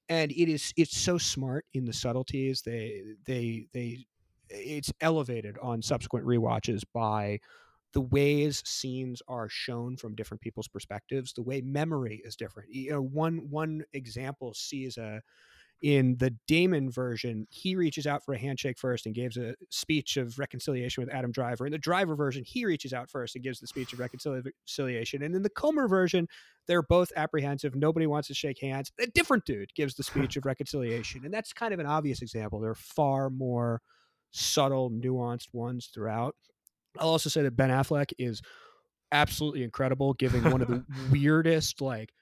And 0.08 0.30
it 0.32 0.48
is 0.48 0.72
it's 0.76 0.96
so 0.96 1.18
smart 1.18 1.64
in 1.74 1.84
the 1.84 1.92
subtleties. 1.92 2.62
They 2.62 3.02
they 3.24 3.66
they 3.72 4.06
it's 4.48 4.92
elevated 5.00 5.56
on 5.62 5.82
subsequent 5.82 6.26
re-watches 6.26 6.84
by 6.84 7.40
the 7.92 8.00
ways 8.00 8.62
scenes 8.64 9.22
are 9.28 9.48
shown 9.48 9.96
from 9.96 10.14
different 10.14 10.40
people's 10.40 10.68
perspectives, 10.68 11.32
the 11.32 11.42
way 11.42 11.60
memory 11.60 12.22
is 12.24 12.36
different. 12.36 12.70
You 12.70 12.92
know, 12.92 13.02
one 13.02 13.50
one 13.50 13.84
example 13.92 14.54
sees 14.54 14.96
a 14.96 15.20
in 15.82 16.16
the 16.18 16.30
Damon 16.46 16.90
version, 16.90 17.46
he 17.50 17.74
reaches 17.74 18.06
out 18.06 18.24
for 18.24 18.34
a 18.34 18.38
handshake 18.38 18.78
first 18.78 19.04
and 19.04 19.14
gives 19.14 19.36
a 19.36 19.56
speech 19.68 20.16
of 20.16 20.38
reconciliation 20.38 21.02
with 21.02 21.12
Adam 21.12 21.32
Driver. 21.32 21.66
In 21.66 21.72
the 21.72 21.78
Driver 21.78 22.14
version, 22.14 22.44
he 22.46 22.64
reaches 22.64 22.92
out 22.92 23.10
first 23.10 23.34
and 23.34 23.42
gives 23.42 23.58
the 23.58 23.66
speech 23.66 23.92
of 23.92 23.98
reconciliation. 23.98 25.22
And 25.24 25.34
in 25.34 25.42
the 25.42 25.50
Comer 25.50 25.88
version, 25.88 26.28
they're 26.68 26.82
both 26.84 27.12
apprehensive. 27.16 27.74
Nobody 27.74 28.06
wants 28.06 28.28
to 28.28 28.34
shake 28.34 28.60
hands. 28.60 28.92
A 29.00 29.08
different 29.08 29.44
dude 29.44 29.74
gives 29.74 29.94
the 29.96 30.02
speech 30.04 30.36
of 30.36 30.46
reconciliation. 30.46 31.24
And 31.24 31.34
that's 31.34 31.52
kind 31.52 31.74
of 31.74 31.80
an 31.80 31.86
obvious 31.86 32.22
example. 32.22 32.60
There 32.60 32.70
are 32.70 32.76
far 32.76 33.28
more 33.28 33.82
subtle, 34.30 34.88
nuanced 34.90 35.48
ones 35.52 35.90
throughout. 35.92 36.36
I'll 36.98 37.08
also 37.08 37.28
say 37.28 37.42
that 37.42 37.56
Ben 37.56 37.70
Affleck 37.70 38.12
is 38.18 38.40
absolutely 39.10 39.64
incredible, 39.64 40.14
giving 40.14 40.44
one 40.44 40.62
of 40.62 40.68
the 40.68 40.84
weirdest, 41.10 41.80
like, 41.80 42.12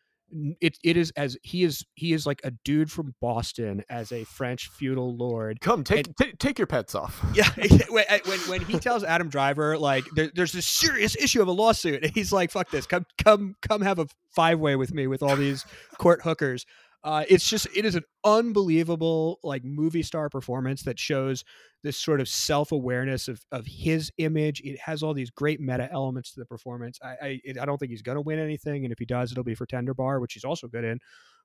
it 0.61 0.78
it 0.82 0.97
is 0.97 1.12
as 1.16 1.36
he 1.43 1.65
is 1.65 1.85
he 1.94 2.12
is 2.12 2.27
like 2.27 2.40
a 2.44 2.51
dude 2.65 2.90
from 2.90 3.15
Boston 3.20 3.82
as 3.89 4.12
a 4.12 4.24
French 4.24 4.69
feudal 4.69 5.16
lord. 5.16 5.61
Come 5.61 5.85
take 5.85 6.07
and, 6.07 6.16
t- 6.16 6.32
take 6.39 6.59
your 6.59 6.66
pets 6.66 6.94
off. 6.94 7.24
Yeah, 7.35 7.48
when, 7.89 8.05
when, 8.27 8.39
when 8.40 8.61
he 8.62 8.78
tells 8.78 9.02
Adam 9.02 9.28
Driver 9.28 9.78
like 9.78 10.05
there, 10.15 10.31
there's 10.35 10.52
this 10.52 10.66
serious 10.66 11.16
issue 11.16 11.40
of 11.40 11.48
a 11.48 11.52
lawsuit, 11.52 12.05
and 12.05 12.12
he's 12.15 12.32
like, 12.32 12.51
"Fuck 12.51 12.70
this, 12.70 12.86
come 12.86 13.07
come 13.23 13.55
come 13.62 13.81
have 13.82 13.98
a 13.98 14.07
five 14.35 14.59
way 14.59 14.77
with 14.77 14.93
me 14.93 15.07
with 15.07 15.23
all 15.23 15.36
these 15.36 15.65
court 15.98 16.23
hookers." 16.23 16.66
Uh, 17.02 17.24
it's 17.28 17.48
just 17.48 17.66
it 17.74 17.85
is 17.85 17.94
an 17.94 18.05
unbelievable 18.24 19.39
like 19.43 19.64
movie 19.64 20.02
star 20.02 20.28
performance 20.28 20.82
that 20.82 20.98
shows 20.98 21.44
this 21.82 21.97
sort 21.97 22.20
of 22.20 22.28
self 22.28 22.72
awareness 22.72 23.27
of 23.27 23.43
of 23.52 23.66
his 23.66 24.12
image. 24.18 24.60
It 24.60 24.78
has 24.81 25.02
all 25.02 25.14
these 25.14 25.31
great 25.31 25.60
meta 25.60 25.89
elements 25.90 26.32
to 26.32 26.40
the 26.40 26.47
performance. 26.47 26.98
I 27.02 27.09
I, 27.22 27.40
I 27.62 27.64
don't 27.64 27.78
think 27.78 27.90
he's 27.90 28.02
going 28.02 28.16
to 28.16 28.22
win 28.22 28.39
anything, 28.39 28.85
and 28.85 28.93
if 28.93 28.98
he 28.98 29.06
does, 29.06 29.32
it'll 29.32 29.44
be 29.44 29.55
for 29.55 29.66
Tender 29.66 29.94
Bar, 29.94 30.20
which 30.20 30.35
he's 30.35 30.44
also 30.44 30.68
good 30.68 30.85
in. 30.85 30.98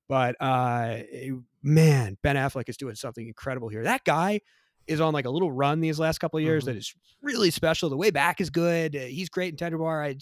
But 0.09 0.35
uh, 0.39 0.99
man, 1.63 2.17
Ben 2.21 2.35
Affleck 2.35 2.69
is 2.69 2.77
doing 2.77 2.95
something 2.95 3.25
incredible 3.25 3.69
here. 3.69 3.83
That 3.83 4.03
guy 4.03 4.41
is 4.87 5.01
on 5.01 5.13
like 5.13 5.25
a 5.25 5.29
little 5.29 5.51
run 5.51 5.79
these 5.79 5.99
last 5.99 6.19
couple 6.19 6.37
of 6.37 6.43
years 6.43 6.63
mm-hmm. 6.63 6.73
that 6.73 6.77
is 6.77 6.93
really 7.21 7.51
special. 7.51 7.89
The 7.89 7.97
way 7.97 8.11
back 8.11 8.41
is 8.41 8.49
good. 8.49 8.95
Uh, 8.95 8.99
he's 8.99 9.29
great 9.29 9.53
in 9.53 9.57
Tender 9.57 9.77
Bar. 9.77 10.03
I 10.03 10.15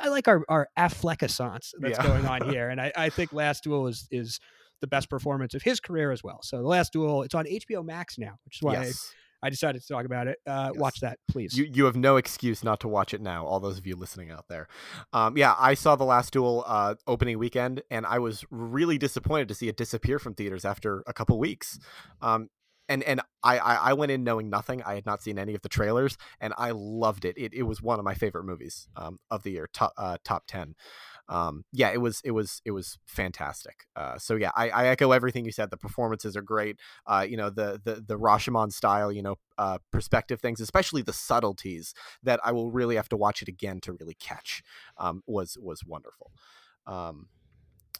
I 0.00 0.08
like 0.08 0.28
our 0.28 0.44
our 0.48 0.68
Affleckissance 0.78 1.70
that's 1.78 1.98
yeah. 1.98 2.06
going 2.06 2.26
on 2.26 2.48
here, 2.50 2.68
and 2.68 2.80
I, 2.80 2.92
I 2.96 3.08
think 3.08 3.32
Last 3.32 3.64
Duel 3.64 3.86
is 3.86 4.06
is 4.10 4.40
the 4.80 4.86
best 4.86 5.08
performance 5.08 5.54
of 5.54 5.62
his 5.62 5.80
career 5.80 6.12
as 6.12 6.22
well. 6.22 6.40
So 6.42 6.58
the 6.58 6.68
Last 6.68 6.92
Duel, 6.92 7.22
it's 7.22 7.34
on 7.34 7.44
HBO 7.46 7.84
Max 7.84 8.18
now, 8.18 8.34
which 8.44 8.56
is 8.56 8.62
why. 8.62 8.74
Yes. 8.74 9.12
I, 9.12 9.18
I 9.44 9.50
decided 9.50 9.82
to 9.82 9.88
talk 9.88 10.04
about 10.04 10.28
it. 10.28 10.38
Uh, 10.46 10.70
yes. 10.72 10.80
Watch 10.80 11.00
that, 11.00 11.18
please. 11.28 11.58
You 11.58 11.64
you 11.64 11.84
have 11.86 11.96
no 11.96 12.16
excuse 12.16 12.62
not 12.62 12.78
to 12.80 12.88
watch 12.88 13.12
it 13.12 13.20
now. 13.20 13.44
All 13.44 13.58
those 13.58 13.76
of 13.76 13.86
you 13.86 13.96
listening 13.96 14.30
out 14.30 14.44
there, 14.48 14.68
um, 15.12 15.36
yeah, 15.36 15.56
I 15.58 15.74
saw 15.74 15.96
the 15.96 16.04
Last 16.04 16.32
Duel 16.32 16.62
uh, 16.64 16.94
opening 17.08 17.40
weekend, 17.40 17.82
and 17.90 18.06
I 18.06 18.20
was 18.20 18.44
really 18.50 18.98
disappointed 18.98 19.48
to 19.48 19.54
see 19.54 19.66
it 19.66 19.76
disappear 19.76 20.20
from 20.20 20.34
theaters 20.34 20.64
after 20.64 21.02
a 21.08 21.12
couple 21.12 21.40
weeks. 21.40 21.80
Um, 22.20 22.50
and 22.92 23.02
and 23.04 23.20
I, 23.42 23.58
I 23.58 23.92
went 23.94 24.12
in 24.12 24.22
knowing 24.22 24.50
nothing. 24.50 24.82
I 24.82 24.94
had 24.94 25.06
not 25.06 25.22
seen 25.22 25.38
any 25.38 25.54
of 25.54 25.62
the 25.62 25.68
trailers, 25.68 26.16
and 26.40 26.52
I 26.58 26.72
loved 26.72 27.24
it. 27.24 27.36
It, 27.36 27.54
it 27.54 27.62
was 27.62 27.82
one 27.82 27.98
of 27.98 28.04
my 28.04 28.14
favorite 28.14 28.44
movies 28.44 28.86
um, 28.96 29.18
of 29.30 29.42
the 29.42 29.50
year, 29.50 29.68
top 29.72 29.92
uh, 29.96 30.18
top 30.24 30.44
ten. 30.46 30.74
Um, 31.28 31.64
yeah, 31.72 31.90
it 31.90 32.00
was 32.00 32.20
it 32.24 32.32
was 32.32 32.60
it 32.64 32.72
was 32.72 32.98
fantastic. 33.06 33.86
Uh, 33.96 34.18
so 34.18 34.36
yeah, 34.36 34.50
I, 34.54 34.68
I, 34.68 34.86
echo 34.88 35.12
everything 35.12 35.44
you 35.44 35.52
said. 35.52 35.70
The 35.70 35.76
performances 35.76 36.36
are 36.36 36.42
great. 36.42 36.78
Uh, 37.06 37.26
you 37.28 37.36
know 37.36 37.48
the 37.48 37.80
the 37.82 38.04
the 38.06 38.18
Rashomon 38.18 38.72
style, 38.72 39.10
you 39.10 39.22
know, 39.22 39.36
uh, 39.56 39.78
perspective 39.90 40.40
things, 40.40 40.60
especially 40.60 41.02
the 41.02 41.12
subtleties 41.12 41.94
that 42.22 42.38
I 42.44 42.52
will 42.52 42.70
really 42.70 42.96
have 42.96 43.08
to 43.10 43.16
watch 43.16 43.40
it 43.40 43.48
again 43.48 43.80
to 43.82 43.92
really 43.92 44.14
catch. 44.14 44.62
Um, 44.98 45.22
was 45.26 45.56
was 45.60 45.84
wonderful. 45.84 46.32
Um, 46.86 47.28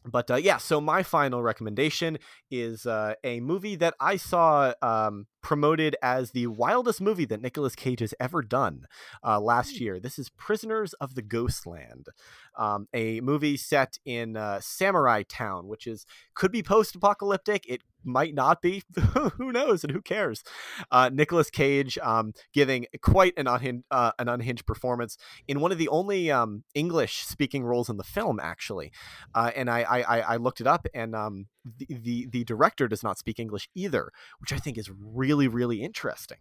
but 0.04 0.30
uh, 0.30 0.36
yeah, 0.36 0.56
so 0.56 0.80
my 0.80 1.02
final 1.02 1.42
recommendation 1.42 2.18
is 2.50 2.86
uh, 2.86 3.14
a 3.22 3.40
movie 3.40 3.76
that 3.76 3.94
I 4.00 4.16
saw 4.16 4.72
um, 4.82 5.26
promoted 5.42 5.96
as 6.02 6.30
the 6.30 6.46
wildest 6.46 7.00
movie 7.00 7.24
that 7.26 7.40
Nicolas 7.40 7.74
Cage 7.74 8.00
has 8.00 8.14
ever 8.20 8.42
done 8.42 8.86
uh, 9.24 9.40
last 9.40 9.80
year. 9.80 10.00
This 10.00 10.18
is 10.18 10.28
Prisoners 10.30 10.92
of 10.94 11.14
the 11.14 11.22
Ghostland, 11.22 12.08
um, 12.56 12.88
a 12.92 13.20
movie 13.20 13.56
set 13.56 13.98
in 14.04 14.36
uh, 14.36 14.60
Samurai 14.60 15.22
Town, 15.28 15.68
which 15.68 15.86
is 15.86 16.06
could 16.34 16.52
be 16.52 16.62
post-apocalyptic. 16.62 17.64
It 17.68 17.82
might 18.04 18.34
not 18.34 18.62
be. 18.62 18.82
who 19.36 19.52
knows? 19.52 19.84
And 19.84 19.92
who 19.92 20.00
cares? 20.00 20.42
Uh, 20.90 21.10
Nicolas 21.12 21.50
Cage 21.50 21.98
um, 22.02 22.32
giving 22.52 22.86
quite 23.00 23.34
an 23.36 23.46
unhinged, 23.46 23.84
uh, 23.90 24.12
an 24.18 24.28
unhinged 24.28 24.66
performance 24.66 25.16
in 25.48 25.60
one 25.60 25.72
of 25.72 25.78
the 25.78 25.88
only 25.88 26.30
um, 26.30 26.64
English-speaking 26.74 27.64
roles 27.64 27.88
in 27.88 27.96
the 27.96 28.04
film, 28.04 28.40
actually. 28.40 28.92
Uh, 29.34 29.50
and 29.54 29.70
I, 29.70 29.82
I, 29.82 30.20
I 30.20 30.36
looked 30.36 30.60
it 30.60 30.66
up, 30.66 30.86
and 30.94 31.14
um, 31.14 31.46
the, 31.64 31.86
the, 31.88 32.26
the 32.30 32.44
director 32.44 32.88
does 32.88 33.02
not 33.02 33.18
speak 33.18 33.38
English 33.38 33.68
either, 33.74 34.10
which 34.40 34.52
I 34.52 34.56
think 34.56 34.78
is 34.78 34.90
really 34.90 35.48
really 35.48 35.82
interesting. 35.82 36.38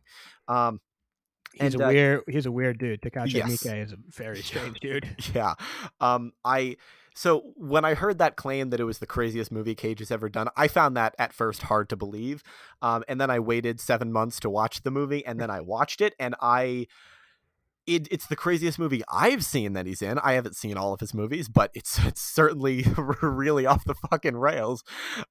Um, 0.48 0.82
he's 1.54 1.74
and, 1.74 1.82
a 1.82 1.86
uh, 1.86 1.90
weird 1.90 2.24
he's 2.28 2.46
a 2.46 2.52
weird 2.52 2.80
dude. 2.80 3.02
Takashi 3.02 3.34
yes. 3.36 3.50
Miike 3.50 3.84
is 3.84 3.94
a 3.94 3.98
very 4.10 4.42
strange 4.42 4.80
dude. 4.80 5.08
yeah. 5.34 5.54
Um, 6.00 6.34
I 6.44 6.78
so 7.16 7.54
when 7.56 7.84
I 7.84 7.94
heard 7.94 8.18
that 8.20 8.36
claim 8.36 8.70
that 8.70 8.80
it 8.80 8.86
was 8.86 9.00
the 9.00 9.06
craziest 9.06 9.52
movie 9.52 9.76
Cage 9.76 10.00
has 10.00 10.12
ever 10.12 10.30
done, 10.30 10.48
I 10.56 10.68
found 10.68 10.96
that 10.98 11.16
at 11.20 11.34
first 11.34 11.64
hard 11.64 11.90
to 11.90 11.96
believe. 11.96 12.44
Um, 12.82 13.04
and 13.08 13.20
then 13.20 13.30
I 13.30 13.40
waited 13.40 13.80
seven 13.80 14.12
months 14.12 14.40
to 14.42 14.50
watch 14.50 14.84
the 14.84 14.92
movie, 14.92 15.26
and 15.26 15.40
then 15.40 15.50
I 15.50 15.62
watched 15.62 16.02
it, 16.02 16.16
and 16.20 16.36
I 16.42 16.88
it, 17.96 18.08
it's 18.12 18.28
the 18.28 18.36
craziest 18.36 18.80
movie 18.80 19.02
I've 19.12 19.44
seen 19.44 19.74
that 19.74 19.86
he's 19.86 20.02
in. 20.02 20.20
I 20.20 20.34
haven't 20.34 20.56
seen 20.56 20.78
all 20.78 20.94
of 20.94 21.00
his 21.00 21.14
movies, 21.14 21.50
but 21.50 21.72
it's 21.74 22.00
it's 22.06 22.22
certainly 22.22 22.86
really 23.22 23.66
off 23.66 23.84
the 23.86 23.96
fucking 23.96 24.38
rails. 24.38 24.84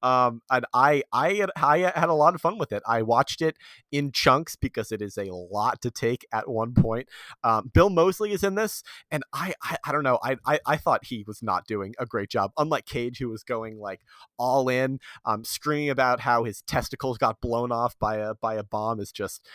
Um, 0.03 0.43
and 0.51 0.65
I 0.75 1.03
I 1.13 1.35
had, 1.35 1.51
I 1.57 1.79
had 1.95 2.09
a 2.09 2.15
lot 2.15 2.35
of 2.35 2.41
fun 2.41 2.59
with 2.59 2.73
it. 2.73 2.83
I 2.87 3.03
watched 3.03 3.43
it 3.43 3.57
in 3.91 4.13
chunks 4.13 4.57
because 4.57 4.93
it 4.93 5.03
is 5.03 5.17
a 5.17 5.33
lot 5.33 5.81
to 5.83 5.91
take 5.91 6.27
at 6.33 6.49
one 6.49 6.75
point. 6.75 7.09
Um, 7.45 7.71
Bill 7.73 7.91
Moseley 7.91 8.33
is 8.33 8.45
in 8.45 8.55
this, 8.55 8.83
and 9.11 9.23
I, 9.33 9.55
I 9.63 9.77
I, 9.85 9.93
don't 9.93 10.05
know. 10.05 10.19
I, 10.23 10.37
I 10.47 10.61
I 10.67 10.77
thought 10.77 11.07
he 11.07 11.25
was 11.27 11.43
not 11.43 11.67
doing 11.67 11.95
a 11.99 12.07
great 12.07 12.31
job. 12.31 12.53
Unlike 12.59 12.87
Cage, 12.87 13.19
who 13.19 13.29
was 13.29 13.43
going 13.43 13.79
like 13.79 14.01
all 14.39 14.69
in, 14.69 15.01
um, 15.25 15.45
screaming 15.45 15.91
about 15.91 16.21
how 16.21 16.45
his 16.45 16.63
testicles 16.63 17.19
got 17.19 17.41
blown 17.41 17.73
off 17.73 17.99
by 17.99 18.17
a 18.17 18.35
by 18.35 18.55
a 18.55 18.63
bomb 18.63 19.01
is 19.01 19.13
just 19.13 19.47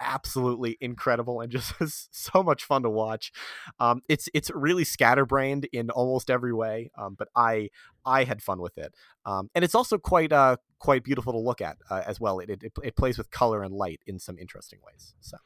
absolutely 0.00 0.76
incredible 0.80 1.40
and 1.40 1.50
just 1.50 1.74
so 2.14 2.42
much 2.42 2.64
fun 2.64 2.82
to 2.82 2.90
watch. 2.90 3.32
Um, 3.78 4.02
it's 4.08 4.28
it's 4.34 4.50
really 4.50 4.84
scatterbrained 4.84 5.68
in 5.72 5.90
almost 5.90 6.30
every 6.30 6.52
way, 6.52 6.90
um, 6.96 7.14
but 7.18 7.28
I 7.34 7.70
I 8.04 8.24
had 8.24 8.42
fun 8.42 8.60
with 8.60 8.78
it, 8.78 8.94
um, 9.24 9.50
and 9.54 9.64
it's 9.64 9.74
also 9.74 9.98
quite 9.98 10.32
uh 10.32 10.56
quite 10.78 11.04
beautiful 11.04 11.32
to 11.32 11.38
look 11.38 11.60
at 11.60 11.78
uh, 11.90 12.02
as 12.06 12.20
well. 12.20 12.38
It, 12.38 12.50
it 12.50 12.72
it 12.82 12.96
plays 12.96 13.18
with 13.18 13.30
color 13.30 13.62
and 13.62 13.74
light 13.74 14.00
in 14.06 14.18
some 14.18 14.38
interesting 14.38 14.80
ways. 14.86 15.14
So. 15.20 15.36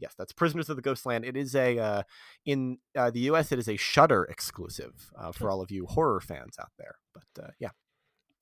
Yes, 0.00 0.14
that's 0.16 0.32
Prisoners 0.32 0.70
of 0.70 0.76
the 0.76 0.82
Ghostland. 0.82 1.24
It 1.24 1.36
is 1.36 1.56
a 1.56 1.76
uh, 1.76 2.02
in 2.46 2.78
uh, 2.96 3.10
the 3.10 3.18
U.S. 3.20 3.50
It 3.50 3.58
is 3.58 3.68
a 3.68 3.76
Shudder 3.76 4.22
exclusive 4.30 5.10
uh, 5.18 5.32
for 5.32 5.50
all 5.50 5.60
of 5.60 5.72
you 5.72 5.86
horror 5.86 6.20
fans 6.20 6.54
out 6.60 6.70
there. 6.78 6.94
But 7.12 7.44
uh, 7.44 7.50
yeah, 7.58 7.70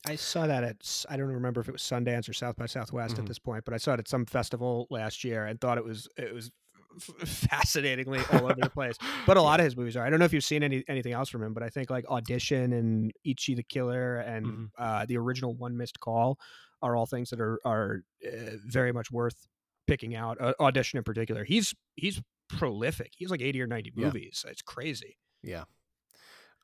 I 0.07 0.17
saw 0.17 0.47
that 0.47 0.63
at 0.63 1.05
I 1.09 1.17
don't 1.17 1.27
remember 1.27 1.61
if 1.61 1.69
it 1.69 1.73
was 1.73 1.83
Sundance 1.83 2.29
or 2.29 2.33
South 2.33 2.57
by 2.57 2.67
Southwest 2.67 3.15
mm-hmm. 3.15 3.23
at 3.23 3.29
this 3.29 3.39
point, 3.39 3.65
but 3.65 3.75
I 3.75 3.77
saw 3.77 3.95
it 3.95 4.01
at 4.01 4.09
some 4.09 4.25
festival 4.25 4.87
last 4.91 5.25
year 5.25 5.47
and 5.47 5.61
thought 5.61 5.79
it 5.79 5.85
was 5.85 6.09
it 6.17 6.33
was 6.33 6.51
fascinatingly 7.25 8.21
all 8.33 8.45
over 8.45 8.55
the 8.55 8.71
place. 8.71 8.97
But 9.27 9.37
a 9.37 9.43
lot 9.43 9.59
of 9.59 9.65
his 9.65 9.77
movies 9.77 9.97
are. 9.97 10.07
I 10.07 10.11
don't 10.11 10.21
know 10.21 10.25
if 10.25 10.33
you've 10.33 10.45
seen 10.45 10.63
any 10.63 10.85
anything 10.89 11.13
else 11.13 11.29
from 11.29 11.43
him, 11.43 11.53
but 11.53 11.63
I 11.63 11.69
think 11.69 11.91
like 11.91 12.07
Audition 12.09 12.73
and 12.73 13.13
Ichi 13.25 13.55
the 13.55 13.65
Killer 13.65 14.19
and 14.19 14.47
mm-hmm. 14.47 14.65
uh, 14.79 15.07
the 15.07 15.17
original 15.19 15.55
One 15.55 15.77
Missed 15.77 15.99
Call 15.99 16.39
are 16.83 16.95
all 16.95 17.07
things 17.07 17.31
that 17.31 17.41
are 17.41 17.59
are 17.65 18.03
uh, 18.25 18.57
very 18.67 18.93
much 18.93 19.11
worth 19.11 19.47
picking 19.87 20.15
out. 20.15 20.41
Uh, 20.41 20.53
Audition 20.61 20.99
in 20.99 21.05
particular, 21.05 21.43
he's 21.43 21.75
he's 21.97 22.23
prolific. 22.49 23.13
He's 23.17 23.31
like 23.31 23.43
eighty 23.43 23.61
or 23.61 23.67
ninety 23.67 23.93
movies. 23.97 24.43
Yeah. 24.45 24.53
It's 24.53 24.63
crazy. 24.63 25.19
Yeah. 25.43 25.65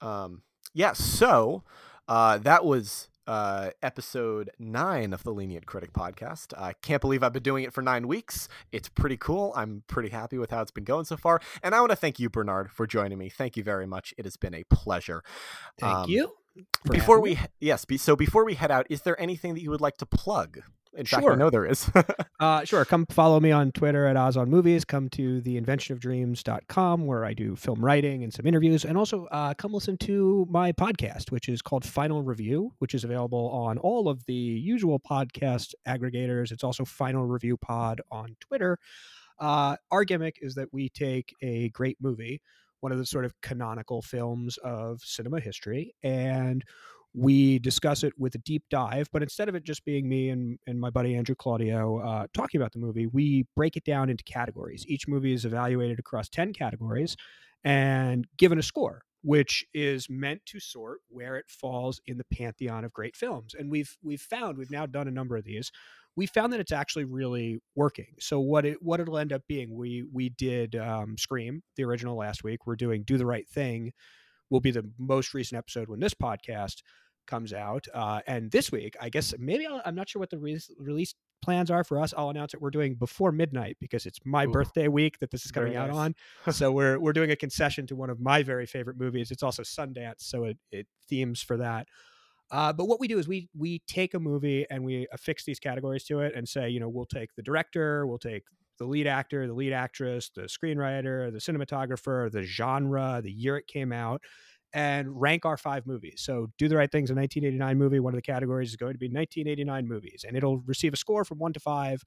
Um. 0.00 0.42
Yeah. 0.72 0.92
So, 0.92 1.64
uh, 2.06 2.38
that 2.38 2.64
was 2.64 3.08
uh, 3.32 3.70
episode 3.82 4.50
nine 4.58 5.14
of 5.14 5.22
the 5.24 5.32
Lenient 5.32 5.64
Critic 5.64 5.94
podcast. 5.94 6.52
I 6.54 6.74
can't 6.74 7.00
believe 7.00 7.22
I've 7.22 7.32
been 7.32 7.42
doing 7.42 7.64
it 7.64 7.72
for 7.72 7.80
nine 7.80 8.06
weeks. 8.06 8.46
It's 8.72 8.90
pretty 8.90 9.16
cool. 9.16 9.54
I'm 9.56 9.84
pretty 9.86 10.10
happy 10.10 10.36
with 10.36 10.50
how 10.50 10.60
it's 10.60 10.70
been 10.70 10.84
going 10.84 11.06
so 11.06 11.16
far. 11.16 11.40
And 11.62 11.74
I 11.74 11.80
want 11.80 11.92
to 11.92 11.96
thank 11.96 12.20
you, 12.20 12.28
Bernard, 12.28 12.70
for 12.70 12.86
joining 12.86 13.16
me. 13.16 13.30
Thank 13.30 13.56
you 13.56 13.62
very 13.62 13.86
much. 13.86 14.12
It 14.18 14.26
has 14.26 14.36
been 14.36 14.52
a 14.52 14.64
pleasure. 14.64 15.22
Thank 15.78 15.94
um, 15.94 16.10
you. 16.10 16.34
Before 16.90 17.20
we, 17.20 17.36
me. 17.36 17.40
yes, 17.58 17.86
so 17.96 18.14
before 18.14 18.44
we 18.44 18.52
head 18.52 18.70
out, 18.70 18.86
is 18.90 19.00
there 19.00 19.18
anything 19.18 19.54
that 19.54 19.62
you 19.62 19.70
would 19.70 19.80
like 19.80 19.96
to 19.96 20.06
plug? 20.06 20.58
In 20.94 21.06
sure. 21.06 21.20
fact, 21.20 21.32
I 21.32 21.34
know 21.36 21.48
there 21.48 21.64
is. 21.64 21.90
uh, 22.40 22.64
sure. 22.64 22.84
Come 22.84 23.06
follow 23.06 23.40
me 23.40 23.50
on 23.50 23.72
Twitter 23.72 24.06
at 24.06 24.16
Oz 24.16 24.36
on 24.36 24.50
Movies. 24.50 24.84
Come 24.84 25.08
to 25.10 25.40
theinventionofdreams.com 25.40 27.06
where 27.06 27.24
I 27.24 27.32
do 27.32 27.56
film 27.56 27.82
writing 27.82 28.22
and 28.22 28.32
some 28.32 28.46
interviews. 28.46 28.84
And 28.84 28.98
also 28.98 29.24
uh, 29.26 29.54
come 29.54 29.72
listen 29.72 29.96
to 29.98 30.46
my 30.50 30.72
podcast, 30.72 31.30
which 31.30 31.48
is 31.48 31.62
called 31.62 31.84
Final 31.84 32.22
Review, 32.22 32.72
which 32.78 32.94
is 32.94 33.04
available 33.04 33.48
on 33.50 33.78
all 33.78 34.08
of 34.08 34.24
the 34.26 34.34
usual 34.34 35.00
podcast 35.00 35.74
aggregators. 35.88 36.52
It's 36.52 36.64
also 36.64 36.84
Final 36.84 37.24
Review 37.24 37.56
Pod 37.56 38.02
on 38.10 38.36
Twitter. 38.40 38.78
Uh, 39.38 39.76
our 39.90 40.04
gimmick 40.04 40.38
is 40.42 40.54
that 40.56 40.72
we 40.72 40.90
take 40.90 41.34
a 41.40 41.70
great 41.70 41.96
movie, 42.00 42.42
one 42.80 42.92
of 42.92 42.98
the 42.98 43.06
sort 43.06 43.24
of 43.24 43.32
canonical 43.40 44.02
films 44.02 44.58
of 44.58 45.00
cinema 45.00 45.40
history, 45.40 45.94
and 46.02 46.64
we 47.14 47.58
discuss 47.58 48.02
it 48.02 48.12
with 48.18 48.34
a 48.34 48.38
deep 48.38 48.64
dive. 48.70 49.08
But 49.12 49.22
instead 49.22 49.48
of 49.48 49.54
it 49.54 49.64
just 49.64 49.84
being 49.84 50.08
me 50.08 50.30
and, 50.30 50.58
and 50.66 50.80
my 50.80 50.90
buddy 50.90 51.14
Andrew 51.14 51.34
Claudio 51.34 51.98
uh, 51.98 52.26
talking 52.32 52.60
about 52.60 52.72
the 52.72 52.78
movie, 52.78 53.06
we 53.06 53.46
break 53.54 53.76
it 53.76 53.84
down 53.84 54.08
into 54.08 54.24
categories. 54.24 54.84
Each 54.88 55.06
movie 55.06 55.34
is 55.34 55.44
evaluated 55.44 55.98
across 55.98 56.28
10 56.28 56.52
categories 56.52 57.16
and 57.64 58.26
given 58.38 58.58
a 58.58 58.62
score 58.62 59.02
which 59.22 59.64
is 59.72 60.10
meant 60.10 60.44
to 60.46 60.58
sort 60.58 60.98
where 61.08 61.36
it 61.36 61.48
falls 61.48 62.00
in 62.06 62.18
the 62.18 62.24
pantheon 62.24 62.84
of 62.84 62.92
great 62.92 63.16
films. 63.16 63.54
And 63.58 63.70
we've 63.70 63.96
we've 64.02 64.20
found 64.20 64.58
we've 64.58 64.70
now 64.70 64.86
done 64.86 65.08
a 65.08 65.12
number 65.12 65.36
of 65.36 65.44
these. 65.44 65.70
We 66.14 66.26
found 66.26 66.52
that 66.52 66.60
it's 66.60 66.72
actually 66.72 67.04
really 67.04 67.60
working. 67.74 68.14
So 68.18 68.40
what 68.40 68.66
it 68.66 68.82
what 68.82 69.00
it'll 69.00 69.18
end 69.18 69.32
up 69.32 69.42
being, 69.48 69.74
we 69.74 70.04
we 70.12 70.30
did 70.30 70.76
um, 70.76 71.16
Scream, 71.16 71.62
the 71.76 71.84
original 71.84 72.16
last 72.16 72.44
week. 72.44 72.66
We're 72.66 72.76
doing 72.76 73.04
Do 73.04 73.16
the 73.16 73.26
Right 73.26 73.48
Thing. 73.48 73.92
Will 74.50 74.60
be 74.60 74.70
the 74.70 74.90
most 74.98 75.32
recent 75.32 75.56
episode 75.56 75.88
when 75.88 76.00
this 76.00 76.14
podcast 76.14 76.82
comes 77.26 77.52
out. 77.52 77.86
Uh, 77.92 78.20
and 78.26 78.50
this 78.50 78.70
week, 78.72 78.96
I 79.00 79.08
guess 79.08 79.34
maybe 79.38 79.66
i 79.66 79.80
am 79.84 79.94
not 79.94 80.08
sure 80.08 80.20
what 80.20 80.30
the 80.30 80.38
re- 80.38 80.60
release 80.78 81.14
plans 81.42 81.70
are 81.70 81.84
for 81.84 81.98
us. 81.98 82.14
I'll 82.16 82.30
announce 82.30 82.54
it. 82.54 82.62
We're 82.62 82.70
doing 82.70 82.94
before 82.94 83.32
midnight 83.32 83.76
because 83.80 84.06
it's 84.06 84.20
my 84.24 84.44
Ooh, 84.44 84.52
birthday 84.52 84.88
week 84.88 85.18
that 85.18 85.30
this 85.30 85.44
is 85.44 85.50
coming 85.50 85.76
out 85.76 85.90
on. 85.90 86.14
so 86.50 86.72
we're 86.72 86.98
we're 86.98 87.12
doing 87.12 87.30
a 87.30 87.36
concession 87.36 87.86
to 87.88 87.96
one 87.96 88.10
of 88.10 88.20
my 88.20 88.42
very 88.42 88.66
favorite 88.66 88.96
movies. 88.98 89.30
It's 89.30 89.42
also 89.42 89.62
Sundance, 89.62 90.20
so 90.20 90.44
it 90.44 90.58
it 90.70 90.86
themes 91.08 91.42
for 91.42 91.56
that. 91.58 91.88
Uh, 92.50 92.72
but 92.72 92.86
what 92.86 93.00
we 93.00 93.08
do 93.08 93.18
is 93.18 93.26
we 93.26 93.48
we 93.56 93.80
take 93.86 94.14
a 94.14 94.20
movie 94.20 94.66
and 94.70 94.84
we 94.84 95.06
affix 95.12 95.44
these 95.44 95.58
categories 95.58 96.04
to 96.04 96.20
it 96.20 96.34
and 96.34 96.48
say, 96.48 96.68
you 96.68 96.80
know, 96.80 96.88
we'll 96.88 97.06
take 97.06 97.34
the 97.34 97.42
director, 97.42 98.06
we'll 98.06 98.18
take 98.18 98.44
the 98.78 98.84
lead 98.84 99.06
actor, 99.06 99.46
the 99.46 99.54
lead 99.54 99.72
actress, 99.72 100.30
the 100.34 100.42
screenwriter, 100.42 101.32
the 101.32 101.38
cinematographer, 101.38 102.30
the 102.30 102.42
genre, 102.42 103.20
the 103.22 103.30
year 103.30 103.56
it 103.56 103.66
came 103.66 103.92
out, 103.92 104.22
and 104.74 105.20
rank 105.20 105.44
our 105.44 105.56
five 105.56 105.86
movies. 105.86 106.22
So, 106.24 106.48
Do 106.58 106.68
the 106.68 106.76
Right 106.76 106.90
Thing's 106.90 107.10
a 107.10 107.14
1989 107.14 107.78
movie. 107.78 108.00
One 108.00 108.14
of 108.14 108.18
the 108.18 108.22
categories 108.22 108.70
is 108.70 108.76
going 108.76 108.94
to 108.94 108.98
be 108.98 109.06
1989 109.06 109.88
movies, 109.88 110.24
and 110.26 110.36
it'll 110.36 110.58
receive 110.58 110.92
a 110.92 110.96
score 110.96 111.24
from 111.24 111.38
one 111.38 111.52
to 111.52 111.60
five 111.60 112.02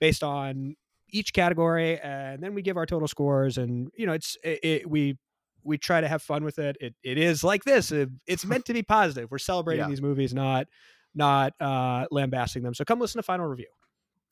based 0.00 0.22
on 0.22 0.76
each 1.10 1.32
category, 1.32 1.98
and 2.00 2.42
then 2.42 2.54
we 2.54 2.62
give 2.62 2.76
our 2.76 2.86
total 2.86 3.08
scores. 3.08 3.58
And 3.58 3.90
you 3.96 4.06
know, 4.06 4.12
it's 4.12 4.36
it, 4.42 4.60
it 4.62 4.90
we 4.90 5.18
we 5.62 5.78
try 5.78 6.00
to 6.00 6.08
have 6.08 6.22
fun 6.22 6.44
with 6.44 6.58
it. 6.58 6.76
It 6.80 6.94
it 7.02 7.18
is 7.18 7.44
like 7.44 7.64
this. 7.64 7.92
It, 7.92 8.08
it's 8.26 8.44
meant 8.46 8.64
to 8.66 8.72
be 8.72 8.82
positive. 8.82 9.30
We're 9.30 9.38
celebrating 9.38 9.84
yeah. 9.84 9.90
these 9.90 10.02
movies, 10.02 10.34
not 10.34 10.66
not 11.14 11.54
uh, 11.60 12.06
lambasting 12.10 12.62
them. 12.62 12.74
So 12.74 12.84
come 12.84 13.00
listen 13.00 13.18
to 13.18 13.22
Final 13.22 13.46
Review. 13.46 13.66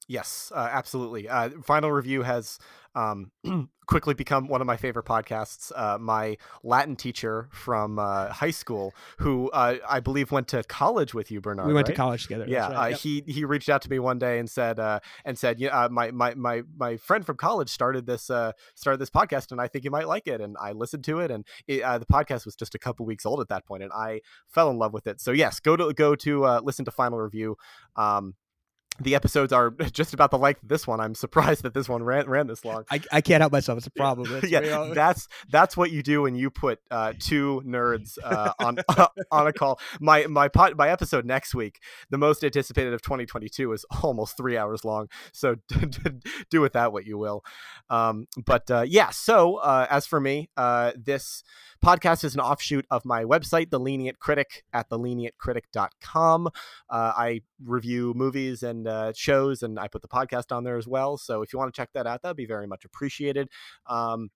Yes, 0.09 0.53
uh, 0.55 0.69
absolutely. 0.71 1.29
Uh, 1.29 1.51
Final 1.63 1.91
Review 1.91 2.23
has 2.23 2.59
um, 2.95 3.31
quickly 3.87 4.15
become 4.15 4.49
one 4.49 4.61
of 4.61 4.67
my 4.67 4.77
favorite 4.77 5.07
podcasts. 5.07 5.73
Uh, 5.75 5.99
my 5.99 6.37
Latin 6.63 6.95
teacher 6.95 7.49
from 7.53 7.99
uh, 7.99 8.29
high 8.29 8.51
school, 8.51 8.93
who 9.19 9.51
uh, 9.51 9.77
I 9.89 10.01
believe 10.01 10.31
went 10.31 10.49
to 10.49 10.63
college 10.65 11.15
with 11.15 11.31
you, 11.31 11.41
Bernard. 11.41 11.69
We 11.69 11.75
went 11.75 11.89
right? 11.89 11.95
to 11.95 11.97
college 11.97 12.23
together. 12.25 12.45
Yeah, 12.47 12.69
right. 12.69 12.77
Uh, 12.77 12.89
yep. 12.89 12.99
he 12.99 13.25
he 13.27 13.45
reached 13.45 13.69
out 13.69 13.83
to 13.83 13.91
me 13.91 13.99
one 13.99 14.19
day 14.19 14.39
and 14.39 14.49
said 14.49 14.79
and 15.25 15.39
said, 15.39 15.59
yeah, 15.59 15.89
my, 15.91 16.11
my 16.11 16.35
my 16.35 16.63
my 16.77 16.97
friend 16.99 17.25
from 17.25 17.37
college 17.37 17.71
started 17.71 18.07
this 18.07 18.25
started 18.25 18.99
this 18.99 19.11
podcast, 19.11 19.53
and 19.53 19.61
I 19.61 19.69
think 19.69 19.85
you 19.85 19.91
might 19.91 20.09
like 20.09 20.27
it. 20.27 20.41
And 20.41 20.57
I 20.61 20.73
listened 20.73 21.05
to 21.05 21.21
it, 21.21 21.31
and 21.31 21.47
it, 21.67 21.81
the 21.81 22.07
podcast 22.11 22.45
was 22.45 22.57
just 22.57 22.75
a 22.75 22.79
couple 22.79 23.07
weeks 23.07 23.25
old 23.25 23.41
at 23.41 23.49
that 23.49 23.67
point, 23.67 23.83
and 23.83 23.93
I 23.93 24.21
fell 24.49 24.71
in 24.71 24.79
love 24.79 24.93
with 24.93 25.07
it. 25.07 25.21
So 25.21 25.33
yes, 25.33 25.61
go 25.61 25.77
to 25.77 25.93
go 25.95 26.15
to 26.17 26.45
listen 26.63 26.85
to 26.85 26.91
Final 26.91 27.19
Review. 27.19 27.57
Um, 27.97 28.35
the 29.01 29.15
episodes 29.15 29.53
are 29.53 29.71
just 29.93 30.15
about 30.15 30.31
the 30.31 30.39
length 30.39 30.63
of 30.63 30.69
this 30.69 30.87
one. 30.87 31.01
I'm 31.01 31.15
surprised 31.15 31.63
that 31.63 31.75
this 31.75 31.89
one 31.89 32.03
ran 32.03 32.29
ran 32.29 32.47
this 32.47 32.65
long. 32.65 32.85
I, 32.91 33.01
I 33.11 33.21
can't 33.21 33.41
help 33.41 33.53
myself. 33.53 33.79
It's 33.79 33.87
a 33.87 33.91
problem. 33.91 34.35
It's 34.37 34.49
yeah, 34.51 34.61
real. 34.61 34.95
that's 34.95 35.29
that's 35.51 35.77
what 35.77 35.91
you 35.91 36.03
do 36.03 36.23
when 36.23 36.35
you 36.35 36.51
put 36.51 36.81
uh, 36.91 37.13
two 37.19 37.63
nerds 37.67 38.19
uh, 38.23 38.53
on 38.59 38.79
uh, 38.89 39.07
on 39.31 39.47
a 39.47 39.53
call. 39.53 39.81
My 40.01 40.27
my 40.27 40.49
pot, 40.49 40.77
my 40.77 40.89
episode 40.89 41.25
next 41.25 41.55
week, 41.55 41.81
the 42.11 42.19
most 42.19 42.45
anticipated 42.45 42.95
of 42.95 43.03
2022, 43.03 43.73
is 43.73 43.85
almost 44.03 44.37
three 44.37 44.57
hours 44.57 44.85
long. 44.85 45.09
So 45.33 45.57
do 46.51 46.61
with 46.61 46.75
that 46.75 46.93
what 46.93 47.07
you 47.07 47.19
will. 47.19 47.45
Um, 47.91 48.27
but 48.45 48.71
uh, 48.71 48.85
yeah. 48.87 49.11
So 49.11 49.57
uh, 49.57 49.87
as 49.91 50.07
for 50.07 50.21
me, 50.21 50.51
uh, 50.57 50.93
this 50.97 51.43
podcast 51.85 52.25
is 52.25 52.35
an 52.35 52.41
offshoot 52.41 52.87
of 52.91 53.05
my 53.05 53.25
website, 53.25 53.69
The 53.69 53.79
Lenient 53.79 54.19
Critic, 54.19 54.65
at 54.73 54.89
thelenientcritic.com. 54.89 56.47
Uh, 56.47 56.51
I 56.91 57.43
review 57.63 58.15
movies 58.17 58.63
and 58.63 58.89
uh, 58.89 59.13
shows, 59.15 59.63
and 59.63 59.79
I 59.79 59.89
put 59.89 60.01
the 60.01 60.09
podcast 60.09 60.51
on 60.51 60.65
there 60.65 60.79
as 60.79 60.89
well. 60.89 61.19
So 61.19 61.43
if 61.43 61.53
you 61.53 61.59
want 61.59 61.75
to 61.75 61.77
check 61.77 61.91
that 61.93 62.07
out, 62.07 62.23
that'd 62.23 62.39
be 62.39 62.47
very 62.47 62.67
much 62.67 62.87
appreciated. 62.87 63.51
Um, 63.87 64.31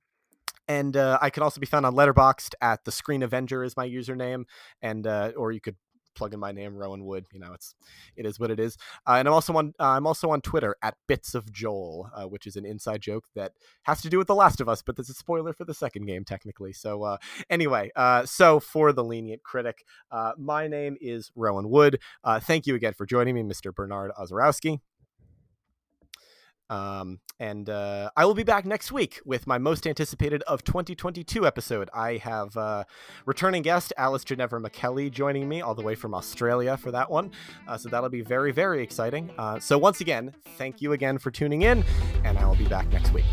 and 0.68 0.94
uh, 0.94 1.18
I 1.22 1.30
can 1.30 1.42
also 1.42 1.58
be 1.60 1.66
found 1.66 1.86
on 1.86 1.94
Letterboxd 1.94 2.54
at 2.60 2.84
the 2.84 2.92
Screen 2.92 3.22
Avenger 3.22 3.64
is 3.64 3.76
my 3.78 3.88
username, 3.88 4.44
and 4.82 5.06
uh, 5.06 5.32
or 5.34 5.50
you 5.50 5.62
could 5.62 5.76
plug 6.18 6.34
in 6.34 6.40
my 6.40 6.52
name, 6.52 6.76
Rowan 6.76 7.04
Wood. 7.04 7.26
You 7.32 7.40
know, 7.40 7.52
it's 7.54 7.74
it 8.16 8.26
is 8.26 8.38
what 8.38 8.50
it 8.50 8.60
is. 8.60 8.76
Uh, 9.06 9.12
and 9.12 9.28
I'm 9.28 9.34
also 9.34 9.56
on 9.56 9.72
uh, 9.80 9.84
I'm 9.84 10.06
also 10.06 10.30
on 10.30 10.40
Twitter 10.40 10.76
at 10.82 10.96
Bits 11.06 11.34
of 11.34 11.50
Joel, 11.52 12.10
uh, 12.14 12.24
which 12.24 12.46
is 12.46 12.56
an 12.56 12.66
inside 12.66 13.00
joke 13.00 13.24
that 13.34 13.52
has 13.84 14.02
to 14.02 14.10
do 14.10 14.18
with 14.18 14.26
The 14.26 14.34
Last 14.34 14.60
of 14.60 14.68
Us, 14.68 14.82
but 14.82 14.96
there's 14.96 15.08
a 15.08 15.14
spoiler 15.14 15.52
for 15.52 15.64
the 15.64 15.74
second 15.74 16.06
game 16.06 16.24
technically. 16.24 16.72
So 16.72 17.04
uh, 17.04 17.16
anyway, 17.48 17.90
uh, 17.96 18.26
so 18.26 18.60
for 18.60 18.92
the 18.92 19.04
lenient 19.04 19.42
critic, 19.42 19.84
uh, 20.10 20.32
my 20.36 20.68
name 20.68 20.96
is 21.00 21.30
Rowan 21.34 21.70
Wood. 21.70 22.00
thank 22.40 22.66
you 22.66 22.74
again 22.74 22.92
for 22.92 23.06
joining 23.06 23.34
me, 23.34 23.42
Mr. 23.42 23.74
Bernard 23.74 24.10
Ozarowski. 24.18 24.80
Um, 26.70 27.20
and 27.38 27.68
uh, 27.68 28.10
I 28.16 28.24
will 28.24 28.34
be 28.34 28.42
back 28.42 28.64
next 28.64 28.90
week 28.92 29.20
with 29.24 29.46
my 29.46 29.58
most 29.58 29.86
anticipated 29.86 30.42
of 30.42 30.64
2022 30.64 31.46
episode. 31.46 31.88
I 31.94 32.16
have 32.16 32.56
uh, 32.56 32.84
returning 33.26 33.62
guest 33.62 33.92
Alice 33.96 34.24
Ginevra 34.24 34.60
McKelly 34.60 35.10
joining 35.10 35.48
me 35.48 35.60
all 35.60 35.74
the 35.74 35.82
way 35.82 35.94
from 35.94 36.14
Australia 36.14 36.76
for 36.76 36.90
that 36.90 37.10
one. 37.10 37.30
Uh, 37.66 37.76
so 37.76 37.88
that'll 37.88 38.08
be 38.08 38.22
very, 38.22 38.52
very 38.52 38.82
exciting. 38.82 39.30
Uh, 39.38 39.58
so 39.58 39.78
once 39.78 40.00
again, 40.00 40.34
thank 40.56 40.80
you 40.80 40.92
again 40.92 41.18
for 41.18 41.30
tuning 41.30 41.62
in, 41.62 41.84
and 42.24 42.38
I 42.38 42.46
will 42.46 42.56
be 42.56 42.66
back 42.68 42.88
next 42.88 43.12
week. 43.12 43.24